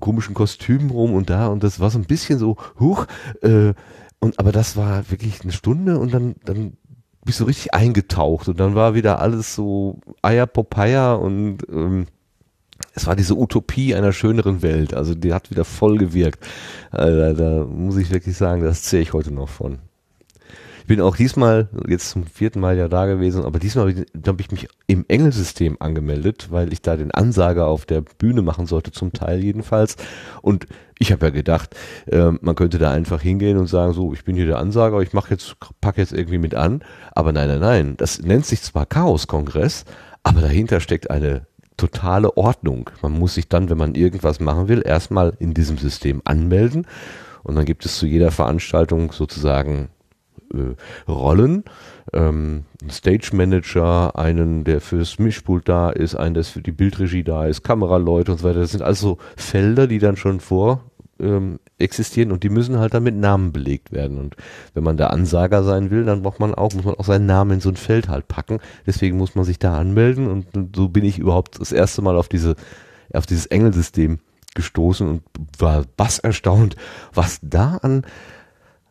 komischen 0.00 0.34
Kostümen 0.34 0.90
rum 0.90 1.14
und 1.14 1.30
da 1.30 1.48
und 1.48 1.62
das 1.62 1.80
war 1.80 1.90
so 1.90 1.98
ein 1.98 2.06
bisschen 2.06 2.38
so, 2.38 2.56
huch, 2.78 3.06
äh, 3.42 3.74
Und 4.18 4.38
aber 4.38 4.50
das 4.50 4.76
war 4.76 5.10
wirklich 5.10 5.42
eine 5.42 5.52
Stunde 5.52 5.98
und 5.98 6.12
dann, 6.14 6.36
dann 6.44 6.78
bist 7.26 7.40
du 7.40 7.44
richtig 7.44 7.74
eingetaucht 7.74 8.48
und 8.48 8.58
dann 8.58 8.74
war 8.74 8.94
wieder 8.94 9.20
alles 9.20 9.54
so 9.54 9.98
Eier 10.22 10.46
Popeye 10.46 11.18
und 11.18 11.58
ähm, 11.68 12.06
es 12.94 13.06
war 13.06 13.16
diese 13.16 13.34
Utopie 13.34 13.94
einer 13.94 14.12
schöneren 14.12 14.62
Welt. 14.62 14.94
Also 14.94 15.14
die 15.14 15.34
hat 15.34 15.50
wieder 15.50 15.64
voll 15.64 15.98
gewirkt. 15.98 16.46
Also, 16.90 17.34
da 17.34 17.64
muss 17.64 17.96
ich 17.96 18.10
wirklich 18.10 18.36
sagen, 18.36 18.62
das 18.62 18.82
zähle 18.82 19.02
ich 19.02 19.12
heute 19.12 19.32
noch 19.32 19.48
von. 19.48 19.78
Ich 20.86 20.88
bin 20.88 21.00
auch 21.00 21.16
diesmal, 21.16 21.68
jetzt 21.88 22.10
zum 22.10 22.22
vierten 22.26 22.60
Mal 22.60 22.76
ja 22.76 22.86
da 22.86 23.06
gewesen, 23.06 23.44
aber 23.44 23.58
diesmal 23.58 23.88
habe 23.88 24.06
ich, 24.06 24.24
hab 24.24 24.38
ich 24.38 24.52
mich 24.52 24.68
im 24.86 25.04
Engelsystem 25.08 25.78
angemeldet, 25.80 26.46
weil 26.52 26.72
ich 26.72 26.80
da 26.80 26.96
den 26.96 27.10
Ansager 27.10 27.66
auf 27.66 27.86
der 27.86 28.02
Bühne 28.02 28.40
machen 28.40 28.66
sollte, 28.66 28.92
zum 28.92 29.12
Teil 29.12 29.42
jedenfalls. 29.42 29.96
Und 30.42 30.68
ich 31.00 31.10
habe 31.10 31.26
ja 31.26 31.30
gedacht, 31.30 31.74
äh, 32.06 32.30
man 32.40 32.54
könnte 32.54 32.78
da 32.78 32.92
einfach 32.92 33.20
hingehen 33.20 33.58
und 33.58 33.66
sagen, 33.66 33.94
so, 33.94 34.12
ich 34.12 34.24
bin 34.24 34.36
hier 34.36 34.46
der 34.46 34.60
Ansager, 34.60 35.00
ich 35.00 35.12
mache 35.12 35.30
jetzt, 35.30 35.56
pack 35.80 35.98
jetzt 35.98 36.12
irgendwie 36.12 36.38
mit 36.38 36.54
an. 36.54 36.84
Aber 37.16 37.32
nein, 37.32 37.48
nein, 37.48 37.58
nein. 37.58 37.94
Das 37.96 38.22
nennt 38.22 38.46
sich 38.46 38.62
zwar 38.62 38.86
Chaos-Kongress, 38.86 39.86
aber 40.22 40.40
dahinter 40.40 40.78
steckt 40.78 41.10
eine 41.10 41.48
totale 41.76 42.36
Ordnung. 42.36 42.90
Man 43.02 43.10
muss 43.10 43.34
sich 43.34 43.48
dann, 43.48 43.70
wenn 43.70 43.78
man 43.78 43.96
irgendwas 43.96 44.38
machen 44.38 44.68
will, 44.68 44.84
erstmal 44.86 45.32
in 45.40 45.52
diesem 45.52 45.78
System 45.78 46.22
anmelden. 46.24 46.86
Und 47.42 47.56
dann 47.56 47.64
gibt 47.64 47.84
es 47.84 47.98
zu 47.98 48.06
jeder 48.06 48.30
Veranstaltung 48.30 49.10
sozusagen 49.10 49.88
äh, 50.52 51.10
Rollen. 51.10 51.64
Ähm, 52.12 52.64
Stage 52.90 53.30
Manager, 53.32 54.16
einen, 54.16 54.64
der 54.64 54.80
fürs 54.80 55.18
Mischpult 55.18 55.68
da 55.68 55.90
ist, 55.90 56.14
einen, 56.14 56.34
der 56.34 56.44
für 56.44 56.62
die 56.62 56.72
Bildregie 56.72 57.24
da 57.24 57.46
ist, 57.46 57.62
Kameraleute 57.62 58.32
und 58.32 58.38
so 58.38 58.48
weiter. 58.48 58.60
Das 58.60 58.72
sind 58.72 58.82
also 58.82 59.18
Felder, 59.36 59.86
die 59.86 59.98
dann 59.98 60.16
schon 60.16 60.40
vor 60.40 60.82
ähm, 61.18 61.58
existieren 61.78 62.32
und 62.32 62.42
die 62.42 62.48
müssen 62.48 62.78
halt 62.78 62.94
dann 62.94 63.02
mit 63.02 63.16
Namen 63.16 63.52
belegt 63.52 63.92
werden. 63.92 64.18
Und 64.18 64.36
wenn 64.74 64.84
man 64.84 64.96
der 64.96 65.10
Ansager 65.10 65.62
sein 65.64 65.90
will, 65.90 66.04
dann 66.04 66.22
braucht 66.22 66.40
man 66.40 66.54
auch, 66.54 66.72
muss 66.74 66.84
man 66.84 66.94
auch 66.94 67.04
seinen 67.04 67.26
Namen 67.26 67.52
in 67.52 67.60
so 67.60 67.68
ein 67.68 67.76
Feld 67.76 68.08
halt 68.08 68.28
packen. 68.28 68.58
Deswegen 68.86 69.16
muss 69.16 69.34
man 69.34 69.44
sich 69.44 69.58
da 69.58 69.76
anmelden 69.78 70.28
und, 70.28 70.76
so 70.76 70.88
bin 70.88 71.04
ich 71.04 71.18
überhaupt 71.18 71.60
das 71.60 71.72
erste 71.72 72.02
Mal 72.02 72.16
auf 72.16 72.28
diese, 72.28 72.56
auf 73.12 73.26
dieses 73.26 73.46
Engelsystem 73.46 74.18
gestoßen 74.54 75.06
und 75.06 75.22
war 75.58 75.84
bass 75.96 76.18
erstaunt, 76.18 76.76
was 77.12 77.38
da 77.42 77.76
an 77.82 78.02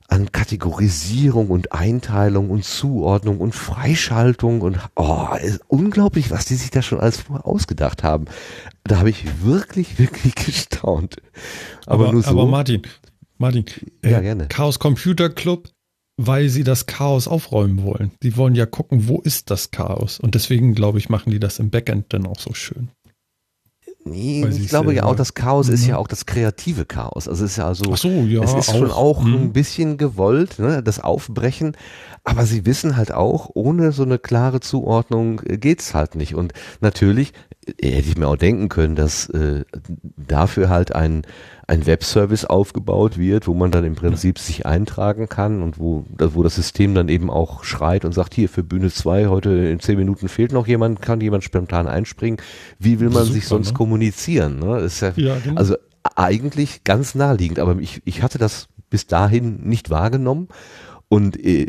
an 0.08 0.32
Kategorisierung 0.32 1.50
und 1.50 1.72
Einteilung 1.72 2.50
und 2.50 2.64
Zuordnung 2.64 3.40
und 3.40 3.54
Freischaltung 3.54 4.62
und 4.62 4.78
oh, 4.96 5.30
ist 5.42 5.62
unglaublich, 5.68 6.32
was 6.32 6.46
die 6.46 6.56
sich 6.56 6.70
da 6.70 6.82
schon 6.82 7.00
alles 7.00 7.22
vorher 7.22 7.46
ausgedacht 7.46 8.04
haben. 8.04 8.26
Da 8.84 9.00
habe 9.00 9.10
ich 9.10 9.26
wirklich, 9.44 9.98
wirklich 10.00 10.36
gestaunt. 10.36 11.18
Aber, 11.86 12.06
aber 12.06 12.14
nur 12.14 12.24
so. 12.24 12.30
Aber 12.30 12.46
Martin, 12.46 12.84
Martin, 13.38 13.66
ja, 14.04 14.20
äh, 14.20 14.22
gerne. 14.22 14.48
Chaos 14.48 14.80
Computer 14.80 15.30
Club, 15.30 15.70
weil 16.18 16.50
sie 16.50 16.64
das 16.64 16.86
Chaos 16.86 17.28
aufräumen 17.28 17.84
wollen. 17.84 18.12
Sie 18.22 18.38
wollen 18.38 18.56
ja 18.56 18.66
gucken, 18.66 19.08
wo 19.08 19.20
ist 19.20 19.50
das 19.50 19.72
Chaos? 19.72 20.20
Und 20.20 20.36
deswegen, 20.36 20.76
glaube 20.76 21.00
ich, 21.00 21.10
machen 21.10 21.32
die 21.32 21.40
das 21.40 21.60
im 21.60 21.72
Backend 21.72 22.14
dann 22.14 22.26
auch 22.26 22.40
so 22.40 22.54
schön. 22.54 22.90
Nee, 24.08 24.46
ich 24.46 24.68
glaube 24.68 24.94
ja 24.94 25.04
auch, 25.04 25.16
das 25.16 25.34
Chaos 25.34 25.68
mhm. 25.68 25.74
ist 25.74 25.88
ja 25.88 25.98
auch 25.98 26.08
das 26.08 26.28
kreative 26.28 26.86
Chaos. 26.86 27.28
Also 27.28 27.44
es 27.44 27.52
ist 27.52 27.58
ja 27.58 27.74
so, 27.74 27.92
Ach 27.92 27.98
so, 27.98 28.10
ja, 28.10 28.44
es 28.44 28.54
ist 28.54 28.70
auch. 28.70 28.78
schon 28.78 28.92
auch 28.92 29.24
mhm. 29.24 29.34
ein 29.34 29.54
bisschen 29.54 29.98
gewollt, 29.98 30.60
ne, 30.60 30.84
das 30.84 31.00
Aufbrechen. 31.00 31.76
Aber 32.24 32.46
sie 32.46 32.68
wissen 32.68 32.98
halt 32.98 33.12
auch, 33.12 33.50
ohne 33.56 33.92
so 33.92 34.04
eine 34.04 34.20
klare 34.20 34.60
Zuordnung 34.60 35.42
äh, 35.44 35.58
geht's 35.58 35.96
halt 35.96 36.14
nicht. 36.14 36.36
Und 36.36 36.54
natürlich 36.82 37.34
äh, 37.66 37.90
hätte 37.90 38.10
ich 38.10 38.18
mir 38.18 38.28
auch 38.28 38.36
denken 38.36 38.70
können, 38.70 38.96
dass 38.96 39.28
äh, 39.30 39.64
dafür 40.28 40.70
halt 40.70 40.94
ein 40.94 41.24
ein 41.68 41.86
Webservice 41.86 42.46
aufgebaut 42.46 43.18
wird, 43.18 43.48
wo 43.48 43.54
man 43.54 43.72
dann 43.72 43.84
im 43.86 43.96
Prinzip 43.96 44.38
sich 44.38 44.66
eintragen 44.66 45.28
kann 45.30 45.62
und 45.62 45.80
wo, 45.80 46.06
wo 46.18 46.44
das 46.44 46.56
System 46.56 46.94
dann 46.94 47.10
eben 47.10 47.30
auch 47.30 47.64
schreit 47.64 48.06
und 48.06 48.14
sagt, 48.14 48.34
hier 48.34 48.50
für 48.50 48.64
Bühne 48.64 48.92
2, 48.92 49.28
heute 49.28 49.50
in 49.50 49.80
zehn 49.80 49.98
Minuten 49.98 50.28
fehlt 50.28 50.52
noch 50.52 50.68
jemand, 50.68 51.02
kann 51.02 51.22
jemand 51.22 51.44
spontan 51.44 51.88
einspringen. 51.88 52.40
Wie 52.78 53.00
will 53.00 53.10
man 53.10 53.24
Super, 53.24 53.34
sich 53.34 53.48
sonst 53.48 53.70
ne? 53.70 53.74
kommunizieren? 53.74 54.60
Ne? 54.60 54.88
Ja, 55.00 55.14
ja 55.16 55.38
genau. 55.40 55.56
Also 55.56 55.76
eigentlich 56.16 56.84
ganz 56.84 57.16
naheliegend, 57.16 57.60
aber 57.60 57.78
ich, 57.80 58.02
ich 58.06 58.22
hatte 58.22 58.38
das 58.38 58.68
bis 58.90 59.08
dahin 59.08 59.64
nicht 59.64 59.90
wahrgenommen 59.90 60.50
und 61.10 61.44
äh, 61.44 61.68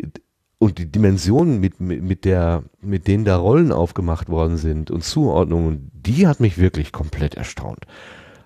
und 0.59 0.79
die 0.79 0.91
Dimensionen, 0.91 1.59
mit, 1.59 1.79
mit, 1.79 2.01
mit, 2.01 2.25
der, 2.25 2.63
mit 2.81 3.07
denen 3.07 3.25
da 3.25 3.37
Rollen 3.37 3.71
aufgemacht 3.71 4.27
worden 4.27 4.57
sind 4.57 4.89
und 4.89 5.03
Zuordnungen, 5.03 5.91
die 5.93 6.27
hat 6.27 6.39
mich 6.39 6.57
wirklich 6.57 6.91
komplett 6.91 7.35
erstaunt. 7.35 7.85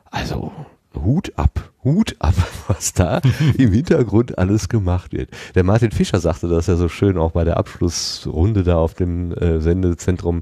Also, 0.10 0.52
Hut 0.96 1.32
ab, 1.36 1.72
Hut 1.84 2.16
ab, 2.20 2.36
was 2.68 2.94
da 2.94 3.22
im 3.58 3.72
Hintergrund 3.72 4.38
alles 4.38 4.70
gemacht 4.70 5.14
wird. 5.14 5.30
Der 5.56 5.64
Martin 5.64 5.92
Fischer 5.92 6.20
sagte 6.20 6.48
das 6.48 6.68
ja 6.68 6.76
so 6.76 6.90
schön 6.90 7.18
auch 7.18 7.32
bei 7.32 7.44
der 7.44 7.58
Abschlussrunde 7.58 8.64
da 8.64 8.78
auf 8.78 8.94
dem 8.94 9.34
äh, 9.34 9.60
Sendezentrum 9.60 10.42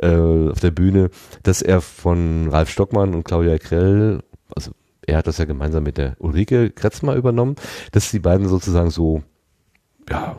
äh, 0.00 0.50
auf 0.50 0.60
der 0.60 0.70
Bühne, 0.70 1.10
dass 1.42 1.62
er 1.62 1.80
von 1.80 2.48
Ralf 2.50 2.70
Stockmann 2.70 3.14
und 3.14 3.24
Claudia 3.24 3.58
Krell, 3.58 4.22
also 4.54 4.72
er 5.06 5.18
hat 5.18 5.26
das 5.26 5.38
ja 5.38 5.44
gemeinsam 5.44 5.84
mit 5.84 5.98
der 5.98 6.16
Ulrike 6.18 6.70
Kretzmer 6.70 7.14
übernommen, 7.14 7.56
dass 7.92 8.10
die 8.10 8.20
beiden 8.20 8.48
sozusagen 8.48 8.90
so 8.90 9.22
ja, 10.10 10.36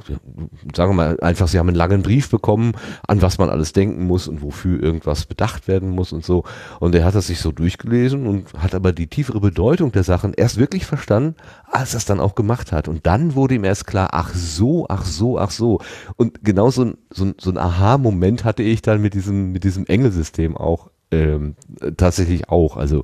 sagen 0.75 0.91
wir 0.91 0.93
mal 0.93 1.19
einfach, 1.21 1.47
sie 1.47 1.59
haben 1.59 1.69
einen 1.69 1.77
langen 1.77 2.03
Brief 2.03 2.29
bekommen, 2.29 2.73
an 3.07 3.21
was 3.21 3.37
man 3.37 3.49
alles 3.49 3.73
denken 3.73 4.05
muss 4.05 4.27
und 4.27 4.41
wofür 4.41 4.81
irgendwas 4.81 5.25
bedacht 5.25 5.67
werden 5.67 5.89
muss 5.89 6.13
und 6.13 6.23
so. 6.23 6.43
Und 6.79 6.95
er 6.95 7.03
hat 7.03 7.15
das 7.15 7.27
sich 7.27 7.39
so 7.39 7.51
durchgelesen 7.51 8.27
und 8.27 8.53
hat 8.53 8.75
aber 8.75 8.91
die 8.91 9.07
tiefere 9.07 9.39
Bedeutung 9.39 9.91
der 9.91 10.03
Sachen 10.03 10.33
erst 10.33 10.57
wirklich 10.57 10.85
verstanden, 10.85 11.35
als 11.65 11.93
er 11.93 11.97
es 11.97 12.05
dann 12.05 12.19
auch 12.19 12.35
gemacht 12.35 12.71
hat. 12.71 12.87
Und 12.87 13.05
dann 13.05 13.35
wurde 13.35 13.55
ihm 13.55 13.63
erst 13.63 13.87
klar, 13.87 14.09
ach 14.11 14.33
so, 14.33 14.85
ach 14.89 15.05
so, 15.05 15.39
ach 15.39 15.51
so. 15.51 15.79
Und 16.15 16.43
genau 16.43 16.69
so 16.69 16.85
ein, 16.85 16.97
so 17.09 17.33
so 17.39 17.49
ein 17.49 17.57
Aha-Moment 17.57 18.43
hatte 18.43 18.63
ich 18.63 18.81
dann 18.81 19.01
mit 19.01 19.13
diesem, 19.13 19.51
mit 19.51 19.63
diesem 19.63 19.85
Engelsystem 19.85 20.55
auch 20.55 20.89
ähm, 21.11 21.55
tatsächlich 21.97 22.49
auch. 22.49 22.77
Also 22.77 23.03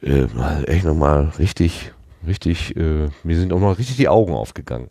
äh, 0.00 0.26
echt 0.66 0.84
nochmal 0.84 1.32
richtig, 1.38 1.92
richtig, 2.26 2.76
äh, 2.76 3.08
mir 3.22 3.38
sind 3.38 3.52
auch 3.52 3.60
noch 3.60 3.78
richtig 3.78 3.96
die 3.96 4.08
Augen 4.08 4.32
aufgegangen. 4.32 4.90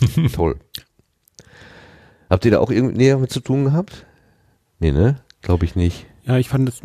Toll. 0.32 0.56
Habt 2.28 2.44
ihr 2.44 2.52
da 2.52 2.60
auch 2.60 2.70
irgendwie 2.70 2.96
näher 2.96 3.18
mit 3.18 3.30
zu 3.30 3.40
tun 3.40 3.64
gehabt? 3.64 4.06
Nee, 4.78 4.92
ne? 4.92 5.16
Glaube 5.42 5.64
ich 5.64 5.74
nicht. 5.74 6.06
Ja, 6.24 6.38
ich 6.38 6.48
fand 6.48 6.68
das, 6.68 6.82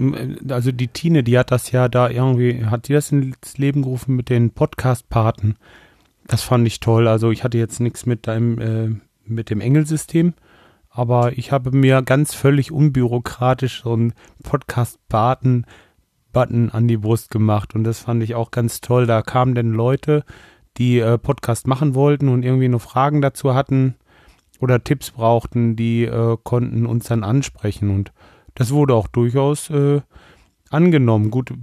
also 0.50 0.72
die 0.72 0.88
Tine, 0.88 1.24
die 1.24 1.38
hat 1.38 1.52
das 1.52 1.72
ja 1.72 1.88
da 1.88 2.10
irgendwie, 2.10 2.66
hat 2.66 2.88
die 2.88 2.94
das 2.94 3.12
ins 3.12 3.58
Leben 3.58 3.84
gerufen 3.84 4.16
mit 4.16 4.30
den 4.30 4.52
Podcast-Paten. 4.52 5.56
Das 6.26 6.42
fand 6.42 6.66
ich 6.66 6.80
toll. 6.80 7.08
Also 7.08 7.32
ich 7.32 7.44
hatte 7.44 7.58
jetzt 7.58 7.80
nichts 7.80 8.06
mit 8.06 8.28
deinem, 8.28 8.60
äh, 8.60 8.90
mit 9.26 9.50
dem 9.50 9.62
Engelsystem, 9.62 10.34
aber 10.90 11.38
ich 11.38 11.52
habe 11.52 11.72
mir 11.72 12.02
ganz 12.02 12.34
völlig 12.34 12.72
unbürokratisch 12.72 13.84
so 13.84 13.94
einen 13.94 14.14
Podcast-Paten-Button 14.44 16.72
an 16.72 16.88
die 16.88 16.98
Brust 16.98 17.30
gemacht 17.30 17.76
und 17.76 17.84
das 17.84 18.00
fand 18.00 18.24
ich 18.24 18.34
auch 18.34 18.50
ganz 18.52 18.82
toll. 18.82 19.06
Da 19.06 19.22
kamen 19.22 19.54
dann 19.54 19.72
Leute, 19.72 20.24
die 20.78 21.00
äh, 21.00 21.18
Podcast 21.18 21.68
machen 21.68 21.96
wollten 21.96 22.30
und 22.30 22.44
irgendwie 22.44 22.68
nur 22.68 22.80
Fragen 22.80 23.22
dazu 23.22 23.54
hatten 23.54 23.96
oder 24.60 24.84
Tipps 24.84 25.12
brauchten, 25.12 25.76
die 25.76 26.06
äh, 26.06 26.38
konnten 26.44 26.86
uns 26.86 27.08
dann 27.08 27.24
ansprechen. 27.24 27.90
Und 27.90 28.12
das 28.56 28.72
wurde 28.72 28.94
auch 28.94 29.08
durchaus 29.08 29.70
äh, 29.70 30.02
angenommen. 30.70 31.32
Gut, 31.32 31.54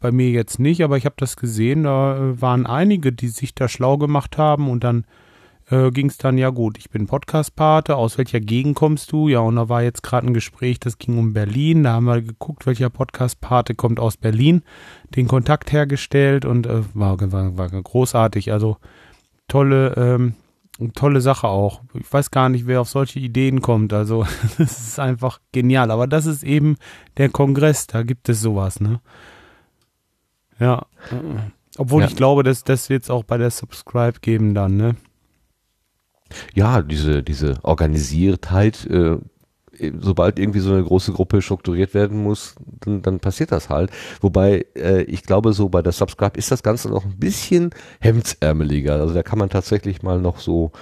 bei 0.00 0.12
mir 0.12 0.30
jetzt 0.30 0.58
nicht, 0.58 0.82
aber 0.82 0.96
ich 0.96 1.04
habe 1.04 1.16
das 1.18 1.36
gesehen, 1.36 1.84
da 1.84 2.16
äh, 2.16 2.40
waren 2.40 2.66
einige, 2.66 3.12
die 3.12 3.28
sich 3.28 3.54
da 3.54 3.68
schlau 3.68 3.98
gemacht 3.98 4.38
haben 4.38 4.68
und 4.68 4.84
dann 4.84 5.04
äh, 5.70 5.90
ging 5.90 6.08
es 6.08 6.18
dann, 6.18 6.38
ja 6.38 6.50
gut, 6.50 6.78
ich 6.78 6.90
bin 6.90 7.06
Podcast-Pate, 7.06 7.96
aus 7.96 8.18
welcher 8.18 8.40
Gegend 8.40 8.76
kommst 8.76 9.12
du? 9.12 9.28
Ja, 9.28 9.40
und 9.40 9.56
da 9.56 9.68
war 9.68 9.82
jetzt 9.82 10.02
gerade 10.02 10.26
ein 10.26 10.34
Gespräch, 10.34 10.80
das 10.80 10.98
ging 10.98 11.18
um 11.18 11.32
Berlin, 11.32 11.84
da 11.84 11.94
haben 11.94 12.04
wir 12.04 12.20
geguckt, 12.20 12.66
welcher 12.66 12.90
Podcast-Pate 12.90 13.74
kommt 13.74 13.98
aus 13.98 14.16
Berlin, 14.16 14.62
den 15.16 15.28
Kontakt 15.28 15.72
hergestellt 15.72 16.44
und 16.44 16.66
äh, 16.66 16.82
war, 16.92 17.18
war, 17.32 17.56
war 17.56 17.68
großartig, 17.68 18.52
also 18.52 18.76
tolle, 19.48 19.94
ähm, 19.96 20.34
tolle 20.94 21.20
Sache 21.20 21.48
auch. 21.48 21.82
Ich 21.94 22.12
weiß 22.12 22.30
gar 22.30 22.48
nicht, 22.48 22.66
wer 22.66 22.80
auf 22.80 22.88
solche 22.88 23.20
Ideen 23.20 23.62
kommt, 23.62 23.92
also 23.92 24.26
es 24.58 24.88
ist 24.88 24.98
einfach 24.98 25.40
genial, 25.52 25.90
aber 25.90 26.06
das 26.06 26.26
ist 26.26 26.42
eben 26.42 26.76
der 27.16 27.30
Kongress, 27.30 27.86
da 27.86 28.02
gibt 28.02 28.28
es 28.28 28.40
sowas, 28.40 28.80
ne? 28.80 29.00
Ja. 30.60 30.86
Obwohl 31.78 32.02
ja. 32.02 32.08
ich 32.08 32.14
glaube, 32.14 32.44
dass 32.44 32.62
das 32.62 32.88
wird 32.88 33.02
es 33.02 33.10
auch 33.10 33.24
bei 33.24 33.38
der 33.38 33.50
Subscribe 33.50 34.20
geben 34.20 34.54
dann, 34.54 34.76
ne? 34.76 34.96
Ja, 36.54 36.82
diese, 36.82 37.22
diese 37.22 37.58
Organisiertheit, 37.62 38.86
äh, 38.86 39.18
sobald 40.00 40.38
irgendwie 40.38 40.60
so 40.60 40.72
eine 40.72 40.84
große 40.84 41.12
Gruppe 41.12 41.42
strukturiert 41.42 41.94
werden 41.94 42.22
muss, 42.22 42.54
dann, 42.80 43.02
dann 43.02 43.20
passiert 43.20 43.52
das 43.52 43.68
halt. 43.68 43.90
Wobei 44.20 44.66
äh, 44.76 45.02
ich 45.02 45.24
glaube, 45.24 45.52
so 45.52 45.68
bei 45.68 45.82
der 45.82 45.92
Subscribe 45.92 46.38
ist 46.38 46.50
das 46.50 46.62
Ganze 46.62 46.88
noch 46.88 47.04
ein 47.04 47.18
bisschen 47.18 47.70
hemdsärmeliger. 48.00 48.94
Also 48.94 49.14
da 49.14 49.22
kann 49.22 49.38
man 49.38 49.50
tatsächlich 49.50 50.02
mal 50.02 50.20
noch 50.20 50.38
so 50.38 50.72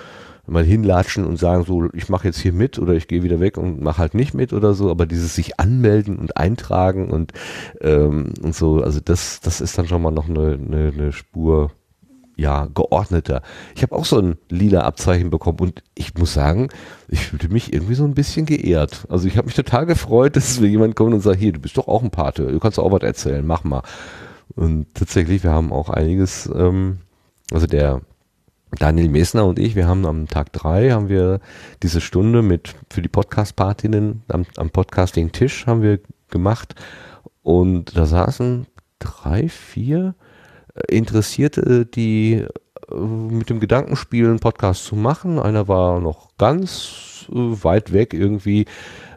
mal 0.47 0.65
hinlatschen 0.65 1.25
und 1.25 1.37
sagen 1.37 1.65
so, 1.65 1.89
ich 1.93 2.09
mache 2.09 2.27
jetzt 2.27 2.41
hier 2.41 2.53
mit 2.53 2.79
oder 2.79 2.95
ich 2.95 3.07
gehe 3.07 3.23
wieder 3.23 3.39
weg 3.39 3.57
und 3.57 3.81
mache 3.81 3.99
halt 3.99 4.15
nicht 4.15 4.35
mit 4.35 4.53
oder 4.53 4.75
so. 4.75 4.91
Aber 4.91 5.07
dieses 5.07 5.35
sich 5.35 5.61
anmelden 5.61 6.19
und 6.19 6.37
eintragen 6.37 7.11
und 7.11 7.33
ähm, 7.81 8.35
und 8.43 8.55
so, 8.55 8.83
also 8.83 9.01
das 9.01 9.41
das 9.41 9.61
ist 9.61 9.79
dann 9.79 9.87
schon 9.87 10.03
mal 10.03 10.11
noch 10.11 10.29
eine, 10.29 10.55
eine, 10.55 10.93
eine 10.93 11.13
Spur 11.13 11.71
ja, 12.37 12.67
geordneter. 12.75 13.43
Ich 13.75 13.83
habe 13.83 13.95
auch 13.95 14.05
so 14.05 14.19
ein 14.19 14.37
lila 14.49 14.83
Abzeichen 14.83 15.31
bekommen 15.31 15.59
und 15.61 15.83
ich 15.95 16.15
muss 16.15 16.35
sagen, 16.35 16.69
ich 17.09 17.27
fühlte 17.27 17.49
mich 17.49 17.73
irgendwie 17.73 17.95
so 17.95 18.05
ein 18.05 18.15
bisschen 18.15 18.47
geehrt. 18.47 19.07
Also 19.09 19.29
ich 19.29 19.37
habe 19.37 19.47
mich 19.47 19.55
total 19.55 19.87
gefreut, 19.87 20.37
dass 20.37 20.61
mir 20.61 20.69
jemand 20.69 20.97
kommt 20.97 21.15
und 21.15 21.21
sagt, 21.21 21.39
hier, 21.39 21.53
du 21.53 21.61
bist 21.61 21.77
doch 21.77 21.89
auch 21.89 22.03
ein 22.03 22.11
Pate, 22.11 22.47
du 22.47 22.59
kannst 22.59 22.79
auch 22.79 22.93
was 22.93 23.03
erzählen, 23.03 23.47
mach 23.47 23.65
mal. 23.65 23.83
Und 24.55 24.95
tatsächlich, 24.95 25.43
wir 25.45 25.51
haben 25.51 25.73
auch 25.73 25.89
einiges, 25.89 26.51
ähm, 26.55 26.99
also 27.51 27.67
der 27.67 28.03
Daniel 28.79 29.09
Mesner 29.09 29.45
und 29.45 29.59
ich, 29.59 29.77
wir 29.77 29.87
haben 29.87 30.07
am 30.07 30.29
Tag 30.29 30.53
drei 30.53 30.91
haben 30.91 31.11
wir 31.11 31.41
diese 31.83 32.01
Stunde 32.01 32.41
mit 32.41 32.75
für 32.91 33.03
die 33.03 33.09
Podcast-Partinnen 33.09 34.23
am, 34.29 34.47
am 34.57 34.71
Podcasting-Tisch 34.71 35.67
haben 35.67 35.83
wir 35.83 36.01
gemacht 36.31 36.75
und 37.43 37.97
da 37.97 38.07
saßen 38.07 38.67
drei, 38.99 39.49
vier 39.49 40.15
Interessierte, 40.89 41.87
die 41.87 42.45
äh, 42.91 42.95
mit 42.95 43.51
dem 43.51 43.61
Gedanken 43.61 43.97
spielen, 43.97 44.41
Podcast 44.41 44.85
zu 44.85 44.97
machen. 44.97 45.39
Einer 45.39 45.69
war 45.69 46.01
noch 46.01 46.37
ganz 46.39 47.27
äh, 47.29 47.35
weit 47.35 47.93
weg 47.93 48.15
irgendwie, 48.15 48.67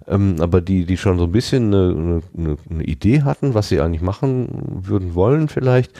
ähm, 0.07 0.35
aber 0.39 0.61
die, 0.61 0.85
die 0.85 0.97
schon 0.97 1.17
so 1.17 1.25
ein 1.25 1.31
bisschen 1.31 1.73
eine, 1.73 2.21
eine, 2.37 2.57
eine 2.69 2.83
Idee 2.83 3.23
hatten, 3.23 3.53
was 3.53 3.69
sie 3.69 3.81
eigentlich 3.81 4.01
machen 4.01 4.81
würden 4.83 5.15
wollen 5.15 5.47
vielleicht, 5.47 5.91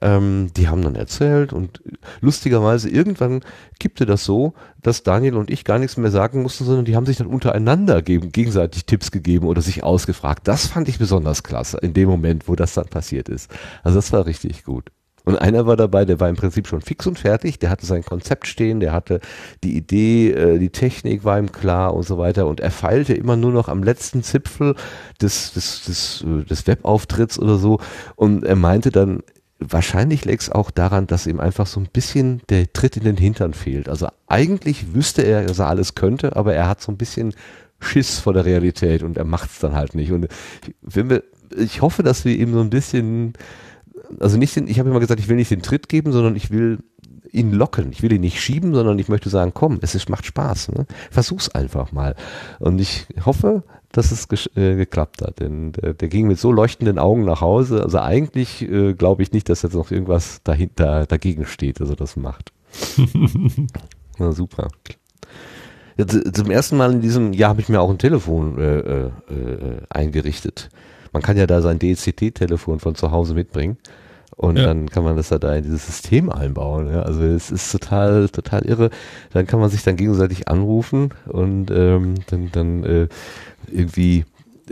ähm, 0.00 0.50
die 0.56 0.68
haben 0.68 0.82
dann 0.82 0.96
erzählt 0.96 1.52
und 1.52 1.82
lustigerweise 2.20 2.88
irgendwann 2.88 3.40
kippte 3.78 4.04
das 4.06 4.24
so, 4.24 4.54
dass 4.82 5.04
Daniel 5.04 5.36
und 5.36 5.50
ich 5.50 5.64
gar 5.64 5.78
nichts 5.78 5.96
mehr 5.96 6.10
sagen 6.10 6.42
mussten, 6.42 6.64
sondern 6.64 6.84
die 6.84 6.96
haben 6.96 7.06
sich 7.06 7.18
dann 7.18 7.28
untereinander 7.28 8.02
gegenseitig 8.02 8.86
Tipps 8.86 9.12
gegeben 9.12 9.46
oder 9.46 9.62
sich 9.62 9.84
ausgefragt. 9.84 10.48
Das 10.48 10.66
fand 10.66 10.88
ich 10.88 10.98
besonders 10.98 11.42
klasse 11.44 11.78
in 11.78 11.94
dem 11.94 12.08
Moment, 12.08 12.48
wo 12.48 12.56
das 12.56 12.74
dann 12.74 12.86
passiert 12.86 13.28
ist. 13.28 13.50
Also 13.84 13.98
das 13.98 14.12
war 14.12 14.26
richtig 14.26 14.64
gut. 14.64 14.90
Und 15.24 15.36
einer 15.36 15.66
war 15.66 15.76
dabei, 15.76 16.04
der 16.04 16.18
war 16.20 16.28
im 16.28 16.36
Prinzip 16.36 16.66
schon 16.66 16.80
fix 16.80 17.06
und 17.06 17.18
fertig, 17.18 17.58
der 17.58 17.70
hatte 17.70 17.86
sein 17.86 18.04
Konzept 18.04 18.46
stehen, 18.46 18.80
der 18.80 18.92
hatte 18.92 19.20
die 19.62 19.76
Idee, 19.76 20.30
äh, 20.32 20.58
die 20.58 20.70
Technik 20.70 21.24
war 21.24 21.38
ihm 21.38 21.52
klar 21.52 21.94
und 21.94 22.02
so 22.02 22.18
weiter 22.18 22.46
und 22.46 22.60
er 22.60 22.70
feilte 22.70 23.14
immer 23.14 23.36
nur 23.36 23.52
noch 23.52 23.68
am 23.68 23.82
letzten 23.82 24.22
Zipfel 24.22 24.74
des, 25.20 25.52
des, 25.52 25.84
des, 25.84 26.24
äh, 26.26 26.44
des 26.44 26.66
Webauftritts 26.66 27.38
oder 27.38 27.56
so 27.56 27.78
und 28.16 28.44
er 28.44 28.56
meinte 28.56 28.90
dann, 28.90 29.22
wahrscheinlich 29.70 30.24
läge 30.24 30.40
es 30.40 30.50
auch 30.50 30.70
daran, 30.70 31.06
dass 31.06 31.26
ihm 31.26 31.38
einfach 31.38 31.66
so 31.66 31.78
ein 31.78 31.88
bisschen 31.92 32.42
der 32.48 32.72
Tritt 32.72 32.96
in 32.96 33.04
den 33.04 33.16
Hintern 33.16 33.54
fehlt. 33.54 33.88
Also 33.88 34.08
eigentlich 34.26 34.94
wüsste 34.94 35.22
er, 35.22 35.44
dass 35.44 35.60
er 35.60 35.68
alles 35.68 35.94
könnte, 35.94 36.34
aber 36.34 36.54
er 36.54 36.68
hat 36.68 36.80
so 36.80 36.90
ein 36.90 36.96
bisschen 36.96 37.34
Schiss 37.78 38.18
vor 38.18 38.32
der 38.32 38.44
Realität 38.44 39.02
und 39.02 39.16
er 39.16 39.24
macht 39.24 39.50
es 39.50 39.58
dann 39.58 39.74
halt 39.74 39.94
nicht. 39.94 40.12
Und 40.12 40.28
wenn 40.80 41.10
wir, 41.10 41.22
ich 41.56 41.80
hoffe, 41.80 42.02
dass 42.02 42.24
wir 42.24 42.36
ihm 42.36 42.52
so 42.52 42.60
ein 42.60 42.70
bisschen 42.70 43.34
also 44.20 44.36
nicht 44.36 44.56
den, 44.56 44.68
ich 44.68 44.78
habe 44.78 44.90
immer 44.90 45.00
gesagt, 45.00 45.20
ich 45.20 45.28
will 45.28 45.36
nicht 45.36 45.50
den 45.50 45.62
Tritt 45.62 45.88
geben, 45.88 46.12
sondern 46.12 46.36
ich 46.36 46.50
will 46.50 46.78
ihn 47.32 47.52
locken. 47.52 47.92
Ich 47.92 48.02
will 48.02 48.12
ihn 48.12 48.20
nicht 48.20 48.40
schieben, 48.40 48.74
sondern 48.74 48.98
ich 48.98 49.08
möchte 49.08 49.30
sagen, 49.30 49.52
komm, 49.54 49.78
es 49.82 49.94
ist, 49.94 50.08
macht 50.08 50.26
Spaß. 50.26 50.72
Ne? 50.72 50.86
Versuch's 51.10 51.48
einfach 51.48 51.92
mal. 51.92 52.14
Und 52.58 52.80
ich 52.80 53.06
hoffe, 53.24 53.62
dass 53.90 54.10
es 54.10 54.26
äh, 54.56 54.76
geklappt 54.76 55.22
hat. 55.22 55.40
Denn 55.40 55.72
der, 55.72 55.94
der, 55.94 56.08
ging 56.08 56.26
mit 56.26 56.38
so 56.38 56.52
leuchtenden 56.52 56.98
Augen 56.98 57.24
nach 57.24 57.40
Hause. 57.40 57.82
Also 57.82 57.98
eigentlich 57.98 58.62
äh, 58.62 58.94
glaube 58.94 59.22
ich 59.22 59.32
nicht, 59.32 59.48
dass 59.48 59.62
jetzt 59.62 59.74
noch 59.74 59.90
irgendwas 59.90 60.40
dahinter 60.44 61.06
dagegen 61.06 61.46
steht, 61.46 61.80
also 61.80 61.94
das 61.94 62.16
macht. 62.16 62.52
Na 64.18 64.32
super. 64.32 64.68
Ja, 65.98 66.06
zum 66.06 66.50
ersten 66.50 66.76
Mal 66.78 66.92
in 66.92 67.00
diesem 67.02 67.34
Jahr 67.34 67.50
habe 67.50 67.60
ich 67.60 67.68
mir 67.68 67.80
auch 67.80 67.90
ein 67.90 67.98
Telefon 67.98 68.58
äh, 68.58 68.78
äh, 68.78 69.10
äh 69.30 69.82
eingerichtet. 69.90 70.70
Man 71.12 71.22
kann 71.22 71.36
ja 71.36 71.46
da 71.46 71.60
sein 71.60 71.78
DCT-Telefon 71.78 72.80
von 72.80 72.94
zu 72.94 73.10
Hause 73.10 73.34
mitbringen. 73.34 73.76
Und 74.36 74.56
ja. 74.56 74.64
dann 74.64 74.88
kann 74.88 75.04
man 75.04 75.16
das 75.16 75.28
da 75.28 75.54
in 75.54 75.64
dieses 75.64 75.86
System 75.86 76.30
einbauen. 76.30 76.90
Ja? 76.90 77.02
Also 77.02 77.22
es 77.22 77.50
ist 77.50 77.70
total, 77.70 78.28
total 78.28 78.64
irre. 78.64 78.90
Dann 79.32 79.46
kann 79.46 79.60
man 79.60 79.70
sich 79.70 79.82
dann 79.82 79.96
gegenseitig 79.96 80.48
anrufen 80.48 81.10
und 81.26 81.70
ähm, 81.70 82.14
dann, 82.28 82.50
dann 82.50 82.84
äh, 82.84 83.08
irgendwie 83.70 84.24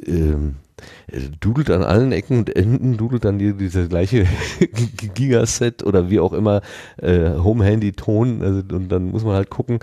ähm, 0.06 0.56
dudelt 1.40 1.70
an 1.70 1.82
allen 1.82 2.12
Ecken 2.12 2.38
und 2.38 2.54
Enden, 2.54 2.96
dudelt 2.96 3.24
dann 3.24 3.38
die, 3.38 3.54
dieser 3.54 3.86
gleiche 3.86 4.26
Gigaset 5.14 5.82
oder 5.82 6.10
wie 6.10 6.20
auch 6.20 6.32
immer 6.32 6.62
äh, 6.98 7.30
Home-Handy-Ton 7.30 8.42
also, 8.42 8.76
und 8.76 8.88
dann 8.88 9.10
muss 9.10 9.24
man 9.24 9.34
halt 9.34 9.50
gucken, 9.50 9.80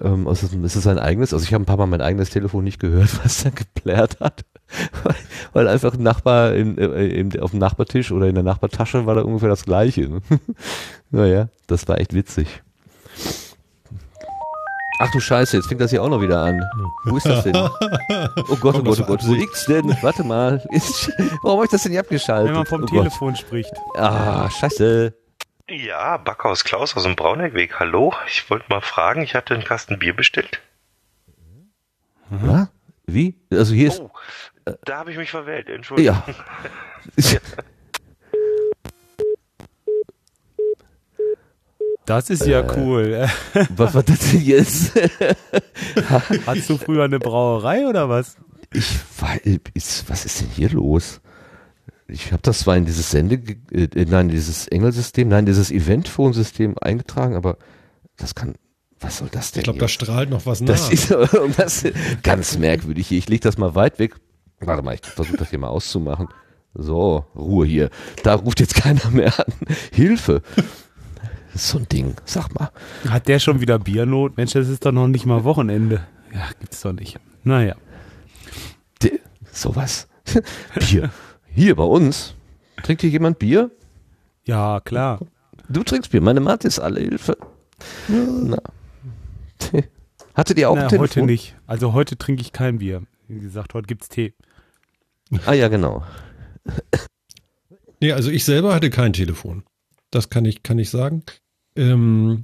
ähm, 0.00 0.26
also 0.26 0.46
ist 0.46 0.76
es 0.76 0.82
sein 0.82 0.98
eigenes, 0.98 1.32
also 1.32 1.44
ich 1.44 1.54
habe 1.54 1.62
ein 1.62 1.66
paar 1.66 1.76
Mal 1.76 1.86
mein 1.86 2.00
eigenes 2.00 2.30
Telefon 2.30 2.64
nicht 2.64 2.80
gehört, 2.80 3.18
was 3.24 3.42
da 3.42 3.50
geplärt 3.50 4.20
hat 4.20 4.44
weil 5.52 5.68
einfach 5.68 5.94
ein 5.94 6.02
Nachbar 6.02 6.54
in, 6.54 6.78
äh, 6.78 7.06
in, 7.06 7.40
auf 7.40 7.50
dem 7.50 7.60
Nachbartisch 7.60 8.12
oder 8.12 8.28
in 8.28 8.34
der 8.34 8.44
Nachbartasche 8.44 9.06
war 9.06 9.14
da 9.14 9.22
ungefähr 9.22 9.48
das 9.48 9.64
Gleiche. 9.64 10.20
Naja, 11.12 11.48
das 11.66 11.88
war 11.88 11.98
echt 11.98 12.14
witzig. 12.14 12.62
Ach 15.02 15.10
du 15.10 15.18
Scheiße, 15.18 15.56
jetzt 15.56 15.66
fängt 15.66 15.80
das 15.80 15.90
hier 15.90 16.02
auch 16.02 16.10
noch 16.10 16.20
wieder 16.20 16.42
an. 16.42 16.62
Wo 17.04 17.16
ist 17.16 17.24
das 17.24 17.44
denn? 17.44 17.56
Oh 17.56 18.56
Gott, 18.56 18.74
oh 18.74 18.82
Gott, 18.82 19.00
oh 19.00 19.04
Gott, 19.04 19.20
wo 19.26 19.32
liegt's 19.32 19.64
denn? 19.64 19.96
Warte 20.02 20.22
mal. 20.22 20.62
warum 21.42 21.56
habe 21.56 21.64
ich 21.64 21.70
das 21.70 21.84
denn 21.84 21.92
nicht 21.92 22.00
abgeschaltet? 22.00 22.48
Wenn 22.48 22.54
man 22.54 22.66
vom 22.66 22.82
oh 22.82 22.86
Telefon 22.86 23.32
Gott. 23.32 23.38
spricht. 23.38 23.72
Ah, 23.96 24.50
Scheiße. 24.50 25.14
Ja, 25.70 26.18
Backhaus 26.18 26.64
Klaus 26.64 26.94
aus 26.96 27.04
dem 27.04 27.16
Brauneckweg. 27.16 27.80
Hallo, 27.80 28.12
ich 28.26 28.50
wollte 28.50 28.66
mal 28.68 28.82
fragen, 28.82 29.22
ich 29.22 29.34
hatte 29.34 29.54
einen 29.54 29.64
Kasten 29.64 29.98
Bier 29.98 30.14
bestellt. 30.14 30.60
Mhm. 32.28 32.68
Wie? 33.06 33.40
Also 33.50 33.72
hier 33.72 33.88
ist. 33.88 34.00
Oh, 34.00 34.10
da 34.84 34.98
habe 34.98 35.12
ich 35.12 35.16
mich 35.16 35.30
verwählt, 35.30 35.70
Entschuldigung. 35.70 36.22
Ja. 37.16 37.38
Das 42.10 42.28
ist 42.28 42.44
ja 42.44 42.62
äh, 42.62 42.76
cool. 42.76 43.28
Was 43.76 43.94
war 43.94 44.02
das 44.02 44.32
denn 44.32 44.42
jetzt? 44.42 44.98
Hattest 46.44 46.68
du 46.68 46.76
früher 46.76 47.04
eine 47.04 47.20
Brauerei 47.20 47.86
oder 47.86 48.08
was? 48.08 48.36
Ich 48.72 48.98
weiß, 49.20 50.04
was 50.08 50.24
ist 50.24 50.40
denn 50.40 50.48
hier 50.48 50.70
los? 50.70 51.20
Ich 52.08 52.32
habe 52.32 52.42
das 52.42 52.60
zwar 52.60 52.76
in 52.76 52.84
dieses 52.84 53.12
Sende, 53.12 53.36
äh, 53.70 54.04
nein, 54.06 54.28
dieses 54.28 54.66
Engelsystem, 54.66 55.28
nein, 55.28 55.46
dieses 55.46 55.70
Eventphone-System 55.70 56.76
eingetragen, 56.80 57.36
aber 57.36 57.58
das 58.16 58.34
kann, 58.34 58.56
was 58.98 59.18
soll 59.18 59.28
das 59.30 59.52
denn? 59.52 59.60
Ich 59.60 59.64
glaube, 59.64 59.78
da 59.78 59.86
strahlt 59.86 60.30
noch 60.30 60.46
was 60.46 60.60
nach. 60.60 60.88
Das 61.56 61.84
ist 61.84 61.94
ganz 62.24 62.58
merkwürdig 62.58 63.06
hier. 63.06 63.18
Ich 63.18 63.28
lege 63.28 63.42
das 63.42 63.56
mal 63.56 63.76
weit 63.76 64.00
weg. 64.00 64.16
Warte 64.58 64.82
mal, 64.82 64.94
ich 64.94 65.06
versuche 65.06 65.36
das 65.36 65.50
hier 65.50 65.60
mal 65.60 65.68
auszumachen. 65.68 66.26
So, 66.74 67.24
Ruhe 67.36 67.66
hier. 67.66 67.90
Da 68.24 68.34
ruft 68.34 68.58
jetzt 68.58 68.74
keiner 68.74 69.10
mehr 69.10 69.38
an. 69.38 69.52
Hilfe. 69.92 70.42
Das 71.52 71.62
ist 71.62 71.68
so 71.70 71.78
ein 71.78 71.88
Ding, 71.88 72.14
sag 72.24 72.54
mal. 72.54 72.70
Hat 73.08 73.26
der 73.28 73.38
schon 73.38 73.60
wieder 73.60 73.78
Biernot? 73.78 74.36
Mensch, 74.36 74.52
das 74.52 74.68
ist 74.68 74.86
doch 74.86 74.92
noch 74.92 75.08
nicht 75.08 75.26
mal 75.26 75.44
Wochenende. 75.44 76.06
Ja, 76.32 76.48
gibt's 76.60 76.80
doch 76.82 76.92
nicht. 76.92 77.18
Naja. 77.42 77.74
De, 79.02 79.20
sowas. 79.50 80.08
Bier. 80.78 81.10
Hier 81.52 81.74
bei 81.74 81.82
uns. 81.84 82.34
Trinkt 82.82 83.02
hier 83.02 83.10
jemand 83.10 83.38
Bier? 83.38 83.70
Ja, 84.44 84.80
klar. 84.80 85.20
Du 85.68 85.82
trinkst 85.82 86.12
Bier. 86.12 86.20
Meine 86.20 86.40
Mathe 86.40 86.68
ist 86.68 86.78
alle 86.78 87.00
Hilfe. 87.00 87.36
Na. 88.08 88.58
Hattet 90.34 90.58
ihr 90.58 90.70
auch 90.70 90.76
Na, 90.76 90.86
Telefon? 90.86 91.08
Heute 91.08 91.22
nicht. 91.22 91.56
Also 91.66 91.92
heute 91.92 92.16
trinke 92.16 92.42
ich 92.42 92.52
kein 92.52 92.78
Bier. 92.78 93.02
Wie 93.28 93.40
gesagt, 93.40 93.74
heute 93.74 93.86
gibt's 93.86 94.08
Tee. 94.08 94.34
Ah 95.46 95.52
ja, 95.52 95.68
genau. 95.68 96.04
Nee, 98.00 98.12
also 98.12 98.30
ich 98.30 98.44
selber 98.44 98.74
hatte 98.74 98.90
kein 98.90 99.12
Telefon. 99.12 99.64
Das 100.10 100.30
kann 100.30 100.44
ich, 100.44 100.62
kann 100.62 100.78
ich 100.78 100.90
sagen. 100.90 101.22
Ähm, 101.76 102.42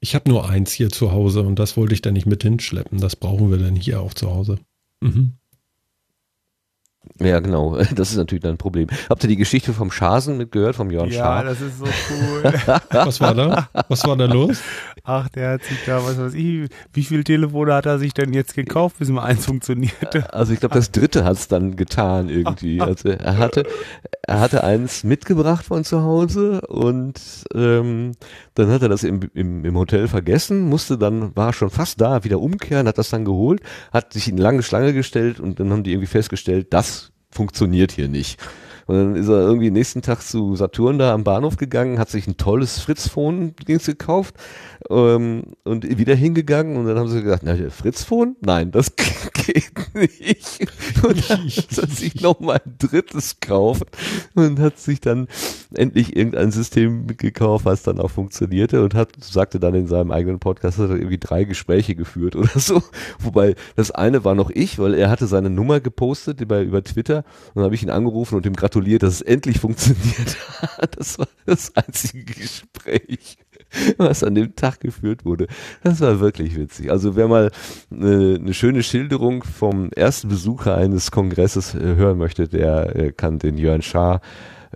ich 0.00 0.14
habe 0.14 0.28
nur 0.28 0.48
eins 0.48 0.72
hier 0.72 0.90
zu 0.90 1.12
Hause 1.12 1.42
und 1.42 1.58
das 1.58 1.76
wollte 1.76 1.94
ich 1.94 2.02
dann 2.02 2.14
nicht 2.14 2.26
mit 2.26 2.42
hinschleppen. 2.42 3.00
Das 3.00 3.16
brauchen 3.16 3.50
wir 3.50 3.58
dann 3.58 3.76
hier 3.76 4.00
auch 4.00 4.14
zu 4.14 4.30
Hause. 4.30 4.58
Mhm. 5.00 5.34
Ja, 7.20 7.40
genau. 7.40 7.78
Das 7.94 8.10
ist 8.10 8.16
natürlich 8.16 8.42
dann 8.42 8.54
ein 8.54 8.58
Problem. 8.58 8.88
Habt 9.08 9.22
ihr 9.22 9.28
die 9.28 9.36
Geschichte 9.36 9.72
vom 9.72 9.90
Schasen 9.90 10.36
mitgehört, 10.36 10.76
vom 10.76 10.90
Jörn 10.90 11.10
ja, 11.10 11.18
Schaar? 11.18 11.44
Ja, 11.44 11.50
das 11.50 11.60
ist 11.60 11.78
so 11.78 11.84
cool. 11.84 12.42
Was 12.90 13.20
war 13.20 13.34
da? 13.34 13.68
Was 13.88 14.04
war 14.04 14.16
da 14.16 14.24
los? 14.24 14.60
Ach, 15.06 15.28
der 15.28 15.50
hat 15.50 15.64
sich 15.64 15.84
da, 15.84 16.02
was 16.02 16.18
weiß 16.18 16.32
ich, 16.32 16.70
wie 16.94 17.02
viele 17.02 17.24
Telefone 17.24 17.74
hat 17.74 17.84
er 17.84 17.98
sich 17.98 18.14
denn 18.14 18.32
jetzt 18.32 18.54
gekauft, 18.54 18.98
bis 18.98 19.10
mal 19.10 19.24
eins 19.24 19.44
funktionierte? 19.44 20.24
Also 20.34 20.52
ich 20.52 20.60
glaube, 20.60 20.74
das 20.74 20.90
dritte 20.90 21.24
hat 21.24 21.36
es 21.36 21.48
dann 21.48 21.76
getan 21.76 22.28
irgendwie. 22.28 22.80
Also 22.80 23.10
er 23.10 23.36
hatte, 23.36 23.64
er 24.22 24.40
hatte 24.40 24.64
eins 24.64 25.04
mitgebracht 25.04 25.66
von 25.66 25.84
zu 25.84 26.02
Hause 26.02 26.62
und 26.62 27.20
ähm, 27.54 28.12
dann 28.54 28.70
hat 28.70 28.82
er 28.82 28.88
das 28.88 29.04
im, 29.04 29.20
im, 29.34 29.64
im 29.64 29.76
Hotel 29.76 30.08
vergessen, 30.08 30.68
musste 30.68 30.96
dann, 30.96 31.36
war 31.36 31.52
schon 31.52 31.70
fast 31.70 32.00
da, 32.00 32.24
wieder 32.24 32.40
umkehren, 32.40 32.88
hat 32.88 32.98
das 32.98 33.10
dann 33.10 33.24
geholt, 33.24 33.60
hat 33.92 34.12
sich 34.14 34.28
in 34.28 34.34
eine 34.34 34.42
lange 34.42 34.62
Schlange 34.62 34.94
gestellt 34.94 35.38
und 35.38 35.60
dann 35.60 35.70
haben 35.70 35.82
die 35.82 35.92
irgendwie 35.92 36.06
festgestellt, 36.06 36.68
das 36.70 36.93
funktioniert 37.34 37.92
hier 37.92 38.08
nicht. 38.08 38.40
Und 38.86 38.96
dann 38.96 39.16
ist 39.16 39.28
er 39.28 39.40
irgendwie 39.40 39.70
nächsten 39.70 40.02
Tag 40.02 40.22
zu 40.22 40.56
Saturn 40.56 40.98
da 40.98 41.14
am 41.14 41.24
Bahnhof 41.24 41.56
gegangen, 41.56 41.98
hat 41.98 42.10
sich 42.10 42.26
ein 42.26 42.36
tolles 42.36 42.80
Fritz-Phone 42.80 43.54
gekauft 43.56 44.34
ähm, 44.90 45.44
und 45.64 45.98
wieder 45.98 46.14
hingegangen 46.14 46.76
und 46.76 46.86
dann 46.86 46.98
haben 46.98 47.08
sie 47.08 47.22
gesagt, 47.22 47.42
na, 47.44 47.56
Fritz-Phone? 47.70 48.36
Nein, 48.40 48.70
das 48.70 48.94
geht 49.46 49.72
nicht. 49.94 50.60
Und 51.02 51.30
dann 51.30 51.48
hat 51.48 51.90
sich 51.90 52.20
nochmal 52.20 52.60
ein 52.64 52.76
drittes 52.78 53.40
gekauft 53.40 53.84
und 54.34 54.58
hat 54.58 54.78
sich 54.78 55.00
dann 55.00 55.28
endlich 55.74 56.16
irgendein 56.16 56.50
System 56.50 57.06
gekauft, 57.06 57.64
was 57.64 57.82
dann 57.82 58.00
auch 58.00 58.10
funktionierte 58.10 58.82
und 58.82 58.94
hat, 58.94 59.10
sagte 59.20 59.60
dann 59.60 59.74
in 59.74 59.86
seinem 59.86 60.10
eigenen 60.10 60.38
Podcast, 60.38 60.78
hat 60.78 60.90
er 60.90 60.96
irgendwie 60.96 61.18
drei 61.18 61.44
Gespräche 61.44 61.94
geführt 61.94 62.36
oder 62.36 62.58
so. 62.58 62.82
Wobei 63.18 63.54
das 63.76 63.90
eine 63.90 64.24
war 64.24 64.34
noch 64.34 64.50
ich, 64.50 64.78
weil 64.78 64.94
er 64.94 65.10
hatte 65.10 65.26
seine 65.26 65.50
Nummer 65.50 65.80
gepostet 65.80 66.40
über, 66.40 66.60
über 66.60 66.82
Twitter 66.82 67.18
und 67.48 67.56
dann 67.56 67.64
habe 67.64 67.74
ich 67.74 67.82
ihn 67.82 67.90
angerufen 67.90 68.36
und 68.36 68.46
ihm 68.46 68.56
gratuliert, 68.56 68.73
dass 68.80 69.14
es 69.14 69.22
endlich 69.22 69.60
funktioniert 69.60 70.36
hat. 70.60 70.98
Das 70.98 71.18
war 71.18 71.28
das 71.46 71.74
einzige 71.76 72.24
Gespräch 72.24 73.38
was 73.96 74.22
an 74.22 74.34
dem 74.34 74.54
Tag 74.54 74.80
geführt 74.80 75.24
wurde. 75.24 75.46
Das 75.82 76.00
war 76.00 76.20
wirklich 76.20 76.56
witzig. 76.56 76.90
Also 76.90 77.16
wer 77.16 77.28
mal 77.28 77.50
eine, 77.90 78.38
eine 78.40 78.54
schöne 78.54 78.82
Schilderung 78.82 79.44
vom 79.44 79.90
ersten 79.90 80.28
Besucher 80.28 80.76
eines 80.76 81.10
Kongresses 81.10 81.74
äh, 81.74 81.96
hören 81.96 82.18
möchte, 82.18 82.48
der 82.48 82.96
äh, 82.96 83.12
kann 83.12 83.38
den 83.38 83.58
Jörn 83.58 83.82
Schaar 83.82 84.20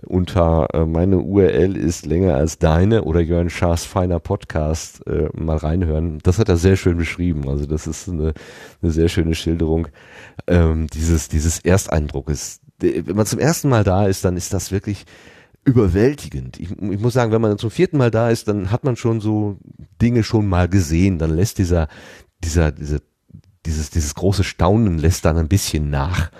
unter 0.05 0.67
äh, 0.73 0.85
meine 0.85 1.17
URL 1.17 1.75
ist 1.75 2.05
länger 2.05 2.35
als 2.35 2.57
deine 2.57 3.03
oder 3.03 3.19
Jörn 3.19 3.49
Schaas 3.49 3.83
feiner 3.83 4.19
Podcast 4.19 5.05
äh, 5.07 5.29
mal 5.33 5.57
reinhören. 5.57 6.19
Das 6.23 6.39
hat 6.39 6.47
er 6.47 6.55
sehr 6.57 6.77
schön 6.77 6.97
beschrieben. 6.97 7.49
Also 7.49 7.65
das 7.65 7.85
ist 7.85 8.07
eine, 8.07 8.33
eine 8.81 8.91
sehr 8.91 9.09
schöne 9.09 9.35
Schilderung 9.35 9.89
ähm, 10.47 10.87
dieses, 10.87 11.27
dieses 11.27 11.59
Ersteindruckes. 11.59 12.61
Wenn 12.79 13.15
man 13.15 13.25
zum 13.25 13.39
ersten 13.39 13.69
Mal 13.69 13.83
da 13.83 14.07
ist, 14.07 14.25
dann 14.25 14.37
ist 14.37 14.53
das 14.53 14.71
wirklich 14.71 15.05
überwältigend. 15.65 16.59
Ich, 16.59 16.71
ich 16.71 16.99
muss 16.99 17.13
sagen, 17.13 17.31
wenn 17.31 17.41
man 17.41 17.57
zum 17.57 17.71
vierten 17.71 17.97
Mal 17.97 18.11
da 18.11 18.29
ist, 18.29 18.47
dann 18.47 18.71
hat 18.71 18.83
man 18.83 18.95
schon 18.95 19.21
so 19.21 19.57
Dinge 20.01 20.23
schon 20.23 20.47
mal 20.47 20.67
gesehen. 20.67 21.19
Dann 21.19 21.35
lässt 21.35 21.57
dieser, 21.57 21.87
dieser, 22.43 22.71
diese, 22.71 23.01
dieses, 23.65 23.89
dieses 23.89 24.15
große 24.15 24.43
Staunen 24.43 24.97
lässt 24.97 25.25
dann 25.25 25.37
ein 25.37 25.49
bisschen 25.49 25.89
nach. 25.89 26.31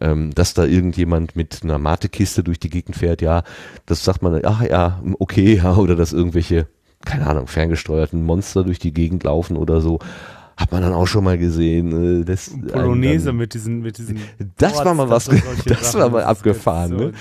Ähm, 0.00 0.32
dass 0.34 0.54
da 0.54 0.64
irgendjemand 0.64 1.34
mit 1.34 1.60
einer 1.64 1.78
Matekiste 1.78 2.44
durch 2.44 2.60
die 2.60 2.70
Gegend 2.70 2.94
fährt, 2.94 3.20
ja, 3.20 3.42
das 3.86 4.04
sagt 4.04 4.22
man, 4.22 4.44
ach 4.44 4.62
ja, 4.62 5.02
okay, 5.18 5.54
ja, 5.62 5.74
oder 5.74 5.96
dass 5.96 6.12
irgendwelche, 6.12 6.68
keine 7.04 7.26
Ahnung, 7.26 7.48
ferngesteuerten 7.48 8.22
Monster 8.22 8.62
durch 8.62 8.78
die 8.78 8.92
Gegend 8.92 9.24
laufen 9.24 9.56
oder 9.56 9.80
so 9.80 9.98
hat 10.58 10.72
man 10.72 10.82
dann 10.82 10.92
auch 10.92 11.06
schon 11.06 11.22
mal 11.24 11.38
gesehen. 11.38 12.20
Äh, 12.22 12.24
das, 12.24 12.50
Polonaise 12.72 13.26
dann, 13.26 13.36
mit 13.36 13.54
diesen, 13.54 13.80
mit 13.80 13.96
diesen. 13.96 14.18
Das 14.56 14.84
war 14.84 14.92
mal 14.92 15.08
was, 15.08 15.26
das 15.64 15.92
Sachen, 15.92 16.00
war 16.00 16.10
mal 16.10 16.24
abgefahren. 16.24 16.90
so- 16.90 16.96
ne? 16.96 17.12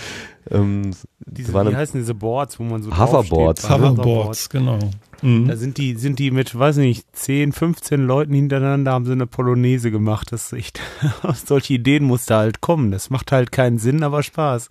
Ähm, 0.49 0.91
Diese, 1.26 1.53
war 1.53 1.69
wie 1.69 1.76
heißen 1.76 1.99
diese 1.99 2.14
Boards, 2.14 2.57
wo 2.57 2.64
man 2.64 2.81
so 2.81 2.89
Hoverboards. 2.97 3.64
draufsteht? 3.64 3.89
Hoverboards, 3.97 4.49
genau. 4.49 4.80
Mhm. 5.22 5.47
Da 5.49 5.57
sind 5.57 5.77
die, 5.77 5.95
sind 5.95 6.19
die 6.19 6.31
mit, 6.31 6.57
weiß 6.57 6.77
nicht, 6.77 7.05
10, 7.15 7.51
15 7.51 8.05
Leuten 8.07 8.34
hintereinander, 8.34 8.93
haben 8.93 9.05
sie 9.05 9.11
eine 9.11 9.27
Polonaise 9.27 9.91
gemacht. 9.91 10.31
Das 10.31 10.53
echt, 10.53 10.80
solche 11.45 11.73
Ideen 11.73 12.05
muss 12.05 12.26
da 12.26 12.39
halt 12.39 12.61
kommen. 12.61 12.91
Das 12.91 13.09
macht 13.09 13.31
halt 13.34 13.51
keinen 13.51 13.77
Sinn, 13.77 14.03
aber 14.03 14.23
Spaß. 14.23 14.69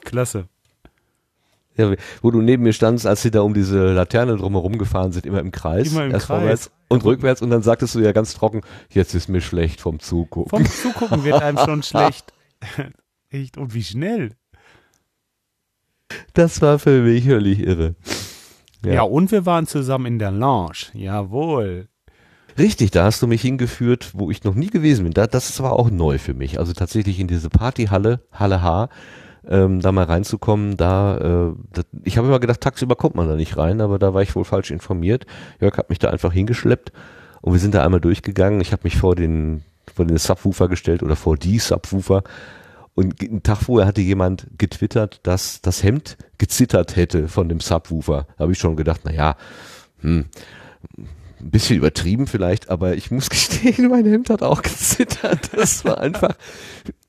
Klasse. 0.00 0.46
Ja, 1.76 1.94
wo 2.22 2.30
du 2.30 2.40
neben 2.40 2.62
mir 2.62 2.72
standst, 2.72 3.06
als 3.06 3.22
sie 3.22 3.30
da 3.30 3.40
um 3.40 3.54
diese 3.54 3.92
Laterne 3.92 4.36
drumherum 4.36 4.78
gefahren 4.78 5.12
sind, 5.12 5.26
immer 5.26 5.40
im 5.40 5.50
Kreis. 5.50 5.92
Immer 5.92 6.06
im 6.06 6.12
erst 6.12 6.26
Kreis. 6.26 6.38
vorwärts 6.38 6.70
und 6.88 7.04
rückwärts 7.04 7.42
und 7.42 7.50
dann 7.50 7.62
sagtest 7.62 7.94
du 7.94 8.00
ja 8.00 8.12
ganz 8.12 8.34
trocken, 8.34 8.62
jetzt 8.90 9.14
ist 9.14 9.28
mir 9.28 9.40
schlecht 9.40 9.80
vom 9.80 10.00
Zugucken. 10.00 10.50
Vom 10.50 10.66
Zugucken 10.66 11.24
wird 11.24 11.42
einem 11.42 11.58
schon 11.58 11.82
schlecht. 11.84 12.32
Echt, 13.30 13.58
und 13.58 13.74
wie 13.74 13.82
schnell. 13.82 14.32
Das 16.34 16.60
war 16.62 16.78
für 16.78 17.02
mich 17.02 17.24
völlig 17.24 17.60
irre. 17.60 17.94
Ja. 18.84 19.02
und 19.02 19.32
wir 19.32 19.46
waren 19.46 19.66
zusammen 19.66 20.06
in 20.06 20.18
der 20.20 20.30
Lounge. 20.30 20.86
Jawohl. 20.92 21.88
Richtig, 22.58 22.90
da 22.92 23.04
hast 23.04 23.20
du 23.20 23.26
mich 23.26 23.42
hingeführt, 23.42 24.12
wo 24.14 24.30
ich 24.30 24.44
noch 24.44 24.54
nie 24.54 24.68
gewesen 24.68 25.04
bin. 25.04 25.12
Da, 25.12 25.26
das 25.26 25.60
war 25.60 25.72
auch 25.72 25.90
neu 25.90 26.18
für 26.18 26.34
mich. 26.34 26.58
Also 26.58 26.72
tatsächlich 26.72 27.18
in 27.20 27.26
diese 27.26 27.50
Partyhalle, 27.50 28.20
Halle 28.32 28.62
H, 28.62 28.88
ähm, 29.48 29.80
da 29.80 29.92
mal 29.92 30.04
reinzukommen, 30.04 30.76
da, 30.76 31.18
äh, 31.18 31.52
das, 31.72 31.86
ich 32.04 32.18
habe 32.18 32.28
immer 32.28 32.40
gedacht, 32.40 32.60
tagsüber 32.60 32.96
kommt 32.96 33.14
man 33.14 33.28
da 33.28 33.36
nicht 33.36 33.56
rein, 33.56 33.80
aber 33.80 33.98
da 33.98 34.14
war 34.14 34.22
ich 34.22 34.34
wohl 34.34 34.44
falsch 34.44 34.70
informiert. 34.70 35.26
Jörg 35.60 35.76
hat 35.76 35.88
mich 35.90 35.98
da 35.98 36.10
einfach 36.10 36.32
hingeschleppt 36.32 36.92
und 37.42 37.52
wir 37.52 37.60
sind 37.60 37.74
da 37.74 37.84
einmal 37.84 38.00
durchgegangen. 38.00 38.60
Ich 38.60 38.72
habe 38.72 38.82
mich 38.84 38.96
vor 38.96 39.14
den, 39.14 39.62
vor 39.94 40.04
den 40.04 40.18
Subwoofer 40.18 40.68
gestellt 40.68 41.02
oder 41.02 41.16
vor 41.16 41.36
die 41.36 41.58
Subwoofer 41.58 42.22
und 42.96 43.22
einen 43.22 43.42
Tag 43.42 43.58
vorher 43.58 43.86
hatte 43.86 44.00
jemand 44.00 44.46
getwittert, 44.56 45.20
dass 45.22 45.60
das 45.60 45.82
Hemd 45.82 46.16
gezittert 46.38 46.96
hätte 46.96 47.28
von 47.28 47.48
dem 47.48 47.60
Subwoofer. 47.60 48.26
Da 48.36 48.42
habe 48.42 48.52
ich 48.52 48.58
schon 48.58 48.74
gedacht, 48.74 49.02
na 49.04 49.12
ja, 49.12 49.36
hm, 50.00 50.24
ein 51.40 51.50
bisschen 51.50 51.76
übertrieben 51.76 52.26
vielleicht, 52.26 52.70
aber 52.70 52.94
ich 52.94 53.10
muss 53.10 53.30
gestehen, 53.30 53.88
mein 53.88 54.06
Hemd 54.06 54.30
hat 54.30 54.42
auch 54.42 54.62
gezittert. 54.62 55.50
Das 55.54 55.84
war 55.84 55.98
einfach, 55.98 56.34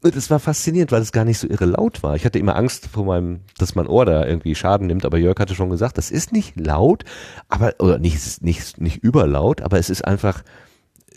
das 0.02 0.30
war 0.30 0.40
faszinierend, 0.40 0.91
weil 0.91 1.02
es 1.02 1.12
gar 1.12 1.26
nicht 1.26 1.40
so 1.40 1.48
irre 1.48 1.66
laut 1.66 2.04
war. 2.04 2.16
Ich 2.16 2.26
hatte 2.26 2.40
immer 2.40 2.56
Angst 2.56 2.88
vor 2.88 3.06
meinem, 3.06 3.41
dass 3.58 3.76
mein 3.76 3.88
Ohr 3.88 4.06
da 4.06 4.26
irgendwie 4.26 4.56
Schaden 4.56 4.88
nimmt, 4.88 5.06
aber 5.06 5.18
Jörg 5.18 5.40
hatte 5.40 5.56
schon 5.56 5.70
gesagt, 5.70 5.98
das 5.98 6.12
ist 6.12 6.34
nicht 6.34 6.60
laut, 6.60 7.04
aber, 7.48 7.76
oder 7.80 7.99
nicht, 7.99 8.41
nicht, 8.41 8.80
nicht 8.80 8.98
überlaut, 9.04 9.62
aber 9.62 9.80
es 9.80 9.90
ist 9.90 10.04
einfach 10.06 10.44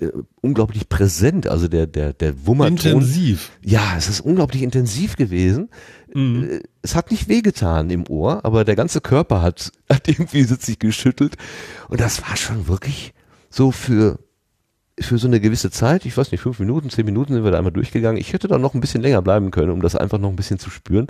äh, 0.01 0.11
unglaublich 0.41 0.89
präsent. 0.89 1.47
Also 1.47 1.69
der, 1.69 1.87
der, 1.87 2.13
der 2.13 2.47
Wummerton. 2.47 2.77
Intensiv. 2.77 3.51
Ja, 3.63 3.95
es 3.97 4.09
ist 4.09 4.21
unglaublich 4.21 4.63
intensiv 4.63 5.17
gewesen. 5.17 5.69
Äh, 6.15 6.61
Es 6.83 6.95
hat 6.95 7.11
nicht 7.11 7.29
wehgetan 7.29 7.91
im 7.91 8.09
Ohr, 8.09 8.45
aber 8.45 8.65
der 8.65 8.77
ganze 8.77 9.01
Körper 9.01 9.43
hat, 9.43 9.73
hat 9.91 10.09
irgendwie 10.09 10.43
sich 10.45 10.79
geschüttelt. 10.79 11.37
Und 11.89 12.01
das 12.01 12.23
war 12.23 12.37
schon 12.37 12.67
wirklich 12.69 13.13
so 13.49 13.71
für, 13.73 14.19
für 14.99 15.19
so 15.19 15.27
eine 15.27 15.41
gewisse 15.41 15.71
Zeit, 15.71 16.05
ich 16.07 16.17
weiß 16.17 16.31
nicht, 16.33 16.41
fünf 16.41 16.59
Minuten, 16.59 16.91
zehn 16.91 17.05
Minuten 17.07 17.33
sind 17.35 17.45
wir 17.45 17.51
da 17.51 17.59
einmal 17.59 17.73
durchgegangen. 17.73 18.21
Ich 18.21 18.33
hätte 18.33 18.49
da 18.49 18.59
noch 18.59 18.75
ein 18.75 18.81
bisschen 18.81 19.03
länger 19.03 19.23
bleiben 19.23 19.51
können, 19.51 19.71
um 19.71 19.83
das 19.83 19.97
einfach 19.97 20.19
noch 20.19 20.31
ein 20.31 20.37
bisschen 20.37 20.59
zu 20.59 20.71
spüren. 20.71 21.07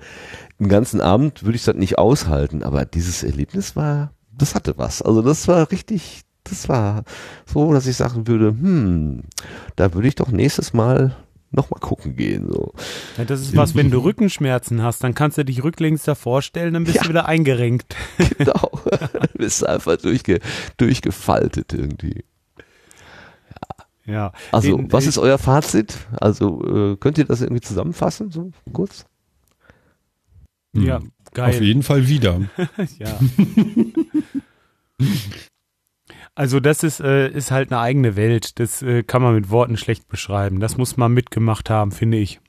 Den 0.58 0.68
ganzen 0.68 1.00
Abend 1.00 1.42
würde 1.44 1.56
ich 1.56 1.64
das 1.64 1.76
nicht 1.76 1.98
aushalten, 1.98 2.62
aber 2.62 2.84
dieses 2.84 3.22
Erlebnis 3.22 3.76
war, 3.76 4.12
das 4.36 4.54
hatte 4.54 4.78
was. 4.78 5.02
Also 5.02 5.22
das 5.22 5.48
war 5.48 5.70
richtig, 5.70 6.22
das 6.50 6.68
war 6.68 7.04
so, 7.46 7.72
dass 7.72 7.86
ich 7.86 7.96
sagen 7.96 8.26
würde, 8.26 8.48
hm, 8.48 9.22
da 9.76 9.94
würde 9.94 10.08
ich 10.08 10.14
doch 10.16 10.28
nächstes 10.28 10.72
Mal 10.74 11.16
noch 11.52 11.68
mal 11.70 11.80
gucken 11.80 12.14
gehen. 12.14 12.46
So. 12.48 12.72
Ja, 13.16 13.24
das 13.24 13.40
ist 13.40 13.56
was, 13.56 13.74
wenn 13.74 13.90
du 13.90 13.98
Rückenschmerzen 13.98 14.82
hast, 14.82 15.02
dann 15.02 15.14
kannst 15.14 15.36
du 15.38 15.44
dich 15.44 15.64
rücklings 15.64 16.04
davor 16.04 16.42
stellen, 16.42 16.74
dann 16.74 16.84
bist 16.84 16.96
Ja. 16.96 17.02
du 17.02 17.08
wieder 17.08 17.26
eingerenkt. 17.26 17.96
Genau. 18.38 18.70
Du 18.84 19.38
bist 19.38 19.66
einfach 19.66 19.96
durchge, 19.96 20.38
durchgefaltet 20.76 21.72
irgendwie. 21.72 22.24
Ja. 24.06 24.32
Also, 24.52 24.76
Den- 24.76 24.92
was 24.92 25.06
ist 25.06 25.18
euer 25.18 25.38
Fazit? 25.38 25.96
Also, 26.20 26.92
äh, 26.92 26.96
könnt 26.96 27.18
ihr 27.18 27.24
das 27.24 27.40
irgendwie 27.42 27.60
zusammenfassen, 27.62 28.30
so 28.30 28.50
kurz? 28.72 29.04
Ja, 30.72 31.00
geil. 31.34 31.50
Auf 31.50 31.60
jeden 31.60 31.82
Fall 31.82 32.06
wieder. 32.08 32.40
Ja. 32.98 33.18
Also 36.34 36.60
das 36.60 36.82
ist, 36.82 37.00
äh, 37.00 37.28
ist 37.28 37.50
halt 37.50 37.70
eine 37.72 37.80
eigene 37.80 38.16
Welt. 38.16 38.58
Das 38.60 38.82
äh, 38.82 39.02
kann 39.02 39.20
man 39.22 39.34
mit 39.34 39.50
Worten 39.50 39.76
schlecht 39.76 40.08
beschreiben. 40.08 40.60
Das 40.60 40.76
muss 40.76 40.96
man 40.96 41.12
mitgemacht 41.12 41.68
haben, 41.70 41.92
finde 41.92 42.18
ich. 42.18 42.40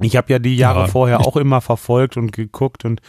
Ich 0.00 0.16
habe 0.16 0.32
ja 0.32 0.38
die 0.40 0.56
Jahre 0.56 0.80
Ja. 0.82 0.86
vorher 0.88 1.20
auch 1.20 1.36
immer 1.36 1.60
verfolgt 1.60 2.16
und 2.16 2.32
geguckt 2.32 2.84
und 2.84 3.00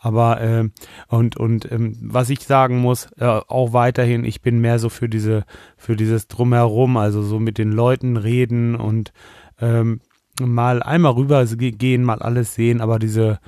aber 0.00 0.40
ähm, 0.40 0.70
und 1.08 1.36
und 1.36 1.70
ähm, 1.72 1.96
was 2.00 2.30
ich 2.30 2.44
sagen 2.44 2.78
muss, 2.78 3.08
äh, 3.18 3.24
auch 3.24 3.72
weiterhin, 3.72 4.24
ich 4.24 4.40
bin 4.40 4.60
mehr 4.60 4.78
so 4.78 4.88
für 4.90 5.08
diese 5.08 5.44
für 5.76 5.96
dieses 5.96 6.28
drumherum, 6.28 6.96
also 6.96 7.22
so 7.22 7.40
mit 7.40 7.58
den 7.58 7.72
Leuten 7.72 8.16
reden 8.16 8.76
und 8.76 9.12
ähm, 9.60 10.00
mal 10.40 10.80
einmal 10.84 11.14
rüber 11.14 11.44
ge- 11.46 11.72
gehen, 11.72 12.04
mal 12.04 12.20
alles 12.22 12.54
sehen, 12.54 12.80
aber 12.80 13.00
diese 13.00 13.40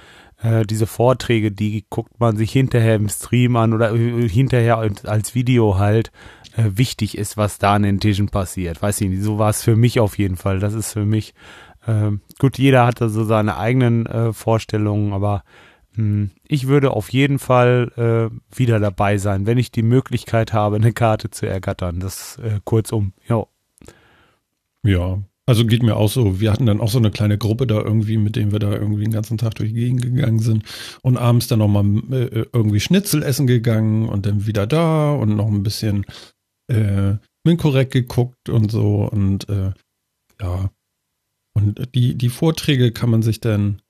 äh, 0.42 0.64
diese 0.64 0.86
Vorträge, 0.86 1.52
die 1.52 1.84
guckt 1.90 2.18
man 2.20 2.36
sich 2.36 2.52
hinterher 2.52 2.94
im 2.96 3.08
Stream 3.08 3.56
an 3.56 3.72
oder 3.72 3.92
äh, 3.94 4.28
hinterher 4.28 4.78
als- 4.78 5.34
Video 5.34 5.78
halt 5.78 6.10
äh, 6.56 6.64
wichtig 6.74 7.16
ist, 7.16 7.36
was 7.36 7.58
da 7.58 7.74
an 7.74 7.82
den 7.82 8.00
Tischen 8.00 8.28
passiert. 8.28 8.82
Weiß 8.82 9.00
ich 9.00 9.08
nicht, 9.08 9.22
so 9.22 9.38
war 9.38 9.50
es 9.50 9.62
für 9.62 9.76
mich 9.76 10.00
auf 10.00 10.18
jeden 10.18 10.36
Fall. 10.36 10.58
Das 10.58 10.74
ist 10.74 10.92
für 10.92 11.04
mich 11.06 11.34
ähm, 11.86 12.20
gut, 12.38 12.58
jeder 12.58 12.86
hat 12.86 13.00
da 13.00 13.08
so 13.08 13.24
seine 13.24 13.56
eigenen 13.56 14.06
äh, 14.06 14.32
Vorstellungen, 14.32 15.12
aber 15.12 15.44
mh, 15.94 16.28
ich 16.46 16.66
würde 16.66 16.90
auf 16.90 17.10
jeden 17.10 17.38
Fall 17.38 17.92
äh, 17.96 18.56
wieder 18.58 18.80
dabei 18.80 19.16
sein, 19.18 19.46
wenn 19.46 19.58
ich 19.58 19.70
die 19.72 19.82
Möglichkeit 19.82 20.52
habe, 20.52 20.76
eine 20.76 20.92
Karte 20.92 21.30
zu 21.30 21.46
ergattern. 21.46 22.00
Das 22.00 22.38
äh, 22.38 22.60
kurzum, 22.64 23.12
ja. 23.28 23.44
Ja, 24.82 25.18
also 25.50 25.66
geht 25.66 25.82
mir 25.82 25.96
auch 25.96 26.08
so. 26.08 26.38
Wir 26.38 26.52
hatten 26.52 26.66
dann 26.66 26.80
auch 26.80 26.90
so 26.90 26.98
eine 26.98 27.10
kleine 27.10 27.36
Gruppe 27.36 27.66
da 27.66 27.80
irgendwie, 27.80 28.18
mit 28.18 28.36
denen 28.36 28.52
wir 28.52 28.60
da 28.60 28.70
irgendwie 28.70 29.02
den 29.02 29.12
ganzen 29.12 29.36
Tag 29.36 29.56
durch 29.56 29.70
die 29.70 29.80
Gegend 29.80 30.00
gegangen 30.00 30.38
sind 30.38 30.62
und 31.02 31.16
abends 31.16 31.48
dann 31.48 31.58
nochmal 31.58 31.84
äh, 32.12 32.46
irgendwie 32.52 32.78
Schnitzel 32.78 33.24
essen 33.24 33.48
gegangen 33.48 34.08
und 34.08 34.26
dann 34.26 34.46
wieder 34.46 34.68
da 34.68 35.12
und 35.12 35.34
noch 35.34 35.48
ein 35.48 35.64
bisschen 35.64 36.06
äh, 36.68 37.14
Minkorrekt 37.42 37.92
geguckt 37.92 38.48
und 38.48 38.70
so 38.70 39.08
und 39.10 39.48
äh, 39.48 39.72
ja. 40.40 40.70
Und 41.52 41.96
die, 41.96 42.14
die 42.14 42.28
Vorträge 42.28 42.92
kann 42.92 43.10
man 43.10 43.22
sich 43.22 43.40
dann, 43.40 43.82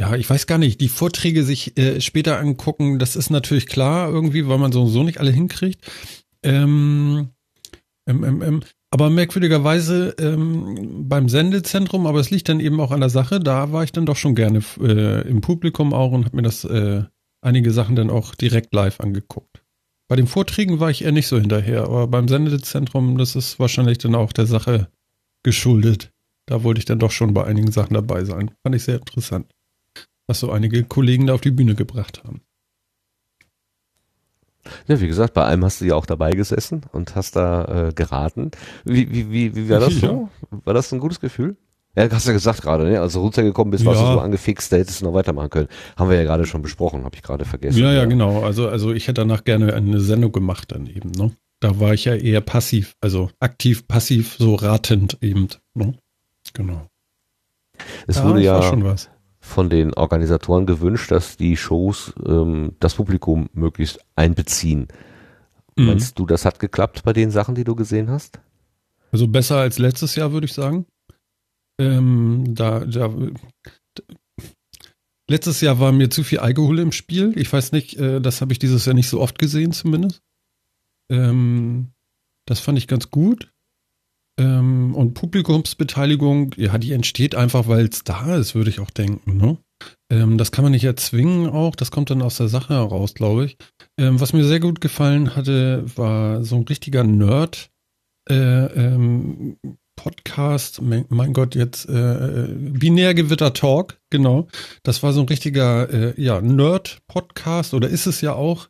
ja, 0.00 0.16
ich 0.16 0.30
weiß 0.30 0.46
gar 0.46 0.56
nicht, 0.56 0.80
die 0.80 0.88
Vorträge 0.88 1.44
sich 1.44 1.76
äh, 1.76 2.00
später 2.00 2.38
angucken, 2.38 2.98
das 2.98 3.16
ist 3.16 3.28
natürlich 3.28 3.66
klar 3.66 4.08
irgendwie, 4.08 4.48
weil 4.48 4.56
man 4.56 4.72
so 4.72 4.86
so 4.86 5.02
nicht 5.02 5.20
alle 5.20 5.30
hinkriegt. 5.30 5.84
Ähm, 6.42 7.28
ähm, 8.06 8.24
ähm, 8.24 8.42
ähm, 8.42 8.60
aber 8.90 9.08
merkwürdigerweise 9.08 10.14
ähm, 10.18 11.08
beim 11.08 11.28
Sendezentrum, 11.28 12.06
aber 12.06 12.18
es 12.18 12.30
liegt 12.30 12.48
dann 12.48 12.60
eben 12.60 12.80
auch 12.80 12.90
an 12.90 13.00
der 13.00 13.10
Sache, 13.10 13.38
da 13.38 13.72
war 13.72 13.84
ich 13.84 13.92
dann 13.92 14.06
doch 14.06 14.16
schon 14.16 14.34
gerne 14.34 14.62
äh, 14.80 15.28
im 15.28 15.40
Publikum 15.40 15.94
auch 15.94 16.10
und 16.12 16.24
habe 16.24 16.36
mir 16.36 16.42
das 16.42 16.64
äh, 16.64 17.04
einige 17.40 17.70
Sachen 17.70 17.94
dann 17.94 18.10
auch 18.10 18.34
direkt 18.34 18.74
live 18.74 19.00
angeguckt. 19.00 19.62
Bei 20.08 20.16
den 20.16 20.26
Vorträgen 20.26 20.80
war 20.80 20.90
ich 20.90 21.04
eher 21.04 21.12
nicht 21.12 21.28
so 21.28 21.38
hinterher, 21.38 21.84
aber 21.84 22.08
beim 22.08 22.26
Sendezentrum, 22.26 23.16
das 23.16 23.36
ist 23.36 23.60
wahrscheinlich 23.60 23.98
dann 23.98 24.16
auch 24.16 24.32
der 24.32 24.46
Sache 24.46 24.88
geschuldet. 25.44 26.10
Da 26.46 26.64
wollte 26.64 26.80
ich 26.80 26.84
dann 26.84 26.98
doch 26.98 27.12
schon 27.12 27.32
bei 27.32 27.44
einigen 27.44 27.70
Sachen 27.70 27.94
dabei 27.94 28.24
sein. 28.24 28.50
Fand 28.64 28.74
ich 28.74 28.82
sehr 28.82 28.96
interessant, 28.96 29.52
was 30.26 30.40
so 30.40 30.50
einige 30.50 30.82
Kollegen 30.82 31.28
da 31.28 31.34
auf 31.34 31.42
die 31.42 31.52
Bühne 31.52 31.76
gebracht 31.76 32.24
haben. 32.24 32.42
Ja, 34.86 35.00
wie 35.00 35.06
gesagt, 35.08 35.34
bei 35.34 35.44
einem 35.44 35.64
hast 35.64 35.80
du 35.80 35.86
ja 35.86 35.94
auch 35.94 36.06
dabei 36.06 36.32
gesessen 36.32 36.82
und 36.92 37.14
hast 37.16 37.36
da 37.36 37.88
äh, 37.88 37.92
geraten. 37.92 38.50
Wie, 38.84 39.10
wie, 39.10 39.30
wie, 39.30 39.56
wie 39.56 39.68
war 39.70 39.80
das 39.80 39.94
so? 39.94 40.28
War 40.50 40.74
das 40.74 40.92
ein 40.92 40.98
gutes 41.00 41.20
Gefühl? 41.20 41.56
Ja, 41.96 42.08
hast 42.10 42.26
du 42.26 42.30
ja 42.30 42.34
gesagt 42.34 42.62
gerade, 42.62 42.84
ne? 42.84 43.00
Als 43.00 43.14
du 43.14 43.20
runtergekommen 43.20 43.70
bist, 43.72 43.84
warst 43.84 44.00
Ja. 44.00 44.06
du 44.08 44.12
so 44.14 44.20
angefixt, 44.20 44.70
da 44.72 44.76
hättest 44.76 45.00
du 45.00 45.06
noch 45.06 45.14
weitermachen 45.14 45.50
können. 45.50 45.68
Haben 45.96 46.10
wir 46.10 46.16
ja 46.18 46.22
gerade 46.24 46.46
schon 46.46 46.62
besprochen, 46.62 47.04
habe 47.04 47.16
ich 47.16 47.22
gerade 47.22 47.44
vergessen. 47.44 47.78
Ja, 47.80 47.92
ja, 47.92 48.04
genau. 48.04 48.42
Also, 48.44 48.68
also 48.68 48.92
ich 48.92 49.08
hätte 49.08 49.22
danach 49.22 49.42
gerne 49.44 49.74
eine 49.74 50.00
Sendung 50.00 50.30
gemacht 50.30 50.70
dann 50.72 50.86
eben, 50.86 51.10
ne? 51.10 51.32
Da 51.58 51.80
war 51.80 51.92
ich 51.92 52.04
ja 52.04 52.14
eher 52.14 52.40
passiv, 52.42 52.94
also 53.00 53.30
aktiv, 53.40 53.88
passiv, 53.88 54.36
so 54.38 54.54
ratend 54.54 55.18
eben, 55.20 55.48
ne? 55.74 55.94
Genau. 56.54 56.86
Es 58.06 58.16
Ja, 58.16 58.24
wurde 58.24 58.36
das 58.36 58.44
ja 58.46 58.54
war 58.54 58.62
schon 58.62 58.84
was. 58.84 59.10
Von 59.50 59.68
den 59.68 59.92
Organisatoren 59.94 60.64
gewünscht, 60.64 61.10
dass 61.10 61.36
die 61.36 61.56
Shows 61.56 62.14
ähm, 62.24 62.76
das 62.80 62.94
Publikum 62.94 63.50
möglichst 63.52 64.00
einbeziehen. 64.16 64.88
Mhm. 65.76 65.86
Meinst 65.86 66.18
du, 66.18 66.26
das 66.26 66.44
hat 66.44 66.58
geklappt 66.58 67.02
bei 67.04 67.12
den 67.12 67.30
Sachen, 67.30 67.54
die 67.54 67.64
du 67.64 67.74
gesehen 67.74 68.10
hast? 68.10 68.40
Also 69.12 69.26
besser 69.28 69.56
als 69.56 69.78
letztes 69.78 70.14
Jahr, 70.14 70.32
würde 70.32 70.46
ich 70.46 70.52
sagen. 70.52 70.86
Ähm, 71.80 72.44
da, 72.54 72.80
da, 72.84 73.08
d- 73.08 74.02
letztes 75.28 75.60
Jahr 75.60 75.80
war 75.80 75.92
mir 75.92 76.10
zu 76.10 76.22
viel 76.22 76.38
Alkohol 76.38 76.78
im 76.78 76.92
Spiel. 76.92 77.32
Ich 77.36 77.52
weiß 77.52 77.72
nicht, 77.72 77.98
äh, 77.98 78.20
das 78.20 78.40
habe 78.40 78.52
ich 78.52 78.58
dieses 78.58 78.84
Jahr 78.86 78.94
nicht 78.94 79.08
so 79.08 79.20
oft 79.20 79.38
gesehen, 79.38 79.72
zumindest. 79.72 80.22
Ähm, 81.10 81.88
das 82.46 82.60
fand 82.60 82.78
ich 82.78 82.86
ganz 82.86 83.10
gut. 83.10 83.52
Ähm, 84.40 84.94
und 84.94 85.12
Publikumsbeteiligung, 85.14 86.54
ja, 86.56 86.78
die 86.78 86.92
entsteht 86.92 87.34
einfach, 87.34 87.68
weil 87.68 87.86
es 87.86 88.04
da 88.04 88.36
ist, 88.36 88.54
würde 88.54 88.70
ich 88.70 88.80
auch 88.80 88.90
denken. 88.90 89.36
Ne? 89.36 89.58
Ähm, 90.10 90.38
das 90.38 90.50
kann 90.50 90.64
man 90.64 90.72
nicht 90.72 90.84
erzwingen 90.84 91.50
auch. 91.50 91.76
Das 91.76 91.90
kommt 91.90 92.10
dann 92.10 92.22
aus 92.22 92.38
der 92.38 92.48
Sache 92.48 92.74
heraus, 92.74 93.12
glaube 93.12 93.44
ich. 93.44 93.58
Ähm, 93.98 94.18
was 94.18 94.32
mir 94.32 94.44
sehr 94.44 94.60
gut 94.60 94.80
gefallen 94.80 95.36
hatte, 95.36 95.84
war 95.96 96.42
so 96.42 96.56
ein 96.56 96.64
richtiger 96.64 97.04
Nerd. 97.04 97.70
Äh, 98.28 98.34
ähm, 98.34 99.56
Podcast, 99.96 100.80
mein, 100.80 101.32
Gott, 101.34 101.54
jetzt 101.54 101.86
äh, 101.86 102.46
Binärgewitter 102.48 103.52
Talk, 103.52 103.98
genau. 104.08 104.48
Das 104.82 105.02
war 105.02 105.12
so 105.12 105.20
ein 105.20 105.28
richtiger 105.28 105.90
äh, 105.92 106.20
ja, 106.20 106.40
Nerd-Podcast 106.40 107.74
oder 107.74 107.88
ist 107.88 108.06
es 108.06 108.22
ja 108.22 108.32
auch 108.32 108.68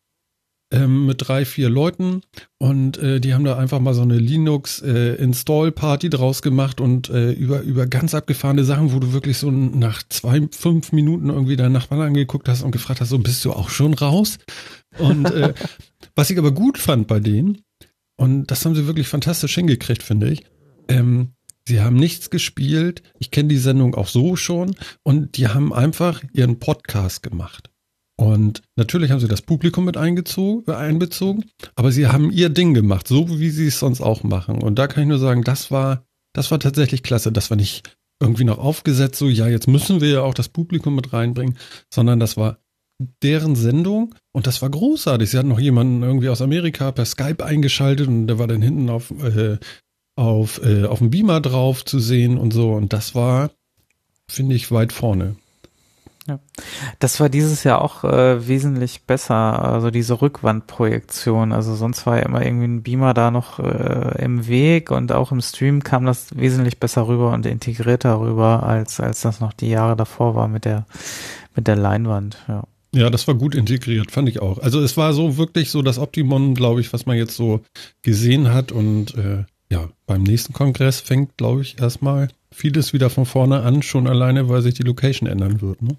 ähm, 0.72 1.06
mit 1.06 1.26
drei, 1.26 1.44
vier 1.44 1.68
Leuten 1.68 2.22
und 2.59 2.98
äh, 2.98 3.20
die 3.20 3.34
haben 3.34 3.44
da 3.44 3.56
einfach 3.56 3.80
mal 3.80 3.94
so 3.94 4.02
eine 4.02 4.18
Linux-Install-Party 4.18 6.10
draus 6.10 6.42
gemacht 6.42 6.80
und 6.80 7.10
äh, 7.10 7.32
über, 7.32 7.62
über 7.62 7.86
ganz 7.86 8.14
abgefahrene 8.14 8.64
Sachen, 8.64 8.92
wo 8.92 8.98
du 8.98 9.12
wirklich 9.12 9.38
so 9.38 9.51
nach 9.51 10.02
zwei, 10.09 10.48
fünf 10.52 10.92
Minuten 10.92 11.28
irgendwie 11.28 11.56
deinen 11.56 11.72
Nachbarn 11.72 12.01
angeguckt 12.02 12.48
hast 12.48 12.62
und 12.62 12.70
gefragt 12.70 13.01
hast, 13.01 13.09
so 13.09 13.18
bist 13.18 13.44
du 13.44 13.52
auch 13.52 13.70
schon 13.70 13.94
raus? 13.94 14.38
Und 14.98 15.26
äh, 15.26 15.55
was 16.14 16.30
ich 16.30 16.38
aber 16.38 16.52
gut 16.52 16.78
fand 16.78 17.06
bei 17.06 17.20
denen, 17.20 17.62
und 18.16 18.51
das 18.51 18.64
haben 18.64 18.74
sie 18.74 18.86
wirklich 18.86 19.09
fantastisch 19.09 19.55
hingekriegt, 19.55 20.02
finde 20.02 20.30
ich, 20.30 20.44
ähm, 20.88 21.32
sie 21.66 21.80
haben 21.80 21.97
nichts 21.97 22.28
gespielt. 22.28 23.02
Ich 23.18 23.30
kenne 23.30 23.48
die 23.48 23.56
Sendung 23.56 23.94
auch 23.94 24.09
so 24.09 24.36
schon. 24.36 24.76
Und 25.02 25.38
die 25.38 25.48
haben 25.48 25.72
einfach 25.72 26.22
ihren 26.34 26.59
Podcast 26.59 27.22
gemacht. 27.22 27.69
Und 28.20 28.60
natürlich 28.76 29.10
haben 29.10 29.20
sie 29.20 29.28
das 29.28 29.40
Publikum 29.40 29.86
mit 29.86 29.97
eingezogen, 29.97 30.70
einbezogen, 30.70 31.47
aber 31.74 31.90
sie 31.90 32.06
haben 32.06 32.30
ihr 32.30 32.51
Ding 32.51 32.74
gemacht, 32.74 33.09
so 33.09 33.40
wie 33.40 33.48
sie 33.48 33.68
es 33.68 33.78
sonst 33.78 34.02
auch 34.02 34.24
machen. 34.24 34.62
Und 34.62 34.78
da 34.78 34.88
kann 34.88 35.05
ich 35.05 35.09
nur 35.09 35.18
sagen, 35.18 35.42
das 35.42 35.70
war, 35.70 36.05
das 36.34 36.51
war 36.51 36.60
tatsächlich 36.60 37.02
klasse. 37.02 37.32
Das 37.32 37.48
war 37.48 37.56
nicht 37.56 37.97
irgendwie 38.20 38.44
noch 38.44 38.59
aufgesetzt, 38.59 39.16
so, 39.18 39.26
ja, 39.26 39.48
jetzt 39.48 39.68
müssen 39.68 40.02
wir 40.02 40.10
ja 40.10 40.20
auch 40.20 40.34
das 40.34 40.51
Publikum 40.51 40.97
mit 40.97 41.14
reinbringen, 41.14 41.56
sondern 41.88 42.20
das 42.20 42.36
war 42.36 42.59
deren 43.22 43.56
Sendung 43.56 44.14
und 44.32 44.47
das 44.47 44.60
war 44.60 44.68
großartig. 44.68 45.30
Sie 45.30 45.38
hatten 45.38 45.48
noch 45.48 45.59
jemanden 45.59 46.02
irgendwie 46.02 46.28
aus 46.28 46.42
Amerika 46.42 46.92
per 46.92 47.06
Skype 47.06 47.42
eingeschaltet 47.42 48.06
und 48.06 48.26
der 48.26 48.38
war 48.38 48.47
dann 48.47 48.60
hinten 48.60 48.90
auf, 48.90 49.10
äh, 49.22 49.56
auf, 50.18 50.62
äh, 50.62 50.84
auf 50.84 50.98
dem 50.98 51.09
Beamer 51.09 51.40
drauf 51.40 51.86
zu 51.86 51.98
sehen 51.98 52.36
und 52.36 52.52
so. 52.52 52.72
Und 52.72 52.92
das 52.92 53.14
war, 53.14 53.51
finde 54.30 54.56
ich, 54.56 54.70
weit 54.70 54.92
vorne. 54.92 55.36
Das 56.98 57.19
war 57.20 57.28
dieses 57.28 57.65
Jahr 57.65 57.82
auch 57.82 58.05
äh, 58.05 58.47
wesentlich 58.47 59.02
besser, 59.02 59.35
also 59.35 59.90
diese 59.90 60.20
Rückwandprojektion. 60.20 61.52
Also 61.52 61.74
sonst 61.74 62.07
war 62.07 62.19
ja 62.19 62.24
immer 62.24 62.44
irgendwie 62.44 62.66
ein 62.66 62.82
Beamer 62.82 63.15
da 63.15 63.31
noch 63.31 63.59
äh, 63.59 64.23
im 64.23 64.47
Weg 64.47 64.90
und 64.90 65.12
auch 65.12 65.32
im 65.32 65.40
Stream 65.40 65.82
kam 65.82 66.05
das 66.05 66.36
wesentlich 66.36 66.78
besser 66.78 67.09
rüber 67.09 67.32
und 67.32 67.47
integrierter 67.47 68.20
rüber, 68.20 68.62
als, 68.62 69.01
als 69.01 69.20
das 69.23 69.40
noch 69.40 69.52
die 69.52 69.70
Jahre 69.70 69.97
davor 69.97 70.35
war 70.35 70.48
mit 70.48 70.65
der, 70.65 70.86
mit 71.55 71.66
der 71.66 71.77
Leinwand. 71.77 72.39
Ja. 72.48 72.65
Ja, 72.93 73.09
das 73.09 73.28
war 73.28 73.35
gut 73.35 73.55
integriert, 73.55 74.11
fand 74.11 74.28
ich 74.28 74.43
auch. 74.43 74.59
Also 74.59 74.81
es 74.81 74.97
war 74.97 75.12
so 75.12 75.36
wirklich 75.36 75.70
so 75.70 75.81
das 75.81 75.98
Optimum, 75.98 76.55
glaube 76.55 76.81
ich, 76.81 76.93
was 76.93 77.07
man 77.07 77.16
jetzt 77.16 77.36
so 77.36 77.61
gesehen 78.02 78.52
hat. 78.52 78.73
Und 78.73 79.15
äh, 79.15 79.44
ja, 79.70 79.89
beim 80.07 80.24
nächsten 80.24 80.52
Kongress 80.52 81.01
fängt, 81.01 81.36
glaube 81.36 81.62
ich, 81.62 81.78
erstmal 81.78 82.28
vieles 82.51 82.93
wieder 82.93 83.09
von 83.09 83.27
vorne 83.27 83.62
an, 83.62 83.82
schon 83.82 84.09
alleine, 84.09 84.48
weil 84.48 84.62
sich 84.62 84.74
die 84.74 84.82
Location 84.82 85.28
ändern 85.28 85.61
wird. 85.61 85.82
Ne? 85.82 85.97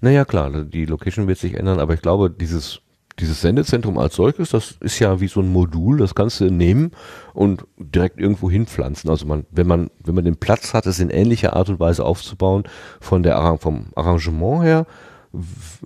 Naja, 0.00 0.24
klar, 0.24 0.50
die 0.64 0.86
Location 0.86 1.26
wird 1.26 1.38
sich 1.38 1.54
ändern, 1.54 1.80
aber 1.80 1.94
ich 1.94 2.02
glaube, 2.02 2.30
dieses, 2.30 2.80
dieses 3.18 3.40
Sendezentrum 3.40 3.98
als 3.98 4.14
solches, 4.14 4.50
das 4.50 4.76
ist 4.80 4.98
ja 4.98 5.20
wie 5.20 5.28
so 5.28 5.40
ein 5.40 5.52
Modul, 5.52 5.98
das 5.98 6.14
kannst 6.14 6.40
du 6.40 6.50
nehmen 6.50 6.92
und 7.32 7.64
direkt 7.78 8.20
irgendwo 8.20 8.50
hinpflanzen. 8.50 9.10
Also 9.10 9.26
man, 9.26 9.46
wenn 9.50 9.66
man, 9.66 9.90
wenn 10.02 10.14
man 10.14 10.24
den 10.24 10.36
Platz 10.36 10.74
hat, 10.74 10.86
es 10.86 11.00
in 11.00 11.10
ähnlicher 11.10 11.54
Art 11.54 11.68
und 11.68 11.80
Weise 11.80 12.04
aufzubauen, 12.04 12.64
von 13.00 13.22
der, 13.22 13.58
vom 13.58 13.86
Arrangement 13.96 14.62
her, 14.62 14.86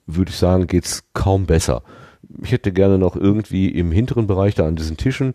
würde 0.06 0.30
ich 0.30 0.36
sagen, 0.36 0.66
geht's 0.66 1.04
kaum 1.14 1.46
besser. 1.46 1.82
Ich 2.42 2.52
hätte 2.52 2.72
gerne 2.72 2.98
noch 2.98 3.16
irgendwie 3.16 3.68
im 3.68 3.90
hinteren 3.90 4.26
Bereich 4.26 4.54
da 4.54 4.66
an 4.66 4.76
diesen 4.76 4.98
Tischen 4.98 5.32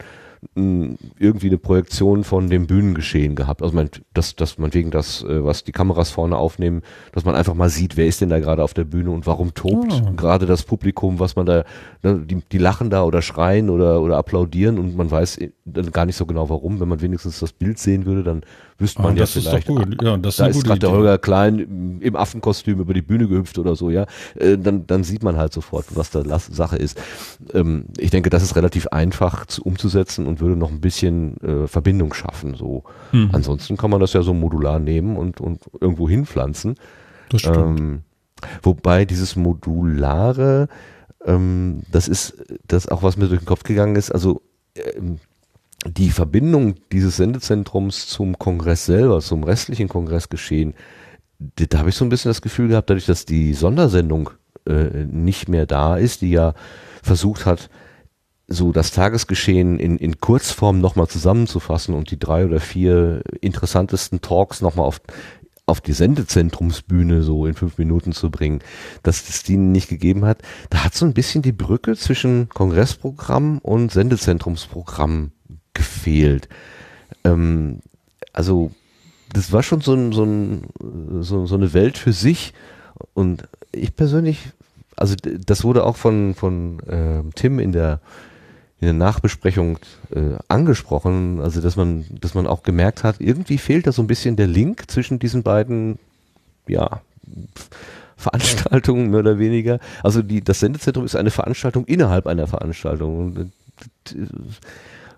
irgendwie 0.56 1.48
eine 1.48 1.58
Projektion 1.58 2.24
von 2.24 2.50
dem 2.50 2.68
Bühnengeschehen 2.68 3.36
gehabt. 3.36 3.62
Also 3.62 3.76
man, 3.76 3.90
dass, 4.14 4.36
dass 4.36 4.58
man 4.58 4.74
wegen 4.74 4.92
das, 4.92 5.24
äh, 5.24 5.44
was 5.44 5.64
die 5.64 5.72
Kameras 5.72 6.12
vorne 6.12 6.38
aufnehmen, 6.38 6.82
dass 7.12 7.26
man 7.26 7.36
einfach 7.36 7.54
mal 7.54 7.70
sieht, 7.70 7.98
wer 7.98 8.06
ist 8.06 8.22
denn 8.22 8.30
da 8.30 8.40
gerade 8.40 8.64
auf 8.64 8.74
der 8.74 8.84
Bühne 8.84 9.12
und 9.12 9.26
warum 9.28 9.54
tobt 9.54 9.94
Ah. 9.94 10.12
gerade 10.16 10.46
das 10.46 10.64
Publikum, 10.64 11.20
was 11.20 11.36
man 11.36 11.46
da, 11.46 11.64
ne, 12.04 12.20
die, 12.26 12.42
die 12.52 12.58
lachen 12.58 12.90
da 12.90 13.04
oder 13.04 13.22
schreien 13.22 13.70
oder, 13.70 14.02
oder 14.02 14.18
applaudieren 14.18 14.80
und 14.80 14.96
man 14.96 15.10
weiß 15.10 15.38
äh, 15.38 15.52
dann 15.66 15.92
gar 15.92 16.06
nicht 16.06 16.16
so 16.16 16.26
genau 16.26 16.50
warum. 16.50 16.80
Wenn 16.80 16.88
man 16.90 17.02
wenigstens 17.02 17.40
das 17.40 17.54
Bild 17.54 17.80
sehen 17.80 18.06
würde, 18.06 18.24
dann 18.24 18.42
wüsste 18.84 19.02
man 19.02 19.14
Ah, 19.14 19.16
ja 19.16 19.22
das 19.22 19.36
ist 19.36 19.48
vielleicht. 19.48 19.68
doch 19.68 19.76
gut. 19.78 20.04
Ja, 20.04 20.18
das 20.18 20.34
ist 20.36 20.40
da 20.40 20.46
ist 20.48 20.56
gute 20.58 20.68
gerade 20.68 20.80
der. 20.82 20.92
Holger 20.92 21.18
Klein 21.18 22.00
im- 22.02 22.16
Affenkostüm 22.16 22.80
über 22.80 22.94
die 22.94 23.02
Bühne 23.02 23.28
gehüpft 23.28 23.58
oder 23.58 23.76
so, 23.76 23.90
ja. 23.90 24.06
Äh, 24.36 24.60
dann, 24.60 24.86
dann 24.86 25.04
sieht 25.04 25.24
man 25.24 25.38
halt 25.38 25.54
sofort, 25.54 25.86
was 25.96 26.12
da 26.12 26.22
Sache 26.40 26.76
ist. 26.76 27.02
Ähm, 27.54 27.86
ich 27.98 28.12
denke, 28.12 28.30
das 28.30 28.44
ist 28.44 28.56
relativ 28.56 28.88
einfach 28.90 29.48
zu, 29.48 29.64
umzusetzen 29.64 30.28
und 30.28 30.40
würde 30.42 30.56
noch 30.56 30.70
ein 30.70 30.82
bisschen 30.82 31.38
äh, 31.42 31.68
Verbindung 31.68 32.14
schaffen. 32.14 32.54
So. 32.56 32.84
Mhm. 33.12 33.30
Ansonsten 33.32 33.78
kann 33.78 33.90
man 33.90 34.00
das 34.00 34.14
ja 34.14 34.22
so 34.22 34.34
modular 34.36 34.78
nehmen 34.78 35.18
und, 35.18 35.42
und 35.42 35.62
irgendwo 35.82 36.08
hinpflanzen. 36.08 36.76
Das 37.30 37.42
stimmt. 37.42 37.58
Ähm, 37.80 38.02
wobei 38.62 39.06
dieses 39.06 39.36
Modulare, 39.38 40.68
ähm, 41.26 41.82
das 41.92 42.08
ist 42.08 42.36
das 42.68 42.88
auch, 42.90 43.02
was 43.04 43.18
mir 43.18 43.28
durch 43.28 43.40
den 43.40 43.46
Kopf 43.46 43.64
gegangen 43.64 43.96
ist, 43.96 44.12
also 44.12 44.42
ähm, 44.76 45.20
die 45.86 46.10
Verbindung 46.10 46.76
dieses 46.92 47.18
Sendezentrums 47.18 48.08
zum 48.08 48.38
Kongress 48.38 48.86
selber, 48.86 49.22
zum 49.22 49.44
restlichen 49.44 49.90
Kongressgeschehen, 49.90 50.74
da 51.40 51.80
habe 51.80 51.90
ich 51.90 51.96
so 51.96 52.06
ein 52.06 52.10
bisschen 52.10 52.30
das 52.30 52.42
Gefühl 52.42 52.70
gehabt, 52.70 52.90
dadurch, 52.90 53.06
dass 53.06 53.26
die 53.26 53.54
Sondersendung 53.54 54.30
äh, 54.66 55.06
nicht 55.06 55.50
mehr 55.50 55.66
da 55.66 55.98
ist, 55.98 56.22
die 56.22 56.32
ja 56.32 56.54
versucht 57.02 57.46
hat, 57.46 57.70
so 58.48 58.72
das 58.72 58.92
Tagesgeschehen 58.92 59.80
in, 59.80 59.98
in 59.98 60.20
Kurzform 60.20 60.80
nochmal 60.80 61.08
zusammenzufassen 61.08 61.96
und 61.96 62.12
die 62.12 62.20
drei 62.20 62.46
oder 62.46 62.60
vier 62.60 63.24
interessantesten 63.42 64.22
Talks 64.22 64.62
nochmal 64.62 64.86
auf, 64.86 65.02
auf 65.66 65.82
die 65.82 65.94
Sendezentrumsbühne 65.94 67.24
so 67.24 67.46
in 67.46 67.56
fünf 67.56 67.78
Minuten 67.78 68.12
zu 68.12 68.30
bringen, 68.30 68.60
dass 69.02 69.28
es 69.30 69.44
die 69.44 69.58
nicht 69.58 69.90
gegeben 69.90 70.26
hat. 70.26 70.42
Da 70.70 70.84
hat 70.84 70.94
so 70.94 71.06
ein 71.06 71.14
bisschen 71.14 71.42
die 71.42 71.54
Brücke 71.54 71.96
zwischen 71.96 72.50
Kongressprogramm 72.50 73.60
und 73.60 73.92
Sendezentrumsprogramm 73.92 75.32
gefehlt. 75.74 76.50
Ähm, 77.24 77.80
also 78.32 78.72
das 79.34 79.52
war 79.52 79.64
schon 79.64 79.82
so, 79.82 79.94
ein, 79.94 80.12
so, 80.12 80.24
ein, 80.24 80.68
so, 81.22 81.46
so 81.46 81.56
eine 81.56 81.74
Welt 81.74 81.98
für 81.98 82.14
sich. 82.14 82.54
Und 83.14 83.48
ich 83.72 83.96
persönlich, 83.96 84.50
also 84.96 85.16
das 85.16 85.64
wurde 85.64 85.84
auch 85.84 85.98
von, 85.98 86.36
von 86.36 86.82
ähm, 86.88 87.32
Tim 87.36 87.60
in 87.60 87.72
der, 87.72 88.00
in 88.80 88.86
der 88.86 88.94
Nachbesprechung 88.94 89.80
äh, 90.12 90.38
angesprochen, 90.48 91.40
also 91.42 91.62
dass 91.62 91.76
man, 91.76 92.06
dass 92.22 92.36
man 92.36 92.48
auch 92.48 92.64
gemerkt 92.64 93.04
hat, 93.04 93.20
irgendwie 93.20 93.58
fehlt 93.58 93.88
da 93.88 93.92
so 93.92 94.04
ein 94.04 94.08
bisschen 94.08 94.36
der 94.36 94.48
Link 94.48 94.90
zwischen 94.92 95.20
diesen 95.20 95.42
beiden, 95.42 95.98
ja, 96.68 97.02
Veranstaltungen 98.18 99.10
mehr 99.10 99.20
oder 99.20 99.40
weniger. 99.40 99.80
Also 100.04 100.22
die, 100.22 100.44
das 100.44 100.60
Sendezentrum 100.60 101.06
ist 101.06 101.16
eine 101.16 101.32
Veranstaltung 101.32 101.86
innerhalb 101.86 102.28
einer 102.28 102.48
Veranstaltung. 102.48 103.38
Äh, 103.38 104.16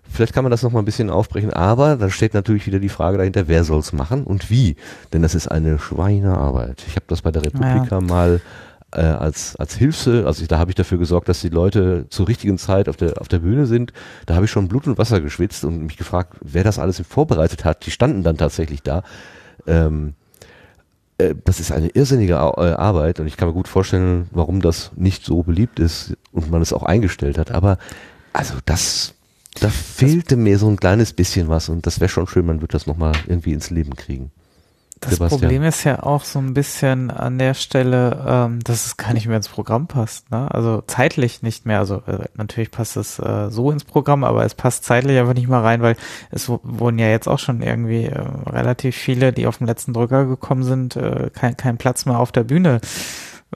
Vielleicht 0.08 0.32
kann 0.32 0.44
man 0.44 0.50
das 0.50 0.62
noch 0.62 0.72
mal 0.72 0.78
ein 0.80 0.84
bisschen 0.84 1.10
aufbrechen, 1.10 1.52
aber 1.52 1.96
da 1.96 2.08
steht 2.10 2.32
natürlich 2.34 2.66
wieder 2.66 2.78
die 2.78 2.88
Frage 2.88 3.18
dahinter, 3.18 3.48
wer 3.48 3.64
soll 3.64 3.80
es 3.80 3.92
machen 3.92 4.24
und 4.24 4.50
wie? 4.50 4.76
Denn 5.12 5.22
das 5.22 5.34
ist 5.34 5.48
eine 5.48 5.78
Schweinearbeit. 5.78 6.84
Ich 6.86 6.96
habe 6.96 7.06
das 7.08 7.22
bei 7.22 7.30
der 7.30 7.44
Republika 7.44 8.00
mal 8.00 8.40
äh, 8.92 9.00
als, 9.00 9.56
als 9.56 9.74
Hilfe, 9.74 10.24
also 10.26 10.42
ich, 10.42 10.48
da 10.48 10.58
habe 10.58 10.70
ich 10.70 10.74
dafür 10.74 10.96
gesorgt, 10.96 11.28
dass 11.28 11.40
die 11.40 11.48
Leute 11.50 12.06
zur 12.08 12.28
richtigen 12.28 12.56
Zeit 12.56 12.88
auf 12.88 12.96
der, 12.96 13.20
auf 13.20 13.28
der 13.28 13.40
Bühne 13.40 13.66
sind. 13.66 13.92
Da 14.24 14.36
habe 14.36 14.46
ich 14.46 14.50
schon 14.50 14.68
Blut 14.68 14.86
und 14.86 14.96
Wasser 14.96 15.20
geschwitzt 15.20 15.64
und 15.64 15.82
mich 15.84 15.96
gefragt, 15.96 16.36
wer 16.40 16.64
das 16.64 16.78
alles 16.78 17.02
vorbereitet 17.06 17.64
hat. 17.64 17.84
Die 17.84 17.90
standen 17.90 18.22
dann 18.22 18.36
tatsächlich 18.38 18.82
da. 18.82 19.02
Ähm, 19.66 20.14
äh, 21.18 21.34
das 21.44 21.60
ist 21.60 21.72
eine 21.72 21.88
irrsinnige 21.88 22.40
Au- 22.40 22.62
äh, 22.64 22.72
Arbeit 22.72 23.20
und 23.20 23.26
ich 23.26 23.36
kann 23.36 23.48
mir 23.48 23.54
gut 23.54 23.68
vorstellen, 23.68 24.28
warum 24.30 24.62
das 24.62 24.92
nicht 24.94 25.24
so 25.24 25.42
beliebt 25.42 25.78
ist 25.80 26.16
und 26.32 26.50
man 26.50 26.62
es 26.62 26.72
auch 26.72 26.84
eingestellt 26.84 27.38
hat. 27.38 27.50
Aber 27.50 27.78
also 28.32 28.54
das, 28.64 29.14
da 29.60 29.68
fehlte 29.68 30.36
mir 30.36 30.58
so 30.58 30.68
ein 30.68 30.76
kleines 30.76 31.12
bisschen 31.12 31.48
was 31.48 31.68
und 31.68 31.86
das 31.86 32.00
wäre 32.00 32.08
schon 32.08 32.26
schön, 32.26 32.46
man 32.46 32.60
wird 32.60 32.74
das 32.74 32.86
nochmal 32.86 33.12
irgendwie 33.26 33.52
ins 33.52 33.70
Leben 33.70 33.96
kriegen. 33.96 34.30
Das 35.00 35.14
Sebastian. 35.14 35.40
Problem 35.40 35.62
ist 35.62 35.84
ja 35.84 36.02
auch 36.02 36.24
so 36.24 36.38
ein 36.38 36.54
bisschen 36.54 37.10
an 37.10 37.38
der 37.38 37.52
Stelle, 37.52 38.24
ähm, 38.26 38.60
dass 38.64 38.86
es 38.86 38.96
gar 38.96 39.12
nicht 39.12 39.26
mehr 39.26 39.36
ins 39.36 39.48
Programm 39.48 39.88
passt. 39.88 40.30
Ne? 40.30 40.50
Also 40.50 40.82
zeitlich 40.86 41.42
nicht 41.42 41.66
mehr. 41.66 41.80
Also 41.80 41.96
äh, 42.06 42.24
natürlich 42.34 42.70
passt 42.70 42.96
es 42.96 43.18
äh, 43.18 43.50
so 43.50 43.70
ins 43.70 43.84
Programm, 43.84 44.24
aber 44.24 44.44
es 44.46 44.54
passt 44.54 44.84
zeitlich 44.84 45.18
einfach 45.18 45.34
nicht 45.34 45.48
mehr 45.48 45.62
rein, 45.62 45.82
weil 45.82 45.96
es 46.30 46.48
wurden 46.48 46.98
ja 46.98 47.08
jetzt 47.08 47.28
auch 47.28 47.38
schon 47.38 47.60
irgendwie 47.60 48.06
äh, 48.06 48.18
relativ 48.46 48.96
viele, 48.96 49.34
die 49.34 49.46
auf 49.46 49.58
den 49.58 49.66
letzten 49.66 49.92
Drücker 49.92 50.24
gekommen 50.24 50.62
sind, 50.62 50.96
äh, 50.96 51.28
kein, 51.30 51.58
kein 51.58 51.76
Platz 51.76 52.06
mehr 52.06 52.18
auf 52.18 52.32
der 52.32 52.44
Bühne 52.44 52.80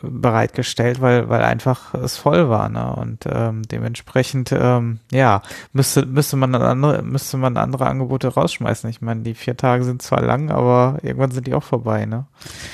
bereitgestellt, 0.03 1.01
weil 1.01 1.29
weil 1.29 1.43
einfach 1.43 1.95
es 1.95 2.17
voll 2.17 2.49
war, 2.49 2.69
ne? 2.69 2.95
Und 2.97 3.25
ähm, 3.27 3.63
dementsprechend 3.63 4.51
ähm, 4.53 4.99
ja 5.13 5.43
müsste 5.73 6.07
müsste 6.07 6.37
man 6.37 6.53
dann 6.53 6.63
andere 6.63 7.03
müsste 7.03 7.37
man 7.37 7.57
andere 7.57 7.87
Angebote 7.87 8.29
rausschmeißen. 8.29 8.89
Ich 8.91 9.01
meine, 9.01 9.23
die 9.23 9.35
vier 9.35 9.57
Tage 9.57 9.85
sind 9.85 10.03
zwar 10.03 10.23
lang, 10.23 10.51
aber 10.51 10.99
irgendwann 11.03 11.31
sind 11.31 11.47
die 11.47 11.55
auch 11.55 11.63
vorbei, 11.63 12.07
ne? 12.07 12.27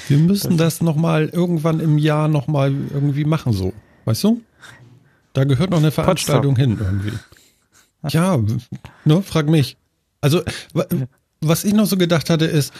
Wir 0.08 0.18
müssen 0.18 0.56
das 0.56 0.80
nochmal 0.82 1.26
irgendwann 1.28 1.80
im 1.80 1.98
Jahr 1.98 2.28
nochmal 2.28 2.72
irgendwie 2.72 3.24
machen, 3.24 3.52
so. 3.52 3.72
Weißt 4.04 4.24
du? 4.24 4.40
Da 5.32 5.44
gehört 5.44 5.70
noch 5.70 5.78
eine 5.78 5.90
Veranstaltung 5.90 6.56
hin 6.56 6.78
irgendwie. 6.80 7.12
Ja, 8.08 8.38
ne, 9.04 9.22
frag 9.22 9.48
mich. 9.48 9.76
Also, 10.20 10.42
wa- 10.74 10.86
was 11.40 11.64
ich 11.64 11.74
noch 11.74 11.86
so 11.86 11.96
gedacht 11.96 12.30
hatte, 12.30 12.44
ist 12.46 12.72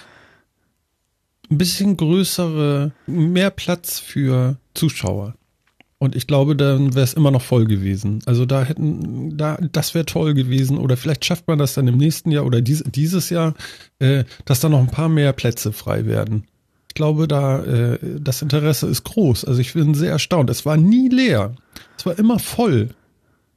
ein 1.51 1.59
bisschen 1.59 1.97
größere, 1.97 2.93
mehr 3.07 3.51
Platz 3.51 3.99
für 3.99 4.57
Zuschauer. 4.75 5.35
Und 5.99 6.15
ich 6.15 6.27
glaube, 6.27 6.57
dann 6.57 6.95
wäre 6.95 7.05
es 7.05 7.15
immer 7.15 7.31
noch 7.31 7.41
voll 7.41 7.65
gewesen. 7.65 8.23
Also 8.27 8.45
da 8.45 8.65
hätten, 8.65 9.37
da, 9.39 9.57
das 9.73 9.95
wäre 9.95 10.05
toll 10.05 10.35
gewesen. 10.35 10.77
Oder 10.77 10.97
vielleicht 10.97 11.25
schafft 11.25 11.49
man 11.49 11.59
das 11.59 11.75
dann 11.75 11.89
im 11.89 11.97
nächsten 11.97 12.31
Jahr 12.31 12.45
oder 12.45 12.61
dies, 12.61 12.85
dieses 12.85 13.31
Jahr, 13.31 13.55
äh, 13.99 14.25
dass 14.45 14.61
da 14.61 14.69
noch 14.69 14.81
ein 14.81 14.91
paar 14.91 15.09
mehr 15.09 15.33
Plätze 15.33 15.73
frei 15.73 16.05
werden. 16.05 16.45
Ich 16.89 16.95
glaube, 16.95 17.27
da 17.27 17.65
äh, 17.65 17.99
das 18.21 18.43
Interesse 18.43 18.89
ist 18.89 19.05
groß. 19.05 19.47
Also 19.47 19.61
ich 19.61 19.73
bin 19.73 19.95
sehr 19.95 20.13
erstaunt. 20.13 20.51
Es 20.51 20.67
war 20.67 20.77
nie 20.77 21.09
leer. 21.09 21.55
Es 21.97 22.05
war 22.05 22.19
immer 22.19 22.39
voll. 22.39 22.91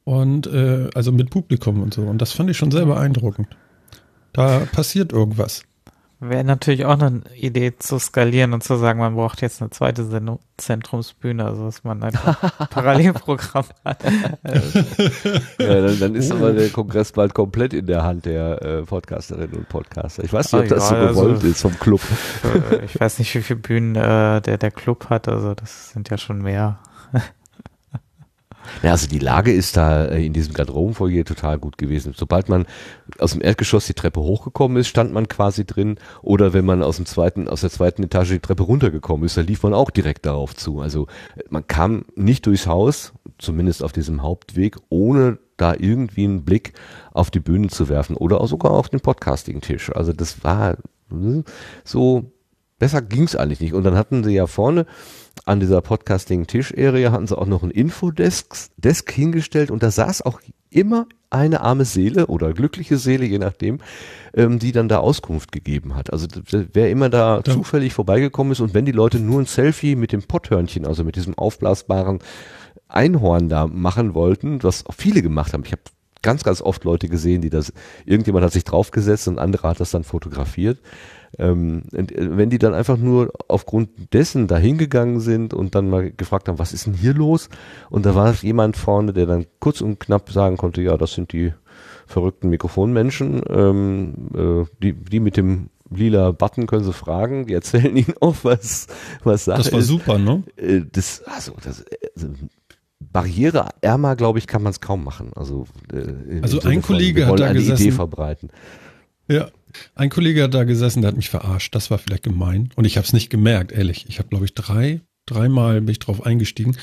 Und 0.05 0.47
äh, 0.47 0.89
also 0.95 1.11
mit 1.11 1.29
Publikum 1.29 1.81
und 1.81 1.93
so. 1.93 2.03
Und 2.03 2.21
das 2.21 2.31
fand 2.31 2.49
ich 2.49 2.57
schon 2.57 2.71
sehr 2.71 2.85
beeindruckend. 2.85 3.49
Da 4.31 4.59
passiert 4.71 5.11
irgendwas. 5.11 5.63
Wäre 6.21 6.43
natürlich 6.43 6.83
auch 6.83 6.99
eine 6.99 7.21
Idee 7.33 7.77
zu 7.77 7.97
skalieren 7.97 8.51
und 8.51 8.61
zu 8.61 8.75
sagen, 8.75 8.99
man 8.99 9.15
braucht 9.15 9.41
jetzt 9.41 9.61
eine 9.61 9.69
zweite 9.69 10.03
Sendung, 10.03 10.39
Zentrumsbühne, 10.57 11.45
also 11.45 11.63
dass 11.65 11.85
man 11.85 12.03
ein 12.03 12.11
Parallelprogramm 12.69 13.65
hat. 13.85 14.03
Ja, 15.59 15.81
dann, 15.81 15.99
dann 15.99 16.15
ist 16.15 16.31
aber 16.31 16.51
der 16.53 16.69
Kongress 16.69 17.11
bald 17.13 17.33
komplett 17.33 17.73
in 17.73 17.85
der 17.85 18.03
Hand 18.03 18.25
der 18.25 18.61
äh, 18.61 18.81
Podcasterinnen 18.83 19.53
und 19.59 19.69
Podcaster. 19.69 20.23
Ich 20.23 20.33
weiß 20.33 20.51
nicht, 20.53 20.63
ob 20.63 20.71
Ah, 20.71 20.75
das 20.75 20.89
ja, 20.89 20.97
so 20.99 21.07
also- 21.07 21.21
gewollt 21.21 21.43
ist 21.43 21.61
vom 21.61 21.79
Club. 21.79 22.01
Ich 22.85 22.99
weiß 22.99 23.19
nicht, 23.19 23.33
wie 23.35 23.41
viele 23.41 23.59
Bühnen 23.59 23.95
äh, 23.95 24.41
der, 24.41 24.57
der 24.57 24.71
Club 24.71 25.09
hat, 25.09 25.27
also 25.29 25.53
das 25.53 25.91
sind 25.91 26.09
ja 26.09 26.17
schon 26.17 26.41
mehr. 26.41 26.79
Ja, 28.83 28.91
also 28.91 29.07
die 29.07 29.19
Lage 29.19 29.51
ist 29.51 29.77
da 29.77 30.05
äh, 30.05 30.25
in 30.25 30.33
diesem 30.33 30.53
Garderobenfoyer 30.53 31.25
total 31.25 31.59
gut 31.59 31.77
gewesen. 31.77 32.13
Sobald 32.15 32.49
man 32.49 32.65
aus 33.19 33.31
dem 33.31 33.41
Erdgeschoss 33.41 33.87
die 33.87 33.93
Treppe 33.93 34.21
hochgekommen 34.21 34.77
ist, 34.77 34.87
stand 34.87 35.13
man 35.13 35.27
quasi 35.27 35.65
drin. 35.65 35.97
Oder 36.21 36.53
wenn 36.53 36.65
man 36.65 36.83
aus 36.83 36.97
dem 36.97 37.05
zweiten, 37.05 37.47
aus 37.47 37.61
der 37.61 37.69
zweiten 37.69 38.03
Etage 38.03 38.29
die 38.29 38.39
Treppe 38.39 38.63
runtergekommen 38.63 39.25
ist, 39.25 39.37
da 39.37 39.41
lief 39.41 39.63
man 39.63 39.73
auch 39.73 39.89
direkt 39.89 40.25
darauf 40.25 40.55
zu. 40.55 40.79
Also 40.79 41.07
äh, 41.35 41.43
man 41.49 41.67
kam 41.67 42.05
nicht 42.15 42.45
durchs 42.45 42.67
Haus, 42.67 43.13
zumindest 43.37 43.83
auf 43.83 43.91
diesem 43.91 44.21
Hauptweg, 44.21 44.77
ohne 44.89 45.39
da 45.57 45.73
irgendwie 45.77 46.23
einen 46.23 46.45
Blick 46.45 46.73
auf 47.11 47.31
die 47.31 47.39
Bühne 47.39 47.67
zu 47.67 47.89
werfen 47.89 48.15
oder 48.15 48.41
auch 48.41 48.47
sogar 48.47 48.71
auf 48.71 48.89
den 48.89 49.01
Podcasting-Tisch. 49.01 49.91
Also 49.95 50.13
das 50.13 50.43
war 50.43 50.73
äh, 51.11 51.43
so, 51.83 52.31
besser 52.79 53.01
ging's 53.01 53.35
eigentlich 53.35 53.59
nicht. 53.59 53.73
Und 53.73 53.83
dann 53.83 53.95
hatten 53.95 54.23
sie 54.23 54.33
ja 54.33 54.47
vorne 54.47 54.85
an 55.45 55.59
dieser 55.59 55.81
Podcasting-Tisch-Area 55.81 57.11
hatten 57.11 57.27
sie 57.27 57.37
auch 57.37 57.45
noch 57.45 57.63
ein 57.63 57.71
Infodesk 57.71 58.69
Desk 58.77 59.09
hingestellt 59.11 59.71
und 59.71 59.83
da 59.83 59.91
saß 59.91 60.21
auch 60.23 60.41
immer 60.69 61.07
eine 61.29 61.61
arme 61.61 61.85
Seele 61.85 62.27
oder 62.27 62.53
glückliche 62.53 62.97
Seele, 62.97 63.25
je 63.25 63.37
nachdem, 63.37 63.79
ähm, 64.33 64.59
die 64.59 64.71
dann 64.71 64.89
da 64.89 64.97
Auskunft 64.97 65.51
gegeben 65.51 65.95
hat. 65.95 66.11
Also 66.11 66.27
wer 66.73 66.89
immer 66.89 67.09
da 67.09 67.41
Da- 67.41 67.53
zufällig 67.53 67.93
vorbeigekommen 67.93 68.51
ist 68.51 68.59
und 68.59 68.73
wenn 68.73 68.85
die 68.85 68.91
Leute 68.91 69.19
nur 69.19 69.39
ein 69.39 69.45
Selfie 69.45 69.95
mit 69.95 70.11
dem 70.11 70.23
Potthörnchen, 70.23 70.85
also 70.85 71.03
mit 71.03 71.15
diesem 71.15 71.37
aufblasbaren 71.37 72.19
Einhorn 72.87 73.49
da 73.49 73.67
machen 73.67 74.13
wollten, 74.15 74.63
was 74.63 74.85
auch 74.85 74.93
viele 74.95 75.21
gemacht 75.21 75.53
haben. 75.53 75.63
Ich 75.65 75.71
habe 75.71 75.81
ganz, 76.21 76.43
ganz 76.43 76.61
oft 76.61 76.83
Leute 76.83 77.07
gesehen, 77.07 77.41
die 77.41 77.49
das, 77.49 77.71
irgendjemand 78.05 78.43
hat 78.45 78.51
sich 78.53 78.63
draufgesetzt 78.63 79.27
und 79.27 79.39
andere 79.39 79.69
hat 79.69 79.79
das 79.79 79.91
dann 79.91 80.03
fotografiert. 80.03 80.79
Ähm, 81.37 81.83
äh, 81.93 82.05
wenn 82.17 82.49
die 82.49 82.57
dann 82.57 82.73
einfach 82.73 82.97
nur 82.97 83.31
aufgrund 83.47 83.89
dessen 84.13 84.47
da 84.47 84.57
hingegangen 84.57 85.19
sind 85.19 85.53
und 85.53 85.75
dann 85.75 85.89
mal 85.89 86.11
gefragt 86.11 86.47
haben, 86.49 86.59
was 86.59 86.73
ist 86.73 86.87
denn 86.87 86.93
hier 86.95 87.13
los? 87.13 87.49
Und 87.89 88.05
da 88.05 88.15
war 88.15 88.33
jemand 88.33 88.77
vorne, 88.77 89.13
der 89.13 89.25
dann 89.25 89.45
kurz 89.59 89.81
und 89.81 89.99
knapp 89.99 90.31
sagen 90.31 90.57
konnte, 90.57 90.81
ja, 90.81 90.97
das 90.97 91.13
sind 91.13 91.31
die 91.33 91.53
verrückten 92.07 92.49
Mikrofonmenschen, 92.49 93.41
ähm, 93.49 94.13
äh, 94.35 94.65
die, 94.81 94.93
die 94.93 95.19
mit 95.19 95.37
dem 95.37 95.69
lila 95.91 96.31
Button 96.31 96.65
können 96.67 96.83
sie 96.83 96.93
fragen, 96.93 97.45
die 97.45 97.53
erzählen 97.53 97.95
ihnen 97.95 98.13
auch, 98.21 98.35
was, 98.43 98.87
was 99.23 99.45
Sache 99.45 99.57
Das 99.59 99.71
war 99.71 99.79
ist. 99.79 99.87
super, 99.87 100.17
ne? 100.17 100.43
Äh, 100.57 100.81
das, 100.91 101.21
also, 101.25 101.53
das, 101.63 101.85
also 102.15 102.27
barriereärmer, 102.99 104.15
glaube 104.15 104.39
ich, 104.39 104.47
kann 104.47 104.61
man 104.63 104.71
es 104.71 104.81
kaum 104.81 105.03
machen. 105.03 105.31
Also, 105.35 105.65
äh, 105.93 106.41
Also 106.41 106.61
ein 106.61 106.81
Kollege 106.81 107.27
hat 107.27 107.39
da 107.39 107.45
eine 107.45 107.59
Idee 107.59 107.71
gesessen. 107.71 107.91
verbreiten. 107.93 108.49
Ja. 109.27 109.47
Ein 109.95 110.09
Kollege 110.09 110.43
hat 110.43 110.53
da 110.53 110.63
gesessen, 110.63 111.01
der 111.01 111.09
hat 111.09 111.17
mich 111.17 111.29
verarscht. 111.29 111.73
Das 111.75 111.91
war 111.91 111.97
vielleicht 111.97 112.23
gemein. 112.23 112.69
Und 112.75 112.85
ich 112.85 112.97
habe 112.97 113.05
es 113.05 113.13
nicht 113.13 113.29
gemerkt, 113.29 113.71
ehrlich. 113.71 114.05
Ich 114.09 114.19
habe, 114.19 114.29
glaube 114.29 114.45
ich, 114.45 114.53
drei, 114.53 115.01
dreimal 115.25 115.81
bin 115.81 115.91
ich 115.91 115.99
drauf 115.99 116.25
eingestiegen. 116.25 116.75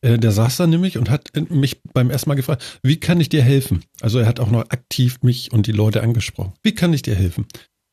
Äh, 0.00 0.18
der 0.18 0.32
saß 0.32 0.56
da 0.56 0.66
nämlich 0.66 0.98
und 0.98 1.10
hat 1.10 1.30
mich 1.50 1.82
beim 1.92 2.10
ersten 2.10 2.28
Mal 2.28 2.34
gefragt, 2.34 2.80
wie 2.82 2.98
kann 2.98 3.20
ich 3.20 3.28
dir 3.28 3.42
helfen? 3.42 3.84
Also 4.00 4.18
er 4.18 4.26
hat 4.26 4.40
auch 4.40 4.50
noch 4.50 4.70
aktiv 4.70 5.18
mich 5.22 5.52
und 5.52 5.66
die 5.66 5.72
Leute 5.72 6.02
angesprochen. 6.02 6.52
Wie 6.62 6.74
kann 6.74 6.92
ich 6.92 7.02
dir 7.02 7.14
helfen? 7.14 7.46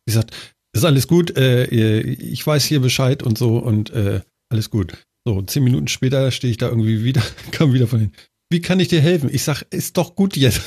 Ich 0.06 0.14
sagte, 0.14 0.36
ist 0.73 0.86
alles 0.86 1.07
gut, 1.07 1.38
äh, 1.38 1.65
ich 2.02 2.45
weiß 2.45 2.64
hier 2.65 2.80
Bescheid 2.80 3.23
und 3.23 3.38
so 3.38 3.57
und 3.57 3.90
äh, 3.91 4.22
alles 4.49 4.69
gut. 4.69 4.94
So, 5.26 5.41
zehn 5.41 5.64
Minuten 5.64 5.88
später 5.88 6.32
stehe 6.32 6.52
ich 6.52 6.57
da 6.57 6.68
irgendwie 6.68 7.03
wieder, 7.03 7.22
kam 7.52 7.73
wieder 7.73 7.88
von 7.88 7.99
hin. 7.99 8.11
Wie 8.49 8.61
kann 8.61 8.80
ich 8.80 8.88
dir 8.88 9.02
helfen? 9.02 9.30
Ich 9.32 9.44
sag, 9.44 9.64
ist 9.69 9.98
doch 9.98 10.15
gut 10.15 10.36
jetzt. 10.36 10.61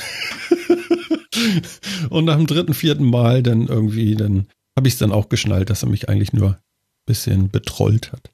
und 2.09 2.25
nach 2.25 2.35
dem 2.37 2.47
dritten, 2.47 2.73
vierten 2.73 3.05
Mal 3.09 3.43
dann 3.43 3.67
irgendwie, 3.67 4.15
dann 4.15 4.47
habe 4.77 4.87
ich 4.87 4.93
es 4.95 4.99
dann 4.99 5.11
auch 5.11 5.29
geschnallt, 5.29 5.69
dass 5.69 5.83
er 5.83 5.89
mich 5.89 6.09
eigentlich 6.09 6.33
nur 6.33 6.49
ein 6.51 6.57
bisschen 7.05 7.49
betrollt 7.49 8.11
hat. 8.11 8.31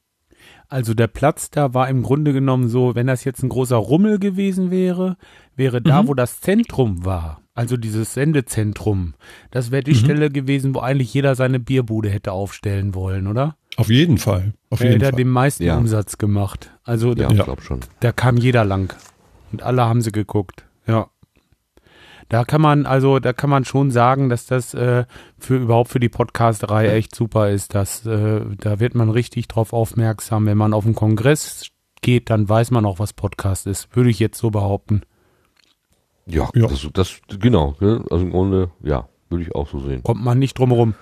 Also 0.67 0.93
der 0.93 1.07
Platz 1.07 1.49
da 1.49 1.73
war 1.73 1.89
im 1.89 2.01
Grunde 2.01 2.31
genommen 2.31 2.69
so, 2.69 2.95
wenn 2.95 3.07
das 3.07 3.25
jetzt 3.25 3.43
ein 3.43 3.49
großer 3.49 3.75
Rummel 3.75 4.19
gewesen 4.19 4.71
wäre, 4.71 5.17
wäre 5.55 5.81
da, 5.81 6.01
Mhm. 6.03 6.07
wo 6.07 6.13
das 6.13 6.39
Zentrum 6.39 7.03
war, 7.03 7.41
also 7.53 7.75
dieses 7.75 8.13
Sendezentrum, 8.13 9.13
das 9.51 9.71
wäre 9.71 9.83
die 9.83 9.91
Mhm. 9.91 9.95
Stelle 9.97 10.29
gewesen, 10.29 10.73
wo 10.73 10.79
eigentlich 10.79 11.13
jeder 11.13 11.35
seine 11.35 11.59
Bierbude 11.59 12.09
hätte 12.09 12.31
aufstellen 12.31 12.95
wollen, 12.95 13.27
oder? 13.27 13.57
Auf 13.75 13.89
jeden 13.89 14.17
Fall. 14.17 14.53
Auf 14.69 14.79
Der 14.79 14.91
jeden 14.91 15.01
hätte 15.01 15.11
Fall. 15.11 15.17
den 15.17 15.29
meisten 15.29 15.63
Ja. 15.63 15.77
Umsatz 15.77 16.17
gemacht. 16.17 16.71
Also 16.83 17.09
Ja, 17.09 17.15
da, 17.15 17.31
ich 17.31 17.37
Ja. 17.37 17.43
glaube 17.43 17.61
schon. 17.61 17.81
da 17.99 18.11
kam 18.13 18.37
jeder 18.37 18.63
lang. 18.63 18.93
Und 19.51 19.61
alle 19.63 19.83
haben 19.83 20.01
sie 20.01 20.13
geguckt. 20.13 20.63
Ja. 20.87 21.09
Da 22.29 22.43
kann 22.45 22.61
man, 22.61 22.85
also 22.85 23.19
da 23.19 23.33
kann 23.33 23.49
man 23.49 23.65
schon 23.65 23.91
sagen, 23.91 24.29
dass 24.29 24.45
das 24.45 24.73
äh, 24.73 25.05
für 25.37 25.57
überhaupt 25.57 25.89
für 25.89 25.99
die 25.99 26.09
Podcasterei 26.09 26.87
echt 26.89 27.15
super 27.15 27.49
ist. 27.49 27.75
Dass, 27.75 28.05
äh, 28.05 28.41
da 28.57 28.79
wird 28.79 28.95
man 28.95 29.09
richtig 29.09 29.47
drauf 29.47 29.73
aufmerksam. 29.73 30.45
Wenn 30.45 30.57
man 30.57 30.73
auf 30.73 30.85
einen 30.85 30.95
Kongress 30.95 31.67
geht, 32.01 32.29
dann 32.29 32.47
weiß 32.47 32.71
man 32.71 32.85
auch, 32.85 32.99
was 32.99 33.13
Podcast 33.13 33.67
ist. 33.67 33.95
Würde 33.95 34.09
ich 34.09 34.19
jetzt 34.19 34.37
so 34.37 34.51
behaupten. 34.51 35.01
Ja, 36.25 36.49
Ja. 36.53 36.67
Das, 36.67 36.87
das, 36.93 37.19
genau. 37.39 37.75
Ne? 37.79 38.03
Also 38.09 38.23
im 38.23 38.31
Grunde, 38.31 38.71
ja, 38.83 39.07
würde 39.29 39.43
ich 39.43 39.55
auch 39.55 39.67
so 39.67 39.79
sehen. 39.79 40.03
Kommt 40.03 40.23
man 40.23 40.39
nicht 40.39 40.57
drum 40.57 40.71
rum. 40.71 40.95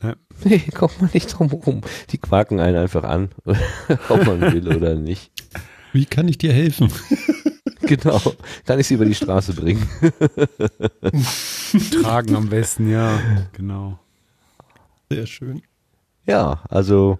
Nee, 0.44 0.58
kommt 0.74 1.00
man 1.00 1.10
nicht 1.14 1.28
drum 1.28 1.46
rum. 1.48 1.80
Die 2.10 2.18
quaken 2.18 2.60
einen 2.60 2.76
einfach 2.76 3.04
an, 3.04 3.30
ob 4.08 4.26
man 4.26 4.40
will 4.40 4.76
oder 4.76 4.96
nicht. 4.96 5.30
Wie 5.92 6.04
kann 6.04 6.28
ich 6.28 6.36
dir 6.36 6.52
helfen? 6.52 6.90
Genau. 7.86 8.18
Kann 8.64 8.80
ich 8.80 8.86
sie 8.86 8.94
über 8.94 9.04
die 9.04 9.14
Straße 9.14 9.52
bringen? 9.52 9.86
Tragen 12.02 12.34
am 12.34 12.48
besten, 12.48 12.90
ja. 12.90 13.20
Genau. 13.52 13.98
Sehr 15.10 15.26
schön. 15.26 15.60
Ja, 16.26 16.62
also 16.70 17.18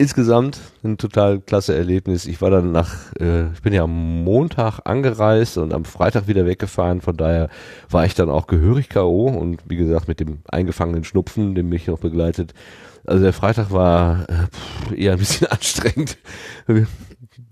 insgesamt 0.00 0.58
ein 0.82 0.96
total 0.96 1.40
klasse 1.40 1.74
Erlebnis. 1.74 2.26
Ich 2.26 2.40
war 2.40 2.50
dann 2.50 2.72
nach, 2.72 3.12
äh, 3.20 3.52
ich 3.52 3.60
bin 3.60 3.74
ja 3.74 3.82
am 3.82 4.24
Montag 4.24 4.80
angereist 4.84 5.58
und 5.58 5.74
am 5.74 5.84
Freitag 5.84 6.26
wieder 6.26 6.46
weggefahren. 6.46 7.02
Von 7.02 7.18
daher 7.18 7.50
war 7.90 8.06
ich 8.06 8.14
dann 8.14 8.30
auch 8.30 8.46
gehörig 8.46 8.88
K.O. 8.88 9.26
und 9.26 9.60
wie 9.68 9.76
gesagt 9.76 10.08
mit 10.08 10.20
dem 10.20 10.38
eingefangenen 10.50 11.04
Schnupfen, 11.04 11.54
dem 11.54 11.68
mich 11.68 11.86
noch 11.86 11.98
begleitet. 11.98 12.54
Also 13.06 13.24
der 13.24 13.34
Freitag 13.34 13.72
war 13.72 14.26
äh, 14.28 14.46
pff, 14.46 14.92
eher 14.96 15.12
ein 15.12 15.18
bisschen 15.18 15.46
anstrengend. 15.48 16.16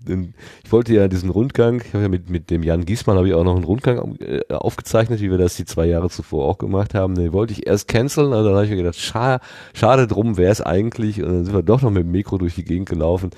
Denn 0.09 0.33
Ich 0.65 0.71
wollte 0.71 0.93
ja 0.93 1.07
diesen 1.07 1.29
Rundgang, 1.29 1.81
ich 1.85 1.93
habe 1.93 2.03
ja 2.03 2.09
mit, 2.09 2.29
mit 2.29 2.49
dem 2.49 2.63
Jan 2.63 2.85
Giesmann 2.85 3.15
habe 3.17 3.27
ich 3.27 3.33
auch 3.33 3.43
noch 3.43 3.55
einen 3.55 3.63
Rundgang 3.63 4.17
äh, 4.19 4.41
aufgezeichnet, 4.53 5.21
wie 5.21 5.31
wir 5.31 5.37
das 5.37 5.55
die 5.55 5.65
zwei 5.65 5.85
Jahre 5.85 6.09
zuvor 6.09 6.45
auch 6.47 6.57
gemacht 6.57 6.93
haben. 6.93 7.15
Den 7.15 7.31
wollte 7.31 7.53
ich 7.53 7.65
erst 7.67 7.87
canceln, 7.87 8.33
also 8.33 8.45
dann 8.49 8.55
habe 8.55 8.65
ich 8.65 8.71
mir 8.71 8.77
gedacht, 8.77 8.99
scha 8.99 9.39
schade 9.73 10.07
drum 10.07 10.37
wäre 10.37 10.51
es 10.51 10.61
eigentlich. 10.61 11.21
Und 11.21 11.29
dann 11.29 11.45
sind 11.45 11.53
wir 11.55 11.63
doch 11.63 11.81
noch 11.81 11.91
mit 11.91 12.03
dem 12.03 12.11
Mikro 12.11 12.37
durch 12.37 12.55
die 12.55 12.65
Gegend 12.65 12.89
gelaufen. 12.89 13.29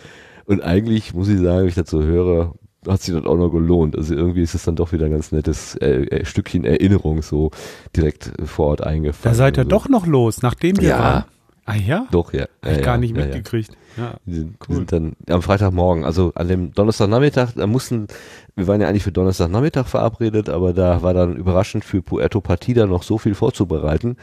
Und 0.45 0.61
eigentlich 0.61 1.13
muss 1.13 1.27
ich 1.27 1.39
sagen, 1.39 1.59
wenn 1.61 1.67
ich 1.67 1.89
so 1.89 2.01
höre, 2.03 2.53
hat 2.87 3.01
sich 3.01 3.13
das 3.13 3.25
auch 3.25 3.37
noch 3.37 3.49
gelohnt. 3.49 3.95
Also 3.95 4.15
irgendwie 4.15 4.41
ist 4.41 4.55
es 4.55 4.63
dann 4.63 4.75
doch 4.75 4.91
wieder 4.91 5.05
ein 5.05 5.11
ganz 5.11 5.31
nettes 5.31 5.75
äh, 5.75 6.01
äh, 6.05 6.25
Stückchen 6.25 6.65
Erinnerung 6.65 7.21
so 7.21 7.51
direkt 7.95 8.31
vor 8.45 8.67
Ort 8.67 8.81
eingefallen. 8.81 9.33
Da 9.33 9.37
seid 9.37 9.57
ihr 9.57 9.61
Also, 9.61 9.69
doch 9.69 9.89
noch 9.89 10.07
los, 10.07 10.41
nachdem 10.41 10.79
wir 10.81 10.89
Ja. 10.89 10.99
waren. 10.99 11.23
Ah 11.65 11.75
ja? 11.75 12.07
Doch, 12.11 12.33
ja. 12.33 12.45
Hab 12.63 12.71
ich 12.71 12.77
ja, 12.77 12.83
gar 12.83 12.97
nicht 12.97 13.15
ja. 13.15 13.23
mitgekriegt. 13.23 13.69
Ja. 13.71 13.77
Wir 14.25 14.35
sind, 14.35 14.55
Cool. 14.67 14.75
sind 14.75 14.91
dann 14.91 15.13
am 15.29 15.41
Freitagmorgen, 15.41 16.03
also 16.05 16.31
an 16.35 16.47
dem 16.47 16.73
Donnerstagnachmittag, 16.73 17.53
da 17.55 17.67
mussten, 17.67 18.07
wir 18.55 18.67
waren 18.67 18.81
ja 18.81 18.87
eigentlich 18.87 19.03
für 19.03 19.11
Donnerstagnachmittag 19.11 19.87
verabredet, 19.87 20.49
aber 20.49 20.73
da 20.73 21.01
war 21.03 21.13
dann 21.13 21.35
überraschend 21.35 21.83
für 21.83 22.01
Puerto 22.01 22.41
Partida 22.41 22.85
noch 22.85 23.03
so 23.03 23.17
viel 23.17 23.35
vorzubereiten. 23.35 24.17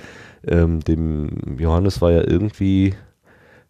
Ähm, 0.47 0.81
dem 0.81 1.57
Johannes 1.59 2.01
war 2.01 2.13
ja 2.13 2.23
irgendwie 2.27 2.95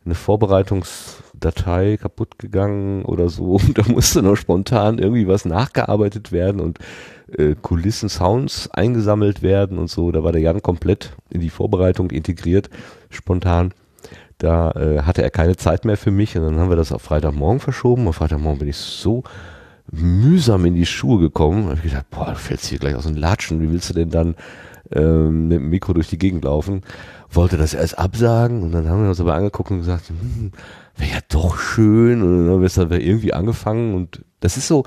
eine 0.05 0.15
Vorbereitungsdatei 0.15 1.99
kaputt 1.99 2.39
gegangen 2.39 3.05
oder 3.05 3.29
so 3.29 3.57
und 3.57 3.79
da 3.79 3.83
musste 3.91 4.23
noch 4.23 4.37
spontan 4.37 4.99
irgendwie 4.99 5.29
was 5.29 5.45
nachgearbeitet 5.45 6.33
werden 6.33 6.61
und 6.61 6.79
äh, 7.37 7.55
Kulissen, 7.61 8.09
Sounds 8.09 8.71
eingesammelt 8.71 9.43
werden 9.43 9.79
und 9.79 9.91
so. 9.91 10.11
Da 10.13 10.25
war 10.25 10.33
der 10.33 10.41
Jan 10.41 10.63
komplett 10.63 11.13
in 11.31 11.41
die 11.41 11.51
Vorbereitung 11.51 12.11
integriert, 12.11 12.71
spontan. 13.11 13.73
Da 14.39 14.71
äh, 14.73 15.03
hatte 15.03 15.23
er 15.23 15.31
keine 15.31 15.57
Zeit 15.57 15.85
mehr 15.85 15.97
für 15.97 16.13
mich 16.13 16.37
und 16.37 16.45
dann 16.45 16.59
haben 16.59 16.71
wir 16.71 16.77
das 16.77 16.93
auf 16.93 17.03
Freitagmorgen 17.03 17.61
verschoben. 17.61 18.07
Auf 18.07 18.17
Freitagmorgen 18.17 18.61
bin 18.61 18.69
ich 18.69 18.77
so 18.77 19.25
mühsam 19.91 20.65
in 20.65 20.75
die 20.75 20.87
Schuhe 20.87 21.19
gekommen. 21.19 21.65
Da 21.65 21.71
habe 21.71 21.81
ich 21.83 21.91
gedacht, 21.91 22.11
boah, 22.11 22.31
du 22.31 22.37
fällst 22.37 22.67
hier 22.67 22.79
gleich 22.79 22.95
aus 22.95 23.07
den 23.07 23.17
Latschen. 23.17 23.61
Wie 23.61 23.71
willst 23.71 23.91
du 23.91 23.95
denn 23.95 24.11
dann 24.11 24.37
ähm, 24.93 25.49
mit 25.49 25.59
dem 25.59 25.71
Mikro 25.71 25.93
durch 25.93 26.09
die 26.09 26.19
Gegend 26.19 26.45
laufen? 26.45 26.83
Wollte 27.31 27.57
das 27.57 27.75
erst 27.75 27.99
absagen 27.99 28.63
und 28.63 28.73
dann 28.73 28.89
haben 28.89 29.03
wir 29.03 29.09
uns 29.09 29.21
aber 29.21 29.35
angeguckt 29.35 29.71
und 29.71 29.79
gesagt, 29.79 30.09
hm, 30.09 30.53
wäre 30.97 31.11
ja 31.11 31.21
doch 31.29 31.59
schön. 31.59 32.23
Und 32.23 32.45
dann 32.45 32.55
haben 32.55 32.61
wir 32.61 32.67
es 32.67 32.77
irgendwie 32.77 33.33
angefangen 33.33 33.95
und 33.95 34.25
das 34.41 34.57
ist 34.57 34.69
so, 34.69 34.85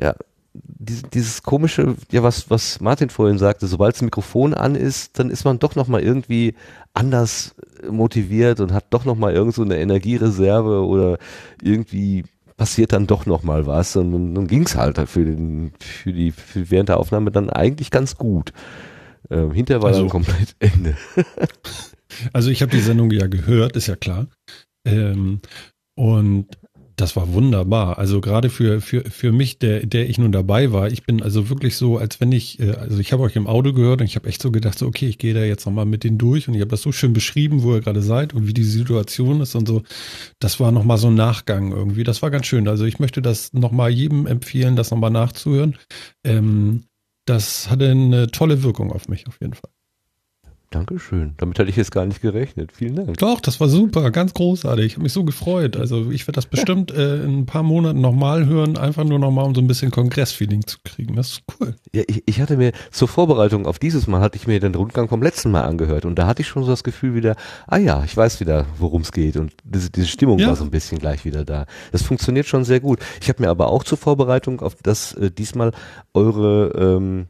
ja, 0.00 0.14
dieses, 0.54 1.02
dieses 1.12 1.42
komische, 1.42 1.96
ja, 2.12 2.22
was, 2.22 2.48
was 2.48 2.80
Martin 2.80 3.10
vorhin 3.10 3.38
sagte, 3.38 3.66
sobald 3.66 3.94
das 3.94 4.02
Mikrofon 4.02 4.54
an 4.54 4.74
ist, 4.76 5.18
dann 5.18 5.30
ist 5.30 5.44
man 5.44 5.58
doch 5.58 5.74
nochmal 5.74 6.02
irgendwie 6.02 6.54
anders 6.92 7.54
motiviert 7.90 8.60
und 8.60 8.72
hat 8.72 8.86
doch 8.90 9.04
nochmal 9.04 9.34
irgend 9.34 9.54
so 9.54 9.62
eine 9.62 9.78
Energiereserve 9.78 10.86
oder 10.86 11.18
irgendwie 11.62 12.24
passiert 12.56 12.92
dann 12.92 13.08
doch 13.08 13.26
nochmal 13.26 13.66
was 13.66 13.96
und 13.96 14.12
dann, 14.12 14.34
dann 14.34 14.46
ging's 14.46 14.76
halt 14.76 14.96
für 15.08 15.24
den, 15.24 15.72
für 15.80 16.12
die, 16.12 16.30
für 16.30 16.70
während 16.70 16.88
der 16.88 16.98
Aufnahme 17.00 17.32
dann 17.32 17.50
eigentlich 17.50 17.90
ganz 17.90 18.16
gut. 18.16 18.52
Ähm, 19.30 19.50
hinterher 19.52 19.82
war 19.82 19.88
Also- 19.88 20.02
dann 20.02 20.10
komplett 20.10 20.54
Ende. 20.60 20.96
Also 22.32 22.50
ich 22.50 22.62
habe 22.62 22.70
die 22.70 22.80
Sendung 22.80 23.10
ja 23.10 23.26
gehört, 23.26 23.74
ist 23.76 23.88
ja 23.88 23.96
klar. 23.96 24.28
Ähm, 24.86 25.40
und 25.96 26.46
das 26.96 27.16
war 27.16 27.32
wunderbar. 27.32 27.98
Also 27.98 28.20
gerade 28.20 28.50
für, 28.50 28.80
für, 28.80 29.02
für 29.10 29.32
mich, 29.32 29.58
der, 29.58 29.84
der 29.86 30.08
ich 30.08 30.18
nun 30.18 30.30
dabei 30.30 30.72
war, 30.72 30.88
ich 30.88 31.04
bin 31.04 31.22
also 31.22 31.48
wirklich 31.48 31.76
so, 31.76 31.98
als 31.98 32.20
wenn 32.20 32.30
ich, 32.30 32.60
äh, 32.60 32.72
also 32.72 32.98
ich 32.98 33.12
habe 33.12 33.22
euch 33.22 33.36
im 33.36 33.46
Auto 33.46 33.72
gehört 33.72 34.00
und 34.00 34.06
ich 34.06 34.16
habe 34.16 34.28
echt 34.28 34.40
so 34.40 34.52
gedacht, 34.52 34.78
so, 34.78 34.86
okay, 34.86 35.06
ich 35.08 35.18
gehe 35.18 35.34
da 35.34 35.42
jetzt 35.42 35.66
nochmal 35.66 35.86
mit 35.86 36.04
denen 36.04 36.18
durch 36.18 36.46
und 36.46 36.54
ich 36.54 36.60
habe 36.60 36.70
das 36.70 36.82
so 36.82 36.92
schön 36.92 37.12
beschrieben, 37.12 37.62
wo 37.62 37.74
ihr 37.74 37.80
gerade 37.80 38.02
seid 38.02 38.32
und 38.34 38.46
wie 38.46 38.54
die 38.54 38.64
Situation 38.64 39.40
ist 39.40 39.54
und 39.54 39.66
so. 39.66 39.82
Das 40.38 40.60
war 40.60 40.70
nochmal 40.70 40.98
so 40.98 41.08
ein 41.08 41.14
Nachgang 41.14 41.72
irgendwie. 41.72 42.04
Das 42.04 42.22
war 42.22 42.30
ganz 42.30 42.46
schön. 42.46 42.68
Also 42.68 42.84
ich 42.84 43.00
möchte 43.00 43.22
das 43.22 43.52
nochmal 43.52 43.90
jedem 43.90 44.26
empfehlen, 44.26 44.76
das 44.76 44.90
nochmal 44.90 45.10
nachzuhören. 45.10 45.76
Ähm, 46.24 46.84
das 47.26 47.70
hatte 47.70 47.90
eine 47.90 48.28
tolle 48.28 48.62
Wirkung 48.62 48.92
auf 48.92 49.08
mich 49.08 49.26
auf 49.26 49.40
jeden 49.40 49.54
Fall. 49.54 49.73
Dankeschön. 50.74 51.34
Damit 51.36 51.58
hatte 51.58 51.70
ich 51.70 51.76
jetzt 51.76 51.92
gar 51.92 52.04
nicht 52.04 52.20
gerechnet. 52.20 52.72
Vielen 52.72 52.96
Dank. 52.96 53.16
Doch, 53.18 53.40
das 53.40 53.60
war 53.60 53.68
super, 53.68 54.10
ganz 54.10 54.34
großartig. 54.34 54.86
Ich 54.86 54.92
habe 54.94 55.04
mich 55.04 55.12
so 55.12 55.22
gefreut. 55.24 55.76
Also 55.76 56.10
ich 56.10 56.26
werde 56.26 56.32
das 56.36 56.46
bestimmt 56.46 56.90
äh, 56.90 57.22
in 57.22 57.40
ein 57.40 57.46
paar 57.46 57.62
Monaten 57.62 58.00
nochmal 58.00 58.46
hören, 58.46 58.76
einfach 58.76 59.04
nur 59.04 59.20
nochmal, 59.20 59.44
um 59.44 59.54
so 59.54 59.60
ein 59.60 59.68
bisschen 59.68 59.92
Kongressfeeling 59.92 60.66
zu 60.66 60.78
kriegen. 60.82 61.14
Das 61.14 61.28
ist 61.30 61.42
cool. 61.60 61.76
Ja, 61.94 62.02
ich, 62.08 62.22
ich 62.26 62.40
hatte 62.40 62.56
mir 62.56 62.72
zur 62.90 63.06
Vorbereitung 63.06 63.66
auf 63.66 63.78
dieses 63.78 64.08
Mal 64.08 64.20
hatte 64.20 64.36
ich 64.36 64.46
mir 64.48 64.58
den 64.58 64.74
Rundgang 64.74 65.08
vom 65.08 65.22
letzten 65.22 65.52
Mal 65.52 65.62
angehört 65.62 66.04
und 66.04 66.16
da 66.18 66.26
hatte 66.26 66.42
ich 66.42 66.48
schon 66.48 66.64
so 66.64 66.70
das 66.70 66.82
Gefühl 66.82 67.14
wieder, 67.14 67.36
ah 67.68 67.76
ja, 67.78 68.02
ich 68.04 68.16
weiß 68.16 68.40
wieder, 68.40 68.66
worum 68.78 69.02
es 69.02 69.12
geht 69.12 69.36
und 69.36 69.52
diese, 69.62 69.90
diese 69.90 70.08
Stimmung 70.08 70.38
Ja. 70.40 70.48
war 70.48 70.56
so 70.56 70.64
ein 70.64 70.70
bisschen 70.70 70.98
gleich 70.98 71.24
wieder 71.24 71.44
da. 71.44 71.66
Das 71.92 72.02
funktioniert 72.02 72.46
schon 72.46 72.64
sehr 72.64 72.80
gut. 72.80 72.98
Ich 73.20 73.28
habe 73.28 73.42
mir 73.42 73.48
aber 73.50 73.68
auch 73.68 73.84
zur 73.84 73.96
Vorbereitung 73.98 74.60
auf 74.60 74.74
das 74.82 75.12
äh, 75.14 75.30
diesmal 75.30 75.70
eure 76.14 76.72
ähm, 76.76 77.26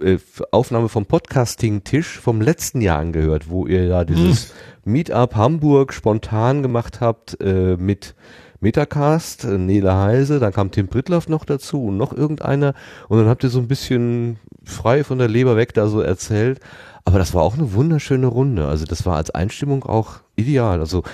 äh, 0.00 0.18
Aufnahme 0.50 0.88
vom 0.88 1.06
Podcasting-Tisch 1.06 2.18
vom 2.20 2.40
letzten 2.40 2.80
Jahr 2.80 2.98
angehört, 2.98 3.48
wo 3.48 3.66
ihr 3.66 3.84
ja 3.84 4.04
dieses 4.04 4.52
Meetup 4.84 5.34
Hamburg 5.34 5.92
spontan 5.92 6.62
gemacht 6.62 7.00
habt 7.00 7.40
äh, 7.40 7.76
mit 7.76 8.14
Metacast, 8.60 9.44
äh, 9.44 9.58
Nele 9.58 9.94
Heise, 9.96 10.38
dann 10.38 10.52
kam 10.52 10.70
Tim 10.70 10.88
Prittloff 10.88 11.28
noch 11.28 11.44
dazu 11.44 11.86
und 11.86 11.96
noch 11.96 12.12
irgendeiner 12.12 12.74
und 13.08 13.18
dann 13.18 13.28
habt 13.28 13.44
ihr 13.44 13.50
so 13.50 13.58
ein 13.58 13.68
bisschen 13.68 14.38
frei 14.64 15.04
von 15.04 15.18
der 15.18 15.28
Leber 15.28 15.56
weg 15.56 15.74
da 15.74 15.88
so 15.88 16.00
erzählt. 16.00 16.60
Aber 17.04 17.18
das 17.18 17.34
war 17.34 17.42
auch 17.42 17.54
eine 17.54 17.72
wunderschöne 17.72 18.26
Runde. 18.26 18.66
Also 18.66 18.84
das 18.84 19.06
war 19.06 19.16
als 19.16 19.30
Einstimmung 19.30 19.84
auch 19.84 20.20
ideal. 20.34 20.80
Also 20.80 21.04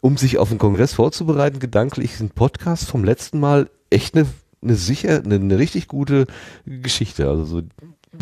um 0.00 0.16
sich 0.16 0.38
auf 0.38 0.50
den 0.50 0.58
Kongress 0.58 0.94
vorzubereiten, 0.94 1.58
gedanklich 1.58 2.12
ist 2.12 2.20
ein 2.20 2.30
Podcast 2.30 2.88
vom 2.88 3.02
letzten 3.02 3.40
Mal 3.40 3.68
echt 3.90 4.14
eine, 4.14 4.26
eine 4.62 4.76
sicher, 4.76 5.22
eine, 5.24 5.36
eine 5.36 5.58
richtig 5.58 5.88
gute 5.88 6.26
Geschichte. 6.66 7.28
Also 7.28 7.44
so 7.44 7.62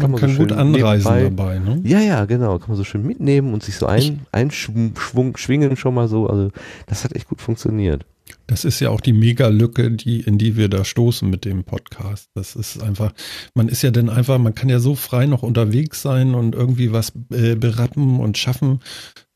Man 0.01 0.16
kann 0.16 0.36
gut 0.36 0.52
anreisen 0.52 1.36
dabei, 1.36 1.59
ne? 1.59 1.81
Ja, 1.85 2.01
ja, 2.01 2.24
genau. 2.24 2.59
Kann 2.59 2.69
man 2.69 2.77
so 2.77 2.85
schön 2.85 3.06
mitnehmen 3.06 3.52
und 3.52 3.62
sich 3.62 3.77
so 3.77 3.86
ein, 3.86 4.27
einschwung, 4.32 5.36
schwingen 5.36 5.77
schon 5.77 5.94
mal 5.94 6.09
so. 6.09 6.27
Also 6.27 6.51
das 6.86 7.05
hat 7.05 7.14
echt 7.14 7.28
gut 7.28 7.40
funktioniert. 7.40 8.05
Das 8.47 8.64
ist 8.64 8.81
ja 8.81 8.90
auch 8.90 9.01
die 9.01 9.12
Mega-Lücke, 9.12 9.90
die, 9.90 10.20
in 10.20 10.39
die 10.39 10.56
wir 10.56 10.69
da 10.69 10.85
stoßen 10.85 11.28
mit 11.28 11.44
dem 11.44 11.64
Podcast. 11.64 12.28
Das 12.35 12.56
ist 12.56 12.82
einfach, 12.82 13.12
man 13.55 13.69
ist 13.69 13.82
ja 13.82 13.90
dann 13.90 14.09
einfach, 14.09 14.39
man 14.39 14.55
kann 14.55 14.69
ja 14.69 14.78
so 14.78 14.94
frei 14.94 15.27
noch 15.27 15.43
unterwegs 15.43 16.02
sein 16.02 16.35
und 16.35 16.55
irgendwie 16.55 16.93
was 16.93 17.12
äh, 17.31 17.55
berappen 17.55 18.20
und 18.20 18.39
schaffen 18.39 18.81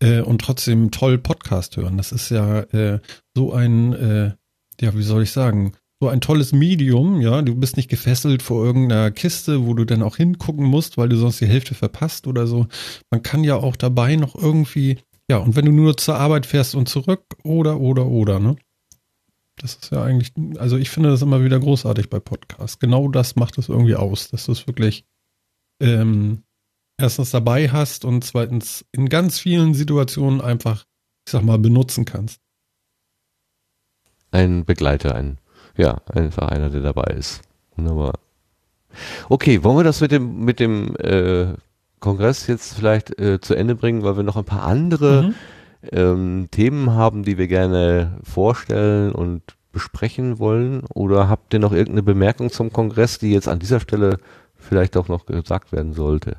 äh, 0.00 0.20
und 0.20 0.40
trotzdem 0.40 0.90
toll 0.90 1.18
Podcast 1.18 1.76
hören. 1.76 1.96
Das 1.96 2.12
ist 2.12 2.30
ja 2.30 2.60
äh, 2.60 3.00
so 3.34 3.52
ein, 3.52 3.92
äh, 3.92 4.32
ja, 4.80 4.94
wie 4.94 5.02
soll 5.02 5.22
ich 5.22 5.30
sagen, 5.30 5.72
so 6.00 6.08
ein 6.08 6.20
tolles 6.20 6.52
Medium, 6.52 7.20
ja, 7.20 7.40
du 7.40 7.54
bist 7.54 7.76
nicht 7.76 7.88
gefesselt 7.88 8.42
vor 8.42 8.64
irgendeiner 8.64 9.10
Kiste, 9.10 9.66
wo 9.66 9.72
du 9.72 9.84
dann 9.84 10.02
auch 10.02 10.16
hingucken 10.16 10.66
musst, 10.66 10.98
weil 10.98 11.08
du 11.08 11.16
sonst 11.16 11.40
die 11.40 11.46
Hälfte 11.46 11.74
verpasst 11.74 12.26
oder 12.26 12.46
so. 12.46 12.66
Man 13.10 13.22
kann 13.22 13.44
ja 13.44 13.56
auch 13.56 13.76
dabei 13.76 14.16
noch 14.16 14.34
irgendwie, 14.34 14.98
ja, 15.30 15.38
und 15.38 15.56
wenn 15.56 15.64
du 15.64 15.72
nur 15.72 15.96
zur 15.96 16.16
Arbeit 16.16 16.44
fährst 16.44 16.74
und 16.74 16.88
zurück 16.88 17.24
oder, 17.44 17.80
oder, 17.80 18.06
oder, 18.06 18.40
ne? 18.40 18.56
Das 19.58 19.74
ist 19.76 19.90
ja 19.90 20.02
eigentlich, 20.02 20.34
also 20.58 20.76
ich 20.76 20.90
finde 20.90 21.08
das 21.08 21.22
immer 21.22 21.42
wieder 21.42 21.58
großartig 21.58 22.10
bei 22.10 22.20
Podcasts. 22.20 22.78
Genau 22.78 23.08
das 23.08 23.36
macht 23.36 23.56
es 23.56 23.70
irgendwie 23.70 23.96
aus, 23.96 24.28
dass 24.28 24.44
du 24.44 24.52
es 24.52 24.66
wirklich 24.66 25.06
ähm, 25.80 26.42
erstens 26.98 27.30
dabei 27.30 27.70
hast 27.70 28.04
und 28.04 28.22
zweitens 28.22 28.84
in 28.92 29.08
ganz 29.08 29.38
vielen 29.38 29.72
Situationen 29.72 30.42
einfach, 30.42 30.84
ich 31.26 31.32
sag 31.32 31.42
mal, 31.42 31.58
benutzen 31.58 32.04
kannst. 32.04 32.38
Ein 34.30 34.66
Begleiter, 34.66 35.14
ein, 35.14 35.38
ja, 35.76 35.98
einfach 36.12 36.48
einer, 36.48 36.70
der 36.70 36.80
dabei 36.80 37.14
ist. 37.14 37.42
Wunderbar. 37.76 38.14
Okay, 39.28 39.62
wollen 39.62 39.76
wir 39.76 39.84
das 39.84 40.00
mit 40.00 40.10
dem, 40.12 40.44
mit 40.44 40.58
dem 40.60 40.96
äh, 40.96 41.48
Kongress 42.00 42.46
jetzt 42.46 42.74
vielleicht 42.74 43.18
äh, 43.20 43.40
zu 43.40 43.54
Ende 43.54 43.74
bringen, 43.74 44.02
weil 44.02 44.16
wir 44.16 44.22
noch 44.22 44.36
ein 44.36 44.44
paar 44.44 44.62
andere 44.64 45.22
Mhm. 45.24 45.34
ähm, 45.92 46.48
Themen 46.50 46.92
haben, 46.94 47.22
die 47.24 47.36
wir 47.38 47.48
gerne 47.48 48.18
vorstellen 48.22 49.12
und 49.12 49.42
besprechen 49.72 50.38
wollen? 50.38 50.84
Oder 50.94 51.28
habt 51.28 51.52
ihr 51.52 51.60
noch 51.60 51.72
irgendeine 51.72 52.02
Bemerkung 52.02 52.50
zum 52.50 52.72
Kongress, 52.72 53.18
die 53.18 53.32
jetzt 53.32 53.48
an 53.48 53.58
dieser 53.58 53.80
Stelle 53.80 54.18
vielleicht 54.54 54.96
auch 54.96 55.08
noch 55.08 55.26
gesagt 55.26 55.72
werden 55.72 55.92
sollte? 55.92 56.36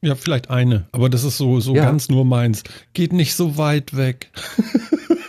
Ja, 0.00 0.14
vielleicht 0.14 0.48
eine, 0.48 0.86
aber 0.92 1.10
das 1.10 1.24
ist 1.24 1.36
so, 1.38 1.60
so 1.60 1.74
Ja. 1.74 1.84
ganz 1.84 2.08
nur 2.08 2.24
meins. 2.24 2.62
Geht 2.94 3.12
nicht 3.12 3.34
so 3.34 3.58
weit 3.58 3.96
weg. 3.96 4.30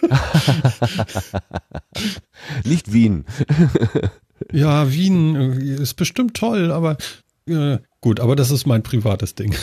Nicht 2.64 2.94
Wien. 2.94 3.26
Ja, 4.52 4.92
Wien 4.92 5.36
äh, 5.36 5.82
ist 5.82 5.96
bestimmt 5.96 6.36
toll, 6.36 6.72
aber 6.72 6.98
äh, 7.48 7.80
gut, 8.02 8.20
aber 8.20 8.36
das 8.36 8.52
ist 8.52 8.66
mein 8.66 8.84
privates 8.84 9.36
Ding. 9.36 9.56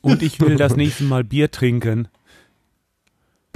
Und 0.00 0.22
ich 0.22 0.40
will 0.40 0.56
das 0.56 0.76
nächste 0.76 1.04
Mal 1.04 1.24
Bier 1.24 1.50
trinken. 1.50 2.08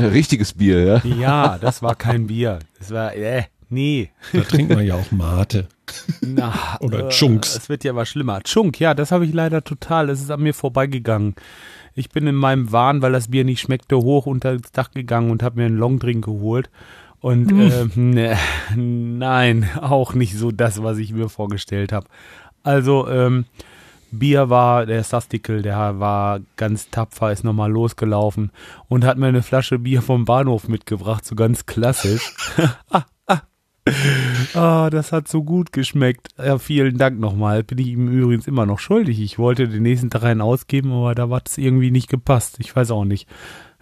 Richtiges 0.01 0.55
Bier, 0.55 0.85
ja. 0.85 1.03
Ja, 1.05 1.59
das 1.59 1.83
war 1.83 1.95
kein 1.95 2.27
Bier. 2.27 2.59
Das 2.79 2.91
war, 2.91 3.15
äh, 3.15 3.45
nee. 3.71 4.11
Da 4.33 4.43
trinkt 4.43 4.75
man 4.75 4.85
ja 4.85 4.95
auch 4.95 5.11
Mate. 5.11 5.69
Na, 6.21 6.77
Oder 6.81 7.07
äh, 7.07 7.11
Chunks. 7.11 7.57
Es 7.57 7.69
wird 7.69 7.85
ja 7.85 7.93
mal 7.93 8.05
schlimmer. 8.05 8.43
Chunk, 8.43 8.79
ja, 8.79 8.93
das 8.93 9.11
habe 9.11 9.25
ich 9.25 9.33
leider 9.33 9.65
total. 9.65 10.11
Es 10.11 10.21
ist 10.21 10.31
an 10.31 10.43
mir 10.43 10.53
vorbeigegangen. 10.53 11.35
Ich 11.97 12.11
bin 12.11 12.27
in 12.27 12.35
meinem 12.35 12.71
Wahn, 12.71 13.03
weil 13.03 13.13
das 13.13 13.29
Bier 13.29 13.45
nicht 13.45 13.61
schmeckte, 13.61 13.97
hoch 13.97 14.27
unter 14.27 14.57
das 14.57 14.71
Dach 14.71 14.91
gegangen 14.91 15.31
und 15.31 15.43
habe 15.43 15.59
mir 15.59 15.67
einen 15.67 15.79
Longdrink 15.79 16.25
geholt. 16.25 16.71
Und 17.21 17.51
Hm. 17.51 17.61
ähm, 17.97 18.11
ne, 18.11 18.37
nein, 18.77 19.69
auch 19.81 20.15
nicht 20.15 20.37
so 20.37 20.53
das, 20.53 20.83
was 20.83 20.99
ich 20.99 21.13
mir 21.13 21.29
vorgestellt 21.29 21.93
habe. 21.93 22.07
Also, 22.63 23.09
ähm, 23.09 23.47
Bier 24.13 24.51
war, 24.51 24.87
der 24.87 25.03
Sastikel, 25.03 25.63
der 25.63 25.99
war 25.99 26.41
ganz 26.57 26.91
tapfer, 26.91 27.33
ist 27.33 27.45
nochmal 27.45 27.71
losgelaufen 27.71 28.51
und 28.89 29.05
hat 29.05 29.19
mir 29.19 29.27
eine 29.27 29.43
Flasche 29.43 29.79
Bier 29.79 30.01
vom 30.03 30.25
Bahnhof 30.25 30.69
mitgebracht, 30.69 31.25
so 31.25 31.35
ganz 31.35 31.67
klassisch. 31.67 32.35
Ah, 34.55 34.91
das 34.91 35.13
hat 35.13 35.29
so 35.29 35.43
gut 35.43 35.73
geschmeckt. 35.73 36.29
Ja, 36.39 36.59
vielen 36.59 36.99
Dank 36.99 37.19
nochmal. 37.19 37.63
Bin 37.63 37.79
ich 37.79 37.89
ihm 37.89 38.09
übrigens 38.09 38.47
immer 38.47 38.67
noch 38.67 38.79
schuldig. 38.79 39.21
Ich 39.21 39.39
wollte 39.39 39.69
den 39.69 39.83
nächsten 39.83 40.11
Tag 40.11 40.25
einen 40.25 40.41
ausgeben, 40.41 40.93
aber 40.93 41.15
da 41.15 41.29
hat 41.29 41.49
es 41.49 41.59
irgendwie 41.59 41.91
nicht 41.91 42.09
gepasst. 42.09 42.57
Ich 42.59 42.75
weiß 42.75 42.91
auch 42.91 43.05
nicht. 43.05 43.29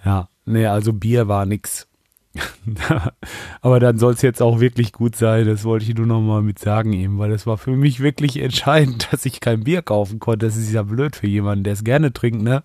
Ja, 0.04 0.28
nee, 0.44 0.66
also 0.66 0.92
Bier 0.92 1.28
war 1.28 1.46
nix. 1.46 1.88
aber 3.60 3.78
dann 3.78 3.98
soll 3.98 4.14
es 4.14 4.22
jetzt 4.22 4.42
auch 4.42 4.60
wirklich 4.60 4.92
gut 4.92 5.16
sein. 5.16 5.46
Das 5.46 5.64
wollte 5.64 5.86
ich 5.86 5.94
nur 5.94 6.06
nochmal 6.06 6.42
mit 6.42 6.58
sagen 6.58 6.92
eben, 6.92 7.18
weil 7.18 7.32
es 7.32 7.46
war 7.46 7.58
für 7.58 7.76
mich 7.76 8.00
wirklich 8.00 8.38
entscheidend, 8.38 9.08
dass 9.12 9.24
ich 9.26 9.40
kein 9.40 9.64
Bier 9.64 9.82
kaufen 9.82 10.18
konnte. 10.18 10.46
Das 10.46 10.56
ist 10.56 10.72
ja 10.72 10.82
blöd 10.82 11.16
für 11.16 11.26
jemanden, 11.28 11.64
der 11.64 11.74
es 11.74 11.84
gerne 11.84 12.12
trinkt, 12.12 12.42
ne? 12.42 12.64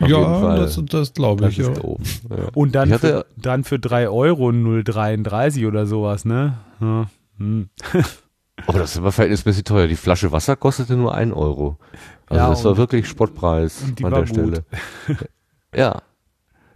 Auf 0.00 0.08
jeden 0.08 0.20
ja, 0.22 0.40
Fall. 0.40 0.56
das, 0.60 0.80
das 0.88 1.12
glaube 1.14 1.42
Das 1.42 1.52
ich. 1.52 1.58
Ja. 1.58 1.70
ist 1.70 1.82
doof. 1.82 1.98
Ja. 2.30 2.36
Und 2.54 2.74
dann, 2.74 2.88
Ich 2.88 2.94
hatte- 2.94 3.26
für, 3.34 3.40
dann 3.40 3.64
für 3.64 3.78
3 3.78 4.08
Euro 4.08 4.48
0,33 4.50 5.66
oder 5.66 5.86
sowas, 5.86 6.24
ne? 6.24 6.58
Ja, 6.80 7.06
hm. 7.38 7.68
Aber 8.66 8.78
das 8.78 8.92
ist 8.92 8.98
aber 8.98 9.10
verhältnismäßig 9.12 9.64
teuer. 9.64 9.88
Die 9.88 9.96
Flasche 9.96 10.30
Wasser 10.30 10.54
kostete 10.56 10.94
nur 10.94 11.14
ein 11.14 11.32
Euro. 11.32 11.78
Also 12.26 12.42
Ja, 12.44 12.50
das 12.50 12.64
war 12.64 12.76
wirklich 12.76 13.08
Spottpreis 13.08 13.82
an 13.82 13.96
war 14.02 14.10
der 14.20 14.26
Stelle. 14.26 14.64
ja. 15.74 16.00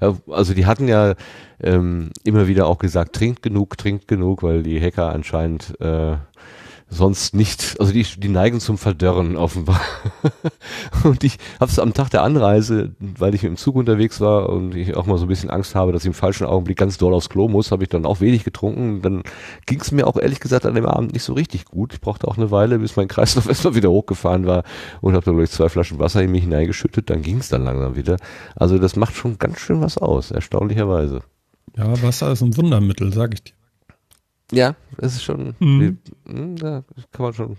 ja. 0.00 0.14
Also 0.28 0.54
die 0.54 0.66
hatten 0.66 0.88
ja 0.88 1.14
ähm, 1.62 2.10
immer 2.24 2.48
wieder 2.48 2.66
auch 2.66 2.78
gesagt, 2.78 3.14
trinkt 3.14 3.42
genug, 3.42 3.78
trinkt 3.78 4.08
genug, 4.08 4.42
weil 4.42 4.62
die 4.62 4.80
Hacker 4.80 5.12
anscheinend 5.12 5.78
äh, 5.80 6.16
sonst 6.88 7.34
nicht, 7.34 7.76
also 7.80 7.92
die, 7.92 8.04
die 8.04 8.28
neigen 8.28 8.60
zum 8.60 8.78
Verdörren 8.78 9.36
offenbar. 9.36 9.80
und 11.04 11.24
ich 11.24 11.38
habe 11.58 11.70
es 11.70 11.78
am 11.78 11.94
Tag 11.94 12.10
der 12.10 12.22
Anreise, 12.22 12.94
weil 13.00 13.34
ich 13.34 13.42
im 13.42 13.56
Zug 13.56 13.74
unterwegs 13.74 14.20
war 14.20 14.48
und 14.48 14.74
ich 14.74 14.96
auch 14.96 15.06
mal 15.06 15.18
so 15.18 15.24
ein 15.24 15.28
bisschen 15.28 15.50
Angst 15.50 15.74
habe, 15.74 15.92
dass 15.92 16.02
ich 16.02 16.08
im 16.08 16.14
falschen 16.14 16.46
Augenblick 16.46 16.78
ganz 16.78 16.96
doll 16.96 17.12
aufs 17.12 17.28
Klo 17.28 17.48
muss, 17.48 17.72
habe 17.72 17.82
ich 17.82 17.88
dann 17.88 18.06
auch 18.06 18.20
wenig 18.20 18.44
getrunken. 18.44 19.02
Dann 19.02 19.22
ging 19.66 19.80
es 19.80 19.90
mir 19.90 20.06
auch 20.06 20.16
ehrlich 20.16 20.38
gesagt 20.38 20.64
an 20.64 20.74
dem 20.74 20.86
Abend 20.86 21.12
nicht 21.12 21.24
so 21.24 21.32
richtig 21.32 21.64
gut. 21.64 21.92
Ich 21.92 22.00
brauchte 22.00 22.28
auch 22.28 22.36
eine 22.36 22.50
Weile, 22.52 22.78
bis 22.78 22.96
mein 22.96 23.08
Kreislauf 23.08 23.48
erstmal 23.48 23.74
wieder 23.74 23.90
hochgefahren 23.90 24.46
war 24.46 24.62
und 25.00 25.14
habe 25.14 25.24
dann 25.24 25.36
gleich 25.36 25.50
zwei 25.50 25.68
Flaschen 25.68 25.98
Wasser 25.98 26.22
in 26.22 26.30
mich 26.30 26.44
hineingeschüttet. 26.44 27.10
Dann 27.10 27.22
ging 27.22 27.38
es 27.38 27.48
dann 27.48 27.64
langsam 27.64 27.96
wieder. 27.96 28.16
Also 28.54 28.78
das 28.78 28.94
macht 28.94 29.16
schon 29.16 29.38
ganz 29.38 29.58
schön 29.58 29.80
was 29.80 29.98
aus, 29.98 30.30
erstaunlicherweise. 30.30 31.22
ja, 31.76 32.00
Wasser 32.02 32.30
ist 32.30 32.42
ein 32.42 32.56
Wundermittel, 32.56 33.12
sag 33.12 33.34
ich 33.34 33.42
dir. 33.42 33.52
Ja, 34.52 34.76
das 34.96 35.14
ist 35.14 35.24
schon, 35.24 35.54
Mhm. 35.58 35.98
hm, 36.28 36.56
da 36.56 36.84
kann 37.12 37.24
man 37.24 37.34
schon. 37.34 37.56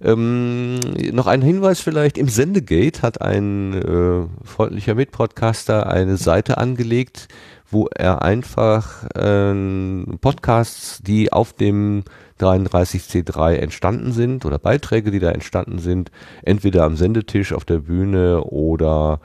Ähm, 0.00 0.78
noch 1.12 1.26
ein 1.26 1.42
Hinweis 1.42 1.80
vielleicht, 1.80 2.18
im 2.18 2.28
Sendegate 2.28 3.02
hat 3.02 3.20
ein 3.20 3.72
äh, 3.74 4.46
freundlicher 4.46 4.94
Mitpodcaster 4.94 5.88
eine 5.88 6.16
Seite 6.16 6.58
angelegt, 6.58 7.26
wo 7.68 7.88
er 7.88 8.22
einfach 8.22 9.08
ähm, 9.16 10.18
Podcasts, 10.20 11.02
die 11.02 11.32
auf 11.32 11.52
dem 11.52 12.04
33C3 12.40 13.54
entstanden 13.54 14.12
sind 14.12 14.44
oder 14.44 14.58
Beiträge, 14.58 15.10
die 15.10 15.18
da 15.18 15.30
entstanden 15.30 15.78
sind, 15.78 16.10
entweder 16.42 16.84
am 16.84 16.96
Sendetisch, 16.96 17.52
auf 17.52 17.64
der 17.64 17.78
Bühne 17.78 18.42
oder 18.44 19.20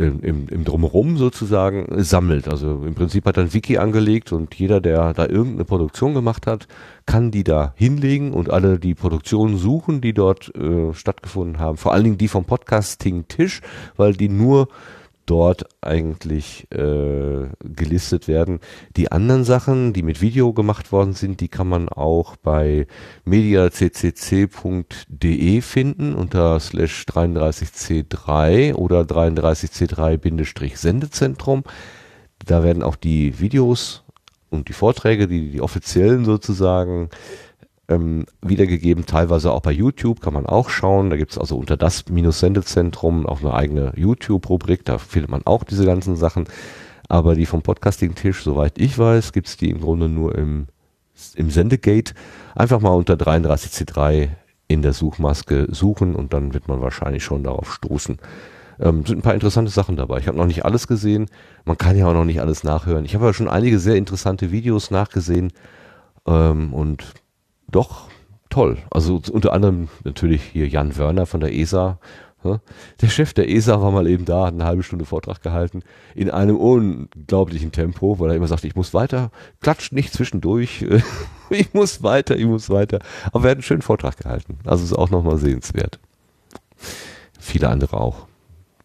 im, 0.00 0.20
im, 0.20 0.48
im 0.48 0.64
Drumherum 0.64 1.16
sozusagen 1.16 1.86
sammelt. 2.02 2.48
Also 2.48 2.82
im 2.84 2.94
Prinzip 2.94 3.26
hat 3.26 3.36
er 3.36 3.44
ein 3.44 3.54
Wiki 3.54 3.78
angelegt 3.78 4.32
und 4.32 4.54
jeder, 4.54 4.80
der 4.80 5.12
da 5.14 5.26
irgendeine 5.26 5.64
Produktion 5.64 6.14
gemacht 6.14 6.46
hat, 6.46 6.66
kann 7.06 7.30
die 7.30 7.44
da 7.44 7.74
hinlegen 7.76 8.32
und 8.32 8.50
alle 8.50 8.78
die 8.78 8.94
Produktionen 8.94 9.56
suchen, 9.56 10.00
die 10.00 10.14
dort 10.14 10.54
äh, 10.54 10.94
stattgefunden 10.94 11.58
haben. 11.58 11.76
Vor 11.76 11.92
allen 11.92 12.04
Dingen 12.04 12.18
die 12.18 12.28
vom 12.28 12.44
Podcasting 12.44 13.28
Tisch, 13.28 13.60
weil 13.96 14.14
die 14.14 14.28
nur 14.28 14.68
dort 15.30 15.64
eigentlich 15.80 16.66
äh, 16.72 17.46
gelistet 17.60 18.26
werden. 18.26 18.58
Die 18.96 19.12
anderen 19.12 19.44
Sachen, 19.44 19.92
die 19.92 20.02
mit 20.02 20.20
Video 20.20 20.52
gemacht 20.52 20.90
worden 20.90 21.12
sind, 21.12 21.40
die 21.40 21.46
kann 21.46 21.68
man 21.68 21.88
auch 21.88 22.34
bei 22.34 22.88
mediaccc.de 23.24 25.60
finden 25.60 26.16
unter 26.16 26.58
slash 26.58 27.04
33c3 27.08 28.74
oder 28.74 29.02
33c3-Sendezentrum. 29.02 31.62
Da 32.44 32.64
werden 32.64 32.82
auch 32.82 32.96
die 32.96 33.38
Videos 33.38 34.02
und 34.48 34.68
die 34.68 34.72
Vorträge, 34.72 35.28
die, 35.28 35.52
die 35.52 35.60
offiziellen 35.60 36.24
sozusagen, 36.24 37.08
ähm, 37.90 38.24
wiedergegeben, 38.40 39.04
teilweise 39.04 39.52
auch 39.52 39.60
bei 39.60 39.72
YouTube, 39.72 40.20
kann 40.20 40.32
man 40.32 40.46
auch 40.46 40.70
schauen. 40.70 41.10
Da 41.10 41.16
gibt's 41.16 41.36
also 41.36 41.58
unter 41.58 41.76
das 41.76 42.04
Sendezentrum 42.06 43.26
auch 43.26 43.40
eine 43.40 43.52
eigene 43.52 43.92
YouTube-Rubrik, 43.96 44.84
da 44.84 44.98
findet 44.98 45.30
man 45.30 45.42
auch 45.44 45.64
diese 45.64 45.84
ganzen 45.84 46.16
Sachen. 46.16 46.44
Aber 47.08 47.34
die 47.34 47.46
vom 47.46 47.62
Podcasting-Tisch, 47.62 48.44
soweit 48.44 48.78
ich 48.78 48.96
weiß, 48.96 49.32
gibt's 49.32 49.56
die 49.56 49.70
im 49.70 49.80
Grunde 49.80 50.08
nur 50.08 50.36
im, 50.36 50.68
im 51.34 51.50
Sendegate. 51.50 52.14
Einfach 52.54 52.80
mal 52.80 52.90
unter 52.90 53.14
33C3 53.14 54.28
in 54.68 54.82
der 54.82 54.92
Suchmaske 54.92 55.66
suchen 55.70 56.14
und 56.14 56.32
dann 56.32 56.54
wird 56.54 56.68
man 56.68 56.80
wahrscheinlich 56.80 57.24
schon 57.24 57.42
darauf 57.42 57.74
stoßen. 57.74 58.18
Ähm, 58.78 59.04
sind 59.04 59.18
ein 59.18 59.22
paar 59.22 59.34
interessante 59.34 59.72
Sachen 59.72 59.96
dabei. 59.96 60.18
Ich 60.18 60.28
habe 60.28 60.38
noch 60.38 60.46
nicht 60.46 60.64
alles 60.64 60.86
gesehen. 60.86 61.26
Man 61.64 61.76
kann 61.76 61.96
ja 61.96 62.06
auch 62.06 62.14
noch 62.14 62.24
nicht 62.24 62.40
alles 62.40 62.62
nachhören. 62.62 63.04
Ich 63.04 63.16
habe 63.16 63.26
ja 63.26 63.32
schon 63.32 63.48
einige 63.48 63.80
sehr 63.80 63.96
interessante 63.96 64.52
Videos 64.52 64.92
nachgesehen 64.92 65.52
ähm, 66.26 66.72
und 66.72 67.14
doch 67.70 68.08
toll. 68.48 68.78
Also 68.90 69.20
unter 69.30 69.52
anderem 69.52 69.88
natürlich 70.04 70.42
hier 70.42 70.68
Jan 70.68 70.96
Wörner 70.96 71.26
von 71.26 71.40
der 71.40 71.54
ESA. 71.54 71.98
Ja. 72.42 72.60
Der 73.02 73.08
Chef 73.08 73.34
der 73.34 73.50
ESA 73.50 73.82
war 73.82 73.90
mal 73.90 74.06
eben 74.06 74.24
da, 74.24 74.46
hat 74.46 74.54
eine 74.54 74.64
halbe 74.64 74.82
Stunde 74.82 75.04
Vortrag 75.04 75.42
gehalten, 75.42 75.82
in 76.14 76.30
einem 76.30 76.56
unglaublichen 76.56 77.70
Tempo, 77.70 78.18
weil 78.18 78.30
er 78.30 78.36
immer 78.36 78.46
sagte, 78.46 78.66
ich 78.66 78.74
muss 78.74 78.94
weiter, 78.94 79.30
klatscht 79.60 79.92
nicht 79.92 80.14
zwischendurch, 80.14 80.86
ich 81.50 81.74
muss 81.74 82.02
weiter, 82.02 82.36
ich 82.36 82.46
muss 82.46 82.70
weiter. 82.70 83.00
Aber 83.32 83.44
er 83.44 83.50
hat 83.50 83.56
einen 83.58 83.62
schönen 83.62 83.82
Vortrag 83.82 84.16
gehalten. 84.16 84.58
Also 84.64 84.84
ist 84.84 84.94
auch 84.94 85.10
nochmal 85.10 85.36
sehenswert. 85.36 86.00
Viele 87.38 87.68
andere 87.68 88.00
auch. 88.00 88.26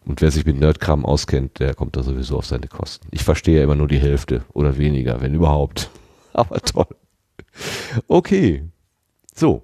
Und 0.04 0.20
wer 0.20 0.30
sich 0.30 0.46
mit 0.46 0.58
Nerdkram 0.58 1.04
auskennt, 1.04 1.58
der 1.58 1.74
kommt 1.74 1.96
da 1.96 2.02
sowieso 2.02 2.36
auf 2.36 2.46
seine 2.46 2.68
Kosten. 2.68 3.08
Ich 3.10 3.24
verstehe 3.24 3.58
ja 3.58 3.64
immer 3.64 3.74
nur 3.74 3.88
die 3.88 3.98
Hälfte 3.98 4.44
oder 4.52 4.76
weniger, 4.78 5.20
wenn 5.20 5.34
überhaupt. 5.34 5.90
Aber 6.32 6.60
toll. 6.60 6.86
Okay. 8.06 8.64
So. 9.36 9.62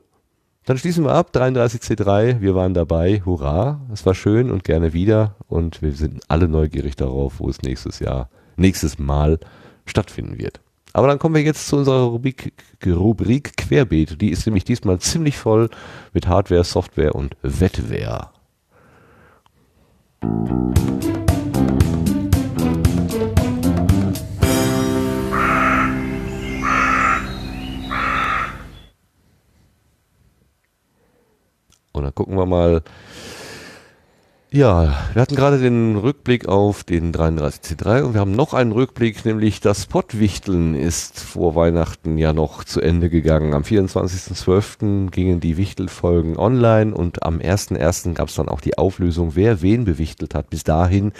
Dann 0.64 0.78
schließen 0.78 1.04
wir 1.04 1.12
ab. 1.12 1.30
33C3. 1.34 2.40
Wir 2.40 2.54
waren 2.54 2.74
dabei. 2.74 3.20
Hurra. 3.24 3.80
Es 3.92 4.06
war 4.06 4.14
schön 4.14 4.50
und 4.50 4.62
gerne 4.62 4.92
wieder. 4.92 5.34
Und 5.48 5.82
wir 5.82 5.92
sind 5.92 6.22
alle 6.28 6.46
neugierig 6.46 6.94
darauf, 6.94 7.40
wo 7.40 7.48
es 7.48 7.62
nächstes 7.62 7.98
Jahr, 7.98 8.28
nächstes 8.56 9.00
Mal 9.00 9.40
stattfinden 9.86 10.38
wird. 10.38 10.60
Aber 10.92 11.08
dann 11.08 11.18
kommen 11.18 11.34
wir 11.34 11.42
jetzt 11.42 11.66
zu 11.66 11.76
unserer 11.78 12.02
Rubrik, 12.04 12.52
Rubrik 12.86 13.56
Querbeet. 13.56 14.20
Die 14.20 14.28
ist 14.30 14.46
nämlich 14.46 14.64
diesmal 14.64 15.00
ziemlich 15.00 15.38
voll 15.38 15.70
mit 16.12 16.28
Hardware, 16.28 16.64
Software 16.64 17.14
und 17.14 17.34
Wettwehr. 32.02 32.12
gucken 32.12 32.36
wir 32.36 32.46
mal. 32.46 32.82
Ja, 34.54 34.94
wir 35.14 35.22
hatten 35.22 35.34
gerade 35.34 35.58
den 35.58 35.96
Rückblick 35.96 36.46
auf 36.46 36.84
den 36.84 37.14
33C3 37.14 38.02
und 38.02 38.12
wir 38.12 38.20
haben 38.20 38.36
noch 38.36 38.52
einen 38.52 38.72
Rückblick, 38.72 39.24
nämlich 39.24 39.60
das 39.60 39.86
Pottwichteln 39.86 40.74
ist 40.74 41.20
vor 41.20 41.54
Weihnachten 41.54 42.18
ja 42.18 42.34
noch 42.34 42.62
zu 42.62 42.82
Ende 42.82 43.08
gegangen. 43.08 43.54
Am 43.54 43.62
24.12. 43.62 45.10
gingen 45.10 45.40
die 45.40 45.56
Wichtelfolgen 45.56 46.36
online 46.36 46.94
und 46.94 47.22
am 47.22 47.38
1.1. 47.38 48.12
gab 48.12 48.28
es 48.28 48.34
dann 48.34 48.50
auch 48.50 48.60
die 48.60 48.76
Auflösung, 48.76 49.36
wer 49.36 49.62
wen 49.62 49.86
bewichtelt 49.86 50.34
hat. 50.34 50.50
Bis 50.50 50.64
dahin 50.64 51.12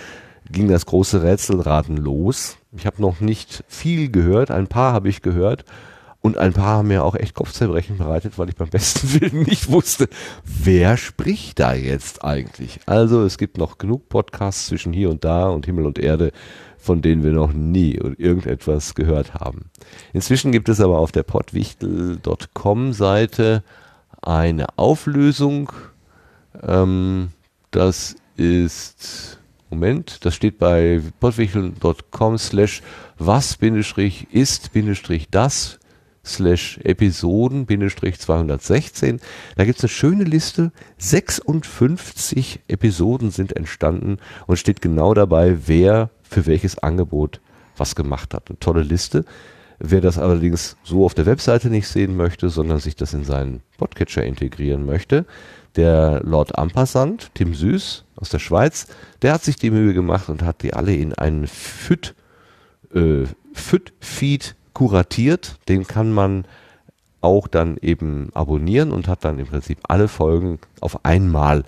ging 0.50 0.68
das 0.68 0.84
große 0.84 1.22
Rätselraten 1.22 1.96
los. 1.96 2.58
Ich 2.76 2.84
habe 2.84 3.00
noch 3.00 3.20
nicht 3.20 3.64
viel 3.66 4.10
gehört, 4.10 4.50
ein 4.50 4.66
paar 4.66 4.92
habe 4.92 5.08
ich 5.08 5.22
gehört 5.22 5.64
und 6.22 6.38
ein 6.38 6.52
paar 6.52 6.78
haben 6.78 6.88
mir 6.88 7.04
auch 7.04 7.16
echt 7.16 7.34
Kopfzerbrechen 7.34 7.98
bereitet, 7.98 8.38
weil 8.38 8.48
ich 8.48 8.54
beim 8.54 8.68
besten 8.68 9.12
Willen 9.20 9.42
nicht 9.42 9.70
wusste, 9.70 10.08
wer 10.44 10.96
spricht 10.96 11.58
da 11.58 11.74
jetzt 11.74 12.24
eigentlich. 12.24 12.80
Also 12.86 13.24
es 13.24 13.38
gibt 13.38 13.58
noch 13.58 13.76
genug 13.76 14.08
Podcasts 14.08 14.68
zwischen 14.68 14.92
hier 14.92 15.10
und 15.10 15.24
da 15.24 15.48
und 15.48 15.66
Himmel 15.66 15.84
und 15.84 15.98
Erde, 15.98 16.30
von 16.78 17.02
denen 17.02 17.24
wir 17.24 17.32
noch 17.32 17.52
nie 17.52 17.94
irgendetwas 17.94 18.94
gehört 18.94 19.34
haben. 19.34 19.70
Inzwischen 20.12 20.52
gibt 20.52 20.68
es 20.68 20.80
aber 20.80 20.98
auf 20.98 21.10
der 21.10 21.24
podwichtel.com 21.24 22.92
Seite 22.92 23.64
eine 24.20 24.78
Auflösung. 24.78 25.72
Ähm, 26.62 27.30
das 27.72 28.14
ist 28.36 29.40
Moment, 29.70 30.24
das 30.24 30.34
steht 30.34 30.58
bei 30.58 31.00
podwichtel.com 31.18 32.38
slash 32.38 32.82
was 33.18 33.58
ist 34.30 34.70
das 35.30 35.78
slash 36.24 36.78
Episoden 36.84 37.66
216. 37.66 39.20
Da 39.56 39.64
gibt 39.64 39.78
es 39.78 39.84
eine 39.84 39.88
schöne 39.88 40.24
Liste. 40.24 40.72
56 40.98 42.60
Episoden 42.68 43.30
sind 43.30 43.56
entstanden 43.56 44.18
und 44.46 44.58
steht 44.58 44.80
genau 44.80 45.14
dabei, 45.14 45.56
wer 45.66 46.10
für 46.22 46.46
welches 46.46 46.78
Angebot 46.78 47.40
was 47.76 47.94
gemacht 47.94 48.34
hat. 48.34 48.48
Eine 48.48 48.58
tolle 48.58 48.82
Liste. 48.82 49.24
Wer 49.84 50.00
das 50.00 50.16
allerdings 50.16 50.76
so 50.84 51.04
auf 51.04 51.14
der 51.14 51.26
Webseite 51.26 51.68
nicht 51.68 51.88
sehen 51.88 52.16
möchte, 52.16 52.50
sondern 52.50 52.78
sich 52.78 52.94
das 52.94 53.14
in 53.14 53.24
seinen 53.24 53.62
Podcatcher 53.78 54.22
integrieren 54.22 54.86
möchte, 54.86 55.26
der 55.74 56.20
Lord 56.22 56.56
Ampassand, 56.56 57.30
Tim 57.34 57.52
Süß 57.52 58.04
aus 58.14 58.28
der 58.28 58.38
Schweiz, 58.38 58.86
der 59.22 59.32
hat 59.32 59.42
sich 59.42 59.56
die 59.56 59.70
Mühe 59.70 59.92
gemacht 59.92 60.28
und 60.28 60.42
hat 60.42 60.62
die 60.62 60.74
alle 60.74 60.94
in 60.94 61.14
einen 61.14 61.48
FIT, 61.48 62.14
äh, 62.94 63.24
FIT-Feed 63.54 64.54
kuratiert. 64.82 65.58
Den 65.68 65.86
kann 65.86 66.12
man 66.12 66.44
auch 67.20 67.46
dann 67.46 67.76
eben 67.80 68.30
abonnieren 68.34 68.90
und 68.90 69.06
hat 69.06 69.24
dann 69.24 69.38
im 69.38 69.46
Prinzip 69.46 69.78
alle 69.86 70.08
Folgen 70.08 70.58
auf 70.80 71.04
einmal 71.04 71.62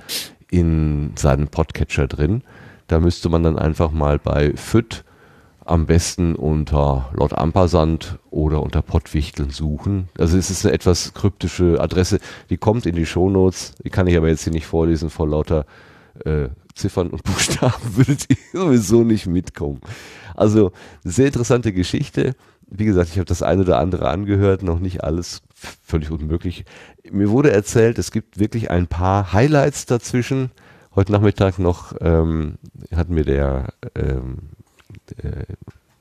in 0.50 1.12
seinem 1.14 1.46
Podcatcher 1.46 2.08
drin. 2.08 2.42
Da 2.88 2.98
müsste 2.98 3.28
man 3.28 3.44
dann 3.44 3.56
einfach 3.56 3.92
mal 3.92 4.18
bei 4.18 4.52
FIT 4.56 5.04
am 5.64 5.86
besten 5.86 6.34
unter 6.34 7.08
Lord 7.14 7.38
Ampersand 7.38 8.18
oder 8.30 8.60
unter 8.62 8.82
Pottwichteln 8.82 9.50
suchen. 9.50 10.08
Also 10.18 10.36
es 10.36 10.50
ist 10.50 10.66
eine 10.66 10.74
etwas 10.74 11.14
kryptische 11.14 11.80
Adresse, 11.80 12.18
die 12.50 12.56
kommt 12.56 12.84
in 12.84 12.96
die 12.96 13.06
Shownotes, 13.06 13.74
die 13.84 13.90
kann 13.90 14.08
ich 14.08 14.16
aber 14.16 14.28
jetzt 14.28 14.42
hier 14.42 14.52
nicht 14.52 14.66
vorlesen 14.66 15.08
vor 15.08 15.28
lauter 15.28 15.66
äh, 16.24 16.48
Ziffern 16.74 17.10
und 17.10 17.22
Buchstaben 17.24 17.96
würdet 17.96 18.26
ihr 18.28 18.36
sowieso 18.52 19.04
nicht 19.04 19.26
mitkommen. 19.26 19.80
Also 20.34 20.72
sehr 21.04 21.26
interessante 21.26 21.72
Geschichte 21.72 22.34
wie 22.68 22.84
gesagt, 22.84 23.10
ich 23.10 23.16
habe 23.16 23.26
das 23.26 23.42
eine 23.42 23.62
oder 23.62 23.78
andere 23.78 24.08
angehört, 24.08 24.62
noch 24.62 24.78
nicht 24.78 25.04
alles 25.04 25.42
völlig 25.82 26.10
unmöglich. 26.10 26.64
Mir 27.10 27.30
wurde 27.30 27.50
erzählt, 27.50 27.98
es 27.98 28.10
gibt 28.10 28.38
wirklich 28.38 28.70
ein 28.70 28.86
paar 28.86 29.32
Highlights 29.32 29.86
dazwischen. 29.86 30.50
Heute 30.94 31.12
Nachmittag 31.12 31.58
noch 31.58 31.94
ähm, 32.00 32.58
hat 32.94 33.08
mir 33.08 33.24
der 33.24 33.72
ähm, 33.94 34.50
äh, 35.22 35.44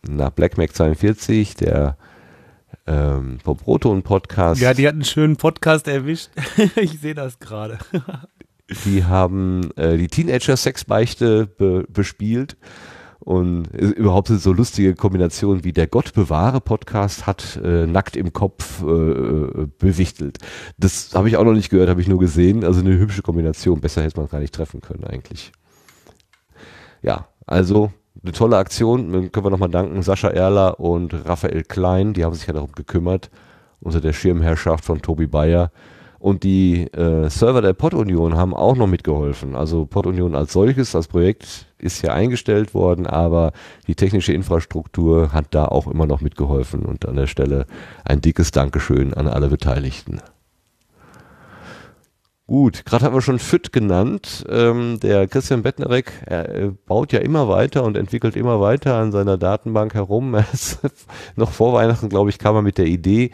nach 0.07 0.31
Black 0.31 0.57
Mac 0.57 0.75
42, 0.75 1.55
der 1.55 1.97
ähm, 2.85 3.39
vom 3.43 3.57
Proton 3.57 4.03
Podcast. 4.03 4.61
Ja, 4.61 4.73
die 4.73 4.87
hat 4.87 4.93
einen 4.93 5.05
schönen 5.05 5.37
Podcast 5.37 5.87
erwischt. 5.87 6.29
ich 6.75 6.99
sehe 6.99 7.15
das 7.15 7.39
gerade. 7.39 7.79
die 8.85 9.05
haben 9.05 9.71
äh, 9.77 9.97
die 9.97 10.07
Teenager-Sexbeichte 10.07 11.47
be 11.47 11.85
bespielt 11.87 12.57
und 13.23 13.67
überhaupt 13.67 14.27
so 14.27 14.51
lustige 14.51 14.95
Kombinationen 14.95 15.63
wie 15.63 15.71
der 15.71 15.87
Gott 15.87 16.13
bewahre 16.13 16.59
Podcast 16.59 17.25
hat 17.25 17.57
äh, 17.63 17.87
nackt 17.87 18.17
im 18.17 18.33
Kopf 18.33 18.83
äh, 18.83 18.85
äh, 18.85 19.67
bewichtelt. 19.77 20.39
Das 20.77 21.11
habe 21.15 21.29
ich 21.29 21.37
auch 21.37 21.45
noch 21.45 21.53
nicht 21.53 21.69
gehört, 21.69 21.89
habe 21.89 22.01
ich 22.01 22.09
nur 22.09 22.19
gesehen. 22.19 22.65
Also 22.65 22.81
eine 22.81 22.97
hübsche 22.97 23.21
Kombination. 23.21 23.79
Besser 23.79 24.03
hätte 24.03 24.19
man 24.19 24.29
gar 24.29 24.39
nicht 24.39 24.53
treffen 24.53 24.81
können 24.81 25.05
eigentlich. 25.05 25.53
Ja, 27.01 27.29
also 27.45 27.93
eine 28.21 28.33
tolle 28.33 28.57
Aktion. 28.57 29.13
Dann 29.13 29.31
können 29.31 29.45
wir 29.45 29.51
nochmal 29.51 29.69
danken 29.69 30.01
Sascha 30.01 30.27
Erler 30.27 30.81
und 30.81 31.13
Raphael 31.25 31.63
Klein. 31.63 32.13
Die 32.13 32.25
haben 32.25 32.35
sich 32.35 32.47
ja 32.47 32.53
darum 32.53 32.73
gekümmert 32.73 33.31
unter 33.79 34.01
der 34.01 34.11
Schirmherrschaft 34.11 34.83
von 34.83 35.01
Tobi 35.01 35.27
Bayer. 35.27 35.71
Und 36.23 36.43
die 36.43 36.83
äh, 36.93 37.29
Server 37.29 37.61
der 37.61 37.73
Pod-Union 37.73 38.37
haben 38.37 38.53
auch 38.53 38.77
noch 38.77 38.87
mitgeholfen. 38.87 39.57
Also 39.57 39.85
Pod-Union 39.85 40.35
als 40.35 40.53
solches, 40.53 40.95
als 40.95 41.09
Projekt 41.09 41.65
ist 41.79 42.01
ja 42.01 42.13
eingestellt 42.13 42.73
worden, 42.73 43.05
aber 43.05 43.51
die 43.87 43.95
technische 43.95 44.31
Infrastruktur 44.31 45.33
hat 45.33 45.47
da 45.49 45.65
auch 45.65 45.85
immer 45.85 46.05
noch 46.05 46.21
mitgeholfen. 46.21 46.83
Und 46.85 47.05
an 47.05 47.17
der 47.17 47.27
Stelle 47.27 47.65
ein 48.05 48.21
dickes 48.21 48.51
Dankeschön 48.51 49.13
an 49.13 49.27
alle 49.27 49.49
Beteiligten. 49.49 50.21
Gut, 52.53 52.85
gerade 52.85 53.03
haben 53.03 53.15
wir 53.15 53.21
schon 53.23 53.39
FIT 53.39 53.71
genannt. 53.71 54.45
Ähm, 54.47 54.99
der 54.99 55.27
Christian 55.27 55.63
Bettnerek 55.63 56.11
er, 56.27 56.71
baut 56.85 57.11
ja 57.11 57.17
immer 57.17 57.49
weiter 57.49 57.83
und 57.83 57.97
entwickelt 57.97 58.35
immer 58.35 58.61
weiter 58.61 58.93
an 58.93 59.11
seiner 59.11 59.39
Datenbank 59.39 59.95
herum. 59.95 60.37
noch 61.35 61.51
vor 61.51 61.73
Weihnachten, 61.73 62.09
glaube 62.09 62.29
ich, 62.29 62.37
kam 62.37 62.53
er 62.55 62.61
mit 62.61 62.77
der 62.77 62.85
Idee, 62.85 63.31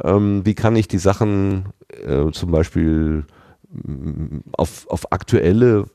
ähm, 0.00 0.46
wie 0.46 0.54
kann 0.54 0.76
ich 0.76 0.86
die 0.86 0.98
Sachen 0.98 1.70
äh, 2.06 2.30
zum 2.30 2.52
Beispiel 2.52 3.24
mm, 3.72 4.38
auf, 4.52 4.86
auf 4.88 5.10
aktuelle 5.10 5.86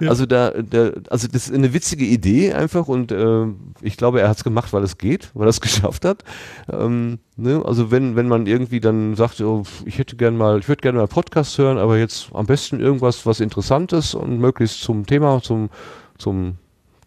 Ja. 0.00 0.08
Also 0.08 0.24
da, 0.24 0.50
da, 0.50 0.92
also 1.10 1.28
das 1.28 1.48
ist 1.48 1.54
eine 1.54 1.74
witzige 1.74 2.06
Idee 2.06 2.54
einfach 2.54 2.88
und 2.88 3.12
äh, 3.12 3.44
ich 3.82 3.98
glaube, 3.98 4.22
er 4.22 4.30
hat 4.30 4.38
es 4.38 4.44
gemacht, 4.44 4.72
weil 4.72 4.82
es 4.82 4.96
geht, 4.96 5.30
weil 5.34 5.46
er 5.46 5.50
es 5.50 5.60
geschafft 5.60 6.06
hat. 6.06 6.24
Ähm, 6.72 7.18
ne? 7.36 7.62
Also 7.66 7.90
wenn, 7.90 8.16
wenn 8.16 8.26
man 8.26 8.46
irgendwie 8.46 8.80
dann 8.80 9.14
sagt, 9.14 9.42
oh, 9.42 9.64
ich 9.84 9.98
hätte 9.98 10.16
gern 10.16 10.38
mal, 10.38 10.58
ich 10.58 10.68
würde 10.68 10.80
gerne 10.80 10.98
mal 10.98 11.06
Podcast 11.06 11.58
hören, 11.58 11.76
aber 11.76 11.98
jetzt 11.98 12.30
am 12.32 12.46
besten 12.46 12.80
irgendwas, 12.80 13.26
was 13.26 13.40
Interessantes 13.40 14.14
und 14.14 14.38
möglichst 14.38 14.80
zum 14.80 15.04
Thema, 15.04 15.42
zum, 15.42 15.68
zum 16.16 16.56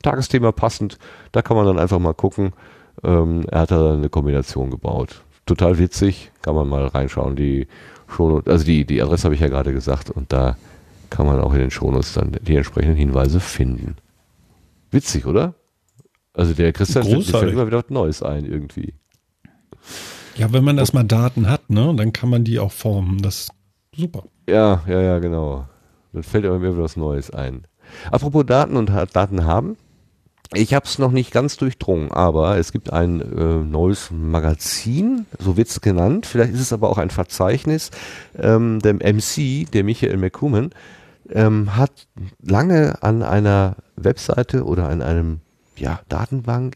Tagesthema 0.03 0.51
passend, 0.51 0.99
da 1.31 1.41
kann 1.41 1.57
man 1.57 1.65
dann 1.65 1.79
einfach 1.79 1.97
mal 1.97 2.13
gucken. 2.13 2.53
Ähm, 3.03 3.43
er 3.49 3.61
hat 3.61 3.71
da 3.71 3.93
eine 3.93 4.09
Kombination 4.09 4.69
gebaut. 4.69 5.23
Total 5.47 5.79
witzig, 5.79 6.31
kann 6.43 6.53
man 6.53 6.69
mal 6.69 6.85
reinschauen. 6.85 7.35
Die 7.35 7.67
schon, 8.07 8.43
also 8.45 8.63
die, 8.63 8.85
die 8.85 9.01
Adresse 9.01 9.23
habe 9.25 9.33
ich 9.33 9.41
ja 9.41 9.47
gerade 9.47 9.73
gesagt 9.73 10.11
und 10.11 10.31
da 10.31 10.57
kann 11.13 11.27
man 11.27 11.39
auch 11.39 11.53
in 11.53 11.59
den 11.59 11.69
Shownotes 11.69 12.13
dann 12.13 12.31
die 12.41 12.55
entsprechenden 12.55 12.97
Hinweise 12.97 13.39
finden. 13.39 13.97
Witzig, 14.89 15.27
oder? 15.27 15.53
Also 16.33 16.53
der 16.53 16.73
Christian 16.73 17.03
fällt 17.03 17.53
immer 17.53 17.67
wieder 17.67 17.77
was 17.77 17.89
Neues 17.91 18.23
ein 18.23 18.45
irgendwie. 18.45 18.95
Ja, 20.35 20.51
wenn 20.51 20.63
man 20.63 20.79
erstmal 20.79 21.03
Daten 21.03 21.47
hat, 21.47 21.69
ne, 21.69 21.93
dann 21.95 22.13
kann 22.13 22.29
man 22.29 22.43
die 22.43 22.57
auch 22.57 22.71
formen. 22.71 23.21
Das 23.21 23.41
ist 23.41 23.51
super. 23.95 24.23
Ja, 24.49 24.81
ja, 24.87 25.01
ja, 25.01 25.19
genau. 25.19 25.67
Dann 26.13 26.23
fällt 26.23 26.45
immer 26.45 26.59
wieder 26.59 26.77
was 26.79 26.97
Neues 26.97 27.29
ein. 27.29 27.67
Apropos 28.11 28.43
Daten 28.47 28.75
und 28.75 28.89
Daten 29.13 29.45
haben. 29.45 29.77
Ich 30.55 30.73
habe 30.73 30.85
es 30.85 30.97
noch 30.97 31.11
nicht 31.11 31.31
ganz 31.31 31.57
durchdrungen, 31.57 32.11
aber 32.11 32.57
es 32.57 32.71
gibt 32.71 32.91
ein 32.91 33.21
äh, 33.21 33.63
neues 33.63 34.09
Magazin, 34.11 35.25
so 35.39 35.57
wird 35.57 35.67
es 35.67 35.81
genannt. 35.81 36.25
Vielleicht 36.25 36.53
ist 36.53 36.59
es 36.59 36.73
aber 36.73 36.89
auch 36.89 36.97
ein 36.97 37.09
Verzeichnis. 37.09 37.91
Ähm, 38.37 38.79
der 38.79 38.95
MC, 38.95 39.71
der 39.71 39.83
Michael 39.83 40.17
McCuman, 40.17 40.71
ähm, 41.31 41.75
hat 41.75 42.07
lange 42.41 43.01
an 43.01 43.23
einer 43.23 43.75
Webseite 43.95 44.65
oder 44.65 44.89
an 44.89 45.01
einem 45.01 45.39
ja, 45.77 45.99
Datenbank, 46.07 46.75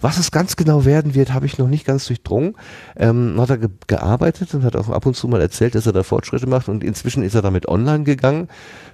was 0.00 0.18
es 0.18 0.30
ganz 0.32 0.56
genau 0.56 0.84
werden 0.84 1.14
wird, 1.14 1.32
habe 1.32 1.46
ich 1.46 1.58
noch 1.58 1.68
nicht 1.68 1.86
ganz 1.86 2.06
durchdrungen. 2.06 2.56
Ähm, 2.96 3.36
hat 3.38 3.50
er 3.50 3.58
ge 3.58 3.68
gearbeitet 3.86 4.52
und 4.54 4.64
hat 4.64 4.74
auch 4.76 4.88
ab 4.88 5.06
und 5.06 5.14
zu 5.14 5.28
mal 5.28 5.40
erzählt, 5.40 5.76
dass 5.76 5.86
er 5.86 5.92
da 5.92 6.02
Fortschritte 6.02 6.48
macht 6.48 6.68
und 6.68 6.82
inzwischen 6.82 7.22
ist 7.22 7.34
er 7.34 7.42
damit 7.42 7.68
online 7.68 8.04
gegangen. 8.04 8.48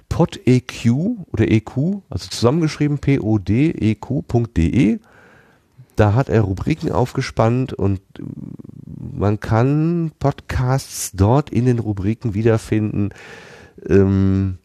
PodEQ 0.09 0.91
oder 1.31 1.49
EQ, 1.49 2.01
also 2.09 2.29
zusammengeschrieben 2.29 2.99
podEQ.de. 2.99 3.39
Da 5.95 6.13
hat 6.13 6.29
er 6.29 6.41
Rubriken 6.41 6.91
aufgespannt 6.91 7.73
und 7.73 8.01
ähm, 8.19 8.27
man 9.17 9.39
kann 9.39 10.11
Podcasts 10.19 11.11
dort 11.13 11.49
in 11.49 11.65
den 11.65 11.79
Rubriken 11.79 12.35
wiederfinden. 12.35 13.09
Ähm, 13.87 14.57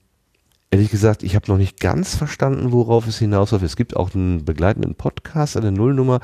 ehrlich 0.70 0.90
gesagt, 0.90 1.22
ich 1.22 1.34
habe 1.36 1.50
noch 1.50 1.58
nicht 1.58 1.80
ganz 1.80 2.16
verstanden, 2.16 2.72
worauf 2.72 3.06
es 3.06 3.18
hinausläuft. 3.18 3.64
Es 3.64 3.76
gibt 3.76 3.94
auch 3.94 4.14
einen 4.14 4.44
begleitenden 4.44 4.94
Podcast, 4.94 5.56
eine 5.56 5.70
Nullnummer, 5.70 6.20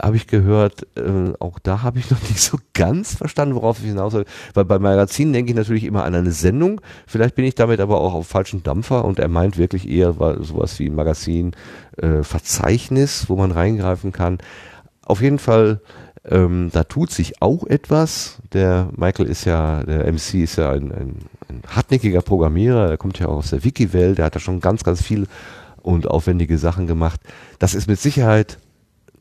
habe 0.00 0.16
ich 0.16 0.28
gehört. 0.28 0.86
Äh, 0.96 1.32
auch 1.40 1.58
da 1.58 1.82
habe 1.82 1.98
ich 1.98 2.10
noch 2.10 2.20
nicht 2.28 2.40
so 2.40 2.58
ganz 2.74 3.16
verstanden, 3.16 3.56
worauf 3.56 3.78
es 3.78 3.84
hinausläuft. 3.84 4.28
Weil 4.54 4.64
bei 4.66 4.78
Magazinen 4.78 5.32
denke 5.32 5.50
ich 5.50 5.56
natürlich 5.56 5.84
immer 5.84 6.04
an 6.04 6.14
eine 6.14 6.30
Sendung. 6.32 6.80
Vielleicht 7.06 7.34
bin 7.34 7.44
ich 7.44 7.56
damit 7.56 7.80
aber 7.80 8.00
auch 8.00 8.14
auf 8.14 8.28
falschen 8.28 8.62
Dampfer 8.62 9.04
und 9.04 9.18
er 9.18 9.28
meint 9.28 9.58
wirklich 9.58 9.88
eher 9.88 10.18
wa- 10.20 10.42
sowas 10.42 10.78
wie 10.78 10.86
ein 10.86 10.94
Magazin, 10.94 11.52
äh, 11.96 12.22
Verzeichnis, 12.22 13.28
wo 13.28 13.36
man 13.36 13.50
reingreifen 13.50 14.12
kann. 14.12 14.38
Auf 15.08 15.22
jeden 15.22 15.38
Fall, 15.38 15.80
ähm, 16.26 16.68
da 16.70 16.84
tut 16.84 17.10
sich 17.10 17.40
auch 17.40 17.66
etwas. 17.66 18.38
Der 18.52 18.90
Michael 18.94 19.26
ist 19.26 19.46
ja, 19.46 19.82
der 19.82 20.12
MC 20.12 20.34
ist 20.34 20.56
ja 20.56 20.70
ein, 20.70 20.92
ein, 20.92 21.16
ein 21.48 21.62
hartnäckiger 21.66 22.20
Programmierer, 22.20 22.88
der 22.88 22.98
kommt 22.98 23.18
ja 23.18 23.26
auch 23.28 23.38
aus 23.38 23.50
der 23.50 23.64
Wiki-Welt, 23.64 24.18
der 24.18 24.26
hat 24.26 24.36
da 24.36 24.38
schon 24.38 24.60
ganz, 24.60 24.84
ganz 24.84 25.02
viel 25.02 25.26
und 25.80 26.06
aufwendige 26.08 26.58
Sachen 26.58 26.86
gemacht. 26.86 27.20
Das 27.58 27.74
ist 27.74 27.88
mit 27.88 27.98
Sicherheit 27.98 28.58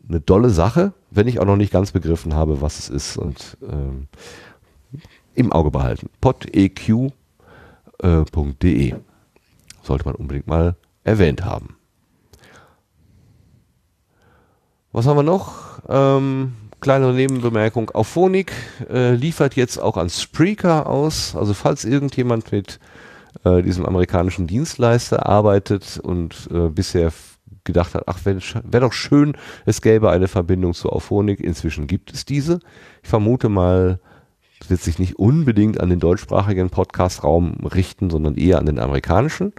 eine 0.09 0.23
tolle 0.25 0.49
Sache, 0.49 0.91
wenn 1.09 1.29
ich 1.29 1.39
auch 1.39 1.45
noch 1.45 1.55
nicht 1.55 1.71
ganz 1.71 1.93
begriffen 1.93 2.35
habe, 2.35 2.61
was 2.61 2.79
es 2.79 2.89
ist 2.89 3.15
und 3.15 3.57
ähm, 3.61 4.07
im 5.35 5.53
Auge 5.53 5.71
behalten. 5.71 6.09
podeq.de 6.19 7.13
äh, 8.01 8.95
sollte 9.83 10.05
man 10.05 10.15
unbedingt 10.15 10.47
mal 10.47 10.75
erwähnt 11.05 11.45
haben. 11.45 11.76
Was 14.97 15.05
haben 15.05 15.17
wir 15.17 15.21
noch? 15.21 15.79
Ähm, 15.87 16.53
kleine 16.79 17.13
Nebenbemerkung. 17.13 17.91
Auphonic 17.91 18.51
äh, 18.89 19.13
liefert 19.13 19.55
jetzt 19.55 19.79
auch 19.79 19.95
an 19.95 20.09
Spreaker 20.09 20.87
aus. 20.87 21.35
Also 21.35 21.53
falls 21.53 21.85
irgendjemand 21.85 22.51
mit 22.51 22.79
äh, 23.43 23.61
diesem 23.61 23.85
amerikanischen 23.85 24.47
Dienstleister 24.47 25.27
arbeitet 25.27 25.99
und 26.01 26.49
äh, 26.51 26.69
bisher 26.69 27.13
gedacht 27.63 27.93
hat, 27.93 28.05
ach, 28.07 28.25
wäre 28.25 28.39
wär 28.63 28.79
doch 28.79 28.91
schön, 28.91 29.37
es 29.67 29.83
gäbe 29.83 30.09
eine 30.09 30.27
Verbindung 30.27 30.73
zu 30.73 30.89
Auphonic. 30.89 31.41
Inzwischen 31.41 31.85
gibt 31.85 32.11
es 32.11 32.25
diese. 32.25 32.59
Ich 33.03 33.09
vermute 33.09 33.49
mal, 33.49 33.99
es 34.59 34.71
wird 34.71 34.81
sich 34.81 34.97
nicht 34.97 35.19
unbedingt 35.19 35.79
an 35.79 35.91
den 35.91 35.99
deutschsprachigen 35.99 36.71
Podcast-Raum 36.71 37.67
richten, 37.67 38.09
sondern 38.09 38.33
eher 38.33 38.57
an 38.57 38.65
den 38.65 38.79
amerikanischen. 38.79 39.53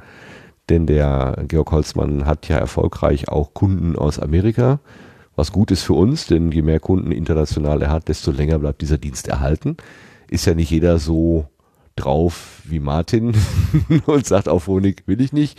Denn 0.69 0.87
der 0.87 1.45
Georg 1.47 1.71
Holzmann 1.71 2.27
hat 2.27 2.49
ja 2.49 2.57
erfolgreich 2.57 3.29
auch 3.29 3.55
Kunden 3.55 3.95
aus 3.95 4.19
Amerika, 4.19 4.81
was 5.39 5.53
gut 5.53 5.71
ist 5.71 5.85
für 5.85 5.93
uns, 5.93 6.27
denn 6.27 6.51
je 6.51 6.63
mehr 6.63 6.81
Kunden 6.81 7.13
international 7.13 7.81
er 7.81 7.91
hat, 7.91 8.09
desto 8.09 8.33
länger 8.33 8.59
bleibt 8.59 8.83
dieser 8.83 8.99
Dienst 8.99 9.29
erhalten. 9.29 9.77
Ist 10.29 10.47
ja 10.47 10.55
nicht 10.55 10.71
jeder 10.71 10.99
so 10.99 11.47
drauf 11.95 12.61
wie 12.65 12.81
Martin 12.81 13.35
und 14.07 14.27
sagt 14.27 14.49
auf 14.49 14.67
Honig 14.67 15.05
will 15.07 15.21
ich 15.21 15.33
nicht, 15.33 15.57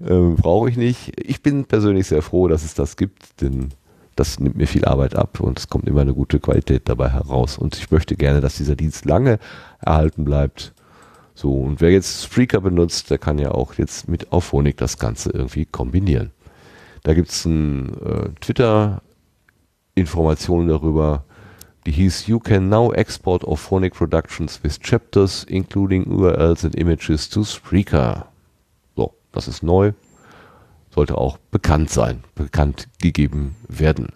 äh, 0.00 0.18
brauche 0.36 0.68
ich 0.68 0.76
nicht. 0.76 1.18
Ich 1.18 1.42
bin 1.42 1.64
persönlich 1.64 2.08
sehr 2.08 2.20
froh, 2.20 2.46
dass 2.46 2.62
es 2.62 2.74
das 2.74 2.96
gibt, 2.96 3.40
denn 3.40 3.70
das 4.16 4.38
nimmt 4.38 4.56
mir 4.56 4.66
viel 4.66 4.84
Arbeit 4.84 5.16
ab 5.16 5.40
und 5.40 5.58
es 5.58 5.68
kommt 5.68 5.88
immer 5.88 6.02
eine 6.02 6.12
gute 6.12 6.38
Qualität 6.38 6.82
dabei 6.90 7.08
heraus. 7.08 7.56
Und 7.56 7.78
ich 7.78 7.90
möchte 7.90 8.16
gerne, 8.16 8.42
dass 8.42 8.58
dieser 8.58 8.76
Dienst 8.76 9.06
lange 9.06 9.38
erhalten 9.80 10.26
bleibt. 10.26 10.74
So, 11.34 11.54
und 11.54 11.80
wer 11.80 11.90
jetzt 11.90 12.24
Spreaker 12.24 12.60
benutzt, 12.60 13.10
der 13.10 13.16
kann 13.16 13.38
ja 13.38 13.52
auch 13.52 13.74
jetzt 13.74 14.10
mit 14.10 14.30
Auphonic 14.30 14.76
das 14.76 14.98
Ganze 14.98 15.30
irgendwie 15.30 15.64
kombinieren. 15.64 16.32
Da 17.02 17.14
gibt's 17.14 17.46
ein 17.46 17.94
äh, 18.04 18.28
Twitter-Informationen 19.94 20.68
darüber, 20.68 21.24
die 21.86 21.92
hieß 21.92 22.26
You 22.26 22.38
can 22.38 22.68
now 22.68 22.92
export 22.92 23.44
Auphonic 23.44 23.94
Productions 23.94 24.62
with 24.62 24.80
chapters, 24.80 25.44
including 25.44 26.04
URLs 26.06 26.64
and 26.64 26.74
images 26.76 27.28
to 27.28 27.44
Spreaker. 27.44 28.26
So, 28.96 29.14
das 29.32 29.48
ist 29.48 29.62
neu. 29.62 29.92
Sollte 30.94 31.16
auch 31.16 31.38
bekannt 31.50 31.90
sein, 31.90 32.22
bekannt 32.34 32.88
gegeben 33.00 33.56
werden. 33.68 34.08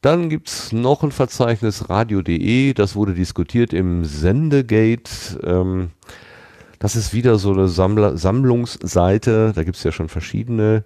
Dann 0.00 0.28
gibt's 0.28 0.72
noch 0.72 1.04
ein 1.04 1.12
Verzeichnis 1.12 1.88
radio.de, 1.88 2.74
das 2.74 2.96
wurde 2.96 3.14
diskutiert 3.14 3.72
im 3.72 4.04
Sendegate. 4.04 5.38
Ähm, 5.44 5.90
das 6.80 6.96
ist 6.96 7.14
wieder 7.14 7.38
so 7.38 7.52
eine 7.52 7.68
Sammler 7.68 8.18
Sammlungsseite, 8.18 9.52
da 9.54 9.62
gibt's 9.62 9.84
ja 9.84 9.92
schon 9.92 10.08
verschiedene, 10.08 10.84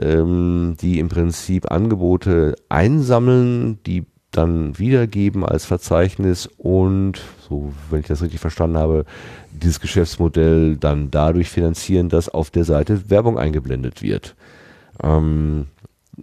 ähm, 0.00 0.76
die 0.80 0.98
im 0.98 1.08
Prinzip 1.08 1.70
Angebote 1.70 2.56
einsammeln, 2.68 3.78
die 3.84 4.04
dann 4.30 4.78
wiedergeben 4.78 5.44
als 5.44 5.64
Verzeichnis 5.64 6.48
und, 6.58 7.20
so 7.48 7.72
wenn 7.90 8.00
ich 8.00 8.06
das 8.06 8.22
richtig 8.22 8.40
verstanden 8.40 8.78
habe, 8.78 9.04
dieses 9.52 9.80
Geschäftsmodell 9.80 10.76
dann 10.76 11.10
dadurch 11.10 11.50
finanzieren, 11.50 12.08
dass 12.08 12.28
auf 12.28 12.50
der 12.50 12.64
Seite 12.64 13.08
Werbung 13.10 13.38
eingeblendet 13.38 14.02
wird. 14.02 14.34
Ähm, 15.02 15.66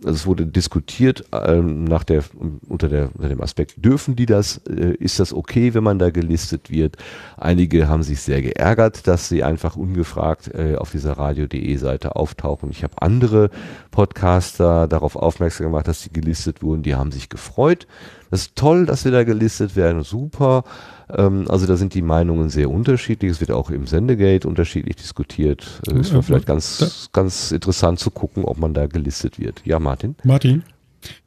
also 0.04 0.12
es 0.12 0.26
wurde 0.26 0.46
diskutiert 0.46 1.26
ähm, 1.34 1.84
nach 1.84 2.04
der, 2.04 2.24
unter, 2.68 2.90
der, 2.90 3.10
unter 3.14 3.30
dem 3.30 3.42
Aspekt, 3.42 3.84
dürfen 3.84 4.16
die 4.16 4.26
das, 4.26 4.58
äh, 4.68 4.94
ist 4.96 5.20
das 5.20 5.34
okay, 5.34 5.74
wenn 5.74 5.84
man 5.84 6.00
da 6.00 6.10
gelistet 6.10 6.70
wird? 6.70 6.98
Einige 7.38 7.88
haben 7.88 8.04
sich 8.04 8.22
sehr 8.22 8.42
geärgert, 8.42 9.08
dass 9.08 9.30
sie 9.30 9.44
einfach 9.44 9.76
ungefragt 9.76 10.50
äh, 10.54 10.76
auf 10.76 10.92
dieser 10.92 11.14
radio.de 11.14 11.76
Seite 11.78 12.16
auftauchen. 12.16 12.70
Ich 12.72 12.84
habe 12.84 13.02
andere 13.02 13.50
Podcaster 13.92 14.88
darauf 14.88 15.16
aufmerksam 15.16 15.68
gemacht, 15.68 15.88
dass 15.88 16.02
sie 16.02 16.12
gelistet 16.12 16.62
wurden, 16.62 16.84
die 16.84 16.96
haben 16.96 17.12
sich 17.12 17.30
gefreut. 17.30 17.88
Das 18.32 18.42
ist 18.44 18.56
toll, 18.56 18.86
dass 18.88 19.06
wir 19.06 19.12
da 19.12 19.24
gelistet 19.24 19.76
werden, 19.76 20.04
super. 20.04 20.64
Ähm, 21.10 21.46
also 21.50 21.68
da 21.68 21.76
sind 21.76 21.94
die 21.94 22.02
Meinungen 22.02 22.50
sehr 22.50 22.70
unterschiedlich. 22.72 23.30
Es 23.32 23.40
wird 23.42 23.52
auch 23.52 23.70
im 23.70 23.86
Sendegate 23.86 24.48
unterschiedlich 24.48 24.96
diskutiert. 24.96 25.82
Äh, 25.88 26.00
ist 26.00 26.12
Ja, 26.14 26.22
vielleicht 26.22 26.48
da- 26.50 26.54
ganz, 26.54 27.10
ganz 27.12 27.52
interessant 27.52 28.00
zu 28.00 28.10
gucken, 28.10 28.46
ob 28.46 28.58
man 28.58 28.74
da 28.74 28.88
gelistet 28.88 29.38
wird. 29.38 29.62
Ja, 29.66 29.80
Martin? 29.80 30.16
Martin, 30.24 30.64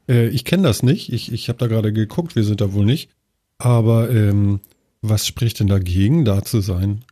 äh, 0.09 0.29
ich 0.29 0.45
kenne 0.45 0.63
das 0.65 0.83
nicht. 0.83 1.13
Ich, 1.13 1.31
ich 1.33 1.49
habe 1.49 1.59
da 1.59 1.67
gerade 1.67 1.93
geguckt, 1.93 2.35
wir 2.37 2.43
sind 2.45 2.61
da 2.61 2.73
wohl 2.73 2.87
nicht. 2.87 3.11
Aber 3.59 4.11
ähm, 4.11 4.61
was 5.03 5.27
spricht 5.27 5.61
denn 5.61 5.69
dagegen, 5.69 6.25
da 6.25 6.43
zu 6.43 6.61
sein? 6.61 7.03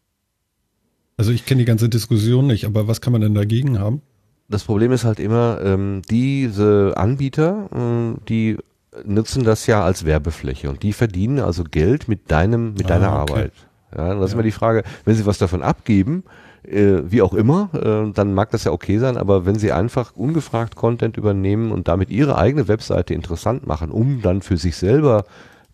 Also 1.18 1.30
ich 1.30 1.44
kenne 1.44 1.60
die 1.60 1.66
ganze 1.66 1.88
Diskussion 1.90 2.46
nicht, 2.46 2.64
aber 2.64 2.88
was 2.88 3.00
kann 3.02 3.12
man 3.12 3.20
denn 3.20 3.34
dagegen 3.34 3.78
haben? 3.78 4.00
Das 4.48 4.64
Problem 4.64 4.90
ist 4.92 5.04
halt 5.04 5.20
immer, 5.20 5.60
ähm, 5.62 6.02
diese 6.10 6.94
Anbieter, 6.96 7.68
äh, 8.16 8.20
die 8.28 8.56
nutzen 9.04 9.44
das 9.44 9.66
ja 9.66 9.82
als 9.84 10.04
Werbefläche 10.04 10.68
und 10.68 10.82
die 10.82 10.92
verdienen 10.92 11.40
also 11.40 11.64
Geld 11.64 12.08
mit 12.08 12.30
deinem, 12.30 12.74
mit 12.74 12.84
Ah, 12.84 12.88
deiner 12.88 13.12
okay. 13.12 13.12
Arbeit. 13.12 13.52
Ja, 13.96 14.14
das 14.14 14.26
ist 14.26 14.32
immer 14.34 14.42
die 14.42 14.52
Frage, 14.52 14.84
wenn 15.04 15.14
sie 15.14 15.26
was 15.26 15.38
davon 15.38 15.62
abgeben, 15.62 16.24
äh, 16.64 16.98
wie 17.04 17.22
auch 17.22 17.34
immer, 17.34 17.70
äh, 17.74 18.12
dann 18.12 18.34
mag 18.34 18.50
das 18.50 18.64
ja 18.64 18.72
okay 18.72 18.98
sein, 18.98 19.16
aber 19.16 19.44
wenn 19.46 19.56
sie 19.58 19.72
einfach 19.72 20.14
ungefragt 20.16 20.76
Content 20.76 21.16
übernehmen 21.16 21.72
und 21.72 21.88
damit 21.88 22.10
ihre 22.10 22.36
eigene 22.38 22.68
Webseite 22.68 23.14
interessant 23.14 23.66
machen, 23.66 23.90
um 23.90 24.22
dann 24.22 24.42
für 24.42 24.56
sich 24.56 24.76
selber 24.76 25.24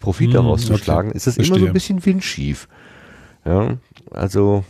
Profit 0.00 0.28
Hm, 0.28 0.32
daraus 0.34 0.64
zu 0.64 0.74
okay. 0.74 0.82
schlagen, 0.84 1.10
ist 1.12 1.26
das 1.26 1.36
immer 1.38 1.58
so 1.58 1.66
Verstehe. 1.66 1.66
ein 1.66 1.72
bisschen 1.72 2.04
windschief. 2.06 2.68
Ja, 3.44 3.76
also 4.10 4.64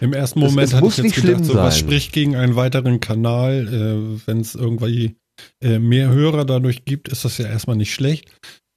Im 0.00 0.12
ersten 0.12 0.40
Es- 0.40 0.50
Moment 0.50 0.68
es 0.68 0.74
hatte 0.74 0.84
muss 0.84 0.92
ich 0.92 0.98
jetzt 0.98 1.02
nicht 1.04 1.14
gedacht, 1.14 1.44
schlimm 1.44 1.44
so, 1.44 1.54
was 1.62 1.78
spricht 1.78 2.12
gegen 2.12 2.36
einen 2.36 2.56
weiteren 2.56 3.00
Kanal, 3.00 3.68
äh, 3.68 4.26
wenn 4.26 4.40
es 4.40 4.54
irgendwie 4.54 5.16
äh, 5.60 5.78
mehr 5.78 6.08
Hörer 6.10 6.44
dadurch 6.44 6.84
gibt, 6.84 7.08
ist 7.08 7.24
das 7.24 7.38
ja 7.38 7.46
erstmal 7.46 7.76
nicht 7.76 7.92
schlecht. 7.94 8.30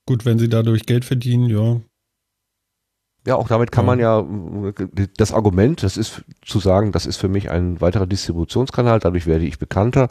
Gut, 0.06 0.24
wenn 0.24 0.38
sie 0.38 0.48
dadurch 0.48 0.86
Geld 0.86 1.04
verdienen, 1.04 1.48
ja. 1.48 1.80
Ja, 3.26 3.36
auch 3.36 3.48
damit 3.48 3.70
kann 3.70 3.84
man 3.84 3.98
ja 3.98 4.20
äh, 4.20 5.06
das 5.16 5.32
Argument, 5.32 5.82
das 5.82 5.96
ist 5.96 6.22
zu 6.42 6.58
sagen, 6.58 6.90
das 6.92 7.04
ist 7.06 7.18
für 7.18 7.28
mich 7.28 7.50
ein 7.50 7.80
weiterer 7.80 8.06
Distributionskanal, 8.06 8.98
dadurch 8.98 9.26
werde 9.26 9.44
ich 9.44 9.58
bekannter. 9.58 10.08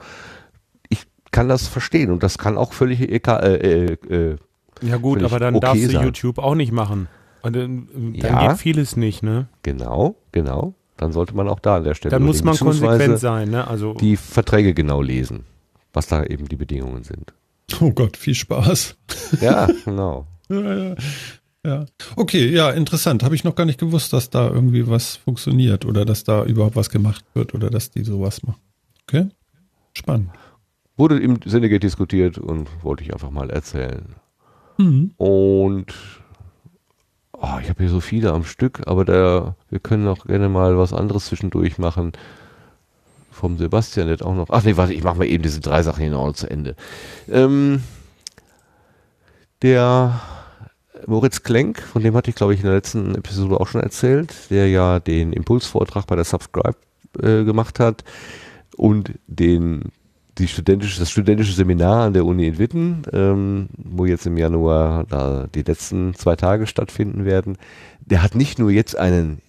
Ich 0.89 1.05
kann 1.31 1.49
das 1.49 1.67
verstehen 1.67 2.11
und 2.11 2.21
das 2.21 2.37
kann 2.37 2.55
auch 2.57 2.71
völlig 2.73 3.01
egal, 3.01 3.43
äh, 3.43 3.93
äh, 3.93 4.37
Ja 4.81 4.97
gut, 4.97 5.17
Völlig 5.17 5.31
aber 5.31 5.39
dann 5.39 5.55
okay 5.55 5.65
darfst 5.65 5.83
du 5.87 5.91
sein. 5.91 6.03
YouTube 6.05 6.37
auch 6.37 6.55
nicht 6.55 6.71
machen. 6.71 7.07
Und 7.41 7.55
dann, 7.55 7.87
dann 7.93 8.13
Ja. 8.15 8.47
geht 8.49 8.57
vieles 8.59 8.95
nicht, 8.95 9.23
ne? 9.23 9.47
genau, 9.63 10.15
genau. 10.31 10.75
Dann 10.97 11.13
sollte 11.13 11.33
man 11.35 11.47
auch 11.47 11.59
da 11.61 11.77
an 11.77 11.85
der 11.85 11.95
Stelle 11.95 12.11
Dann 12.11 12.23
muss 12.23 12.43
man 12.43 12.57
konsequent 12.57 13.19
sein, 13.19 13.49
ne? 13.49 13.65
Also 13.65 13.93
Die 13.93 14.17
Verträge 14.17 14.73
genau 14.73 15.01
lesen, 15.01 15.45
was 15.93 16.07
da 16.07 16.23
eben 16.23 16.47
die 16.47 16.55
Bedingungen 16.55 17.03
sind. 17.03 17.33
Oh 17.79 17.91
Gott, 17.91 18.17
viel 18.17 18.35
Spaß. 18.35 18.95
Ja, 19.41 19.67
genau. 19.85 20.27
Ja, 20.49 20.75
ja. 20.75 20.95
ja. 21.65 21.85
Okay, 22.15 22.49
ja, 22.49 22.71
interessant. 22.71 23.23
Habe 23.23 23.35
ich 23.35 23.43
noch 23.43 23.55
gar 23.55 23.65
nicht 23.65 23.79
gewusst, 23.79 24.13
dass 24.13 24.29
da 24.29 24.49
irgendwie 24.49 24.87
was 24.87 25.15
funktioniert 25.15 25.85
oder 25.85 26.05
dass 26.05 26.23
da 26.23 26.43
überhaupt 26.43 26.75
was 26.75 26.89
gemacht 26.89 27.23
wird 27.33 27.53
oder 27.53 27.69
dass 27.69 27.91
die 27.91 28.03
sowas 28.03 28.43
machen. 28.43 28.61
Okay, 29.03 29.29
spannend. 29.93 30.29
Wurde 30.97 31.19
im 31.19 31.39
Syndicate 31.45 31.83
diskutiert 31.83 32.37
und 32.37 32.67
wollte 32.83 33.03
ich 33.03 33.13
einfach 33.13 33.31
mal 33.31 33.49
erzählen. 33.49 34.15
Mhm. 34.77 35.11
Und 35.17 35.93
oh, 37.33 37.57
ich 37.61 37.69
habe 37.69 37.83
hier 37.83 37.89
so 37.89 37.99
viele 37.99 38.33
am 38.33 38.43
Stück, 38.43 38.81
aber 38.85 39.05
da, 39.05 39.55
wir 39.69 39.79
können 39.79 40.07
auch 40.07 40.25
gerne 40.25 40.49
mal 40.49 40.77
was 40.77 40.93
anderes 40.93 41.27
zwischendurch 41.27 41.77
machen. 41.77 42.11
Vom 43.39 43.57
Sebastian 43.57 44.09
jetzt 44.09 44.23
auch 44.23 44.35
noch. 44.35 44.49
Ach 44.49 44.63
nee, 44.63 44.75
warte, 44.75 44.93
ich 44.93 45.03
mache 45.03 45.17
mal 45.17 45.25
eben 45.25 45.43
diese 45.43 45.61
drei 45.61 45.81
Sachen 45.81 46.01
hier 46.01 46.11
noch 46.11 46.33
zu 46.33 46.49
Ende. 46.49 46.75
Ähm, 47.31 47.81
der 49.61 50.19
Moritz 51.07 51.43
Klenk, 51.43 51.81
von 51.81 52.03
dem 52.03 52.15
hatte 52.15 52.29
ich 52.29 52.35
glaube 52.35 52.53
ich 52.53 52.59
in 52.59 52.65
der 52.65 52.75
letzten 52.75 53.15
Episode 53.15 53.59
auch 53.59 53.67
schon 53.67 53.81
erzählt, 53.81 54.33
der 54.49 54.67
ja 54.67 54.99
den 54.99 55.31
Impulsvortrag 55.31 56.05
bei 56.05 56.17
der 56.17 56.25
Subscribe 56.25 56.75
äh, 57.21 57.45
gemacht 57.45 57.79
hat 57.79 58.03
und 58.75 59.13
den 59.27 59.91
die 60.37 60.47
studentische, 60.47 60.99
das 60.99 61.11
studentische 61.11 61.53
Seminar 61.53 62.05
an 62.05 62.13
der 62.13 62.25
Uni 62.25 62.47
in 62.47 62.57
Witten, 62.57 63.03
ähm, 63.13 63.69
wo 63.77 64.05
jetzt 64.05 64.25
im 64.25 64.37
Januar 64.37 65.05
da 65.05 65.47
die 65.53 65.63
letzten 65.63 66.13
zwei 66.13 66.35
Tage 66.35 66.67
stattfinden 66.67 67.25
werden. 67.25 67.57
Der 68.01 68.21
hat 68.21 68.35
nicht 68.35 68.59
nur 68.59 68.71
jetzt 68.71 68.97
einen 68.97 69.41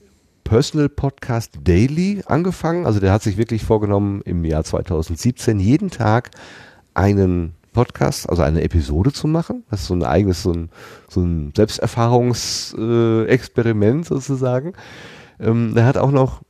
Personal 0.50 0.88
Podcast 0.88 1.60
Daily 1.62 2.24
angefangen, 2.26 2.84
also 2.84 2.98
der 2.98 3.12
hat 3.12 3.22
sich 3.22 3.36
wirklich 3.36 3.62
vorgenommen, 3.62 4.20
im 4.24 4.44
Jahr 4.44 4.64
2017 4.64 5.60
jeden 5.60 5.90
Tag 5.90 6.32
einen 6.92 7.54
Podcast, 7.72 8.28
also 8.28 8.42
eine 8.42 8.62
Episode 8.62 9.12
zu 9.12 9.28
machen. 9.28 9.62
Das 9.70 9.82
ist 9.82 9.86
so 9.86 9.94
ein 9.94 10.02
eigenes, 10.02 10.42
so 10.42 10.50
ein, 10.50 10.70
so 11.08 11.20
ein 11.20 11.52
Selbsterfahrungsexperiment 11.54 14.06
äh, 14.06 14.08
sozusagen. 14.08 14.72
Ähm, 15.38 15.74
er 15.76 15.86
hat 15.86 15.98
auch 15.98 16.10
noch 16.10 16.42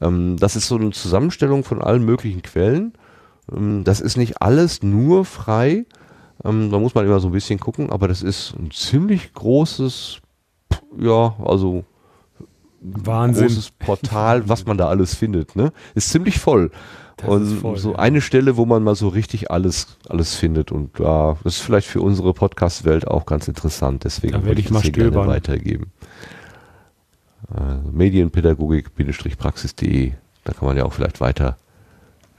Ähm, 0.00 0.36
das 0.38 0.54
ist 0.56 0.68
so 0.68 0.76
eine 0.76 0.90
Zusammenstellung 0.90 1.64
von 1.64 1.82
allen 1.82 2.04
möglichen 2.04 2.42
Quellen. 2.42 2.92
Ähm, 3.52 3.84
das 3.84 4.00
ist 4.00 4.16
nicht 4.16 4.40
alles 4.40 4.82
nur 4.82 5.24
frei. 5.24 5.84
Ähm, 6.44 6.70
da 6.70 6.78
muss 6.78 6.94
man 6.94 7.06
immer 7.06 7.20
so 7.20 7.28
ein 7.28 7.32
bisschen 7.32 7.60
gucken, 7.60 7.90
aber 7.90 8.08
das 8.08 8.22
ist 8.22 8.54
ein 8.58 8.70
ziemlich 8.70 9.34
großes, 9.34 10.20
ja, 10.98 11.36
also 11.44 11.84
Wahnsinn. 12.80 13.48
großes 13.48 13.72
Portal, 13.72 14.48
was 14.48 14.64
man 14.66 14.78
da 14.78 14.88
alles 14.88 15.14
findet. 15.14 15.56
Ne? 15.56 15.72
Ist 15.94 16.10
ziemlich 16.10 16.38
voll. 16.38 16.70
Das 17.18 17.28
und 17.28 17.58
voll, 17.60 17.76
so 17.76 17.92
ja. 17.92 17.98
eine 17.98 18.20
Stelle, 18.20 18.56
wo 18.56 18.64
man 18.64 18.82
mal 18.82 18.94
so 18.94 19.08
richtig 19.08 19.50
alles, 19.50 19.98
alles 20.08 20.36
findet. 20.36 20.72
Und 20.72 20.98
ja, 20.98 21.36
das 21.44 21.56
ist 21.56 21.62
vielleicht 21.62 21.88
für 21.88 22.00
unsere 22.00 22.32
Podcast-Welt 22.32 23.06
auch 23.08 23.26
ganz 23.26 23.48
interessant. 23.48 24.04
Deswegen 24.04 24.32
Da 24.32 24.38
würde 24.38 24.48
werde 24.48 24.60
ich 24.60 24.66
ich 24.66 24.72
mal 24.72 24.82
hier 24.82 24.92
gerne 24.92 25.10
stöbern. 25.10 25.28
weitergeben. 25.28 25.90
Äh, 27.54 27.76
Medienpädagogik-praxis.de, 27.90 30.12
da 30.44 30.52
kann 30.52 30.66
man 30.66 30.76
ja 30.76 30.84
auch 30.84 30.92
vielleicht 30.92 31.20
weiter, 31.20 31.56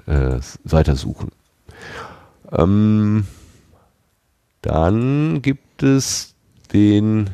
äh, 0.07 0.39
weiter 0.63 0.95
suchen. 0.95 1.31
Ähm, 2.51 3.27
dann 4.61 5.41
gibt 5.41 5.83
es 5.83 6.35
den 6.73 7.29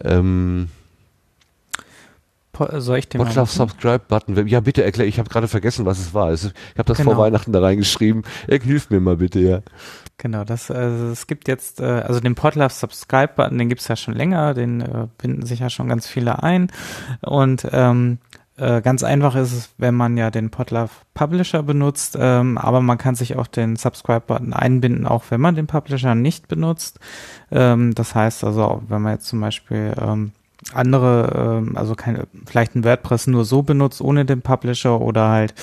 ähm, 0.00 0.68
Soll 2.80 2.98
ich 2.98 3.08
den 3.08 3.20
machen? 3.22 3.46
Subscribe 3.46 4.00
Button. 4.08 4.46
Ja, 4.46 4.60
bitte 4.60 4.84
erklär, 4.84 5.06
ich 5.06 5.18
habe 5.18 5.28
gerade 5.28 5.48
vergessen, 5.48 5.86
was 5.86 5.98
es 5.98 6.14
war. 6.14 6.30
Es- 6.30 6.44
Ich 6.44 6.78
habe 6.78 6.86
das 6.86 6.96
vor 7.00 7.12
Genau. 7.12 7.18
Weihnachten 7.18 7.52
da 7.52 7.60
reingeschrieben. 7.60 8.22
Hilft 8.48 8.90
mir 8.90 9.00
mal 9.00 9.16
bitte, 9.16 9.40
ja. 9.40 9.60
Genau, 10.18 10.42
das, 10.44 10.70
also 10.70 11.06
es 11.12 11.26
gibt 11.28 11.46
jetzt, 11.46 11.80
äh, 11.80 11.84
also 11.84 12.18
den 12.18 12.34
Podlove 12.34 12.72
Subscribe 12.72 13.32
Button, 13.36 13.56
den 13.58 13.68
gibt's 13.68 13.86
ja 13.86 13.94
schon 13.96 14.14
länger, 14.14 14.52
den 14.52 14.80
äh, 14.80 15.06
binden 15.16 15.46
sich 15.46 15.60
ja 15.60 15.70
schon 15.70 15.88
ganz 15.88 16.08
viele 16.08 16.42
ein. 16.42 16.72
Und 17.20 17.66
ähm, 17.70 18.18
äh, 18.56 18.82
ganz 18.82 19.04
einfach 19.04 19.36
ist 19.36 19.52
es, 19.52 19.70
wenn 19.78 19.94
man 19.94 20.16
ja 20.16 20.32
den 20.32 20.50
Podlove 20.50 20.90
Publisher 21.14 21.62
benutzt, 21.62 22.16
ähm, 22.20 22.58
aber 22.58 22.80
man 22.80 22.98
kann 22.98 23.14
sich 23.14 23.36
auch 23.36 23.46
den 23.46 23.76
Subscribe 23.76 24.22
Button 24.26 24.52
einbinden, 24.52 25.06
auch 25.06 25.22
wenn 25.30 25.40
man 25.40 25.54
den 25.54 25.68
Publisher 25.68 26.16
nicht 26.16 26.48
benutzt. 26.48 26.98
Ähm, 27.52 27.94
das 27.94 28.16
heißt 28.16 28.42
also, 28.42 28.82
wenn 28.88 29.02
man 29.02 29.12
jetzt 29.12 29.26
zum 29.28 29.40
Beispiel 29.40 29.94
ähm, 30.00 30.32
andere, 30.74 31.60
ähm, 31.62 31.76
also 31.76 31.94
keine, 31.94 32.26
vielleicht 32.44 32.74
ein 32.74 32.84
WordPress 32.84 33.26
nur 33.26 33.44
so 33.44 33.62
benutzt, 33.62 34.00
ohne 34.02 34.24
den 34.24 34.42
Publisher 34.42 35.00
oder 35.00 35.28
halt 35.28 35.54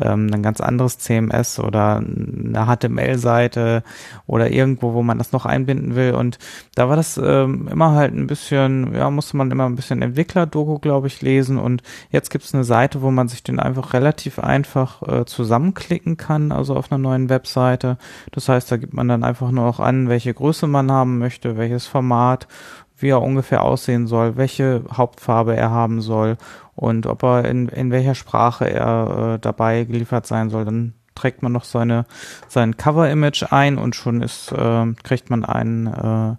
ähm, 0.00 0.30
ein 0.32 0.42
ganz 0.42 0.60
anderes 0.60 0.98
CMS 0.98 1.58
oder 1.58 1.96
eine 1.96 2.66
HTML-Seite 2.66 3.82
oder 4.26 4.50
irgendwo, 4.50 4.94
wo 4.94 5.02
man 5.02 5.18
das 5.18 5.32
noch 5.32 5.44
einbinden 5.44 5.96
will. 5.96 6.14
Und 6.14 6.38
da 6.74 6.88
war 6.88 6.96
das 6.96 7.20
ähm, 7.22 7.68
immer 7.68 7.92
halt 7.92 8.14
ein 8.14 8.26
bisschen, 8.26 8.94
ja, 8.94 9.10
musste 9.10 9.36
man 9.36 9.50
immer 9.50 9.66
ein 9.66 9.76
bisschen 9.76 10.00
Entwickler-Doku, 10.00 10.78
glaube 10.78 11.08
ich, 11.08 11.20
lesen. 11.20 11.58
Und 11.58 11.82
jetzt 12.10 12.30
gibt 12.30 12.44
es 12.44 12.54
eine 12.54 12.64
Seite, 12.64 13.02
wo 13.02 13.10
man 13.10 13.28
sich 13.28 13.42
den 13.42 13.60
einfach 13.60 13.92
relativ 13.92 14.38
einfach 14.38 15.02
äh, 15.02 15.24
zusammenklicken 15.26 16.16
kann, 16.16 16.52
also 16.52 16.74
auf 16.74 16.90
einer 16.90 16.98
neuen 16.98 17.28
Webseite. 17.28 17.98
Das 18.32 18.48
heißt, 18.48 18.72
da 18.72 18.78
gibt 18.78 18.94
man 18.94 19.08
dann 19.08 19.24
einfach 19.24 19.50
nur 19.50 19.64
noch 19.66 19.80
an, 19.80 20.08
welche 20.08 20.32
Größe 20.32 20.66
man 20.66 20.90
haben 20.90 21.18
möchte, 21.18 21.58
welches 21.58 21.86
Format 21.86 22.48
wie 22.96 23.08
er 23.08 23.22
ungefähr 23.22 23.62
aussehen 23.62 24.06
soll, 24.06 24.36
welche 24.36 24.84
Hauptfarbe 24.92 25.56
er 25.56 25.70
haben 25.70 26.00
soll 26.00 26.36
und 26.74 27.06
ob 27.06 27.22
er 27.22 27.44
in, 27.44 27.68
in 27.68 27.90
welcher 27.90 28.14
Sprache 28.14 28.68
er 28.68 29.34
äh, 29.34 29.38
dabei 29.38 29.84
geliefert 29.84 30.26
sein 30.26 30.50
soll. 30.50 30.64
Dann 30.64 30.94
trägt 31.14 31.42
man 31.42 31.52
noch 31.52 31.64
seine, 31.64 32.06
sein 32.48 32.76
Cover-Image 32.76 33.52
ein 33.52 33.78
und 33.78 33.94
schon 33.94 34.22
ist, 34.22 34.52
äh, 34.52 34.86
kriegt 35.02 35.30
man 35.30 35.44
einen, 35.44 35.86
äh, 35.86 36.36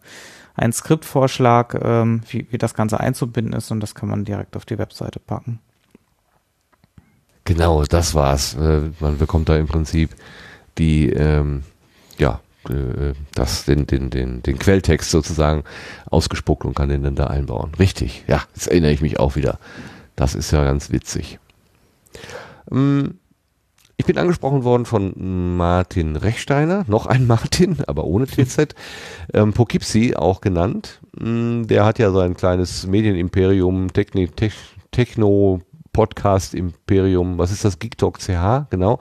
einen 0.56 0.74
Skriptvorschlag, 0.74 1.80
ähm, 1.84 2.22
wie, 2.30 2.48
wie 2.50 2.58
das 2.58 2.74
Ganze 2.74 3.00
einzubinden 3.00 3.53
ist 3.53 3.72
und 3.72 3.80
das 3.80 3.95
kann 3.95 4.09
man 4.09 4.25
direkt 4.25 4.56
auf 4.56 4.66
die 4.66 4.77
Webseite 4.77 5.19
packen. 5.19 5.59
Genau, 7.43 7.84
das 7.84 8.16
war's. 8.16 8.56
Äh, 8.56 8.90
Man 9.00 9.17
bekommt 9.17 9.50
da 9.50 9.56
im 9.56 9.67
Prinzip 9.67 10.16
die, 10.77 11.09
ähm, 11.09 11.64
ja, 12.17 12.40
das, 13.33 13.65
den, 13.65 13.87
den, 13.87 14.09
den, 14.09 14.41
den 14.43 14.59
Quelltext 14.59 15.11
sozusagen 15.11 15.63
ausgespuckt 16.09 16.65
und 16.65 16.75
kann 16.75 16.89
den 16.89 17.03
dann 17.03 17.15
da 17.15 17.27
einbauen. 17.27 17.71
Richtig, 17.79 18.23
ja, 18.27 18.43
jetzt 18.53 18.67
erinnere 18.67 18.91
ich 18.91 19.01
mich 19.01 19.19
auch 19.19 19.35
wieder. 19.35 19.59
Das 20.15 20.35
ist 20.35 20.51
ja 20.51 20.63
ganz 20.63 20.91
witzig. 20.91 21.39
Ähm, 22.71 23.19
Ich 23.97 24.05
bin 24.05 24.17
angesprochen 24.17 24.63
worden 24.65 24.85
von 24.85 25.55
Martin 25.57 26.15
Rechsteiner, 26.17 26.83
noch 26.87 27.05
ein 27.05 27.27
Martin, 27.33 27.77
aber 27.87 28.03
ohne 28.05 28.27
TZ, 28.27 28.75
ähm, 29.33 29.53
Poughkeepsie 29.53 30.15
auch 30.15 30.41
genannt. 30.41 30.99
Mm, 31.17 31.63
Der 31.67 31.85
hat 31.85 31.99
ja 31.99 32.11
so 32.11 32.19
ein 32.19 32.35
kleines 32.35 32.87
Medienimperium, 32.87 33.93
Techni 33.93 34.27
Tech, 34.27 34.53
Techno 34.91 35.61
Podcast 35.93 36.53
Imperium, 36.55 37.37
was 37.37 37.51
ist 37.53 37.63
das? 37.63 37.79
Geek 37.79 37.97
Talk 37.97 38.19
CH, 38.19 38.67
genau. 38.69 38.99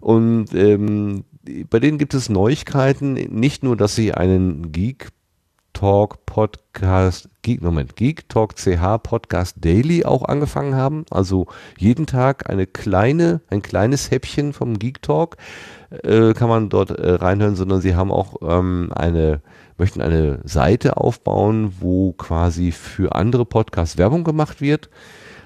Und 0.00 0.52
ähm, 0.54 1.24
bei 1.68 1.78
denen 1.78 1.98
gibt 1.98 2.14
es 2.14 2.28
Neuigkeiten, 2.28 3.14
nicht 3.14 3.62
nur, 3.62 3.76
dass 3.76 3.94
sie 3.94 4.14
einen 4.14 4.72
Geek 4.72 5.08
Talk 5.74 6.24
Podcast, 6.24 7.28
Geek, 7.42 7.60
Moment, 7.60 7.96
Geek 7.96 8.28
Talk 8.28 8.54
CH 8.56 8.98
Podcast 9.02 9.56
Daily 9.60 10.04
auch 10.04 10.22
angefangen 10.22 10.76
haben. 10.76 11.04
Also 11.10 11.46
jeden 11.78 12.06
Tag 12.06 12.48
eine 12.48 12.66
kleine, 12.66 13.40
ein 13.50 13.60
kleines 13.60 14.10
Häppchen 14.10 14.52
vom 14.52 14.78
Geek 14.78 15.02
Talk 15.02 15.36
äh, 15.90 16.32
kann 16.32 16.48
man 16.48 16.68
dort 16.68 16.90
äh, 16.90 17.10
reinhören, 17.10 17.56
sondern 17.56 17.80
sie 17.80 17.96
haben 17.96 18.12
auch 18.12 18.36
ähm, 18.42 18.90
eine, 18.94 19.42
möchten 19.76 20.00
eine 20.00 20.40
Seite 20.44 20.96
aufbauen, 20.96 21.74
wo 21.80 22.12
quasi 22.12 22.70
für 22.70 23.14
andere 23.14 23.44
Podcasts 23.44 23.98
Werbung 23.98 24.22
gemacht 24.22 24.60
wird. 24.60 24.88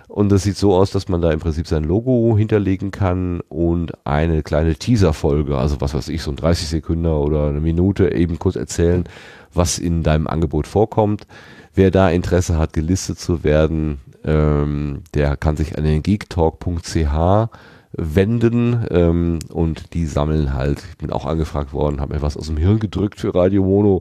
Und 0.08 0.30
das 0.30 0.42
sieht 0.42 0.56
so 0.56 0.74
aus, 0.74 0.90
dass 0.90 1.08
man 1.08 1.20
da 1.20 1.30
im 1.30 1.38
Prinzip 1.38 1.66
sein 1.66 1.84
Logo 1.84 2.34
hinterlegen 2.36 2.90
kann 2.90 3.40
und 3.48 3.92
eine 4.06 4.42
kleine 4.42 4.74
Teaser-Folge, 4.74 5.56
also 5.56 5.80
was 5.80 5.92
weiß 5.92 6.08
ich, 6.08 6.22
so 6.22 6.30
ein 6.30 6.36
30 6.36 6.68
Sekunden 6.68 7.06
oder 7.06 7.48
eine 7.48 7.60
Minute 7.60 8.12
eben 8.14 8.38
kurz 8.38 8.56
erzählen, 8.56 9.04
was 9.52 9.78
in 9.78 10.02
deinem 10.02 10.26
Angebot 10.26 10.66
vorkommt. 10.66 11.26
Wer 11.74 11.90
da 11.90 12.08
Interesse 12.08 12.58
hat, 12.58 12.72
gelistet 12.72 13.18
zu 13.18 13.44
werden, 13.44 14.00
ähm, 14.24 15.02
der 15.14 15.36
kann 15.36 15.56
sich 15.56 15.76
an 15.76 15.84
den 15.84 16.02
geektalk.ch 16.02 17.48
wenden 17.92 18.86
ähm, 18.90 19.38
und 19.50 19.94
die 19.94 20.06
sammeln 20.06 20.54
halt. 20.54 20.82
Ich 20.90 20.98
bin 20.98 21.10
auch 21.10 21.26
angefragt 21.26 21.72
worden, 21.72 22.00
habe 22.00 22.14
mir 22.14 22.22
was 22.22 22.36
aus 22.36 22.46
dem 22.46 22.56
Hirn 22.56 22.78
gedrückt 22.78 23.20
für 23.20 23.34
Radio 23.34 23.64
Mono. 23.64 24.00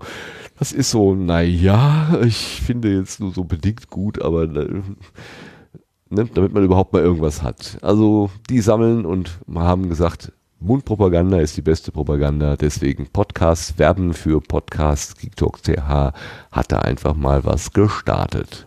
Das 0.60 0.72
ist 0.72 0.92
so, 0.92 1.16
naja, 1.16 2.20
ich 2.24 2.62
finde 2.66 2.94
jetzt 2.96 3.20
nur 3.20 3.32
so 3.34 3.44
bedingt 3.44 3.90
gut, 3.90 4.22
aber 4.22 4.44
äh, 4.44 4.82
ne, 6.10 6.26
damit 6.34 6.54
man 6.54 6.64
überhaupt 6.64 6.94
mal 6.94 7.02
irgendwas 7.02 7.42
hat. 7.42 7.78
Also 7.82 8.30
die 8.50 8.62
sammeln 8.62 9.06
und 9.06 9.40
haben 9.54 9.90
gesagt, 9.90 10.32
Mundpropaganda 10.60 11.40
ist 11.40 11.56
die 11.56 11.62
beste 11.62 11.92
Propaganda, 11.92 12.56
deswegen 12.56 13.08
Podcasts, 13.08 13.78
Werben 13.78 14.14
für 14.14 14.42
Podcasts, 14.42 15.16
GeekTalk.ch 15.16 16.14
hat 16.52 16.72
da 16.72 16.80
einfach 16.80 17.16
mal 17.16 17.46
was 17.46 17.74
gestartet. 17.74 18.66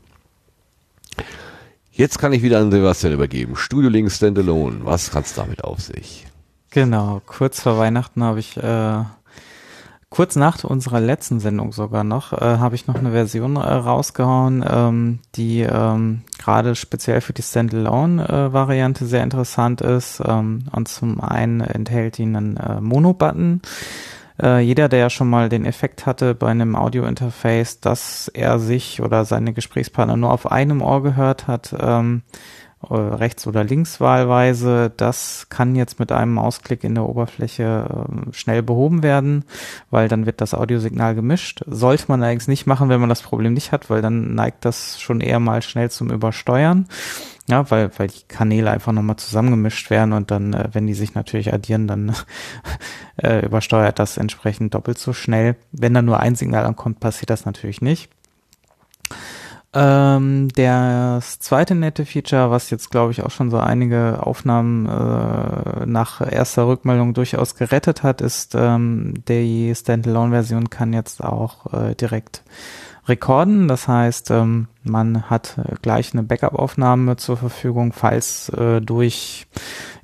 Jetzt 1.90 2.18
kann 2.18 2.32
ich 2.32 2.42
wieder 2.42 2.60
an 2.60 2.70
Sebastian 2.70 3.12
übergeben. 3.12 3.56
Studio 3.56 3.90
Link 3.90 4.10
Standalone, 4.12 4.84
was 4.84 5.12
hat's 5.14 5.34
damit 5.34 5.64
auf 5.64 5.80
sich? 5.80 6.26
Genau, 6.70 7.20
kurz 7.26 7.60
vor 7.60 7.78
Weihnachten 7.78 8.22
habe 8.22 8.38
ich 8.38 8.56
äh, 8.56 9.02
kurz 10.10 10.34
nach 10.34 10.62
unserer 10.64 11.00
letzten 11.00 11.38
Sendung 11.38 11.72
sogar 11.72 12.02
noch, 12.04 12.32
äh, 12.32 12.58
habe 12.58 12.74
ich 12.74 12.88
noch 12.88 12.96
eine 12.96 13.12
Version 13.12 13.56
äh, 13.56 13.60
rausgehauen, 13.60 14.64
ähm, 14.68 15.18
die 15.36 15.60
ähm, 15.60 16.22
gerade 16.38 16.74
speziell 16.74 17.20
für 17.20 17.32
die 17.32 17.42
Standalone-Variante 17.42 19.04
äh, 19.04 19.06
sehr 19.06 19.22
interessant 19.22 19.80
ist. 19.80 20.20
Ähm, 20.26 20.64
und 20.72 20.88
zum 20.88 21.20
einen 21.20 21.60
enthält 21.60 22.18
die 22.18 22.24
einen 22.24 22.56
äh, 22.56 22.80
Mono-Button. 22.80 23.62
Äh, 24.42 24.60
jeder, 24.60 24.88
der 24.88 24.98
ja 24.98 25.10
schon 25.10 25.30
mal 25.30 25.48
den 25.48 25.64
Effekt 25.64 26.06
hatte 26.06 26.34
bei 26.34 26.48
einem 26.48 26.74
Audio-Interface, 26.74 27.80
dass 27.80 28.28
er 28.28 28.58
sich 28.58 29.00
oder 29.00 29.24
seine 29.24 29.52
Gesprächspartner 29.52 30.16
nur 30.16 30.32
auf 30.32 30.50
einem 30.50 30.82
Ohr 30.82 31.02
gehört 31.02 31.46
hat, 31.46 31.74
ähm, 31.78 32.22
äh, 32.88 32.94
rechts 32.94 33.46
oder 33.46 33.62
links 33.62 34.00
wahlweise. 34.00 34.90
Das 34.96 35.46
kann 35.50 35.74
jetzt 35.74 35.98
mit 35.98 36.12
einem 36.12 36.34
Mausklick 36.34 36.82
in 36.82 36.94
der 36.94 37.06
Oberfläche 37.06 38.06
äh, 38.08 38.32
schnell 38.32 38.62
behoben 38.62 39.02
werden, 39.02 39.44
weil 39.90 40.08
dann 40.08 40.24
wird 40.24 40.40
das 40.40 40.54
Audiosignal 40.54 41.14
gemischt. 41.14 41.62
Sollte 41.66 42.06
man 42.08 42.22
allerdings 42.22 42.48
nicht 42.48 42.66
machen, 42.66 42.88
wenn 42.88 43.00
man 43.00 43.10
das 43.10 43.22
Problem 43.22 43.52
nicht 43.52 43.72
hat, 43.72 43.90
weil 43.90 44.00
dann 44.00 44.34
neigt 44.34 44.64
das 44.64 45.00
schon 45.00 45.20
eher 45.20 45.40
mal 45.40 45.60
schnell 45.62 45.90
zum 45.90 46.10
Übersteuern. 46.10 46.86
Ja, 47.48 47.68
weil, 47.70 47.90
weil 47.98 48.08
die 48.08 48.22
Kanäle 48.28 48.70
einfach 48.70 48.92
nochmal 48.92 49.16
zusammengemischt 49.16 49.90
werden 49.90 50.12
und 50.12 50.30
dann, 50.30 50.54
äh, 50.54 50.68
wenn 50.72 50.86
die 50.86 50.94
sich 50.94 51.14
natürlich 51.14 51.52
addieren, 51.52 51.86
dann 51.86 52.14
äh, 53.16 53.44
übersteuert 53.44 53.98
das 53.98 54.16
entsprechend 54.16 54.74
doppelt 54.74 54.98
so 54.98 55.12
schnell. 55.12 55.56
Wenn 55.72 55.92
da 55.92 56.00
nur 56.00 56.20
ein 56.20 56.34
Signal 56.34 56.64
ankommt, 56.64 57.00
passiert 57.00 57.28
das 57.30 57.44
natürlich 57.44 57.82
nicht. 57.82 58.08
Ähm, 59.72 60.48
das 60.56 61.38
zweite 61.38 61.76
nette 61.76 62.04
Feature, 62.04 62.50
was 62.50 62.70
jetzt 62.70 62.90
glaube 62.90 63.12
ich 63.12 63.22
auch 63.22 63.30
schon 63.30 63.50
so 63.50 63.58
einige 63.58 64.26
Aufnahmen 64.26 64.86
äh, 64.86 65.86
nach 65.86 66.20
erster 66.20 66.66
Rückmeldung 66.66 67.14
durchaus 67.14 67.54
gerettet 67.54 68.02
hat, 68.02 68.20
ist 68.20 68.56
ähm, 68.56 69.14
die 69.28 69.72
Standalone-Version 69.72 70.70
kann 70.70 70.92
jetzt 70.92 71.22
auch 71.22 71.72
äh, 71.72 71.94
direkt 71.94 72.42
rekorden. 73.06 73.68
Das 73.68 73.86
heißt, 73.86 74.32
ähm, 74.32 74.66
man 74.82 75.28
hat 75.28 75.60
gleich 75.82 76.12
eine 76.12 76.22
Backup-Aufnahme 76.22 77.16
zur 77.16 77.36
Verfügung, 77.36 77.92
falls 77.92 78.48
äh, 78.50 78.80
durch 78.80 79.46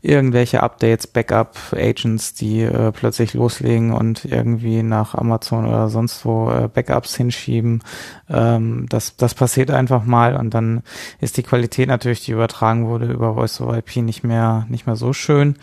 irgendwelche 0.02 0.62
Updates, 0.62 1.06
Backup-Agents, 1.06 2.34
die 2.34 2.60
äh, 2.60 2.92
plötzlich 2.92 3.34
loslegen 3.34 3.92
und 3.92 4.24
irgendwie 4.24 4.82
nach 4.82 5.14
Amazon 5.14 5.66
oder 5.66 5.88
sonst 5.88 6.24
wo 6.24 6.50
äh, 6.50 6.68
Backups 6.68 7.16
hinschieben. 7.16 7.82
Ähm, 8.28 8.86
das, 8.88 9.16
das 9.16 9.34
passiert 9.34 9.70
einfach 9.70 10.04
mal 10.04 10.36
und 10.36 10.54
dann 10.54 10.82
ist 11.20 11.36
die 11.36 11.42
Qualität 11.42 11.88
natürlich, 11.88 12.24
die 12.24 12.32
übertragen 12.32 12.86
wurde 12.86 13.06
über 13.06 13.34
Voice 13.34 13.60
over 13.60 13.78
IP 13.78 13.96
nicht 13.96 14.22
mehr, 14.22 14.66
nicht 14.68 14.86
mehr 14.86 14.96
so 14.96 15.12
schön. 15.12 15.56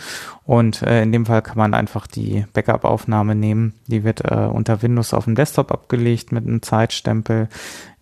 Und 0.45 0.81
äh, 0.81 1.03
in 1.03 1.13
dem 1.13 1.25
Fall 1.25 1.41
kann 1.41 1.57
man 1.57 1.73
einfach 1.73 2.05
die 2.05 2.45
Backup-Aufnahme 2.51 3.35
nehmen. 3.35 3.73
Die 3.87 4.03
wird 4.03 4.29
äh, 4.29 4.49
unter 4.51 4.81
Windows 4.81 5.13
auf 5.13 5.23
dem 5.23 5.35
Desktop 5.35 5.71
abgelegt 5.71 6.33
mit 6.33 6.45
einem 6.45 6.61
Zeitstempel 6.61 7.47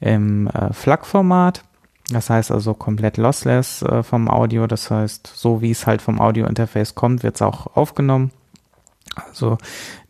im 0.01 0.47
äh, 0.47 0.73
FLAC-Format. 0.73 1.63
Das 2.11 2.29
heißt 2.29 2.51
also 2.51 2.73
komplett 2.73 3.17
lossless 3.17 3.83
äh, 3.83 4.03
vom 4.03 4.27
Audio. 4.27 4.67
Das 4.67 4.91
heißt, 4.91 5.31
so 5.33 5.61
wie 5.61 5.71
es 5.71 5.87
halt 5.87 6.01
vom 6.01 6.19
Audio-Interface 6.19 6.95
kommt, 6.95 7.23
wird 7.23 7.35
es 7.35 7.41
auch 7.41 7.77
aufgenommen. 7.77 8.31
Also 9.15 9.57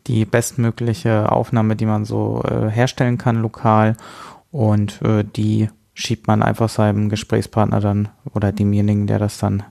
die 0.08 0.26
bestmögliche 0.26 1.32
Aufnahme, 1.32 1.76
die 1.76 1.86
man 1.86 2.06
so 2.06 2.44
äh, 2.44 2.70
herstellen 2.70 3.18
kann 3.18 3.42
lokal. 3.42 3.95
Und 4.52 5.02
äh, 5.03 5.24
die 5.24 5.70
schiebt 5.94 6.28
man 6.28 6.42
einfach 6.42 6.70
seinem 6.70 7.10
Gesprächspartner 7.10 7.82
dann 7.82 8.10
oder 8.34 8.52
demjenigen, 8.52 9.08
der 9.08 9.20
das 9.20 9.38
dann 9.38 9.64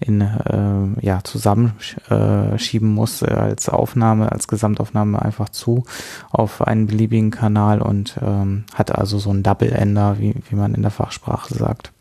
in 0.00 0.20
äh, 0.22 1.04
ja 1.04 1.22
zusammenschieben 1.22 2.88
äh, 2.88 2.94
muss 2.94 3.22
äh, 3.22 3.26
als 3.26 3.68
Aufnahme, 3.68 4.32
als 4.32 4.48
Gesamtaufnahme 4.48 5.20
einfach 5.20 5.50
zu 5.50 5.84
auf 6.30 6.62
einen 6.62 6.86
beliebigen 6.86 7.30
Kanal 7.30 7.82
und 7.82 8.18
ähm, 8.22 8.64
hat 8.74 8.96
also 8.96 9.18
so 9.18 9.30
ein 9.30 9.42
Double 9.42 9.70
Ender, 9.70 10.18
wie, 10.18 10.34
wie 10.48 10.56
man 10.56 10.74
in 10.74 10.82
der 10.82 10.90
Fachsprache 10.90 11.54
sagt. 11.54 11.92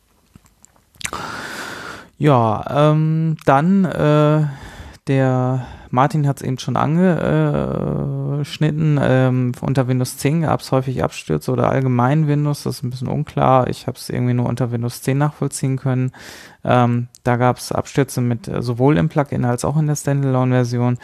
Ja, 2.18 2.92
ähm, 2.92 3.36
dann 3.46 3.84
äh, 3.84 4.46
der 5.08 5.66
Martin 5.90 6.28
hat 6.28 6.38
es 6.38 6.44
eben 6.44 6.60
schon 6.60 6.78
angeschnitten. 6.78 9.00
Ähm, 9.02 9.54
unter 9.62 9.88
Windows 9.88 10.18
10 10.18 10.42
gab 10.42 10.60
es 10.62 10.72
häufig 10.72 11.04
Abstürze 11.04 11.52
oder 11.52 11.70
allgemein 11.70 12.28
Windows. 12.28 12.64
Das 12.64 12.78
ist 12.78 12.84
ein 12.84 12.90
bisschen 12.90 13.08
unklar. 13.08 13.70
Ich 13.70 13.86
habe 13.88 13.98
es 13.98 14.10
irgendwie 14.10 14.34
nur 14.34 14.48
unter 14.48 14.72
Windows 14.72 15.02
10 15.02 15.18
nachvollziehen 15.18 15.78
können. 15.78 16.12
Ähm, 16.64 17.08
da 17.24 17.38
gab 17.38 17.58
es 17.58 17.72
Abstürze 17.72 18.22
mit 18.22 18.48
äh, 18.48 18.62
sowohl 18.62 18.98
im 18.98 19.10
Plugin 19.10 19.46
als 19.46 19.66
auch 19.66 19.78
in 19.78 19.88
der 19.88 19.96
Standalone-Version 19.96 21.00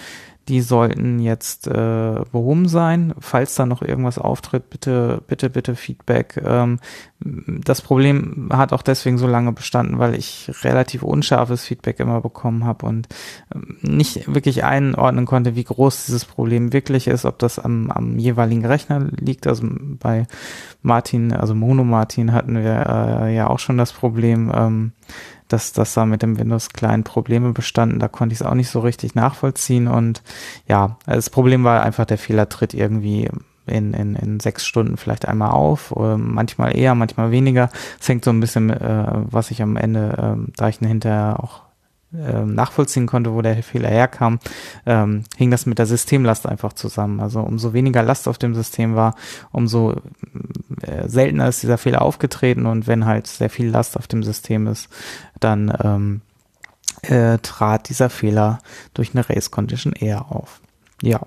die 0.47 0.61
sollten 0.61 1.19
jetzt 1.19 1.67
äh, 1.67 2.21
behoben 2.31 2.67
sein. 2.67 3.13
Falls 3.19 3.55
da 3.55 3.65
noch 3.65 3.81
irgendwas 3.81 4.17
auftritt, 4.17 4.69
bitte, 4.69 5.21
bitte, 5.27 5.49
bitte 5.49 5.75
Feedback. 5.75 6.41
Ähm, 6.43 6.79
das 7.19 7.81
Problem 7.81 8.49
hat 8.51 8.73
auch 8.73 8.81
deswegen 8.81 9.19
so 9.19 9.27
lange 9.27 9.51
bestanden, 9.51 9.99
weil 9.99 10.15
ich 10.15 10.51
relativ 10.63 11.03
unscharfes 11.03 11.63
Feedback 11.63 11.99
immer 11.99 12.21
bekommen 12.21 12.65
habe 12.65 12.87
und 12.87 13.07
ähm, 13.53 13.77
nicht 13.81 14.33
wirklich 14.33 14.63
einordnen 14.63 15.25
konnte, 15.25 15.55
wie 15.55 15.63
groß 15.63 16.07
dieses 16.07 16.25
Problem 16.25 16.73
wirklich 16.73 17.07
ist, 17.07 17.25
ob 17.25 17.37
das 17.39 17.59
am, 17.59 17.91
am 17.91 18.17
jeweiligen 18.17 18.65
Rechner 18.65 19.07
liegt. 19.11 19.45
Also 19.45 19.67
bei 19.69 20.25
Martin, 20.81 21.33
also 21.33 21.53
Mono 21.53 21.83
Martin 21.83 22.33
hatten 22.33 22.55
wir 22.55 22.85
äh, 22.87 23.35
ja 23.35 23.47
auch 23.47 23.59
schon 23.59 23.77
das 23.77 23.93
Problem. 23.93 24.51
Ähm, 24.53 24.91
dass, 25.51 25.73
dass 25.73 25.93
da 25.93 26.05
mit 26.05 26.21
dem 26.21 26.37
Windows-Client 26.39 27.05
Probleme 27.05 27.51
bestanden. 27.51 27.99
Da 27.99 28.07
konnte 28.07 28.33
ich 28.33 28.41
es 28.41 28.45
auch 28.45 28.53
nicht 28.53 28.69
so 28.69 28.79
richtig 28.79 29.15
nachvollziehen. 29.15 29.87
Und 29.87 30.23
ja, 30.67 30.97
das 31.05 31.29
Problem 31.29 31.63
war 31.63 31.83
einfach, 31.83 32.05
der 32.05 32.17
Fehler 32.17 32.49
tritt 32.49 32.73
irgendwie 32.73 33.29
in, 33.67 33.93
in, 33.93 34.15
in 34.15 34.39
sechs 34.39 34.65
Stunden 34.65 34.97
vielleicht 34.97 35.27
einmal 35.27 35.51
auf, 35.51 35.93
manchmal 35.95 36.75
eher, 36.75 36.95
manchmal 36.95 37.31
weniger. 37.31 37.69
Es 37.99 38.09
hängt 38.09 38.25
so 38.25 38.31
ein 38.31 38.39
bisschen, 38.39 38.69
äh, 38.69 39.05
was 39.07 39.51
ich 39.51 39.61
am 39.61 39.77
Ende, 39.77 40.37
äh, 40.37 40.51
da 40.57 40.69
ich 40.69 40.81
ihn 40.81 40.87
hinterher 40.87 41.37
auch 41.39 41.61
ähm, 41.61 41.70
nachvollziehen 42.11 43.07
konnte, 43.07 43.33
wo 43.33 43.41
der 43.41 43.63
Fehler 43.63 43.89
herkam, 43.89 44.39
ähm, 44.85 45.23
hing 45.37 45.49
das 45.49 45.65
mit 45.65 45.79
der 45.79 45.85
Systemlast 45.85 46.45
einfach 46.45 46.73
zusammen. 46.73 47.19
Also 47.19 47.39
umso 47.41 47.73
weniger 47.73 48.03
Last 48.03 48.27
auf 48.27 48.37
dem 48.37 48.53
System 48.53 48.95
war, 48.95 49.15
umso 49.51 49.93
äh, 50.81 51.07
seltener 51.07 51.47
ist 51.47 51.63
dieser 51.63 51.77
Fehler 51.77 52.01
aufgetreten 52.01 52.65
und 52.65 52.87
wenn 52.87 53.05
halt 53.05 53.27
sehr 53.27 53.49
viel 53.49 53.69
Last 53.69 53.97
auf 53.97 54.07
dem 54.07 54.23
System 54.23 54.67
ist, 54.67 54.89
dann 55.39 55.73
ähm, 55.83 56.21
äh, 57.03 57.37
trat 57.39 57.89
dieser 57.89 58.09
Fehler 58.09 58.59
durch 58.93 59.13
eine 59.13 59.27
Race 59.27 59.51
Condition 59.51 59.93
eher 59.93 60.31
auf. 60.31 60.59
Ja. 61.01 61.21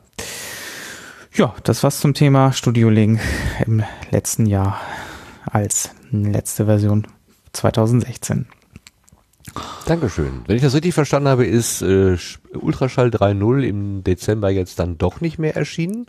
Ja, 1.33 1.55
das 1.65 1.83
war's 1.83 1.99
zum 1.99 2.15
Thema 2.15 2.53
Studio 2.53 2.91
Link 2.91 3.21
im 3.67 3.83
letzten 4.11 4.47
Jahr 4.47 4.81
als 5.45 5.91
letzte 6.13 6.67
Version 6.67 7.09
2016. 7.53 8.47
Dankeschön. 9.87 10.43
Wenn 10.47 10.57
ich 10.57 10.63
das 10.63 10.75
richtig 10.75 10.95
verstanden 10.95 11.29
habe, 11.29 11.45
ist 11.45 11.83
äh, 11.83 12.17
Ultraschall 12.55 13.09
3.0 13.09 13.63
im 13.63 14.03
Dezember 14.03 14.51
jetzt 14.51 14.79
dann 14.79 14.99
doch 14.99 15.21
nicht 15.21 15.39
mehr 15.39 15.57
erschienen. 15.57 16.07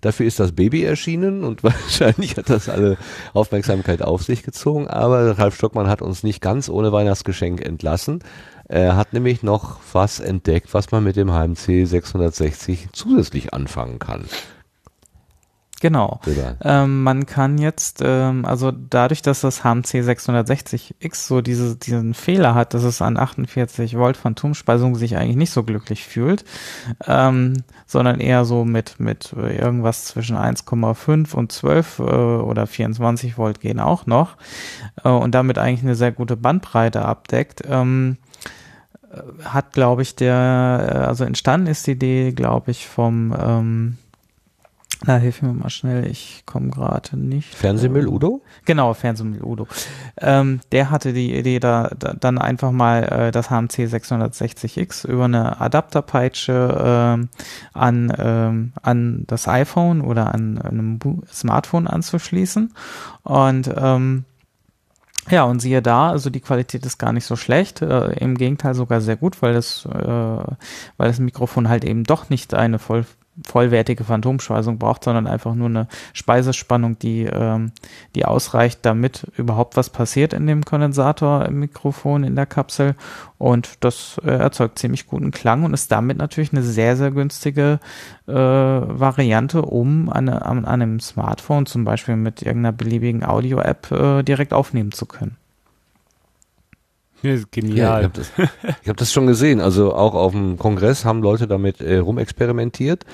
Dafür 0.00 0.26
ist 0.26 0.38
das 0.38 0.52
Baby 0.52 0.84
erschienen 0.84 1.42
und 1.42 1.62
wahrscheinlich 1.64 2.36
hat 2.36 2.50
das 2.50 2.68
alle 2.68 2.96
Aufmerksamkeit 3.34 4.02
auf 4.02 4.22
sich 4.22 4.42
gezogen. 4.42 4.86
Aber 4.86 5.38
Ralf 5.38 5.56
Stockmann 5.56 5.88
hat 5.88 6.02
uns 6.02 6.22
nicht 6.22 6.40
ganz 6.40 6.68
ohne 6.68 6.92
Weihnachtsgeschenk 6.92 7.64
entlassen. 7.64 8.20
Er 8.68 8.96
hat 8.96 9.12
nämlich 9.12 9.42
noch 9.42 9.80
was 9.92 10.20
entdeckt, 10.20 10.74
was 10.74 10.90
man 10.90 11.02
mit 11.02 11.16
dem 11.16 11.32
HMC 11.32 11.86
660 11.86 12.88
zusätzlich 12.92 13.54
anfangen 13.54 13.98
kann. 13.98 14.26
Genau. 15.80 16.20
Ähm, 16.62 17.02
man 17.04 17.26
kann 17.26 17.58
jetzt, 17.58 18.00
ähm, 18.04 18.44
also 18.44 18.72
dadurch, 18.72 19.22
dass 19.22 19.42
das 19.42 19.62
HMC 19.62 20.02
660X 20.02 21.26
so 21.26 21.40
diese, 21.40 21.76
diesen 21.76 22.14
Fehler 22.14 22.54
hat, 22.54 22.74
dass 22.74 22.82
es 22.82 23.00
an 23.00 23.16
48 23.16 23.96
Volt 23.96 24.16
Phantomspeisung 24.16 24.96
sich 24.96 25.16
eigentlich 25.16 25.36
nicht 25.36 25.52
so 25.52 25.62
glücklich 25.62 26.04
fühlt, 26.04 26.44
ähm, 27.06 27.62
sondern 27.86 28.18
eher 28.18 28.44
so 28.44 28.64
mit, 28.64 28.98
mit 28.98 29.32
irgendwas 29.32 30.06
zwischen 30.06 30.36
1,5 30.36 31.34
und 31.34 31.52
12 31.52 31.98
äh, 32.00 32.02
oder 32.02 32.66
24 32.66 33.38
Volt 33.38 33.60
gehen 33.60 33.78
auch 33.78 34.06
noch 34.06 34.36
äh, 35.04 35.08
und 35.08 35.34
damit 35.34 35.58
eigentlich 35.58 35.82
eine 35.82 35.94
sehr 35.94 36.12
gute 36.12 36.36
Bandbreite 36.36 37.04
abdeckt. 37.04 37.62
Ähm, 37.68 38.16
äh, 39.10 39.44
hat, 39.44 39.72
glaube 39.72 40.02
ich, 40.02 40.16
der, 40.16 40.90
äh, 40.92 40.98
also 41.06 41.24
entstanden 41.24 41.68
ist 41.68 41.86
die 41.86 41.92
Idee, 41.92 42.32
glaube 42.32 42.72
ich, 42.72 42.88
vom 42.88 43.34
ähm, 43.38 43.98
na, 45.06 45.16
hilf 45.16 45.42
mir 45.42 45.52
mal 45.52 45.70
schnell, 45.70 46.06
ich 46.06 46.42
komme 46.44 46.70
gerade 46.70 47.16
nicht. 47.16 47.54
Fernsehmüll 47.54 48.08
Udo? 48.08 48.42
Genau, 48.64 48.94
Fernsehmüll 48.94 49.44
Udo. 49.44 49.68
Ähm, 50.20 50.60
der 50.72 50.90
hatte 50.90 51.12
die 51.12 51.36
Idee, 51.36 51.60
da, 51.60 51.90
da 51.96 52.14
dann 52.14 52.38
einfach 52.38 52.72
mal 52.72 53.04
äh, 53.04 53.30
das 53.30 53.48
HMC 53.48 53.86
660X 53.86 55.06
über 55.06 55.26
eine 55.26 55.60
Adapterpeitsche 55.60 56.82
ähm, 56.84 57.28
an, 57.72 58.12
ähm, 58.18 58.72
an 58.82 59.24
das 59.28 59.46
iPhone 59.46 60.00
oder 60.00 60.34
an 60.34 60.58
einem 60.58 60.98
Smartphone 61.32 61.86
anzuschließen. 61.86 62.74
Und 63.22 63.72
ähm, 63.76 64.24
ja, 65.30 65.44
und 65.44 65.60
siehe 65.60 65.82
da, 65.82 66.10
also 66.10 66.28
die 66.30 66.40
Qualität 66.40 66.84
ist 66.86 66.98
gar 66.98 67.12
nicht 67.12 67.26
so 67.26 67.36
schlecht, 67.36 67.82
äh, 67.82 68.12
im 68.14 68.36
Gegenteil 68.36 68.74
sogar 68.74 69.00
sehr 69.00 69.16
gut, 69.16 69.42
weil 69.42 69.52
das, 69.52 69.86
äh, 69.86 69.98
weil 69.98 70.56
das 71.08 71.20
Mikrofon 71.20 71.68
halt 71.68 71.84
eben 71.84 72.02
doch 72.02 72.30
nicht 72.30 72.54
eine 72.54 72.78
voll 72.78 73.04
vollwertige 73.46 74.04
Phantomspeisung 74.04 74.78
braucht, 74.78 75.04
sondern 75.04 75.26
einfach 75.26 75.54
nur 75.54 75.68
eine 75.68 75.88
Speisespannung, 76.12 76.98
die, 76.98 77.24
ähm, 77.24 77.72
die 78.14 78.24
ausreicht, 78.24 78.80
damit 78.82 79.26
überhaupt 79.36 79.76
was 79.76 79.90
passiert 79.90 80.32
in 80.32 80.46
dem 80.46 80.64
Kondensator 80.64 81.46
im 81.46 81.60
Mikrofon 81.60 82.24
in 82.24 82.36
der 82.36 82.46
Kapsel. 82.46 82.94
Und 83.38 83.84
das 83.84 84.20
äh, 84.24 84.30
erzeugt 84.30 84.78
ziemlich 84.78 85.06
guten 85.06 85.30
Klang 85.30 85.64
und 85.64 85.74
ist 85.74 85.92
damit 85.92 86.18
natürlich 86.18 86.52
eine 86.52 86.62
sehr, 86.62 86.96
sehr 86.96 87.10
günstige 87.10 87.78
äh, 88.26 88.32
Variante, 88.32 89.62
um 89.62 90.10
an, 90.10 90.28
an, 90.28 90.64
an 90.64 90.82
einem 90.82 91.00
Smartphone 91.00 91.66
zum 91.66 91.84
Beispiel 91.84 92.16
mit 92.16 92.42
irgendeiner 92.42 92.72
beliebigen 92.72 93.24
Audio-App 93.24 93.92
äh, 93.92 94.22
direkt 94.22 94.52
aufnehmen 94.52 94.92
zu 94.92 95.06
können. 95.06 95.36
Genial. 97.22 97.76
Ja, 97.76 97.98
ich 97.98 98.04
habe 98.04 98.14
das, 98.14 98.32
hab 98.88 98.96
das 98.96 99.12
schon 99.12 99.26
gesehen. 99.26 99.60
Also 99.60 99.94
auch 99.94 100.14
auf 100.14 100.32
dem 100.32 100.56
Kongress 100.58 101.04
haben 101.04 101.22
Leute 101.22 101.46
damit 101.46 101.80
äh, 101.80 101.98
rumexperimentiert. 101.98 103.04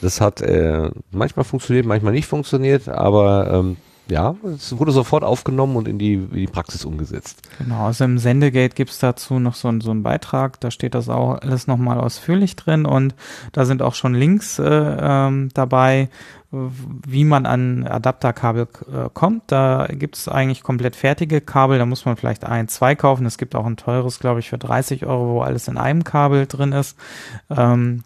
Das 0.00 0.20
hat 0.20 0.40
äh, 0.40 0.90
manchmal 1.10 1.44
funktioniert, 1.44 1.84
manchmal 1.84 2.12
nicht 2.12 2.26
funktioniert, 2.26 2.88
aber 2.88 3.50
ähm, 3.52 3.76
ja, 4.10 4.34
es 4.44 4.76
wurde 4.78 4.92
sofort 4.92 5.24
aufgenommen 5.24 5.76
und 5.76 5.88
in 5.88 5.98
die, 5.98 6.14
in 6.14 6.32
die 6.32 6.46
Praxis 6.46 6.84
umgesetzt. 6.84 7.42
Genau, 7.58 7.86
also 7.86 8.04
im 8.04 8.18
Sendegate 8.18 8.74
gibt's 8.74 8.98
dazu 8.98 9.38
noch 9.38 9.54
so, 9.54 9.68
ein, 9.68 9.80
so 9.80 9.90
einen 9.90 10.02
Beitrag, 10.02 10.60
da 10.60 10.70
steht 10.70 10.94
das 10.94 11.08
auch 11.08 11.40
alles 11.40 11.66
nochmal 11.66 11.98
ausführlich 11.98 12.56
drin 12.56 12.86
und 12.86 13.14
da 13.52 13.64
sind 13.64 13.82
auch 13.82 13.94
schon 13.94 14.14
Links 14.14 14.58
äh, 14.58 14.64
ähm, 14.64 15.50
dabei, 15.54 16.08
wie 16.52 17.24
man 17.24 17.46
an 17.46 17.86
Adapterkabel 17.86 18.66
äh, 18.92 19.08
kommt. 19.14 19.44
Da 19.46 19.86
gibt's 19.88 20.26
eigentlich 20.26 20.62
komplett 20.62 20.96
fertige 20.96 21.40
Kabel, 21.40 21.78
da 21.78 21.86
muss 21.86 22.04
man 22.04 22.16
vielleicht 22.16 22.44
ein, 22.44 22.66
zwei 22.66 22.96
kaufen. 22.96 23.24
Es 23.24 23.38
gibt 23.38 23.54
auch 23.54 23.66
ein 23.66 23.76
teures, 23.76 24.18
glaube 24.18 24.40
ich, 24.40 24.50
für 24.50 24.58
30 24.58 25.06
Euro, 25.06 25.34
wo 25.34 25.42
alles 25.42 25.68
in 25.68 25.78
einem 25.78 26.02
Kabel 26.02 26.46
drin 26.46 26.72
ist. 26.72 26.96
Ähm, 27.50 28.02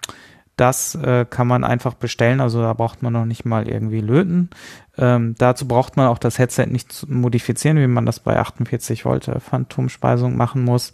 das 0.57 0.95
äh, 0.95 1.27
kann 1.29 1.47
man 1.47 1.65
einfach 1.65 1.95
bestellen, 1.95 2.41
also 2.41 2.63
da 2.63 2.73
braucht 2.73 3.03
man 3.03 3.13
noch 3.13 3.25
nicht 3.25 3.45
mal 3.45 3.69
irgendwie 3.69 4.01
löten. 4.01 4.51
Ähm, 4.97 5.35
dazu 5.39 5.67
braucht 5.67 5.97
man 5.97 6.07
auch 6.07 6.19
das 6.19 6.39
Headset 6.39 6.67
nicht 6.67 6.93
zu 6.93 7.11
modifizieren, 7.11 7.79
wie 7.79 7.87
man 7.87 8.07
das 8.07 8.21
bei 8.21 8.39
48 8.39 9.05
Volt 9.05 9.27
äh, 9.27 9.41
Phantomspeisung 9.41 10.37
machen 10.37 10.63
muss. 10.63 10.93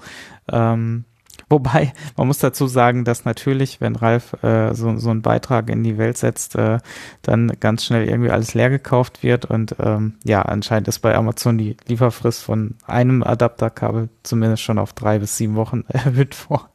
Ähm, 0.50 1.04
wobei, 1.50 1.92
man 2.16 2.26
muss 2.26 2.38
dazu 2.38 2.66
sagen, 2.66 3.04
dass 3.04 3.24
natürlich, 3.24 3.80
wenn 3.80 3.96
Ralf 3.96 4.42
äh, 4.42 4.74
so, 4.74 4.96
so 4.96 5.10
einen 5.10 5.20
Beitrag 5.20 5.68
in 5.68 5.82
die 5.82 5.98
Welt 5.98 6.16
setzt, 6.16 6.54
äh, 6.54 6.78
dann 7.22 7.52
ganz 7.60 7.84
schnell 7.84 8.08
irgendwie 8.08 8.30
alles 8.30 8.54
leer 8.54 8.70
gekauft 8.70 9.22
wird 9.22 9.44
und 9.44 9.76
ähm, 9.78 10.14
ja, 10.24 10.42
anscheinend 10.42 10.88
ist 10.88 11.00
bei 11.00 11.14
Amazon 11.14 11.58
die 11.58 11.76
Lieferfrist 11.86 12.42
von 12.42 12.76
einem 12.86 13.22
Adapterkabel 13.22 14.08
zumindest 14.22 14.62
schon 14.62 14.78
auf 14.78 14.94
drei 14.94 15.18
bis 15.18 15.36
sieben 15.36 15.56
Wochen 15.56 15.84
erhöht 15.88 16.48
worden. 16.48 16.68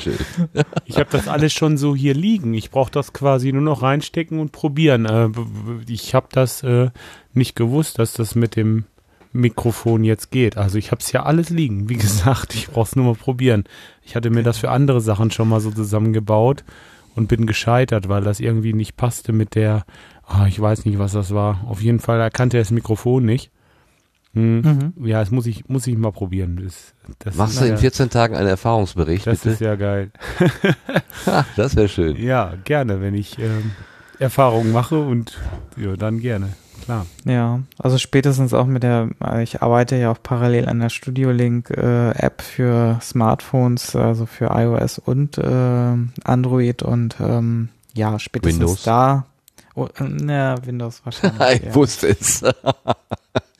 Schön. 0.00 0.18
Ich 0.86 0.96
habe 0.96 1.10
das 1.10 1.28
alles 1.28 1.52
schon 1.52 1.76
so 1.76 1.94
hier 1.94 2.14
liegen. 2.14 2.54
Ich 2.54 2.70
brauche 2.70 2.90
das 2.90 3.12
quasi 3.12 3.52
nur 3.52 3.62
noch 3.62 3.82
reinstecken 3.82 4.38
und 4.38 4.52
probieren. 4.52 5.06
Äh, 5.06 5.28
ich 5.88 6.14
habe 6.14 6.28
das 6.32 6.62
äh, 6.62 6.90
nicht 7.32 7.54
gewusst, 7.56 7.98
dass 7.98 8.14
das 8.14 8.34
mit 8.34 8.56
dem 8.56 8.84
Mikrofon 9.32 10.04
jetzt 10.04 10.30
geht. 10.30 10.56
Also 10.56 10.78
ich 10.78 10.90
habe 10.90 11.00
es 11.00 11.12
ja 11.12 11.24
alles 11.24 11.50
liegen. 11.50 11.88
Wie 11.88 11.96
gesagt, 11.98 12.54
ich 12.54 12.68
brauche 12.68 12.88
es 12.88 12.96
nur 12.96 13.06
mal 13.06 13.14
probieren. 13.14 13.64
Ich 14.02 14.16
hatte 14.16 14.30
mir 14.30 14.42
das 14.42 14.58
für 14.58 14.70
andere 14.70 15.00
Sachen 15.00 15.30
schon 15.30 15.48
mal 15.48 15.60
so 15.60 15.70
zusammengebaut 15.70 16.64
und 17.14 17.28
bin 17.28 17.46
gescheitert, 17.46 18.08
weil 18.08 18.22
das 18.22 18.40
irgendwie 18.40 18.72
nicht 18.72 18.96
passte 18.96 19.32
mit 19.32 19.54
der, 19.54 19.84
ah, 20.24 20.46
ich 20.46 20.60
weiß 20.60 20.84
nicht, 20.84 20.98
was 20.98 21.12
das 21.12 21.34
war. 21.34 21.64
Auf 21.68 21.82
jeden 21.82 22.00
Fall 22.00 22.20
erkannte 22.20 22.56
er 22.56 22.62
das 22.62 22.70
Mikrofon 22.70 23.24
nicht. 23.24 23.50
Hm. 24.34 24.92
Mhm. 24.96 25.06
Ja, 25.06 25.20
das 25.20 25.30
muss 25.30 25.46
ich, 25.46 25.68
muss 25.68 25.86
ich 25.86 25.96
mal 25.96 26.12
probieren. 26.12 26.60
Das, 26.62 26.94
das 27.18 27.34
Machst 27.34 27.56
du 27.60 27.64
in 27.64 27.70
naja, 27.70 27.80
14 27.80 28.10
Tagen 28.10 28.36
einen 28.36 28.46
Erfahrungsbericht, 28.48 29.26
Das 29.26 29.40
bitte? 29.40 29.50
ist 29.54 29.60
ja 29.60 29.74
geil. 29.76 30.10
Ha, 31.26 31.44
das 31.56 31.76
wäre 31.76 31.88
schön. 31.88 32.16
Ja, 32.16 32.54
gerne, 32.64 33.00
wenn 33.00 33.14
ich 33.14 33.38
ähm, 33.38 33.72
Erfahrungen 34.18 34.72
mache 34.72 34.98
und 34.98 35.36
ja, 35.76 35.96
dann 35.96 36.20
gerne. 36.20 36.50
Klar. 36.84 37.06
Ja, 37.24 37.60
also 37.78 37.98
spätestens 37.98 38.54
auch 38.54 38.66
mit 38.66 38.82
der, 38.82 39.10
ich 39.42 39.60
arbeite 39.60 39.96
ja 39.96 40.10
auch 40.10 40.22
parallel 40.22 40.66
an 40.68 40.80
der 40.80 40.88
Studio 40.88 41.30
Link 41.30 41.70
äh, 41.70 42.10
App 42.12 42.40
für 42.40 42.98
Smartphones, 43.02 43.94
also 43.96 44.24
für 44.24 44.46
iOS 44.46 44.98
und 44.98 45.36
äh, 45.36 45.94
Android 46.24 46.82
und 46.82 47.16
ähm, 47.20 47.68
ja, 47.94 48.18
spätestens 48.18 48.60
Windows. 48.60 48.82
da. 48.84 49.26
Oh, 49.74 49.86
äh, 49.86 50.04
na, 50.08 50.54
Windows 50.64 51.02
wahrscheinlich. 51.04 51.40
ich 51.60 51.66
ja. 51.66 51.74
wusste 51.74 52.08
es. 52.08 52.42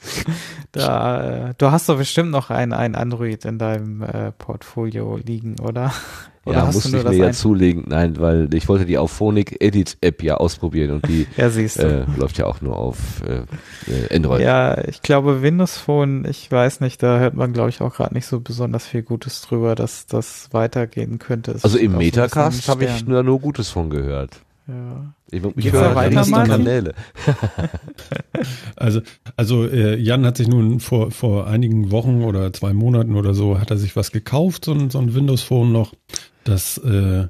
Da, 0.72 1.48
äh, 1.48 1.54
du 1.58 1.72
hast 1.72 1.88
doch 1.88 1.96
bestimmt 1.98 2.30
noch 2.30 2.50
ein, 2.50 2.72
ein 2.72 2.94
Android 2.94 3.44
in 3.44 3.58
deinem 3.58 4.02
äh, 4.02 4.30
Portfolio 4.32 5.16
liegen, 5.16 5.58
oder? 5.58 5.92
Oder 6.46 6.58
ja, 6.58 6.64
musste 6.64 6.96
ich 6.96 7.04
mir 7.04 7.12
ja 7.12 7.26
ein- 7.26 7.34
zulegen. 7.34 7.84
Nein, 7.88 8.18
weil 8.18 8.52
ich 8.54 8.66
wollte 8.66 8.86
die 8.86 8.96
Auphonic 8.96 9.62
Edit 9.62 9.98
App 10.00 10.22
ja 10.22 10.36
ausprobieren 10.36 10.92
und 10.92 11.06
die 11.06 11.26
Ja, 11.36 11.48
äh, 11.48 12.06
läuft 12.16 12.38
ja 12.38 12.46
auch 12.46 12.62
nur 12.62 12.76
auf 12.78 12.96
äh, 13.26 13.42
äh, 13.92 14.16
Android. 14.16 14.40
Ja, 14.40 14.78
ich 14.88 15.02
glaube 15.02 15.42
Windows 15.42 15.76
Phone, 15.76 16.24
ich 16.24 16.50
weiß 16.50 16.80
nicht, 16.80 17.02
da 17.02 17.18
hört 17.18 17.34
man 17.34 17.52
glaube 17.52 17.68
ich 17.68 17.82
auch 17.82 17.94
gerade 17.94 18.14
nicht 18.14 18.24
so 18.26 18.40
besonders 18.40 18.86
viel 18.86 19.02
Gutes 19.02 19.42
drüber, 19.42 19.74
dass 19.74 20.06
das 20.06 20.48
weitergehen 20.52 21.18
könnte. 21.18 21.50
Es 21.52 21.62
Also 21.64 21.76
im 21.76 21.98
Metacast 21.98 22.68
habe 22.68 22.86
ich 22.86 23.04
nur, 23.06 23.22
nur 23.22 23.38
Gutes 23.38 23.68
von 23.68 23.90
gehört. 23.90 24.40
Ja. 24.66 25.12
Ich, 25.32 25.42
ich 25.56 25.72
höre 25.72 25.94
weiter? 25.94 26.24
Kanäle. 26.24 26.94
Also, 28.76 29.02
also 29.36 29.66
äh, 29.66 29.96
Jan 29.96 30.24
hat 30.24 30.38
sich 30.38 30.48
nun 30.48 30.80
vor, 30.80 31.10
vor 31.10 31.46
einigen 31.46 31.90
Wochen 31.90 32.22
oder 32.22 32.52
zwei 32.54 32.72
Monaten 32.72 33.14
oder 33.14 33.34
so, 33.34 33.60
hat 33.60 33.70
er 33.70 33.76
sich 33.76 33.96
was 33.96 34.12
gekauft, 34.12 34.64
so 34.64 34.72
ein, 34.72 34.88
so 34.88 34.98
ein 34.98 35.14
Windows 35.14 35.42
Phone 35.42 35.72
noch. 35.72 35.92
Das 36.44 36.78
äh, 36.78 37.26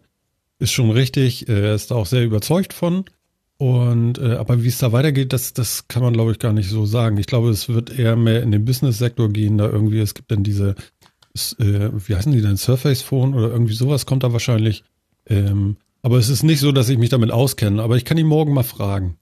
ist 0.61 0.71
schon 0.71 0.91
richtig, 0.91 1.49
äh, 1.49 1.69
er 1.69 1.75
ist 1.75 1.91
da 1.91 1.97
auch 1.97 2.07
sehr 2.07 2.25
überzeugt 2.25 2.73
von. 2.73 3.05
Und 3.59 4.19
äh, 4.19 4.37
aber 4.37 4.63
wie 4.63 4.69
es 4.69 4.79
da 4.79 4.93
weitergeht, 4.93 5.33
das, 5.33 5.53
das 5.53 5.89
kann 5.89 6.03
man, 6.03 6.13
glaube 6.13 6.33
ich, 6.33 6.39
gar 6.39 6.53
nicht 6.53 6.71
so 6.71 6.87
sagen. 6.87 7.19
Ich 7.19 7.27
glaube, 7.27 7.51
es 7.51 7.69
wird 7.69 7.91
eher 7.99 8.17
mehr 8.17 8.43
in 8.43 8.53
den 8.53 8.65
Business-Sektor 8.65 9.29
gehen, 9.31 9.59
da 9.59 9.69
irgendwie, 9.69 9.99
es 9.99 10.15
gibt 10.15 10.31
dann 10.31 10.43
diese, 10.43 10.77
äh, 11.59 11.91
wie 11.93 12.15
heißen 12.15 12.33
die 12.33 12.41
denn, 12.41 12.57
Surface 12.57 13.03
Phone 13.03 13.35
oder 13.35 13.49
irgendwie 13.51 13.75
sowas 13.75 14.07
kommt 14.07 14.23
da 14.23 14.33
wahrscheinlich. 14.33 14.85
Ähm, 15.27 15.77
aber 16.03 16.19
es 16.19 16.29
ist 16.29 16.43
nicht 16.43 16.61
so, 16.61 16.73
dass 16.73 16.89
ich 16.89 16.99
mich 16.99 17.11
damit 17.11 17.31
auskenne, 17.31 17.83
aber 17.83 17.97
ich 17.97 18.05
kann 18.05 18.19
ihn 18.19 18.27
morgen 18.27 18.53
mal 18.55 18.63
fragen. 18.65 19.17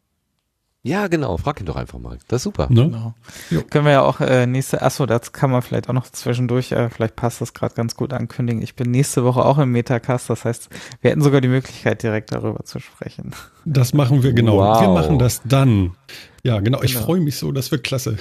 Ja, 0.85 1.09
genau. 1.09 1.37
Frag 1.37 1.59
ihn 1.61 1.67
doch 1.67 1.75
einfach 1.77 1.99
mal. 1.99 2.19
Das 2.29 2.39
ist 2.39 2.43
super. 2.45 2.69
Ne? 2.71 2.85
Genau. 2.85 3.15
Jo. 3.51 3.63
Können 3.69 3.85
wir 3.85 3.93
ja 3.93 4.03
auch 4.03 4.21
äh, 4.21 4.47
nächste, 4.47 4.81
achso, 4.81 5.07
das 5.07 5.33
kann 5.33 5.51
man 5.51 5.61
vielleicht 5.61 5.89
auch 5.89 5.93
noch 5.93 6.09
zwischendurch, 6.09 6.71
äh, 6.73 6.89
vielleicht 6.89 7.17
passt 7.17 7.41
das 7.41 7.53
gerade 7.53 7.75
ganz 7.75 7.97
gut 7.97 8.13
ankündigen. 8.13 8.63
Ich 8.63 8.77
bin 8.77 8.91
nächste 8.93 9.25
Woche 9.25 9.45
auch 9.45 9.59
im 9.59 9.73
Metacast, 9.73 10.31
das 10.31 10.45
heißt, 10.45 10.69
wir 11.03 11.11
hätten 11.11 11.21
sogar 11.21 11.41
die 11.41 11.49
Möglichkeit, 11.49 12.03
direkt 12.05 12.31
darüber 12.33 12.65
zu 12.65 12.79
sprechen. 12.79 13.33
Das 13.65 13.93
machen 13.93 14.23
wir 14.23 14.33
genau. 14.33 14.59
Wow. 14.59 14.81
Wir 14.81 14.89
machen 14.89 15.19
das 15.19 15.43
dann. 15.45 15.97
Ja, 16.45 16.61
genau. 16.61 16.81
Ich 16.83 16.93
Genau. 16.95 17.05
freue 17.07 17.21
mich 17.21 17.37
so, 17.37 17.51
das 17.51 17.71
wird 17.73 17.83
klasse. 17.83 18.17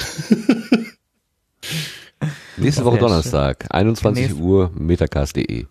Nächste 2.57 2.83
Woche. 2.85 2.97
Donnerstag, 2.97 3.67
21 3.69 4.29
Nächste- 4.29 4.41
Uhr, 4.43 4.71
metacast.de. 4.73 5.67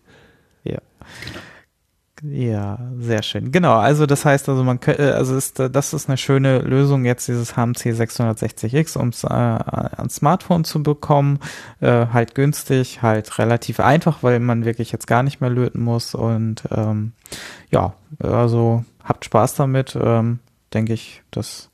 Ja. 2.23 2.79
Sehr 2.99 3.21
schön. 3.21 3.51
Genau, 3.51 3.75
also 3.75 4.05
das 4.05 4.25
heißt 4.25 4.49
also 4.49 4.63
man 4.63 4.79
könnte, 4.79 5.15
also 5.15 5.35
ist, 5.35 5.59
äh, 5.59 5.69
das 5.69 5.93
ist 5.93 6.09
eine 6.09 6.17
schöne 6.17 6.59
Lösung 6.59 7.05
jetzt 7.05 7.27
dieses 7.27 7.55
HMC 7.55 7.93
660X, 7.93 8.97
um 8.97 9.09
es 9.09 9.23
äh, 9.23 9.27
ans 9.27 10.15
Smartphone 10.15 10.63
zu 10.63 10.81
bekommen, 10.81 11.39
äh, 11.79 12.07
halt 12.07 12.35
günstig, 12.35 13.01
halt 13.01 13.37
relativ 13.37 13.79
einfach, 13.79 14.23
weil 14.23 14.39
man 14.39 14.65
wirklich 14.65 14.91
jetzt 14.91 15.07
gar 15.07 15.23
nicht 15.23 15.41
mehr 15.41 15.49
löten 15.49 15.83
muss 15.83 16.15
und 16.15 16.63
ähm, 16.71 17.13
ja, 17.69 17.93
also 18.19 18.83
habt 19.03 19.25
Spaß 19.25 19.55
damit, 19.55 19.97
ähm, 20.01 20.39
denke 20.73 20.93
ich, 20.93 21.21
dass 21.31 21.69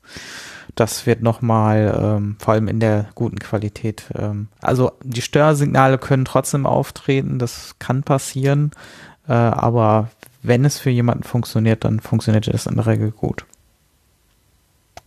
das 0.74 1.06
wird 1.06 1.22
nochmal, 1.22 1.98
ähm, 2.02 2.36
vor 2.38 2.54
allem 2.54 2.68
in 2.68 2.80
der 2.80 3.06
guten 3.14 3.38
Qualität. 3.38 4.06
Ähm, 4.16 4.48
also 4.60 4.92
die 5.02 5.22
Störsignale 5.22 5.98
können 5.98 6.24
trotzdem 6.24 6.66
auftreten, 6.66 7.38
das 7.38 7.76
kann 7.78 8.02
passieren, 8.02 8.72
äh, 9.28 9.32
aber 9.32 10.08
wenn 10.44 10.64
es 10.64 10.78
für 10.78 10.90
jemanden 10.90 11.24
funktioniert, 11.24 11.84
dann 11.84 12.00
funktioniert 12.00 12.46
es 12.48 12.66
in 12.66 12.76
der 12.76 12.86
Regel 12.86 13.10
gut. 13.10 13.46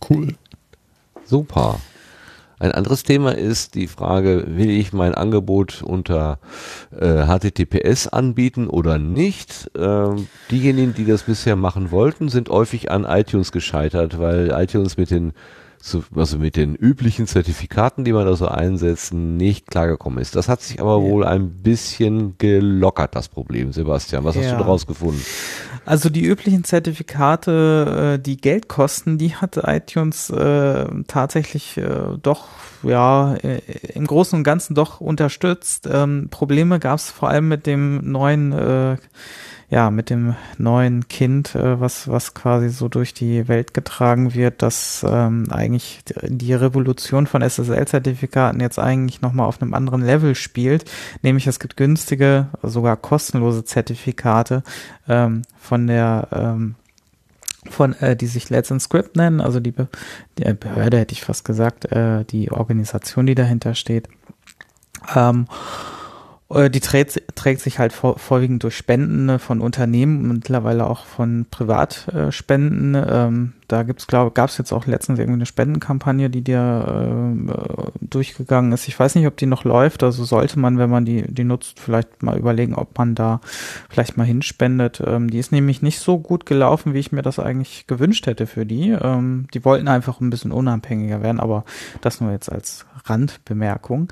Cool. 0.08 0.34
Super. 1.24 1.80
Ein 2.60 2.72
anderes 2.72 3.04
Thema 3.04 3.36
ist 3.36 3.76
die 3.76 3.86
Frage, 3.86 4.44
will 4.48 4.70
ich 4.70 4.92
mein 4.92 5.14
Angebot 5.14 5.80
unter 5.82 6.40
äh, 6.90 7.24
HTTPS 7.26 8.08
anbieten 8.08 8.66
oder 8.66 8.98
nicht? 8.98 9.70
Ähm, 9.78 10.26
diejenigen, 10.50 10.92
die 10.92 11.04
das 11.04 11.22
bisher 11.22 11.54
machen 11.54 11.92
wollten, 11.92 12.28
sind 12.28 12.48
häufig 12.48 12.90
an 12.90 13.04
iTunes 13.04 13.52
gescheitert, 13.52 14.18
weil 14.18 14.50
iTunes 14.50 14.96
mit 14.96 15.12
den 15.12 15.34
so, 15.80 16.02
also 16.14 16.38
mit 16.38 16.56
den 16.56 16.74
üblichen 16.74 17.26
Zertifikaten, 17.26 18.04
die 18.04 18.12
man 18.12 18.26
da 18.26 18.34
so 18.34 18.48
einsetzen, 18.48 19.36
nicht 19.36 19.70
klargekommen 19.70 20.18
ist. 20.18 20.36
Das 20.36 20.48
hat 20.48 20.62
sich 20.62 20.80
aber 20.80 20.98
ja. 20.98 21.02
wohl 21.02 21.24
ein 21.24 21.50
bisschen 21.50 22.36
gelockert, 22.38 23.14
das 23.14 23.28
Problem. 23.28 23.72
Sebastian, 23.72 24.24
was 24.24 24.34
ja. 24.34 24.42
hast 24.42 24.52
du 24.52 24.56
daraus 24.56 24.86
gefunden? 24.86 25.22
Also 25.86 26.10
die 26.10 26.24
üblichen 26.24 26.64
Zertifikate, 26.64 28.16
äh, 28.16 28.22
die 28.22 28.36
Geld 28.36 28.68
kosten, 28.68 29.18
die 29.18 29.34
hat 29.34 29.58
iTunes 29.64 30.30
äh, 30.30 30.86
tatsächlich 31.06 31.76
äh, 31.78 32.18
doch 32.20 32.48
ja 32.82 33.34
äh, 33.36 33.60
im 33.94 34.06
Großen 34.06 34.36
und 34.36 34.44
Ganzen 34.44 34.74
doch 34.74 35.00
unterstützt. 35.00 35.88
Ähm, 35.90 36.28
Probleme 36.30 36.78
gab 36.78 36.98
es 36.98 37.10
vor 37.10 37.30
allem 37.30 37.48
mit 37.48 37.66
dem 37.66 38.10
neuen 38.10 38.52
äh, 38.52 38.96
ja, 39.70 39.90
mit 39.90 40.08
dem 40.08 40.34
neuen 40.56 41.08
Kind, 41.08 41.54
äh, 41.54 41.78
was, 41.78 42.08
was 42.08 42.32
quasi 42.32 42.70
so 42.70 42.88
durch 42.88 43.12
die 43.12 43.48
Welt 43.48 43.74
getragen 43.74 44.32
wird, 44.32 44.62
dass 44.62 45.04
ähm, 45.06 45.46
eigentlich 45.50 46.00
die 46.22 46.54
Revolution 46.54 47.26
von 47.26 47.42
SSL-Zertifikaten 47.42 48.60
jetzt 48.60 48.78
eigentlich 48.78 49.20
nochmal 49.20 49.46
auf 49.46 49.60
einem 49.60 49.74
anderen 49.74 50.00
Level 50.00 50.34
spielt. 50.34 50.90
Nämlich 51.22 51.46
es 51.46 51.60
gibt 51.60 51.76
günstige, 51.76 52.46
sogar 52.62 52.96
kostenlose 52.96 53.64
Zertifikate 53.64 54.62
ähm, 55.06 55.42
von 55.58 55.86
der 55.86 56.28
ähm, 56.32 56.74
von 57.68 57.92
äh, 57.94 58.16
die 58.16 58.26
sich 58.26 58.48
Let's 58.48 58.70
Encrypt 58.70 59.16
nennen, 59.16 59.42
also 59.42 59.60
die, 59.60 59.72
Be 59.72 59.88
die 60.38 60.50
Behörde 60.54 60.98
hätte 60.98 61.12
ich 61.12 61.22
fast 61.22 61.44
gesagt, 61.44 61.92
äh, 61.92 62.24
die 62.24 62.50
Organisation, 62.50 63.26
die 63.26 63.34
dahinter 63.34 63.74
steht. 63.74 64.08
Ähm, 65.14 65.46
äh, 65.46 65.97
die 66.50 66.80
trägt, 66.80 67.22
trägt 67.34 67.60
sich 67.60 67.78
halt 67.78 67.92
vor, 67.92 68.18
vorwiegend 68.18 68.62
durch 68.62 68.74
Spenden 68.74 69.38
von 69.38 69.60
Unternehmen 69.60 70.22
und 70.22 70.36
mittlerweile 70.36 70.86
auch 70.86 71.04
von 71.04 71.44
Privatspenden. 71.50 72.94
Ähm, 72.94 73.52
da 73.68 73.82
gibt's 73.82 74.06
glaube 74.06 74.30
gab 74.30 74.48
es 74.48 74.56
jetzt 74.56 74.72
auch 74.72 74.86
letztens 74.86 75.18
irgendwie 75.18 75.40
eine 75.40 75.46
Spendenkampagne, 75.46 76.30
die 76.30 76.40
dir 76.40 77.28
äh, 77.30 77.90
durchgegangen 78.00 78.72
ist. 78.72 78.88
Ich 78.88 78.98
weiß 78.98 79.14
nicht, 79.14 79.26
ob 79.26 79.36
die 79.36 79.44
noch 79.44 79.64
läuft. 79.64 80.02
Also 80.02 80.24
sollte 80.24 80.58
man, 80.58 80.78
wenn 80.78 80.88
man 80.88 81.04
die 81.04 81.22
die 81.30 81.44
nutzt, 81.44 81.78
vielleicht 81.78 82.22
mal 82.22 82.38
überlegen, 82.38 82.74
ob 82.74 82.96
man 82.96 83.14
da 83.14 83.42
vielleicht 83.90 84.16
mal 84.16 84.24
hinspendet. 84.24 85.02
Ähm, 85.06 85.28
die 85.28 85.38
ist 85.38 85.52
nämlich 85.52 85.82
nicht 85.82 86.00
so 86.00 86.18
gut 86.18 86.46
gelaufen, 86.46 86.94
wie 86.94 86.98
ich 86.98 87.12
mir 87.12 87.20
das 87.20 87.38
eigentlich 87.38 87.86
gewünscht 87.86 88.26
hätte 88.26 88.46
für 88.46 88.64
die. 88.64 88.88
Ähm, 88.88 89.48
die 89.52 89.66
wollten 89.66 89.86
einfach 89.86 90.22
ein 90.22 90.30
bisschen 90.30 90.52
unabhängiger 90.52 91.22
werden, 91.22 91.40
aber 91.40 91.66
das 92.00 92.22
nur 92.22 92.32
jetzt 92.32 92.50
als 92.50 92.86
Randbemerkung. 93.08 94.08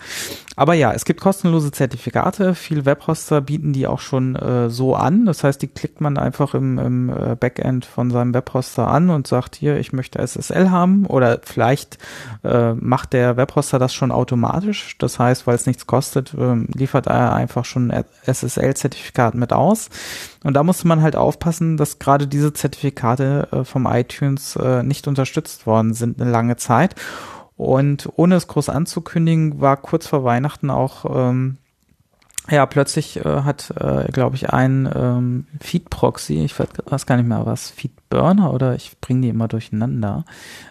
Aber 0.56 0.72
ja, 0.72 0.92
es 0.92 1.04
gibt 1.04 1.20
kostenlose 1.20 1.70
Zertifikate. 1.70 2.54
Viele 2.54 2.86
Webhoster 2.86 3.42
bieten 3.42 3.74
die 3.74 3.86
auch 3.86 4.00
schon 4.00 4.36
äh, 4.36 4.70
so 4.70 4.94
an. 4.94 5.26
Das 5.26 5.44
heißt, 5.44 5.60
die 5.60 5.68
klickt 5.68 6.00
man 6.00 6.16
einfach 6.16 6.54
im, 6.54 6.78
im 6.78 7.10
äh, 7.10 7.36
Backend 7.36 7.84
von 7.84 8.10
seinem 8.10 8.32
Webhoster 8.32 8.88
an 8.88 9.10
und 9.10 9.26
sagt, 9.26 9.54
hier, 9.54 9.78
ich 9.78 9.92
möchte 9.92 10.18
SSL 10.18 10.70
haben 10.70 11.04
oder 11.04 11.40
vielleicht 11.42 11.98
äh, 12.42 12.72
macht 12.72 13.12
der 13.12 13.36
Webhoster 13.36 13.78
das 13.78 13.92
schon 13.92 14.10
automatisch. 14.10 14.96
Das 14.98 15.18
heißt, 15.18 15.46
weil 15.46 15.56
es 15.56 15.66
nichts 15.66 15.86
kostet, 15.86 16.32
äh, 16.32 16.54
liefert 16.74 17.06
er 17.06 17.34
einfach 17.34 17.66
schon 17.66 17.92
SSL-Zertifikat 18.24 19.34
mit 19.34 19.52
aus. 19.52 19.90
Und 20.42 20.54
da 20.54 20.62
musste 20.62 20.88
man 20.88 21.02
halt 21.02 21.16
aufpassen, 21.16 21.76
dass 21.76 21.98
gerade 21.98 22.26
diese 22.26 22.52
Zertifikate 22.52 23.48
äh, 23.52 23.64
vom 23.64 23.86
iTunes 23.86 24.56
äh, 24.56 24.82
nicht 24.82 25.06
unterstützt 25.06 25.66
worden 25.66 25.92
sind 25.92 26.20
eine 26.20 26.30
lange 26.30 26.56
Zeit. 26.56 26.94
Und 27.56 28.08
ohne 28.16 28.36
es 28.36 28.48
groß 28.48 28.68
anzukündigen, 28.68 29.60
war 29.60 29.76
kurz 29.76 30.06
vor 30.06 30.24
Weihnachten 30.24 30.70
auch 30.70 31.04
ähm, 31.30 31.58
ja, 32.50 32.64
plötzlich 32.66 33.16
äh, 33.24 33.42
hat, 33.42 33.72
äh, 33.76 34.10
glaube 34.12 34.36
ich, 34.36 34.50
ein 34.50 34.88
ähm, 34.94 35.46
Feed-Proxy, 35.60 36.44
ich 36.44 36.58
weiß 36.58 37.06
gar 37.06 37.16
nicht 37.16 37.26
mehr 37.26 37.44
was, 37.44 37.70
Feed-Burner 37.70 38.52
oder 38.52 38.74
ich 38.74 39.00
bringe 39.00 39.22
die 39.22 39.28
immer 39.30 39.48
durcheinander, 39.48 40.24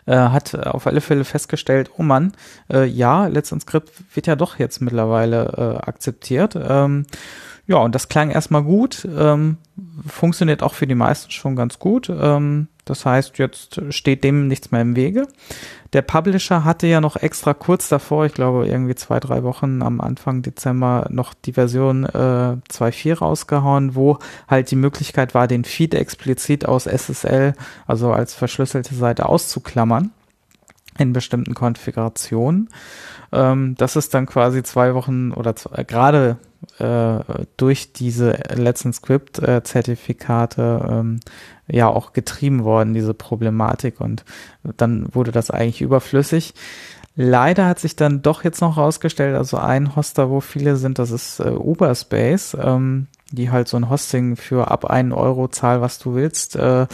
äh, 0.05 0.15
hat 0.15 0.55
auf 0.55 0.87
alle 0.87 1.01
Fälle 1.01 1.25
festgestellt, 1.25 1.91
oh 1.97 2.03
Mann, 2.03 2.31
äh, 2.71 2.85
ja, 2.85 3.27
Let's 3.27 3.51
Encrypt 3.51 3.91
wird 4.15 4.27
ja 4.27 4.35
doch 4.35 4.57
jetzt 4.57 4.81
mittlerweile 4.81 5.81
äh, 5.81 5.85
akzeptiert. 5.85 6.55
Ähm, 6.55 7.05
ja, 7.67 7.77
und 7.77 7.95
das 7.95 8.09
klang 8.09 8.29
erstmal 8.29 8.63
gut, 8.63 9.07
ähm, 9.13 9.57
funktioniert 10.07 10.63
auch 10.63 10.75
für 10.75 10.87
die 10.87 10.95
meisten 10.95 11.31
schon 11.31 11.55
ganz 11.55 11.79
gut. 11.79 12.09
Ähm, 12.09 12.67
das 12.85 13.05
heißt, 13.05 13.37
jetzt 13.39 13.81
steht 13.89 14.23
dem 14.23 14.47
nichts 14.47 14.71
mehr 14.71 14.81
im 14.81 14.95
Wege. 14.95 15.27
Der 15.93 16.01
Publisher 16.01 16.63
hatte 16.63 16.87
ja 16.87 17.01
noch 17.01 17.15
extra 17.15 17.53
kurz 17.53 17.89
davor, 17.89 18.25
ich 18.25 18.33
glaube 18.33 18.67
irgendwie 18.67 18.95
zwei, 18.95 19.19
drei 19.19 19.43
Wochen 19.43 19.81
am 19.81 20.01
Anfang 20.01 20.41
Dezember, 20.41 21.07
noch 21.09 21.33
die 21.33 21.53
Version 21.53 22.05
äh, 22.05 22.57
2.4 22.69 23.17
rausgehauen, 23.17 23.95
wo 23.95 24.19
halt 24.47 24.71
die 24.71 24.75
Möglichkeit 24.75 25.33
war, 25.33 25.47
den 25.47 25.63
Feed 25.63 25.93
explizit 25.93 26.65
aus 26.65 26.85
SSL, 26.85 27.53
also 27.87 28.11
als 28.11 28.33
verschlüsselte 28.33 28.93
Seite 28.93 29.27
auszuklammern 29.27 30.11
in 30.97 31.13
bestimmten 31.13 31.53
Konfigurationen. 31.53 32.69
Ähm, 33.31 33.75
das 33.77 33.95
ist 33.95 34.13
dann 34.13 34.25
quasi 34.25 34.63
zwei 34.63 34.93
Wochen 34.93 35.31
oder 35.31 35.55
äh, 35.73 35.83
gerade 35.83 36.37
äh, 36.79 37.19
durch 37.57 37.93
diese 37.93 38.37
Let's 38.53 38.85
Script 38.93 39.39
äh, 39.39 39.63
Zertifikate 39.63 40.87
ähm, 40.89 41.19
ja 41.67 41.87
auch 41.87 42.13
getrieben 42.13 42.63
worden, 42.63 42.93
diese 42.93 43.13
Problematik 43.13 44.01
und 44.01 44.23
dann 44.77 45.07
wurde 45.13 45.31
das 45.31 45.51
eigentlich 45.51 45.81
überflüssig. 45.81 46.53
Leider 47.15 47.67
hat 47.67 47.79
sich 47.79 47.95
dann 47.95 48.21
doch 48.21 48.43
jetzt 48.43 48.59
noch 48.59 48.77
rausgestellt, 48.77 49.35
also 49.35 49.57
ein 49.57 49.95
Hoster, 49.95 50.29
wo 50.29 50.41
viele 50.41 50.75
sind, 50.75 50.99
das 50.99 51.11
ist 51.11 51.39
äh, 51.39 51.49
Uberspace, 51.51 52.57
ähm, 52.61 53.07
die 53.31 53.51
halt 53.51 53.67
so 53.67 53.77
ein 53.77 53.89
Hosting 53.89 54.35
für 54.35 54.69
ab 54.69 54.85
einen 54.85 55.13
Euro 55.13 55.47
Zahl, 55.47 55.81
was 55.81 55.97
du 55.97 56.13
willst, 56.13 56.57
äh, 56.57 56.87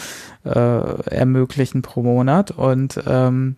äh, 0.45 1.01
ermöglichen 1.09 1.81
pro 1.81 2.03
Monat 2.03 2.51
und 2.51 3.01
ähm, 3.07 3.55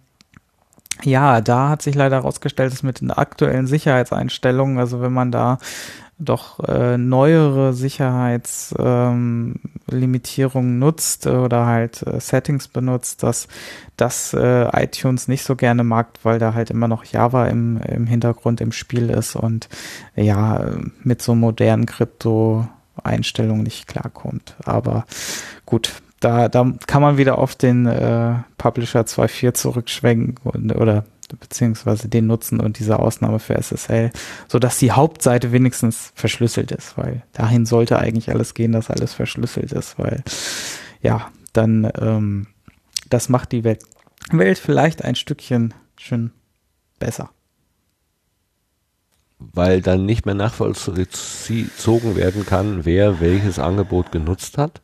ja, 1.02 1.42
da 1.42 1.70
hat 1.70 1.82
sich 1.82 1.96
leider 1.96 2.18
herausgestellt, 2.18 2.72
dass 2.72 2.84
mit 2.84 3.02
den 3.02 3.12
aktuellen 3.12 3.68
Sicherheitseinstellungen, 3.68 4.78
also 4.78 5.02
wenn 5.02 5.12
man 5.12 5.32
da 5.32 5.58
doch 6.20 6.60
äh, 6.68 6.98
neuere 6.98 7.74
Sicherheitslimitierungen 7.74 10.74
ähm, 10.74 10.80
nutzt 10.80 11.28
oder 11.28 11.66
halt 11.66 12.02
äh, 12.04 12.20
Settings 12.20 12.68
benutzt, 12.68 13.24
dass 13.24 13.48
das 13.98 14.34
äh, 14.34 14.84
iTunes 14.84 15.28
nicht 15.28 15.44
so 15.44 15.56
gerne 15.56 15.84
mag, 15.84 16.08
weil 16.24 16.40
da 16.40 16.54
halt 16.54 16.70
immer 16.70 16.88
noch 16.88 17.06
Java 17.06 17.48
im, 17.48 17.78
im 17.78 18.08
Hintergrund 18.08 18.62
im 18.62 18.72
Spiel 18.72 19.10
ist 19.10 19.36
und 19.36 19.70
ja, 20.16 20.66
mit 21.04 21.22
so 21.22 21.36
modernen 21.36 21.86
Krypto-Einstellungen 21.86 23.64
nicht 23.64 23.88
klarkommt. 23.88 24.56
Aber 24.64 25.06
gut, 25.66 26.02
da, 26.20 26.48
da 26.48 26.72
kann 26.88 27.02
man 27.02 27.18
wieder 27.18 27.38
auf 27.38 27.56
den 27.56 27.86
äh, 27.86 28.36
Publisher 28.58 29.02
2.4 29.02 29.54
zurückschwenken 29.54 30.36
und, 30.44 30.76
oder 30.76 31.04
beziehungsweise 31.40 32.08
den 32.08 32.28
nutzen 32.28 32.60
und 32.60 32.80
diese 32.80 33.00
Ausnahme 33.00 33.40
für 33.40 33.56
SSL, 33.56 34.12
so 34.48 34.60
dass 34.60 34.78
die 34.78 34.92
Hauptseite 34.92 35.52
wenigstens 35.52 36.12
verschlüsselt 36.16 36.72
ist, 36.72 36.98
weil 36.98 37.24
dahin 37.34 37.66
sollte 37.66 38.00
eigentlich 38.00 38.32
alles 38.32 38.54
gehen, 38.54 38.72
dass 38.72 38.90
alles 38.90 39.14
verschlüsselt 39.14 39.72
ist, 39.72 39.98
weil 39.98 40.24
ja, 41.02 41.32
dann 41.54 41.92
ähm, 42.00 42.48
das 43.10 43.30
macht 43.30 43.52
die 43.52 43.64
Welt, 43.64 43.84
Welt 44.32 44.58
vielleicht 44.58 45.04
ein 45.04 45.16
Stückchen 45.16 45.74
schön 45.98 46.32
besser. 47.00 47.30
Weil 49.40 49.82
dann 49.82 50.06
nicht 50.06 50.26
mehr 50.26 50.36
nachvollzogen 50.36 52.16
werden 52.16 52.46
kann, 52.46 52.86
wer 52.86 53.20
welches 53.20 53.60
Angebot 53.60 54.12
genutzt 54.12 54.58
hat? 54.58 54.82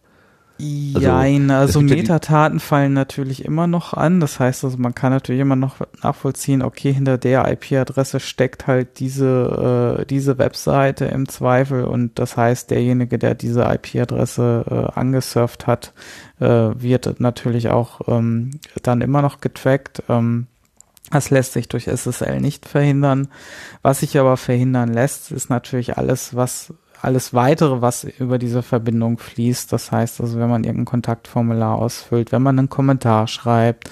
Jein, 0.61 1.51
also, 1.51 1.79
also 1.79 1.95
Metadaten 1.95 2.59
fallen 2.59 2.93
natürlich 2.93 3.45
immer 3.45 3.65
noch 3.65 3.93
an. 3.93 4.19
Das 4.19 4.39
heißt 4.39 4.65
also, 4.65 4.77
man 4.77 4.93
kann 4.93 5.11
natürlich 5.11 5.41
immer 5.41 5.55
noch 5.55 5.77
nachvollziehen, 6.03 6.61
okay, 6.61 6.91
hinter 6.91 7.17
der 7.17 7.49
IP-Adresse 7.49 8.19
steckt 8.19 8.67
halt 8.67 8.99
diese, 8.99 9.99
äh, 10.01 10.05
diese 10.05 10.37
Webseite 10.37 11.05
im 11.05 11.29
Zweifel 11.29 11.85
und 11.85 12.19
das 12.19 12.35
heißt, 12.35 12.71
derjenige, 12.71 13.17
der 13.17 13.35
diese 13.35 13.61
IP-Adresse 13.63 14.65
äh, 14.69 14.99
angesurft 14.99 15.65
hat, 15.65 15.93
äh, 16.39 16.45
wird 16.45 17.19
natürlich 17.19 17.69
auch 17.69 18.01
ähm, 18.07 18.51
dann 18.83 19.01
immer 19.01 19.21
noch 19.21 19.39
getrackt. 19.39 20.03
Ähm, 20.09 20.47
das 21.11 21.29
lässt 21.29 21.53
sich 21.53 21.67
durch 21.69 21.87
SSL 21.87 22.39
nicht 22.39 22.67
verhindern. 22.67 23.29
Was 23.81 24.01
sich 24.01 24.17
aber 24.19 24.37
verhindern 24.37 24.93
lässt, 24.93 25.31
ist 25.31 25.49
natürlich 25.49 25.97
alles, 25.97 26.35
was 26.35 26.73
alles 27.01 27.33
weitere, 27.33 27.81
was 27.81 28.03
über 28.03 28.37
diese 28.39 28.61
Verbindung 28.61 29.17
fließt. 29.17 29.71
Das 29.71 29.91
heißt 29.91 30.21
also, 30.21 30.39
wenn 30.39 30.49
man 30.49 30.63
irgendein 30.63 30.85
Kontaktformular 30.85 31.75
ausfüllt, 31.75 32.31
wenn 32.31 32.41
man 32.41 32.59
einen 32.59 32.69
Kommentar 32.69 33.27
schreibt, 33.27 33.89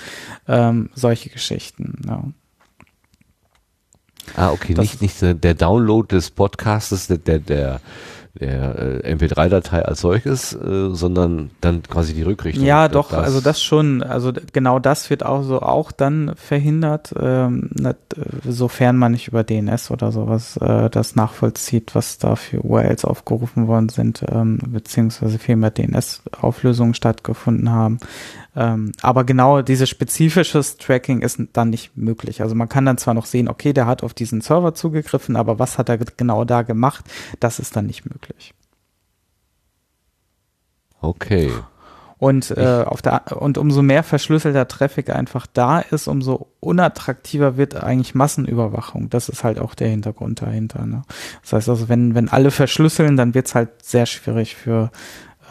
ähm, 0.47 0.89
solche 0.93 1.29
Geschichten. 1.29 2.01
Ja. 2.07 2.23
Ah, 4.35 4.51
okay, 4.51 4.73
Das- 4.73 4.83
nicht, 4.83 5.01
nicht 5.01 5.21
der 5.43 5.53
Download 5.53 6.13
des 6.13 6.31
Podcastes, 6.31 7.07
der, 7.07 7.17
der, 7.17 7.39
der, 7.39 7.81
der 8.39 9.03
äh, 9.03 9.13
MP3-Datei 9.13 9.83
als 9.83 10.01
solches, 10.01 10.53
äh, 10.53 10.89
sondern 10.91 11.51
dann 11.61 11.83
quasi 11.83 12.13
die 12.13 12.23
Rückrichtung. 12.23 12.65
Ja, 12.65 12.87
doch, 12.87 13.13
also 13.13 13.41
das 13.41 13.61
schon, 13.61 14.03
also 14.03 14.31
genau 14.53 14.79
das 14.79 15.09
wird 15.09 15.25
auch 15.25 15.43
so 15.43 15.61
auch 15.61 15.91
dann 15.91 16.33
verhindert, 16.35 17.13
ähm, 17.19 17.69
nicht, 17.73 17.95
äh, 18.15 18.51
sofern 18.51 18.97
man 18.97 19.11
nicht 19.11 19.27
über 19.27 19.43
DNS 19.43 19.91
oder 19.91 20.11
sowas 20.11 20.57
äh, 20.57 20.89
das 20.89 21.15
nachvollzieht, 21.15 21.95
was 21.95 22.17
da 22.17 22.35
für 22.35 22.61
URLs 22.61 23.05
aufgerufen 23.05 23.67
worden 23.67 23.89
sind, 23.89 24.23
ähm, 24.29 24.59
beziehungsweise 24.67 25.39
vielmehr 25.39 25.71
DNS-Auflösungen 25.71 26.93
stattgefunden 26.93 27.71
haben. 27.71 27.99
Ähm, 28.59 28.91
aber 29.03 29.23
genau 29.23 29.61
dieses 29.61 29.87
spezifisches 29.87 30.77
Tracking 30.77 31.21
ist 31.21 31.39
dann 31.53 31.69
nicht 31.69 31.95
möglich. 31.95 32.41
Also 32.41 32.55
man 32.55 32.67
kann 32.67 32.85
dann 32.85 32.97
zwar 32.97 33.13
noch 33.13 33.27
sehen, 33.27 33.47
okay, 33.47 33.71
der 33.71 33.85
hat 33.85 34.01
auf 34.01 34.15
diesen 34.15 34.41
Server 34.41 34.73
zugegriffen, 34.73 35.35
aber 35.35 35.59
was 35.59 35.77
hat 35.77 35.89
er 35.89 35.99
ge- 35.99 36.07
genau 36.17 36.43
da 36.43 36.63
gemacht, 36.63 37.05
das 37.39 37.59
ist 37.59 37.75
dann 37.75 37.85
nicht 37.85 38.05
möglich. 38.05 38.55
Okay. 40.99 41.51
Und, 42.17 42.49
äh, 42.49 42.83
auf 42.83 43.03
der, 43.03 43.39
und 43.39 43.59
umso 43.59 43.83
mehr 43.83 44.01
verschlüsselter 44.01 44.67
Traffic 44.67 45.11
einfach 45.11 45.45
da 45.45 45.77
ist, 45.77 46.07
umso 46.07 46.47
unattraktiver 46.59 47.57
wird 47.57 47.75
eigentlich 47.75 48.15
Massenüberwachung. 48.15 49.11
Das 49.11 49.29
ist 49.29 49.43
halt 49.43 49.59
auch 49.59 49.75
der 49.75 49.89
Hintergrund 49.89 50.41
dahinter. 50.41 50.83
Ne? 50.87 51.03
Das 51.43 51.53
heißt 51.53 51.69
also, 51.69 51.89
wenn, 51.89 52.15
wenn 52.15 52.27
alle 52.27 52.49
verschlüsseln, 52.49 53.17
dann 53.17 53.35
wird's 53.35 53.53
halt 53.53 53.85
sehr 53.85 54.07
schwierig 54.07 54.55
für, 54.55 54.89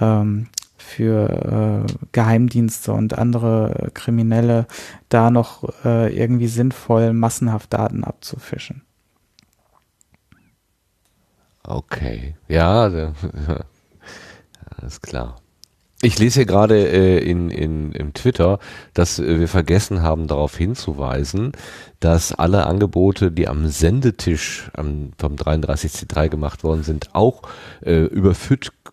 ähm, 0.01 0.49
für 0.86 1.84
äh, 1.89 2.06
Geheimdienste 2.12 2.92
und 2.92 3.18
andere 3.18 3.90
Kriminelle 3.92 4.66
da 5.08 5.31
noch 5.31 5.65
äh, 5.84 6.16
irgendwie 6.16 6.47
sinnvoll 6.47 7.12
massenhaft 7.12 7.73
Daten 7.73 8.05
abzufischen. 8.05 8.82
Okay. 11.65 12.36
Ja, 12.47 12.89
der, 12.89 13.12
alles 14.78 15.00
klar. 15.02 15.36
Ich 16.02 16.18
lese 16.18 16.40
hier 16.40 16.47
gerade 16.47 16.76
äh, 16.76 17.18
in, 17.18 17.50
in, 17.50 17.90
im 17.92 18.12
Twitter, 18.12 18.58
dass 18.92 19.18
wir 19.18 19.48
vergessen 19.48 20.02
haben, 20.02 20.28
darauf 20.28 20.56
hinzuweisen, 20.56 21.52
dass 22.00 22.32
alle 22.32 22.66
Angebote, 22.66 23.32
die 23.32 23.48
am 23.48 23.66
Sendetisch 23.68 24.70
am, 24.74 25.12
vom 25.18 25.34
33C3 25.36 26.28
gemacht 26.28 26.65
worden 26.65 26.82
sind, 26.82 27.15
auch 27.15 27.42
äh, 27.81 28.02
über 28.05 28.34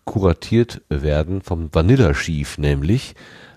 kuratiert 0.04 0.82
werden, 0.88 1.40
vom 1.40 1.68
Vanilla 1.72 2.12
Chief 2.12 2.58
nämlich. 2.58 3.14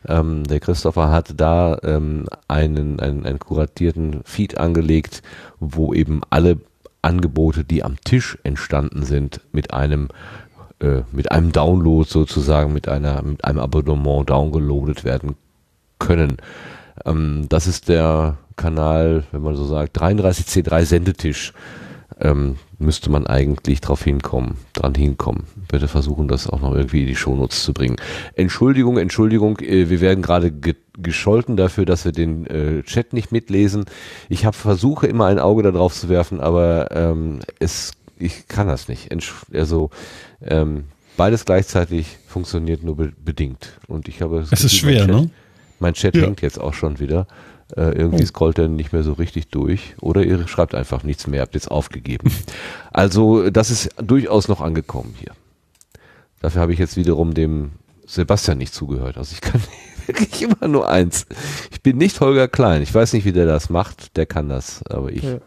Ähm, 0.07 0.43
der 0.45 0.59
Christopher 0.59 1.11
hat 1.11 1.33
da 1.37 1.77
ähm, 1.83 2.27
einen, 2.47 2.99
einen, 2.99 3.25
einen 3.25 3.39
kuratierten 3.39 4.21
Feed 4.23 4.57
angelegt, 4.57 5.21
wo 5.59 5.93
eben 5.93 6.21
alle 6.29 6.57
Angebote, 7.01 7.63
die 7.63 7.83
am 7.83 7.99
Tisch 8.03 8.37
entstanden 8.43 9.03
sind, 9.03 9.41
mit 9.51 9.73
einem 9.73 10.09
äh, 10.79 11.01
mit 11.11 11.31
einem 11.31 11.51
Download 11.51 12.07
sozusagen, 12.07 12.73
mit 12.73 12.87
einer 12.87 13.21
mit 13.23 13.43
einem 13.43 13.59
Abonnement 13.59 14.29
downgeloadet 14.29 15.03
werden 15.03 15.35
können. 15.99 16.37
Ähm, 17.05 17.45
das 17.49 17.67
ist 17.67 17.89
der 17.89 18.37
Kanal, 18.55 19.23
wenn 19.31 19.41
man 19.41 19.55
so 19.55 19.65
sagt, 19.65 19.99
33C3 19.99 20.85
Sendetisch. 20.85 21.53
Ähm, 22.19 22.55
müsste 22.79 23.11
man 23.11 23.27
eigentlich 23.27 23.79
drauf 23.81 24.03
hinkommen, 24.03 24.57
dran 24.73 24.95
hinkommen. 24.95 25.43
Bitte 25.67 25.87
versuchen, 25.87 26.27
das 26.27 26.47
auch 26.49 26.61
noch 26.61 26.73
irgendwie 26.73 27.01
in 27.01 27.07
die 27.07 27.15
Shownotes 27.15 27.63
zu 27.63 27.73
bringen. 27.73 27.97
Entschuldigung, 28.33 28.97
Entschuldigung, 28.97 29.59
äh, 29.59 29.89
wir 29.89 30.01
werden 30.01 30.21
gerade 30.21 30.51
ge 30.51 30.75
gescholten 30.99 31.57
dafür, 31.57 31.85
dass 31.85 32.05
wir 32.05 32.11
den 32.11 32.47
äh, 32.47 32.81
Chat 32.81 33.13
nicht 33.13 33.31
mitlesen. 33.31 33.85
Ich 34.29 34.45
habe 34.45 34.57
versuche 34.57 35.05
immer 35.05 35.27
ein 35.27 35.37
Auge 35.37 35.61
darauf 35.61 35.93
zu 35.93 36.09
werfen, 36.09 36.39
aber 36.39 36.89
ähm, 36.89 37.41
es, 37.59 37.91
ich 38.17 38.47
kann 38.47 38.65
das 38.67 38.87
nicht. 38.87 39.11
Entsch 39.11 39.31
also 39.53 39.91
ähm, 40.41 40.85
beides 41.15 41.45
gleichzeitig 41.45 42.17
funktioniert 42.27 42.83
nur 42.83 42.97
be 42.97 43.13
bedingt. 43.23 43.73
Und 43.87 44.07
ich 44.07 44.23
habe 44.23 44.39
Es 44.49 44.63
ist 44.63 44.73
schwer, 44.75 45.05
Chat, 45.05 45.15
ne? 45.15 45.29
Mein 45.79 45.93
Chat 45.93 46.15
Ja. 46.15 46.23
hängt 46.23 46.41
jetzt 46.41 46.59
auch 46.59 46.73
schon 46.73 46.99
wieder. 46.99 47.27
Äh, 47.75 47.91
irgendwie 47.91 48.25
scrollt 48.25 48.59
er 48.59 48.67
nicht 48.67 48.93
mehr 48.93 49.03
so 49.03 49.13
richtig 49.13 49.49
durch. 49.49 49.95
Oder 49.99 50.23
ihr 50.23 50.47
schreibt 50.47 50.73
einfach 50.73 51.03
nichts 51.03 51.27
mehr, 51.27 51.41
habt 51.41 51.55
jetzt 51.55 51.69
aufgegeben. 51.69 52.31
also 52.93 53.49
das 53.49 53.71
ist 53.71 53.89
durchaus 53.97 54.47
noch 54.47 54.61
angekommen 54.61 55.15
hier. 55.19 55.33
Dafür 56.39 56.61
habe 56.61 56.73
ich 56.73 56.79
jetzt 56.79 56.95
wiederum 56.95 57.33
dem 57.33 57.71
Sebastian 58.05 58.57
nicht 58.57 58.73
zugehört. 58.73 59.17
Also 59.17 59.33
ich 59.33 59.41
kann 59.41 59.61
wirklich 60.19 60.41
immer 60.41 60.67
nur 60.67 60.89
eins. 60.89 61.25
Ich 61.71 61.81
bin 61.81 61.97
nicht 61.97 62.19
Holger 62.21 62.47
Klein. 62.47 62.81
Ich 62.81 62.93
weiß 62.93 63.13
nicht, 63.13 63.25
wie 63.25 63.31
der 63.31 63.45
das 63.45 63.69
macht. 63.69 64.17
Der 64.17 64.25
kann 64.25 64.49
das, 64.49 64.83
aber 64.89 65.11
ich. 65.11 65.23
Ja. 65.23 65.37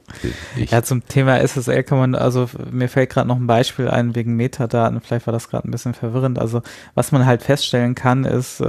ich 0.56 0.70
Ja, 0.70 0.82
zum 0.82 1.06
Thema 1.06 1.38
SSL 1.40 1.82
kann 1.82 1.98
man, 1.98 2.14
also 2.14 2.48
mir 2.70 2.88
fällt 2.88 3.10
gerade 3.10 3.28
noch 3.28 3.36
ein 3.36 3.46
Beispiel 3.46 3.88
ein 3.88 4.14
wegen 4.14 4.36
Metadaten, 4.36 5.00
vielleicht 5.00 5.26
war 5.26 5.32
das 5.32 5.48
gerade 5.48 5.68
ein 5.68 5.70
bisschen 5.70 5.94
verwirrend. 5.94 6.38
Also 6.38 6.62
was 6.94 7.12
man 7.12 7.26
halt 7.26 7.42
feststellen 7.42 7.94
kann, 7.94 8.24
ist, 8.24 8.60
äh, 8.60 8.64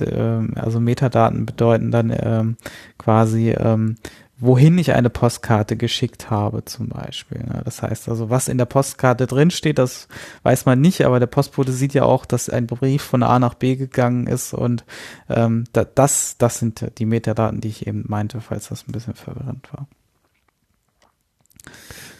d- 0.00 0.04
äh, 0.04 0.48
also 0.56 0.80
Metadaten 0.80 1.46
bedeuten 1.46 1.90
dann 1.90 2.14
ähm, 2.16 2.56
quasi, 2.98 3.50
ähm, 3.50 3.96
wohin 4.44 4.76
ich 4.78 4.92
eine 4.92 5.10
Postkarte 5.10 5.76
geschickt 5.76 6.30
habe 6.30 6.64
zum 6.64 6.88
Beispiel. 6.88 7.38
Ne? 7.38 7.62
Das 7.64 7.82
heißt 7.82 8.08
also, 8.08 8.30
was 8.30 8.48
in 8.48 8.58
der 8.58 8.66
Postkarte 8.66 9.26
drin 9.26 9.50
steht, 9.50 9.78
das 9.78 10.08
weiß 10.42 10.66
man 10.66 10.80
nicht, 10.80 11.04
aber 11.04 11.18
der 11.18 11.26
Postbote 11.26 11.72
sieht 11.72 11.94
ja 11.94 12.04
auch, 12.04 12.26
dass 12.26 12.50
ein 12.50 12.66
Brief 12.66 13.02
von 13.02 13.22
A 13.22 13.38
nach 13.38 13.54
B 13.54 13.76
gegangen 13.76 14.26
ist 14.26 14.52
und 14.52 14.84
ähm, 15.28 15.64
da, 15.72 15.84
das, 15.84 16.36
das 16.38 16.58
sind 16.58 16.84
die 16.98 17.06
Metadaten, 17.06 17.60
die 17.60 17.68
ich 17.68 17.86
eben 17.86 18.04
meinte, 18.06 18.40
falls 18.40 18.68
das 18.68 18.86
ein 18.86 18.92
bisschen 18.92 19.14
verwirrend 19.14 19.72
war. 19.72 19.86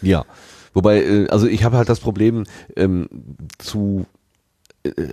Ja, 0.01 0.25
wobei, 0.73 1.03
äh, 1.03 1.27
also 1.29 1.47
ich 1.47 1.63
habe 1.63 1.77
halt 1.77 1.89
das 1.89 1.99
Problem 1.99 2.45
ähm, 2.75 3.07
zu, 3.59 4.05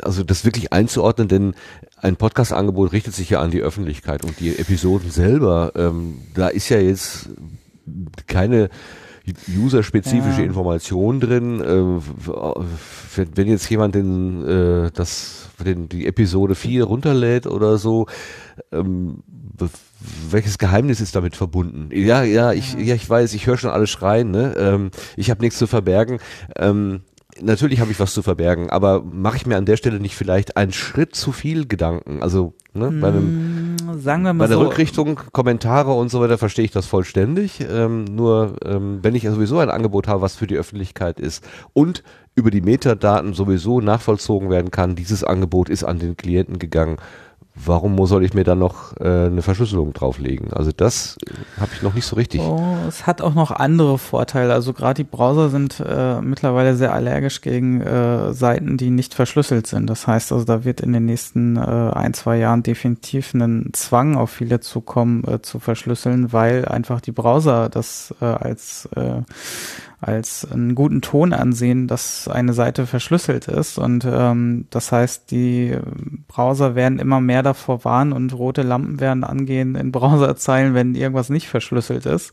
also 0.02 0.22
das 0.22 0.44
wirklich 0.44 0.72
einzuordnen, 0.72 1.28
denn 1.28 1.54
ein 1.96 2.16
Podcast-Angebot 2.16 2.92
richtet 2.92 3.14
sich 3.14 3.30
ja 3.30 3.40
an 3.40 3.50
die 3.50 3.62
Öffentlichkeit 3.62 4.24
und 4.24 4.40
die 4.40 4.58
Episoden 4.58 5.10
selber, 5.10 5.72
ähm, 5.76 6.18
da 6.34 6.48
ist 6.48 6.68
ja 6.68 6.78
jetzt 6.78 7.30
keine 8.26 8.70
userspezifische 9.56 10.40
Ja. 10.40 10.46
Information 10.46 11.20
drin. 11.20 11.60
Äh, 11.60 13.26
wenn, 13.36 13.48
jetzt 13.48 13.68
jemand 13.70 13.94
den, 13.94 14.44
äh, 14.46 14.90
das, 14.92 15.48
den, 15.64 15.88
die 15.88 16.06
Episode 16.06 16.54
4 16.54 16.84
runterlädt 16.84 17.46
oder 17.46 17.78
so, 17.78 18.06
ähm, 18.72 19.22
welches 20.30 20.58
Geheimnis 20.58 21.00
ist 21.00 21.14
damit 21.14 21.36
verbunden? 21.36 21.90
Ja, 21.92 22.24
ja, 22.24 22.52
ich, 22.52 22.74
ja, 22.74 22.94
ich 22.94 23.08
weiß, 23.08 23.34
ich 23.34 23.46
höre 23.46 23.58
schon 23.58 23.70
alle 23.70 23.86
schreien, 23.86 24.30
ne? 24.32 24.54
Ähm, 24.56 24.90
ich 25.16 25.30
habe 25.30 25.40
nichts 25.42 25.58
zu 25.58 25.68
verbergen. 25.68 26.18
Ähm, 26.56 27.02
natürlich 27.42 27.80
habe 27.80 27.90
ich 27.90 28.00
was 28.00 28.14
zu 28.14 28.22
verbergen, 28.22 28.70
aber 28.70 29.02
mache 29.02 29.36
ich 29.36 29.46
mir 29.46 29.56
an 29.56 29.66
der 29.66 29.76
Stelle 29.76 30.00
nicht 30.00 30.16
vielleicht 30.16 30.56
einen 30.56 30.72
Schritt 30.72 31.14
zu 31.14 31.32
viel 31.32 31.66
Gedanken? 31.66 32.22
Also, 32.22 32.54
ne, 32.72 32.90
bei 32.90 33.08
einem 33.08 33.32
Mm, 33.82 34.00
Sagen 34.00 34.22
wir 34.22 34.32
mal 34.32 34.44
bei 34.44 34.48
der 34.48 34.58
so. 34.58 34.64
Rückrichtung, 34.64 35.20
Kommentare 35.32 35.92
und 35.92 36.10
so 36.10 36.20
weiter 36.20 36.38
verstehe 36.38 36.64
ich 36.64 36.70
das 36.70 36.86
vollständig. 36.86 37.60
Ähm, 37.60 38.04
nur 38.04 38.56
ähm, 38.64 39.00
wenn 39.02 39.14
ich 39.14 39.24
sowieso 39.24 39.58
ein 39.58 39.70
Angebot 39.70 40.08
habe, 40.08 40.22
was 40.22 40.36
für 40.36 40.46
die 40.46 40.56
Öffentlichkeit 40.56 41.20
ist 41.20 41.44
und 41.72 42.02
über 42.34 42.50
die 42.50 42.60
Metadaten 42.60 43.34
sowieso 43.34 43.80
nachvollzogen 43.80 44.50
werden 44.50 44.70
kann, 44.70 44.94
dieses 44.94 45.24
Angebot 45.24 45.68
ist 45.68 45.84
an 45.84 45.98
den 45.98 46.16
Klienten 46.16 46.58
gegangen. 46.58 46.96
Warum 47.54 48.06
soll 48.06 48.24
ich 48.24 48.32
mir 48.32 48.44
dann 48.44 48.58
noch 48.58 48.96
äh, 48.98 49.26
eine 49.26 49.42
Verschlüsselung 49.42 49.92
drauflegen? 49.92 50.54
Also 50.54 50.72
das 50.74 51.18
habe 51.60 51.70
ich 51.74 51.82
noch 51.82 51.92
nicht 51.92 52.06
so 52.06 52.16
richtig. 52.16 52.40
Oh, 52.40 52.76
es 52.88 53.06
hat 53.06 53.20
auch 53.20 53.34
noch 53.34 53.50
andere 53.50 53.98
Vorteile. 53.98 54.54
Also 54.54 54.72
gerade 54.72 55.04
die 55.04 55.08
Browser 55.08 55.50
sind 55.50 55.78
äh, 55.86 56.22
mittlerweile 56.22 56.74
sehr 56.76 56.94
allergisch 56.94 57.42
gegen 57.42 57.82
äh, 57.82 58.32
Seiten, 58.32 58.78
die 58.78 58.88
nicht 58.88 59.12
verschlüsselt 59.12 59.66
sind. 59.66 59.86
Das 59.90 60.06
heißt 60.06 60.32
also, 60.32 60.46
da 60.46 60.64
wird 60.64 60.80
in 60.80 60.94
den 60.94 61.04
nächsten 61.04 61.56
äh, 61.56 61.60
ein, 61.60 62.14
zwei 62.14 62.38
Jahren 62.38 62.62
definitiv 62.62 63.34
einen 63.34 63.74
Zwang 63.74 64.16
auf 64.16 64.30
viele 64.30 64.60
zukommen, 64.60 65.22
äh, 65.24 65.42
zu 65.42 65.58
verschlüsseln, 65.58 66.32
weil 66.32 66.64
einfach 66.64 67.02
die 67.02 67.12
Browser 67.12 67.68
das 67.68 68.14
äh, 68.22 68.24
als 68.24 68.88
äh, 68.96 69.20
als 70.02 70.50
einen 70.50 70.74
guten 70.74 71.00
Ton 71.00 71.32
ansehen, 71.32 71.86
dass 71.86 72.26
eine 72.26 72.54
Seite 72.54 72.86
verschlüsselt 72.86 73.46
ist. 73.46 73.78
Und 73.78 74.04
ähm, 74.04 74.66
das 74.70 74.90
heißt, 74.90 75.30
die 75.30 75.78
Browser 76.26 76.74
werden 76.74 76.98
immer 76.98 77.20
mehr 77.20 77.44
davor 77.44 77.84
warnen 77.84 78.12
und 78.12 78.34
rote 78.34 78.62
Lampen 78.62 78.98
werden 78.98 79.22
angehen 79.22 79.76
in 79.76 79.92
Browserzeilen, 79.92 80.74
wenn 80.74 80.96
irgendwas 80.96 81.30
nicht 81.30 81.48
verschlüsselt 81.48 82.04
ist. 82.06 82.32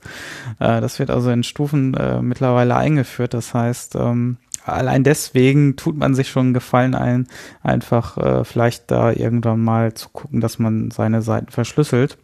Äh, 0.60 0.82
das 0.82 0.98
wird 0.98 1.12
also 1.12 1.30
in 1.30 1.44
Stufen 1.44 1.94
äh, 1.94 2.24
mittlerweile 2.24 2.76
eingeführt. 2.76 3.36
Das 3.36 3.54
heißt, 3.54 3.94
ähm, 3.96 4.38
allein 4.66 5.04
deswegen 5.04 5.76
tut 5.76 5.96
man 5.96 6.16
sich 6.16 6.30
schon 6.30 6.56
Gefallen 6.56 6.96
ein, 6.96 7.28
einfach 7.62 8.18
äh, 8.18 8.44
vielleicht 8.46 8.90
da 8.90 9.12
irgendwann 9.12 9.64
mal 9.64 9.94
zu 9.94 10.10
gucken, 10.10 10.42
dass 10.42 10.58
man 10.58 10.90
seine 10.90 11.22
Seiten 11.22 11.52
verschlüsselt. 11.52 12.18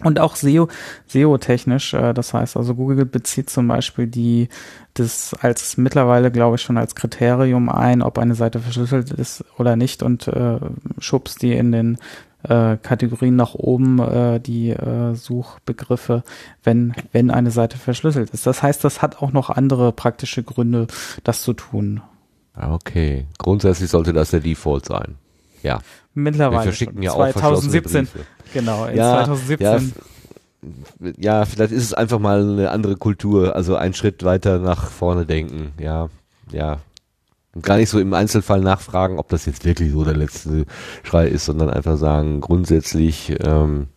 Und 0.00 0.18
auch 0.18 0.36
SEO, 0.36 0.68
SEO-technisch, 1.06 1.94
äh, 1.94 2.12
das 2.12 2.34
heißt 2.34 2.56
also 2.56 2.74
Google 2.74 3.04
bezieht 3.04 3.48
zum 3.50 3.68
Beispiel 3.68 4.06
die, 4.06 4.48
das 4.94 5.34
als 5.34 5.76
mittlerweile 5.76 6.30
glaube 6.30 6.56
ich 6.56 6.62
schon 6.62 6.78
als 6.78 6.94
Kriterium 6.94 7.68
ein, 7.68 8.02
ob 8.02 8.18
eine 8.18 8.34
Seite 8.34 8.60
verschlüsselt 8.60 9.12
ist 9.12 9.44
oder 9.58 9.76
nicht 9.76 10.02
und 10.02 10.26
äh, 10.28 10.58
schubst 10.98 11.42
die 11.42 11.52
in 11.52 11.72
den 11.72 11.98
äh, 12.42 12.76
Kategorien 12.76 13.36
nach 13.36 13.54
oben 13.54 13.98
äh, 14.00 14.40
die 14.40 14.70
äh, 14.70 15.14
Suchbegriffe, 15.14 16.22
wenn, 16.62 16.94
wenn 17.12 17.30
eine 17.30 17.50
Seite 17.50 17.78
verschlüsselt 17.78 18.30
ist. 18.30 18.46
Das 18.46 18.62
heißt, 18.62 18.84
das 18.84 19.00
hat 19.00 19.22
auch 19.22 19.32
noch 19.32 19.50
andere 19.50 19.92
praktische 19.92 20.42
Gründe, 20.42 20.86
das 21.22 21.42
zu 21.42 21.54
tun. 21.54 22.02
Ah, 22.54 22.74
Okay, 22.74 23.26
grundsätzlich 23.38 23.90
sollte 23.90 24.12
das 24.12 24.30
der 24.30 24.40
Default 24.40 24.86
sein. 24.86 25.16
Ja. 25.62 25.80
Mittlerweile. 26.14 26.60
Wir 26.60 26.72
verschicken 26.72 27.02
ja 27.02 27.12
auch 27.12 27.28
verschlossene 27.30 27.82
2017. 27.82 28.06
Briefe. 28.06 28.26
Genau, 28.52 28.86
in 28.86 28.96
Ja, 28.96 29.24
2017. 29.24 29.60
ja, 29.60 29.80
ja, 31.18 31.44
vielleicht 31.44 31.72
ist 31.72 31.82
es 31.82 31.94
einfach 31.94 32.18
mal 32.18 32.40
eine 32.42 32.70
andere 32.70 32.96
Kultur, 32.96 33.54
also 33.54 33.76
einen 33.76 33.94
Schritt 33.94 34.22
weiter 34.24 34.58
nach 34.58 34.90
vorne 34.90 35.26
denken, 35.26 35.72
ja, 35.78 36.08
ja. 36.50 36.78
Und 37.54 37.64
gar 37.64 37.76
nicht 37.76 37.90
so 37.90 38.00
im 38.00 38.14
Einzelfall 38.14 38.60
nachfragen, 38.60 39.18
ob 39.18 39.28
das 39.28 39.46
jetzt 39.46 39.64
wirklich 39.64 39.92
so 39.92 40.04
der 40.04 40.16
letzte 40.16 40.64
Schrei 41.04 41.28
ist, 41.28 41.44
sondern 41.44 41.70
einfach 41.70 41.96
sagen, 41.96 42.40
grundsätzlich 42.40 43.34
ähm, 43.44 43.88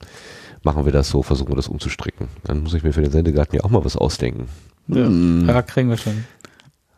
machen 0.64 0.86
wir 0.86 0.92
das 0.92 1.10
so, 1.10 1.24
versuchen 1.24 1.52
wir 1.52 1.56
das 1.56 1.68
umzustricken. 1.68 2.28
Dann 2.44 2.62
muss 2.62 2.76
ich 2.76 2.84
mir 2.84 2.94
für 2.94 3.02
den 3.02 3.12
Sendegarten 3.12 3.56
ja 3.56 3.64
auch 3.64 3.70
mal 3.72 3.84
was 3.84 3.96
ausdenken. 3.96 4.48
Hm. 4.90 5.48
Ja, 5.48 5.62
kriegen 5.64 5.90
wir 5.90 5.98
schon. 5.98 6.26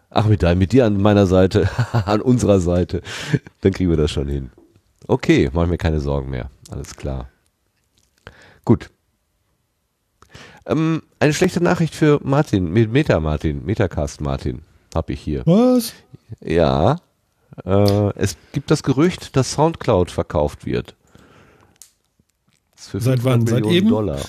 Ach, 0.10 0.26
mit, 0.26 0.42
mit 0.58 0.72
dir 0.74 0.86
an 0.86 1.02
meiner 1.02 1.28
Seite, 1.28 1.70
an 1.94 2.20
unserer 2.20 2.60
Seite, 2.60 3.02
dann 3.62 3.72
kriegen 3.72 3.90
wir 3.90 3.98
das 3.98 4.12
schon 4.12 4.28
hin. 4.28 4.50
Okay, 5.10 5.50
mach 5.54 5.64
ich 5.64 5.70
mir 5.70 5.80
keine 5.80 6.00
Sorgen 6.00 6.30
mehr. 6.30 6.52
Alles 6.70 6.96
klar. 6.96 7.30
Gut. 8.64 8.92
Ähm, 10.68 11.02
eine 11.20 11.34
schlechte 11.34 11.64
Nachricht 11.64 11.96
für 11.96 12.20
Martin, 12.24 12.72
mit 12.72 12.92
Meta 12.92 13.20
Martin, 13.20 13.66
Metacast 13.66 14.22
Martin, 14.22 14.62
habe 14.94 15.14
ich 15.14 15.20
hier. 15.20 15.42
Was? 15.48 15.94
Ja, 16.42 16.98
äh, 17.66 18.14
es 18.20 18.38
gibt 18.52 18.70
das 18.70 18.84
Gerücht, 18.84 19.36
dass 19.36 19.54
Soundcloud 19.54 20.12
verkauft 20.12 20.68
wird. 20.68 20.96
Seit 22.76 23.02
500 23.02 23.24
wann? 23.24 23.48
Seit 23.48 23.62
Millionen 23.62 23.76
eben? 23.76 23.90
Dollar. 23.90 24.20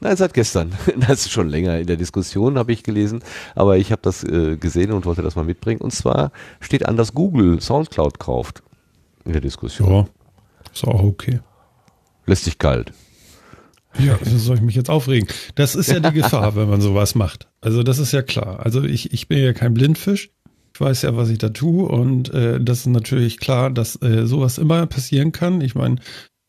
Nein, 0.00 0.16
seit 0.16 0.32
gestern. 0.32 0.72
Das 1.06 1.26
ist 1.26 1.32
schon 1.32 1.50
länger 1.50 1.78
in 1.78 1.86
der 1.86 1.98
Diskussion, 1.98 2.56
habe 2.56 2.72
ich 2.72 2.82
gelesen. 2.82 3.22
Aber 3.54 3.76
ich 3.76 3.92
habe 3.92 4.00
das 4.00 4.24
äh, 4.24 4.56
gesehen 4.56 4.92
und 4.92 5.04
wollte 5.04 5.20
das 5.20 5.36
mal 5.36 5.44
mitbringen. 5.44 5.82
Und 5.82 5.92
zwar 5.92 6.32
steht 6.60 6.86
an, 6.86 6.96
dass 6.96 7.12
Google 7.12 7.60
Soundcloud 7.60 8.18
kauft 8.18 8.62
in 9.24 9.32
der 9.32 9.40
Diskussion. 9.40 9.90
Ja, 9.90 10.08
ist 10.72 10.84
auch 10.84 11.02
okay. 11.02 11.40
Lässt 12.26 12.44
sich 12.44 12.58
kalt. 12.58 12.92
Ja, 13.98 14.18
also 14.18 14.38
soll 14.38 14.56
ich 14.56 14.62
mich 14.62 14.74
jetzt 14.74 14.90
aufregen? 14.90 15.28
Das 15.54 15.74
ist 15.74 15.90
ja 15.90 15.98
die 15.98 16.12
Gefahr, 16.12 16.54
wenn 16.56 16.68
man 16.68 16.80
sowas 16.80 17.14
macht. 17.14 17.48
Also 17.60 17.82
das 17.82 17.98
ist 17.98 18.12
ja 18.12 18.22
klar. 18.22 18.60
Also 18.60 18.84
ich, 18.84 19.12
ich 19.12 19.28
bin 19.28 19.38
ja 19.38 19.52
kein 19.52 19.74
Blindfisch. 19.74 20.30
Ich 20.74 20.80
weiß 20.80 21.02
ja, 21.02 21.16
was 21.16 21.30
ich 21.30 21.38
da 21.38 21.48
tue 21.48 21.88
und 21.88 22.32
äh, 22.32 22.60
das 22.60 22.80
ist 22.80 22.86
natürlich 22.86 23.38
klar, 23.38 23.70
dass 23.70 24.00
äh, 24.00 24.26
sowas 24.26 24.58
immer 24.58 24.86
passieren 24.86 25.32
kann. 25.32 25.60
Ich 25.60 25.74
meine, 25.74 25.96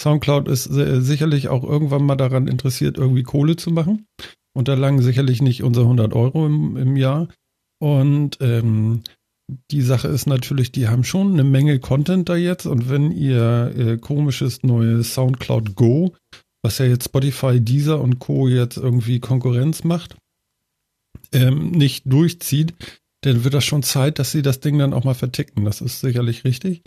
SoundCloud 0.01 0.47
ist 0.47 0.69
äh, 0.69 1.01
sicherlich 1.01 1.47
auch 1.47 1.63
irgendwann 1.63 2.03
mal 2.03 2.15
daran 2.15 2.47
interessiert, 2.47 2.97
irgendwie 2.97 3.23
Kohle 3.23 3.55
zu 3.55 3.71
machen. 3.71 4.05
Und 4.53 4.67
da 4.67 4.75
langen 4.75 5.01
sicherlich 5.01 5.41
nicht 5.41 5.63
unsere 5.63 5.85
100 5.85 6.13
Euro 6.13 6.45
im, 6.45 6.77
im 6.77 6.95
Jahr. 6.95 7.27
Und 7.79 8.37
ähm, 8.41 9.01
die 9.71 9.81
Sache 9.81 10.07
ist 10.07 10.27
natürlich, 10.27 10.71
die 10.71 10.87
haben 10.87 11.03
schon 11.03 11.33
eine 11.33 11.43
Menge 11.43 11.79
Content 11.79 12.29
da 12.29 12.35
jetzt. 12.35 12.65
Und 12.65 12.89
wenn 12.89 13.11
ihr 13.11 13.73
äh, 13.75 13.97
komisches 13.97 14.63
neues 14.63 15.13
SoundCloud 15.13 15.75
Go 15.75 16.13
was 16.61 16.77
ja 16.77 16.85
jetzt 16.85 17.05
Spotify, 17.05 17.61
Deezer 17.61 18.01
und 18.01 18.19
Co. 18.19 18.47
jetzt 18.47 18.77
irgendwie 18.77 19.19
Konkurrenz 19.19 19.83
macht, 19.83 20.15
ähm, 21.31 21.71
nicht 21.71 22.03
durchzieht, 22.05 22.73
dann 23.21 23.43
wird 23.43 23.53
das 23.53 23.65
schon 23.65 23.83
Zeit, 23.83 24.19
dass 24.19 24.31
sie 24.31 24.41
das 24.41 24.59
Ding 24.59 24.77
dann 24.77 24.93
auch 24.93 25.03
mal 25.03 25.13
verticken. 25.13 25.65
Das 25.65 25.81
ist 25.81 26.01
sicherlich 26.01 26.43
richtig. 26.43 26.83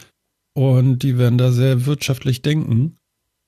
Und 0.55 1.03
die 1.03 1.19
werden 1.19 1.39
da 1.39 1.53
sehr 1.53 1.87
wirtschaftlich 1.87 2.43
denken. 2.43 2.99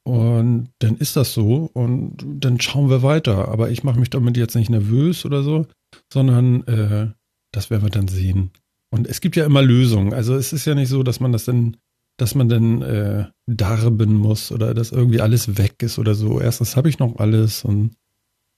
Und 0.07 0.68
dann 0.81 0.99
ist 0.99 1.17
das 1.17 1.33
so 1.33 1.70
und 1.73 2.18
dann 2.26 2.60
schauen 2.60 2.91
wir 2.91 3.02
weiter. 3.02 3.49
Aber 3.49 3.70
ich 3.70 3.84
mache 3.84 3.99
mich 3.99 4.10
damit 4.10 4.36
jetzt 4.36 4.55
nicht 4.55 4.68
nervös 4.68 5.25
oder 5.25 5.43
so, 5.43 5.67
sondern 6.12 6.67
äh, 6.67 7.10
das 7.52 7.70
werden 7.70 7.84
wir 7.84 7.91
dann 7.91 8.09
sehen. 8.09 8.51
Und 8.94 9.08
es 9.08 9.20
gibt 9.20 9.34
ja 9.34 9.44
immer 9.44 9.60
Lösungen. 9.60 10.14
Also 10.14 10.36
es 10.36 10.52
ist 10.52 10.66
ja 10.66 10.76
nicht 10.76 10.89
so, 10.89 11.02
dass 11.02 11.18
man 11.18 11.32
das 11.32 11.44
dann 11.47 11.76
dass 12.16 12.36
man 12.36 12.48
dann 12.48 12.81
äh, 12.82 13.26
darben 13.47 14.14
muss 14.14 14.52
oder 14.52 14.73
dass 14.73 14.92
irgendwie 14.92 15.20
alles 15.20 15.58
weg 15.58 15.82
ist 15.82 15.98
oder 15.98 16.14
so. 16.14 16.40
Erstens 16.40 16.76
habe 16.76 16.89
ich 16.89 17.00
noch 17.00 17.16
alles 17.16 17.64
und 17.64 17.97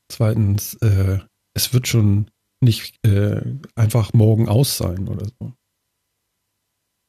zweitens, 0.08 0.74
äh, 0.82 1.20
es 1.54 1.72
wird 1.72 1.88
schon 1.88 2.30
nicht 2.60 3.02
äh, 3.06 3.40
einfach 3.74 4.12
morgen 4.12 4.46
aus 4.46 4.76
sein 4.76 5.08
oder 5.08 5.24
so. 5.24 5.54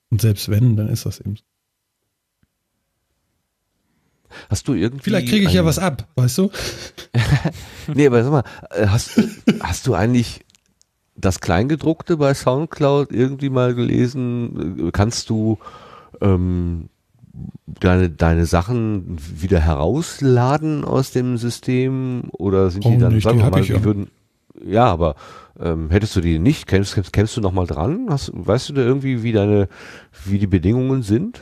Und 0.10 0.22
selbst 0.22 0.48
wenn, 0.48 0.78
dann 0.78 0.88
ist 0.88 1.06
das 1.06 1.20
eben 1.20 1.36
so. 1.36 1.44
Hast 4.50 4.70
du 4.70 4.74
irgendwie. 4.74 5.04
Vielleicht 5.04 5.28
kriege 5.28 5.48
ich 5.48 5.54
ja 5.54 5.66
was 5.66 5.80
ab, 5.80 6.08
weißt 6.16 6.38
du? 6.38 6.52
Nee, 7.94 8.08
aber 8.08 8.22
sag 8.22 8.32
mal, 8.32 8.44
äh, 8.72 8.88
hast, 8.88 9.22
hast 9.62 9.88
du 9.88 9.94
eigentlich 9.94 10.46
das 11.18 11.40
Kleingedruckte 11.40 12.18
bei 12.18 12.34
Soundcloud 12.34 13.12
irgendwie 13.12 13.50
mal 13.50 13.76
gelesen? 13.76 14.90
Kannst 14.94 15.30
du 15.30 15.58
ähm, 16.22 16.90
deine, 17.66 18.10
deine 18.10 18.46
Sachen 18.46 19.18
wieder 19.20 19.60
herausladen 19.60 20.86
aus 20.86 21.12
dem 21.12 21.38
System 21.38 22.30
oder 22.32 22.70
sind 22.70 22.84
die 22.84 22.90
Warum 22.90 23.00
dann, 23.00 23.14
nicht? 23.14 23.24
sagen 23.24 23.38
Die 23.40 23.44
wir 23.44 23.52
mal, 23.52 23.62
ich 23.62 23.70
ja. 23.70 23.78
die 23.78 23.84
würden, 23.84 24.08
ja, 24.66 24.86
aber 24.86 25.16
ähm, 25.60 25.90
hättest 25.90 26.16
du 26.16 26.22
die 26.22 26.40
nicht, 26.40 26.68
kämst, 26.68 26.96
kämst, 26.96 27.14
kämst 27.14 27.38
du 27.38 27.42
noch 27.42 27.52
mal 27.52 27.68
dran? 27.68 28.08
Hast, 28.10 28.32
weißt 28.34 28.70
du 28.70 28.74
da 28.74 28.82
irgendwie, 28.82 29.24
wie 29.24 29.32
deine, 29.32 29.68
wie 30.26 30.40
die 30.40 30.48
Bedingungen 30.48 31.04
sind? 31.04 31.42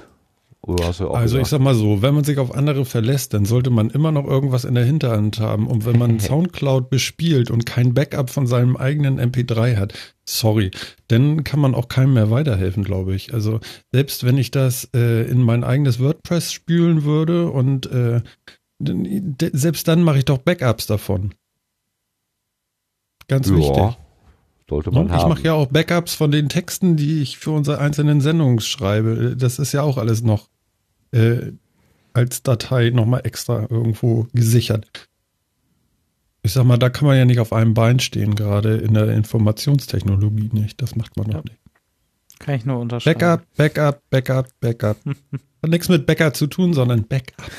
Also 0.68 1.38
ich 1.38 1.44
gesagt, 1.44 1.48
sag 1.48 1.62
mal 1.62 1.76
so, 1.76 2.02
wenn 2.02 2.16
man 2.16 2.24
sich 2.24 2.40
auf 2.40 2.54
andere 2.54 2.86
verlässt, 2.86 3.36
dann 3.36 3.46
sollte 3.46 3.70
man 3.70 3.92
immer 3.92 4.12
noch 4.12 4.26
irgendwas 4.26 4.66
in 4.66 4.74
der 4.74 4.84
Hinterhand 4.84 5.40
haben. 5.40 5.68
Und 5.68 5.86
wenn 5.86 6.00
man 6.00 6.20
Soundcloud 6.20 6.90
bespielt 6.90 7.52
und 7.52 7.68
kein 7.68 7.94
Backup 7.94 8.32
von 8.32 8.48
seinem 8.48 8.76
eigenen 8.76 9.20
MP3 9.20 9.78
hat, 9.78 9.94
sorry, 10.26 10.72
dann 11.08 11.44
kann 11.44 11.60
man 11.60 11.76
auch 11.76 11.88
keinem 11.88 12.16
mehr 12.16 12.32
weiterhelfen, 12.32 12.84
glaube 12.84 13.14
ich. 13.14 13.32
Also 13.32 13.60
selbst 13.92 14.26
wenn 14.26 14.40
ich 14.40 14.50
das 14.50 14.90
äh, 14.96 15.30
in 15.30 15.44
mein 15.44 15.64
eigenes 15.64 16.00
WordPress 16.00 16.52
spülen 16.52 17.04
würde 17.04 17.52
und 17.52 17.86
äh, 17.92 18.22
selbst 19.54 19.88
dann 19.88 20.02
mache 20.02 20.18
ich 20.18 20.26
doch 20.26 20.40
Backups 20.40 20.88
davon. 20.88 21.36
Ganz 23.28 23.50
wichtig. 23.50 23.78
ja, 23.78 23.98
sollte 24.68 24.90
man 24.90 25.04
Und 25.04 25.12
haben. 25.12 25.20
ich 25.20 25.28
mache 25.28 25.44
ja 25.44 25.54
auch 25.54 25.68
Backups 25.68 26.16
von 26.16 26.32
den 26.32 26.50
Texten, 26.50 26.96
die 26.96 27.22
ich 27.22 27.38
für 27.38 27.52
unsere 27.52 27.78
einzelnen 27.78 28.20
Sendungen 28.22 28.60
schreibe. 28.60 29.36
Das 29.38 29.60
ist 29.60 29.72
ja 29.72 29.84
auch 29.84 29.98
alles 29.98 30.24
noch 30.24 30.48
äh, 31.16 31.52
als 32.14 32.44
Datei 32.44 32.90
nochmal 32.92 33.22
extra 33.24 33.68
irgendwo 33.70 34.28
gesichert. 34.34 35.08
Ich 36.44 36.54
sag 36.54 36.64
mal, 36.66 36.78
da 36.78 36.90
kann 36.90 37.08
man 37.08 37.18
ja 37.18 37.26
nicht 37.26 37.40
auf 37.40 37.52
einem 37.54 37.74
Bein 37.74 38.00
stehen, 38.00 38.36
gerade 38.36 38.78
in 38.78 38.94
der 38.94 39.10
Informationstechnologie 39.10 40.50
nicht. 40.54 40.82
Das 40.82 40.96
macht 40.96 41.18
man 41.18 41.28
Ja. 41.32 41.38
doch 41.38 41.44
nicht. 41.46 41.58
Kann 42.40 42.56
ich 42.56 42.66
nur 42.66 42.80
unterschreiben. 42.80 43.20
Backup, 43.20 43.46
Backup, 43.56 44.02
Backup, 44.10 44.48
Backup. 44.60 44.98
Hat 45.64 45.70
nichts 45.70 45.90
mit 45.90 46.06
Backup 46.06 46.36
zu 46.36 46.48
tun, 46.48 46.74
sondern 46.74 47.08
Backup. 47.08 47.50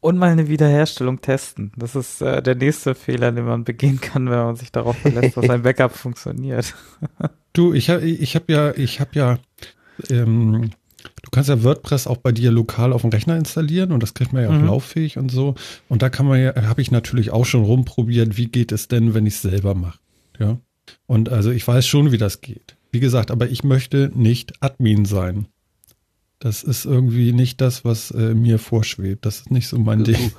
Und 0.00 0.16
mal 0.18 0.30
eine 0.30 0.48
Wiederherstellung 0.48 1.20
testen. 1.20 1.70
Das 1.76 1.94
ist 1.94 2.22
äh, 2.22 2.42
der 2.42 2.54
nächste 2.56 2.94
Fehler, 2.94 3.30
den 3.32 3.44
man 3.44 3.64
begehen 3.64 4.00
kann, 4.00 4.28
wenn 4.30 4.38
man 4.38 4.56
sich 4.56 4.72
darauf 4.72 4.96
verlässt, 4.96 5.36
dass 5.36 5.48
ein 5.50 5.62
Backup 5.62 5.92
funktioniert. 5.96 6.74
Du, 7.54 7.74
ich 7.74 7.90
habe 7.90 8.00
ich 8.00 8.34
hab 8.34 8.48
ja, 8.48 8.74
ich 8.74 8.98
habe 8.98 9.10
ja, 9.12 9.38
ähm, 10.08 10.70
kannst 11.32 11.48
ja 11.48 11.64
WordPress 11.64 12.06
auch 12.06 12.18
bei 12.18 12.30
dir 12.30 12.52
lokal 12.52 12.92
auf 12.92 13.00
dem 13.02 13.10
Rechner 13.10 13.36
installieren 13.36 13.90
und 13.90 14.02
das 14.02 14.14
kriegt 14.14 14.32
man 14.32 14.42
ja 14.44 14.48
auch 14.50 14.54
Mhm. 14.54 14.66
lauffähig 14.66 15.18
und 15.18 15.30
so. 15.30 15.54
Und 15.88 16.02
da 16.02 16.08
kann 16.10 16.26
man 16.26 16.40
ja, 16.40 16.54
habe 16.68 16.80
ich 16.82 16.90
natürlich 16.92 17.30
auch 17.32 17.44
schon 17.46 17.64
rumprobiert, 17.64 18.36
wie 18.36 18.46
geht 18.46 18.70
es 18.70 18.86
denn, 18.88 19.14
wenn 19.14 19.26
ich 19.26 19.34
es 19.34 19.42
selber 19.42 19.74
mache. 19.74 19.98
Ja. 20.38 20.58
Und 21.06 21.28
also 21.30 21.50
ich 21.50 21.66
weiß 21.66 21.86
schon, 21.86 22.12
wie 22.12 22.18
das 22.18 22.40
geht. 22.40 22.76
Wie 22.92 23.00
gesagt, 23.00 23.30
aber 23.30 23.48
ich 23.48 23.64
möchte 23.64 24.10
nicht 24.14 24.52
Admin 24.60 25.04
sein. 25.06 25.46
Das 26.38 26.62
ist 26.62 26.84
irgendwie 26.84 27.32
nicht 27.32 27.60
das, 27.60 27.84
was 27.84 28.10
äh, 28.10 28.34
mir 28.34 28.58
vorschwebt. 28.58 29.24
Das 29.24 29.38
ist 29.40 29.50
nicht 29.50 29.68
so 29.68 29.78
mein 29.78 30.04
Du, 30.04 30.12
Ding. 30.12 30.32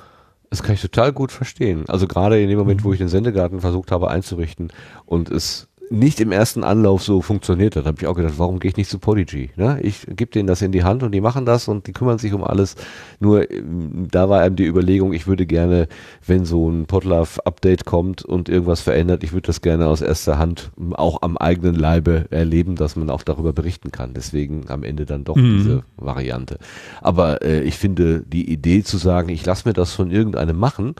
Das 0.50 0.62
kann 0.62 0.74
ich 0.74 0.82
total 0.82 1.12
gut 1.12 1.32
verstehen. 1.32 1.84
Also 1.88 2.06
gerade 2.06 2.40
in 2.40 2.48
dem 2.48 2.58
Moment, 2.58 2.84
wo 2.84 2.88
Mhm. 2.88 2.94
ich 2.94 2.98
den 2.98 3.08
Sendegarten 3.08 3.60
versucht 3.60 3.90
habe 3.90 4.10
einzurichten 4.10 4.72
und 5.06 5.30
es 5.30 5.66
nicht 5.90 6.20
im 6.20 6.32
ersten 6.32 6.64
Anlauf 6.64 7.02
so 7.02 7.20
funktioniert 7.22 7.76
hat, 7.76 7.86
habe 7.86 7.96
ich 8.00 8.06
auch 8.06 8.14
gedacht, 8.14 8.34
warum 8.38 8.58
gehe 8.58 8.70
ich 8.70 8.76
nicht 8.76 8.90
zu 8.90 8.98
Podigy? 8.98 9.50
Ne? 9.56 9.78
Ich 9.82 10.06
gebe 10.08 10.30
denen 10.30 10.46
das 10.46 10.62
in 10.62 10.72
die 10.72 10.82
Hand 10.84 11.02
und 11.02 11.12
die 11.12 11.20
machen 11.20 11.44
das 11.44 11.68
und 11.68 11.86
die 11.86 11.92
kümmern 11.92 12.18
sich 12.18 12.32
um 12.32 12.42
alles. 12.42 12.76
Nur 13.20 13.50
ähm, 13.50 14.08
da 14.10 14.28
war 14.28 14.44
eben 14.44 14.56
die 14.56 14.64
Überlegung, 14.66 15.12
ich 15.12 15.26
würde 15.26 15.46
gerne, 15.46 15.88
wenn 16.26 16.44
so 16.44 16.68
ein 16.70 16.86
Podlove-Update 16.86 17.84
kommt 17.84 18.24
und 18.24 18.48
irgendwas 18.48 18.80
verändert, 18.80 19.22
ich 19.24 19.32
würde 19.32 19.46
das 19.46 19.60
gerne 19.60 19.86
aus 19.86 20.00
erster 20.00 20.38
Hand 20.38 20.70
ähm, 20.78 20.94
auch 20.94 21.22
am 21.22 21.36
eigenen 21.36 21.74
Leibe 21.74 22.26
erleben, 22.30 22.76
dass 22.76 22.96
man 22.96 23.10
auch 23.10 23.22
darüber 23.22 23.52
berichten 23.52 23.92
kann. 23.92 24.14
Deswegen 24.14 24.68
am 24.68 24.84
Ende 24.84 25.06
dann 25.06 25.24
doch 25.24 25.36
Mhm. 25.36 25.58
diese 25.58 25.82
Variante. 25.96 26.58
Aber 27.02 27.42
äh, 27.42 27.60
ich 27.62 27.76
finde 27.76 28.22
die 28.26 28.50
Idee 28.50 28.82
zu 28.82 28.96
sagen, 28.96 29.28
ich 29.28 29.44
lasse 29.44 29.68
mir 29.68 29.74
das 29.74 29.92
von 29.92 30.10
irgendeinem 30.10 30.58
machen, 30.58 30.94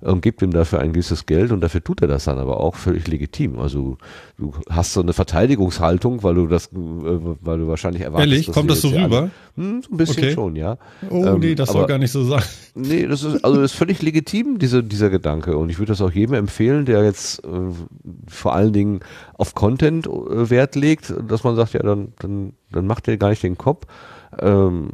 und 0.00 0.22
gibt 0.22 0.40
ihm 0.42 0.50
dafür 0.50 0.80
ein 0.80 0.92
gewisses 0.92 1.26
Geld 1.26 1.52
und 1.52 1.60
dafür 1.60 1.82
tut 1.84 2.00
er 2.02 2.08
das 2.08 2.24
dann 2.24 2.38
aber 2.38 2.58
auch 2.60 2.74
völlig 2.74 3.06
legitim. 3.08 3.58
Also 3.58 3.98
du 4.38 4.52
hast 4.68 4.92
so 4.94 5.02
eine 5.02 5.12
Verteidigungshaltung, 5.12 6.22
weil 6.22 6.34
du 6.34 6.46
das, 6.46 6.66
äh, 6.66 6.70
weil 6.74 7.58
du 7.58 7.68
wahrscheinlich 7.68 8.02
erwartest. 8.02 8.30
Ehrlich, 8.32 8.52
kommt 8.52 8.70
das 8.70 8.80
so 8.80 8.88
rüber? 8.88 9.02
alle- 9.18 9.30
Hm, 9.56 9.82
so 9.82 9.90
ein 9.92 9.96
bisschen 9.96 10.24
Okay. 10.24 10.32
schon, 10.32 10.56
ja. 10.56 10.78
Oh 11.10 11.24
Ähm, 11.26 11.40
nee, 11.40 11.54
das 11.54 11.68
soll 11.70 11.78
aber- 11.78 11.88
gar 11.88 11.98
nicht 11.98 12.12
so 12.12 12.24
sein. 12.24 12.42
Nee, 12.74 13.06
das 13.06 13.22
ist 13.24 13.44
also 13.44 13.60
das 13.60 13.72
ist 13.72 13.76
völlig 13.76 14.00
legitim, 14.00 14.58
diese, 14.58 14.82
dieser 14.84 15.10
Gedanke. 15.10 15.56
Und 15.56 15.70
ich 15.70 15.78
würde 15.78 15.90
das 15.92 16.00
auch 16.00 16.12
jedem 16.12 16.34
empfehlen, 16.34 16.84
der 16.86 17.04
jetzt 17.04 17.44
äh, 17.44 17.48
vor 18.28 18.54
allen 18.54 18.72
Dingen 18.72 19.00
auf 19.34 19.54
Content 19.54 20.06
äh, 20.06 20.48
Wert 20.50 20.76
legt, 20.76 21.12
dass 21.28 21.44
man 21.44 21.56
sagt, 21.56 21.72
ja, 21.74 21.80
dann, 21.82 22.12
dann, 22.20 22.52
dann 22.70 22.86
macht 22.86 23.08
ihr 23.08 23.16
gar 23.16 23.30
nicht 23.30 23.42
den 23.42 23.58
Kopf. 23.58 23.86
Ähm, 24.38 24.90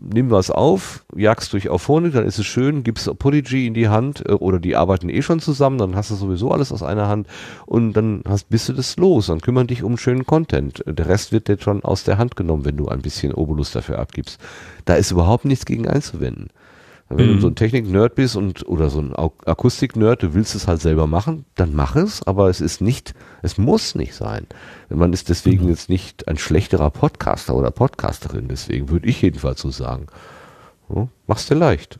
nimm 0.00 0.30
was 0.30 0.50
auf, 0.50 1.04
jagst 1.14 1.52
durch 1.52 1.70
Auphonic, 1.70 2.12
dann 2.12 2.26
ist 2.26 2.40
es 2.40 2.46
schön, 2.46 2.82
gibst 2.82 3.08
Podigy 3.20 3.68
in 3.68 3.74
die 3.74 3.88
Hand 3.88 4.28
äh, 4.28 4.32
oder 4.32 4.58
die 4.58 4.74
arbeiten 4.74 5.08
eh 5.08 5.22
schon 5.22 5.38
zusammen, 5.38 5.78
dann 5.78 5.94
hast 5.94 6.10
du 6.10 6.16
sowieso 6.16 6.50
alles 6.50 6.72
aus 6.72 6.82
einer 6.82 7.06
Hand 7.06 7.28
und 7.66 7.92
dann 7.92 8.24
hast, 8.28 8.48
bist 8.48 8.68
du 8.68 8.72
das 8.72 8.96
los, 8.96 9.28
dann 9.28 9.40
kümmern 9.40 9.68
dich 9.68 9.84
um 9.84 9.96
schönen 9.96 10.26
Content. 10.26 10.82
Der 10.86 11.06
Rest 11.06 11.30
wird 11.30 11.46
dir 11.46 11.58
schon 11.60 11.84
aus 11.84 12.02
der 12.02 12.18
Hand 12.18 12.34
genommen, 12.34 12.64
wenn 12.64 12.76
du 12.76 12.88
ein 12.88 13.00
bisschen 13.00 13.32
Obolus 13.32 13.70
dafür 13.70 14.00
abgibst. 14.00 14.40
Da 14.86 14.94
ist 14.94 15.12
überhaupt 15.12 15.44
nichts 15.44 15.66
gegen 15.66 15.86
einzuwenden. 15.86 16.48
Wenn 17.12 17.34
du 17.34 17.40
so 17.40 17.48
ein 17.48 17.56
Technik-Nerd 17.56 18.14
bist 18.14 18.36
und 18.36 18.68
oder 18.68 18.88
so 18.88 19.00
ein 19.00 19.12
Akustik-Nerd, 19.16 20.22
du 20.22 20.32
willst 20.32 20.54
es 20.54 20.68
halt 20.68 20.80
selber 20.80 21.08
machen, 21.08 21.44
dann 21.56 21.74
mach 21.74 21.96
es, 21.96 22.22
aber 22.22 22.48
es 22.48 22.60
ist 22.60 22.80
nicht, 22.80 23.14
es 23.42 23.58
muss 23.58 23.96
nicht 23.96 24.14
sein. 24.14 24.46
Man 24.88 25.12
ist 25.12 25.28
deswegen 25.28 25.68
jetzt 25.68 25.88
nicht 25.88 26.28
ein 26.28 26.38
schlechterer 26.38 26.90
Podcaster 26.90 27.56
oder 27.56 27.72
Podcasterin, 27.72 28.46
deswegen 28.46 28.90
würde 28.90 29.08
ich 29.08 29.20
jedenfalls 29.22 29.60
so 29.60 29.70
sagen. 29.70 30.06
Ja, 30.88 31.08
mach's 31.26 31.48
dir 31.48 31.56
leicht. 31.56 31.98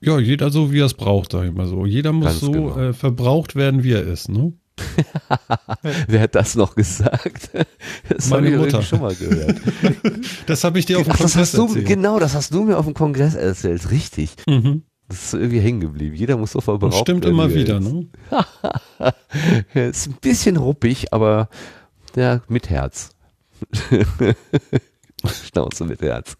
Ja, 0.00 0.18
jeder 0.18 0.50
so, 0.50 0.72
wie 0.72 0.80
er 0.80 0.86
es 0.86 0.94
braucht, 0.94 1.30
sag 1.30 1.44
ich 1.46 1.52
mal 1.52 1.68
so. 1.68 1.86
Jeder 1.86 2.12
muss 2.12 2.26
Ganz 2.26 2.40
so 2.40 2.50
genau. 2.50 2.76
äh, 2.78 2.92
verbraucht 2.92 3.54
werden, 3.54 3.84
wie 3.84 3.92
er 3.92 4.02
ist, 4.02 4.28
ne? 4.28 4.52
Wer 6.08 6.20
hat 6.20 6.34
das 6.34 6.54
noch 6.54 6.74
gesagt? 6.74 7.50
Das 8.08 8.28
Meine 8.28 8.50
ich 8.50 8.56
Mutter. 8.56 8.82
schon 8.82 9.00
mal 9.00 9.14
gehört. 9.14 9.60
Das 10.46 10.62
habe 10.64 10.78
ich 10.78 10.86
dir 10.86 10.98
auf 10.98 11.04
dem 11.04 11.12
Ach, 11.12 11.18
das 11.18 11.32
Kongress 11.32 11.52
du, 11.52 11.62
erzählt. 11.66 11.86
genau, 11.86 12.18
das 12.18 12.34
hast 12.34 12.52
du 12.54 12.62
mir 12.64 12.76
auf 12.78 12.84
dem 12.84 12.94
Kongress 12.94 13.34
erzählt, 13.34 13.90
richtig. 13.90 14.34
Mhm. 14.46 14.82
Das 15.08 15.24
ist 15.24 15.34
irgendwie 15.34 15.60
hängen 15.60 15.80
geblieben. 15.80 16.14
Jeder 16.16 16.36
muss 16.36 16.52
so 16.52 16.58
Das 16.58 16.64
verbraucht 16.64 16.96
stimmt 16.98 17.24
immer 17.24 17.48
wie 17.50 17.54
er 17.54 17.60
wieder, 17.60 17.78
ist. 17.78 17.92
ne? 17.92 19.88
Ist 19.88 20.06
ein 20.08 20.16
bisschen 20.20 20.56
ruppig, 20.56 21.12
aber 21.12 21.48
ja, 22.16 22.40
mit 22.48 22.70
Herz. 22.70 23.10
Schnauze 25.44 25.84
mit 25.84 26.02
Herz. 26.02 26.36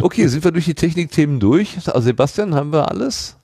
Okay, 0.00 0.26
sind 0.28 0.44
wir 0.44 0.52
durch 0.52 0.64
die 0.66 0.74
Technikthemen 0.74 1.40
durch? 1.40 1.76
Also 1.88 2.00
Sebastian, 2.00 2.54
haben 2.54 2.72
wir 2.72 2.88
alles? 2.90 3.36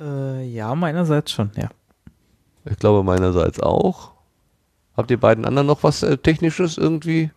Äh, 0.00 0.46
ja, 0.50 0.74
meinerseits 0.74 1.32
schon, 1.32 1.50
ja. 1.56 1.68
Ich 2.64 2.76
glaube 2.76 3.02
meinerseits 3.02 3.60
auch. 3.60 4.12
Habt 4.96 5.10
ihr 5.10 5.18
beiden 5.20 5.44
anderen 5.44 5.66
noch 5.66 5.82
was 5.82 6.02
äh, 6.02 6.18
Technisches 6.18 6.76
irgendwie? 6.76 7.30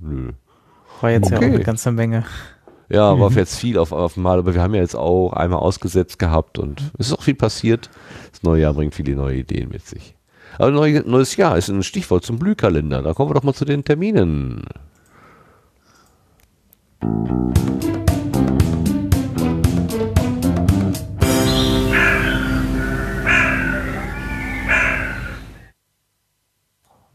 Nö. 0.00 0.32
War 1.00 1.10
jetzt 1.10 1.30
ja 1.30 1.36
auch 1.38 1.42
Okay. 1.42 1.54
eine 1.54 1.62
ganze 1.62 1.92
Menge. 1.92 2.24
Ja, 2.88 3.18
war 3.20 3.30
jetzt 3.32 3.56
viel 3.56 3.78
auf, 3.78 3.92
auf 3.92 4.16
einmal, 4.16 4.38
aber 4.38 4.54
wir 4.54 4.62
haben 4.62 4.74
ja 4.74 4.80
jetzt 4.80 4.96
auch 4.96 5.32
einmal 5.32 5.60
ausgesetzt 5.60 6.18
gehabt 6.18 6.58
und 6.58 6.92
es 6.98 7.08
ist 7.08 7.12
auch 7.12 7.22
viel 7.22 7.34
passiert. 7.34 7.90
Das 8.32 8.42
neue 8.42 8.62
Jahr 8.62 8.74
bringt 8.74 8.94
viele 8.94 9.14
neue 9.14 9.36
Ideen 9.38 9.68
mit 9.68 9.86
sich. 9.86 10.14
Aber 10.58 10.70
neu, 10.70 11.02
neues 11.04 11.36
Jahr 11.36 11.56
ist 11.56 11.68
ein 11.68 11.82
Stichwort 11.82 12.24
zum 12.24 12.38
Blühkalender. 12.38 13.02
Da 13.02 13.12
kommen 13.14 13.30
wir 13.30 13.34
doch 13.34 13.42
mal 13.42 13.54
zu 13.54 13.64
den 13.64 13.84
Terminen. 13.84 14.64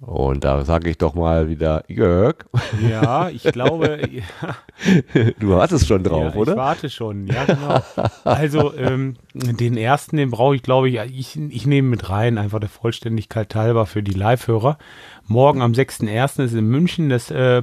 Und 0.10 0.44
da 0.44 0.66
sage 0.66 0.90
ich 0.90 0.98
doch 0.98 1.14
mal 1.14 1.50
wieder, 1.50 1.84
Jörg, 1.88 2.38
Ja, 2.90 3.30
ich 3.30 3.44
glaube, 3.44 4.00
ja, 4.12 5.34
du 5.40 5.50
wartest 5.50 5.86
schon 5.86 6.02
drauf, 6.04 6.34
ja, 6.34 6.40
oder? 6.40 6.54
Ich 6.54 6.58
warte 6.58 6.90
schon, 6.90 7.28
ja, 7.28 7.46
genau. 7.46 7.80
Also, 8.24 8.74
ähm, 8.76 9.18
den 9.36 9.78
ersten, 9.78 10.18
den 10.18 10.32
brauche 10.32 10.56
ich, 10.56 10.64
glaube 10.64 10.90
ich, 10.90 10.96
ich, 10.96 11.40
ich 11.40 11.68
nehme 11.68 11.90
mit 11.90 12.10
rein, 12.10 12.40
einfach 12.40 12.60
der 12.60 12.70
Vollständigkeit 12.70 13.54
halber 13.54 13.86
für 13.86 14.02
die 14.02 14.14
Live-Hörer. 14.14 14.80
Morgen 15.28 15.62
am 15.62 15.74
6.1. 15.74 16.44
ist 16.44 16.54
in 16.56 16.66
München 16.68 17.10
das 17.10 17.30
äh, 17.30 17.62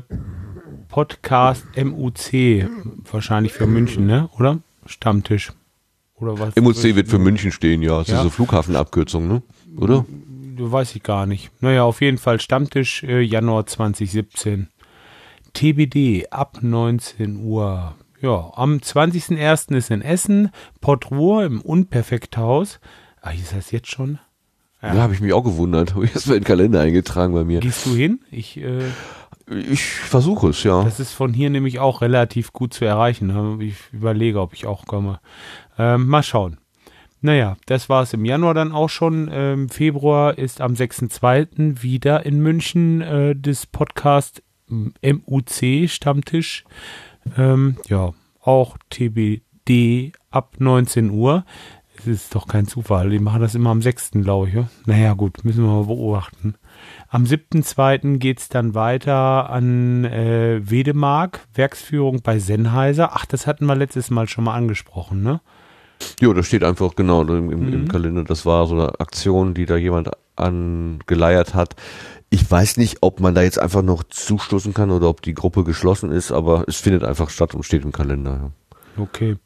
Podcast 0.89 1.67
MUC, 1.77 2.69
wahrscheinlich 3.11 3.55
für 3.55 3.67
München, 3.67 4.07
ne? 4.07 4.29
Oder? 4.39 4.61
Stammtisch. 4.87 5.53
Oder 6.15 6.39
was? 6.39 6.55
MUC 6.55 6.95
wird 6.95 7.09
für 7.09 7.19
München 7.19 7.51
stehen, 7.51 7.83
ja. 7.83 7.99
Das 7.99 8.07
Ja. 8.07 8.19
ist 8.19 8.23
so 8.23 8.31
Flughafenabkürzung, 8.31 9.27
ne? 9.27 9.43
Oder? 9.77 10.05
Weiß 10.59 10.95
ich 10.97 11.03
gar 11.03 11.27
nicht. 11.27 11.51
Naja, 11.61 11.85
auf 11.85 12.01
jeden 12.01 12.19
Fall 12.19 12.41
Stammtisch 12.41 13.03
äh, 13.03 13.21
Januar 13.21 13.67
2017. 13.67 14.69
TBD 15.53 16.27
ab 16.31 16.59
19 16.61 17.37
Uhr. 17.45 17.95
Ja, 18.21 18.51
am 18.55 18.77
20.01. 18.77 19.75
ist 19.77 19.91
in 19.91 20.03
Essen 20.03 20.51
Portruhe 20.81 21.45
im 21.45 21.61
Unperfekthaus. 21.61 22.81
Ah, 23.21 23.31
ist 23.31 23.55
das 23.55 23.71
jetzt 23.71 23.89
schon? 23.91 24.19
Ja, 24.83 24.95
habe 24.95 25.15
ich 25.15 25.21
mich 25.21 25.33
auch 25.33 25.43
gewundert. 25.45 25.95
Habe 25.95 26.05
ich 26.05 26.15
erstmal 26.15 26.37
in 26.37 26.43
den 26.43 26.47
Kalender 26.47 26.81
eingetragen 26.81 27.33
bei 27.35 27.45
mir. 27.45 27.61
Gehst 27.61 27.87
du 27.87 27.95
hin? 27.95 28.21
Ich, 28.31 28.59
äh, 28.59 28.85
Ich 29.49 29.83
versuche 29.85 30.51
es, 30.51 30.63
ja. 30.63 30.85
das 30.85 31.01
ist 31.01 31.13
von 31.13 31.33
hier 31.33 31.51
nämlich 31.51 31.79
auch 31.79 32.03
relativ 32.03 32.53
gut 32.53 32.75
zu 32.75 32.85
erreichen. 32.85 33.61
Ich 33.61 33.77
überlege, 33.93 34.41
ob 34.41 34.53
ich 34.53 34.67
auch 34.67 34.87
komme. 34.87 35.21
Ähm, 35.79 36.07
mal 36.07 36.23
schauen. 36.23 36.59
Naja, 37.27 37.57
das 37.67 37.89
war 37.89 38.05
es 38.05 38.13
im 38.13 38.25
Januar 38.25 38.55
dann 38.55 38.71
auch 38.71 38.89
schon. 38.89 39.29
Ähm, 39.33 39.69
Februar 39.69 40.39
ist 40.39 40.61
am 40.61 40.75
6.2. 40.75 41.83
wieder 41.83 42.25
in 42.25 42.39
München 42.39 43.01
äh, 43.01 43.35
das 43.35 43.67
Podcast 43.67 44.45
MUC 44.69 45.89
Stammtisch. 45.89 46.65
Ähm, 47.37 47.79
ja, 47.89 48.13
auch 48.41 48.79
TBD 48.91 50.13
ab 50.31 50.55
19 50.61 51.11
Uhr. 51.11 51.45
Es 51.99 52.07
ist 52.07 52.33
doch 52.37 52.47
kein 52.47 52.69
Zufall. 52.69 53.11
Die 53.11 53.19
machen 53.19 53.41
das 53.41 53.57
immer 53.57 53.71
am 53.71 53.83
6. 53.83 54.13
glaube 54.23 54.47
ich. 54.47 54.55
Ja? 54.55 54.69
Naja, 54.85 55.15
gut, 55.15 55.45
müssen 55.45 55.65
wir 55.65 55.73
mal 55.73 55.87
beobachten. 55.87 56.55
Am 57.09 57.25
7.2. 57.25 58.19
geht's 58.19 58.49
dann 58.49 58.77
weiter 58.77 59.51
an 59.51 60.05
äh, 60.05 60.61
Wedemark, 60.63 61.41
Werksführung 61.55 62.23
bei 62.23 62.39
Sennheiser. 62.39 63.15
Ach, 63.15 63.27
das 63.27 63.49
hatten 63.49 63.67
wir 63.67 63.75
letztes 63.75 64.11
Mal 64.11 64.29
schon 64.29 64.45
mal 64.45 64.55
angesprochen, 64.55 65.25
ne? 65.25 65.41
Ja, 66.21 66.33
da 66.33 66.43
steht 66.43 66.63
einfach 66.65 66.95
genau 66.95 67.23
im, 67.23 67.51
im, 67.51 67.67
Mhm. 67.67 67.73
im 67.73 67.89
Kalender. 67.89 68.25
Das 68.25 68.47
war 68.47 68.67
so 68.67 68.75
eine 68.75 69.01
Aktion, 69.01 69.55
die 69.55 69.67
da 69.67 69.77
jemand 69.77 70.11
angeleiert 70.37 71.55
hat. 71.55 71.77
Ich 72.31 72.51
weiß 72.51 72.77
nicht, 72.79 72.99
ob 73.03 73.21
man 73.21 73.35
da 73.35 73.43
jetzt 73.43 73.59
einfach 73.59 73.83
noch 73.83 74.03
zustoßen 74.03 74.75
kann 74.75 74.91
oder 74.91 75.09
ob 75.09 75.23
die 75.23 75.35
Gruppe 75.35 75.65
geschlossen 75.65 76.11
ist, 76.11 76.33
aber 76.33 76.65
es 76.67 76.77
findet 76.77 77.05
einfach 77.05 77.31
statt 77.31 77.55
und 77.55 77.65
steht 77.65 77.85
im 77.85 77.93
Kalender. 77.93 78.53
Ja. 78.97 79.03
Okay. 79.03 79.37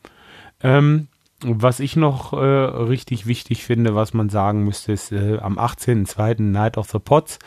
Ähm, 0.62 1.09
was 1.43 1.81
ich 1.81 1.97
noch 1.97 2.33
äh, 2.33 2.37
richtig 2.37 3.27
wichtig 3.27 3.65
finde, 3.65 3.95
was 3.95 4.12
man 4.15 4.29
sagen 4.29 4.65
müsste, 4.65 4.93
ist 4.93 5.12
äh, 5.12 5.39
am 5.41 5.59
18.02. 5.59 6.43
Night 6.43 6.77
of 6.79 6.91
the 6.91 6.99
Pots 6.99 7.39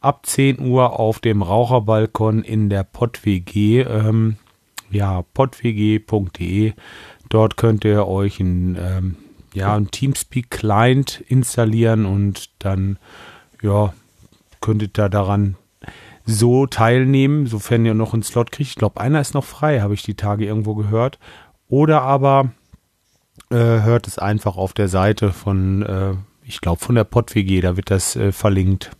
ab 0.00 0.24
10 0.26 0.60
Uhr 0.60 0.98
auf 0.98 1.20
dem 1.20 1.42
Raucherbalkon 1.42 2.42
in 2.44 2.68
der 2.70 2.84
PodWG. 2.84 3.80
Ähm, 3.88 4.36
ja, 4.90 5.22
podwg.de. 5.34 6.72
Dort 7.32 7.56
könnt 7.56 7.86
ihr 7.86 8.06
euch 8.06 8.40
ein, 8.40 8.76
ähm, 8.78 9.16
ja, 9.54 9.74
ein 9.74 9.90
Teamspeak-Client 9.90 11.24
installieren 11.28 12.04
und 12.04 12.50
dann 12.58 12.98
ja, 13.62 13.94
könntet 14.60 14.98
ihr 14.98 15.08
daran 15.08 15.56
so 16.26 16.66
teilnehmen, 16.66 17.46
sofern 17.46 17.86
ihr 17.86 17.94
noch 17.94 18.12
einen 18.12 18.22
Slot 18.22 18.52
kriegt. 18.52 18.68
Ich 18.68 18.76
glaube, 18.76 19.00
einer 19.00 19.18
ist 19.18 19.32
noch 19.32 19.46
frei, 19.46 19.80
habe 19.80 19.94
ich 19.94 20.02
die 20.02 20.14
Tage 20.14 20.44
irgendwo 20.44 20.74
gehört. 20.74 21.18
Oder 21.70 22.02
aber 22.02 22.50
äh, 23.48 23.56
hört 23.56 24.08
es 24.08 24.18
einfach 24.18 24.58
auf 24.58 24.74
der 24.74 24.88
Seite 24.88 25.32
von, 25.32 25.80
äh, 25.80 26.12
ich 26.44 26.60
glaube, 26.60 26.84
von 26.84 26.96
der 26.96 27.04
PodWG, 27.04 27.62
da 27.62 27.78
wird 27.78 27.90
das 27.90 28.14
äh, 28.14 28.30
verlinkt. 28.30 28.90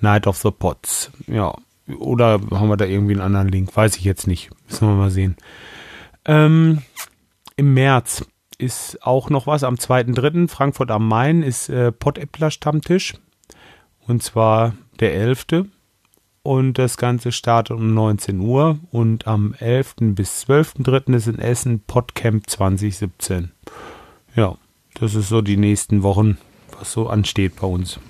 Night 0.00 0.28
of 0.28 0.36
the 0.36 0.52
Pots. 0.52 1.10
Ja. 1.26 1.56
Oder 1.98 2.40
haben 2.52 2.68
wir 2.68 2.76
da 2.76 2.84
irgendwie 2.84 3.14
einen 3.14 3.20
anderen 3.20 3.48
Link? 3.48 3.76
Weiß 3.76 3.96
ich 3.96 4.04
jetzt 4.04 4.28
nicht. 4.28 4.50
Müssen 4.68 4.86
wir 4.86 4.94
mal 4.94 5.10
sehen. 5.10 5.36
Ähm, 6.24 6.82
Im 7.56 7.74
März 7.74 8.24
ist 8.58 9.02
auch 9.02 9.30
noch 9.30 9.46
was. 9.46 9.64
Am 9.64 9.74
2.3. 9.74 10.48
Frankfurt 10.48 10.90
am 10.90 11.08
Main 11.08 11.42
ist 11.42 11.68
äh, 11.68 11.92
Pottäppler 11.92 12.50
Stammtisch. 12.50 13.14
Und 14.06 14.22
zwar 14.22 14.74
der 15.00 15.14
11. 15.14 15.66
Und 16.42 16.78
das 16.78 16.96
Ganze 16.96 17.30
startet 17.30 17.76
um 17.76 17.94
19 17.94 18.40
Uhr. 18.40 18.78
Und 18.90 19.26
am 19.26 19.54
11. 19.54 19.96
bis 20.14 20.44
12.3. 20.44 21.14
ist 21.14 21.28
in 21.28 21.38
Essen 21.38 21.80
Podcamp 21.80 22.48
2017. 22.48 23.52
Ja, 24.34 24.56
das 24.94 25.14
ist 25.14 25.28
so 25.28 25.42
die 25.42 25.56
nächsten 25.56 26.02
Wochen, 26.02 26.38
was 26.78 26.92
so 26.92 27.08
ansteht 27.08 27.56
bei 27.60 27.66
uns. 27.66 28.00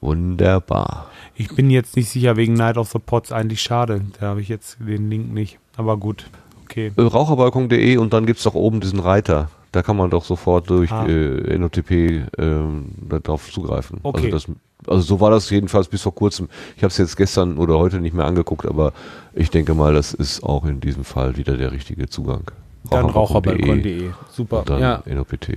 Wunderbar. 0.00 1.10
Ich 1.34 1.54
bin 1.54 1.70
jetzt 1.70 1.96
nicht 1.96 2.08
sicher 2.08 2.36
wegen 2.36 2.54
Night 2.54 2.76
of 2.76 2.90
the 2.90 2.98
Pots 2.98 3.32
eigentlich 3.32 3.62
schade. 3.62 4.04
Da 4.18 4.28
habe 4.28 4.40
ich 4.40 4.48
jetzt 4.48 4.78
den 4.80 5.10
Link 5.10 5.32
nicht. 5.32 5.58
Aber 5.76 5.96
gut. 5.96 6.26
Okay. 6.70 6.92
Äh, 6.96 7.02
Raucherbalkon.de 7.02 7.96
und 7.96 8.12
dann 8.12 8.26
gibt's 8.26 8.42
doch 8.44 8.54
oben 8.54 8.80
diesen 8.80 9.00
Reiter. 9.00 9.48
Da 9.72 9.82
kann 9.82 9.96
man 9.96 10.08
doch 10.10 10.24
sofort 10.24 10.70
durch 10.70 10.90
Ah. 10.92 11.06
äh, 11.06 11.58
NOTP 11.58 12.22
ähm, 12.38 12.86
darauf 13.08 13.50
zugreifen. 13.52 14.00
Okay. 14.02 14.32
Also, 14.32 14.52
das, 14.52 14.56
also 14.86 15.02
so 15.02 15.20
war 15.20 15.30
das 15.30 15.50
jedenfalls 15.50 15.88
bis 15.88 16.02
vor 16.02 16.14
kurzem. 16.14 16.48
Ich 16.76 16.82
habe 16.82 16.90
es 16.90 16.96
jetzt 16.98 17.16
gestern 17.16 17.58
oder 17.58 17.78
heute 17.78 18.00
nicht 18.00 18.14
mehr 18.14 18.24
angeguckt, 18.24 18.64
aber 18.66 18.92
ich 19.34 19.50
denke 19.50 19.74
mal, 19.74 19.92
das 19.92 20.14
ist 20.14 20.42
auch 20.42 20.64
in 20.64 20.80
diesem 20.80 21.04
Fall 21.04 21.36
wieder 21.36 21.56
der 21.56 21.72
richtige 21.72 22.08
Zugang. 22.08 22.50
Dann 22.90 23.06
raucherbalkon.de. 23.06 24.10
Super. 24.30 24.60
Und 24.60 24.70
dann 24.70 24.80
Ja, 24.80 25.02
NOPT. 25.06 25.48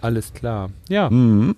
alles 0.00 0.32
klar. 0.32 0.70
Ja. 0.88 1.08
Mhm. 1.10 1.54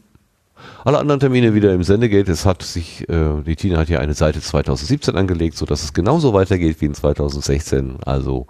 Alle 0.84 0.98
anderen 0.98 1.20
Termine 1.20 1.54
wieder 1.54 1.72
im 1.72 1.82
Sendegate. 1.82 2.32
Es 2.32 2.44
hat 2.44 2.62
sich, 2.62 3.08
äh, 3.08 3.42
die 3.46 3.56
Tina 3.56 3.78
hat 3.78 3.88
ja 3.88 4.00
eine 4.00 4.14
Seite 4.14 4.40
2017 4.40 5.16
angelegt, 5.16 5.56
sodass 5.56 5.82
es 5.82 5.92
genauso 5.92 6.34
weitergeht 6.34 6.80
wie 6.80 6.86
in 6.86 6.94
2016. 6.94 7.98
Also 8.04 8.46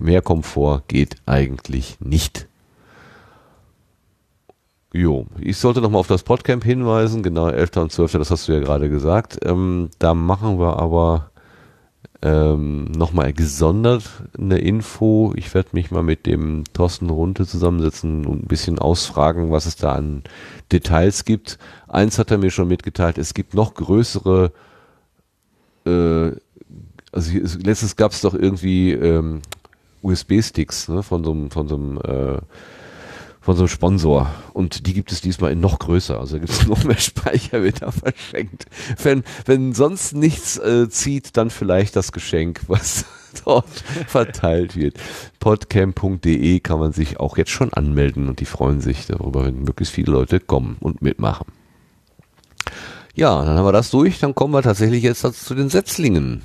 mehr 0.00 0.22
Komfort 0.22 0.82
geht 0.88 1.16
eigentlich 1.26 1.98
nicht. 2.00 2.48
Jo, 4.92 5.26
ich 5.38 5.56
sollte 5.56 5.80
nochmal 5.80 6.00
auf 6.00 6.08
das 6.08 6.24
Podcamp 6.24 6.64
hinweisen, 6.64 7.22
genau, 7.22 7.48
11. 7.48 7.76
und 7.76 7.92
12., 7.92 8.12
das 8.12 8.32
hast 8.32 8.48
du 8.48 8.52
ja 8.52 8.58
gerade 8.58 8.88
gesagt. 8.88 9.38
Ähm, 9.44 9.90
da 10.00 10.14
machen 10.14 10.58
wir 10.58 10.80
aber 10.80 11.29
ähm, 12.22 12.84
nochmal 12.84 13.32
gesondert 13.32 14.04
eine 14.38 14.58
Info. 14.58 15.32
Ich 15.36 15.54
werde 15.54 15.70
mich 15.72 15.90
mal 15.90 16.02
mit 16.02 16.26
dem 16.26 16.64
Thorsten 16.72 17.08
Runte 17.08 17.46
zusammensetzen 17.46 18.26
und 18.26 18.44
ein 18.44 18.48
bisschen 18.48 18.78
ausfragen, 18.78 19.50
was 19.50 19.66
es 19.66 19.76
da 19.76 19.92
an 19.92 20.22
Details 20.70 21.24
gibt. 21.24 21.58
Eins 21.88 22.18
hat 22.18 22.30
er 22.30 22.38
mir 22.38 22.50
schon 22.50 22.68
mitgeteilt, 22.68 23.16
es 23.16 23.32
gibt 23.32 23.54
noch 23.54 23.74
größere, 23.74 24.52
äh, 25.86 26.30
also 27.12 27.38
letztens 27.64 27.96
gab 27.96 28.12
es 28.12 28.20
doch 28.20 28.34
irgendwie 28.34 28.92
ähm, 28.92 29.40
USB-Sticks 30.02 30.88
ne, 30.88 31.02
von 31.02 31.24
so 31.24 31.32
einem, 31.32 31.50
von 31.50 31.68
so 31.68 31.76
einem 31.76 31.98
äh, 31.98 32.38
von 33.50 33.56
so 33.56 33.62
einem 33.64 33.68
Sponsor. 33.68 34.30
Und 34.52 34.86
die 34.86 34.94
gibt 34.94 35.10
es 35.10 35.22
diesmal 35.22 35.50
in 35.50 35.58
noch 35.58 35.80
größer. 35.80 36.20
Also 36.20 36.38
gibt 36.38 36.50
es 36.50 36.66
noch 36.68 36.84
mehr 36.84 36.98
Speicher, 36.98 37.64
wird 37.64 37.82
da 37.82 37.90
verschenkt. 37.90 38.66
Wenn, 39.02 39.24
wenn 39.44 39.72
sonst 39.72 40.14
nichts 40.14 40.56
äh, 40.58 40.88
zieht, 40.88 41.36
dann 41.36 41.50
vielleicht 41.50 41.96
das 41.96 42.12
Geschenk, 42.12 42.60
was 42.68 43.06
dort 43.44 43.66
verteilt 44.06 44.76
wird. 44.76 44.98
Podcamp.de 45.40 46.60
kann 46.60 46.78
man 46.78 46.92
sich 46.92 47.18
auch 47.18 47.36
jetzt 47.38 47.50
schon 47.50 47.72
anmelden 47.72 48.28
und 48.28 48.38
die 48.38 48.44
freuen 48.44 48.80
sich 48.80 49.08
darüber, 49.08 49.44
wenn 49.44 49.64
möglichst 49.64 49.94
viele 49.94 50.12
Leute 50.12 50.38
kommen 50.38 50.76
und 50.78 51.02
mitmachen. 51.02 51.48
Ja, 53.16 53.44
dann 53.44 53.58
haben 53.58 53.66
wir 53.66 53.72
das 53.72 53.90
durch. 53.90 54.20
Dann 54.20 54.36
kommen 54.36 54.54
wir 54.54 54.62
tatsächlich 54.62 55.02
jetzt 55.02 55.22
zu 55.22 55.54
den 55.56 55.70
Setzlingen. 55.70 56.42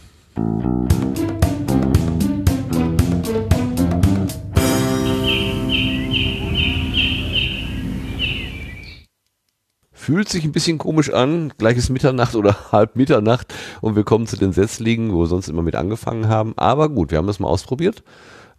Fühlt 10.06 10.30
sich 10.30 10.44
ein 10.44 10.52
bisschen 10.52 10.78
komisch 10.78 11.12
an, 11.12 11.52
gleiches 11.58 11.90
Mitternacht 11.90 12.36
oder 12.36 12.56
halb 12.72 12.96
Mitternacht 12.96 13.52
und 13.82 13.96
wir 13.96 14.04
kommen 14.04 14.28
zu 14.28 14.38
den 14.38 14.54
Setzlingen, 14.54 15.12
wo 15.12 15.22
wir 15.22 15.26
sonst 15.26 15.48
immer 15.48 15.64
mit 15.64 15.74
angefangen 15.74 16.28
haben. 16.28 16.54
Aber 16.58 16.90
gut, 16.90 17.10
wir 17.10 17.18
haben 17.18 17.26
das 17.26 17.40
mal 17.40 17.48
ausprobiert, 17.48 18.04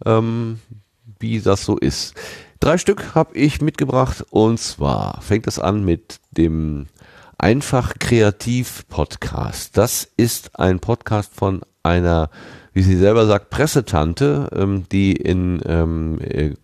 ähm, 0.05 0.59
wie 1.19 1.39
das 1.39 1.63
so 1.63 1.77
ist. 1.77 2.15
Drei 2.59 2.77
Stück 2.77 3.15
habe 3.15 3.33
ich 3.37 3.61
mitgebracht 3.61 4.25
und 4.29 4.59
zwar 4.59 5.21
fängt 5.21 5.47
es 5.47 5.57
an 5.57 5.85
mit 5.85 6.19
dem 6.31 6.87
Einfach 7.37 7.93
Kreativ 7.97 8.85
Podcast. 8.89 9.77
Das 9.77 10.05
ist 10.17 10.59
ein 10.59 10.81
Podcast 10.81 11.33
von 11.33 11.61
einer, 11.81 12.29
wie 12.73 12.81
sie 12.81 12.97
selber 12.97 13.25
sagt, 13.25 13.51
Pressetante, 13.51 14.49
ähm, 14.53 14.83
die 14.91 15.13
in, 15.13 15.61
ähm, 15.65 16.19
äh, 16.19 16.55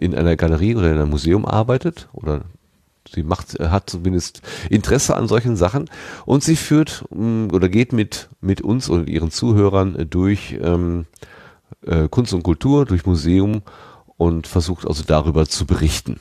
in 0.00 0.16
einer 0.16 0.34
Galerie 0.34 0.74
oder 0.74 0.90
in 0.90 0.98
einem 0.98 1.10
Museum 1.10 1.46
arbeitet 1.46 2.08
oder 2.12 2.40
sie 3.08 3.22
macht, 3.22 3.58
hat 3.58 3.90
zumindest 3.90 4.42
Interesse 4.70 5.16
an 5.16 5.28
solchen 5.28 5.56
Sachen 5.56 5.90
und 6.24 6.42
sie 6.42 6.56
führt 6.56 7.04
mh, 7.10 7.52
oder 7.54 7.68
geht 7.68 7.92
mit, 7.92 8.28
mit 8.40 8.60
uns 8.60 8.88
und 8.88 9.08
ihren 9.08 9.30
Zuhörern 9.30 10.06
durch 10.10 10.56
ähm, 10.62 11.06
äh, 11.84 12.08
Kunst 12.08 12.32
und 12.32 12.42
Kultur, 12.42 12.84
durch 12.84 13.06
Museum 13.06 13.62
und 14.16 14.46
versucht 14.46 14.86
also 14.86 15.02
darüber 15.06 15.46
zu 15.46 15.66
berichten. 15.66 16.20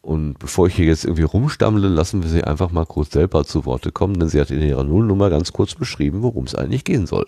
Und 0.00 0.38
bevor 0.38 0.68
ich 0.68 0.76
hier 0.76 0.86
jetzt 0.86 1.04
irgendwie 1.04 1.24
rumstammle, 1.24 1.88
lassen 1.88 2.22
wir 2.22 2.30
sie 2.30 2.44
einfach 2.44 2.70
mal 2.70 2.86
kurz 2.86 3.12
selber 3.12 3.44
zu 3.44 3.66
Worte 3.66 3.92
kommen, 3.92 4.18
denn 4.18 4.28
sie 4.28 4.40
hat 4.40 4.50
in 4.50 4.62
ihrer 4.62 4.84
Nullnummer 4.84 5.28
ganz 5.28 5.52
kurz 5.52 5.74
beschrieben, 5.74 6.22
worum 6.22 6.44
es 6.44 6.54
eigentlich 6.54 6.84
gehen 6.84 7.06
soll. 7.06 7.26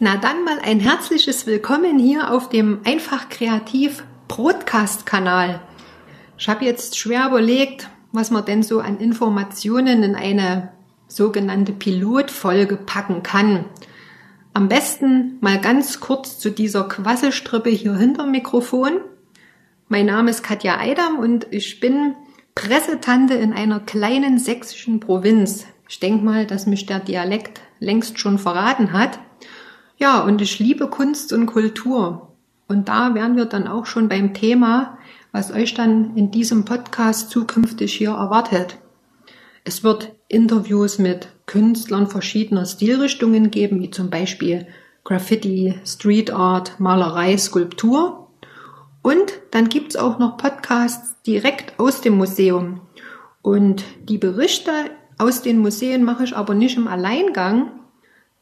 Na 0.00 0.16
dann 0.16 0.44
mal 0.44 0.58
ein 0.62 0.80
herzliches 0.80 1.46
Willkommen 1.46 1.98
hier 1.98 2.32
auf 2.32 2.48
dem 2.48 2.80
Einfach 2.84 3.28
Kreativ 3.28 4.04
Broadcast-Kanal. 4.28 5.60
Ich 6.36 6.48
habe 6.48 6.64
jetzt 6.64 6.98
schwer 6.98 7.28
überlegt, 7.28 7.88
was 8.14 8.30
man 8.30 8.44
denn 8.44 8.62
so 8.62 8.78
an 8.78 8.98
Informationen 8.98 10.04
in 10.04 10.14
eine 10.14 10.70
sogenannte 11.08 11.72
Pilotfolge 11.72 12.76
packen 12.76 13.24
kann. 13.24 13.64
Am 14.52 14.68
besten 14.68 15.36
mal 15.40 15.60
ganz 15.60 15.98
kurz 15.98 16.38
zu 16.38 16.50
dieser 16.50 16.84
Quasselstrippe 16.84 17.70
hier 17.70 17.96
hinterm 17.96 18.30
Mikrofon. 18.30 19.00
Mein 19.88 20.06
Name 20.06 20.30
ist 20.30 20.44
Katja 20.44 20.78
Eidam 20.78 21.18
und 21.18 21.48
ich 21.50 21.80
bin 21.80 22.14
Pressetante 22.54 23.34
in 23.34 23.52
einer 23.52 23.80
kleinen 23.80 24.38
sächsischen 24.38 25.00
Provinz. 25.00 25.66
Ich 25.88 25.98
denke 25.98 26.24
mal, 26.24 26.46
dass 26.46 26.66
mich 26.66 26.86
der 26.86 27.00
Dialekt 27.00 27.62
längst 27.80 28.20
schon 28.20 28.38
verraten 28.38 28.92
hat. 28.92 29.18
Ja, 29.96 30.20
und 30.20 30.40
ich 30.40 30.60
liebe 30.60 30.88
Kunst 30.88 31.32
und 31.32 31.46
Kultur. 31.46 32.33
Und 32.66 32.88
da 32.88 33.14
wären 33.14 33.36
wir 33.36 33.44
dann 33.44 33.68
auch 33.68 33.86
schon 33.86 34.08
beim 34.08 34.34
Thema, 34.34 34.98
was 35.32 35.52
euch 35.52 35.74
dann 35.74 36.16
in 36.16 36.30
diesem 36.30 36.64
Podcast 36.64 37.30
zukünftig 37.30 37.92
hier 37.92 38.12
erwartet. 38.12 38.78
Es 39.64 39.82
wird 39.82 40.12
Interviews 40.28 40.98
mit 40.98 41.28
Künstlern 41.46 42.06
verschiedener 42.06 42.66
Stilrichtungen 42.66 43.50
geben, 43.50 43.80
wie 43.80 43.90
zum 43.90 44.10
Beispiel 44.10 44.66
Graffiti, 45.04 45.74
Street 45.84 46.30
Art, 46.30 46.78
Malerei, 46.80 47.36
Skulptur. 47.36 48.28
Und 49.02 49.34
dann 49.50 49.68
gibt's 49.68 49.96
auch 49.96 50.18
noch 50.18 50.38
Podcasts 50.38 51.20
direkt 51.26 51.78
aus 51.78 52.00
dem 52.00 52.16
Museum. 52.16 52.80
Und 53.42 53.84
die 54.08 54.18
Berichte 54.18 54.72
aus 55.18 55.42
den 55.42 55.58
Museen 55.58 56.04
mache 56.04 56.24
ich 56.24 56.36
aber 56.36 56.54
nicht 56.54 56.76
im 56.76 56.88
Alleingang. 56.88 57.72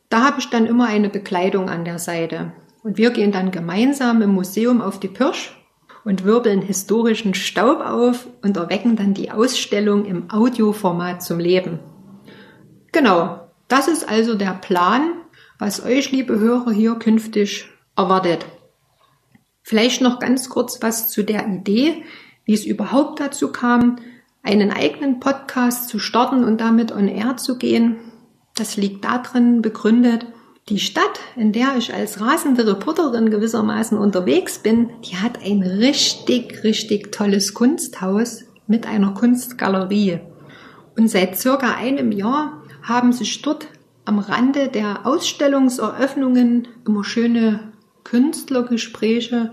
Da 0.08 0.24
habe 0.24 0.38
ich 0.38 0.50
dann 0.50 0.66
immer 0.66 0.86
eine 0.86 1.08
Bekleidung 1.08 1.68
an 1.68 1.84
der 1.84 1.98
Seite. 1.98 2.52
Und 2.82 2.96
wir 2.96 3.10
gehen 3.10 3.32
dann 3.32 3.50
gemeinsam 3.50 4.22
im 4.22 4.34
Museum 4.34 4.80
auf 4.80 4.98
die 4.98 5.08
Pirsch 5.08 5.56
und 6.04 6.24
wirbeln 6.24 6.62
historischen 6.62 7.34
Staub 7.34 7.80
auf 7.80 8.26
und 8.42 8.56
erwecken 8.56 8.96
dann 8.96 9.14
die 9.14 9.30
Ausstellung 9.30 10.04
im 10.04 10.30
Audioformat 10.30 11.22
zum 11.22 11.38
Leben. 11.38 11.78
Genau, 12.90 13.48
das 13.68 13.88
ist 13.88 14.08
also 14.08 14.34
der 14.34 14.54
Plan, 14.54 15.14
was 15.58 15.84
euch, 15.84 16.10
liebe 16.10 16.38
Hörer, 16.38 16.72
hier 16.72 16.96
künftig 16.96 17.68
erwartet. 17.96 18.44
Vielleicht 19.62 20.02
noch 20.02 20.18
ganz 20.18 20.48
kurz 20.48 20.82
was 20.82 21.08
zu 21.08 21.22
der 21.22 21.46
Idee, 21.46 22.02
wie 22.44 22.54
es 22.54 22.66
überhaupt 22.66 23.20
dazu 23.20 23.52
kam, 23.52 23.96
einen 24.42 24.72
eigenen 24.72 25.20
Podcast 25.20 25.88
zu 25.88 26.00
starten 26.00 26.42
und 26.42 26.60
damit 26.60 26.90
on 26.90 27.06
air 27.06 27.36
zu 27.36 27.58
gehen. 27.58 27.96
Das 28.56 28.76
liegt 28.76 29.04
darin 29.04 29.62
begründet, 29.62 30.26
die 30.68 30.78
Stadt, 30.78 31.20
in 31.36 31.52
der 31.52 31.76
ich 31.76 31.92
als 31.92 32.20
rasende 32.20 32.66
Reporterin 32.66 33.30
gewissermaßen 33.30 33.98
unterwegs 33.98 34.58
bin, 34.58 34.90
die 35.04 35.16
hat 35.16 35.42
ein 35.44 35.62
richtig, 35.62 36.62
richtig 36.62 37.10
tolles 37.10 37.52
Kunsthaus 37.52 38.44
mit 38.66 38.86
einer 38.86 39.12
Kunstgalerie. 39.12 40.20
Und 40.96 41.08
seit 41.08 41.36
circa 41.36 41.74
einem 41.74 42.12
Jahr 42.12 42.62
haben 42.82 43.12
sich 43.12 43.42
dort 43.42 43.66
am 44.04 44.18
Rande 44.18 44.68
der 44.68 45.06
Ausstellungseröffnungen 45.06 46.68
immer 46.86 47.04
schöne 47.04 47.72
Künstlergespräche 48.04 49.52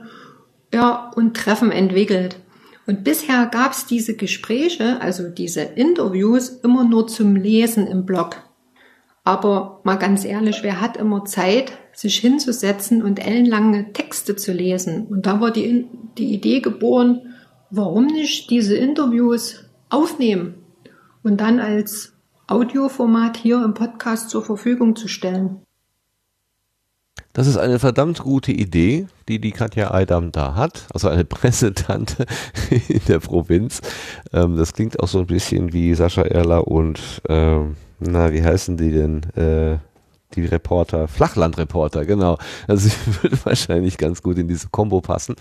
ja, 0.73 1.11
und 1.15 1.35
Treffen 1.35 1.71
entwickelt. 1.71 2.37
Und 2.85 3.03
bisher 3.03 3.45
gab 3.47 3.73
es 3.73 3.85
diese 3.85 4.15
Gespräche, 4.15 4.99
also 5.01 5.29
diese 5.29 5.61
Interviews, 5.61 6.49
immer 6.49 6.83
nur 6.83 7.07
zum 7.07 7.35
Lesen 7.35 7.87
im 7.87 8.05
Blog. 8.05 8.37
Aber 9.23 9.81
mal 9.83 9.97
ganz 9.97 10.25
ehrlich, 10.25 10.63
wer 10.63 10.81
hat 10.81 10.97
immer 10.97 11.25
Zeit, 11.25 11.71
sich 11.93 12.17
hinzusetzen 12.17 13.03
und 13.03 13.19
ellenlange 13.19 13.93
Texte 13.93 14.35
zu 14.35 14.51
lesen? 14.53 15.07
Und 15.07 15.25
da 15.25 15.41
war 15.41 15.51
die, 15.51 15.87
die 16.17 16.33
Idee 16.33 16.61
geboren, 16.61 17.33
warum 17.69 18.07
nicht 18.07 18.49
diese 18.49 18.75
Interviews 18.75 19.65
aufnehmen 19.89 20.55
und 21.23 21.41
dann 21.41 21.59
als 21.59 22.13
Audioformat 22.47 23.37
hier 23.37 23.63
im 23.63 23.73
Podcast 23.73 24.29
zur 24.29 24.43
Verfügung 24.43 24.95
zu 24.95 25.07
stellen. 25.07 25.61
Das 27.33 27.45
ist 27.45 27.57
eine 27.57 27.77
verdammt 27.77 28.19
gute 28.19 28.51
Idee, 28.51 29.07
die 29.27 29.39
die 29.39 29.51
Katja 29.51 29.93
Eidam 29.93 30.31
da 30.31 30.55
hat. 30.55 30.87
Also 30.93 31.09
eine 31.09 31.25
Pressetante 31.25 32.25
in 32.87 33.01
der 33.07 33.19
Provinz. 33.19 33.81
Ähm, 34.33 34.57
das 34.57 34.73
klingt 34.73 34.99
auch 34.99 35.07
so 35.07 35.19
ein 35.19 35.27
bisschen 35.27 35.71
wie 35.73 35.93
Sascha 35.93 36.23
Erler 36.23 36.67
und, 36.67 37.21
ähm, 37.29 37.75
na, 37.99 38.31
wie 38.31 38.43
heißen 38.43 38.77
die 38.77 38.91
denn? 38.91 39.23
Äh, 39.35 39.77
die 40.35 40.45
Reporter, 40.45 41.07
Flachlandreporter, 41.07 42.05
genau. 42.05 42.37
Also 42.67 42.89
sie 42.89 42.95
würde 43.21 43.37
wahrscheinlich 43.43 43.97
ganz 43.97 44.21
gut 44.21 44.37
in 44.37 44.47
diese 44.47 44.69
Combo 44.69 45.01
passen. 45.01 45.35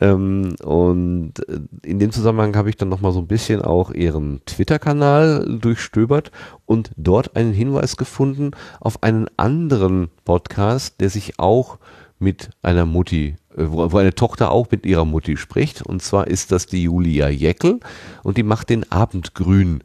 Ähm, 0.00 0.54
und 0.62 1.32
äh, 1.48 1.60
in 1.82 1.98
dem 1.98 2.12
Zusammenhang 2.12 2.54
habe 2.56 2.70
ich 2.70 2.76
dann 2.76 2.88
nochmal 2.88 3.12
so 3.12 3.18
ein 3.18 3.26
bisschen 3.26 3.60
auch 3.60 3.90
ihren 3.90 4.40
Twitter-Kanal 4.46 5.58
durchstöbert 5.60 6.30
und 6.64 6.92
dort 6.96 7.34
einen 7.34 7.52
Hinweis 7.52 7.96
gefunden 7.96 8.52
auf 8.78 9.02
einen 9.02 9.26
anderen 9.36 10.10
Podcast, 10.24 11.00
der 11.00 11.10
sich 11.10 11.40
auch 11.40 11.78
mit 12.20 12.50
einer 12.62 12.86
Mutti 12.86 13.36
äh, 13.56 13.64
wo, 13.68 13.96
eine 13.96 14.14
Tochter 14.14 14.50
auch 14.50 14.70
mit 14.70 14.86
ihrer 14.86 15.04
Mutti 15.04 15.36
spricht. 15.36 15.82
Und 15.82 16.02
zwar 16.02 16.26
ist 16.26 16.52
das 16.52 16.66
die 16.66 16.84
Julia 16.84 17.28
Jeckel 17.28 17.80
und 18.22 18.36
die 18.36 18.42
macht 18.42 18.70
den 18.70 18.90
Abendgrün. 18.90 19.82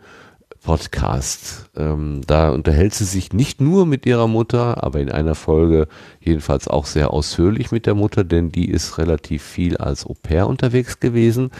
Podcast. 0.65 1.69
Ähm, 1.77 2.21
da 2.25 2.49
unterhält 2.49 2.95
sie 2.95 3.03
sich 3.05 3.31
nicht 3.33 3.61
nur 3.61 3.85
mit 3.85 4.07
ihrer 4.07 4.27
Mutter, 4.27 4.83
aber 4.83 4.99
in 4.99 5.11
einer 5.11 5.35
Folge 5.35 5.87
jedenfalls 6.19 6.67
auch 6.67 6.87
sehr 6.87 7.13
ausführlich 7.13 7.71
mit 7.71 7.85
der 7.85 7.93
Mutter, 7.93 8.23
denn 8.23 8.51
die 8.51 8.71
ist 8.71 8.97
relativ 8.97 9.43
viel 9.43 9.77
als 9.77 10.07
Au 10.07 10.15
pair 10.19 10.47
unterwegs 10.47 10.99
gewesen. 10.99 11.51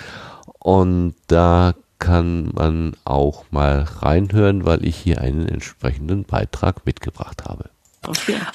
Und 0.57 1.13
da 1.27 1.75
kann 1.99 2.49
man 2.53 2.93
auch 3.05 3.45
mal 3.51 3.83
reinhören, 3.83 4.65
weil 4.65 4.83
ich 4.83 4.95
hier 4.95 5.21
einen 5.21 5.47
entsprechenden 5.47 6.23
Beitrag 6.23 6.83
mitgebracht 6.87 7.45
habe. 7.45 7.69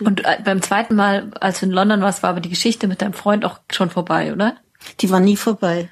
Und 0.00 0.24
äh, 0.24 0.38
beim 0.44 0.62
zweiten 0.62 0.94
Mal, 0.94 1.30
als 1.40 1.60
du 1.60 1.66
in 1.66 1.72
London 1.72 2.00
warst, 2.00 2.22
war 2.22 2.30
aber 2.30 2.40
die 2.40 2.48
Geschichte 2.48 2.88
mit 2.88 3.02
deinem 3.02 3.12
Freund 3.12 3.44
auch 3.44 3.60
schon 3.70 3.90
vorbei, 3.90 4.32
oder? 4.32 4.56
Die 5.00 5.10
war 5.10 5.20
nie 5.20 5.36
vorbei. 5.36 5.90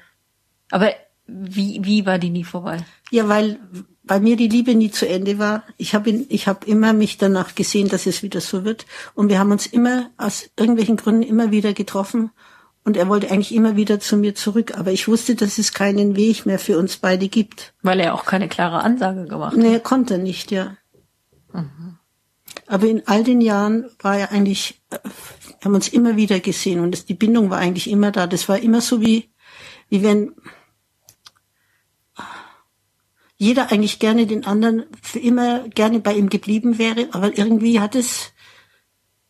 Aber 0.71 0.91
wie, 1.25 1.79
wie 1.83 2.05
war 2.05 2.17
die 2.17 2.29
nie 2.29 2.43
vorbei? 2.43 2.77
Ja, 3.11 3.27
weil 3.27 3.59
bei 4.03 4.19
mir 4.19 4.35
die 4.35 4.47
Liebe 4.47 4.73
nie 4.73 4.89
zu 4.89 5.07
Ende 5.07 5.37
war. 5.37 5.63
Ich 5.77 5.93
habe 5.93 6.09
ich 6.09 6.47
hab 6.47 6.67
immer 6.67 6.93
mich 6.93 7.17
danach 7.17 7.53
gesehen, 7.53 7.89
dass 7.89 8.07
es 8.07 8.23
wieder 8.23 8.41
so 8.41 8.65
wird. 8.65 8.87
Und 9.13 9.29
wir 9.29 9.37
haben 9.37 9.51
uns 9.51 9.67
immer 9.67 10.09
aus 10.17 10.49
irgendwelchen 10.57 10.97
Gründen 10.97 11.21
immer 11.21 11.51
wieder 11.51 11.73
getroffen. 11.73 12.31
Und 12.83 12.97
er 12.97 13.07
wollte 13.07 13.29
eigentlich 13.29 13.53
immer 13.53 13.75
wieder 13.75 13.99
zu 13.99 14.17
mir 14.17 14.33
zurück. 14.33 14.77
Aber 14.77 14.91
ich 14.91 15.07
wusste, 15.07 15.35
dass 15.35 15.59
es 15.59 15.73
keinen 15.73 16.15
Weg 16.15 16.47
mehr 16.47 16.57
für 16.57 16.79
uns 16.79 16.97
beide 16.97 17.27
gibt. 17.27 17.73
Weil 17.83 17.99
er 17.99 18.15
auch 18.15 18.25
keine 18.25 18.47
klare 18.47 18.81
Ansage 18.81 19.25
gemacht 19.25 19.51
hat. 19.51 19.59
Nee, 19.59 19.73
er 19.73 19.79
konnte 19.79 20.17
nicht, 20.17 20.49
ja. 20.49 20.75
Mhm. 21.53 21.98
Aber 22.69 22.85
in 22.85 23.07
all 23.07 23.23
den 23.23 23.41
Jahren 23.41 23.89
war 23.97 24.15
er 24.15 24.31
eigentlich, 24.31 24.79
wir 24.91 25.01
haben 25.65 25.73
uns 25.73 25.87
immer 25.87 26.17
wieder 26.17 26.39
gesehen 26.39 26.81
und 26.81 26.91
das, 26.91 27.03
die 27.03 27.15
Bindung 27.15 27.49
war 27.49 27.57
eigentlich 27.57 27.89
immer 27.89 28.11
da. 28.11 28.27
Das 28.27 28.47
war 28.47 28.59
immer 28.59 28.79
so 28.79 29.01
wie, 29.01 29.31
wie 29.89 30.03
wenn 30.03 30.35
jeder 33.37 33.71
eigentlich 33.71 33.97
gerne 33.97 34.27
den 34.27 34.45
anderen 34.45 34.85
für 35.01 35.17
immer 35.17 35.67
gerne 35.69 35.99
bei 35.99 36.13
ihm 36.13 36.29
geblieben 36.29 36.77
wäre, 36.77 37.09
aber 37.11 37.35
irgendwie 37.35 37.79
hat 37.79 37.95
es, 37.95 38.33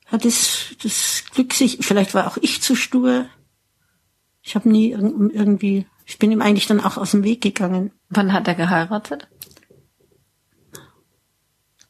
hat 0.07 0.25
es 0.25 0.75
das 0.83 1.23
Glück 1.33 1.53
sich, 1.53 1.77
vielleicht 1.79 2.13
war 2.13 2.27
auch 2.27 2.37
ich 2.41 2.61
zu 2.61 2.75
stur. 2.75 3.25
Ich 4.41 4.55
habe 4.55 4.67
nie 4.67 4.89
irgendwie, 4.89 5.85
ich 6.05 6.19
bin 6.19 6.33
ihm 6.33 6.41
eigentlich 6.41 6.67
dann 6.67 6.81
auch 6.81 6.97
aus 6.97 7.11
dem 7.11 7.23
Weg 7.23 7.39
gegangen. 7.39 7.93
Wann 8.09 8.33
hat 8.33 8.49
er 8.49 8.55
geheiratet? 8.55 9.29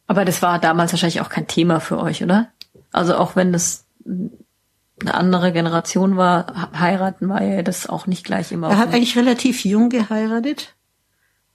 Aber 0.09 0.25
das 0.25 0.41
war 0.41 0.57
damals 0.57 0.91
wahrscheinlich 0.91 1.21
auch 1.21 1.29
kein 1.29 1.45
Thema 1.45 1.79
für 1.79 1.99
euch, 1.99 2.23
oder? 2.23 2.49
Also 2.91 3.15
auch 3.15 3.35
wenn 3.35 3.53
das 3.53 3.85
eine 4.03 5.13
andere 5.13 5.51
Generation 5.51 6.17
war, 6.17 6.71
heiraten 6.79 7.29
war 7.29 7.43
ja 7.43 7.61
das 7.61 7.87
auch 7.87 8.07
nicht 8.07 8.23
gleich 8.23 8.51
immer. 8.51 8.71
Er 8.71 8.79
hat 8.79 8.91
eigentlich 8.91 9.15
relativ 9.15 9.63
jung 9.65 9.89
geheiratet. 9.89 10.73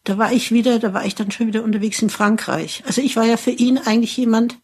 Da 0.04 0.18
war 0.18 0.30
ich 0.30 0.52
wieder, 0.52 0.78
da 0.78 0.94
war 0.94 1.04
ich 1.04 1.16
dann 1.16 1.32
schon 1.32 1.48
wieder 1.48 1.64
unterwegs 1.64 2.00
in 2.00 2.10
Frankreich. 2.10 2.84
Also 2.86 3.00
ich 3.00 3.16
war 3.16 3.24
ja 3.24 3.36
für 3.36 3.50
ihn 3.50 3.76
eigentlich 3.76 4.16
jemand, 4.16 4.60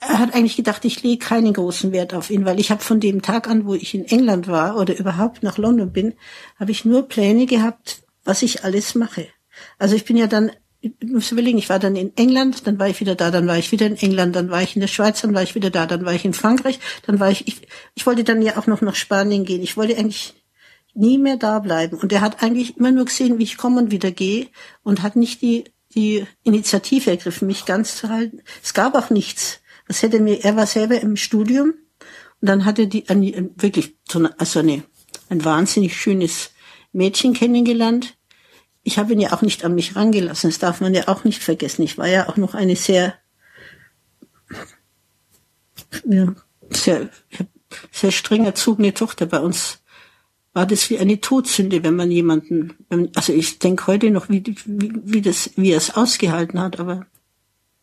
er 0.00 0.18
hat 0.18 0.34
eigentlich 0.34 0.56
gedacht, 0.56 0.84
ich 0.84 1.04
lege 1.04 1.24
keinen 1.24 1.52
großen 1.52 1.92
Wert 1.92 2.14
auf 2.14 2.30
ihn, 2.30 2.46
weil 2.46 2.58
ich 2.58 2.72
habe 2.72 2.82
von 2.82 2.98
dem 2.98 3.22
Tag 3.22 3.48
an, 3.48 3.66
wo 3.66 3.74
ich 3.74 3.94
in 3.94 4.06
England 4.06 4.48
war 4.48 4.76
oder 4.76 4.98
überhaupt 4.98 5.44
nach 5.44 5.56
London 5.56 5.92
bin, 5.92 6.14
habe 6.58 6.72
ich 6.72 6.84
nur 6.84 7.06
Pläne 7.06 7.46
gehabt, 7.46 8.02
was 8.24 8.42
ich 8.42 8.64
alles 8.64 8.96
mache. 8.96 9.28
Also 9.78 9.94
ich 9.94 10.04
bin 10.04 10.16
ja 10.16 10.26
dann 10.26 10.50
muss 11.04 11.32
überlegen, 11.32 11.58
ich 11.58 11.68
war 11.68 11.78
dann 11.78 11.96
in 11.96 12.16
England, 12.16 12.66
dann 12.66 12.78
war 12.78 12.88
ich 12.88 13.00
wieder 13.00 13.14
da, 13.14 13.30
dann 13.30 13.46
war 13.46 13.58
ich 13.58 13.72
wieder 13.72 13.86
in 13.86 13.96
England, 13.96 14.36
dann 14.36 14.50
war 14.50 14.62
ich 14.62 14.76
in 14.76 14.80
der 14.80 14.88
Schweiz, 14.88 15.22
dann 15.22 15.34
war 15.34 15.42
ich 15.42 15.54
wieder 15.54 15.70
da, 15.70 15.86
dann 15.86 16.04
war 16.04 16.14
ich 16.14 16.24
in 16.24 16.34
Frankreich, 16.34 16.78
dann 17.06 17.20
war 17.20 17.30
ich, 17.30 17.46
ich, 17.48 17.62
ich 17.94 18.06
wollte 18.06 18.24
dann 18.24 18.42
ja 18.42 18.56
auch 18.56 18.66
noch 18.66 18.80
nach 18.80 18.94
Spanien 18.94 19.44
gehen. 19.44 19.62
Ich 19.62 19.76
wollte 19.76 19.96
eigentlich 19.96 20.34
nie 20.94 21.18
mehr 21.18 21.36
da 21.36 21.58
bleiben. 21.58 21.98
Und 21.98 22.12
er 22.12 22.20
hat 22.20 22.42
eigentlich 22.42 22.76
immer 22.76 22.90
nur 22.90 23.04
gesehen, 23.04 23.38
wie 23.38 23.44
ich 23.44 23.56
komme 23.56 23.80
und 23.80 23.90
wieder 23.90 24.10
gehe 24.10 24.48
und 24.82 25.02
hat 25.02 25.16
nicht 25.16 25.42
die, 25.42 25.64
die 25.94 26.26
Initiative 26.42 27.10
ergriffen, 27.10 27.46
mich 27.46 27.64
ganz 27.64 27.96
zu 27.96 28.08
halten. 28.08 28.40
Es 28.62 28.74
gab 28.74 28.94
auch 28.94 29.10
nichts. 29.10 29.60
Das 29.86 30.02
hätte 30.02 30.20
mir, 30.20 30.44
er 30.44 30.56
war 30.56 30.66
selber 30.66 31.00
im 31.00 31.16
Studium 31.16 31.74
und 32.40 32.48
dann 32.48 32.64
hatte 32.64 32.86
die, 32.86 33.04
wirklich 33.56 33.96
so 34.08 34.18
eine, 34.18 34.38
also 34.40 34.60
eine, 34.60 34.82
ein 35.28 35.44
wahnsinnig 35.44 35.96
schönes 35.96 36.50
Mädchen 36.92 37.34
kennengelernt 37.34 38.16
ich 38.86 38.98
habe 38.98 39.12
ihn 39.12 39.20
ja 39.20 39.32
auch 39.32 39.42
nicht 39.42 39.64
an 39.64 39.74
mich 39.74 39.96
rangelassen. 39.96 40.48
Das 40.48 40.60
darf 40.60 40.80
man 40.80 40.94
ja 40.94 41.08
auch 41.08 41.24
nicht 41.24 41.42
vergessen. 41.42 41.82
Ich 41.82 41.98
war 41.98 42.06
ja 42.06 42.28
auch 42.28 42.36
noch 42.36 42.54
eine 42.54 42.76
sehr, 42.76 43.14
ja, 46.08 46.32
sehr, 46.70 47.08
sehr 47.90 48.12
streng 48.12 48.44
erzogene 48.44 48.94
Tochter. 48.94 49.26
Bei 49.26 49.40
uns 49.40 49.82
war 50.52 50.66
das 50.66 50.88
wie 50.88 51.00
eine 51.00 51.20
Todsünde, 51.20 51.82
wenn 51.82 51.96
man 51.96 52.12
jemanden, 52.12 52.74
also 53.16 53.32
ich 53.32 53.58
denke 53.58 53.88
heute 53.88 54.12
noch, 54.12 54.28
wie, 54.28 54.44
wie, 54.64 54.92
wie 55.02 55.20
das, 55.20 55.50
wie 55.56 55.72
er 55.72 55.78
es 55.78 55.96
ausgehalten 55.96 56.60
hat, 56.60 56.78
aber. 56.78 57.06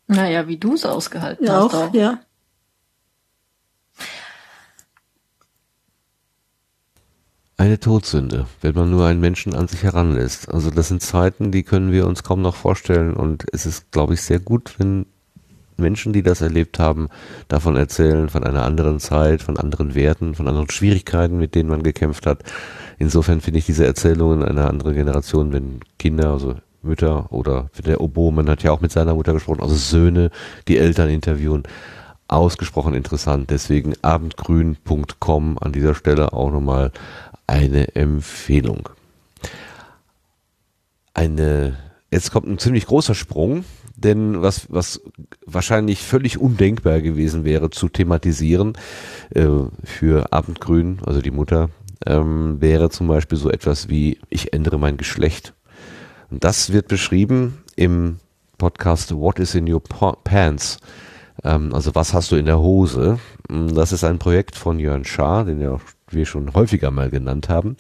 Naja, 0.07 0.47
wie 0.47 0.57
du 0.57 0.75
es 0.75 0.85
ausgehalten 0.85 1.45
ja, 1.45 1.55
hast. 1.55 1.73
Auch, 1.73 1.89
auch. 1.89 1.93
Ja, 1.93 2.21
Eine 7.63 7.79
Todsünde, 7.79 8.45
wenn 8.59 8.75
man 8.75 8.91
nur 8.91 9.05
einen 9.05 9.21
Menschen 9.21 9.55
an 9.55 9.69
sich 9.69 9.83
heranlässt. 9.83 10.53
Also 10.53 10.69
das 10.69 10.89
sind 10.89 11.01
Zeiten, 11.01 11.53
die 11.53 11.63
können 11.63 11.93
wir 11.93 12.05
uns 12.07 12.21
kaum 12.21 12.41
noch 12.41 12.57
vorstellen 12.57 13.13
und 13.13 13.45
es 13.53 13.65
ist, 13.65 13.89
glaube 13.93 14.15
ich, 14.15 14.21
sehr 14.21 14.39
gut, 14.39 14.75
wenn 14.79 15.05
Menschen, 15.77 16.11
die 16.11 16.23
das 16.23 16.41
erlebt 16.41 16.77
haben, 16.77 17.07
davon 17.47 17.77
erzählen, 17.77 18.27
von 18.27 18.43
einer 18.43 18.65
anderen 18.65 18.99
Zeit, 18.99 19.41
von 19.41 19.55
anderen 19.55 19.95
Werten, 19.95 20.35
von 20.35 20.49
anderen 20.49 20.69
Schwierigkeiten, 20.69 21.37
mit 21.37 21.55
denen 21.55 21.69
man 21.69 21.83
gekämpft 21.83 22.25
hat. 22.25 22.43
Insofern 22.99 23.39
finde 23.39 23.59
ich 23.59 23.65
diese 23.65 23.85
Erzählungen 23.85 24.43
einer 24.43 24.67
anderen 24.67 24.93
Generation, 24.93 25.53
wenn 25.53 25.79
Kinder, 25.97 26.31
also 26.31 26.55
Mütter 26.81 27.31
oder 27.31 27.69
der 27.85 28.01
Obo, 28.01 28.31
man 28.31 28.49
hat 28.49 28.63
ja 28.63 28.71
auch 28.71 28.81
mit 28.81 28.91
seiner 28.91 29.15
Mutter 29.15 29.31
gesprochen, 29.31 29.61
also 29.61 29.75
Söhne, 29.75 30.31
die 30.67 30.79
Eltern 30.79 31.07
interviewen, 31.07 31.63
ausgesprochen 32.27 32.93
interessant. 32.93 33.49
Deswegen 33.49 33.93
abendgrün.com 34.01 35.57
an 35.61 35.71
dieser 35.71 35.95
Stelle 35.95 36.33
auch 36.33 36.51
nochmal 36.51 36.91
eine 37.47 37.95
Empfehlung. 37.95 38.89
Eine, 41.13 41.77
jetzt 42.11 42.31
kommt 42.31 42.47
ein 42.47 42.57
ziemlich 42.57 42.85
großer 42.85 43.15
Sprung, 43.15 43.65
denn 43.95 44.41
was, 44.41 44.67
was 44.69 45.01
wahrscheinlich 45.45 46.01
völlig 46.01 46.39
undenkbar 46.39 47.01
gewesen 47.01 47.45
wäre 47.45 47.69
zu 47.69 47.89
thematisieren 47.89 48.73
äh, 49.31 49.47
für 49.83 50.33
Abendgrün, 50.33 50.99
also 51.05 51.21
die 51.21 51.31
Mutter, 51.31 51.69
ähm, 52.05 52.59
wäre 52.59 52.89
zum 52.89 53.07
Beispiel 53.07 53.37
so 53.37 53.49
etwas 53.49 53.89
wie 53.89 54.19
ich 54.29 54.53
ändere 54.53 54.79
mein 54.79 54.97
Geschlecht. 54.97 55.53
Und 56.29 56.43
das 56.43 56.73
wird 56.73 56.87
beschrieben 56.87 57.63
im 57.75 58.19
Podcast 58.57 59.13
What 59.13 59.39
is 59.39 59.55
in 59.55 59.71
your 59.71 59.81
pants? 60.23 60.79
Ähm, 61.43 61.73
also 61.73 61.93
was 61.95 62.13
hast 62.13 62.31
du 62.31 62.35
in 62.35 62.45
der 62.45 62.59
Hose? 62.59 63.19
Das 63.47 63.91
ist 63.91 64.03
ein 64.03 64.19
Projekt 64.19 64.55
von 64.55 64.79
Jörn 64.79 65.05
Schaar, 65.05 65.45
den 65.45 65.61
ja 65.61 65.79
wir 66.13 66.25
schon 66.25 66.53
häufiger 66.53 66.91
mal 66.91 67.09
genannt 67.09 67.49
haben, 67.49 67.75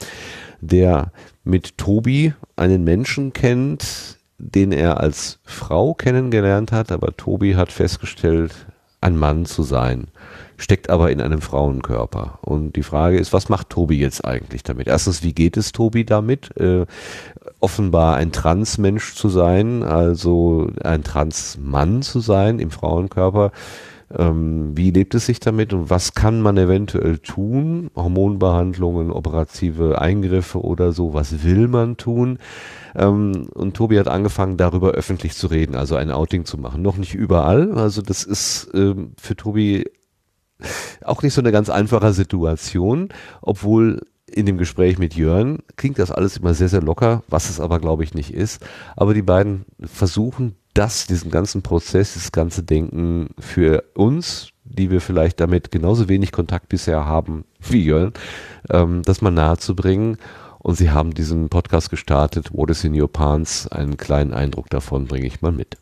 der 0.61 1.11
mit 1.43 1.77
Tobi 1.77 2.33
einen 2.55 2.83
Menschen 2.83 3.33
kennt, 3.33 4.17
den 4.37 4.71
er 4.71 4.99
als 4.99 5.39
Frau 5.43 5.93
kennengelernt 5.93 6.71
hat, 6.71 6.91
aber 6.91 7.15
Tobi 7.15 7.55
hat 7.55 7.71
festgestellt, 7.71 8.53
ein 9.03 9.17
Mann 9.17 9.45
zu 9.45 9.63
sein, 9.63 10.07
steckt 10.57 10.89
aber 10.89 11.11
in 11.11 11.21
einem 11.21 11.41
Frauenkörper. 11.41 12.39
Und 12.41 12.75
die 12.77 12.83
Frage 12.83 13.17
ist, 13.17 13.33
was 13.33 13.49
macht 13.49 13.69
Tobi 13.69 13.99
jetzt 13.99 14.23
eigentlich 14.23 14.63
damit? 14.63 14.87
Erstens, 14.87 15.23
wie 15.23 15.33
geht 15.33 15.57
es 15.57 15.73
Tobi 15.73 16.05
damit? 16.05 16.55
Äh, 16.57 16.85
offenbar 17.59 18.15
ein 18.15 18.31
Transmensch 18.31 19.13
zu 19.15 19.29
sein, 19.29 19.83
also 19.83 20.69
ein 20.83 21.03
Transmann 21.03 22.01
zu 22.01 22.21
sein 22.21 22.59
im 22.59 22.71
Frauenkörper. 22.71 23.51
Ähm, 24.15 24.75
wie 24.75 24.91
lebt 24.91 25.15
es 25.15 25.25
sich 25.25 25.39
damit 25.39 25.73
und 25.73 25.89
was 25.89 26.13
kann 26.13 26.41
man 26.41 26.57
eventuell 26.57 27.19
tun? 27.19 27.89
Hormonbehandlungen, 27.95 29.11
operative 29.11 29.99
Eingriffe 29.99 30.61
oder 30.61 30.91
so, 30.91 31.13
was 31.13 31.43
will 31.43 31.67
man 31.67 31.97
tun? 31.97 32.39
Ähm, 32.95 33.47
und 33.53 33.75
Tobi 33.75 33.99
hat 33.99 34.07
angefangen, 34.07 34.57
darüber 34.57 34.91
öffentlich 34.91 35.35
zu 35.35 35.47
reden, 35.47 35.75
also 35.75 35.95
ein 35.95 36.11
Outing 36.11 36.45
zu 36.45 36.57
machen. 36.57 36.81
Noch 36.81 36.97
nicht 36.97 37.15
überall, 37.15 37.71
also 37.73 38.01
das 38.01 38.23
ist 38.23 38.69
ähm, 38.73 39.13
für 39.19 39.35
Tobi 39.35 39.85
auch 41.03 41.21
nicht 41.23 41.33
so 41.33 41.41
eine 41.41 41.51
ganz 41.51 41.69
einfache 41.69 42.13
Situation, 42.13 43.09
obwohl 43.41 44.01
in 44.27 44.45
dem 44.45 44.57
Gespräch 44.57 44.97
mit 44.97 45.15
Jörn 45.15 45.59
klingt 45.75 45.99
das 45.99 46.11
alles 46.11 46.37
immer 46.37 46.53
sehr, 46.53 46.69
sehr 46.69 46.81
locker, 46.81 47.23
was 47.27 47.49
es 47.49 47.59
aber, 47.59 47.79
glaube 47.79 48.03
ich, 48.03 48.13
nicht 48.13 48.33
ist. 48.33 48.65
Aber 48.95 49.13
die 49.13 49.21
beiden 49.21 49.65
versuchen 49.79 50.55
das, 50.73 51.05
diesen 51.07 51.29
ganzen 51.31 51.61
Prozess, 51.61 52.15
das 52.15 52.31
ganze 52.31 52.63
Denken 52.63 53.29
für 53.39 53.83
uns, 53.93 54.49
die 54.63 54.89
wir 54.89 55.01
vielleicht 55.01 55.39
damit 55.39 55.71
genauso 55.71 56.09
wenig 56.09 56.31
Kontakt 56.31 56.69
bisher 56.69 57.05
haben 57.05 57.45
wie 57.59 57.83
Jörn, 57.83 58.13
ähm, 58.69 59.01
das 59.03 59.21
mal 59.21 59.31
nahe 59.31 59.57
zu 59.57 59.75
bringen. 59.75 60.17
Und 60.59 60.75
sie 60.75 60.91
haben 60.91 61.13
diesen 61.13 61.49
Podcast 61.49 61.89
gestartet, 61.89 62.53
What 62.53 62.69
is 62.69 62.85
in 62.85 62.99
your 62.99 63.11
pants? 63.11 63.67
Einen 63.67 63.97
kleinen 63.97 64.33
Eindruck 64.33 64.69
davon 64.69 65.07
bringe 65.07 65.27
ich 65.27 65.41
mal 65.41 65.51
mit. 65.51 65.77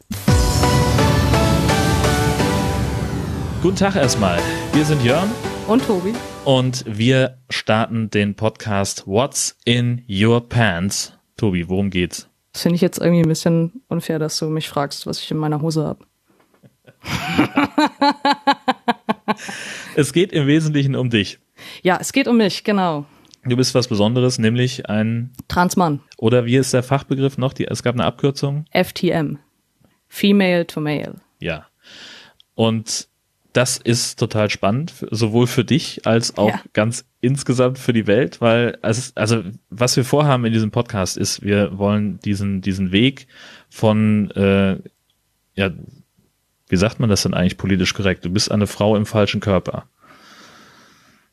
Guten 3.61 3.75
Tag 3.75 3.95
erstmal. 3.95 4.39
Wir 4.73 4.83
sind 4.83 5.03
Jörn 5.03 5.29
Und 5.67 5.85
Tobi. 5.85 6.13
und 6.45 6.83
wir 6.87 7.37
starten 7.51 8.09
den 8.09 8.33
Podcast 8.33 9.05
What's 9.05 9.55
in 9.65 10.01
Your 10.09 10.41
Pants. 10.49 11.13
Tobi, 11.37 11.69
worum 11.69 11.91
geht's? 11.91 12.30
Das 12.53 12.63
finde 12.63 12.75
ich 12.75 12.81
jetzt 12.81 12.99
irgendwie 12.99 13.21
ein 13.21 13.29
bisschen 13.29 13.81
unfair, 13.87 14.19
dass 14.19 14.37
du 14.37 14.45
mich 14.49 14.67
fragst, 14.69 15.07
was 15.07 15.19
ich 15.19 15.31
in 15.31 15.37
meiner 15.37 15.61
Hose 15.61 15.85
habe. 15.85 16.05
Es 19.95 20.13
geht 20.13 20.31
im 20.31 20.47
Wesentlichen 20.47 20.95
um 20.95 21.09
dich. 21.09 21.39
Ja, 21.83 21.97
es 21.99 22.13
geht 22.13 22.27
um 22.27 22.37
mich, 22.37 22.63
genau. 22.63 23.05
Du 23.43 23.55
bist 23.55 23.73
was 23.73 23.87
Besonderes, 23.87 24.37
nämlich 24.39 24.87
ein 24.87 25.31
Transmann. 25.47 26.01
oder 26.17 26.45
wie 26.45 26.55
ist 26.55 26.73
der 26.73 26.83
Fachbegriff 26.83 27.37
noch? 27.37 27.53
Die, 27.53 27.65
es 27.65 27.81
gab 27.83 27.95
eine 27.95 28.05
Abkürzung. 28.05 28.65
FTM. 28.71 29.39
Female 30.07 30.67
to 30.67 30.79
Male. 30.79 31.15
Ja. 31.39 31.67
Und 32.55 33.07
das 33.53 33.77
ist 33.77 34.17
total 34.17 34.49
spannend, 34.49 34.93
sowohl 35.11 35.45
für 35.47 35.65
dich 35.65 36.05
als 36.07 36.37
auch 36.37 36.49
Ja. 36.49 36.61
ganz 36.73 37.05
insgesamt 37.19 37.77
für 37.79 37.93
die 37.93 38.07
Welt, 38.07 38.39
weil 38.41 38.77
es, 38.81 39.15
also 39.17 39.43
was 39.69 39.97
wir 39.97 40.05
vorhaben 40.05 40.45
in 40.45 40.53
diesem 40.53 40.71
Podcast 40.71 41.17
ist, 41.17 41.41
wir 41.41 41.77
wollen 41.77 42.19
diesen 42.19 42.61
diesen 42.61 42.91
Weg 42.91 43.27
von 43.69 44.31
äh, 44.31 44.77
ja, 45.55 45.69
wie 46.69 46.77
sagt 46.77 46.99
man 47.01 47.09
das 47.09 47.23
denn 47.23 47.33
eigentlich 47.33 47.57
politisch 47.57 47.93
korrekt? 47.93 48.23
Du 48.23 48.29
bist 48.29 48.49
eine 48.51 48.67
Frau 48.67 48.95
im 48.95 49.05
falschen 49.05 49.41
Körper. 49.41 49.85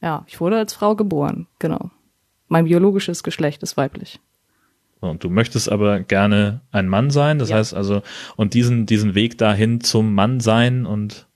Ja, 0.00 0.24
ich 0.26 0.40
wurde 0.40 0.58
als 0.58 0.74
Frau 0.74 0.96
geboren, 0.96 1.46
genau. 1.60 1.90
Mein 2.48 2.64
biologisches 2.64 3.22
Geschlecht 3.22 3.62
ist 3.62 3.76
weiblich. 3.76 4.20
Und 5.00 5.22
du 5.22 5.30
möchtest 5.30 5.70
aber 5.70 6.00
gerne 6.00 6.62
ein 6.72 6.88
Mann 6.88 7.10
sein, 7.10 7.38
das 7.38 7.52
heißt 7.52 7.72
also, 7.74 8.02
und 8.34 8.54
diesen, 8.54 8.86
diesen 8.86 9.14
Weg 9.14 9.38
dahin 9.38 9.80
zum 9.80 10.12
Mann 10.14 10.40
sein 10.40 10.86
und 10.86 11.27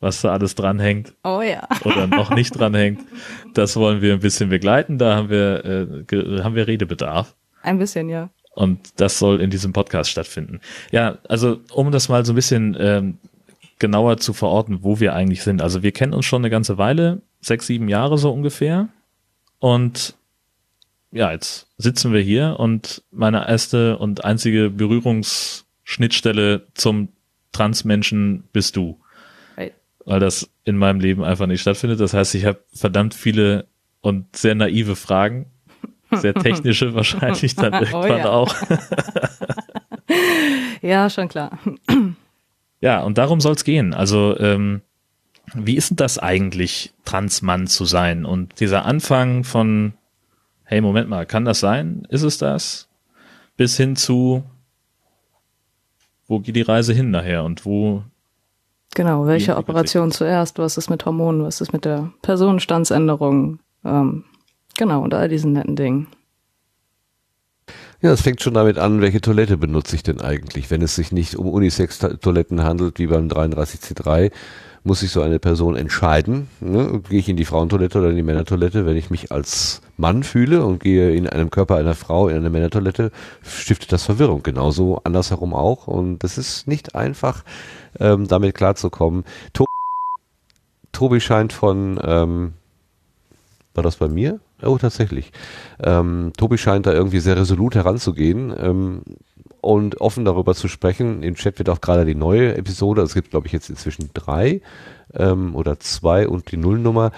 was 0.00 0.22
da 0.22 0.32
alles 0.32 0.54
dranhängt 0.54 1.14
Oh 1.24 1.42
ja. 1.42 1.68
oder 1.84 2.06
noch 2.06 2.30
nicht 2.30 2.58
dranhängt, 2.58 3.00
das 3.54 3.76
wollen 3.76 4.00
wir 4.00 4.14
ein 4.14 4.20
bisschen 4.20 4.48
begleiten. 4.48 4.98
Da 4.98 5.14
haben 5.16 5.28
wir, 5.30 5.64
äh, 5.64 6.42
haben 6.42 6.54
wir 6.54 6.66
Redebedarf. 6.66 7.34
Ein 7.62 7.78
bisschen, 7.78 8.08
ja. 8.08 8.30
Und 8.54 9.00
das 9.00 9.18
soll 9.18 9.40
in 9.40 9.50
diesem 9.50 9.72
Podcast 9.72 10.10
stattfinden. 10.10 10.60
Ja, 10.90 11.18
also 11.28 11.60
um 11.72 11.92
das 11.92 12.08
mal 12.08 12.24
so 12.24 12.32
ein 12.32 12.36
bisschen 12.36 12.76
ähm, 12.80 13.18
genauer 13.78 14.16
zu 14.18 14.32
verorten, 14.32 14.82
wo 14.82 15.00
wir 15.00 15.14
eigentlich 15.14 15.42
sind. 15.42 15.62
Also 15.62 15.82
wir 15.82 15.92
kennen 15.92 16.14
uns 16.14 16.26
schon 16.26 16.42
eine 16.42 16.50
ganze 16.50 16.78
Weile, 16.78 17.22
sechs, 17.40 17.66
sieben 17.66 17.88
Jahre 17.88 18.18
so 18.18 18.32
ungefähr. 18.32 18.88
Und 19.58 20.14
ja, 21.12 21.32
jetzt 21.32 21.68
sitzen 21.76 22.12
wir 22.12 22.20
hier 22.20 22.56
und 22.58 23.02
meine 23.10 23.48
erste 23.48 23.98
und 23.98 24.24
einzige 24.24 24.70
Berührungsschnittstelle 24.70 26.66
zum 26.74 27.08
Transmenschen 27.52 28.44
bist 28.52 28.76
du. 28.76 29.00
Weil 30.10 30.18
das 30.18 30.50
in 30.64 30.76
meinem 30.76 30.98
Leben 30.98 31.22
einfach 31.22 31.46
nicht 31.46 31.60
stattfindet. 31.60 32.00
Das 32.00 32.14
heißt, 32.14 32.34
ich 32.34 32.44
habe 32.44 32.58
verdammt 32.74 33.14
viele 33.14 33.68
und 34.00 34.34
sehr 34.34 34.56
naive 34.56 34.96
Fragen. 34.96 35.46
Sehr 36.10 36.34
technische 36.34 36.94
wahrscheinlich 36.96 37.54
dann 37.54 37.72
Oh 37.74 37.76
irgendwann 37.76 38.18
ja. 38.18 38.30
auch. 38.30 38.52
Ja, 40.82 41.08
schon 41.10 41.28
klar. 41.28 41.58
Ja, 42.80 43.02
und 43.02 43.18
darum 43.18 43.40
soll's 43.40 43.62
gehen. 43.62 43.94
Also, 43.94 44.36
ähm, 44.40 44.80
wie 45.54 45.76
ist 45.76 45.90
denn 45.90 45.96
das 45.96 46.18
eigentlich, 46.18 46.92
Transmann 47.04 47.68
zu 47.68 47.84
sein? 47.84 48.24
Und 48.24 48.58
dieser 48.58 48.86
Anfang 48.86 49.44
von, 49.44 49.92
hey, 50.64 50.80
Moment 50.80 51.08
mal, 51.08 51.24
kann 51.24 51.44
das 51.44 51.60
sein? 51.60 52.04
Ist 52.08 52.22
es 52.22 52.38
das? 52.38 52.88
Bis 53.56 53.76
hin 53.76 53.94
zu, 53.94 54.42
wo 56.26 56.40
geht 56.40 56.56
die 56.56 56.62
Reise 56.62 56.94
hin 56.94 57.12
nachher 57.12 57.44
und 57.44 57.64
wo, 57.64 58.02
Genau, 58.94 59.26
welche 59.26 59.56
Operation 59.56 60.10
zuerst? 60.10 60.58
Was 60.58 60.76
ist 60.76 60.90
mit 60.90 61.06
Hormonen? 61.06 61.44
Was 61.44 61.60
ist 61.60 61.72
mit 61.72 61.84
der 61.84 62.12
Personenstandsänderung? 62.22 63.60
Ähm, 63.84 64.24
genau, 64.76 65.02
und 65.02 65.14
all 65.14 65.28
diesen 65.28 65.52
netten 65.52 65.76
Dingen. 65.76 66.08
Ja, 68.02 68.12
es 68.12 68.22
fängt 68.22 68.40
schon 68.40 68.54
damit 68.54 68.78
an, 68.78 69.00
welche 69.00 69.20
Toilette 69.20 69.58
benutze 69.58 69.94
ich 69.94 70.02
denn 70.02 70.20
eigentlich? 70.20 70.70
Wenn 70.70 70.82
es 70.82 70.96
sich 70.96 71.12
nicht 71.12 71.36
um 71.36 71.48
Unisex-Toiletten 71.48 72.64
handelt, 72.64 72.98
wie 72.98 73.06
beim 73.06 73.28
33C3, 73.28 74.32
muss 74.82 75.00
sich 75.00 75.10
so 75.10 75.20
eine 75.20 75.38
Person 75.38 75.76
entscheiden. 75.76 76.48
Ne? 76.60 77.02
Gehe 77.08 77.18
ich 77.18 77.28
in 77.28 77.36
die 77.36 77.44
Frauentoilette 77.44 77.98
oder 77.98 78.10
in 78.10 78.16
die 78.16 78.22
Männertoilette? 78.22 78.86
Wenn 78.86 78.96
ich 78.96 79.10
mich 79.10 79.30
als 79.30 79.82
Mann 80.00 80.22
fühle 80.22 80.64
und 80.64 80.80
gehe 80.80 81.14
in 81.14 81.28
einem 81.28 81.50
Körper 81.50 81.76
einer 81.76 81.94
Frau 81.94 82.28
in 82.28 82.36
eine 82.36 82.50
Männertoilette, 82.50 83.12
stiftet 83.42 83.92
das 83.92 84.04
Verwirrung. 84.04 84.42
Genauso 84.42 85.00
andersherum 85.04 85.54
auch. 85.54 85.86
Und 85.86 86.24
es 86.24 86.38
ist 86.38 86.66
nicht 86.66 86.94
einfach, 86.94 87.44
ähm, 87.98 88.26
damit 88.26 88.54
klarzukommen. 88.54 89.24
To 89.52 89.66
Tobi 90.92 91.20
scheint 91.20 91.52
von, 91.52 92.00
ähm, 92.02 92.54
war 93.74 93.84
das 93.84 93.96
bei 93.96 94.08
mir? 94.08 94.40
Oh, 94.62 94.76
tatsächlich. 94.76 95.32
Ähm, 95.82 96.32
Tobi 96.36 96.58
scheint 96.58 96.86
da 96.86 96.92
irgendwie 96.92 97.20
sehr 97.20 97.36
resolut 97.36 97.74
heranzugehen 97.74 98.52
ähm, 98.58 99.02
und 99.60 100.00
offen 100.00 100.24
darüber 100.24 100.54
zu 100.54 100.68
sprechen. 100.68 101.22
Im 101.22 101.36
Chat 101.36 101.58
wird 101.58 101.70
auch 101.70 101.80
gerade 101.80 102.04
die 102.04 102.14
neue 102.14 102.56
Episode, 102.56 103.02
es 103.02 103.14
gibt 103.14 103.30
glaube 103.30 103.46
ich 103.46 103.52
jetzt 103.52 103.70
inzwischen 103.70 104.10
drei 104.12 104.60
ähm, 105.14 105.54
oder 105.54 105.78
zwei 105.80 106.28
und 106.28 106.50
die 106.50 106.56
Nullnummer. 106.56 107.12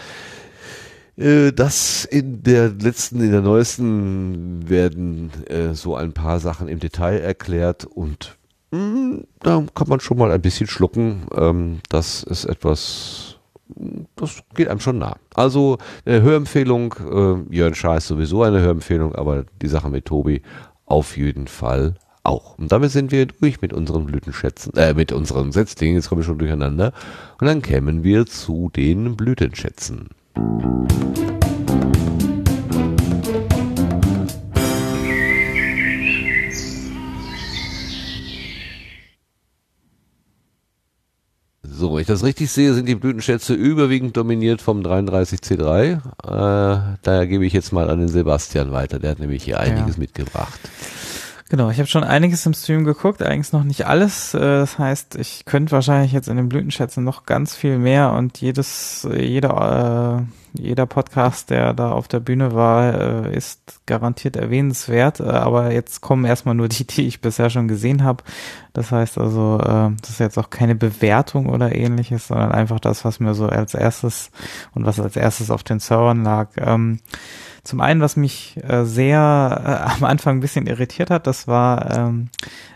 Äh, 1.16 1.52
Das 1.52 2.05
in 2.05 2.42
der 2.42 2.70
letzten, 2.70 3.20
in 3.20 3.32
der 3.32 3.42
neuesten 3.42 4.68
werden 4.68 5.31
äh, 5.49 5.74
so 5.74 5.94
ein 5.97 6.12
paar 6.12 6.41
Sachen 6.41 6.68
im 6.68 6.78
Detail 6.81 7.18
erklärt 7.20 7.84
und 7.84 8.39
mh, 8.70 9.24
da 9.41 9.65
kann 9.74 9.89
man 9.89 10.00
schon 10.00 10.18
mal 10.18 10.31
ein 10.32 10.42
bisschen 10.42 10.66
schlucken. 10.66 11.26
Ähm, 11.36 11.81
das 11.91 12.23
ist 12.23 12.44
etwas, 12.47 13.36
das 14.16 14.42
geht 14.55 14.68
einem 14.68 14.81
schon 14.81 14.99
nah. 14.99 15.16
Also 15.34 15.78
eine 16.07 16.23
Hörempfehlung, 16.23 16.94
äh, 17.50 17.55
Jörn 17.55 17.74
Schaar 17.74 17.99
ist 17.99 18.08
sowieso 18.08 18.42
eine 18.42 18.60
Hörempfehlung, 18.60 19.15
aber 19.15 19.44
die 19.60 19.68
Sache 19.68 19.91
mit 19.91 20.07
Tobi 20.07 20.42
auf 20.86 21.16
jeden 21.16 21.47
Fall 21.47 21.94
auch. 22.24 22.57
Und 22.58 22.70
damit 22.73 22.91
sind 22.91 23.10
wir 23.12 23.26
durch 23.26 23.60
mit 23.60 23.73
unseren 23.73 24.07
Blütenschätzen, 24.07 24.74
äh, 24.76 24.94
mit 24.94 25.12
unseren 25.12 25.52
Setzlingen, 25.52 25.97
jetzt 25.97 26.08
komme 26.08 26.20
ich 26.23 26.26
schon 26.26 26.39
durcheinander. 26.39 26.92
Und 27.41 27.47
dann 27.47 27.62
kämen 27.62 28.05
wir 28.05 28.26
zu 28.26 28.70
den 28.74 29.16
Blütenschätzen. 29.16 30.08
So, 41.83 41.94
wenn 41.94 42.02
ich 42.02 42.07
das 42.07 42.23
richtig 42.23 42.51
sehe, 42.51 42.75
sind 42.75 42.86
die 42.86 42.94
Blütenschätze 42.94 43.55
überwiegend 43.55 44.17
dominiert 44.17 44.62
vom 44.62 44.83
33C3. 44.83 45.94
Äh, 45.94 46.97
daher 47.02 47.27
gebe 47.27 47.44
ich 47.44 47.52
jetzt 47.52 47.73
mal 47.73 47.91
an 47.91 47.99
den 47.99 48.09
Sebastian 48.09 48.70
weiter. 48.70 49.01
Der 49.01 49.11
hat 49.11 49.19
nämlich 49.19 49.43
hier 49.43 49.59
einiges 49.59 49.97
mitgebracht. 49.97 50.61
Genau, 51.52 51.68
ich 51.68 51.76
habe 51.76 51.86
schon 51.86 52.02
einiges 52.02 52.47
im 52.47 52.55
Stream 52.55 52.84
geguckt, 52.84 53.22
eigentlich 53.22 53.52
noch 53.52 53.62
nicht 53.62 53.86
alles. 53.86 54.32
Äh, 54.32 54.39
Das 54.40 54.78
heißt, 54.78 55.16
ich 55.16 55.44
könnte 55.44 55.72
wahrscheinlich 55.72 56.12
jetzt 56.12 56.28
in 56.28 56.39
den 56.39 56.48
Blütenschätzen 56.48 57.05
noch 57.05 57.26
ganz 57.26 57.55
viel 57.55 57.76
mehr 57.76 58.12
und 58.12 58.40
jedes, 58.40 59.06
jede 59.14 60.26
jeder 60.55 60.86
Podcast, 60.86 61.50
der 61.50 61.74
da 61.74 61.92
auf 61.92 62.08
der 62.08 62.20
Bühne 62.20 62.55
war, 62.55 63.26
äh, 63.26 63.36
ist 63.36 63.81
garantiert 63.84 64.36
erwähnenswert. 64.36 65.20
Äh, 65.20 65.24
aber 65.24 65.72
jetzt 65.72 66.00
kommen 66.00 66.24
erstmal 66.24 66.55
nur 66.55 66.68
die, 66.68 66.86
die 66.86 67.06
ich 67.06 67.20
bisher 67.20 67.50
schon 67.50 67.68
gesehen 67.68 68.02
habe. 68.02 68.24
Das 68.72 68.90
heißt 68.90 69.18
also, 69.18 69.58
äh, 69.60 69.90
das 70.00 70.08
ist 70.08 70.20
jetzt 70.20 70.39
auch 70.39 70.48
keine 70.48 70.74
Bewertung 70.74 71.50
oder 71.50 71.74
ähnliches, 71.74 72.28
sondern 72.28 72.52
einfach 72.52 72.81
das, 72.81 73.05
was 73.05 73.20
mir 73.20 73.34
so 73.34 73.47
als 73.47 73.74
erstes 73.74 74.31
und 74.74 74.86
was 74.86 74.98
als 74.98 75.16
erstes 75.16 75.50
auf 75.50 75.64
den 75.64 75.81
Servern 75.81 76.24
lag. 76.24 76.48
Ähm, 76.56 77.00
zum 77.65 77.81
einen, 77.81 78.00
was 78.00 78.16
mich 78.16 78.58
äh, 78.62 78.84
sehr 78.84 79.18
äh, 79.18 79.91
am 79.97 80.05
Anfang 80.05 80.39
ein 80.39 80.41
bisschen 80.41 80.66
irritiert 80.66 81.10
hat, 81.10 81.26
das 81.26 81.47
war, 81.47 81.97
ähm, 81.97 82.28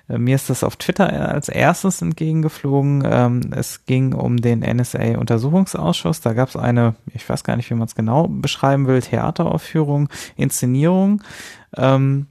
äh, 0.09 0.19
mir 0.19 0.35
ist 0.37 0.49
das 0.51 0.63
auf 0.63 0.77
Twitter 0.77 1.11
als 1.29 1.49
erstes 1.49 2.03
entgegengeflogen. 2.03 3.03
Ähm, 3.05 3.41
es 3.53 3.85
ging 3.87 4.13
um 4.13 4.37
den 4.37 4.61
NSA-Untersuchungsausschuss. 4.61 6.21
Da 6.21 6.33
gab 6.35 6.49
es 6.49 6.57
eine, 6.57 6.95
ich 7.13 7.29
weiß 7.29 7.45
gar 7.45 7.57
nicht, 7.57 7.71
wie 7.71 7.75
man 7.75 7.87
es 7.87 7.95
genau 7.95 8.29
beschreiben 8.29 8.87
will, 8.87 9.01
Theateraufführung, 9.01 10.09
Inszenierung. 10.37 11.23
Ähm, 11.77 12.27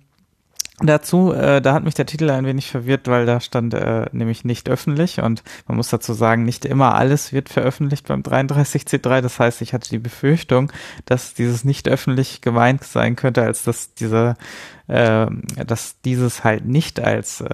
Dazu, 0.79 1.31
äh, 1.31 1.61
da 1.61 1.73
hat 1.73 1.85
mich 1.85 1.93
der 1.93 2.05
Titel 2.05 2.29
ein 2.29 2.45
wenig 2.45 2.69
verwirrt, 2.69 3.07
weil 3.07 3.25
da 3.25 3.39
stand 3.39 3.73
äh, 3.73 4.07
nämlich 4.11 4.43
nicht 4.43 4.67
öffentlich 4.67 5.21
und 5.21 5.41
man 5.67 5.77
muss 5.77 5.87
dazu 5.87 6.11
sagen, 6.11 6.43
nicht 6.43 6.65
immer 6.65 6.95
alles 6.95 7.31
wird 7.31 7.47
veröffentlicht 7.47 8.07
beim 8.07 8.23
33C3. 8.23 9.21
Das 9.21 9.39
heißt, 9.39 9.61
ich 9.61 9.73
hatte 9.73 9.89
die 9.89 9.99
Befürchtung, 9.99 10.73
dass 11.05 11.33
dieses 11.33 11.63
nicht 11.63 11.87
öffentlich 11.87 12.41
gemeint 12.41 12.83
sein 12.83 13.15
könnte, 13.15 13.41
als 13.43 13.63
dass 13.63 13.93
dieser, 13.93 14.35
äh, 14.87 15.27
dass 15.65 16.01
dieses 16.01 16.43
halt 16.43 16.65
nicht 16.65 16.99
als 16.99 17.39
äh, 17.39 17.45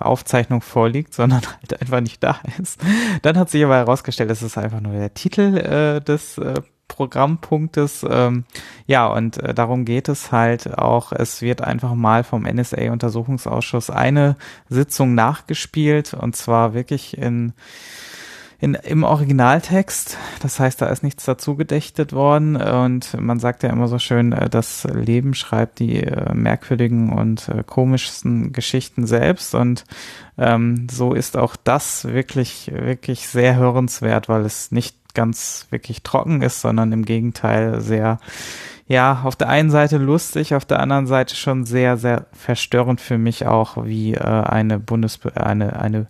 Aufzeichnung 0.00 0.62
vorliegt, 0.62 1.14
sondern 1.14 1.42
halt 1.42 1.80
einfach 1.80 2.00
nicht 2.00 2.24
da 2.24 2.40
ist. 2.60 2.80
Dann 3.22 3.38
hat 3.38 3.50
sich 3.50 3.64
aber 3.64 3.76
herausgestellt, 3.76 4.32
es 4.32 4.42
ist 4.42 4.58
einfach 4.58 4.80
nur 4.80 4.94
der 4.94 5.14
Titel 5.14 5.58
äh, 5.58 6.00
des 6.00 6.38
äh, 6.38 6.54
Programmpunktes. 6.92 8.06
Ähm, 8.08 8.44
ja, 8.86 9.06
und 9.06 9.38
äh, 9.38 9.54
darum 9.54 9.84
geht 9.84 10.08
es 10.08 10.30
halt 10.30 10.78
auch. 10.78 11.12
Es 11.12 11.42
wird 11.42 11.62
einfach 11.62 11.94
mal 11.94 12.22
vom 12.22 12.42
NSA-Untersuchungsausschuss 12.42 13.90
eine 13.90 14.36
Sitzung 14.68 15.14
nachgespielt 15.14 16.14
und 16.14 16.36
zwar 16.36 16.74
wirklich 16.74 17.16
in 17.16 17.54
in, 18.62 18.74
im 18.74 19.02
Originaltext. 19.02 20.16
Das 20.40 20.60
heißt, 20.60 20.80
da 20.80 20.86
ist 20.86 21.02
nichts 21.02 21.24
dazu 21.24 21.56
gedächtet 21.56 22.12
worden. 22.12 22.54
Und 22.54 23.20
man 23.20 23.40
sagt 23.40 23.64
ja 23.64 23.70
immer 23.70 23.88
so 23.88 23.98
schön, 23.98 24.30
äh, 24.30 24.48
das 24.48 24.84
Leben 24.84 25.34
schreibt 25.34 25.80
die 25.80 26.04
äh, 26.04 26.32
merkwürdigen 26.32 27.12
und 27.12 27.48
äh, 27.48 27.64
komischsten 27.66 28.52
Geschichten 28.52 29.04
selbst. 29.04 29.56
Und 29.56 29.84
ähm, 30.38 30.86
so 30.88 31.12
ist 31.12 31.36
auch 31.36 31.56
das 31.56 32.04
wirklich, 32.04 32.70
wirklich 32.72 33.26
sehr 33.26 33.56
hörenswert, 33.56 34.28
weil 34.28 34.42
es 34.42 34.70
nicht 34.70 34.96
ganz 35.14 35.66
wirklich 35.70 36.02
trocken 36.02 36.42
ist, 36.42 36.60
sondern 36.60 36.92
im 36.92 37.04
Gegenteil 37.04 37.80
sehr, 37.80 38.18
ja, 38.86 39.22
auf 39.24 39.36
der 39.36 39.48
einen 39.48 39.70
Seite 39.70 39.98
lustig, 39.98 40.54
auf 40.54 40.64
der 40.64 40.80
anderen 40.80 41.06
Seite 41.06 41.34
schon 41.34 41.64
sehr, 41.64 41.96
sehr 41.96 42.26
verstörend 42.32 43.00
für 43.00 43.18
mich 43.18 43.46
auch, 43.46 43.84
wie 43.84 44.14
äh, 44.14 44.20
eine 44.20 44.78
Bundes, 44.78 45.20
eine, 45.34 45.78
eine, 45.78 46.06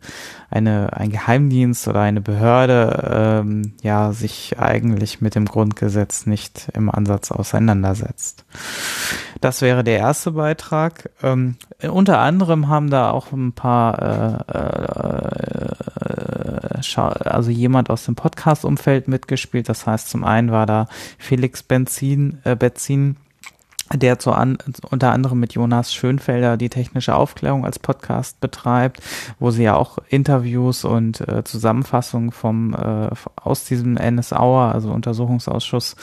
eine, 0.51 0.93
ein 0.93 1.11
Geheimdienst 1.11 1.87
oder 1.89 2.01
eine 2.01 2.21
Behörde, 2.21 3.41
ähm, 3.43 3.75
ja, 3.83 4.13
sich 4.13 4.59
eigentlich 4.59 5.21
mit 5.21 5.35
dem 5.35 5.45
Grundgesetz 5.45 6.27
nicht 6.27 6.69
im 6.75 6.91
Ansatz 6.91 7.31
auseinandersetzt. 7.31 8.45
Das 9.43 9.61
wäre 9.61 9.83
der 9.83 9.99
erste 9.99 10.31
Beitrag. 10.31 11.11
Ähm, 11.21 11.57
unter 11.91 12.21
anderem 12.21 12.69
haben 12.69 12.91
da 12.91 13.11
auch 13.11 13.33
ein 13.33 13.53
paar, 13.53 14.01
äh, 14.01 14.59
äh, 14.59 15.73
also 16.95 17.51
jemand 17.51 17.91
aus 17.91 18.05
dem 18.05 18.15
Podcast-Umfeld 18.15 19.09
mitgespielt. 19.09 19.69
Das 19.69 19.85
heißt, 19.85 20.09
zum 20.09 20.23
einen 20.23 20.53
war 20.53 20.67
da 20.67 20.87
Felix 21.19 21.65
Benzin, 21.65 22.39
äh, 22.45 22.55
Benzin 22.55 23.17
der 23.95 24.19
zu 24.19 24.33
an, 24.33 24.59
unter 24.91 25.13
anderem 25.13 25.41
mit 25.41 25.55
Jonas 25.55 25.93
Schönfelder 25.93 26.57
die 26.57 26.69
technische 26.69 27.15
Aufklärung 27.15 27.65
als 27.65 27.79
Podcast 27.79 28.41
betreibt, 28.41 29.01
wo 29.39 29.51
sie 29.51 29.65
ja 29.65 29.77
auch 29.77 29.99
Interviews 30.09 30.85
und 30.85 31.21
äh, 31.29 31.45
Zusammenfassungen 31.45 32.33
vom 32.33 32.75
äh, 32.75 33.11
aus 33.37 33.65
diesem 33.65 33.95
NSAUer, 33.95 34.73
also 34.73 34.91
Untersuchungsausschuss, 34.91 35.97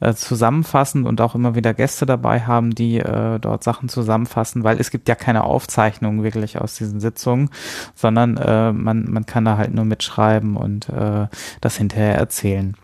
äh, 0.00 0.14
zusammenfassen 0.14 1.06
und 1.06 1.20
auch 1.20 1.34
immer 1.34 1.54
wieder 1.54 1.74
Gäste 1.74 2.06
dabei 2.06 2.40
haben, 2.40 2.74
die 2.74 2.98
äh, 2.98 3.38
dort 3.38 3.64
Sachen 3.64 3.88
zusammenfassen, 3.88 4.64
weil 4.64 4.80
es 4.80 4.90
gibt 4.90 5.08
ja 5.08 5.14
keine 5.14 5.44
Aufzeichnungen 5.44 6.22
wirklich 6.22 6.60
aus 6.60 6.74
diesen 6.74 7.00
Sitzungen, 7.00 7.50
sondern 7.94 8.36
äh, 8.36 8.72
man, 8.72 9.10
man 9.10 9.26
kann 9.26 9.44
da 9.44 9.56
halt 9.56 9.74
nur 9.74 9.84
mitschreiben 9.84 10.56
und 10.56 10.88
äh, 10.88 11.28
das 11.60 11.76
hinterher 11.76 12.16
erzählen 12.16 12.76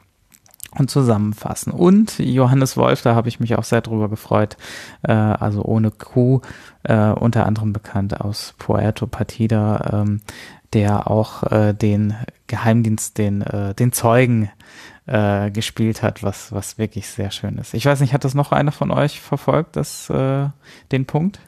und 0.76 0.90
zusammenfassen. 0.90 1.72
Und 1.72 2.18
Johannes 2.18 2.76
Wolf, 2.76 3.02
da 3.02 3.14
habe 3.14 3.28
ich 3.28 3.40
mich 3.40 3.56
auch 3.56 3.64
sehr 3.64 3.80
drüber 3.80 4.08
gefreut, 4.08 4.56
äh, 5.02 5.12
also 5.12 5.62
ohne 5.64 5.90
Q, 5.90 6.40
äh, 6.84 7.10
unter 7.10 7.46
anderem 7.46 7.72
bekannt 7.72 8.20
aus 8.20 8.54
Puerto 8.58 9.06
Partida, 9.06 10.02
ähm, 10.02 10.20
der 10.72 11.10
auch 11.10 11.42
äh, 11.44 11.74
den 11.74 12.14
Geheimdienst, 12.46 13.18
den, 13.18 13.42
äh, 13.42 13.74
den 13.74 13.92
Zeugen 13.92 14.50
äh, 15.06 15.50
gespielt 15.50 16.02
hat, 16.02 16.22
was, 16.22 16.52
was 16.52 16.78
wirklich 16.78 17.08
sehr 17.08 17.30
schön 17.30 17.58
ist. 17.58 17.74
Ich 17.74 17.84
weiß 17.84 18.00
nicht, 18.00 18.14
hat 18.14 18.24
das 18.24 18.34
noch 18.34 18.52
einer 18.52 18.72
von 18.72 18.90
euch 18.90 19.20
verfolgt, 19.20 19.76
das, 19.76 20.08
äh, 20.10 20.48
den 20.90 21.06
Punkt? 21.06 21.40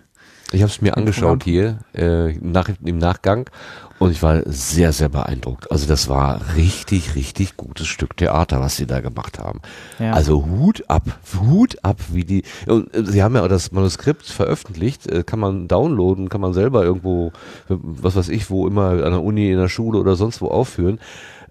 Ich 0.53 0.63
habe 0.63 0.71
es 0.71 0.81
mir 0.81 0.97
angeschaut 0.97 1.43
hier 1.43 1.79
äh, 1.95 2.33
nach, 2.35 2.69
im 2.85 2.99
Nachgang 2.99 3.51
und 3.99 4.11
ich 4.11 4.23
war 4.23 4.43
sehr, 4.47 4.93
sehr 4.93 5.09
beeindruckt. 5.09 5.71
Also 5.71 5.87
das 5.87 6.09
war 6.09 6.41
richtig, 6.57 7.15
richtig 7.15 7.57
gutes 7.57 7.87
Stück 7.87 8.17
Theater, 8.17 8.61
was 8.61 8.77
sie 8.77 8.87
da 8.87 9.01
gemacht 9.01 9.39
haben. 9.39 9.61
Ja. 9.99 10.13
Also 10.13 10.47
Hut 10.47 10.85
ab, 10.89 11.05
Hut 11.41 11.77
ab, 11.83 11.99
wie 12.13 12.25
die. 12.25 12.43
Und 12.67 12.95
äh, 12.95 13.05
sie 13.05 13.23
haben 13.23 13.35
ja 13.35 13.43
auch 13.43 13.49
das 13.49 13.73
Manuskript 13.73 14.27
veröffentlicht, 14.27 15.07
äh, 15.07 15.23
kann 15.23 15.39
man 15.39 15.69
downloaden, 15.69 16.29
kann 16.29 16.41
man 16.41 16.53
selber 16.53 16.85
irgendwo, 16.85 17.33
was 17.69 18.17
weiß 18.17 18.29
ich, 18.29 18.51
wo 18.51 18.67
immer 18.67 18.91
an 18.91 19.13
der 19.13 19.23
Uni, 19.23 19.51
in 19.51 19.59
der 19.59 19.69
Schule 19.69 19.99
oder 19.99 20.17
sonst 20.17 20.41
wo 20.41 20.49
aufführen. 20.49 20.99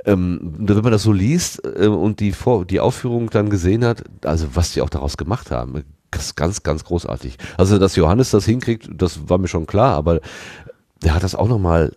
Ähm, 0.06 0.40
wenn 0.58 0.82
man 0.82 0.92
das 0.92 1.04
so 1.04 1.14
liest 1.14 1.62
äh, 1.64 1.88
und 1.88 2.20
die, 2.20 2.34
Vor 2.34 2.66
die 2.66 2.82
Aufführung 2.82 3.30
dann 3.30 3.50
gesehen 3.50 3.86
hat, 3.86 4.04
also 4.26 4.48
was 4.54 4.74
die 4.74 4.82
auch 4.82 4.90
daraus 4.90 5.16
gemacht 5.16 5.50
haben, 5.50 5.84
das 6.12 6.36
ganz, 6.36 6.64
ganz 6.64 6.84
großartig. 6.84 7.38
Also, 7.58 7.80
dass 7.80 7.96
Johannes 7.96 8.32
das 8.32 8.46
hinkriegt, 8.46 8.90
das 8.94 9.30
war 9.30 9.38
mir 9.38 9.48
schon 9.48 9.66
klar, 9.66 9.96
aber 9.96 10.20
der 11.04 11.16
hat 11.16 11.24
das 11.24 11.36
auch 11.36 11.48
nochmal, 11.48 11.94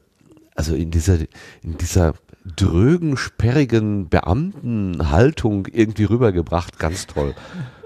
also 0.57 0.75
in 0.75 0.91
dieser, 0.91 1.19
in 1.63 1.77
dieser 1.79 2.15
drögen, 2.45 3.17
sperrigen 3.17 4.09
Beamtenhaltung 4.09 5.67
irgendwie 5.71 6.05
rübergebracht. 6.05 6.79
Ganz 6.79 7.07
toll. 7.07 7.35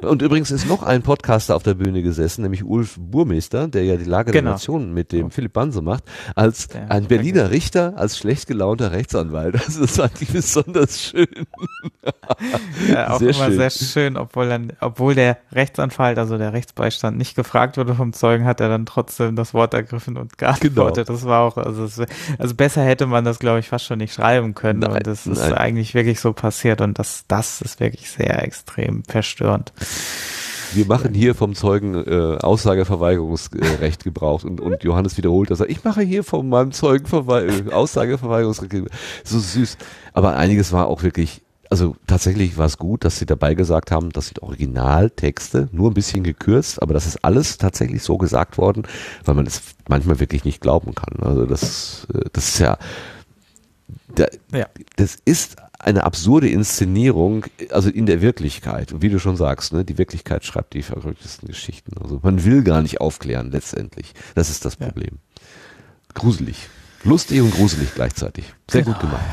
Und 0.02 0.22
übrigens 0.22 0.50
ist 0.50 0.66
noch 0.68 0.82
ein 0.82 1.02
Podcaster 1.02 1.54
auf 1.54 1.62
der 1.62 1.74
Bühne 1.74 2.02
gesessen, 2.02 2.42
nämlich 2.42 2.64
Ulf 2.64 2.96
Burmeister, 2.98 3.68
der 3.68 3.84
ja 3.84 3.96
die 3.96 4.04
Lage 4.04 4.32
genau. 4.32 4.42
der 4.42 4.52
Nation 4.52 4.94
mit 4.94 5.12
dem 5.12 5.30
Philipp 5.30 5.52
Banse 5.52 5.82
macht, 5.82 6.04
als 6.34 6.68
ja, 6.72 6.86
ein 6.88 7.04
Berliner 7.04 7.42
danke. 7.42 7.54
Richter, 7.54 7.94
als 7.96 8.18
schlecht 8.18 8.46
gelaunter 8.46 8.92
Rechtsanwalt. 8.92 9.60
Also 9.70 9.82
das 9.82 9.96
fand 9.96 10.20
ich 10.20 10.28
besonders 10.28 11.00
schön. 11.00 11.28
Ja, 12.88 13.10
auch 13.10 13.18
sehr 13.18 13.30
immer 13.30 13.46
schön. 13.46 13.56
sehr 13.56 13.70
schön, 13.70 14.16
obwohl 14.16 14.48
dann, 14.48 14.72
obwohl 14.80 15.14
der 15.14 15.38
Rechtsanwalt, 15.52 16.18
also 16.18 16.38
der 16.38 16.52
Rechtsbeistand 16.52 17.16
nicht 17.16 17.36
gefragt 17.36 17.76
wurde 17.76 17.94
vom 17.94 18.12
Zeugen, 18.12 18.44
hat 18.46 18.60
er 18.60 18.68
dann 18.68 18.86
trotzdem 18.86 19.36
das 19.36 19.54
Wort 19.54 19.74
ergriffen 19.74 20.16
und 20.16 20.38
geantwortet. 20.38 21.06
Genau. 21.06 21.18
Das 21.18 21.26
war 21.26 21.42
auch, 21.42 21.56
also, 21.56 21.84
es, 21.84 22.00
also 22.38 22.54
besser 22.54 22.82
hätte 22.82 23.06
man 23.06 23.24
das, 23.24 23.38
glaube 23.38 23.60
ich, 23.60 23.68
fast 23.68 23.84
schon 23.84 23.98
nicht 23.98 24.14
schreiben 24.14 24.54
können. 24.54 24.80
Nein, 24.80 24.92
und 24.92 25.06
das 25.06 25.26
ist 25.26 25.38
nein. 25.38 25.54
eigentlich 25.54 25.94
wirklich 25.94 26.20
so 26.20 26.32
passiert 26.32 26.80
und 26.80 26.98
das, 26.98 27.24
das 27.28 27.60
ist 27.60 27.80
wirklich 27.80 28.10
sehr 28.10 28.42
extrem 28.42 29.04
verstörend. 29.04 29.72
Wir 30.72 30.86
machen 30.86 31.14
hier 31.14 31.34
vom 31.34 31.54
Zeugen 31.54 31.94
äh, 31.94 32.38
Aussageverweigerungsrecht 32.40 34.04
gebraucht 34.04 34.44
und, 34.44 34.60
und 34.60 34.84
Johannes 34.84 35.16
wiederholt 35.16 35.50
das. 35.50 35.60
Ich 35.60 35.82
mache 35.82 36.02
hier 36.02 36.22
von 36.22 36.48
meinem 36.48 36.70
Zeugen 36.70 37.06
äh, 37.28 37.72
Aussageverweigerungsrecht. 37.72 38.72
So 39.24 39.38
süß. 39.40 39.76
Aber 40.12 40.36
einiges 40.36 40.72
war 40.72 40.86
auch 40.86 41.02
wirklich 41.02 41.42
also 41.70 41.94
tatsächlich 42.08 42.58
war 42.58 42.66
es 42.66 42.78
gut, 42.78 43.04
dass 43.04 43.20
sie 43.20 43.26
dabei 43.26 43.54
gesagt 43.54 43.92
haben, 43.92 44.10
das 44.10 44.26
sind 44.26 44.42
Originaltexte, 44.42 45.68
nur 45.70 45.92
ein 45.92 45.94
bisschen 45.94 46.24
gekürzt, 46.24 46.82
aber 46.82 46.94
das 46.94 47.06
ist 47.06 47.24
alles 47.24 47.58
tatsächlich 47.58 48.02
so 48.02 48.18
gesagt 48.18 48.58
worden, 48.58 48.82
weil 49.24 49.36
man 49.36 49.46
es 49.46 49.62
manchmal 49.88 50.18
wirklich 50.18 50.44
nicht 50.44 50.60
glauben 50.60 50.96
kann. 50.96 51.22
Also 51.22 51.46
das, 51.46 52.08
äh, 52.12 52.28
das 52.32 52.48
ist 52.48 52.58
ja, 52.58 52.76
ja. 54.52 54.66
das 54.96 55.16
ist 55.24 55.56
eine 55.83 56.05
absurde 56.05 56.49
Inszenierung, 56.49 57.47
also 57.70 57.89
in 57.89 58.07
der 58.07 58.20
Wirklichkeit. 58.20 58.92
Und 58.92 59.02
wie 59.02 59.09
du 59.09 59.18
schon 59.18 59.36
sagst, 59.36 59.73
ne, 59.73 59.84
die 59.84 59.99
Wirklichkeit 59.99 60.44
schreibt 60.44 60.75
die 60.75 60.83
verrücktesten 60.83 61.49
Geschichten. 61.49 61.92
Also 62.02 62.20
man 62.23 62.44
will 62.44 62.62
gar 62.62 62.83
nicht 62.83 63.00
aufklären 63.00 63.50
letztendlich. 63.50 64.12
Das 64.34 64.50
ist 64.50 64.65
das 64.65 64.76
Problem. 64.76 65.18
Ja. 65.39 65.42
Gruselig. 66.15 66.68
Lustig 67.05 67.41
und 67.41 67.52
gruselig 67.55 67.94
gleichzeitig. 67.94 68.52
Sehr 68.70 68.83
genau. 68.83 68.94
gut 68.94 69.09
gemacht. 69.09 69.25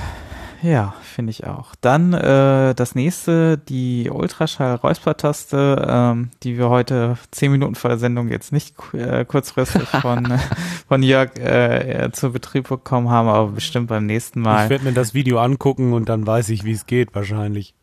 Ja, 0.62 0.96
finde 1.04 1.32
ich 1.32 1.46
auch. 1.46 1.76
Dann 1.82 2.14
äh, 2.14 2.74
das 2.74 2.96
nächste, 2.96 3.58
die 3.58 4.10
Ultraschall-Räuspertaste, 4.10 5.86
ähm, 5.88 6.32
die 6.44 6.58
wir 6.58 6.70
heute 6.70 7.18
zehn 7.32 7.52
Minuten 7.52 7.76
vor 7.76 7.90
der 7.90 8.00
Sendung 8.00 8.30
jetzt 8.30 8.52
nicht 8.52 8.76
äh, 8.94 9.24
kurzfristig 9.26 9.88
von, 10.02 10.40
von 10.88 11.04
Jörg 11.04 11.38
äh, 11.38 12.10
zu 12.12 12.32
Betrieb 12.32 12.70
bekommen 12.70 13.10
haben, 13.10 13.28
aber 13.28 13.52
bestimmt 13.52 13.88
beim 13.88 14.06
nächsten 14.06 14.42
Mal. 14.42 14.66
Ich 14.66 14.70
werde 14.70 14.86
mir 14.86 14.94
das 14.94 15.14
Video 15.14 15.40
angucken 15.40 15.94
und 15.94 16.10
dann 16.10 16.26
weiß 16.26 16.50
ich, 16.50 16.64
wie 16.64 16.72
es 16.72 16.86
geht 16.86 17.14
wahrscheinlich. 17.14 17.76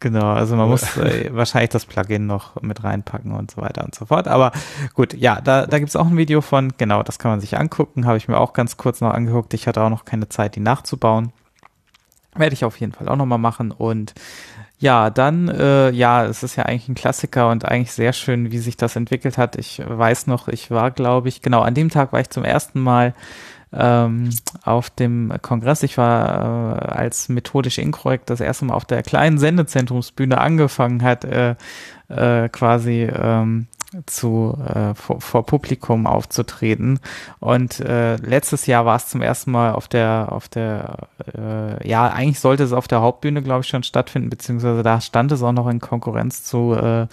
Genau, 0.00 0.32
also 0.32 0.56
man 0.56 0.68
muss 0.68 0.96
äh, 0.96 1.28
wahrscheinlich 1.32 1.70
das 1.70 1.84
Plugin 1.84 2.26
noch 2.26 2.60
mit 2.62 2.82
reinpacken 2.82 3.32
und 3.32 3.50
so 3.50 3.60
weiter 3.60 3.84
und 3.84 3.94
so 3.94 4.06
fort. 4.06 4.28
Aber 4.28 4.52
gut, 4.94 5.12
ja, 5.14 5.40
da, 5.42 5.66
da 5.66 5.78
gibt's 5.78 5.96
auch 5.96 6.06
ein 6.06 6.16
Video 6.16 6.40
von, 6.40 6.72
genau, 6.78 7.02
das 7.02 7.18
kann 7.18 7.30
man 7.30 7.40
sich 7.40 7.58
angucken. 7.58 8.06
Habe 8.06 8.16
ich 8.16 8.26
mir 8.26 8.38
auch 8.38 8.54
ganz 8.54 8.78
kurz 8.78 9.02
noch 9.02 9.12
angeguckt. 9.12 9.52
Ich 9.52 9.66
hatte 9.66 9.82
auch 9.82 9.90
noch 9.90 10.06
keine 10.06 10.28
Zeit, 10.30 10.56
die 10.56 10.60
nachzubauen. 10.60 11.32
Werde 12.36 12.54
ich 12.54 12.64
auf 12.64 12.78
jeden 12.78 12.92
Fall 12.92 13.08
auch 13.08 13.16
nochmal 13.16 13.38
machen. 13.38 13.72
Und 13.72 14.14
ja, 14.78 15.10
dann, 15.10 15.48
äh, 15.48 15.90
ja, 15.90 16.24
es 16.24 16.42
ist 16.42 16.56
ja 16.56 16.64
eigentlich 16.64 16.88
ein 16.88 16.94
Klassiker 16.94 17.50
und 17.50 17.66
eigentlich 17.66 17.92
sehr 17.92 18.12
schön, 18.12 18.50
wie 18.50 18.58
sich 18.58 18.76
das 18.76 18.96
entwickelt 18.96 19.36
hat. 19.36 19.56
Ich 19.56 19.82
weiß 19.86 20.26
noch, 20.26 20.48
ich 20.48 20.70
war, 20.70 20.90
glaube 20.90 21.28
ich, 21.28 21.42
genau, 21.42 21.60
an 21.60 21.74
dem 21.74 21.90
Tag 21.90 22.12
war 22.12 22.20
ich 22.20 22.30
zum 22.30 22.44
ersten 22.44 22.80
Mal 22.80 23.12
ähm, 23.72 24.30
auf 24.64 24.90
dem 24.90 25.32
Kongress. 25.42 25.82
Ich 25.82 25.98
war 25.98 26.78
äh, 26.78 26.86
als 26.86 27.28
methodisch 27.28 27.78
inkorrekt 27.78 28.30
das 28.30 28.40
erste 28.40 28.64
Mal 28.64 28.74
auf 28.74 28.84
der 28.84 29.02
kleinen 29.02 29.38
Sendezentrumsbühne 29.38 30.38
angefangen 30.38 31.02
hat, 31.02 31.24
äh, 31.24 31.56
äh, 32.08 32.48
quasi 32.48 33.02
ähm, 33.02 33.66
zu 34.06 34.56
äh, 34.66 34.94
vor, 34.94 35.20
vor 35.20 35.46
Publikum 35.46 36.06
aufzutreten 36.06 37.00
und 37.40 37.80
äh, 37.80 38.16
letztes 38.16 38.66
Jahr 38.66 38.86
war 38.86 38.96
es 38.96 39.08
zum 39.08 39.22
ersten 39.22 39.50
Mal 39.50 39.72
auf 39.72 39.88
der 39.88 40.28
auf 40.30 40.48
der 40.48 41.08
äh, 41.36 41.88
ja 41.88 42.08
eigentlich 42.08 42.40
sollte 42.40 42.62
es 42.62 42.72
auf 42.72 42.88
der 42.88 43.00
Hauptbühne 43.00 43.42
glaube 43.42 43.62
ich 43.62 43.68
schon 43.68 43.82
stattfinden 43.82 44.30
beziehungsweise 44.30 44.82
da 44.82 45.00
stand 45.00 45.32
es 45.32 45.42
auch 45.42 45.52
noch 45.52 45.68
in 45.68 45.80
Konkurrenz 45.80 46.44
zu 46.44 46.74
äh, 46.74 47.06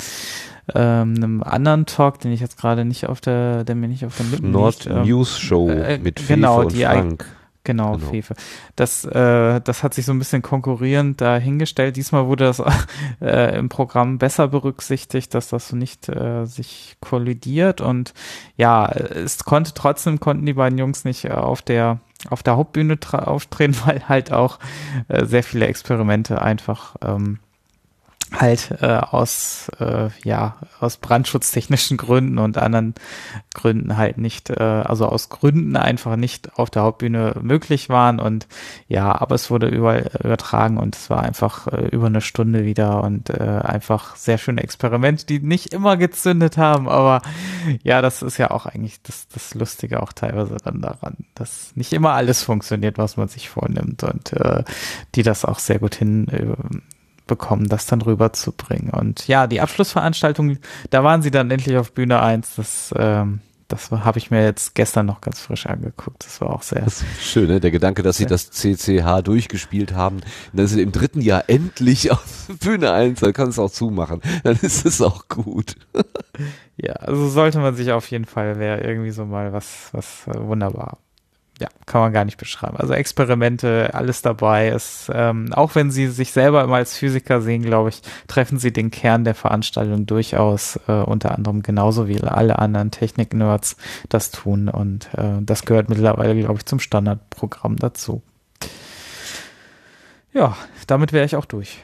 ähm, 0.75 1.15
einem 1.15 1.43
anderen 1.43 1.85
Talk, 1.85 2.19
den 2.19 2.31
ich 2.31 2.41
jetzt 2.41 2.57
gerade 2.57 2.83
nicht 2.83 3.07
auf 3.07 3.22
der, 3.22 3.64
der 3.64 3.75
mir 3.75 3.88
nicht 3.88 4.06
auf 4.06 4.17
den 4.17 4.31
Lippen 4.31 4.51
Nord 4.51 4.85
liegt, 4.85 4.97
ähm, 4.97 5.03
News 5.03 5.39
Show 5.39 5.69
äh, 5.69 5.97
mit 5.97 6.19
Fefe 6.19 6.35
genau, 6.35 6.61
und 6.61 6.73
die 6.73 6.83
Frank. 6.83 7.25
Genau, 7.67 7.97
Genau. 7.97 8.11
Fefe. 8.11 8.33
Das, 8.77 9.03
äh, 9.03 9.59
das 9.59 9.83
hat 9.83 9.93
sich 9.93 10.05
so 10.05 10.13
ein 10.13 10.19
bisschen 10.19 10.41
konkurrierend 10.41 11.19
dahingestellt. 11.19 11.97
Diesmal 11.97 12.27
wurde 12.27 12.45
das 12.45 12.63
äh, 13.21 13.57
im 13.57 13.67
Programm 13.67 14.19
besser 14.19 14.47
berücksichtigt, 14.47 15.33
dass 15.33 15.49
das 15.49 15.67
so 15.67 15.75
nicht 15.75 16.07
äh, 16.07 16.45
sich 16.45 16.95
kollidiert 17.01 17.81
und 17.81 18.13
ja, 18.55 18.87
es 18.87 19.43
konnte 19.43 19.73
trotzdem 19.73 20.21
konnten 20.21 20.45
die 20.45 20.53
beiden 20.53 20.79
Jungs 20.79 21.03
nicht 21.03 21.25
äh, 21.25 21.31
auf 21.31 21.61
der 21.61 21.99
auf 22.29 22.41
der 22.41 22.55
Hauptbühne 22.55 22.97
auftreten, 23.11 23.75
weil 23.85 24.07
halt 24.07 24.31
auch 24.31 24.59
äh, 25.09 25.25
sehr 25.25 25.43
viele 25.43 25.67
Experimente 25.67 26.41
einfach 26.41 26.95
ähm, 27.03 27.39
halt 28.33 28.72
äh, 28.81 28.85
aus 28.97 29.72
äh, 29.80 30.09
ja 30.23 30.57
aus 30.80 30.97
brandschutztechnischen 30.97 31.97
Gründen 31.97 32.39
und 32.39 32.57
anderen 32.57 32.93
Gründen 33.53 33.95
halt 33.95 34.17
nicht 34.17 34.49
äh, 34.49 34.61
also 34.61 35.07
aus 35.07 35.30
Gründen 35.30 35.77
einfach 35.77 36.17
nicht 36.17 36.57
auf 36.59 36.69
der 36.69 36.83
Hauptbühne 36.83 37.35
möglich 37.41 37.89
waren. 37.89 38.19
Und 38.19 38.47
ja 38.88 39.19
aber 39.19 39.35
es 39.35 39.49
wurde 39.49 39.67
überall 39.67 40.11
übertragen 40.23 40.77
und 40.77 40.95
es 40.95 41.09
war 41.09 41.23
einfach 41.23 41.67
äh, 41.67 41.88
über 41.88 42.07
eine 42.07 42.22
Stunde 42.22 42.65
wieder 42.65 43.03
und 43.03 43.30
äh, 43.30 43.61
einfach 43.64 44.15
sehr 44.15 44.38
schöne 44.38 44.61
Experimente 44.61 45.25
die 45.25 45.39
nicht 45.39 45.73
immer 45.73 45.95
gezündet 45.95 46.57
haben. 46.57 46.89
Aber 46.89 47.22
ja 47.83 48.01
das 48.01 48.22
ist 48.22 48.38
ja 48.38 48.51
auch 48.51 48.65
eigentlich 48.65 49.01
das 49.03 49.27
das 49.30 49.53
Lustige 49.53 50.03
auch 50.03 50.11
teilweise 50.11 50.57
dann 50.64 50.81
daran 50.81 51.15
dass 51.35 51.72
nicht 51.75 51.93
immer 51.93 52.14
alles 52.14 52.43
funktioniert 52.43 52.97
was 52.97 53.17
man 53.17 53.27
sich 53.30 53.49
vornimmt 53.49 54.03
und 54.03 54.33
äh, 54.33 54.64
die 55.15 55.23
das 55.23 55.45
auch 55.45 55.59
sehr 55.59 55.80
gut 55.80 55.95
hin 55.95 56.27
äh, 56.27 56.77
bekommen, 57.27 57.67
das 57.67 57.85
dann 57.85 58.01
rüberzubringen. 58.01 58.89
Und 58.89 59.27
ja, 59.27 59.47
die 59.47 59.61
Abschlussveranstaltung, 59.61 60.57
da 60.89 61.03
waren 61.03 61.22
sie 61.22 61.31
dann 61.31 61.51
endlich 61.51 61.77
auf 61.77 61.91
Bühne 61.91 62.22
1. 62.22 62.56
Das, 62.56 62.93
ähm, 62.97 63.41
das 63.67 63.91
habe 63.91 64.17
ich 64.17 64.31
mir 64.31 64.43
jetzt 64.43 64.75
gestern 64.75 65.06
noch 65.06 65.19
ganz 65.19 65.41
frisch 65.41 65.65
angeguckt. 65.65 66.25
Das 66.25 66.39
war 66.39 66.51
auch 66.51 66.61
sehr 66.61 66.85
schön, 67.22 67.47
ne? 67.47 67.59
Der 67.59 67.72
Gedanke, 67.72 68.01
dass 68.01 68.17
sie 68.17 68.25
das 68.25 68.49
CCH 68.51 69.22
durchgespielt 69.23 69.93
haben, 69.93 70.22
dann 70.53 70.67
sind 70.67 70.77
sie 70.77 70.83
im 70.83 70.91
dritten 70.93 71.22
Jahr 71.22 71.43
endlich 71.47 72.11
auf 72.11 72.47
Bühne 72.61 72.93
1, 72.93 73.19
dann 73.19 73.33
kann 73.33 73.49
es 73.49 73.59
auch 73.59 73.72
zumachen. 73.72 74.22
Dann 74.43 74.57
ist 74.61 74.85
es 74.85 75.01
auch 75.01 75.27
gut. 75.27 75.75
Ja, 76.77 76.93
also 76.93 77.27
sollte 77.27 77.59
man 77.59 77.75
sich 77.75 77.91
auf 77.91 78.09
jeden 78.09 78.25
Fall, 78.25 78.59
wäre 78.59 78.81
irgendwie 78.81 79.11
so 79.11 79.25
mal 79.25 79.51
was, 79.51 79.89
was 79.91 80.27
äh, 80.27 80.39
wunderbar. 80.39 80.99
Ja, 81.59 81.69
kann 81.87 82.01
man 82.01 82.13
gar 82.13 82.23
nicht 82.23 82.37
beschreiben. 82.37 82.77
Also 82.77 82.93
Experimente, 82.93 83.89
alles 83.93 84.21
dabei 84.21 84.69
ist, 84.69 85.09
ähm, 85.11 85.51
auch 85.53 85.73
wenn 85.73 85.89
sie 85.89 86.07
sich 86.07 86.31
selber 86.31 86.63
immer 86.63 86.75
als 86.75 86.95
Physiker 86.95 87.41
sehen, 87.41 87.63
glaube 87.63 87.89
ich, 87.89 88.01
treffen 88.27 88.59
sie 88.59 88.71
den 88.71 88.91
Kern 88.91 89.23
der 89.23 89.33
Veranstaltung 89.33 90.05
durchaus, 90.05 90.79
äh, 90.87 90.91
unter 90.91 91.33
anderem 91.35 91.63
genauso 91.63 92.07
wie 92.07 92.21
alle 92.21 92.59
anderen 92.59 92.91
Technik-Nerds 92.91 93.75
das 94.09 94.29
tun. 94.29 94.69
Und 94.69 95.09
äh, 95.15 95.41
das 95.41 95.63
gehört 95.63 95.89
mittlerweile, 95.89 96.35
glaube 96.35 96.59
ich, 96.59 96.65
zum 96.65 96.79
Standardprogramm 96.79 97.77
dazu. 97.77 98.21
Ja, 100.31 100.55
damit 100.85 101.11
wäre 101.11 101.25
ich 101.25 101.35
auch 101.35 101.45
durch. 101.45 101.79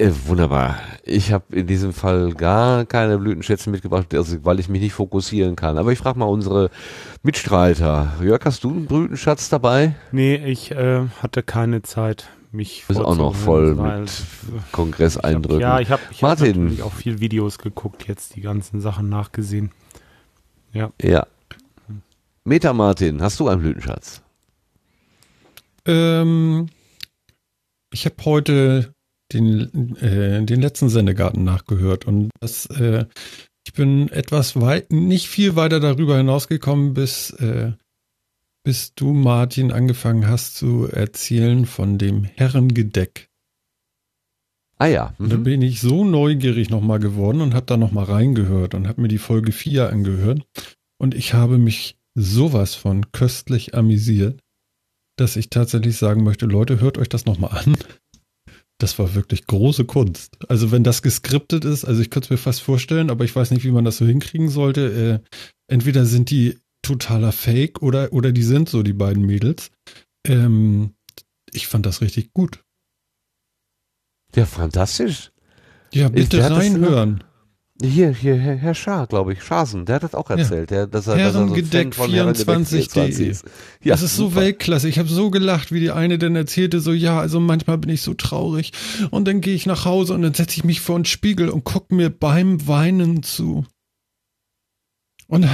Äh, 0.00 0.12
wunderbar. 0.24 0.78
Ich 1.02 1.30
habe 1.30 1.54
in 1.54 1.66
diesem 1.66 1.92
Fall 1.92 2.32
gar 2.32 2.86
keine 2.86 3.18
Blütenschätze 3.18 3.68
mitgebracht, 3.68 4.14
also, 4.14 4.42
weil 4.46 4.58
ich 4.58 4.70
mich 4.70 4.80
nicht 4.80 4.94
fokussieren 4.94 5.56
kann. 5.56 5.76
Aber 5.76 5.92
ich 5.92 5.98
frage 5.98 6.18
mal 6.18 6.24
unsere 6.24 6.70
Mitstreiter. 7.22 8.14
Jörg, 8.22 8.42
hast 8.46 8.64
du 8.64 8.70
einen 8.70 8.86
Blütenschatz 8.86 9.50
dabei? 9.50 9.94
Nee, 10.10 10.36
ich 10.36 10.70
äh, 10.70 11.06
hatte 11.20 11.42
keine 11.42 11.82
Zeit, 11.82 12.30
mich 12.50 12.84
Du 12.86 12.94
bist 12.94 13.00
auch 13.00 13.14
noch 13.14 13.34
voll 13.34 13.74
mit 13.74 14.10
Kongresseindrücken. 14.72 15.60
Ja, 15.60 15.80
ich 15.80 15.90
habe 15.90 16.00
ich 16.10 16.22
hab 16.22 16.30
Martin. 16.30 16.62
natürlich 16.62 16.82
auch 16.82 16.94
viel 16.94 17.20
Videos 17.20 17.58
geguckt, 17.58 18.08
jetzt 18.08 18.36
die 18.36 18.40
ganzen 18.40 18.80
Sachen 18.80 19.10
nachgesehen. 19.10 19.70
Ja. 20.72 20.92
Ja. 21.02 21.26
Meta 22.44 22.72
Martin, 22.72 23.20
hast 23.20 23.38
du 23.38 23.48
einen 23.48 23.60
Blütenschatz? 23.60 24.22
Ähm, 25.84 26.70
ich 27.92 28.06
habe 28.06 28.16
heute 28.24 28.94
den, 29.32 29.96
äh, 29.96 30.44
den 30.44 30.60
letzten 30.60 30.88
Sendegarten 30.88 31.44
nachgehört 31.44 32.06
und 32.06 32.30
das, 32.40 32.66
äh, 32.66 33.06
ich 33.66 33.72
bin 33.74 34.08
etwas 34.08 34.60
weit, 34.60 34.92
nicht 34.92 35.28
viel 35.28 35.56
weiter 35.56 35.80
darüber 35.80 36.16
hinausgekommen, 36.16 36.94
bis, 36.94 37.30
äh, 37.30 37.72
bis 38.64 38.94
du, 38.94 39.12
Martin, 39.12 39.72
angefangen 39.72 40.26
hast 40.26 40.56
zu 40.56 40.86
erzählen 40.86 41.66
von 41.66 41.98
dem 41.98 42.24
Herrengedeck. 42.24 43.28
Ah 44.78 44.86
ja. 44.86 45.14
Und 45.18 45.30
da 45.30 45.36
Mhm. 45.36 45.44
bin 45.44 45.62
ich 45.62 45.80
so 45.80 46.04
neugierig 46.04 46.70
nochmal 46.70 46.98
geworden 47.00 47.42
und 47.42 47.54
habe 47.54 47.66
da 47.66 47.76
nochmal 47.76 48.04
reingehört 48.06 48.74
und 48.74 48.88
habe 48.88 49.02
mir 49.02 49.08
die 49.08 49.18
Folge 49.18 49.52
4 49.52 49.90
angehört. 49.90 50.46
Und 50.98 51.14
ich 51.14 51.34
habe 51.34 51.58
mich 51.58 51.96
sowas 52.14 52.74
von 52.74 53.12
köstlich 53.12 53.74
amüsiert, 53.74 54.40
dass 55.16 55.36
ich 55.36 55.50
tatsächlich 55.50 55.96
sagen 55.96 56.24
möchte, 56.24 56.46
Leute, 56.46 56.80
hört 56.80 56.96
euch 56.96 57.08
das 57.10 57.26
nochmal 57.26 57.58
an. 57.62 57.76
Das 58.80 58.98
war 58.98 59.14
wirklich 59.14 59.46
große 59.46 59.84
Kunst. 59.84 60.38
Also 60.48 60.72
wenn 60.72 60.82
das 60.82 61.02
geskriptet 61.02 61.66
ist, 61.66 61.84
also 61.84 62.00
ich 62.00 62.08
könnte 62.08 62.26
es 62.26 62.30
mir 62.30 62.38
fast 62.38 62.62
vorstellen, 62.62 63.10
aber 63.10 63.24
ich 63.24 63.36
weiß 63.36 63.50
nicht, 63.50 63.62
wie 63.62 63.70
man 63.70 63.84
das 63.84 63.98
so 63.98 64.06
hinkriegen 64.06 64.48
sollte. 64.48 65.22
Äh, 65.22 65.36
entweder 65.68 66.06
sind 66.06 66.30
die 66.30 66.58
totaler 66.80 67.32
Fake 67.32 67.82
oder, 67.82 68.10
oder 68.14 68.32
die 68.32 68.42
sind 68.42 68.70
so, 68.70 68.82
die 68.82 68.94
beiden 68.94 69.26
Mädels. 69.26 69.70
Ähm, 70.26 70.94
ich 71.52 71.66
fand 71.66 71.84
das 71.84 72.00
richtig 72.00 72.32
gut. 72.32 72.64
Ja, 74.34 74.46
fantastisch. 74.46 75.30
Ja, 75.92 76.08
bitte 76.08 76.42
reinhören. 76.50 77.22
Hier, 77.82 78.10
hier, 78.10 78.36
Herr, 78.36 78.56
Herr 78.56 78.74
Schaar, 78.74 79.06
glaube 79.06 79.32
ich, 79.32 79.42
Schasen, 79.42 79.86
der 79.86 79.96
hat 79.96 80.02
das 80.02 80.14
auch 80.14 80.28
erzählt, 80.28 80.70
der, 80.70 80.86
dass 80.86 81.06
er, 81.06 81.16
dass 81.16 81.22
er 81.22 81.32
so 81.32 81.38
ein 81.38 81.48
Fan 81.48 81.54
Herrengedeck 81.54 81.94
von 81.94 82.10
Herrengedeck 82.10 82.48
24.de. 82.48 83.28
ist. 83.28 83.44
Ja, 83.82 83.94
das 83.94 84.02
ist 84.02 84.16
so 84.16 84.28
super. 84.28 84.42
Weltklasse. 84.42 84.88
Ich 84.88 84.98
habe 84.98 85.08
so 85.08 85.30
gelacht, 85.30 85.72
wie 85.72 85.80
die 85.80 85.90
eine 85.90 86.18
dann 86.18 86.36
erzählte, 86.36 86.80
so 86.80 86.92
ja, 86.92 87.18
also 87.18 87.40
manchmal 87.40 87.78
bin 87.78 87.90
ich 87.90 88.02
so 88.02 88.12
traurig 88.14 88.72
und 89.10 89.26
dann 89.26 89.40
gehe 89.40 89.54
ich 89.54 89.64
nach 89.66 89.84
Hause 89.86 90.14
und 90.14 90.22
dann 90.22 90.34
setze 90.34 90.56
ich 90.56 90.64
mich 90.64 90.80
vor 90.80 90.98
den 90.98 91.06
Spiegel 91.06 91.48
und 91.48 91.64
guck 91.64 91.90
mir 91.90 92.10
beim 92.10 92.66
Weinen 92.66 93.22
zu. 93.22 93.64
Und 95.26 95.46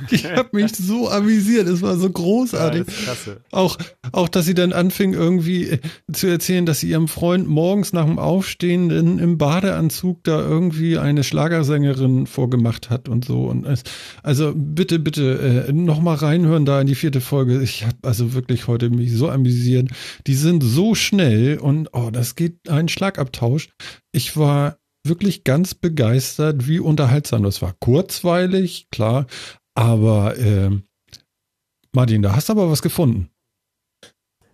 ich 0.10 0.24
habe 0.24 0.48
mich 0.52 0.74
so 0.74 1.10
amüsiert, 1.10 1.68
es 1.68 1.82
war 1.82 1.96
so 1.96 2.08
großartig. 2.08 2.86
Ja. 3.06 3.34
Auch, 3.50 3.78
auch, 4.12 4.28
dass 4.28 4.46
sie 4.46 4.54
dann 4.54 4.72
anfing, 4.72 5.14
irgendwie 5.14 5.70
äh, 5.70 5.78
zu 6.12 6.26
erzählen, 6.26 6.66
dass 6.66 6.80
sie 6.80 6.90
ihrem 6.90 7.08
Freund 7.08 7.48
morgens 7.48 7.92
nach 7.92 8.04
dem 8.04 8.18
Aufstehen 8.18 8.90
in, 8.90 9.18
im 9.18 9.38
Badeanzug 9.38 10.24
da 10.24 10.40
irgendwie 10.40 10.98
eine 10.98 11.24
Schlagersängerin 11.24 12.26
vorgemacht 12.26 12.90
hat 12.90 13.08
und 13.08 13.24
so. 13.24 13.44
Und 13.44 13.66
es, 13.66 13.82
also 14.22 14.52
bitte, 14.54 14.98
bitte 14.98 15.66
äh, 15.68 15.72
noch 15.72 16.00
mal 16.00 16.14
reinhören 16.14 16.64
da 16.64 16.80
in 16.80 16.86
die 16.86 16.94
vierte 16.94 17.20
Folge. 17.20 17.60
Ich 17.62 17.84
habe 17.84 17.96
also 18.02 18.34
wirklich 18.34 18.66
heute 18.66 18.90
mich 18.90 19.14
so 19.14 19.28
amüsiert. 19.28 19.90
Die 20.26 20.34
sind 20.34 20.62
so 20.62 20.94
schnell 20.94 21.58
und 21.58 21.90
oh, 21.92 22.10
das 22.10 22.34
geht 22.34 22.68
ein 22.68 22.88
Schlagabtausch. 22.88 23.68
Ich 24.12 24.36
war 24.36 24.76
wirklich 25.04 25.44
ganz 25.44 25.74
begeistert, 25.74 26.68
wie 26.68 26.78
unterhaltsam 26.78 27.42
das 27.42 27.62
war. 27.62 27.74
Kurzweilig, 27.80 28.88
klar, 28.90 29.26
aber 29.74 30.36
äh, 30.38 30.70
Martin, 31.92 32.22
da 32.22 32.34
hast 32.34 32.48
du 32.48 32.52
aber 32.52 32.70
was 32.70 32.82
gefunden. 32.82 33.30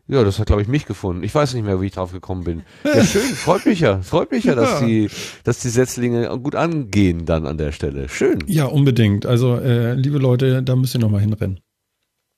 Ja, 0.09 0.23
das 0.23 0.39
hat, 0.39 0.47
glaube 0.47 0.63
ich, 0.63 0.69
mich 0.69 0.87
gefunden. 0.87 1.25
Ich 1.25 1.35
weiß 1.35 1.55
nicht 1.55 1.65
mehr, 1.65 1.81
wie 1.81 1.87
ich 1.87 1.93
drauf 1.93 2.13
gekommen 2.13 2.45
bin. 2.45 2.63
Ja, 2.85 3.05
schön, 3.05 3.23
freut 3.35 3.67
mich 3.67 3.81
ja. 3.81 4.01
Freut 4.03 4.31
mich 4.31 4.45
ja, 4.45 4.55
dass 4.55 4.81
Ja. 4.81 4.87
die, 4.87 5.11
dass 5.43 5.59
die 5.59 5.69
Setzlinge 5.69 6.29
gut 6.39 6.55
angehen 6.55 7.27
dann 7.27 7.45
an 7.45 7.59
der 7.59 7.73
Stelle. 7.73 8.09
Schön. 8.09 8.39
Ja, 8.47 8.67
unbedingt. 8.67 9.27
Also, 9.27 9.57
äh, 9.57 9.95
liebe 9.95 10.19
Leute, 10.19 10.63
da 10.63 10.77
müsst 10.77 10.95
ihr 10.95 11.01
noch 11.01 11.11
mal 11.11 11.21
hinrennen. 11.21 11.59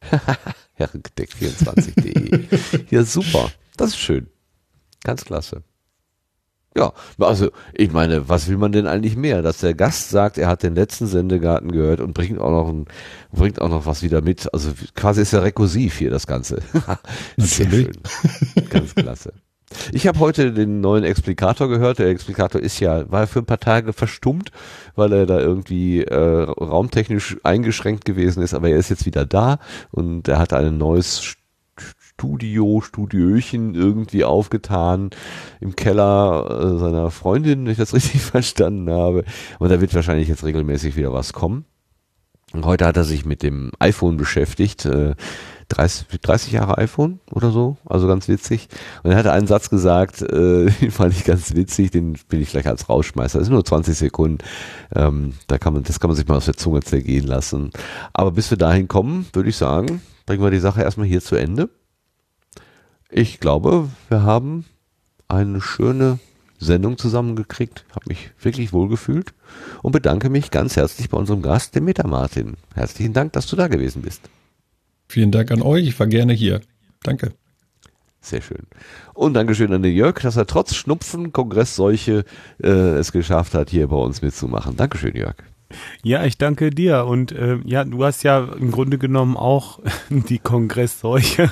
Herrengedeck24.de. 0.78 2.47
ja, 2.90 3.05
super. 3.05 3.50
Das 3.76 3.90
ist 3.90 3.98
schön. 3.98 4.28
Ganz 5.05 5.26
klasse. 5.26 5.62
Ja, 6.76 6.92
also 7.18 7.50
ich 7.72 7.92
meine, 7.92 8.28
was 8.28 8.48
will 8.48 8.56
man 8.56 8.72
denn 8.72 8.86
eigentlich 8.86 9.16
mehr? 9.16 9.42
Dass 9.42 9.58
der 9.58 9.74
Gast 9.74 10.10
sagt, 10.10 10.38
er 10.38 10.48
hat 10.48 10.62
den 10.62 10.74
letzten 10.74 11.06
Sendegarten 11.06 11.72
gehört 11.72 12.00
und 12.00 12.14
bringt 12.14 12.38
auch 12.38 12.50
noch 12.50 12.68
ein, 12.68 12.86
bringt 13.32 13.60
auch 13.60 13.68
noch 13.68 13.86
was 13.86 14.02
wieder 14.02 14.20
mit. 14.20 14.52
Also 14.52 14.70
quasi 14.94 15.22
ist 15.22 15.32
ja 15.32 15.40
rekursiv 15.40 15.98
hier 15.98 16.10
das 16.10 16.26
Ganze. 16.26 16.62
Sehr 17.36 17.70
schön. 17.70 17.97
Ganz 18.70 18.94
klasse. 18.94 19.32
Ich 19.92 20.06
habe 20.06 20.18
heute 20.18 20.52
den 20.52 20.80
neuen 20.80 21.05
Explikator 21.05 21.68
gehört. 21.68 21.98
Der 21.98 22.08
Explikator 22.08 22.60
ist 22.60 22.80
ja, 22.80 23.10
war 23.10 23.26
für 23.26 23.40
ein 23.40 23.47
paar 23.47 23.60
Tage 23.60 23.92
verstummt, 23.92 24.50
weil 24.94 25.12
er 25.12 25.26
da 25.26 25.38
irgendwie 25.40 26.02
äh, 26.02 26.42
raumtechnisch 26.44 27.36
eingeschränkt 27.42 28.05
gewesen 28.05 28.42
ist, 28.42 28.55
aber 28.55 28.70
er 28.70 28.78
ist 28.78 28.88
jetzt 28.88 29.05
wieder 29.05 29.26
da 29.26 29.58
und 29.90 30.28
er 30.28 30.38
hat 30.38 30.52
ein 30.52 30.78
neues 30.78 31.38
Studio, 32.18 32.80
Studiochen 32.80 33.76
irgendwie 33.76 34.24
aufgetan 34.24 35.10
im 35.60 35.76
Keller 35.76 36.74
äh, 36.74 36.78
seiner 36.78 37.12
Freundin, 37.12 37.64
wenn 37.64 37.70
ich 37.70 37.78
das 37.78 37.94
richtig 37.94 38.22
verstanden 38.22 38.90
habe. 38.90 39.24
Und 39.60 39.70
da 39.70 39.80
wird 39.80 39.94
wahrscheinlich 39.94 40.26
jetzt 40.26 40.44
regelmäßig 40.44 40.97
wieder 40.97 41.12
was 41.12 41.32
kommen. 41.32 41.64
Und 42.52 42.64
heute 42.64 42.86
hat 42.86 42.97
er 42.97 43.05
sich 43.05 43.24
mit 43.24 43.44
dem 43.44 43.70
iPhone 43.78 44.16
beschäftigt. 44.16 44.84
Äh, 44.84 45.14
30, 45.68 46.06
30 46.20 46.52
Jahre 46.52 46.78
iPhone 46.78 47.20
oder 47.30 47.50
so, 47.50 47.76
also 47.84 48.08
ganz 48.08 48.26
witzig. 48.26 48.68
Und 49.02 49.12
er 49.12 49.18
hatte 49.18 49.32
einen 49.32 49.47
Satz 49.47 49.70
gesagt, 49.70 50.22
äh, 50.22 50.70
den 50.80 50.90
fand 50.90 51.12
ich 51.12 51.24
ganz 51.24 51.55
witzig, 51.55 51.92
den 51.92 52.18
bin 52.28 52.40
ich 52.40 52.50
gleich 52.50 52.66
als 52.66 52.88
Rausschmeißer. 52.88 53.38
Das 53.38 53.47
sind 53.47 53.55
nur 53.55 53.64
20 53.64 53.97
Sekunden. 53.97 54.38
Ähm, 54.92 55.34
da 55.47 55.58
kann 55.58 55.72
man, 55.72 55.84
das 55.84 56.00
kann 56.00 56.08
man 56.08 56.16
sich 56.16 56.26
mal 56.26 56.38
aus 56.38 56.47
der 56.47 56.56
Zunge 56.56 56.80
zergehen 56.80 57.28
lassen. 57.28 57.70
Aber 58.12 58.32
bis 58.32 58.50
wir 58.50 58.58
dahin 58.58 58.88
kommen, 58.88 59.26
würde 59.34 59.50
ich 59.50 59.56
sagen, 59.56 60.00
bringen 60.26 60.42
wir 60.42 60.50
die 60.50 60.58
Sache 60.58 60.82
erstmal 60.82 61.06
hier 61.06 61.20
zu 61.20 61.36
Ende. 61.36 61.68
Ich 63.11 63.41
glaube, 63.41 63.89
wir 64.11 64.23
haben 64.23 64.67
eine 65.28 65.62
schöne 65.62 66.19
Sendung 66.59 66.99
zusammengekriegt, 66.99 67.87
habe 67.95 68.05
mich 68.09 68.31
wirklich 68.41 68.73
wohlgefühlt 68.75 69.33
und 69.83 69.93
bedanke 69.93 70.28
mich 70.28 70.51
ganz 70.51 70.77
herzlich 70.77 71.09
bei 71.09 71.17
unserem 71.17 71.41
Gast, 71.41 71.75
dem 71.75 71.85
Meta 71.85 72.07
Martin. 72.07 72.57
Herzlichen 72.75 73.15
Dank, 73.15 73.33
dass 73.33 73.47
du 73.47 73.57
da 73.57 73.69
gewesen 73.69 74.03
bist. 74.03 74.28
Vielen 75.09 75.31
Dank 75.31 75.51
an 75.51 75.62
euch, 75.62 75.89
ich 75.89 75.99
war 75.99 76.07
gerne 76.07 76.35
hier. 76.35 76.61
Danke. 77.03 77.33
Sehr 78.20 78.43
schön. 78.43 78.67
Und 79.15 79.35
Dankeschön 79.35 79.73
an 79.73 79.83
den 79.83 79.95
Jörg, 79.95 80.20
dass 80.20 80.37
er 80.37 80.47
trotz 80.47 80.75
Schnupfen, 80.75 81.33
Kongressseuche 81.33 82.25
äh, 82.62 82.69
es 82.69 83.12
geschafft 83.12 83.55
hat, 83.55 83.70
hier 83.70 83.87
bei 83.89 83.97
uns 83.97 84.20
mitzumachen. 84.20 84.77
Dankeschön, 84.77 85.17
Jörg. 85.17 85.37
Ja, 86.03 86.25
ich 86.25 86.37
danke 86.37 86.70
dir. 86.70 87.07
Und 87.07 87.33
äh, 87.33 87.59
ja, 87.65 87.85
du 87.85 88.05
hast 88.05 88.23
ja 88.25 88.45
im 88.45 88.70
Grunde 88.70 88.99
genommen 88.99 89.37
auch 89.37 89.78
die 90.11 90.41
Kongressseuche. 90.41 91.51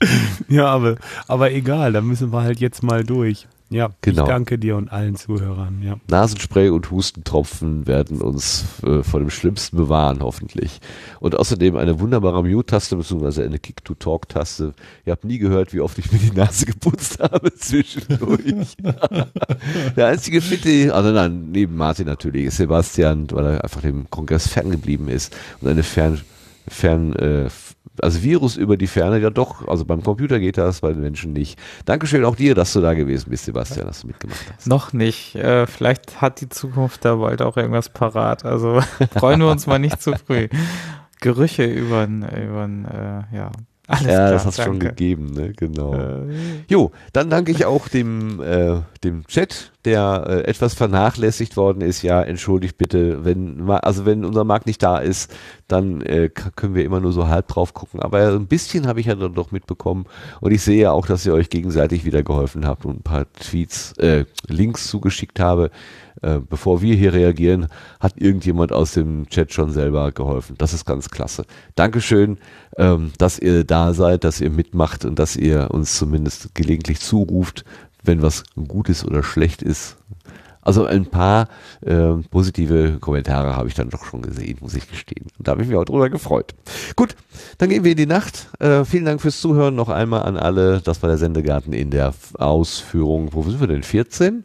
ja, 0.48 0.66
aber, 0.66 0.96
aber 1.26 1.52
egal, 1.52 1.92
da 1.92 2.00
müssen 2.00 2.32
wir 2.32 2.42
halt 2.42 2.60
jetzt 2.60 2.82
mal 2.82 3.04
durch. 3.04 3.46
Ja, 3.70 3.90
Genau. 4.00 4.22
ich 4.22 4.28
danke 4.28 4.58
dir 4.58 4.76
und 4.76 4.90
allen 4.90 5.14
Zuhörern. 5.16 5.82
Ja. 5.82 5.96
Nasenspray 6.08 6.70
und 6.70 6.90
Hustentropfen 6.90 7.86
werden 7.86 8.22
uns 8.22 8.64
äh, 8.82 9.02
vor 9.02 9.20
dem 9.20 9.28
Schlimmsten 9.28 9.76
bewahren, 9.76 10.20
hoffentlich. 10.22 10.80
Und 11.20 11.36
außerdem 11.36 11.76
eine 11.76 12.00
wunderbare 12.00 12.42
Mute-Taste 12.42 12.96
bzw. 12.96 13.44
eine 13.44 13.58
Kick-to-Talk-Taste. 13.58 14.72
Ihr 15.04 15.12
habt 15.12 15.24
nie 15.24 15.36
gehört, 15.36 15.74
wie 15.74 15.80
oft 15.82 15.98
ich 15.98 16.10
mir 16.10 16.18
die 16.18 16.30
Nase 16.34 16.64
geputzt 16.66 17.20
habe 17.20 17.52
zwischendurch. 17.54 18.74
Der 19.96 20.06
einzige 20.06 20.40
Fitte, 20.40 20.94
also 20.94 21.10
nein, 21.10 21.50
neben 21.52 21.76
Martin 21.76 22.06
natürlich, 22.06 22.46
ist 22.46 22.56
Sebastian, 22.56 23.26
weil 23.32 23.44
er 23.44 23.64
einfach 23.64 23.82
dem 23.82 24.08
Kongress 24.08 24.48
ferngeblieben 24.48 25.08
ist 25.08 25.36
und 25.60 25.68
eine 25.68 25.82
fern, 25.82 26.18
fern, 26.66 27.14
äh, 27.16 27.50
also 28.00 28.22
Virus 28.22 28.56
über 28.56 28.76
die 28.76 28.86
Ferne, 28.86 29.18
ja 29.18 29.30
doch, 29.30 29.66
also 29.66 29.84
beim 29.84 30.02
Computer 30.02 30.38
geht 30.38 30.58
das, 30.58 30.80
bei 30.80 30.92
den 30.92 31.00
Menschen 31.00 31.32
nicht. 31.32 31.58
Dankeschön 31.84 32.24
auch 32.24 32.36
dir, 32.36 32.54
dass 32.54 32.72
du 32.72 32.80
da 32.80 32.94
gewesen 32.94 33.30
bist, 33.30 33.44
Sebastian, 33.44 33.86
dass 33.86 34.02
du 34.02 34.08
mitgemacht 34.08 34.40
hast. 34.54 34.66
Noch 34.66 34.92
nicht. 34.92 35.34
Äh, 35.34 35.66
vielleicht 35.66 36.20
hat 36.20 36.40
die 36.40 36.48
Zukunft 36.48 37.04
da 37.04 37.16
bald 37.16 37.42
auch 37.42 37.56
irgendwas 37.56 37.88
parat. 37.88 38.44
Also 38.44 38.80
freuen 39.18 39.40
wir 39.40 39.50
uns 39.50 39.66
mal 39.66 39.78
nicht 39.78 40.00
zu 40.00 40.12
früh. 40.14 40.48
Gerüche 41.20 41.64
über 41.64 42.04
äh, 42.04 43.36
ja, 43.36 43.50
alles 43.90 44.04
ja, 44.04 44.12
klar, 44.12 44.30
das 44.32 44.44
hast 44.44 44.58
du 44.58 44.62
schon 44.64 44.80
gegeben, 44.80 45.32
ne? 45.32 45.54
Genau. 45.56 45.94
Jo, 46.68 46.92
dann 47.14 47.30
danke 47.30 47.52
ich 47.52 47.64
auch 47.64 47.88
dem, 47.88 48.38
äh, 48.42 48.82
dem 49.02 49.26
Chat, 49.26 49.72
der 49.86 50.24
äh, 50.28 50.40
etwas 50.42 50.74
vernachlässigt 50.74 51.56
worden 51.56 51.80
ist. 51.80 52.02
Ja, 52.02 52.20
entschuldigt 52.20 52.76
bitte, 52.76 53.24
wenn, 53.24 53.70
also 53.70 54.04
wenn 54.04 54.26
unser 54.26 54.44
Markt 54.44 54.66
nicht 54.66 54.82
da 54.82 54.98
ist, 54.98 55.34
dann 55.68 56.02
äh, 56.02 56.28
können 56.28 56.74
wir 56.74 56.84
immer 56.84 57.00
nur 57.00 57.12
so 57.12 57.28
halb 57.28 57.48
drauf 57.48 57.72
gucken. 57.72 58.00
Aber 58.00 58.28
ein 58.28 58.46
bisschen 58.46 58.86
habe 58.86 59.00
ich 59.00 59.06
ja 59.06 59.14
dann 59.14 59.32
doch 59.32 59.52
mitbekommen. 59.52 60.04
Und 60.42 60.52
ich 60.52 60.60
sehe 60.60 60.82
ja 60.82 60.92
auch, 60.92 61.06
dass 61.06 61.24
ihr 61.24 61.32
euch 61.32 61.48
gegenseitig 61.48 62.04
wieder 62.04 62.22
geholfen 62.22 62.66
habt 62.66 62.84
und 62.84 62.96
ein 62.98 63.02
paar 63.02 63.32
Tweets, 63.32 63.92
äh, 63.92 64.26
Links 64.48 64.86
zugeschickt 64.88 65.40
habe. 65.40 65.70
Äh, 66.22 66.40
bevor 66.40 66.82
wir 66.82 66.94
hier 66.94 67.12
reagieren, 67.12 67.68
hat 68.00 68.14
irgendjemand 68.16 68.72
aus 68.72 68.92
dem 68.92 69.28
Chat 69.28 69.52
schon 69.52 69.70
selber 69.70 70.10
geholfen. 70.12 70.56
Das 70.58 70.72
ist 70.72 70.84
ganz 70.84 71.10
klasse. 71.10 71.44
Dankeschön, 71.74 72.38
ähm, 72.76 73.12
dass 73.18 73.38
ihr 73.38 73.64
da 73.64 73.94
seid, 73.94 74.24
dass 74.24 74.40
ihr 74.40 74.50
mitmacht 74.50 75.04
und 75.04 75.18
dass 75.18 75.36
ihr 75.36 75.70
uns 75.70 75.96
zumindest 75.96 76.54
gelegentlich 76.54 77.00
zuruft, 77.00 77.64
wenn 78.02 78.22
was 78.22 78.44
gut 78.66 78.88
ist 78.88 79.04
oder 79.04 79.22
schlecht 79.22 79.62
ist. 79.62 79.96
Also 80.68 80.84
ein 80.84 81.06
paar 81.06 81.48
äh, 81.80 82.12
positive 82.30 82.98
Kommentare 83.00 83.56
habe 83.56 83.68
ich 83.68 83.74
dann 83.74 83.88
doch 83.88 84.04
schon 84.04 84.20
gesehen, 84.20 84.58
muss 84.60 84.74
ich 84.74 84.86
gestehen. 84.86 85.28
Und 85.38 85.48
da 85.48 85.52
habe 85.52 85.62
ich 85.62 85.68
mich 85.68 85.78
auch 85.78 85.84
drüber 85.86 86.10
gefreut. 86.10 86.54
Gut, 86.94 87.16
dann 87.56 87.70
gehen 87.70 87.84
wir 87.84 87.92
in 87.92 87.96
die 87.96 88.04
Nacht. 88.04 88.48
Äh, 88.58 88.84
vielen 88.84 89.06
Dank 89.06 89.22
fürs 89.22 89.40
Zuhören 89.40 89.74
noch 89.74 89.88
einmal 89.88 90.24
an 90.24 90.36
alle. 90.36 90.82
Das 90.82 91.00
war 91.02 91.08
der 91.08 91.16
Sendegarten 91.16 91.72
in 91.72 91.90
der 91.90 92.12
Ausführung. 92.34 93.32
Wo 93.32 93.42
sind 93.44 93.60
wir 93.60 93.66
denn? 93.66 93.82
14? 93.82 94.44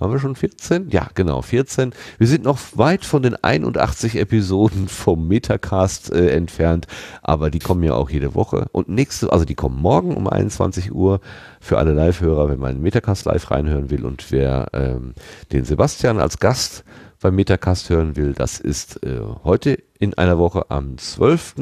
Haben 0.00 0.12
wir 0.12 0.20
schon 0.20 0.36
14? 0.36 0.90
Ja, 0.90 1.08
genau, 1.14 1.42
14. 1.42 1.92
Wir 2.18 2.26
sind 2.28 2.44
noch 2.44 2.58
weit 2.74 3.04
von 3.04 3.22
den 3.22 3.34
81 3.34 4.16
Episoden 4.16 4.86
vom 4.86 5.26
Metacast 5.26 6.12
äh, 6.12 6.30
entfernt, 6.30 6.86
aber 7.22 7.50
die 7.50 7.58
kommen 7.58 7.82
ja 7.82 7.94
auch 7.94 8.08
jede 8.08 8.36
Woche. 8.36 8.66
Und 8.70 8.88
nächste, 8.88 9.32
also 9.32 9.44
die 9.44 9.56
kommen 9.56 9.80
morgen 9.80 10.16
um 10.16 10.28
21 10.28 10.94
Uhr 10.94 11.20
für 11.60 11.78
alle 11.78 11.94
Live-Hörer, 11.94 12.48
wenn 12.48 12.60
man 12.60 12.76
den 12.76 12.82
Metacast 12.82 13.24
live 13.24 13.50
reinhören 13.50 13.90
will 13.90 14.04
und 14.04 14.30
wer 14.30 14.68
ähm, 14.72 15.14
den 15.52 15.64
Sebastian 15.64 16.20
als 16.20 16.38
Gast 16.38 16.84
beim 17.20 17.34
Metacast 17.34 17.90
hören 17.90 18.14
will, 18.14 18.34
das 18.34 18.60
ist 18.60 19.02
äh, 19.02 19.18
heute 19.42 19.82
in 19.98 20.14
einer 20.14 20.38
Woche 20.38 20.70
am 20.70 20.96
12. 20.96 21.56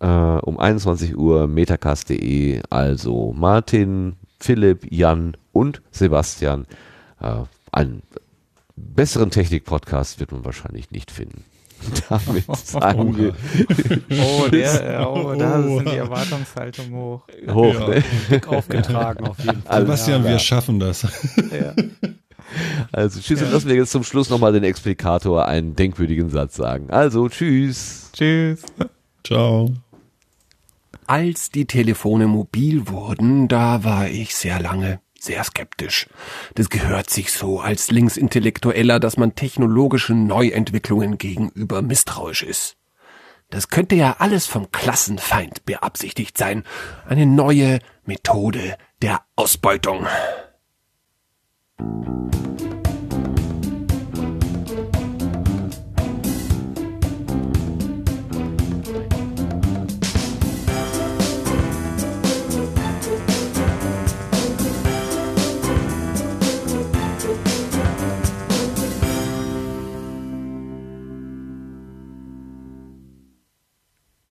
Äh, 0.00 0.06
um 0.06 0.58
21 0.58 1.16
Uhr 1.16 1.46
metacast.de, 1.46 2.62
also 2.70 3.32
Martin, 3.36 4.16
Philipp, 4.40 4.90
Jan 4.90 5.36
und 5.52 5.82
Sebastian. 5.90 6.66
Äh, 7.20 7.42
einen 7.72 8.02
besseren 8.76 9.30
Technik-Podcast 9.30 10.20
wird 10.20 10.32
man 10.32 10.44
wahrscheinlich 10.44 10.90
nicht 10.90 11.10
finden. 11.10 11.44
Damit 12.08 12.44
sagen 12.56 13.16
wir. 13.16 13.34
Oh, 14.20 14.48
der, 14.48 15.08
oh, 15.14 15.34
da 15.38 15.62
sind 15.62 15.88
die 15.88 15.96
Erwartungshaltung 15.96 16.90
hoch. 16.92 17.22
Hoch, 17.48 17.74
Ja. 17.74 17.88
ne? 17.88 18.04
Dick 18.30 18.48
aufgetragen 18.48 19.26
auf 19.28 19.38
jeden 19.38 19.62
Fall. 19.62 19.80
Sebastian, 19.82 20.20
klar. 20.22 20.32
wir 20.32 20.38
schaffen 20.40 20.80
das. 20.80 21.02
Ja. 21.52 21.74
Also 22.92 23.20
tschüss 23.20 23.42
und 23.42 23.52
lassen 23.52 23.68
wir 23.68 23.76
jetzt 23.76 23.92
zum 23.92 24.02
Schluss 24.04 24.30
nochmal 24.30 24.52
den 24.52 24.64
Explikator 24.64 25.46
einen 25.46 25.76
denkwürdigen 25.76 26.30
Satz 26.30 26.56
sagen. 26.56 26.90
Also 26.90 27.28
tschüss. 27.28 28.10
Tschüss. 28.12 28.62
Ciao. 29.22 29.70
Als 31.06 31.50
die 31.50 31.66
Telefone 31.66 32.26
mobil 32.26 32.88
wurden, 32.88 33.48
da 33.48 33.84
war 33.84 34.08
ich 34.08 34.34
sehr 34.34 34.60
lange 34.60 35.00
sehr 35.20 35.42
skeptisch. 35.44 36.06
Das 36.54 36.70
gehört 36.70 37.10
sich 37.10 37.32
so 37.32 37.60
als 37.60 37.90
Linksintellektueller, 37.90 39.00
dass 39.00 39.16
man 39.16 39.34
technologischen 39.34 40.26
Neuentwicklungen 40.26 41.18
gegenüber 41.18 41.82
misstrauisch 41.82 42.42
ist. 42.42 42.76
Das 43.50 43.68
könnte 43.68 43.94
ja 43.94 44.16
alles 44.18 44.46
vom 44.46 44.70
Klassenfeind 44.72 45.64
beabsichtigt 45.64 46.36
sein. 46.36 46.64
Eine 47.06 47.26
neue 47.26 47.78
Methode 48.04 48.76
der 49.00 49.22
Ausbeutung. 49.36 50.06